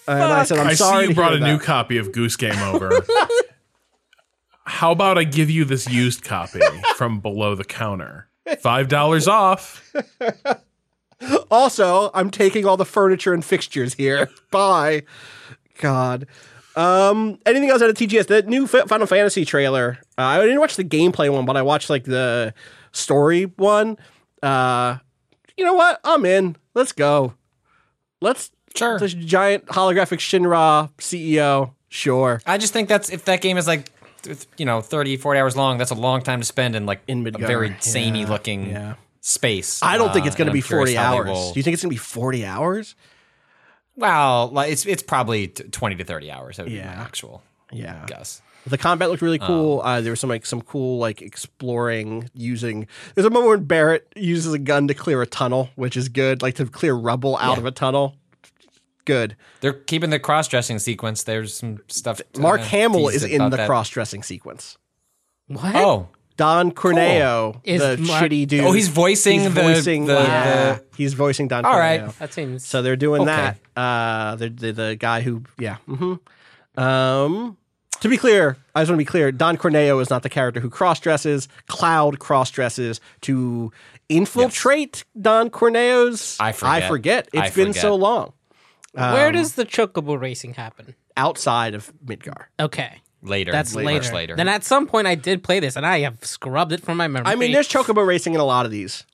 And 0.06 0.22
I 0.22 0.44
said, 0.44 0.58
I'm 0.58 0.68
I 0.68 0.74
sorry. 0.74 1.04
see 1.04 1.08
you 1.10 1.14
brought 1.14 1.32
hear 1.32 1.42
a 1.42 1.44
new 1.46 1.58
copy 1.58 1.98
of 1.98 2.12
Goose 2.12 2.36
Game 2.36 2.58
over. 2.62 3.04
How 4.64 4.92
about 4.92 5.18
I 5.18 5.24
give 5.24 5.50
you 5.50 5.64
this 5.64 5.88
used 5.88 6.22
copy 6.22 6.60
from 6.96 7.20
below 7.20 7.54
the 7.54 7.64
counter? 7.64 8.28
Five 8.60 8.88
dollars 8.88 9.26
off. 9.26 9.92
Also, 11.50 12.10
I'm 12.14 12.30
taking 12.30 12.64
all 12.66 12.76
the 12.76 12.84
furniture 12.84 13.34
and 13.34 13.44
fixtures 13.44 13.94
here. 13.94 14.30
Bye. 14.50 15.02
God. 15.80 16.26
Um, 16.76 17.40
anything 17.44 17.70
else 17.70 17.82
out 17.82 17.90
of 17.90 17.96
TGS? 17.96 18.28
The 18.28 18.42
new 18.42 18.66
Fi- 18.68 18.82
Final 18.86 19.06
Fantasy 19.06 19.44
trailer. 19.44 19.98
Uh, 20.16 20.22
I 20.22 20.40
didn't 20.42 20.60
watch 20.60 20.76
the 20.76 20.84
gameplay 20.84 21.32
one, 21.32 21.44
but 21.44 21.56
I 21.56 21.62
watched 21.62 21.90
like 21.90 22.04
the 22.04 22.54
story 22.92 23.44
one. 23.56 23.96
Uh, 24.42 24.98
you 25.56 25.64
know 25.64 25.74
what? 25.74 26.00
I'm 26.04 26.24
in. 26.24 26.56
Let's 26.74 26.92
go. 26.92 27.34
Let's 28.20 28.50
Sure. 28.76 28.98
this 28.98 29.14
giant 29.14 29.66
holographic 29.66 30.18
Shinra 30.18 30.90
CEO. 30.98 31.72
Sure. 31.88 32.40
I 32.46 32.58
just 32.58 32.72
think 32.72 32.88
that's 32.88 33.10
if 33.10 33.24
that 33.24 33.40
game 33.40 33.56
is 33.56 33.66
like 33.66 33.90
you 34.56 34.66
know 34.66 34.80
30 34.80 35.16
40 35.16 35.40
hours 35.40 35.56
long 35.56 35.78
that's 35.78 35.90
a 35.90 35.94
long 35.94 36.22
time 36.22 36.40
to 36.40 36.44
spend 36.44 36.76
in 36.76 36.84
like 36.86 37.00
In 37.08 37.26
a 37.26 37.30
very 37.38 37.74
samey 37.80 38.20
Yeah, 38.22 38.28
looking 38.28 38.70
yeah. 38.70 38.94
space 39.20 39.80
I 39.82 39.96
don't 39.96 40.12
think 40.12 40.26
Uh, 40.26 40.28
it's 40.28 40.36
going 40.36 40.46
to 40.48 40.52
be 40.52 40.60
40 40.60 40.98
hours. 40.98 41.26
will- 41.28 41.52
Do 41.52 41.58
you 41.58 41.62
think 41.62 41.74
it's 41.74 41.82
going 41.82 41.90
to 41.90 41.94
be 41.94 41.98
40 41.98 42.44
hours? 42.44 42.94
well 43.96 44.48
like 44.52 44.70
it's 44.70 44.84
it's 44.86 45.02
probably 45.02 45.48
20 45.48 45.96
to 45.96 46.04
30 46.04 46.30
hours 46.30 46.56
that 46.56 46.64
would 46.64 46.72
be 46.72 46.76
Yeah. 46.78 46.94
my 46.96 47.02
actual 47.02 47.42
Yeah. 47.72 48.04
guess 48.06 48.42
The 48.66 48.76
combat 48.78 49.08
looked 49.08 49.22
really 49.22 49.38
cool. 49.38 49.80
uh, 49.82 50.00
there 50.02 50.12
was 50.12 50.20
some 50.20 50.28
like 50.30 50.44
some 50.44 50.60
cool 50.60 50.98
like 50.98 51.22
exploring 51.22 52.28
using. 52.34 52.86
There's 53.14 53.26
a 53.26 53.30
moment 53.30 53.48
when 53.50 53.64
Barret 53.64 54.12
uses 54.16 54.52
a 54.52 54.58
gun 54.58 54.88
to 54.88 54.94
clear 54.94 55.22
a 55.22 55.26
tunnel, 55.26 55.70
which 55.76 55.96
is 55.96 56.08
good, 56.10 56.42
like 56.42 56.54
to 56.56 56.66
clear 56.66 56.94
rubble 56.94 57.36
out 57.38 57.56
of 57.58 57.64
a 57.64 57.70
tunnel. 57.70 58.16
Good. 59.06 59.36
they're 59.62 59.72
keeping 59.72 60.10
the 60.10 60.18
cross-dressing 60.18 60.80
sequence 60.80 61.22
there's 61.22 61.54
some 61.56 61.78
stuff 61.88 62.20
Mark 62.36 62.60
uh, 62.60 62.64
Hamill 62.64 63.08
is 63.08 63.24
in 63.24 63.48
the 63.48 63.64
cross-dressing 63.64 64.22
sequence. 64.22 64.76
What? 65.46 65.74
oh 65.76 66.08
Don 66.36 66.72
Corneo, 66.72 67.58
Is 67.64 67.80
the 67.80 67.96
Mark- 67.96 68.24
shitty 68.24 68.46
dude. 68.46 68.64
Oh, 68.64 68.72
he's 68.72 68.88
voicing 68.88 69.40
he's 69.40 69.54
the- 69.54 69.62
voicing 69.62 70.04
the- 70.04 70.12
yeah, 70.12 70.74
the- 70.74 70.84
he's 70.94 71.14
voicing 71.14 71.48
Don. 71.48 71.64
All 71.64 71.72
Corneo. 71.72 71.78
right. 72.06 72.18
That 72.18 72.34
seems. 72.34 72.66
So 72.66 72.82
they're 72.82 72.96
doing 72.96 73.22
Okay. 73.22 73.54
that. 73.74 73.80
Uh, 73.80 74.36
the, 74.36 74.48
the 74.50 74.72
the 74.72 74.96
guy 74.96 75.22
who, 75.22 75.42
yeah. 75.58 75.76
hmm 75.86 76.14
Um, 76.76 77.56
to 78.00 78.08
be 78.08 78.16
clear, 78.16 78.56
I 78.74 78.82
just 78.82 78.90
want 78.90 78.96
to 78.98 79.04
be 79.04 79.04
clear. 79.04 79.32
Don 79.32 79.56
Corneo 79.56 80.00
is 80.00 80.10
not 80.10 80.22
the 80.22 80.28
character 80.28 80.60
who 80.60 80.70
cross 80.70 81.00
dresses. 81.00 81.48
Cloud 81.66 82.18
cross 82.18 82.50
dresses 82.50 83.00
to 83.22 83.72
infiltrate 84.08 85.04
Don 85.20 85.50
Corneo's. 85.50 86.36
I 86.40 86.52
forget. 86.52 86.72
I 86.82 86.88
forget. 86.88 87.28
It's 87.32 87.40
I 87.40 87.50
been 87.50 87.68
forget. 87.68 87.82
so 87.82 87.94
long. 87.94 88.32
Where 88.92 89.28
um, 89.28 89.34
does 89.34 89.54
the 89.54 89.64
chocobo 89.66 90.20
racing 90.20 90.54
happen? 90.54 90.94
Outside 91.16 91.74
of 91.74 91.92
Midgar. 92.04 92.44
Okay. 92.58 93.00
later 93.22 93.52
That's 93.52 93.74
much 93.74 93.84
later. 93.84 94.14
later 94.14 94.36
Then 94.36 94.48
at 94.48 94.64
some 94.64 94.86
point 94.86 95.06
I 95.06 95.14
did 95.14 95.42
play 95.42 95.60
this 95.60 95.76
and 95.76 95.84
I 95.84 96.00
have 96.00 96.24
scrubbed 96.24 96.72
it 96.72 96.80
from 96.82 96.96
my 96.96 97.08
memory. 97.08 97.30
I 97.30 97.34
mean, 97.34 97.52
there's 97.52 97.68
chocobo 97.68 98.06
racing 98.06 98.34
in 98.34 98.40
a 98.40 98.44
lot 98.44 98.64
of 98.66 98.72
these. 98.72 99.04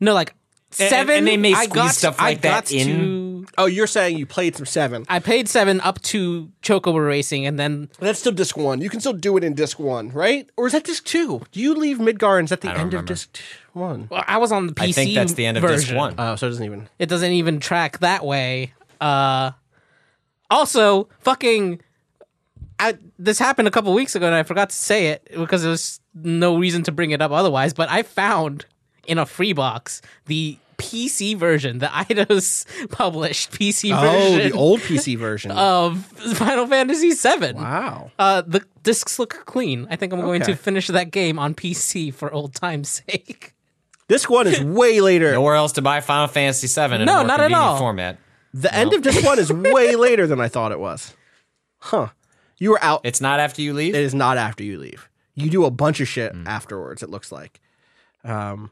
no 0.00 0.12
like 0.14 0.30
And- 0.30 0.38
seven. 0.74 1.16
and 1.18 1.26
they 1.26 1.36
may 1.36 1.52
I 1.54 1.64
squeeze 1.64 1.74
got, 1.74 1.94
stuff 1.94 2.16
I 2.18 2.24
like 2.30 2.40
that 2.42 2.64
got 2.64 2.72
in. 2.72 2.86
To, 2.88 3.22
Oh, 3.58 3.66
you're 3.66 3.88
saying 3.88 4.16
you 4.18 4.24
played 4.24 4.54
some 4.56 4.66
seven. 4.66 5.04
I 5.08 5.18
played 5.18 5.48
seven 5.48 5.80
up 5.80 6.00
to 6.02 6.50
chocobo 6.62 7.04
racing 7.06 7.44
and 7.44 7.58
then 7.58 7.90
That's 7.98 8.20
still 8.20 8.32
disc 8.32 8.56
one. 8.56 8.80
You 8.80 8.88
can 8.88 9.00
still 9.00 9.12
do 9.12 9.36
it 9.36 9.42
in 9.44 9.54
disc 9.54 9.78
one, 9.80 10.10
right? 10.10 10.48
Or 10.56 10.66
is 10.66 10.72
that 10.72 10.84
disc 10.84 11.04
two? 11.04 11.42
Do 11.50 11.60
you 11.60 11.74
leave 11.74 11.98
Midgar 11.98 12.38
and 12.38 12.46
is 12.46 12.50
that 12.50 12.60
the 12.60 12.68
I 12.68 12.74
don't 12.74 12.80
end 12.82 12.92
remember. 12.92 13.12
of 13.12 13.16
disc 13.18 13.32
t- 13.32 13.42
one? 13.72 14.06
well, 14.10 14.22
I 14.26 14.38
was 14.38 14.52
on 14.52 14.68
the 14.68 14.72
PC. 14.74 14.88
i 14.88 14.92
think 14.92 15.14
that's 15.14 15.32
the 15.34 15.44
end 15.46 15.56
of 15.56 15.62
version. 15.62 15.80
disc 15.80 15.94
one 15.94 16.14
Oh, 16.18 16.36
so 16.36 16.46
it 16.46 16.50
doesn't 16.50 16.64
even. 16.64 16.88
It 16.98 17.08
doesn't 17.08 17.32
even 17.32 17.58
track 17.58 17.98
that 17.98 18.24
way. 18.24 18.72
Uh, 19.00 19.50
also, 20.50 21.08
fucking, 21.20 21.80
I, 22.78 22.96
this 23.18 23.38
happened 23.38 23.68
a 23.68 23.70
couple 23.70 23.92
weeks 23.94 24.14
ago 24.14 24.26
and 24.26 24.34
I 24.34 24.42
forgot 24.44 24.70
to 24.70 24.76
say 24.76 25.08
it 25.08 25.28
because 25.34 25.62
there's 25.62 26.00
no 26.14 26.56
reason 26.58 26.82
to 26.84 26.92
bring 26.92 27.10
it 27.10 27.20
up 27.20 27.30
otherwise. 27.32 27.72
But 27.74 27.90
I 27.90 28.02
found 28.02 28.66
in 29.06 29.18
a 29.18 29.26
free 29.26 29.52
box 29.52 30.00
the 30.26 30.58
PC 30.82 31.36
version, 31.36 31.78
the 31.78 31.86
Eidos 31.86 32.66
published 32.90 33.52
PC 33.52 33.90
version. 33.90 33.96
Oh, 33.98 34.32
version 34.32 34.50
the 34.50 34.56
old 34.56 34.80
PC 34.80 35.16
version. 35.18 35.50
of 35.52 36.04
Final 36.34 36.66
Fantasy 36.66 37.12
VII. 37.12 37.52
wow. 37.54 38.10
Uh, 38.18 38.42
the 38.46 38.64
discs 38.82 39.18
look 39.18 39.44
clean. 39.46 39.86
I 39.90 39.96
think 39.96 40.12
I'm 40.12 40.20
going 40.20 40.42
Okay. 40.42 40.52
to 40.52 40.58
finish 40.58 40.88
that 40.88 41.10
game 41.10 41.38
on 41.38 41.54
PC 41.54 42.12
for 42.12 42.32
old 42.32 42.54
time's 42.54 42.88
sake. 43.08 43.54
Disc 44.08 44.28
one 44.28 44.46
is 44.46 44.60
way 44.60 45.00
later. 45.00 45.32
nowhere 45.32 45.54
else 45.54 45.72
to 45.72 45.82
buy 45.82 46.00
final 46.00 46.26
fantasy 46.26 46.66
7 46.66 47.00
in 47.00 47.06
No, 47.06 47.12
a 47.12 47.16
more 47.18 47.26
not 47.26 47.40
at 47.40 47.44
convenient 47.44 47.62
all. 47.62 47.78
format 47.78 48.18
The 48.52 48.74
end 48.74 48.92
of 48.92 49.00
disc 49.02 49.24
one 49.24 49.38
is 49.38 49.50
way 49.52 49.96
later 49.96 50.26
than 50.26 50.40
I 50.40 50.48
thought 50.48 50.72
it 50.72 50.80
was. 50.80 51.14
Huh. 51.78 52.08
You 52.58 52.70
were 52.70 52.82
out. 52.82 53.00
it's 53.04 53.20
not 53.20 53.40
after 53.40 53.62
you 53.62 53.72
leave 53.72 53.94
it 53.94 54.02
is 54.02 54.14
not 54.14 54.36
after 54.38 54.62
you 54.62 54.78
leave. 54.78 55.08
You 55.34 55.48
do 55.48 55.64
a 55.64 55.70
bunch 55.70 56.00
of 56.00 56.08
shit 56.08 56.32
Hmm. 56.32 56.46
afterwards, 56.46 57.02
it 57.02 57.08
looks 57.08 57.32
like. 57.32 57.60
Um, 58.24 58.70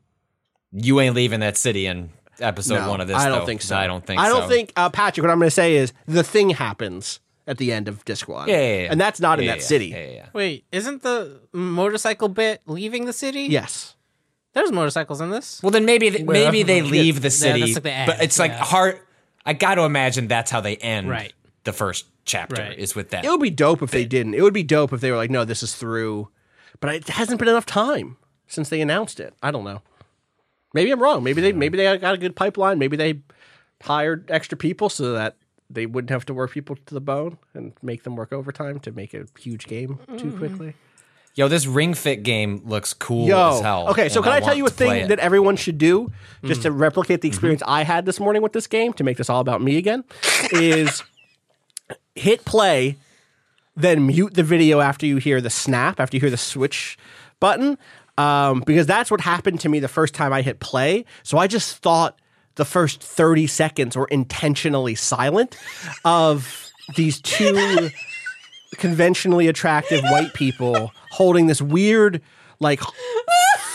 you 0.73 1.01
ain't 1.01 1.15
leaving 1.15 1.41
that 1.41 1.57
city 1.57 1.87
in 1.87 2.11
episode 2.41 2.81
no, 2.81 2.91
one 2.91 3.01
of 3.01 3.09
this 3.09 3.17
I 3.17 3.29
don't 3.29 3.41
though. 3.41 3.47
think 3.47 3.63
so. 3.63 3.77
i 3.77 3.87
don't 3.87 4.05
think 4.05 4.19
so. 4.19 4.25
I 4.25 4.29
don't 4.29 4.43
so. 4.43 4.49
think, 4.49 4.73
uh, 4.77 4.89
Patrick, 4.89 5.25
what 5.25 5.31
I'm 5.31 5.39
going 5.39 5.49
to 5.49 5.51
say 5.51 5.77
is 5.77 5.93
the 6.07 6.23
thing 6.23 6.51
happens 6.51 7.21
at 7.47 7.59
the 7.59 7.73
end 7.73 7.89
of 7.89 8.05
Disc 8.05 8.29
One. 8.29 8.49
Yeah, 8.49 8.57
yeah, 8.57 8.83
yeah. 8.83 8.89
and 8.91 9.01
that's 9.01 9.21
not 9.21 9.41
in 9.41 9.47
that 9.47 9.59
yeah, 9.59 9.65
city. 9.65 9.87
Yeah, 9.89 9.99
yeah, 9.99 10.11
yeah. 10.13 10.27
Wait, 10.33 10.65
isn't 10.73 11.03
the 11.03 11.41
motorcycle 11.53 12.29
bit 12.29 12.63
leaving 12.67 13.07
the 13.07 13.13
city? 13.13 13.43
Yes. 13.43 13.97
There's 14.53 14.73
motorcycles 14.73 15.21
in 15.21 15.31
this. 15.31 15.63
Well, 15.63 15.71
then 15.71 15.85
maybe 15.85 16.11
th- 16.11 16.25
maybe 16.25 16.63
they 16.63 16.83
leave 16.83 17.23
the 17.23 17.31
city, 17.31 17.61
that's 17.61 17.75
like 17.75 17.83
the 17.83 17.93
end, 17.93 18.07
but 18.07 18.23
it's 18.23 18.39
like 18.39 18.53
yeah. 18.53 18.65
hard. 18.65 19.01
I 19.47 19.53
got 19.53 19.77
to 19.77 19.83
imagine 19.83 20.29
that's 20.29 20.51
how 20.51 20.61
they 20.61 20.77
end 20.77 21.09
Right. 21.09 21.33
the 21.65 21.73
first 21.73 22.07
chapter 22.25 22.63
Right. 22.63 22.79
is 22.79 22.95
with 22.95 23.11
that. 23.11 23.25
It 23.25 23.31
would 23.31 23.41
be 23.41 23.51
dope 23.51 23.83
if 23.83 23.91
they 23.91 24.05
didn't. 24.05 24.35
It 24.35 24.43
would 24.43 24.55
be 24.55 24.63
dope 24.63 24.93
if 24.93 25.01
they 25.01 25.11
were 25.11 25.17
like, 25.17 25.31
no, 25.31 25.45
this 25.45 25.63
is 25.63 25.75
through. 25.75 26.29
But 26.81 26.95
it 26.95 27.09
hasn't 27.09 27.39
been 27.39 27.49
enough 27.49 27.67
time 27.67 28.17
since 28.49 28.69
they 28.69 28.81
announced 28.81 29.19
it. 29.21 29.35
I 29.43 29.51
don't 29.51 29.65
know. 29.65 29.83
Maybe 30.73 30.91
I'm 30.91 31.01
wrong. 31.01 31.23
Maybe 31.25 31.41
they 31.41 31.53
maybe 31.53 31.77
they 31.77 31.99
got 31.99 32.15
a 32.15 32.19
good 32.19 32.37
pipeline. 32.37 32.79
Maybe 32.79 32.97
they 32.97 33.21
hired 33.83 34.31
extra 34.31 34.57
people 34.57 34.89
so 34.89 35.13
that 35.13 35.37
they 35.69 35.87
wouldn't 35.87 36.11
have 36.11 36.27
to 36.27 36.35
work 36.35 36.53
people 36.53 36.77
to 36.87 36.95
the 36.95 37.01
bone 37.01 37.39
and 37.55 37.73
make 37.83 38.03
them 38.03 38.17
work 38.17 38.33
overtime 38.33 38.81
to 38.81 38.93
make 38.93 39.15
a 39.15 39.27
huge 39.39 39.67
game 39.67 39.99
too 40.19 40.33
mm. 40.33 40.39
quickly. 40.39 40.75
Yo, 41.37 41.47
this 41.47 41.65
Ring 41.67 41.95
Fit 41.95 42.25
game 42.25 42.61
looks 42.65 42.93
cool 42.93 43.29
Yo, 43.29 43.55
as 43.55 43.61
hell. 43.61 43.89
okay. 43.91 44.09
So 44.09 44.17
and 44.17 44.25
can 44.25 44.33
I, 44.33 44.41
tell 44.41 44.49
want 44.49 44.59
you 44.59 44.67
a 44.67 44.71
to 44.71 44.75
play 44.75 44.89
thing 44.89 45.05
it. 45.05 45.09
that 45.09 45.21
everyone 45.21 45.57
should 45.57 45.79
do 45.79 46.13
just 46.45 46.63
to 46.63 46.71
mm. 46.71 46.79
replicate 46.79 47.21
the 47.21 47.29
mm-hmm. 47.29 47.35
experience 47.35 47.63
I 47.67 47.85
had 47.85 48.05
this 48.05 48.19
morning 48.19 48.43
with 48.43 48.53
this 48.53 48.67
game 48.67 48.93
to 48.95 49.05
make 49.05 49.17
this 49.17 49.31
all 49.31 49.41
about 49.41 49.63
me 49.63 49.77
again? 49.77 50.05
is 50.53 51.05
hit 52.17 52.45
play, 52.45 52.97
then 53.77 54.07
mute 54.07 54.35
the 54.35 54.43
video 54.43 54.81
after 54.81 55.07
you 55.07 55.19
hear 55.19 55.41
the 55.41 55.51
snap, 55.51 56.01
after 56.01 56.17
you 56.17 56.21
hear 56.21 56.31
the 56.31 56.37
switch 56.37 56.99
button, 57.39 57.79
um, 58.21 58.63
because 58.67 58.87
that's 58.87 59.11
what 59.11 59.21
happened 59.21 59.61
to 59.61 59.69
me 59.69 59.81
the 59.81 59.89
first 59.89 60.15
time 60.15 60.33
I 60.33 60.43
hit 60.43 60.61
play. 60.61 61.05
So 61.23 61.39
I 61.39 61.47
just 61.47 61.77
thought 61.79 62.19
the 62.57 62.65
first 62.65 63.03
thirty 63.03 63.47
seconds 63.47 63.97
were 63.97 64.09
intentionally 64.11 64.95
silent 64.95 65.57
of 66.05 66.71
these 66.97 67.21
two 67.21 67.91
conventionally 68.77 69.49
attractive 69.49 70.03
white 70.05 70.35
people 70.35 70.93
holding 71.11 71.47
this 71.47 71.63
weird, 71.63 72.21
like 72.59 72.81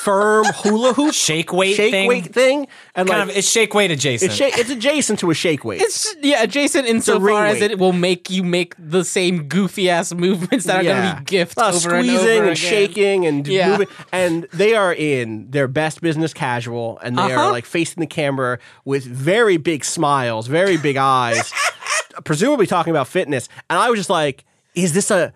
firm 0.06 0.46
hula 0.58 0.94
hoop 0.94 1.14
Shake 1.14 1.52
weight 1.52 1.76
shake 1.76 1.92
thing? 1.92 2.08
weight 2.08 2.34
thing, 2.34 2.68
and 2.94 3.08
kind 3.10 3.22
like 3.22 3.30
of 3.32 3.38
it's 3.38 3.50
shake 3.50 3.74
weight 3.74 3.90
adjacent. 3.92 4.30
it's, 4.32 4.38
sha- 4.38 4.60
it's 4.62 4.70
adjacent 4.70 5.18
to 5.20 5.32
a 5.32 5.34
shake 5.34 5.66
weight. 5.66 5.82
It's 5.82 6.16
yeah, 6.22 6.44
adjacent 6.44 6.86
ring 6.86 6.96
insofar 6.98 7.46
as 7.48 7.60
weight. 7.60 7.72
it 7.72 7.80
will 7.80 7.92
make 7.94 8.30
you 8.30 8.44
make 8.44 8.76
the 8.78 9.04
same 9.04 9.48
goofy 9.48 9.90
ass 9.90 10.14
movements 10.14 10.66
that 10.66 10.78
are 10.78 10.84
going 10.84 11.10
to 11.16 11.20
be 11.20 11.26
gift 11.26 11.58
Uh, 11.58 11.70
over 11.70 11.78
squeezing 11.80 12.14
and 12.20 12.28
over 12.30 12.44
again. 12.44 12.56
shaking 12.56 13.26
and 13.26 13.48
Yeah. 13.48 13.70
moving, 13.72 13.88
and 14.12 14.48
they 14.54 14.76
are 14.76 14.94
in 14.94 15.50
their 15.50 15.68
best 15.68 16.02
business 16.02 16.34
casual, 16.34 17.00
and 17.04 17.18
they 17.18 17.22
are 17.34 17.40
Uh-huh. 17.40 17.52
like 17.52 17.66
facing 17.66 18.00
the 18.02 18.08
camera 18.08 18.60
with 18.86 19.04
very 19.06 19.58
big 19.58 19.84
smiles, 19.84 20.46
very 20.48 20.78
big 20.78 20.98
eyes, 20.98 21.52
presumably 22.24 22.68
talking 22.68 22.92
about 22.92 23.08
fitness. 23.08 23.50
And 23.70 23.80
I 23.80 23.90
was 23.90 24.00
just 24.00 24.10
like, 24.10 24.44
"Is 24.76 24.94
this 24.94 25.10
a? 25.12 25.34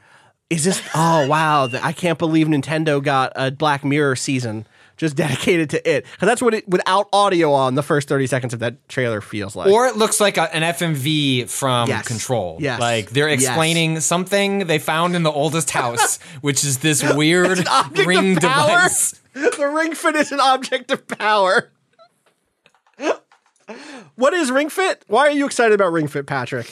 Is 0.49 0.63
this? 0.63 0.81
Oh 0.95 1.27
wow! 1.27 1.67
th- 1.67 1.83
I 1.83 1.91
can't 1.91 2.17
believe 2.17 2.47
Nintendo 2.47 3.03
got 3.03 3.31
a 3.35 3.51
Black 3.51 3.83
Mirror 3.83 4.15
season." 4.15 4.65
Just 4.97 5.15
dedicated 5.15 5.69
to 5.69 5.89
it, 5.89 6.05
because 6.11 6.27
that's 6.27 6.41
what 6.41 6.53
it 6.53 6.67
without 6.67 7.07
audio 7.13 7.53
on 7.53 7.75
the 7.75 7.83
first 7.83 8.09
thirty 8.09 8.27
seconds 8.27 8.53
of 8.53 8.59
that 8.59 8.89
trailer 8.89 9.21
feels 9.21 9.55
like. 9.55 9.71
or 9.71 9.87
it 9.87 9.95
looks 9.95 10.19
like 10.19 10.35
a, 10.37 10.53
an 10.53 10.61
FMV 10.61 11.49
from 11.49 11.87
Yes. 11.87 12.05
Control. 12.05 12.57
Yes. 12.59 12.81
Like 12.81 13.11
they're 13.11 13.29
Yes. 13.29 13.43
explaining 13.43 14.01
something 14.01 14.67
they 14.67 14.77
found 14.77 15.15
in 15.15 15.23
the 15.23 15.31
oldest 15.31 15.69
house, 15.69 16.17
which 16.41 16.65
is 16.65 16.79
this 16.79 17.01
weird 17.13 17.59
ring 18.05 18.33
device. 18.35 19.11
the 19.33 19.71
Ring 19.73 19.93
Fit 19.95 20.15
is 20.17 20.33
an 20.33 20.41
object 20.41 20.91
of 20.91 21.07
power. 21.07 21.69
what 24.15 24.33
is 24.33 24.51
Ring 24.51 24.69
Fit? 24.69 25.05
Why 25.07 25.27
are 25.27 25.31
you 25.31 25.45
excited 25.45 25.73
about 25.73 25.93
Ring 25.93 26.07
Fit, 26.07 26.25
Patrick? 26.27 26.69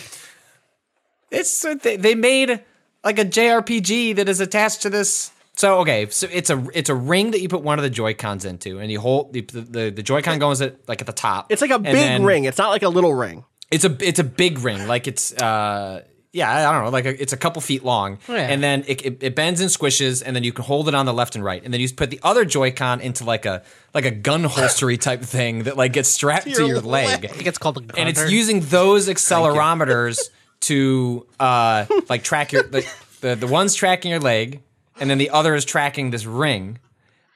It's 1.32 1.64
uh, 1.64 1.76
they, 1.76 1.96
they 1.96 2.16
made 2.16 2.62
like 3.04 3.20
a 3.20 3.26
JRPG 3.26 4.16
that 4.18 4.28
is 4.30 4.40
attached 4.40 4.82
to 4.84 4.90
this. 4.90 5.32
So 5.56 5.80
okay, 5.80 6.08
so 6.10 6.28
it's 6.32 6.50
a 6.50 6.64
it's 6.74 6.90
a 6.90 6.96
ring 6.96 7.32
that 7.32 7.42
you 7.42 7.50
put 7.50 7.62
one 7.64 7.80
of 7.80 7.84
the 7.84 7.90
Joy 7.90 8.14
Cons 8.14 8.46
into, 8.46 8.80
and 8.80 8.92
you 8.92 9.00
hold 9.00 9.34
the 9.34 9.42
the, 9.42 9.90
the 9.90 10.04
Joy 10.04 10.22
Con 10.22 10.38
goes 10.40 10.62
at 10.62 10.88
like 10.88 11.02
at 11.02 11.08
the 11.08 11.14
top. 11.14 11.52
It's 11.52 11.62
like 11.62 11.72
a 11.72 11.80
big 11.80 11.94
then 11.94 12.24
ring. 12.24 12.44
It's 12.46 12.58
not 12.60 12.70
like 12.70 12.84
a 12.84 12.90
little 12.90 13.14
ring. 13.14 13.44
It's 13.72 13.84
a 13.84 13.98
it's 14.00 14.20
a 14.20 14.24
big 14.24 14.60
ring, 14.60 14.88
like 14.88 15.08
it's 15.08 15.34
uh 15.34 16.04
yeah 16.32 16.70
I 16.70 16.72
don't 16.72 16.84
know, 16.86 16.90
like 16.92 17.06
a, 17.06 17.22
it's 17.22 17.34
a 17.34 17.38
couple 17.38 17.62
feet 17.62 17.84
long, 17.84 18.20
Yeah. 18.30 18.36
and 18.36 18.62
then 18.62 18.84
it, 18.88 19.04
it 19.06 19.24
it 19.24 19.36
bends 19.36 19.60
and 19.60 19.70
squishes, 19.72 20.22
and 20.24 20.36
then 20.36 20.44
you 20.44 20.54
can 20.54 20.64
hold 20.64 20.88
it 20.88 20.94
on 20.94 21.06
the 21.08 21.14
left 21.14 21.36
and 21.36 21.44
right, 21.44 21.62
and 21.64 21.74
then 21.74 21.82
you 21.82 21.90
put 21.92 22.12
the 22.12 22.20
other 22.22 22.46
Joy-Con 22.46 23.02
into 23.02 23.24
like 23.24 23.46
a 23.48 23.64
like 23.96 24.06
a 24.06 24.12
gun 24.12 24.44
holstery 24.44 24.98
type 25.02 25.22
thing 25.22 25.64
that 25.64 25.76
like 25.76 25.92
gets 25.94 26.08
strapped 26.10 26.44
to 26.46 26.52
your 26.52 26.68
your 26.68 26.82
leg, 26.82 27.26
I 27.26 27.30
think 27.30 27.48
it's 27.48 27.58
called 27.58 27.78
a 27.78 28.00
and 28.00 28.08
it's 28.08 28.30
using 28.32 28.60
those 28.62 29.10
accelerometers 29.14 30.20
to 30.62 31.26
uh 31.40 31.86
like 32.10 32.24
track 32.24 32.52
your 32.52 32.64
the, 32.64 32.86
the 33.22 33.36
the 33.36 33.48
one's 33.48 33.76
tracking 33.76 34.12
your 34.12 34.20
leg, 34.20 34.62
and 35.00 35.10
then 35.10 35.18
the 35.18 35.30
other 35.30 35.56
is 35.56 35.66
tracking 35.66 36.12
this 36.12 36.26
ring. 36.26 36.80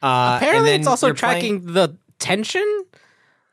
Uh, 0.04 0.06
and 0.06 0.44
Apparently, 0.44 0.72
it's 0.72 0.88
also 0.88 1.08
you're 1.08 1.16
playing- 1.16 1.62
tracking 1.62 1.74
the 1.74 1.96
tension. 2.20 2.86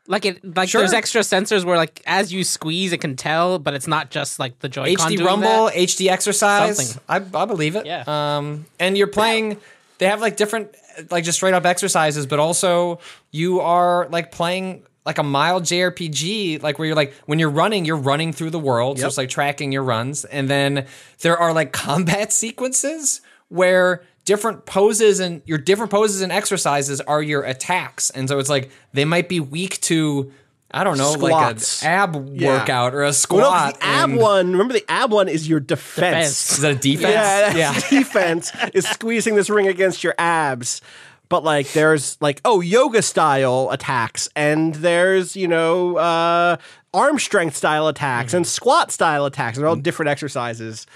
Like 0.07 0.25
it, 0.25 0.55
like 0.57 0.69
Sure. 0.69 0.81
there's 0.81 0.93
extra 0.93 1.21
sensors 1.21 1.63
where 1.63 1.77
like 1.77 2.01
as 2.07 2.33
you 2.33 2.43
squeeze, 2.43 2.93
it 2.93 2.97
can 2.97 3.15
tell, 3.15 3.59
but 3.59 3.75
it's 3.75 3.85
not 3.85 4.09
just 4.09 4.39
like 4.39 4.57
the 4.57 4.67
Joy-Con 4.67 5.11
HD 5.11 5.23
Rumble, 5.23 5.65
that. 5.65 5.75
HD 5.75 6.09
Exercise. 6.09 6.77
Something. 6.93 7.03
I, 7.07 7.41
I 7.43 7.45
believe 7.45 7.75
it. 7.75 7.85
Yeah. 7.85 8.03
Um, 8.07 8.65
and 8.79 8.97
you're 8.97 9.05
playing. 9.05 9.57
They 9.99 10.07
have 10.07 10.19
like 10.19 10.35
different, 10.35 10.73
like 11.11 11.25
just 11.25 11.37
straight 11.37 11.53
up 11.53 11.63
exercises, 11.63 12.25
but 12.25 12.39
also 12.39 12.99
you 13.29 13.59
are 13.59 14.07
like 14.09 14.31
playing 14.31 14.81
like 15.05 15.17
a 15.17 15.23
mild 15.23 15.63
JRPG, 15.63 16.61
like 16.61 16.77
where 16.79 16.87
you're 16.87 16.95
like 16.95 17.13
when 17.25 17.39
you're 17.39 17.49
running, 17.49 17.85
you're 17.85 17.95
running 17.95 18.33
through 18.33 18.49
the 18.51 18.59
world, 18.59 18.97
so 18.97 19.03
Yep. 19.03 19.07
it's 19.09 19.17
like 19.17 19.29
tracking 19.29 19.71
your 19.71 19.83
runs, 19.83 20.25
and 20.25 20.49
then 20.49 20.85
there 21.21 21.37
are 21.37 21.53
like 21.53 21.71
combat 21.73 22.31
sequences 22.33 23.21
where 23.47 24.03
different 24.25 24.65
poses 24.65 25.19
and 25.19 25.41
your 25.45 25.57
different 25.57 25.89
poses 25.91 26.21
and 26.21 26.31
exercises 26.31 27.01
are 27.01 27.21
your 27.23 27.43
attacks, 27.43 28.09
and 28.11 28.27
so 28.29 28.39
it's 28.39 28.49
like 28.49 28.69
they 28.93 29.05
might 29.05 29.29
be 29.29 29.39
weak 29.39 29.79
to. 29.81 30.31
I 30.71 30.83
don't 30.83 30.99
know, 30.99 31.13
Squats. 31.13 31.81
like 31.81 31.89
an 31.91 31.99
ab 31.99 32.31
Yeah. 32.35 32.59
workout 32.59 32.93
or 32.93 33.01
a 33.01 33.11
Well, 33.31 33.39
no, 33.65 33.71
the 33.71 33.83
ab 33.83 34.13
one. 34.13 34.51
Remember, 34.51 34.71
the 34.75 34.85
ab 34.87 35.11
one 35.11 35.27
is 35.27 35.49
your 35.49 35.59
defense. 35.59 36.51
is 36.51 36.57
that 36.59 36.71
a 36.73 36.75
defense? 36.75 37.11
Yeah, 37.55 37.71
that's 37.73 37.89
defense 37.89 38.51
is 38.75 38.85
squeezing 38.87 39.33
this 39.33 39.49
ring 39.49 39.67
against 39.67 40.03
your 40.03 40.13
abs. 40.19 40.81
But 41.29 41.43
like, 41.43 41.71
there's 41.73 42.17
like, 42.21 42.41
oh, 42.43 42.59
yoga 42.59 43.01
style 43.03 43.69
attacks, 43.71 44.27
and 44.35 44.73
there's 44.75 45.35
you 45.35 45.47
know, 45.47 45.95
uh, 45.97 46.57
arm 46.93 47.19
strength 47.19 47.55
style 47.55 47.87
attacks, 47.87 48.33
and 48.33 48.45
squat 48.47 48.91
style 48.91 49.25
attacks. 49.25 49.57
They're 49.57 49.67
all 49.67 49.75
different 49.75 50.09
exercises. 50.09 50.87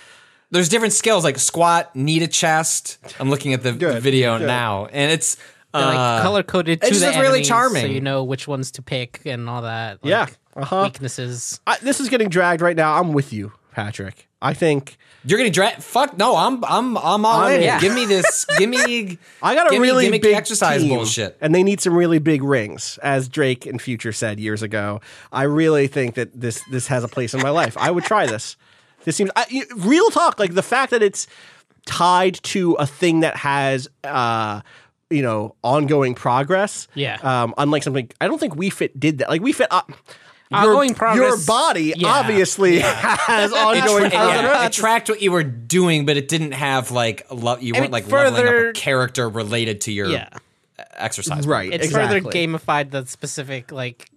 There's 0.49 0.69
different 0.69 0.93
skills 0.93 1.23
like 1.23 1.37
squat, 1.39 1.95
knee 1.95 2.19
to 2.19 2.27
chest. 2.27 2.97
I'm 3.19 3.29
looking 3.29 3.53
at 3.53 3.63
the 3.63 3.73
Good, 3.73 4.01
video 4.03 4.37
good. 4.39 4.45
now, 4.47 4.85
and 4.87 5.11
it's 5.11 5.35
They're 5.71 5.81
like 5.85 5.97
uh, 5.97 6.21
color 6.21 6.43
coded 6.43 6.81
to 6.81 6.87
it's 6.87 6.99
the 6.99 7.05
just 7.07 7.19
really 7.19 7.43
charming. 7.43 7.81
so 7.81 7.87
you 7.87 8.01
know 8.01 8.23
which 8.23 8.47
ones 8.47 8.71
to 8.71 8.81
pick 8.81 9.21
and 9.25 9.49
all 9.49 9.61
that. 9.63 10.03
like, 10.03 10.09
Yeah, 10.09 10.27
uh-huh. 10.55 10.83
weaknesses. 10.83 11.59
I, 11.65 11.77
this 11.81 11.99
is 11.99 12.09
getting 12.09 12.29
dragged 12.29 12.61
right 12.61 12.75
now. 12.75 12.99
I'm 12.99 13.13
with 13.13 13.33
you, 13.33 13.51
Patrick. 13.71 14.27
I 14.43 14.53
think 14.53 14.97
You're 15.25 15.37
gonna 15.39 15.49
dra- 15.49 15.79
fuck 15.79 16.17
no. 16.17 16.35
I'm 16.35 16.63
I'm 16.65 16.97
I'm 16.97 17.25
all 17.25 17.41
I'm 17.41 17.53
in. 17.53 17.63
in. 17.63 17.79
Give 17.79 17.93
me 17.95 18.05
this. 18.05 18.45
Give 18.57 18.69
me. 18.69 19.17
I 19.41 19.55
got 19.55 19.67
a 19.67 19.69
give 19.71 19.81
me 19.81 19.87
really 19.87 20.09
big 20.11 20.25
exercise 20.25 20.81
team, 20.81 20.97
bullshit. 20.97 21.37
and 21.41 21.55
they 21.55 21.63
need 21.63 21.79
some 21.79 21.95
really 21.95 22.19
big 22.19 22.43
rings, 22.43 22.99
as 23.01 23.29
Drake 23.29 23.65
and 23.65 23.81
Future 23.81 24.11
said 24.11 24.39
years 24.39 24.61
ago. 24.61 24.99
I 25.31 25.43
really 25.43 25.87
think 25.87 26.15
that 26.15 26.39
this 26.39 26.61
this 26.69 26.87
has 26.87 27.03
a 27.03 27.07
place 27.07 27.33
in 27.33 27.41
my 27.41 27.49
life. 27.51 27.77
I 27.77 27.89
would 27.89 28.03
try 28.03 28.25
this. 28.27 28.57
This 29.05 29.15
seems 29.15 29.31
I, 29.35 29.65
real 29.77 30.09
talk. 30.09 30.39
Like 30.39 30.53
the 30.53 30.61
fact 30.63 30.91
that 30.91 31.01
it's 31.01 31.25
tied 31.85 32.35
to 32.43 32.73
a 32.73 32.85
thing 32.85 33.21
that 33.21 33.35
has, 33.37 33.89
uh, 34.03 34.61
you 35.09 35.21
know, 35.21 35.55
ongoing 35.63 36.15
progress. 36.15 36.87
Yeah. 36.95 37.17
Um, 37.21 37.53
unlike 37.57 37.83
something, 37.83 38.09
I 38.21 38.27
don't 38.27 38.39
think 38.39 38.55
Wii 38.55 38.71
Fit 38.71 38.97
did 38.99 39.17
that. 39.19 39.29
Like 39.29 39.41
Wii 39.41 39.55
Fit. 39.55 39.67
Uh, 39.71 39.81
Uh, 40.53 40.57
ongoing 40.57 40.89
your, 40.89 40.95
progress- 40.95 41.17
Your 41.17 41.37
body 41.45 41.93
Yeah. 41.95 42.07
obviously 42.09 42.79
has 42.79 43.51
ongoing 43.53 44.05
It, 44.05 44.11
progress. 44.13 44.41
yeah, 44.43 44.65
it 44.65 44.73
tracked 44.73 45.09
what 45.09 45.21
you 45.21 45.31
were 45.31 45.43
doing, 45.43 46.05
but 46.05 46.17
it 46.17 46.27
didn't 46.27 46.51
have 46.53 46.91
like 46.91 47.25
lo- 47.31 47.57
you 47.59 47.73
weren't 47.73 47.85
mean, 47.85 47.91
like 47.91 48.07
leveling 48.11 48.41
up 48.43 48.49
further- 48.49 48.69
a 48.69 48.73
character 48.73 49.29
related 49.29 49.81
to 49.81 49.91
your 49.91 50.07
Yeah, 50.07 50.29
uh, 50.79 50.83
exercise. 50.95 51.45
Right. 51.47 51.71
it's 51.73 51.85
exactly. 51.85 52.19
further 52.21 52.31
gamified 52.31 52.91
the 52.91 53.05
specific 53.05 53.71
like 53.71 54.09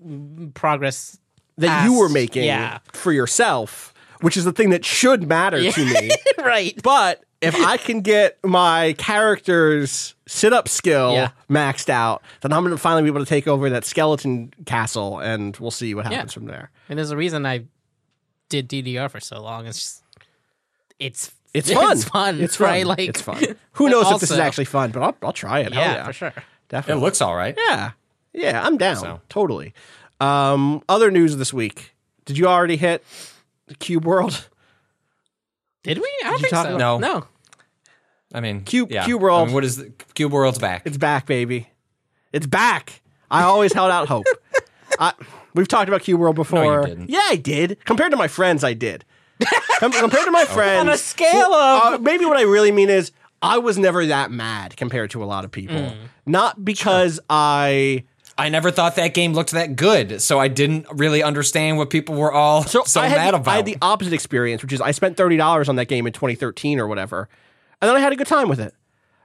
progress 0.55 1.19
that 1.59 1.85
you 1.85 1.99
were 1.99 2.09
making 2.09 2.45
Yeah, 2.45 2.79
for 2.93 3.13
yourself, 3.13 3.95
which 4.21 4.37
is 4.37 4.45
the 4.45 4.53
thing 4.53 4.71
that 4.71 4.85
should 4.85 5.27
matter 5.29 5.71
to 5.73 5.85
me. 6.01 6.11
right. 6.39 6.79
But 6.83 7.23
if 7.43 7.55
I 7.57 7.77
can 7.77 8.01
get 8.01 8.39
my 8.45 8.95
character's 8.99 10.15
sit 10.27 10.53
up 10.53 10.69
skill 10.69 11.13
Yeah. 11.13 11.31
maxed 11.51 11.89
out, 11.89 12.23
then 12.41 12.53
I'm 12.53 12.63
going 12.63 12.75
to 12.75 12.81
finally 12.81 13.03
be 13.03 13.09
able 13.09 13.21
to 13.25 13.29
take 13.29 13.47
over 13.47 13.69
that 13.71 13.85
skeleton 13.85 14.53
castle 14.65 15.19
and 15.21 15.57
we'll 15.59 15.71
see 15.71 15.95
what 15.95 16.07
happens 16.07 16.33
from 16.33 16.47
there. 16.47 16.71
And 16.89 16.99
there's 16.99 17.11
a 17.11 17.17
reason 17.17 17.45
I 17.47 17.65
did 18.49 18.69
DDR 18.69 19.11
for 19.11 19.21
so 19.21 19.41
long. 19.43 19.67
It's 19.67 19.79
just 19.79 20.03
it's 20.99 21.33
It's 21.53 21.71
fun. 21.73 21.93
It's 21.93 22.05
fun. 22.05 22.41
It's 22.41 22.57
fun. 22.57 22.67
right? 22.69 22.87
Like 22.87 22.99
it's 23.01 23.21
fun. 23.21 23.43
Who 23.73 23.89
knows 23.91 24.11
if 24.11 24.21
this 24.21 24.31
is 24.31 24.39
actually 24.39 24.65
fun, 24.65 24.91
but 24.91 25.03
I'll, 25.03 25.17
I'll 25.23 25.33
try 25.33 25.61
it. 25.61 25.73
Hell 25.73 25.83
Yeah, 25.83 25.95
yeah, 25.95 26.05
for 26.07 26.13
sure. 26.13 26.33
Definitely. 26.69 27.01
It 27.01 27.05
looks 27.05 27.21
all 27.21 27.37
right. 27.37 27.57
yeah. 27.69 27.93
Yeah, 28.33 28.63
I'm 28.67 28.77
down. 28.77 28.97
So. 28.97 29.21
Totally. 29.29 29.73
Um, 30.21 30.83
other 30.89 31.11
news 31.11 31.37
this 31.37 31.53
week. 31.55 31.95
Did 32.25 32.37
you 32.39 32.47
already 32.49 32.77
hit 32.77 33.05
the 33.67 33.75
Cube 33.75 34.05
World? 34.05 34.49
Did 35.87 35.99
we? 35.99 36.13
I 36.25 36.31
don't 36.31 36.33
you 36.35 36.39
think 36.43 36.51
talk 36.53 36.67
so. 36.67 36.77
about- 36.77 37.01
no. 37.01 37.27
I 38.35 38.41
mean, 38.41 38.63
Cube- 38.63 38.91
yeah. 38.91 39.05
Cube 39.05 39.23
World. 39.23 39.43
I 39.43 39.45
mean, 39.47 39.55
what 39.55 39.65
is 39.65 39.77
the, 39.77 39.93
Cube 40.15 40.33
World's 40.33 40.59
back? 40.59 40.83
It's 40.85 40.97
back, 40.97 41.27
baby. 41.27 41.71
It's 42.33 42.47
back. 42.47 43.01
I 43.31 43.43
always 43.45 43.73
held 43.73 43.91
out 43.91 44.09
hope. 44.09 44.27
I, 44.99 45.13
we've 45.55 45.69
talked 45.69 45.89
about 45.89 46.03
Cube 46.03 46.21
World 46.21 46.35
before. 46.37 46.85
didn't. 46.87 47.09
Yeah, 47.09 47.21
I 47.31 47.37
did. 47.37 47.79
Compared 47.85 48.11
to 48.11 48.17
my 48.17 48.29
friends, 48.29 48.65
I 48.65 48.75
did. 48.75 49.05
Com- 49.79 49.93
compared 49.93 50.25
to 50.25 50.31
my 50.33 50.45
friends, 50.49 50.81
On 50.81 50.89
a 50.89 50.99
scale 50.99 51.55
of 51.55 51.95
uh, 51.95 51.99
maybe 51.99 52.25
what 52.25 52.37
I 52.37 52.43
really 52.43 52.73
mean 52.73 52.91
is 52.91 53.13
I 53.43 53.59
was 53.59 53.79
never 53.79 54.05
that 54.07 54.31
mad 54.33 54.77
compared 54.77 55.11
to 55.11 55.23
a 55.23 55.27
lot 55.27 55.45
of 55.45 55.53
people. 55.53 55.77
Mm. 55.77 55.95
Not 56.27 56.65
because 56.65 57.21
I 57.31 58.05
I 58.39 58.49
never 58.51 58.71
thought 58.71 58.97
that 58.97 59.15
game 59.15 59.33
looked 59.33 59.53
that 59.53 59.77
good, 59.77 60.21
so 60.21 60.39
I 60.39 60.49
didn't 60.49 60.87
really 60.93 61.23
understand 61.23 61.79
what 61.79 61.89
people 61.89 62.15
were 62.17 62.33
all 62.33 62.65
so, 62.65 62.85
I 63.01 63.07
had, 63.09 63.17
mad 63.17 63.35
the- 63.35 63.39
about. 63.39 63.53
I 63.53 63.57
had 63.57 63.65
the 63.65 63.79
opposite 63.81 64.13
experience, 64.13 64.63
which 64.63 64.73
is 64.73 64.81
I 64.81 64.91
spent 64.91 65.17
thirty 65.17 65.37
dollars 65.37 65.69
on 65.69 65.77
that 65.77 65.87
game 65.87 66.07
in 66.07 66.13
2013 66.13 66.79
or 66.79 66.87
whatever, 66.87 67.29
and 67.81 67.89
then 67.89 67.97
I 67.97 68.01
had 68.01 68.13
a 68.13 68.17
good 68.17 68.27
time 68.27 68.49
with 68.49 68.61
it. 68.61 68.75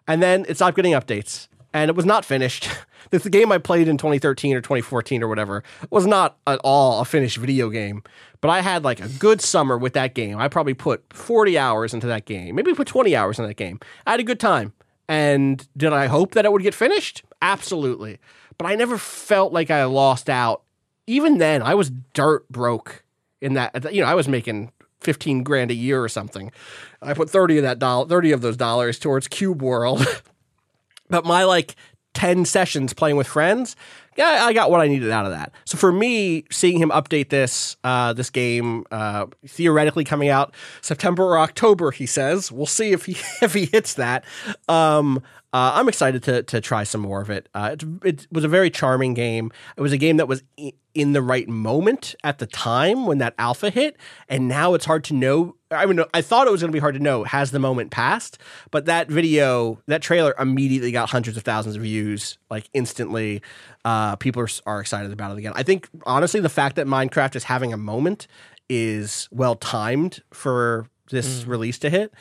And 0.08 0.22
then 0.22 0.46
it 0.48 0.56
stopped 0.56 0.76
getting 0.76 0.94
updates, 0.94 1.48
and 1.74 1.90
it 1.90 1.96
was 1.96 2.06
not 2.06 2.26
finished. 2.26 2.70
This 3.10 3.24
the 3.24 3.30
game 3.30 3.52
I 3.52 3.58
played 3.58 3.90
in 3.90 3.98
2013 3.98 4.56
or 4.56 4.62
2014 4.62 5.22
or 5.22 5.28
whatever 5.28 5.64
was 5.90 6.06
not 6.08 6.38
at 6.48 6.60
all 6.64 7.02
a 7.02 7.06
finished 7.06 7.36
video 7.38 7.70
game. 7.70 8.04
But 8.40 8.50
I 8.52 8.62
had 8.62 8.86
like 8.86 9.02
a 9.02 9.10
good 9.10 9.42
summer 9.42 9.78
with 9.78 9.94
that 9.94 10.14
game. 10.14 10.38
I 10.38 10.48
probably 10.48 10.74
put 10.74 11.04
40 11.12 11.58
hours 11.58 11.94
into 11.94 12.08
that 12.08 12.26
game, 12.26 12.56
maybe 12.56 12.74
put 12.74 12.88
20 12.88 13.14
hours 13.16 13.38
in 13.38 13.46
that 13.46 13.56
game. 13.56 13.80
I 14.08 14.12
had 14.12 14.20
a 14.22 14.24
good 14.24 14.40
time. 14.40 14.72
And 15.10 15.68
did 15.76 15.92
I 15.92 16.08
hope 16.08 16.36
that 16.36 16.46
it 16.46 16.54
would 16.54 16.62
get 16.62 16.74
finished? 16.74 17.24
Absolutely. 17.42 18.20
But 18.62 18.70
I 18.70 18.76
never 18.76 18.98
felt 18.98 19.54
like 19.54 19.72
I 19.72 19.84
lost 19.86 20.30
out. 20.30 20.62
Even 21.08 21.40
then, 21.40 21.64
I 21.64 21.74
was 21.74 21.90
dirt 22.14 22.48
broke 22.50 23.04
in 23.42 23.54
that. 23.54 23.92
You 23.92 24.02
know, 24.02 24.08
I 24.08 24.14
was 24.14 24.28
making 24.28 24.72
15 25.00 25.42
grand 25.42 25.72
a 25.72 25.74
year 25.74 26.04
or 26.04 26.08
something. 26.08 26.52
I 27.02 27.16
put 27.16 27.28
30 27.28 27.58
of 27.58 27.64
that 27.64 27.80
dollar, 27.80 28.08
30 28.08 28.34
of 28.34 28.42
those 28.42 28.58
dollars 28.58 29.00
towards 29.00 29.28
Cube 29.28 29.64
World. 29.64 30.06
but 31.10 31.26
my 31.26 31.44
like 31.44 31.76
10 32.14 32.46
sessions 32.46 32.94
playing 32.94 33.16
with 33.16 33.26
friends 33.26 33.76
yeah 34.18 34.44
i 34.44 34.52
got 34.52 34.70
what 34.70 34.82
i 34.82 34.88
needed 34.88 35.10
out 35.12 35.26
of 35.26 35.32
that 35.32 35.54
so 35.64 35.78
for 35.78 35.90
me 35.90 36.44
seeing 36.52 36.78
him 36.78 36.90
update 36.90 37.30
this 37.30 37.78
uh, 37.86 38.12
this 38.12 38.30
game 38.30 38.84
uh, 38.92 39.26
theoretically 39.48 40.04
coming 40.04 40.28
out 40.28 40.54
september 40.82 41.24
or 41.24 41.40
october 41.40 41.90
he 41.90 42.06
says 42.06 42.52
we'll 42.52 42.66
see 42.66 42.92
if 42.92 43.06
he 43.06 43.14
if 43.42 43.54
he 43.54 43.66
hits 43.66 43.94
that 43.94 44.26
um, 44.68 45.24
uh, 45.54 45.72
i'm 45.76 45.88
excited 45.88 46.24
to 46.24 46.44
to 46.44 46.62
try 46.62 46.84
some 46.84 47.02
more 47.02 47.22
of 47.22 47.30
it 47.30 47.50
uh, 47.54 47.76
it, 47.76 47.84
it 48.04 48.28
was 48.32 48.44
a 48.44 48.48
very 48.48 48.70
charming 48.70 49.14
game 49.14 49.52
it 49.78 49.82
was 49.82 49.92
a 49.92 49.98
game 49.98 50.18
that 50.18 50.28
was 50.28 50.44
in 50.94 51.14
the 51.14 51.22
right 51.22 51.48
moment 51.48 52.16
at 52.24 52.40
the 52.40 52.48
time 52.48 53.06
when 53.06 53.18
that 53.18 53.34
alpha 53.38 53.70
hit 53.70 53.98
and 54.28 54.48
now 54.48 54.74
it's 54.74 54.86
hard 54.86 55.04
to 55.04 55.14
know 55.14 55.56
I 55.72 55.86
mean, 55.86 56.04
I 56.14 56.22
thought 56.22 56.48
it 56.48 56.52
was 56.52 56.62
going 56.62 56.72
to 56.72 56.76
be 56.76 56.80
hard 56.80 56.96
to 56.96 57.00
know. 57.00 57.24
Has 57.24 57.52
the 57.52 57.60
moment 57.60 57.92
passed? 57.92 58.38
But 58.72 58.86
that 58.86 59.08
video, 59.08 59.82
that 59.88 60.02
trailer, 60.02 60.36
immediately 60.38 60.92
got 60.92 61.10
hundreds 61.10 61.38
of 61.38 61.44
thousands 61.44 61.76
of 61.76 61.82
views, 61.82 62.38
like 62.50 62.70
instantly. 62.74 63.42
Uh, 63.86 64.16
people 64.18 64.42
are, 64.42 64.50
are 64.66 64.82
excited 64.82 65.12
about 65.12 65.32
it 65.32 65.38
again. 65.38 65.54
I 65.56 65.64
think 65.64 65.88
honestly, 66.06 66.40
the 66.40 66.50
fact 66.50 66.76
that 66.76 66.88
Minecraft 66.88 67.36
is 67.36 67.46
having 67.46 67.74
a 67.74 67.78
moment 67.78 68.28
is 68.70 69.28
well 69.32 69.56
timed 69.56 70.22
for 70.34 70.88
this 71.10 71.46
release 71.46 71.80
to 71.80 71.90
hit, 71.90 72.14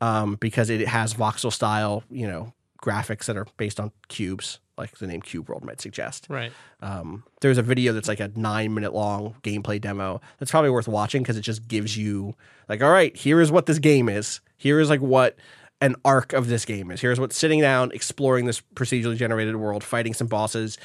um, 0.00 0.36
because 0.36 0.70
it 0.70 0.86
has 0.86 1.14
voxel 1.14 1.52
style, 1.52 2.04
you 2.10 2.26
know, 2.26 2.52
graphics 2.82 3.26
that 3.26 3.36
are 3.36 3.46
based 3.56 3.80
on 3.80 3.92
cubes, 4.08 4.60
like 4.76 4.96
the 4.98 5.06
name 5.06 5.20
Cube 5.20 5.48
World 5.48 5.64
might 5.64 5.80
suggest. 5.80 6.26
Right. 6.28 6.52
Um, 6.80 7.24
there's 7.40 7.58
a 7.58 7.62
video 7.62 7.92
that's 7.92 8.08
like 8.08 8.20
a 8.20 8.30
nine 8.36 8.74
minute 8.74 8.94
long 8.94 9.36
gameplay 9.42 9.80
demo 9.80 10.20
that's 10.38 10.50
probably 10.50 10.70
worth 10.70 10.88
watching 10.88 11.22
because 11.22 11.36
it 11.36 11.42
just 11.42 11.66
gives 11.68 11.96
you 11.96 12.34
like, 12.68 12.82
all 12.82 12.90
right, 12.90 13.14
here 13.16 13.40
is 13.40 13.50
what 13.50 13.66
this 13.66 13.78
game 13.78 14.08
is. 14.08 14.40
Here 14.56 14.80
is 14.80 14.88
like 14.88 15.00
what 15.00 15.36
an 15.80 15.94
arc 16.04 16.32
of 16.32 16.48
this 16.48 16.64
game 16.64 16.90
is. 16.90 17.00
Here's 17.00 17.20
what 17.20 17.32
sitting 17.32 17.60
down, 17.60 17.92
exploring 17.92 18.46
this 18.46 18.60
procedurally 18.74 19.16
generated 19.16 19.56
world, 19.56 19.84
fighting 19.84 20.14
some 20.14 20.26
bosses, 20.26 20.78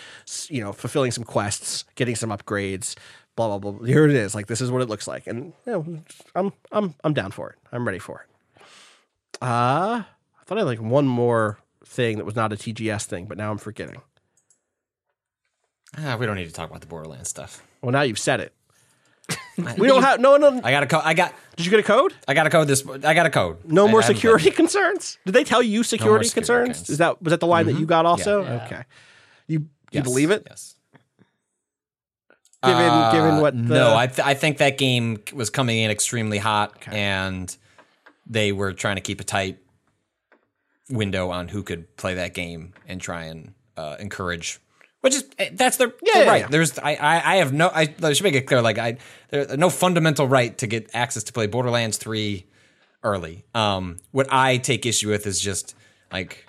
you 0.50 0.62
know, 0.64 0.72
fulfilling 0.72 1.12
some 1.12 1.24
quests, 1.24 1.86
getting 1.96 2.16
some 2.16 2.30
upgrades, 2.30 2.96
blah 3.36 3.58
blah 3.58 3.72
blah. 3.72 3.86
Here 3.86 4.06
it 4.06 4.16
is. 4.16 4.36
Like 4.36 4.48
this 4.48 4.62
is 4.62 4.72
what 4.72 4.82
it 4.82 4.90
looks 4.90 5.08
like, 5.08 5.28
and 5.28 5.54
you 5.66 5.72
know, 5.72 6.04
I'm 6.36 6.54
I'm 6.72 6.96
I'm 7.04 7.14
down 7.14 7.32
for 7.32 7.50
it. 7.50 7.58
I'm 7.72 7.86
ready 7.86 8.00
for 8.00 8.26
it. 8.26 8.62
Uh 9.42 10.04
I 10.44 10.46
thought 10.46 10.58
I 10.58 10.62
had 10.62 10.68
like 10.68 10.82
one 10.82 11.08
more 11.08 11.58
thing 11.94 12.18
that 12.18 12.26
was 12.26 12.36
not 12.36 12.52
a 12.52 12.56
TGS 12.56 13.06
thing, 13.06 13.26
but 13.26 13.38
now 13.38 13.52
I'm 13.52 13.58
forgetting. 13.58 14.02
Ah, 15.98 16.18
we 16.18 16.26
don't 16.26 16.36
need 16.36 16.48
to 16.48 16.54
talk 16.54 16.70
about 16.70 16.82
the 16.82 16.88
Borderlands 16.88 17.30
stuff. 17.30 17.64
Well, 17.82 17.92
now 17.92 18.02
you've 18.02 18.20
said 18.20 18.40
it. 18.40 18.54
we 19.78 19.88
don't 19.88 20.04
have 20.04 20.20
no 20.20 20.36
no. 20.36 20.60
I 20.64 20.72
got 20.72 20.84
a 20.84 20.88
code. 20.88 21.02
I 21.06 21.14
got. 21.14 21.34
Did 21.56 21.66
you 21.66 21.70
get 21.70 21.80
a 21.80 21.84
code? 21.84 22.14
I 22.28 22.34
got 22.34 22.48
a 22.48 22.50
code. 22.50 22.68
This. 22.68 22.86
I 23.04 23.14
got 23.14 23.26
a 23.26 23.30
code. 23.30 23.64
No 23.64 23.88
I- 23.88 23.92
more 23.92 24.02
I 24.02 24.06
security 24.06 24.46
played 24.46 24.56
concerns. 24.56 25.18
Did 25.26 25.34
they 25.34 25.44
tell 25.44 25.62
you 25.62 25.84
security, 25.84 26.28
security 26.28 26.70
concerns? 26.70 26.90
Is 26.90 26.98
that 26.98 27.22
was 27.22 27.32
that 27.32 27.40
the 27.40 27.48
line 27.48 27.68
that 27.68 27.80
you 27.80 27.86
got 27.86 28.06
also? 28.06 28.44
Yeah. 28.44 28.66
Okay. 28.66 28.84
You 29.48 29.68
you 29.92 30.02
believe 30.02 30.32
it? 30.32 30.46
Yes. 30.50 30.76
Given 32.64 33.12
given 33.12 33.42
what 33.42 33.56
the, 33.56 33.74
no, 33.74 33.96
I 33.96 34.08
th- 34.08 34.26
I 34.26 34.34
think 34.34 34.58
that 34.58 34.78
game 34.78 35.22
was 35.34 35.50
coming 35.50 35.80
in 35.80 35.92
extremely 35.92 36.38
hot, 36.38 36.74
and 36.88 37.56
they 38.26 38.52
were 38.54 38.72
trying 38.74 38.96
to 38.96 39.02
keep 39.02 39.20
it 39.22 39.28
tight 39.28 39.60
window 40.90 41.30
on 41.30 41.48
who 41.48 41.64
could 41.64 41.96
play 41.98 42.16
that 42.16 42.34
game 42.34 42.74
and 42.88 43.00
try 43.02 43.24
and 43.26 43.54
uh, 43.78 43.96
encourage. 44.00 44.60
Which 45.02 45.16
is 45.16 45.26
eh, 45.38 45.50
that's 45.54 45.78
their, 45.78 45.94
Yeah, 46.02 46.20
yeah, 46.24 46.30
right. 46.30 46.42
yeah. 46.42 46.48
There's 46.48 46.80
I, 46.80 46.96
I 46.96 47.34
I 47.34 47.36
have 47.38 47.52
no 47.52 47.68
I, 47.68 47.94
I 48.02 48.14
should 48.14 48.24
make 48.24 48.36
it 48.36 48.44
clear 48.44 48.62
like 48.62 48.78
I 48.78 48.98
there's 49.30 49.58
no 49.58 49.70
fundamental 49.70 50.28
right 50.28 50.58
to 50.60 50.68
get 50.68 50.90
access 50.94 51.24
to 51.26 51.34
play 51.34 51.48
Borderlands 51.48 51.98
three 51.98 52.46
early. 53.04 53.44
Um, 53.54 53.98
what 54.12 54.28
I 54.32 54.58
take 54.58 54.86
issue 54.86 55.10
with 55.10 55.28
is 55.28 55.42
just 55.42 55.76
like 56.12 56.46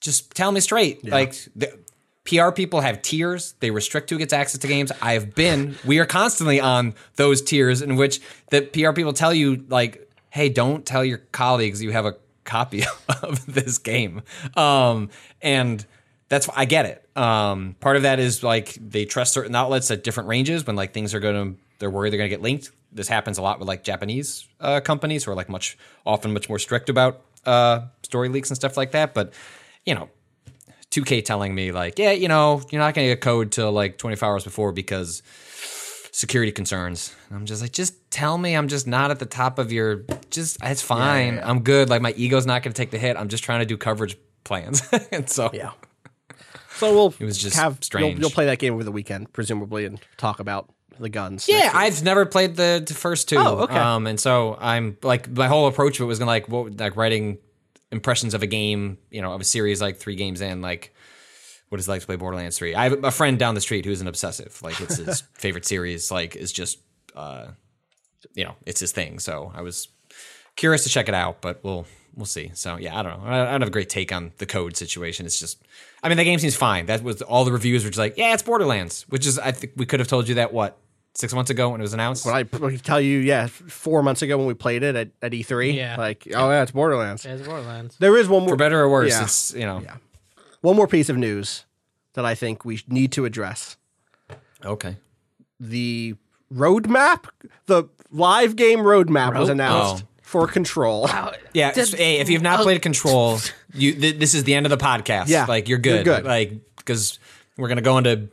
just 0.00 0.34
tell 0.34 0.50
me 0.50 0.60
straight. 0.60 1.06
Like 1.06 1.34
the 1.54 1.78
PR 2.24 2.52
people 2.52 2.80
have 2.80 3.02
tiers. 3.02 3.54
They 3.60 3.70
restrict 3.70 4.08
who 4.08 4.16
gets 4.16 4.32
access 4.32 4.60
to 4.60 4.66
games. 4.66 4.92
I 5.02 5.12
have 5.12 5.34
been. 5.34 5.76
We 5.84 5.98
are 5.98 6.06
constantly 6.06 6.58
on 6.58 6.94
those 7.16 7.42
tiers 7.42 7.82
in 7.82 7.96
which 7.96 8.20
the 8.50 8.62
PR 8.62 8.92
people 8.92 9.12
tell 9.12 9.34
you 9.34 9.66
like, 9.68 10.10
"Hey, 10.30 10.48
don't 10.48 10.86
tell 10.86 11.04
your 11.04 11.18
colleagues 11.18 11.82
you 11.82 11.92
have 11.92 12.06
a 12.06 12.14
copy 12.44 12.84
of 13.22 13.46
this 13.46 13.78
game." 13.78 14.22
Um, 14.56 15.10
and 15.42 15.84
that's 16.28 16.48
I 16.54 16.64
get 16.64 16.86
it. 16.86 17.16
Um, 17.16 17.76
part 17.80 17.96
of 17.96 18.02
that 18.02 18.18
is 18.18 18.42
like 18.42 18.74
they 18.74 19.04
trust 19.04 19.32
certain 19.32 19.54
outlets 19.54 19.90
at 19.90 20.04
different 20.04 20.28
ranges 20.28 20.66
when 20.66 20.76
like 20.76 20.94
things 20.94 21.14
are 21.14 21.20
going 21.20 21.54
to 21.54 21.60
they're 21.78 21.90
worried 21.90 22.12
they're 22.12 22.18
going 22.18 22.30
to 22.30 22.34
get 22.34 22.42
linked. 22.42 22.70
This 22.92 23.08
happens 23.08 23.38
a 23.38 23.42
lot 23.42 23.58
with 23.58 23.68
like 23.68 23.84
Japanese 23.84 24.46
uh, 24.60 24.80
companies 24.80 25.24
who 25.24 25.32
are 25.32 25.34
like 25.34 25.48
much 25.48 25.76
often 26.06 26.32
much 26.32 26.48
more 26.48 26.58
strict 26.58 26.88
about 26.88 27.22
uh, 27.44 27.80
story 28.02 28.28
leaks 28.28 28.50
and 28.50 28.56
stuff 28.56 28.76
like 28.76 28.92
that. 28.92 29.12
But 29.14 29.34
you 29.84 29.94
know, 29.94 30.08
2K 30.90 31.24
telling 31.24 31.54
me 31.54 31.72
like, 31.72 31.98
yeah, 31.98 32.12
you 32.12 32.28
know, 32.28 32.62
you're 32.70 32.80
not 32.80 32.94
going 32.94 33.08
to 33.08 33.14
get 33.14 33.20
code 33.20 33.52
till 33.52 33.72
like 33.72 33.98
24 33.98 34.28
hours 34.28 34.44
before 34.44 34.72
because 34.72 35.22
security 36.20 36.52
concerns. 36.52 37.16
And 37.28 37.38
I'm 37.38 37.46
just 37.46 37.62
like, 37.62 37.72
just 37.72 38.10
tell 38.10 38.36
me 38.36 38.54
I'm 38.54 38.68
just 38.68 38.86
not 38.86 39.10
at 39.10 39.18
the 39.18 39.26
top 39.26 39.58
of 39.58 39.72
your. 39.72 40.04
Just 40.30 40.58
it's 40.62 40.82
fine. 40.82 41.40
I'm 41.42 41.62
good. 41.62 41.88
Like 41.88 42.02
my 42.02 42.12
ego's 42.12 42.46
not 42.46 42.62
going 42.62 42.72
to 42.72 42.76
take 42.76 42.90
the 42.90 42.98
hit. 42.98 43.16
I'm 43.16 43.28
just 43.28 43.42
trying 43.42 43.60
to 43.60 43.66
do 43.66 43.76
coverage 43.76 44.16
plans. 44.44 44.82
and 45.12 45.28
so 45.28 45.50
yeah. 45.52 45.72
So 46.74 46.92
we'll 46.92 47.14
It 47.18 47.24
was 47.24 47.38
just 47.38 47.56
have 47.56 47.82
strange. 47.82 48.14
You'll, 48.14 48.20
you'll 48.20 48.30
play 48.30 48.46
that 48.46 48.58
game 48.58 48.74
over 48.74 48.84
the 48.84 48.92
weekend, 48.92 49.32
presumably, 49.32 49.86
and 49.86 49.98
talk 50.18 50.40
about 50.40 50.70
the 50.98 51.08
guns. 51.08 51.48
Yeah. 51.48 51.70
I've 51.72 52.02
never 52.02 52.26
played 52.26 52.56
the, 52.56 52.84
the 52.86 52.94
first 52.94 53.28
two. 53.28 53.38
Oh, 53.38 53.60
okay. 53.60 53.78
Um, 53.78 54.06
and 54.06 54.20
so 54.20 54.58
I'm 54.60 54.98
like 55.02 55.28
my 55.30 55.48
whole 55.48 55.66
approach 55.66 55.98
of 55.98 56.04
it 56.04 56.06
was 56.06 56.18
gonna 56.18 56.30
like 56.30 56.48
what 56.48 56.78
like 56.78 56.96
writing 56.96 57.38
impressions 57.90 58.34
of 58.34 58.42
a 58.42 58.46
game, 58.46 58.98
you 59.10 59.22
know, 59.22 59.32
of 59.32 59.40
a 59.40 59.44
series 59.44 59.80
like 59.80 59.96
three 59.96 60.16
games 60.16 60.42
in, 60.42 60.60
like 60.60 60.94
what 61.70 61.78
it's 61.78 61.88
like 61.88 62.00
to 62.02 62.06
play 62.06 62.16
Borderlands 62.16 62.58
three. 62.58 62.74
I 62.74 62.84
have 62.90 63.02
a 63.04 63.10
friend 63.10 63.38
down 63.38 63.54
the 63.54 63.60
street 63.60 63.84
who's 63.86 64.00
an 64.02 64.06
obsessive. 64.08 64.60
Like 64.62 64.80
it's 64.80 64.96
his 64.98 65.20
favorite 65.34 65.64
series. 65.64 66.10
Like 66.10 66.36
is 66.36 66.52
just 66.52 66.78
uh, 67.16 67.46
you 68.34 68.44
know, 68.44 68.54
it's 68.66 68.80
his 68.80 68.92
thing. 68.92 69.18
So 69.18 69.50
I 69.54 69.62
was 69.62 69.88
curious 70.56 70.82
to 70.84 70.90
check 70.90 71.08
it 71.08 71.14
out, 71.14 71.40
but 71.40 71.60
we'll 71.64 71.86
we'll 72.14 72.26
see. 72.26 72.50
So 72.54 72.76
yeah, 72.76 72.98
I 72.98 73.02
don't 73.02 73.20
know. 73.22 73.26
I, 73.26 73.40
I 73.48 73.50
don't 73.52 73.62
have 73.62 73.68
a 73.68 73.72
great 73.72 73.88
take 73.88 74.12
on 74.12 74.32
the 74.38 74.46
code 74.46 74.76
situation. 74.76 75.26
It's 75.26 75.38
just, 75.38 75.62
I 76.02 76.08
mean, 76.08 76.18
the 76.18 76.24
game 76.24 76.38
seems 76.38 76.56
fine. 76.56 76.86
That 76.86 77.02
was 77.02 77.22
all 77.22 77.44
the 77.44 77.52
reviews 77.52 77.84
were 77.84 77.90
just 77.90 77.98
like, 77.98 78.16
yeah, 78.18 78.34
it's 78.34 78.42
Borderlands, 78.42 79.06
which 79.08 79.26
is 79.26 79.38
I 79.38 79.52
think 79.52 79.72
we 79.76 79.86
could 79.86 80.00
have 80.00 80.08
told 80.08 80.28
you 80.28 80.34
that 80.36 80.52
what 80.52 80.76
six 81.14 81.32
months 81.34 81.50
ago 81.50 81.70
when 81.70 81.80
it 81.80 81.82
was 81.82 81.92
announced. 81.94 82.24
When 82.26 82.34
I 82.34 82.42
p- 82.44 82.78
tell 82.78 83.00
you, 83.00 83.18
yeah, 83.18 83.46
four 83.46 84.02
months 84.02 84.22
ago 84.22 84.38
when 84.38 84.46
we 84.46 84.54
played 84.54 84.82
it 84.82 84.94
at, 84.96 85.10
at 85.22 85.32
E3, 85.32 85.74
Yeah. 85.74 85.96
like, 85.96 86.26
oh 86.34 86.50
yeah, 86.50 86.62
it's 86.62 86.70
Borderlands. 86.72 87.24
Yeah, 87.24 87.34
It's 87.34 87.46
Borderlands. 87.46 87.96
There 87.98 88.16
is 88.16 88.28
one 88.28 88.42
more, 88.42 88.50
For 88.50 88.56
better 88.56 88.80
or 88.80 88.88
worse, 88.88 89.10
Yeah. 89.12 89.22
it's 89.24 89.54
you 89.54 89.66
know 89.66 89.82
one 90.60 90.76
more 90.76 90.86
piece 90.88 91.08
of 91.08 91.16
news 91.16 91.64
that 92.14 92.24
I 92.24 92.34
think 92.34 92.64
we 92.64 92.80
need 92.88 93.12
to 93.12 93.24
address. 93.24 93.76
okay. 94.64 94.96
The 95.58 96.14
roadmap, 96.52 97.26
the 97.66 97.84
live 98.10 98.56
game 98.56 98.80
roadmap 98.80 99.38
was 99.38 99.48
announced 99.48 100.04
Oh. 100.04 100.08
for 100.22 100.46
Control. 100.46 101.08
Yeah, 101.52 101.72
Did- 101.72 101.94
hey, 101.94 102.18
if 102.18 102.28
you've 102.30 102.42
not 102.42 102.60
oh. 102.60 102.62
played 102.62 102.80
Control, 102.82 103.38
you 103.74 103.92
th- 103.94 104.18
this 104.18 104.34
is 104.34 104.44
the 104.44 104.54
end 104.54 104.66
of 104.66 104.70
the 104.70 104.76
podcast. 104.78 105.28
Yeah, 105.28 105.44
like 105.46 105.68
you're 105.68 105.78
good. 105.78 106.06
you're 106.06 106.16
good. 106.16 106.22
good. 106.22 106.28
Like 106.28 106.52
because 106.76 107.18
we're 107.56 107.68
gonna 107.68 107.82
go 107.82 107.98
into. 107.98 108.28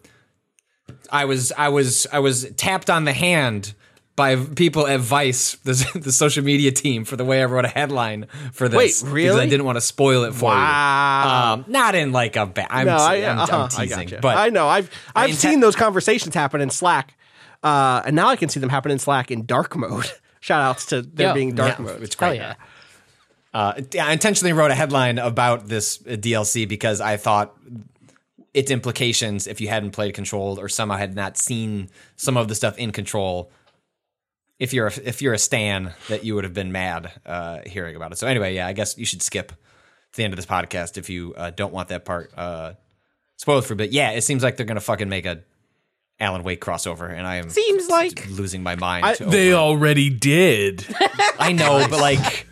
I 1.11 1.25
was 1.25 1.51
I 1.51 1.69
was 1.69 2.07
I 2.11 2.19
was 2.19 2.49
tapped 2.55 2.89
on 2.89 3.03
the 3.05 3.13
hand 3.13 3.73
by 4.17 4.35
people 4.35 4.85
at 4.87 4.99
Vice, 4.99 5.53
the, 5.63 5.73
the 6.03 6.11
social 6.11 6.43
media 6.43 6.71
team, 6.73 7.05
for 7.05 7.15
the 7.15 7.23
way 7.23 7.41
I 7.41 7.45
wrote 7.45 7.63
a 7.63 7.69
headline 7.69 8.25
for 8.51 8.67
this. 8.67 8.77
Wait, 8.77 8.87
Because 8.87 9.03
really? 9.13 9.41
I 9.41 9.45
didn't 9.47 9.65
want 9.65 9.77
to 9.77 9.81
spoil 9.81 10.23
it 10.25 10.33
for 10.33 10.45
Wow. 10.49 11.55
you. 11.55 11.61
Um, 11.61 11.65
not 11.71 11.95
in 11.95 12.11
like 12.11 12.35
a 12.35 12.45
bad. 12.45 12.67
I'm, 12.69 12.87
no, 12.87 12.97
I, 12.97 13.15
I'm, 13.17 13.31
I'm 13.31 13.39
uh-huh, 13.39 13.69
I 13.77 13.85
teasing, 13.85 14.07
gotcha. 14.09 14.19
but 14.21 14.35
I 14.35 14.49
know 14.49 14.67
I've 14.67 14.89
I've 15.15 15.29
mean, 15.29 15.35
seen 15.37 15.53
te- 15.55 15.61
those 15.61 15.75
conversations 15.77 16.35
happen 16.35 16.59
in 16.59 16.69
Slack, 16.71 17.15
uh, 17.63 18.01
and 18.05 18.15
now 18.15 18.27
I 18.27 18.35
can 18.35 18.49
see 18.49 18.59
them 18.59 18.69
happen 18.69 18.91
in 18.91 18.99
Slack 18.99 19.31
in 19.31 19.45
dark 19.45 19.75
mode. 19.77 20.11
Shout 20.41 20.61
outs 20.61 20.87
to 20.87 21.03
there 21.03 21.29
Yo. 21.29 21.33
being 21.33 21.55
dark 21.55 21.77
Yeah, 21.77 21.85
mode. 21.85 22.01
it's 22.03 22.15
Hell 22.19 22.29
great. 22.31 22.39
yeah. 22.39 22.55
Uh, 23.53 23.81
I 24.01 24.13
intentionally 24.13 24.53
wrote 24.53 24.71
a 24.71 24.75
headline 24.75 25.17
about 25.19 25.67
this 25.67 25.99
uh, 26.01 26.11
DLC 26.11 26.67
because 26.67 26.99
I 27.01 27.17
thought 27.17 27.55
its 28.53 28.71
implications, 28.71 29.45
if 29.47 29.61
you 29.61 29.67
hadn't 29.67 29.91
played 29.91 30.13
Control 30.15 30.59
or 30.59 30.67
somehow 30.69 30.97
had 30.97 31.15
not 31.15 31.37
seen 31.37 31.89
some 32.15 32.35
of 32.37 32.47
the 32.47 32.55
stuff 32.55 32.77
in 32.77 32.91
Control, 32.91 33.51
if 34.59 34.73
you're 34.73 34.87
a, 34.87 34.93
if 35.03 35.21
you're 35.21 35.33
a 35.33 35.37
stan, 35.39 35.93
that 36.09 36.23
you 36.23 36.35
would 36.35 36.43
have 36.43 36.53
been 36.53 36.71
mad 36.71 37.11
uh, 37.25 37.59
hearing 37.65 37.95
about 37.95 38.11
it. 38.11 38.17
So 38.17 38.27
anyway, 38.27 38.55
yeah, 38.55 38.67
I 38.67 38.73
guess 38.73 38.97
you 38.97 39.05
should 39.05 39.21
skip 39.21 39.49
to 39.49 39.55
the 40.17 40.23
end 40.23 40.33
of 40.33 40.37
this 40.37 40.45
podcast 40.45 40.97
if 40.97 41.09
you 41.09 41.33
uh, 41.37 41.51
don't 41.51 41.73
want 41.73 41.89
that 41.89 42.05
part 42.05 42.31
uh, 42.37 42.73
spoiled 43.37 43.65
for. 43.65 43.75
But 43.75 43.91
yeah, 43.91 44.11
it 44.11 44.21
seems 44.23 44.41
like 44.43 44.57
they're 44.57 44.65
gonna 44.65 44.79
fucking 44.81 45.09
make 45.09 45.25
a 45.25 45.41
Alan 46.19 46.41
Wake 46.43 46.59
crossover, 46.61 47.11
and 47.15 47.27
I 47.27 47.35
am 47.35 47.49
Seems 47.49 47.87
like 47.89 48.27
losing 48.31 48.63
my 48.63 48.75
mind. 48.75 49.05
I- 49.05 49.13
over 49.13 49.25
They 49.29 49.51
it. 49.51 49.53
already 49.55 50.09
did. 50.09 50.83
I 51.39 51.51
know, 51.51 51.85
but 51.89 51.99
like 51.99 52.47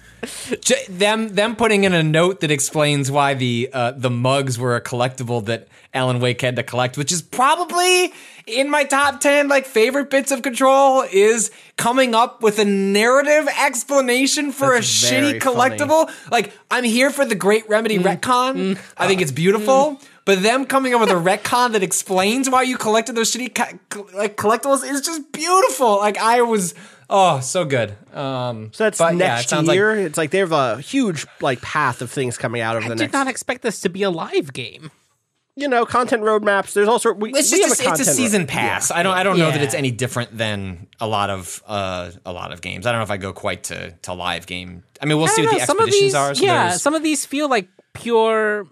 j- 0.62 0.86
them 0.88 1.30
them 1.30 1.56
putting 1.56 1.84
in 1.84 1.94
a 1.94 2.04
note 2.04 2.42
that 2.42 2.52
explains 2.52 3.10
why 3.10 3.34
the 3.34 3.70
uh, 3.74 3.92
the 3.92 4.12
mugs 4.12 4.60
were 4.60 4.76
a 4.76 4.82
collectible 4.82 5.44
that 5.46 5.68
Alan 5.96 6.20
Wake 6.20 6.42
had 6.42 6.56
to 6.58 6.64
collect, 6.64 6.98
which 6.98 7.12
is 7.12 7.24
probably 7.24 8.14
in 8.48 8.70
my 8.70 8.84
top 8.84 9.20
ten 9.20 9.48
like 9.48 9.66
favorite 9.66 10.10
bits 10.10 10.32
of 10.32 10.42
Control, 10.42 11.02
is 11.12 11.52
coming 11.78 12.14
up 12.16 12.42
with 12.44 12.60
a 12.60 12.66
narrative 12.66 13.48
explanation 13.64 14.52
for 14.52 14.74
That's 14.74 14.88
a 15.04 15.14
shitty 15.14 15.40
collectible. 15.40 16.10
Like 16.32 16.54
I'm 16.72 16.84
here 16.84 17.10
for 17.12 17.26
the 17.26 17.36
Great 17.36 17.68
Remedy 17.70 17.98
retcon. 18.00 18.80
I 18.98 19.08
think 19.08 19.22
it's 19.22 19.32
beautiful. 19.32 20.00
But 20.26 20.42
them 20.42 20.66
coming 20.66 20.96
up 20.96 21.02
with 21.02 21.12
a 21.12 21.14
retcon 21.14 21.74
that 21.74 21.84
explains 21.84 22.50
why 22.50 22.64
you 22.64 22.78
collected 22.78 23.14
those 23.14 23.32
shitty 23.32 23.54
co- 23.54 23.78
co- 23.90 24.18
like 24.18 24.38
collectibles 24.38 24.84
is 24.84 25.02
just 25.02 25.32
beautiful. 25.32 25.98
Like 25.98 26.18
I 26.18 26.42
was, 26.42 26.74
oh, 27.12 27.42
so 27.42 27.64
good. 27.64 27.96
Um, 28.12 28.72
So 28.74 28.86
that's 28.86 28.98
but 28.98 29.18
yeah, 29.18 29.36
it 29.36 29.52
next 29.52 29.52
like- 29.52 29.76
year. 29.76 29.92
it's 29.96 30.18
like 30.18 30.32
they 30.32 30.40
have 30.40 30.52
a 30.52 30.82
huge 30.82 31.28
like 31.42 31.62
path 31.62 32.02
of 32.02 32.10
things 32.10 32.40
coming 32.40 32.62
out 32.62 32.76
over 32.76 32.86
I 32.86 32.90
the 32.90 32.96
next. 32.96 33.02
I 33.04 33.06
did 33.06 33.14
not 33.14 33.28
expect 33.28 33.62
this 33.62 33.82
to 33.82 33.90
be 33.90 34.02
a 34.02 34.10
live 34.10 34.52
game. 34.52 34.90
You 35.56 35.68
know, 35.68 35.86
content 35.86 36.24
roadmaps. 36.24 36.74
There's 36.74 36.88
also 36.88 37.14
we, 37.14 37.32
It's 37.32 37.52
we 37.52 37.62
have 37.62 37.70
just 37.70 37.82
a 37.82 37.88
a, 37.88 37.92
it's 37.92 38.02
a 38.02 38.06
season 38.06 38.42
road- 38.42 38.50
pass. 38.50 38.92
I 38.92 39.04
don't 39.04 39.16
I 39.16 39.24
don't 39.24 39.38
know 39.38 39.52
that 39.52 39.62
it's 39.62 39.74
any 39.74 39.92
different 39.92 40.38
than 40.38 40.88
a 41.00 41.08
lot 41.08 41.30
of 41.30 41.64
uh 41.66 42.12
a 42.26 42.34
lot 42.34 42.52
of 42.52 42.62
games. 42.62 42.86
I 42.86 42.92
don't 42.92 43.00
know 43.00 43.04
if 43.04 43.12
I 43.12 43.18
go 43.18 43.34
quite 43.34 43.64
to 43.66 43.92
to 43.92 44.14
live 44.14 44.46
game. 44.48 44.84
I 45.02 45.06
mean, 45.06 45.18
we'll 45.18 45.28
I 45.28 45.30
see 45.30 45.42
don't 45.44 45.52
what 45.54 45.54
know, 45.54 45.60
the 45.60 45.66
some 45.66 45.78
expeditions 45.80 46.02
these, 46.02 46.16
are. 46.16 46.36
So 46.36 46.44
yeah, 46.44 46.72
some 46.72 46.94
of 46.94 47.04
these 47.04 47.26
feel 47.26 47.50
like 47.50 47.70
pure. 47.94 48.68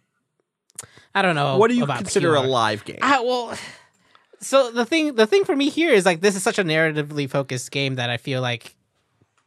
I 1.15 1.21
don't 1.21 1.35
know. 1.35 1.57
What 1.57 1.69
do 1.69 1.75
you 1.75 1.83
about 1.83 1.97
consider 1.99 2.35
a 2.35 2.41
live 2.41 2.85
game? 2.85 2.97
I, 3.01 3.19
well, 3.21 3.55
so 4.39 4.71
the 4.71 4.83
thing, 4.83 5.15
the 5.15 5.27
thing 5.27 5.45
for 5.45 5.55
me 5.55 5.69
here 5.69 5.91
is 5.91 6.05
like 6.05 6.21
this 6.21 6.35
is 6.35 6.43
such 6.43 6.57
a 6.59 6.63
narratively 6.63 7.29
focused 7.29 7.71
game 7.71 7.95
that 7.95 8.09
I 8.09 8.17
feel 8.17 8.41
like 8.41 8.75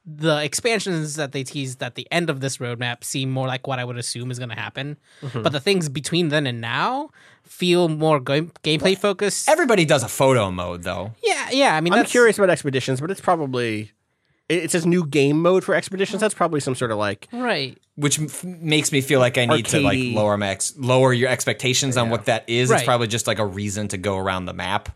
the 0.06 0.42
expansions 0.44 1.16
that 1.16 1.32
they 1.32 1.42
teased 1.42 1.82
at 1.82 1.96
the 1.96 2.06
end 2.12 2.30
of 2.30 2.40
this 2.40 2.58
roadmap 2.58 3.02
seem 3.02 3.30
more 3.30 3.48
like 3.48 3.66
what 3.66 3.80
I 3.80 3.84
would 3.84 3.98
assume 3.98 4.30
is 4.30 4.38
going 4.38 4.50
to 4.50 4.54
happen. 4.54 4.96
Mm-hmm. 5.20 5.42
But 5.42 5.50
the 5.52 5.58
things 5.60 5.88
between 5.88 6.28
then 6.28 6.46
and 6.46 6.60
now 6.60 7.10
feel 7.42 7.88
more 7.88 8.20
game, 8.20 8.52
gameplay 8.62 8.96
focused. 8.96 9.48
everybody 9.48 9.84
does 9.84 10.02
a 10.04 10.08
photo 10.08 10.50
mode 10.50 10.84
though. 10.84 11.12
yeah, 11.24 11.50
yeah. 11.50 11.76
I 11.76 11.80
mean, 11.80 11.92
I'm 11.92 12.04
curious 12.04 12.38
about 12.38 12.50
expeditions, 12.50 13.00
but 13.00 13.10
it's 13.10 13.20
probably 13.20 13.92
it 14.48 14.70
says 14.70 14.86
new 14.86 15.04
game 15.04 15.42
mode 15.42 15.64
for 15.64 15.74
expeditions. 15.74 16.20
That's 16.20 16.34
probably 16.34 16.60
some 16.60 16.76
sort 16.76 16.92
of 16.92 16.98
like 16.98 17.26
right? 17.32 17.76
Which 17.96 18.18
m- 18.18 18.28
makes 18.60 18.92
me 18.92 19.00
feel 19.00 19.18
like 19.18 19.38
I 19.38 19.46
need 19.46 19.66
to 19.66 19.80
like 19.80 19.98
lower 20.00 20.36
my 20.36 20.48
ex- 20.50 20.74
lower 20.76 21.12
your 21.12 21.28
expectations 21.28 21.96
on 21.96 22.10
what 22.10 22.26
that 22.26 22.48
is. 22.48 22.70
It's 22.70 22.84
probably 22.84 23.08
just 23.08 23.26
like 23.26 23.38
a 23.40 23.46
reason 23.46 23.88
to 23.88 23.96
go 23.96 24.16
around 24.16 24.46
the 24.46 24.52
map. 24.52 24.88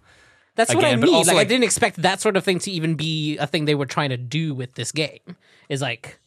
That's 0.56 0.74
what 0.74 0.84
I 0.84 0.96
mean. 0.96 1.14
also, 1.14 1.32
Like, 1.34 1.46
I 1.46 1.48
didn't 1.48 1.64
expect 1.64 2.02
that 2.02 2.20
sort 2.20 2.36
of 2.36 2.44
thing 2.44 2.58
to 2.60 2.70
even 2.70 2.94
be 2.94 3.38
a 3.38 3.46
thing 3.46 3.64
they 3.64 3.74
were 3.74 3.86
trying 3.86 4.10
to 4.10 4.16
do 4.16 4.54
with 4.54 4.74
this 4.74 4.92
game. 4.92 5.36
Is 5.68 5.80
like 5.80 6.18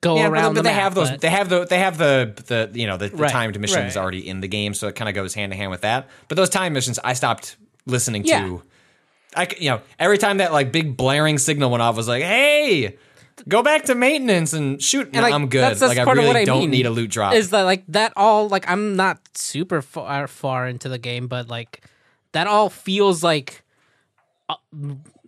go 0.00 0.16
Yeah, 0.16 0.28
around 0.28 0.32
but, 0.32 0.48
but 0.48 0.54
the 0.54 0.62
they 0.62 0.68
map, 0.74 0.82
have 0.82 0.94
those. 0.94 1.10
but- 1.10 1.20
They 1.20 1.30
have 1.30 1.48
the. 1.48 1.64
They 1.66 1.78
have 1.78 1.98
the. 1.98 2.32
The 2.46 2.78
you 2.78 2.86
know 2.86 2.96
the, 2.96 3.08
the 3.08 3.16
Right, 3.16 3.30
timed 3.30 3.58
missions 3.60 3.96
right. 3.96 4.02
already 4.02 4.26
in 4.26 4.40
the 4.40 4.48
game, 4.48 4.74
so 4.74 4.88
it 4.88 4.94
kind 4.96 5.08
of 5.08 5.14
goes 5.14 5.34
hand 5.34 5.52
in 5.52 5.58
hand 5.58 5.70
with 5.70 5.82
that. 5.82 6.08
But 6.28 6.36
those 6.36 6.50
time 6.50 6.72
missions, 6.72 6.98
I 7.02 7.12
stopped 7.14 7.56
listening 7.86 8.24
Yeah. 8.24 8.40
to. 8.46 8.62
I 9.36 9.48
you 9.58 9.70
know 9.70 9.80
every 9.98 10.18
time 10.18 10.38
that 10.38 10.52
like 10.52 10.72
big 10.72 10.96
blaring 10.96 11.38
signal 11.38 11.70
went 11.70 11.82
off, 11.82 11.94
I 11.94 11.96
was 11.96 12.08
like, 12.08 12.22
hey. 12.22 12.96
Go 13.46 13.62
back 13.62 13.84
to 13.84 13.94
maintenance 13.94 14.54
and 14.54 14.82
shoot. 14.82 15.12
No, 15.12 15.20
like, 15.20 15.34
I'm 15.34 15.48
good. 15.48 15.62
That's, 15.62 15.80
that's 15.80 15.90
like 15.96 15.98
I 15.98 16.10
really 16.10 16.24
of 16.24 16.28
what 16.28 16.36
I 16.36 16.44
don't 16.44 16.60
mean, 16.60 16.70
need 16.70 16.86
a 16.86 16.90
loot 16.90 17.10
drop. 17.10 17.34
Is 17.34 17.50
that 17.50 17.62
like 17.62 17.84
that 17.88 18.12
all 18.16 18.48
like 18.48 18.68
I'm 18.70 18.96
not 18.96 19.18
super 19.36 19.82
far 19.82 20.26
far 20.28 20.66
into 20.66 20.88
the 20.88 20.98
game, 20.98 21.26
but 21.26 21.48
like 21.48 21.82
that 22.32 22.46
all 22.46 22.70
feels 22.70 23.22
like 23.22 23.62
uh, 24.48 24.54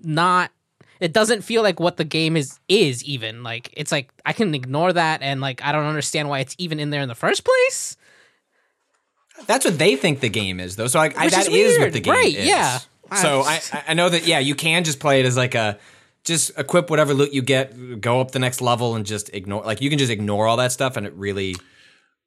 not. 0.02 0.50
It 0.98 1.12
doesn't 1.12 1.42
feel 1.42 1.62
like 1.62 1.78
what 1.78 1.98
the 1.98 2.04
game 2.04 2.38
is 2.38 2.58
is 2.68 3.04
even 3.04 3.42
like. 3.42 3.68
It's 3.76 3.92
like 3.92 4.10
I 4.24 4.32
can 4.32 4.54
ignore 4.54 4.94
that 4.94 5.20
and 5.20 5.42
like 5.42 5.62
I 5.62 5.72
don't 5.72 5.84
understand 5.84 6.30
why 6.30 6.38
it's 6.40 6.54
even 6.56 6.80
in 6.80 6.88
there 6.88 7.02
in 7.02 7.08
the 7.08 7.14
first 7.14 7.44
place. 7.44 7.98
That's 9.46 9.66
what 9.66 9.78
they 9.78 9.96
think 9.96 10.20
the 10.20 10.30
game 10.30 10.58
is, 10.58 10.76
though. 10.76 10.86
So 10.86 10.98
like, 10.98 11.18
I, 11.18 11.28
that 11.28 11.48
is 11.48 11.72
is 11.74 11.78
what 11.78 11.92
the 11.92 12.00
game 12.00 12.14
Right, 12.14 12.34
is. 12.34 12.46
yeah. 12.46 12.78
So 13.20 13.42
I- 13.42 13.60
I 13.72 13.82
I 13.88 13.94
know 13.94 14.08
that 14.08 14.26
yeah, 14.26 14.38
you 14.38 14.54
can 14.54 14.84
just 14.84 14.98
play 14.98 15.20
it 15.20 15.26
as 15.26 15.36
like 15.36 15.54
a 15.54 15.78
just 16.26 16.50
equip 16.58 16.90
whatever 16.90 17.14
loot 17.14 17.32
you 17.32 17.40
get, 17.40 18.00
go 18.02 18.20
up 18.20 18.32
the 18.32 18.38
next 18.38 18.60
level, 18.60 18.94
and 18.94 19.06
just 19.06 19.30
ignore. 19.32 19.62
Like 19.64 19.80
you 19.80 19.88
can 19.88 19.98
just 19.98 20.12
ignore 20.12 20.46
all 20.46 20.58
that 20.58 20.72
stuff, 20.72 20.96
and 20.98 21.06
it 21.06 21.14
really 21.14 21.56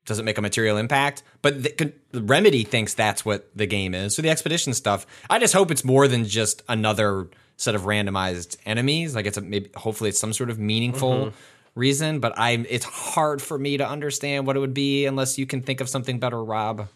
doesn't 0.06 0.26
make 0.26 0.38
a 0.40 0.42
material 0.42 0.78
impact. 0.78 1.22
But 1.44 1.62
the, 1.62 1.94
the 2.12 2.24
Remedy 2.24 2.64
thinks 2.64 2.96
that's 2.96 3.24
what 3.24 3.50
the 3.56 3.68
game 3.68 3.94
is. 3.94 4.16
So 4.16 4.24
the 4.24 4.30
expedition 4.30 4.74
stuff, 4.74 5.06
I 5.30 5.38
just 5.38 5.54
hope 5.54 5.70
it's 5.70 5.84
more 5.84 6.08
than 6.08 6.26
just 6.26 6.64
another 6.68 7.28
set 7.58 7.76
of 7.76 7.82
randomized 7.84 8.58
enemies. 8.66 9.14
Like 9.14 9.28
it's 9.28 9.38
a 9.38 9.42
maybe 9.42 9.70
hopefully 9.76 10.10
it's 10.10 10.20
some 10.20 10.34
sort 10.34 10.50
of 10.50 10.58
meaningful 10.58 11.12
Mm-hmm. 11.14 11.36
reason. 11.76 12.20
But 12.22 12.40
I 12.40 12.52
it's 12.70 12.86
hard 12.86 13.42
for 13.42 13.60
me 13.60 13.78
to 13.78 13.88
understand 13.88 14.48
what 14.48 14.56
it 14.56 14.60
would 14.60 14.74
be 14.74 15.06
unless 15.06 15.38
you 15.38 15.46
can 15.46 15.62
think 15.62 15.82
of 15.82 15.90
something 15.90 16.20
better, 16.20 16.42
Rob. 16.44 16.88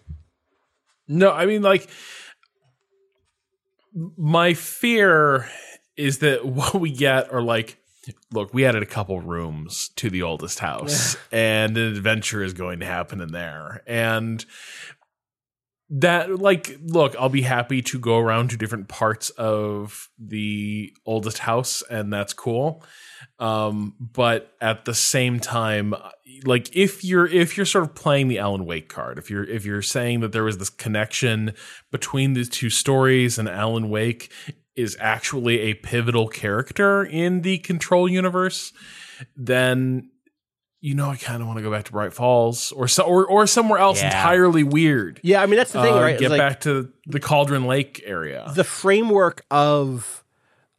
No, 1.08 1.32
I 1.32 1.46
mean 1.46 1.62
like 1.62 1.90
my 4.18 4.54
fear 4.54 5.50
is 5.98 6.20
that 6.20 6.46
what 6.46 6.76
we 6.76 6.92
get 6.92 7.32
are 7.34 7.42
like 7.42 7.78
look, 8.32 8.54
we 8.54 8.66
added 8.66 8.84
a 8.84 8.88
couple 8.88 9.22
rooms 9.22 9.90
to 9.96 10.10
the 10.10 10.22
oldest 10.22 10.60
house 10.60 11.16
and 11.32 11.78
an 11.78 11.96
adventure 11.96 12.44
is 12.44 12.54
going 12.54 12.80
to 12.80 12.86
happen 12.86 13.22
in 13.22 13.32
there. 13.32 13.82
And 13.88 14.46
that 15.90 16.40
like 16.40 16.78
look, 16.82 17.16
I'll 17.20 17.30
be 17.30 17.44
happy 17.44 17.82
to 17.84 18.00
go 18.00 18.18
around 18.18 18.50
to 18.50 18.58
different 18.58 18.88
parts 18.88 19.30
of 19.32 20.10
the 20.18 20.92
oldest 21.06 21.40
house 21.40 21.84
and 21.90 22.12
that's 22.12 22.34
cool. 22.34 22.84
Um 23.40 23.96
but 24.00 24.54
at 24.60 24.86
the 24.86 24.94
same 24.94 25.40
time 25.40 25.94
like 26.46 26.76
if 26.76 27.04
you're 27.04 27.28
if 27.28 27.58
you're 27.58 27.66
sort 27.66 27.84
of 27.84 27.94
playing 27.96 28.28
the 28.28 28.40
Alan 28.40 28.66
Wake 28.66 28.90
card, 28.90 29.18
if 29.18 29.30
you're 29.30 29.44
if 29.44 29.66
you're 29.66 29.82
saying 29.82 30.22
that 30.22 30.32
there 30.32 30.44
was 30.44 30.58
this 30.58 30.70
connection 30.70 31.54
between 31.92 32.34
these 32.34 32.50
two 32.50 32.70
stories 32.70 33.38
and 33.38 33.48
Alan 33.48 33.90
Wake 33.90 34.32
is 34.76 34.98
actually 35.00 35.60
a 35.60 35.74
pivotal 35.76 36.28
character 36.28 37.04
in 37.04 37.42
the 37.42 37.58
Control 37.60 38.10
universe, 38.10 38.74
then 39.36 40.10
you 40.82 40.96
know 40.96 41.10
I 41.10 41.16
kind 41.16 41.42
of 41.42 41.48
want 41.48 41.58
to 41.60 41.64
go 41.64 41.72
back 41.72 41.86
to 41.86 41.92
Bright 41.92 42.14
Falls 42.14 42.72
or 42.74 42.88
so 42.88 43.04
or 43.04 43.26
or 43.26 43.48
somewhere 43.48 43.80
else 43.80 44.00
Yeah. 44.02 44.08
entirely 44.08 44.64
weird. 44.64 45.20
yeah. 45.24 45.42
I 45.42 45.46
mean 45.46 45.58
that's 45.58 45.72
the 45.72 45.82
thing, 45.82 45.94
Uh, 45.94 46.02
right? 46.02 46.20
Get 46.20 46.32
like, 46.32 46.40
back 46.40 46.60
to 46.62 46.90
the 47.06 47.20
Cauldron 47.20 47.66
Lake 47.66 48.02
area. 48.06 48.52
the 48.56 48.64
framework 48.64 49.46
of 49.52 50.23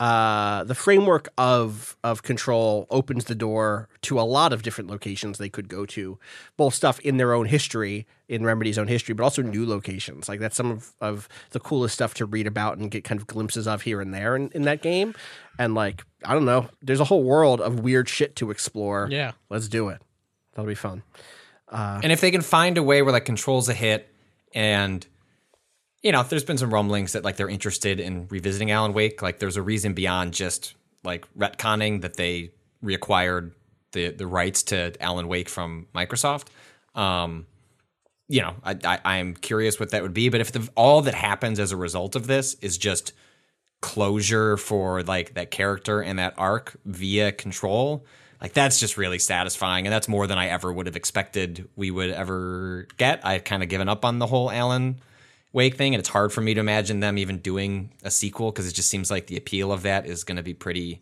uh, 0.00 0.64
the 0.64 0.74
framework 0.74 1.28
of 1.39 1.97
of 2.02 2.23
control 2.23 2.86
opens 2.90 3.24
the 3.26 3.34
door 3.34 3.89
to 4.02 4.18
a 4.20 4.23
lot 4.23 4.52
of 4.52 4.62
different 4.62 4.90
locations 4.90 5.39
they 5.39 5.48
could 5.48 5.68
go 5.68 5.86
to, 5.86 6.18
both 6.56 6.74
stuff 6.74 6.98
in 7.00 7.16
their 7.16 7.32
own 7.32 7.47
history, 7.47 8.06
in 8.28 8.42
Remedy's 8.42 8.76
own 8.78 8.89
history, 8.89 9.14
but 9.14 9.23
also 9.23 9.40
new 9.42 9.64
locations. 9.66 10.28
Like 10.28 10.40
that's 10.40 10.56
some 10.56 10.70
of, 10.73 10.92
of 11.00 11.28
the 11.50 11.60
coolest 11.60 11.94
stuff 11.94 12.14
to 12.14 12.26
read 12.26 12.47
about 12.48 12.78
and 12.78 12.90
get 12.90 13.05
kind 13.05 13.20
of 13.20 13.26
glimpses 13.28 13.68
of 13.68 13.82
here 13.82 14.00
and 14.00 14.12
there 14.12 14.34
in, 14.34 14.50
in 14.50 14.62
that 14.62 14.82
game. 14.82 15.14
And 15.58 15.74
like 15.74 16.05
I 16.24 16.34
don't 16.34 16.44
know, 16.44 16.68
there's 16.82 17.00
a 17.00 17.05
whole 17.05 17.23
world 17.23 17.60
of 17.60 17.78
weird 17.81 18.08
shit 18.08 18.34
to 18.36 18.50
explore. 18.50 19.08
Yeah. 19.10 19.32
let's 19.48 19.68
do 19.68 19.89
it. 19.90 20.02
That'll 20.55 20.68
be 20.68 20.74
fun. 20.74 21.02
Uh, 21.68 22.00
And 22.02 22.10
if 22.12 22.20
they 22.20 22.31
can 22.31 22.42
find 22.42 22.76
a 22.78 22.82
way 22.82 23.00
where 23.02 23.12
like 23.12 23.24
controls 23.24 23.68
a 23.68 23.74
hit 23.74 24.08
and 24.55 25.06
you 26.05 26.12
know, 26.12 26.23
there's 26.23 26.44
been 26.44 26.58
some 26.58 26.73
rumblings 26.73 27.12
that 27.12 27.24
like 27.24 27.36
they're 27.36 27.49
interested 27.49 27.99
in 27.99 28.28
revisiting 28.28 28.70
Alan 28.70 28.92
Wake. 28.92 29.23
Like 29.23 29.39
there's 29.39 29.57
a 29.57 29.62
reason 29.62 29.94
beyond 29.94 30.34
just 30.34 30.74
like 31.02 31.26
retconning 31.36 32.02
that 32.02 32.16
they 32.16 32.50
reacquired 32.84 33.52
the 33.92 34.10
the 34.10 34.26
rights 34.26 34.62
to 34.65 34.92
Alan 35.02 35.26
Wake 35.26 35.49
from 35.49 35.89
Microsoft. 35.94 36.49
Um, 36.94 37.47
you 38.28 38.42
know, 38.42 38.55
I, 38.62 38.76
I 38.84 39.00
I'm 39.16 39.34
curious 39.34 39.81
what 39.81 39.91
that 39.91 40.02
would 40.02 40.15
be. 40.15 40.28
But 40.28 40.42
if 40.42 40.52
the, 40.52 40.68
all 40.76 41.00
that 41.02 41.15
happens 41.15 41.58
as 41.58 41.73
a 41.73 41.76
result 41.76 42.16
of 42.16 42.26
this 42.26 42.55
is 42.60 42.76
just 42.76 43.15
closure 43.81 44.58
for 44.58 45.02
like 45.02 45.34
that 45.34 45.50
character 45.50 46.02
and 46.02 46.18
that 46.18 46.33
arc 46.39 46.74
via 46.86 47.31
control 47.31 48.02
like 48.41 48.55
that's 48.55 48.81
just 48.81 48.97
really 48.97 49.18
satisfying 49.18 49.86
and 49.86 49.92
that's 49.92 50.08
more 50.08 50.26
than 50.26 50.39
i 50.39 50.47
ever 50.47 50.73
would 50.73 50.86
have 50.86 50.97
expected 50.97 51.68
we 51.76 51.91
would 51.91 52.08
ever 52.08 52.89
get 52.97 53.20
i've 53.26 53.44
kind 53.44 53.62
of 53.62 53.68
given 53.68 53.86
up 53.86 54.02
on 54.07 54.18
the 54.18 54.26
whole 54.26 54.50
alan 54.50 54.99
wake 55.55 55.76
thing 55.76 55.94
and 55.94 56.00
it's 56.00 56.08
hard 56.10 56.31
for 56.33 56.42
me 56.42 56.52
to 56.52 56.60
imagine 56.60 57.00
them 57.00 57.16
even 57.16 57.39
doing 57.39 57.91
a 58.02 58.10
sequel 58.10 58.50
because 58.52 58.68
it 58.68 58.74
just 58.74 58.91
seems 58.91 59.10
like 59.10 59.28
the 59.28 59.36
appeal 59.39 59.73
of 59.73 59.83
that 59.83 60.05
is 60.07 60.23
going 60.24 60.36
to 60.36 60.42
be 60.42 60.52
pretty 60.52 61.00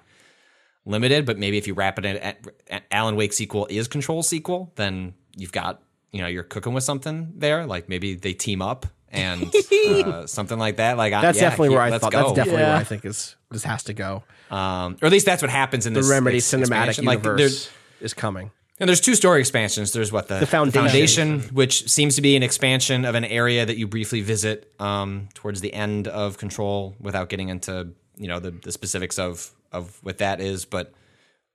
limited 0.84 1.24
but 1.26 1.38
maybe 1.38 1.58
if 1.58 1.66
you 1.66 1.74
wrap 1.74 1.98
it 1.98 2.04
in 2.04 2.16
at, 2.18 2.38
at 2.68 2.82
alan 2.90 3.14
wake 3.16 3.32
sequel 3.32 3.66
is 3.70 3.86
control 3.88 4.22
sequel 4.22 4.72
then 4.76 5.14
you've 5.36 5.52
got 5.52 5.80
you 6.10 6.20
know 6.20 6.26
you're 6.26 6.42
cooking 6.42 6.74
with 6.74 6.82
something 6.84 7.32
there 7.36 7.66
like 7.66 7.88
maybe 7.88 8.14
they 8.14 8.32
team 8.32 8.60
up 8.60 8.84
and 9.10 9.52
uh, 9.86 10.26
something 10.26 10.58
like 10.58 10.76
that 10.76 10.96
like 10.96 11.12
I- 11.12 11.20
That's 11.22 11.38
yeah, 11.38 11.44
definitely 11.50 11.68
here, 11.68 11.78
where 11.78 11.86
I 11.86 11.90
let's 11.90 12.02
thought. 12.02 12.12
go. 12.12 12.22
That's 12.24 12.32
definitely 12.36 12.62
where 12.62 12.76
I 12.76 12.84
think 12.84 13.04
is 13.04 13.36
this 13.50 13.62
has 13.64 13.82
to 13.84 13.92
go. 13.92 14.24
um, 14.50 14.96
or 15.02 15.06
at 15.06 15.12
least 15.12 15.26
that's 15.26 15.42
what 15.42 15.50
happens 15.50 15.86
in 15.86 15.92
The 15.92 16.00
this 16.00 16.08
Remedy 16.10 16.38
ex- 16.38 16.46
cinematic 16.46 16.60
expansion. 16.62 17.04
Like, 17.04 17.18
universe 17.18 17.38
there's- 17.38 17.70
is 18.00 18.14
coming. 18.14 18.50
And 18.82 18.88
there's 18.88 19.00
two 19.00 19.14
story 19.14 19.38
expansions. 19.38 19.92
There's 19.92 20.10
what 20.10 20.26
the, 20.26 20.40
The 20.40 20.46
Foundation. 20.46 21.54
which 21.54 21.88
seems 21.88 22.16
to 22.16 22.20
be 22.20 22.34
an 22.34 22.42
expansion 22.42 23.04
of 23.04 23.14
an 23.14 23.24
area 23.24 23.64
that 23.64 23.76
you 23.76 23.86
briefly 23.86 24.22
visit 24.22 24.72
um, 24.80 25.28
towards 25.34 25.60
the 25.60 25.72
end 25.72 26.08
of 26.08 26.36
Control, 26.36 26.96
without 26.98 27.28
getting 27.28 27.48
into 27.48 27.90
you 28.16 28.26
know 28.26 28.40
the, 28.40 28.50
the 28.50 28.72
specifics 28.72 29.20
of 29.20 29.52
of 29.70 30.00
what 30.02 30.18
that 30.18 30.40
is. 30.40 30.64
But 30.64 30.92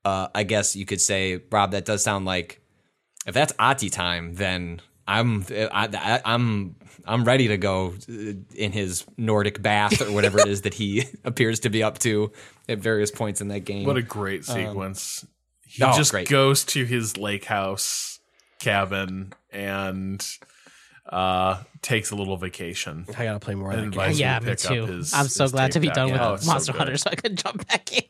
uh, 0.05 0.29
I 0.33 0.43
guess 0.43 0.77
you 0.77 0.85
could 0.85 1.01
say, 1.01 1.41
Rob, 1.51 1.71
that 1.71 1.83
does 1.83 2.01
sound 2.01 2.23
like 2.23 2.61
if 3.25 3.33
that's 3.33 3.51
Ahti 3.59 3.89
time, 3.89 4.35
then 4.35 4.79
I'm 5.05 5.45
I, 5.51 5.89
I, 5.93 6.21
I'm 6.23 6.77
I'm 7.05 7.25
ready 7.25 7.49
to 7.49 7.57
go 7.57 7.93
uh, 8.09 8.13
in 8.55 8.71
his 8.71 9.03
Nordic 9.17 9.61
bath 9.61 9.99
or 9.99 10.13
whatever 10.13 10.39
it 10.39 10.47
is 10.47 10.61
that 10.61 10.75
he 10.75 11.03
appears 11.25 11.59
to 11.59 11.69
be 11.69 11.83
up 11.83 11.99
to 11.99 12.31
at 12.69 12.79
various 12.79 13.11
points 13.11 13.41
in 13.41 13.49
that 13.49 13.65
game. 13.65 13.85
What 13.85 13.97
a 13.97 14.01
great 14.01 14.45
sequence. 14.45 15.25
He 15.67 15.83
oh, 15.83 15.93
just 15.95 16.11
great. 16.11 16.27
goes 16.29 16.63
to 16.65 16.83
his 16.85 17.17
lake 17.17 17.45
house 17.45 18.19
cabin 18.59 19.33
and 19.51 20.25
uh, 21.09 21.61
takes 21.81 22.11
a 22.11 22.15
little 22.15 22.37
vacation. 22.37 23.05
I 23.17 23.23
gotta 23.25 23.39
play 23.39 23.55
more 23.55 23.71
of 23.71 23.79
And 23.79 23.93
that 23.93 24.15
yeah, 24.15 24.39
him 24.39 24.45
me 24.45 24.55
too. 24.55 24.85
his- 24.85 25.13
I'm 25.13 25.27
so 25.27 25.47
glad 25.47 25.71
to 25.73 25.79
be 25.79 25.89
done 25.89 26.11
with 26.11 26.21
Oh, 26.21 26.33
it's 26.35 26.45
so 26.45 26.51
Monster. 26.51 26.73
Hunter 26.73 26.97
so 26.97 27.09
I 27.11 27.15
can 27.15 27.35
jump 27.35 27.67
back 27.67 27.91
in. 27.93 28.03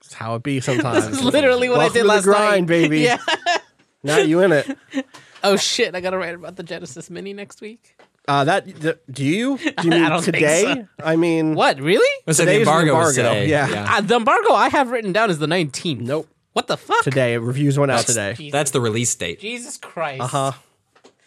That's 0.00 0.14
how 0.14 0.34
it 0.36 0.42
be 0.42 0.60
sometimes. 0.60 1.08
This 1.08 1.18
is 1.18 1.24
literally 1.24 1.68
what 1.68 1.78
Welcome 1.78 1.92
I 1.92 1.94
did 1.94 2.02
to 2.02 2.06
the 2.08 2.14
last 2.14 2.24
grind, 2.24 2.62
night. 2.62 2.68
baby. 2.68 3.00
Yeah. 3.02 3.18
Now 4.06 4.18
you 4.18 4.40
in 4.42 4.52
it. 4.52 4.76
Oh 5.46 5.56
shit! 5.56 5.94
I 5.94 6.00
gotta 6.00 6.16
write 6.16 6.34
about 6.34 6.56
the 6.56 6.62
Genesis 6.62 7.10
Mini 7.10 7.34
next 7.34 7.60
week. 7.60 7.96
Uh, 8.26 8.44
that 8.44 8.64
th- 8.80 8.96
do 9.10 9.22
you? 9.22 9.58
Do 9.58 9.72
you 9.84 9.90
mean 9.90 10.02
I 10.02 10.08
don't 10.08 10.22
think 10.22 10.36
today? 10.36 10.62
so. 10.62 10.86
I 11.04 11.16
mean, 11.16 11.54
What 11.54 11.78
really? 11.80 12.08
So 12.32 12.44
the 12.46 12.50
is 12.52 12.54
the 12.54 12.58
embargo, 12.60 12.94
was 12.96 13.18
embargo, 13.18 13.40
today. 13.40 13.50
yeah. 13.50 13.96
Uh, 13.96 14.00
the 14.00 14.16
embargo 14.16 14.54
I 14.54 14.70
have 14.70 14.90
written 14.90 15.12
down 15.12 15.28
is 15.28 15.38
the 15.38 15.46
19th. 15.46 16.00
Nope. 16.00 16.28
What 16.54 16.66
the 16.68 16.76
fuck? 16.76 17.02
Today 17.04 17.36
reviews 17.36 17.78
went 17.78 17.90
out 17.92 18.06
That's, 18.06 18.34
today. 18.34 18.50
that's 18.50 18.70
the 18.70 18.80
release 18.80 19.14
date. 19.14 19.40
Jesus 19.40 19.76
Christ. 19.76 20.22
Uh 20.22 20.26
huh. 20.26 20.52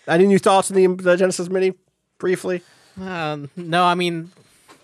Any 0.07 0.25
new 0.25 0.39
thoughts 0.39 0.71
on 0.71 0.77
the, 0.77 0.87
the 0.87 1.15
Genesis 1.15 1.49
Mini? 1.49 1.73
Briefly, 2.17 2.63
Um, 2.99 3.49
no, 3.55 3.83
I 3.83 3.93
mean 3.93 4.31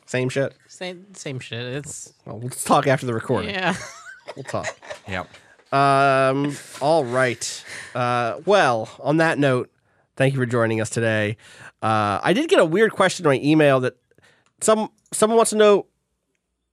same 0.05 0.29
shit. 0.29 0.53
same 0.67 1.13
same 1.15 1.39
shit. 1.39 1.65
It's 1.65 2.13
Well, 2.25 2.39
let's 2.41 2.63
talk 2.63 2.85
after 2.85 3.05
the 3.07 3.13
recording. 3.13 3.49
yeah. 3.55 3.75
We'll 4.37 4.43
talk. 4.43 4.67
Yep. 5.07 5.27
Um. 5.73 6.55
All 6.79 7.03
right. 7.03 7.65
Uh. 7.95 8.39
Well, 8.45 8.89
on 9.01 9.17
that 9.17 9.37
note, 9.39 9.69
thank 10.15 10.33
you 10.33 10.39
for 10.39 10.45
joining 10.45 10.79
us 10.79 10.89
today. 10.89 11.37
Uh, 11.81 12.19
I 12.23 12.31
did 12.33 12.47
get 12.49 12.59
a 12.59 12.65
weird 12.65 12.91
question 12.93 13.25
in 13.25 13.29
my 13.29 13.39
email 13.43 13.79
that 13.81 13.95
some 14.61 14.89
someone 15.11 15.35
wants 15.37 15.49
to 15.49 15.57
know, 15.57 15.87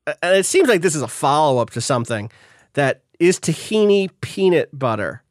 and 0.06 0.36
it 0.36 0.44
seems 0.46 0.68
like 0.68 0.82
this 0.82 0.94
is 0.94 1.02
a 1.02 1.08
follow 1.08 1.58
up 1.60 1.70
to 1.70 1.80
something 1.80 2.30
that 2.74 3.02
is 3.20 3.38
tahini 3.38 4.10
peanut 4.20 4.76
butter. 4.76 5.22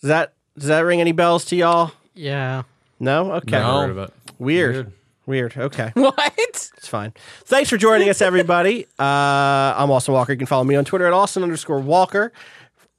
Does 0.00 0.08
that 0.08 0.34
does 0.56 0.68
that 0.68 0.80
ring 0.80 1.00
any 1.00 1.12
bells 1.12 1.44
to 1.46 1.56
y'all? 1.56 1.92
Yeah. 2.14 2.62
No. 3.00 3.32
Okay. 3.32 3.58
No. 3.58 3.80
Heard 3.80 3.90
of 3.90 3.98
it. 3.98 4.12
Weird. 4.38 4.92
Weird. 5.26 5.56
Okay. 5.56 5.90
What? 5.96 6.32
It's 6.38 6.86
fine. 6.86 7.14
Thanks 7.44 7.70
for 7.70 7.76
joining 7.78 8.08
us, 8.10 8.20
everybody. 8.22 8.86
Uh, 8.98 9.74
I'm 9.76 9.90
Austin 9.90 10.14
Walker. 10.14 10.32
You 10.32 10.38
can 10.38 10.46
follow 10.46 10.64
me 10.64 10.76
on 10.76 10.84
Twitter 10.84 11.06
at 11.06 11.12
Austin 11.12 11.42
underscore 11.42 11.80
Walker. 11.80 12.32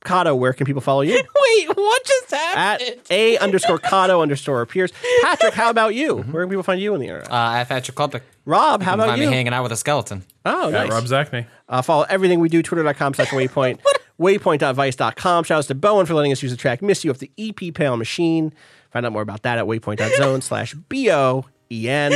Cado, 0.05 0.37
where 0.37 0.53
can 0.53 0.65
people 0.65 0.81
follow 0.81 1.01
you? 1.01 1.13
Wait, 1.15 1.67
what 1.77 2.05
just 2.05 2.31
happened? 2.31 2.89
at 2.89 3.11
a 3.11 3.37
underscore 3.39 3.79
Cado 3.79 4.21
underscore 4.21 4.61
appears. 4.61 4.93
Patrick, 5.21 5.53
how 5.53 5.69
about 5.69 5.95
you? 5.95 6.17
Where 6.19 6.43
can 6.43 6.49
people 6.49 6.63
find 6.63 6.79
you 6.79 6.93
in 6.93 7.01
the 7.01 7.07
internet? 7.07 7.31
Uh, 7.31 7.35
at 7.55 7.65
Patrick 7.65 7.97
Klepek. 7.97 8.21
Rob, 8.45 8.81
how 8.83 8.93
about 8.93 9.07
Find 9.07 9.21
you? 9.21 9.27
me 9.27 9.33
hanging 9.33 9.53
out 9.53 9.63
with 9.63 9.71
a 9.71 9.75
skeleton. 9.75 10.23
Oh, 10.45 10.67
At 10.67 10.71
nice. 10.71 10.91
Rob 10.91 11.03
Zacny. 11.05 11.47
Uh, 11.67 11.81
follow 11.81 12.05
everything 12.07 12.39
we 12.39 12.47
do, 12.47 12.61
twitter.com 12.61 13.15
slash 13.15 13.29
waypoint, 13.31 13.79
waypoint.vice.com. 14.19 15.43
Shout 15.43 15.57
outs 15.57 15.67
to 15.67 15.75
Bowen 15.75 16.05
for 16.05 16.13
letting 16.13 16.31
us 16.31 16.41
use 16.43 16.51
the 16.51 16.57
track 16.57 16.81
Miss 16.81 17.03
You 17.03 17.11
of 17.11 17.19
the 17.19 17.31
EP 17.37 17.73
Pale 17.73 17.97
Machine. 17.97 18.53
Find 18.91 19.05
out 19.05 19.11
more 19.11 19.23
about 19.23 19.41
that 19.43 19.57
at 19.57 19.65
waypoint.zone 19.65 20.41
slash 20.41 20.73
B 20.89 21.11
O 21.11 21.45
E 21.71 21.89
N. 21.89 22.13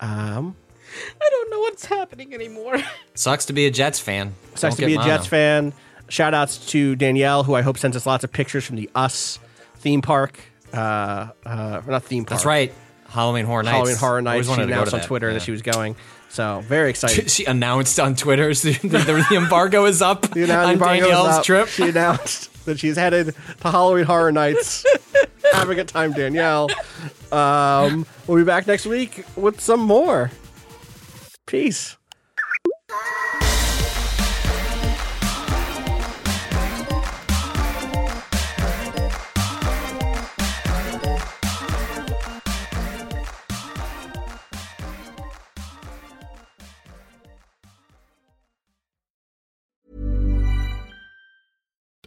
Um, 0.00 0.56
I 1.20 1.30
don't 1.30 1.50
know 1.50 1.60
what's 1.60 1.84
happening 1.86 2.34
anymore. 2.34 2.78
Sucks 3.14 3.46
to 3.46 3.52
be 3.52 3.66
a 3.66 3.70
Jets 3.70 4.00
fan. 4.00 4.34
Sucks 4.54 4.74
Don't 4.76 4.80
to 4.82 4.86
be 4.86 4.94
a 4.94 4.98
mono. 4.98 5.08
Jets 5.08 5.26
fan. 5.26 5.72
Shout 6.08 6.34
outs 6.34 6.66
to 6.70 6.94
Danielle, 6.96 7.42
who 7.42 7.54
I 7.54 7.62
hope 7.62 7.78
sends 7.78 7.96
us 7.96 8.06
lots 8.06 8.24
of 8.24 8.32
pictures 8.32 8.64
from 8.64 8.76
the 8.76 8.88
Us 8.94 9.38
theme 9.76 10.02
park. 10.02 10.38
Uh, 10.72 11.28
uh, 11.44 11.82
not 11.86 12.04
theme 12.04 12.24
park. 12.24 12.30
That's 12.38 12.44
right. 12.46 12.72
Halloween 13.08 13.46
Horror 13.46 13.62
Nights. 13.62 13.72
Halloween 13.74 13.96
Horror 13.96 14.22
Nights. 14.22 14.46
She 14.46 14.50
wanted 14.50 14.62
to 14.62 14.68
go 14.68 14.74
announced 14.74 14.94
on 14.94 15.00
that. 15.00 15.06
Twitter 15.06 15.28
Yeah. 15.28 15.34
that 15.34 15.42
she 15.42 15.50
was 15.52 15.62
going. 15.62 15.96
So 16.28 16.60
very 16.66 16.90
excited. 16.90 17.30
She 17.30 17.44
announced 17.44 17.98
on 18.00 18.14
Twitter 18.16 18.48
the, 18.54 18.72
the, 18.82 19.26
the 19.30 19.36
embargo 19.36 19.84
is 19.86 20.02
up 20.02 20.22
the 20.30 20.44
on 20.52 20.72
embargo 20.72 21.02
Danielle's 21.02 21.28
up. 21.36 21.44
trip. 21.44 21.68
She 21.68 21.88
announced 21.88 22.64
that 22.66 22.78
she's 22.80 22.96
headed 22.96 23.34
to 23.60 23.70
Halloween 23.70 24.04
Horror 24.04 24.32
Nights. 24.32 24.84
Have 25.52 25.70
a 25.70 25.74
good 25.76 25.88
time, 25.88 26.12
Danielle. 26.12 26.68
Um, 27.30 28.04
we'll 28.26 28.36
be 28.38 28.44
back 28.44 28.66
next 28.66 28.86
week 28.86 29.24
with 29.36 29.60
some 29.60 29.80
more. 29.80 30.30
Peace. 31.46 31.96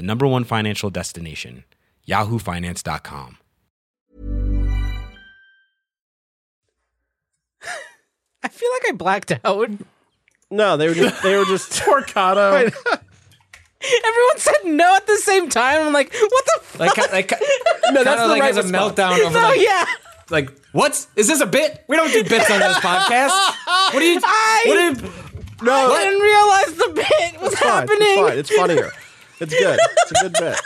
the 0.00 0.06
number 0.06 0.26
one 0.26 0.44
financial 0.44 0.88
destination, 0.88 1.64
yahoofinance.com. 2.08 3.36
I 8.42 8.48
feel 8.48 8.70
like 8.72 8.88
I 8.88 8.92
blacked 8.96 9.32
out. 9.44 9.68
No, 10.50 10.78
they 10.78 10.88
were 10.88 10.94
just 10.94 11.22
they 11.22 11.36
were 11.36 11.44
just 11.44 11.72
Torcado. 11.84 12.54
Everyone 12.54 14.38
said 14.38 14.56
no 14.64 14.96
at 14.96 15.06
the 15.06 15.18
same 15.18 15.50
time. 15.50 15.86
I'm 15.86 15.92
like, 15.92 16.14
what 16.14 16.44
the 16.46 16.60
fuck? 16.62 16.96
Like, 16.96 17.12
like, 17.12 17.32
no. 17.92 18.02
That's 18.02 18.22
the 18.22 18.28
like 18.28 18.40
right 18.40 18.54
has 18.54 18.56
a 18.56 18.62
response. 18.62 18.94
meltdown 18.94 19.18
over 19.18 19.38
oh 19.38 19.42
like, 19.42 19.60
yeah. 19.60 19.84
like 20.30 20.50
what 20.72 21.06
is 21.16 21.26
this 21.28 21.42
a 21.42 21.46
bit? 21.46 21.84
We 21.88 21.96
don't 21.96 22.10
do 22.10 22.24
bits 22.24 22.50
on 22.50 22.58
this 22.60 22.78
podcast. 22.78 23.28
What 23.92 23.96
are 23.96 24.02
you? 24.02 24.18
I- 24.24 24.62
What 24.66 24.78
are 24.78 24.90
you? 24.92 25.12
No, 25.62 25.92
I 25.92 26.04
didn't 26.04 26.22
realize 26.22 26.74
the 26.78 26.92
bit 26.94 27.42
was 27.42 27.52
it's 27.52 27.60
fine. 27.60 27.70
happening. 27.86 27.98
It's 28.00 28.16
fine. 28.16 28.38
It's 28.38 28.50
funnier. 28.56 28.92
It's 29.40 29.54
good. 29.54 29.78
It's 30.02 30.10
a 30.12 30.28
good 30.28 30.32
bit. 30.32 30.60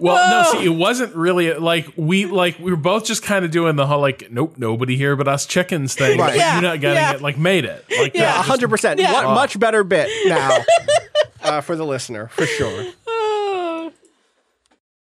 Well, 0.00 0.30
no, 0.30 0.52
see, 0.60 0.64
it 0.66 0.70
wasn't 0.70 1.14
really 1.14 1.52
like 1.54 1.92
we 1.96 2.26
like 2.26 2.58
we 2.58 2.70
were 2.70 2.76
both 2.76 3.04
just 3.04 3.22
kind 3.22 3.44
of 3.44 3.50
doing 3.50 3.76
the 3.76 3.86
whole 3.86 4.00
like 4.00 4.30
nope, 4.30 4.54
nobody 4.56 4.96
here 4.96 5.16
but 5.16 5.28
us 5.28 5.46
chickens 5.46 5.94
thing. 5.94 6.18
Right. 6.18 6.28
But 6.28 6.36
Yeah, 6.36 6.56
you 6.56 6.62
not 6.62 6.80
getting 6.80 6.96
yeah. 7.02 7.14
it 7.14 7.20
like 7.22 7.36
made 7.36 7.64
it. 7.64 7.84
Like 7.98 8.14
Yeah, 8.14 8.22
that 8.26 8.44
hundred 8.44 8.68
percent. 8.68 9.00
Yeah. 9.00 9.12
What 9.12 9.34
much 9.34 9.58
better 9.58 9.84
bit 9.84 10.08
now 10.26 10.58
uh, 11.42 11.60
for 11.60 11.76
the 11.76 11.84
listener 11.84 12.28
for 12.28 12.46
sure. 12.46 12.84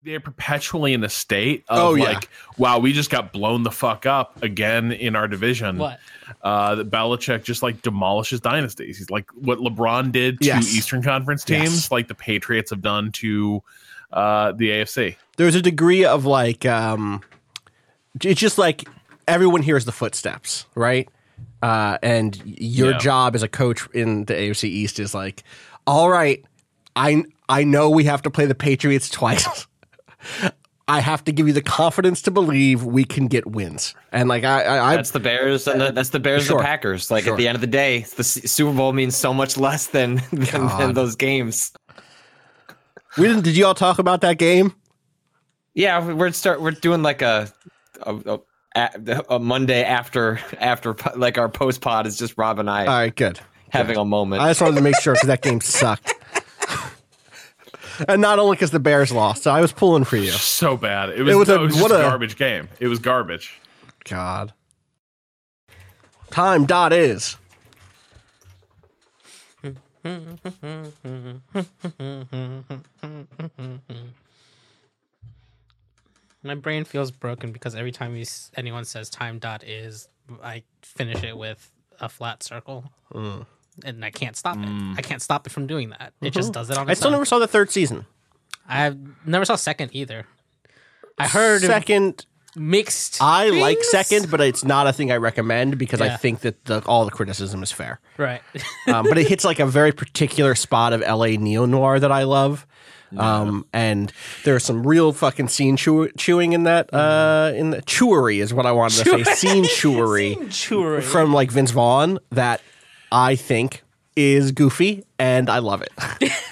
They're 0.10 0.20
perpetually 0.20 0.94
in 0.94 1.04
a 1.04 1.10
state 1.10 1.64
of 1.68 1.78
Oh, 1.78 1.94
yeah. 1.94 2.06
like, 2.06 2.30
wow, 2.58 2.80
we 2.80 2.94
just 2.94 3.12
got 3.12 3.32
blown 3.32 3.62
the 3.62 3.70
fuck 3.70 4.08
up 4.08 4.42
again 4.42 4.92
in 4.92 5.16
our 5.16 5.28
division. 5.28 5.78
What? 5.78 6.00
Uh, 6.42 6.74
that 6.76 6.90
Belichick 6.90 7.44
just 7.44 7.62
like 7.62 7.84
demolishes 7.84 8.40
dynasties. 8.40 8.98
He's 8.98 9.12
like 9.12 9.30
what 9.36 9.60
LeBron 9.60 10.12
did 10.12 10.40
to 10.42 10.48
Yes. 10.48 10.74
Eastern 10.76 11.04
Conference 11.04 11.44
teams, 11.44 11.64
Yes. 11.74 11.92
like 11.92 12.08
the 12.08 12.16
Patriots 12.16 12.72
have 12.72 12.82
done 12.82 13.12
to 13.14 13.62
uh, 14.12 14.52
the 14.54 14.70
AFC. 14.72 15.16
there's 15.38 15.54
a 15.54 15.62
degree 15.62 16.04
of 16.06 16.26
like 16.26 16.66
um 16.66 17.22
it's 18.24 18.42
just 18.42 18.58
like 18.58 18.90
everyone 19.28 19.62
hears 19.62 19.86
the 19.86 19.92
footsteps 19.92 20.66
right 20.74 21.08
uh 21.62 22.00
and 22.02 22.42
your 22.44 22.94
Yeah. 22.94 22.98
job 22.98 23.36
as 23.36 23.44
a 23.44 23.48
coach 23.48 23.88
in 23.94 24.26
the 24.26 24.34
AFC 24.34 24.64
East 24.64 25.00
is 25.00 25.14
like 25.14 25.44
all 25.86 26.10
right 26.10 26.44
i 26.96 27.24
i 27.48 27.64
know 27.64 27.92
we 27.92 28.06
have 28.06 28.24
to 28.24 28.32
play 28.32 28.48
the 28.48 28.56
patriots 28.56 29.10
twice 29.20 29.68
I 30.88 31.02
have 31.02 31.24
to 31.26 31.32
give 31.32 31.46
you 31.48 31.54
the 31.54 31.62
confidence 31.62 32.24
to 32.24 32.32
believe 32.32 32.84
we 32.84 33.04
can 33.06 33.28
get 33.28 33.46
wins, 33.46 33.94
and 34.12 34.28
like 34.28 34.44
I, 34.44 34.64
I, 34.64 34.92
I 34.92 34.96
That's 34.96 35.12
the 35.12 35.20
Bears, 35.20 35.68
and 35.68 35.80
the, 35.80 35.88
uh, 35.90 35.92
that's 35.92 36.10
the 36.10 36.20
Bears 36.20 36.46
Sure. 36.46 36.58
and 36.58 36.62
the 36.62 36.68
Packers. 36.68 37.12
Like 37.12 37.26
Sure. 37.26 37.34
at 37.34 37.38
the 37.38 37.48
end 37.48 37.56
of 37.56 37.62
the 37.62 37.68
day, 37.68 38.06
the 38.18 38.24
Super 38.24 38.76
Bowl 38.76 38.92
means 38.92 39.16
so 39.16 39.32
much 39.34 39.56
less 39.58 39.88
than 39.88 40.16
than, 40.32 40.68
than 40.80 40.94
those 40.94 41.16
games. 41.16 41.72
we 43.18 43.28
didn't. 43.28 43.44
Did 43.44 43.56
you 43.56 43.66
all 43.68 43.76
talk 43.76 44.00
about 44.00 44.22
that 44.22 44.38
game? 44.40 44.74
Yeah, 45.76 46.12
we're 46.12 46.32
start. 46.32 46.60
We're 46.62 46.72
doing 46.72 47.04
like 47.04 47.22
a 47.22 47.54
a, 48.02 48.40
a, 48.76 49.24
a 49.30 49.40
Monday 49.40 49.84
after 49.84 50.40
after 50.60 50.96
like 51.16 51.38
our 51.38 51.50
post 51.50 51.82
pod 51.82 52.08
is 52.08 52.18
just 52.18 52.36
Rob 52.38 52.58
and 52.60 52.68
I 52.70 52.82
All 52.82 52.88
right, 52.88 53.16
good. 53.16 53.40
having 53.70 53.96
a 53.98 54.04
moment. 54.06 54.42
I 54.42 54.50
just 54.50 54.60
wanted 54.62 54.78
to 54.78 54.82
make 54.82 55.00
sure 55.02 55.14
because 55.14 55.28
that 55.28 55.44
game 55.44 55.62
sucked. 55.62 56.14
and 58.08 58.22
not 58.22 58.40
only 58.40 58.56
because 58.56 58.72
the 58.72 58.80
Bears 58.80 59.12
lost, 59.12 59.44
so 59.44 59.52
I 59.52 59.62
was 59.62 59.72
pulling 59.72 60.04
for 60.04 60.18
you. 60.18 60.32
So 60.32 60.78
bad. 60.78 61.10
It 61.10 61.24
was, 61.24 61.34
It 61.34 61.38
was 61.38 61.48
no, 61.48 61.56
a- 61.56 61.64
it 61.64 61.66
was 61.68 61.82
what 61.82 61.92
a 61.92 62.00
a- 62.00 62.02
garbage 62.02 62.38
game. 62.38 62.70
It 62.80 62.88
was 62.88 63.00
garbage. 63.00 63.60
God. 64.06 64.54
Time 66.32 66.66
dot 66.66 66.94
is. 66.94 67.36
My 76.44 76.56
brain 76.56 76.86
feels 76.86 77.12
broken 77.12 77.52
because 77.52 77.76
every 77.76 77.92
time 77.92 78.16
you, 78.16 78.26
anyone 78.56 78.86
says 78.86 79.10
time 79.10 79.40
dot 79.40 79.64
is, 79.64 80.08
I 80.42 80.64
finish 80.82 81.24
it 81.24 81.38
with 81.38 81.70
a 82.00 82.08
flat 82.08 82.44
circle. 82.44 82.86
Mm. 83.14 83.46
And 83.86 84.04
I 84.06 84.12
can't 84.12 84.36
stop 84.36 84.58
it. 84.58 84.68
I 84.98 85.02
can't 85.02 85.22
stop 85.22 85.48
it 85.48 85.52
from 85.52 85.68
doing 85.68 85.90
that. 85.92 86.14
It 86.22 86.32
just 86.32 86.54
does 86.54 86.70
it 86.70 86.78
on 86.78 86.84
its 86.84 86.88
own. 86.88 86.92
I 86.92 86.94
still 86.94 87.08
own. 87.08 87.14
never 87.14 87.26
saw 87.26 87.40
the 87.40 87.48
third 87.48 87.72
season. 87.72 88.06
I 88.68 88.96
never 89.26 89.46
saw 89.46 89.56
second 89.56 89.92
either. 89.94 90.26
I 91.18 91.28
heard 91.28 91.62
Second, 91.62 92.26
mixed. 92.56 93.18
I 93.22 93.50
like 93.50 93.84
second, 93.84 94.32
but 94.32 94.40
it's 94.42 94.64
not 94.64 94.88
a 94.88 94.94
thing 94.94 95.12
I 95.12 95.18
recommend 95.18 95.78
because 95.78 96.00
I 96.02 96.16
think 96.16 96.42
that 96.42 96.64
the, 96.66 96.82
all 96.86 97.04
the 97.06 97.12
criticism 97.12 97.62
is 97.64 97.72
fair. 97.72 98.00
Right. 98.18 98.42
Um, 98.88 99.06
but 99.08 99.18
it 99.20 99.28
hits 99.28 99.44
like 99.46 99.60
a 99.60 99.68
very 99.68 99.92
particular 99.92 100.56
spot 100.56 100.94
of 100.94 101.02
LA 101.02 101.28
neo 101.38 101.66
noir 101.66 102.00
that 102.00 102.12
I 102.12 102.24
love. 102.24 102.66
Um, 103.18 103.66
and 103.74 104.12
there's 104.46 104.64
some 104.64 104.86
real 104.86 105.14
fucking 105.14 105.48
scene 105.48 105.78
chew- 105.78 106.10
chewing 106.18 106.54
in 106.54 106.64
that. 106.64 106.94
Uh, 106.94 107.52
in 107.56 107.72
the 107.72 107.82
chewery 107.84 108.40
is 108.40 108.54
what 108.54 108.66
I 108.66 108.72
wanted 108.72 109.04
to 109.04 109.26
say. 109.26 109.34
Scene 109.36 109.64
chewery. 109.70 110.38
Chewery. 110.50 111.02
from 111.02 111.34
like 111.34 111.52
Vince 111.52 111.72
Vaughn 111.72 112.20
that 112.32 112.62
I 113.12 113.36
think 113.36 113.84
is 114.16 114.52
goofy 114.52 115.06
and 115.18 115.50
I 115.50 115.60
love 115.60 115.82
it. 115.82 115.92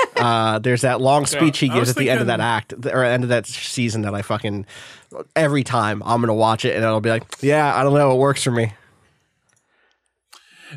uh, 0.16 0.60
there's 0.60 0.82
that 0.82 1.02
long 1.02 1.26
speech 1.26 1.60
he 1.60 1.69
gives 1.69 1.90
at 1.90 1.95
the 1.95 2.10
end 2.10 2.22
of 2.22 2.27
that 2.27 2.40
act 2.40 2.74
or 2.86 3.03
end 3.03 3.24
of 3.24 3.30
that 3.30 3.45
season 3.45 4.03
that 4.03 4.14
I 4.14 4.22
fucking 4.22 4.66
every 5.36 5.64
time 5.64 6.02
I'm 6.06 6.22
gonna 6.22 6.34
watch 6.34 6.66
it 6.66 6.76
and 6.76 6.86
I'll 6.86 7.02
be 7.02 7.10
like, 7.10 7.24
yeah, 7.42 7.76
I 7.76 7.84
don't 7.84 7.94
know, 7.94 8.11
it 8.11 8.18
works 8.18 8.44
for 8.44 8.52
me. 8.52 8.74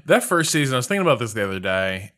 That 0.07 0.23
first 0.25 0.50
season, 0.50 0.75
I 0.75 0.78
was 0.78 0.86
thinking 0.86 1.07
about 1.07 1.18
this 1.18 1.33
the 1.33 1.44
other 1.44 1.60
day. 1.60 2.12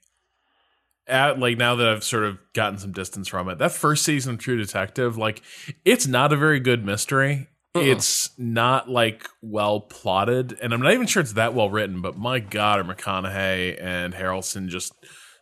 At 1.09 1.39
like 1.39 1.59
now 1.59 1.75
that 1.75 1.89
I've 1.89 2.05
sort 2.05 2.25
of 2.25 2.39
gotten 2.55 2.79
some 2.79 2.93
distance 2.93 3.29
from 3.29 3.49
it, 3.49 3.59
that 3.59 3.73
first 3.73 4.05
season 4.05 4.35
of 4.35 4.41
True 4.41 4.57
Detective, 4.57 5.19
like 5.19 5.43
it's 5.85 6.07
not 6.07 6.33
a 6.33 6.37
very 6.37 6.61
good 6.61 6.85
mystery. 6.85 7.49
Uh-uh. 7.75 7.83
It's 7.83 8.31
not 8.39 8.91
like 8.91 9.29
well 9.41 9.81
plotted, 9.81 10.59
and 10.61 10.75
I'm 10.75 10.83
not 10.83 10.93
even 10.93 11.07
sure 11.07 11.23
it's 11.23 11.33
that 11.35 11.55
well 11.55 11.71
written. 11.71 12.03
But 12.03 12.19
my 12.19 12.39
God, 12.39 12.81
are 12.81 12.85
McConaughey 12.85 13.83
and 13.83 14.13
Harrelson 14.13 14.69
just 14.69 14.93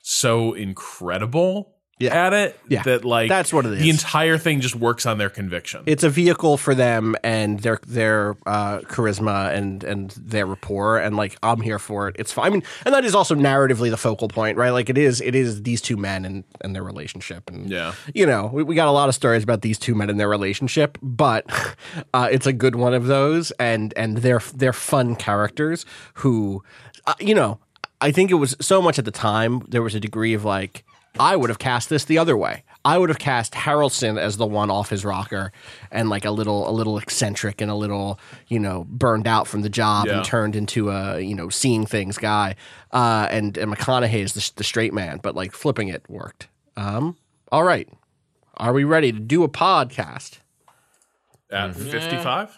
so 0.03 0.55
incredible 0.55 1.75
Yeah. 2.01 2.27
at 2.27 2.33
it 2.33 2.59
Yeah. 2.69 2.83
that 2.85 3.05
like 3.05 3.29
That's 3.29 3.53
what 3.53 3.67
it 3.67 3.75
is. 3.75 3.81
The 3.83 3.91
entire 3.91 4.39
thing 4.39 4.61
just 4.61 4.75
works 4.75 5.05
on 5.07 5.19
their 5.19 5.31
conviction. 5.31 5.83
It's 5.87 6.03
a 6.03 6.09
vehicle 6.09 6.57
for 6.57 6.75
them 6.75 7.15
and 7.23 7.61
their 7.61 7.79
their 7.87 8.37
uh, 8.47 8.79
charisma 8.81 9.55
and 9.55 9.85
and 9.85 10.11
their 10.13 10.47
rapport 10.47 10.99
and 10.99 11.17
like 11.17 11.37
I'm 11.43 11.61
here 11.61 11.79
for 11.79 12.09
it. 12.09 12.17
It's 12.19 12.33
fine. 12.33 12.47
I 12.47 12.51
mean, 12.51 12.63
and 12.87 12.95
that 12.95 13.05
is 13.05 13.15
also 13.15 13.35
narratively 13.35 13.91
the 13.91 13.97
focal 13.99 14.29
point, 14.29 14.57
right? 14.57 14.71
Like 14.71 14.89
it 14.89 14.97
is 14.99 15.21
it 15.21 15.35
is 15.35 15.63
these 15.63 15.81
two 15.81 15.97
men 15.99 16.25
and 16.25 16.45
and 16.63 16.75
their 16.75 16.83
relationship 16.83 17.49
and 17.51 17.69
Yeah. 17.71 17.93
you 18.15 18.25
know 18.27 18.51
we, 18.53 18.63
we 18.63 18.75
got 18.75 18.89
a 18.89 18.93
lot 18.93 19.09
of 19.09 19.15
stories 19.15 19.43
about 19.43 19.61
these 19.63 19.79
two 19.79 19.95
men 19.95 20.09
and 20.11 20.19
their 20.19 20.29
relationship, 20.29 20.97
but 21.03 21.45
uh, 22.15 22.29
it's 22.33 22.47
a 22.47 22.53
good 22.53 22.77
one 22.77 22.95
of 22.95 23.07
those 23.07 23.51
and 23.53 23.93
and 23.97 24.19
they're 24.19 24.41
they're 24.55 24.73
fun 24.73 25.17
characters 25.17 25.85
who 26.15 26.63
uh, 27.07 27.15
you 27.21 27.35
know 27.35 27.59
I 28.01 28.11
think 28.11 28.31
it 28.31 28.35
was 28.37 28.57
so 28.61 28.81
much 28.81 28.99
at 28.99 29.05
the 29.05 29.11
time 29.11 29.61
there 29.69 29.83
was 29.83 29.95
a 29.95 30.01
degree 30.01 30.33
of 30.33 30.45
like 30.45 30.85
I 31.19 31.37
would 31.37 31.51
have 31.51 31.59
cast 31.59 31.89
this 31.89 32.05
the 32.05 32.19
other 32.19 32.37
way. 32.37 32.63
I 32.85 32.97
would 32.97 33.11
have 33.11 33.19
cast 33.19 33.53
Harrelson 33.53 34.19
as 34.19 34.39
the 34.39 34.47
one 34.47 34.71
off 34.71 34.89
his 34.89 35.05
rocker 35.05 35.53
and 35.91 36.09
like 36.09 36.25
a 36.25 36.31
little 36.31 36.67
a 36.69 36.73
little 36.73 36.97
eccentric 36.97 37.61
and 37.61 37.71
a 37.71 37.75
little, 37.75 38.19
you 38.49 38.59
know, 38.59 38.85
burned 38.89 39.27
out 39.27 39.47
from 39.47 39.61
the 39.63 39.69
job 39.69 40.07
Yeah. 40.07 40.17
and 40.19 40.25
turned 40.25 40.57
into 40.57 40.91
a, 40.91 41.21
you 41.21 41.35
know, 41.35 41.51
seeing 41.51 41.85
things 41.85 42.17
guy. 42.17 42.55
Uh, 42.91 43.27
and, 43.31 43.59
and 43.59 43.71
McConaughey 43.75 44.23
is 44.23 44.33
the, 44.33 44.51
the 44.57 44.65
straight 44.65 44.95
man, 44.95 45.21
but 45.23 45.35
like 45.35 45.53
flipping 45.53 45.89
it 45.89 46.09
worked. 46.09 46.49
Um, 46.77 47.17
all 47.53 47.65
right. 47.65 47.89
Are 48.57 48.73
we 48.73 48.85
ready 48.85 49.13
to 49.13 49.19
do 49.21 49.43
a 49.43 49.49
podcast? 49.49 50.39
At 51.51 51.75
55, 51.75 52.57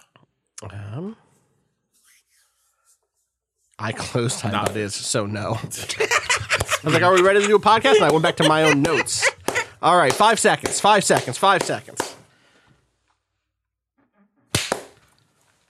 I 3.82 3.92
closed 3.92 4.38
time 4.38 4.52
that 4.52 4.76
is, 4.76 4.94
so 4.94 5.26
no. 5.26 5.54
I 5.60 5.64
was 6.84 6.94
like, 6.94 7.02
are 7.02 7.12
we 7.12 7.20
ready 7.22 7.40
to 7.40 7.46
do 7.46 7.56
a 7.56 7.60
podcast? 7.60 7.96
And 7.96 8.04
I 8.04 8.10
went 8.12 8.22
back 8.22 8.36
to 8.36 8.48
my 8.48 8.62
own 8.64 8.80
notes. 8.82 9.28
All 9.82 9.96
right, 9.96 10.12
five 10.12 10.38
seconds, 10.38 10.78
five 10.80 11.02
seconds, 11.04 11.36
five 11.36 11.62
seconds. 11.62 12.14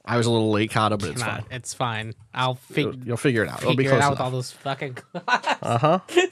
I 0.04 0.16
was 0.18 0.26
a 0.26 0.30
little 0.30 0.50
late, 0.50 0.70
Cado, 0.72 0.98
but 0.98 1.10
it's 1.10 1.22
fine. 1.22 1.44
it's 1.50 1.72
fine. 1.74 2.14
I'll 2.34 2.56
fig- 2.56 3.06
You'll 3.06 3.16
figure 3.16 3.44
it 3.44 3.48
out. 3.48 3.62
It'll 3.62 3.70
be 3.76 3.84
figure 3.84 3.98
it 3.98 4.00
close 4.00 4.04
out 4.04 4.10
with 4.10 4.20
all 4.20 4.28
enough. 4.28 4.36
those 4.38 4.52
fucking. 4.52 4.98
Uh 5.14 5.78
huh. 5.78 5.98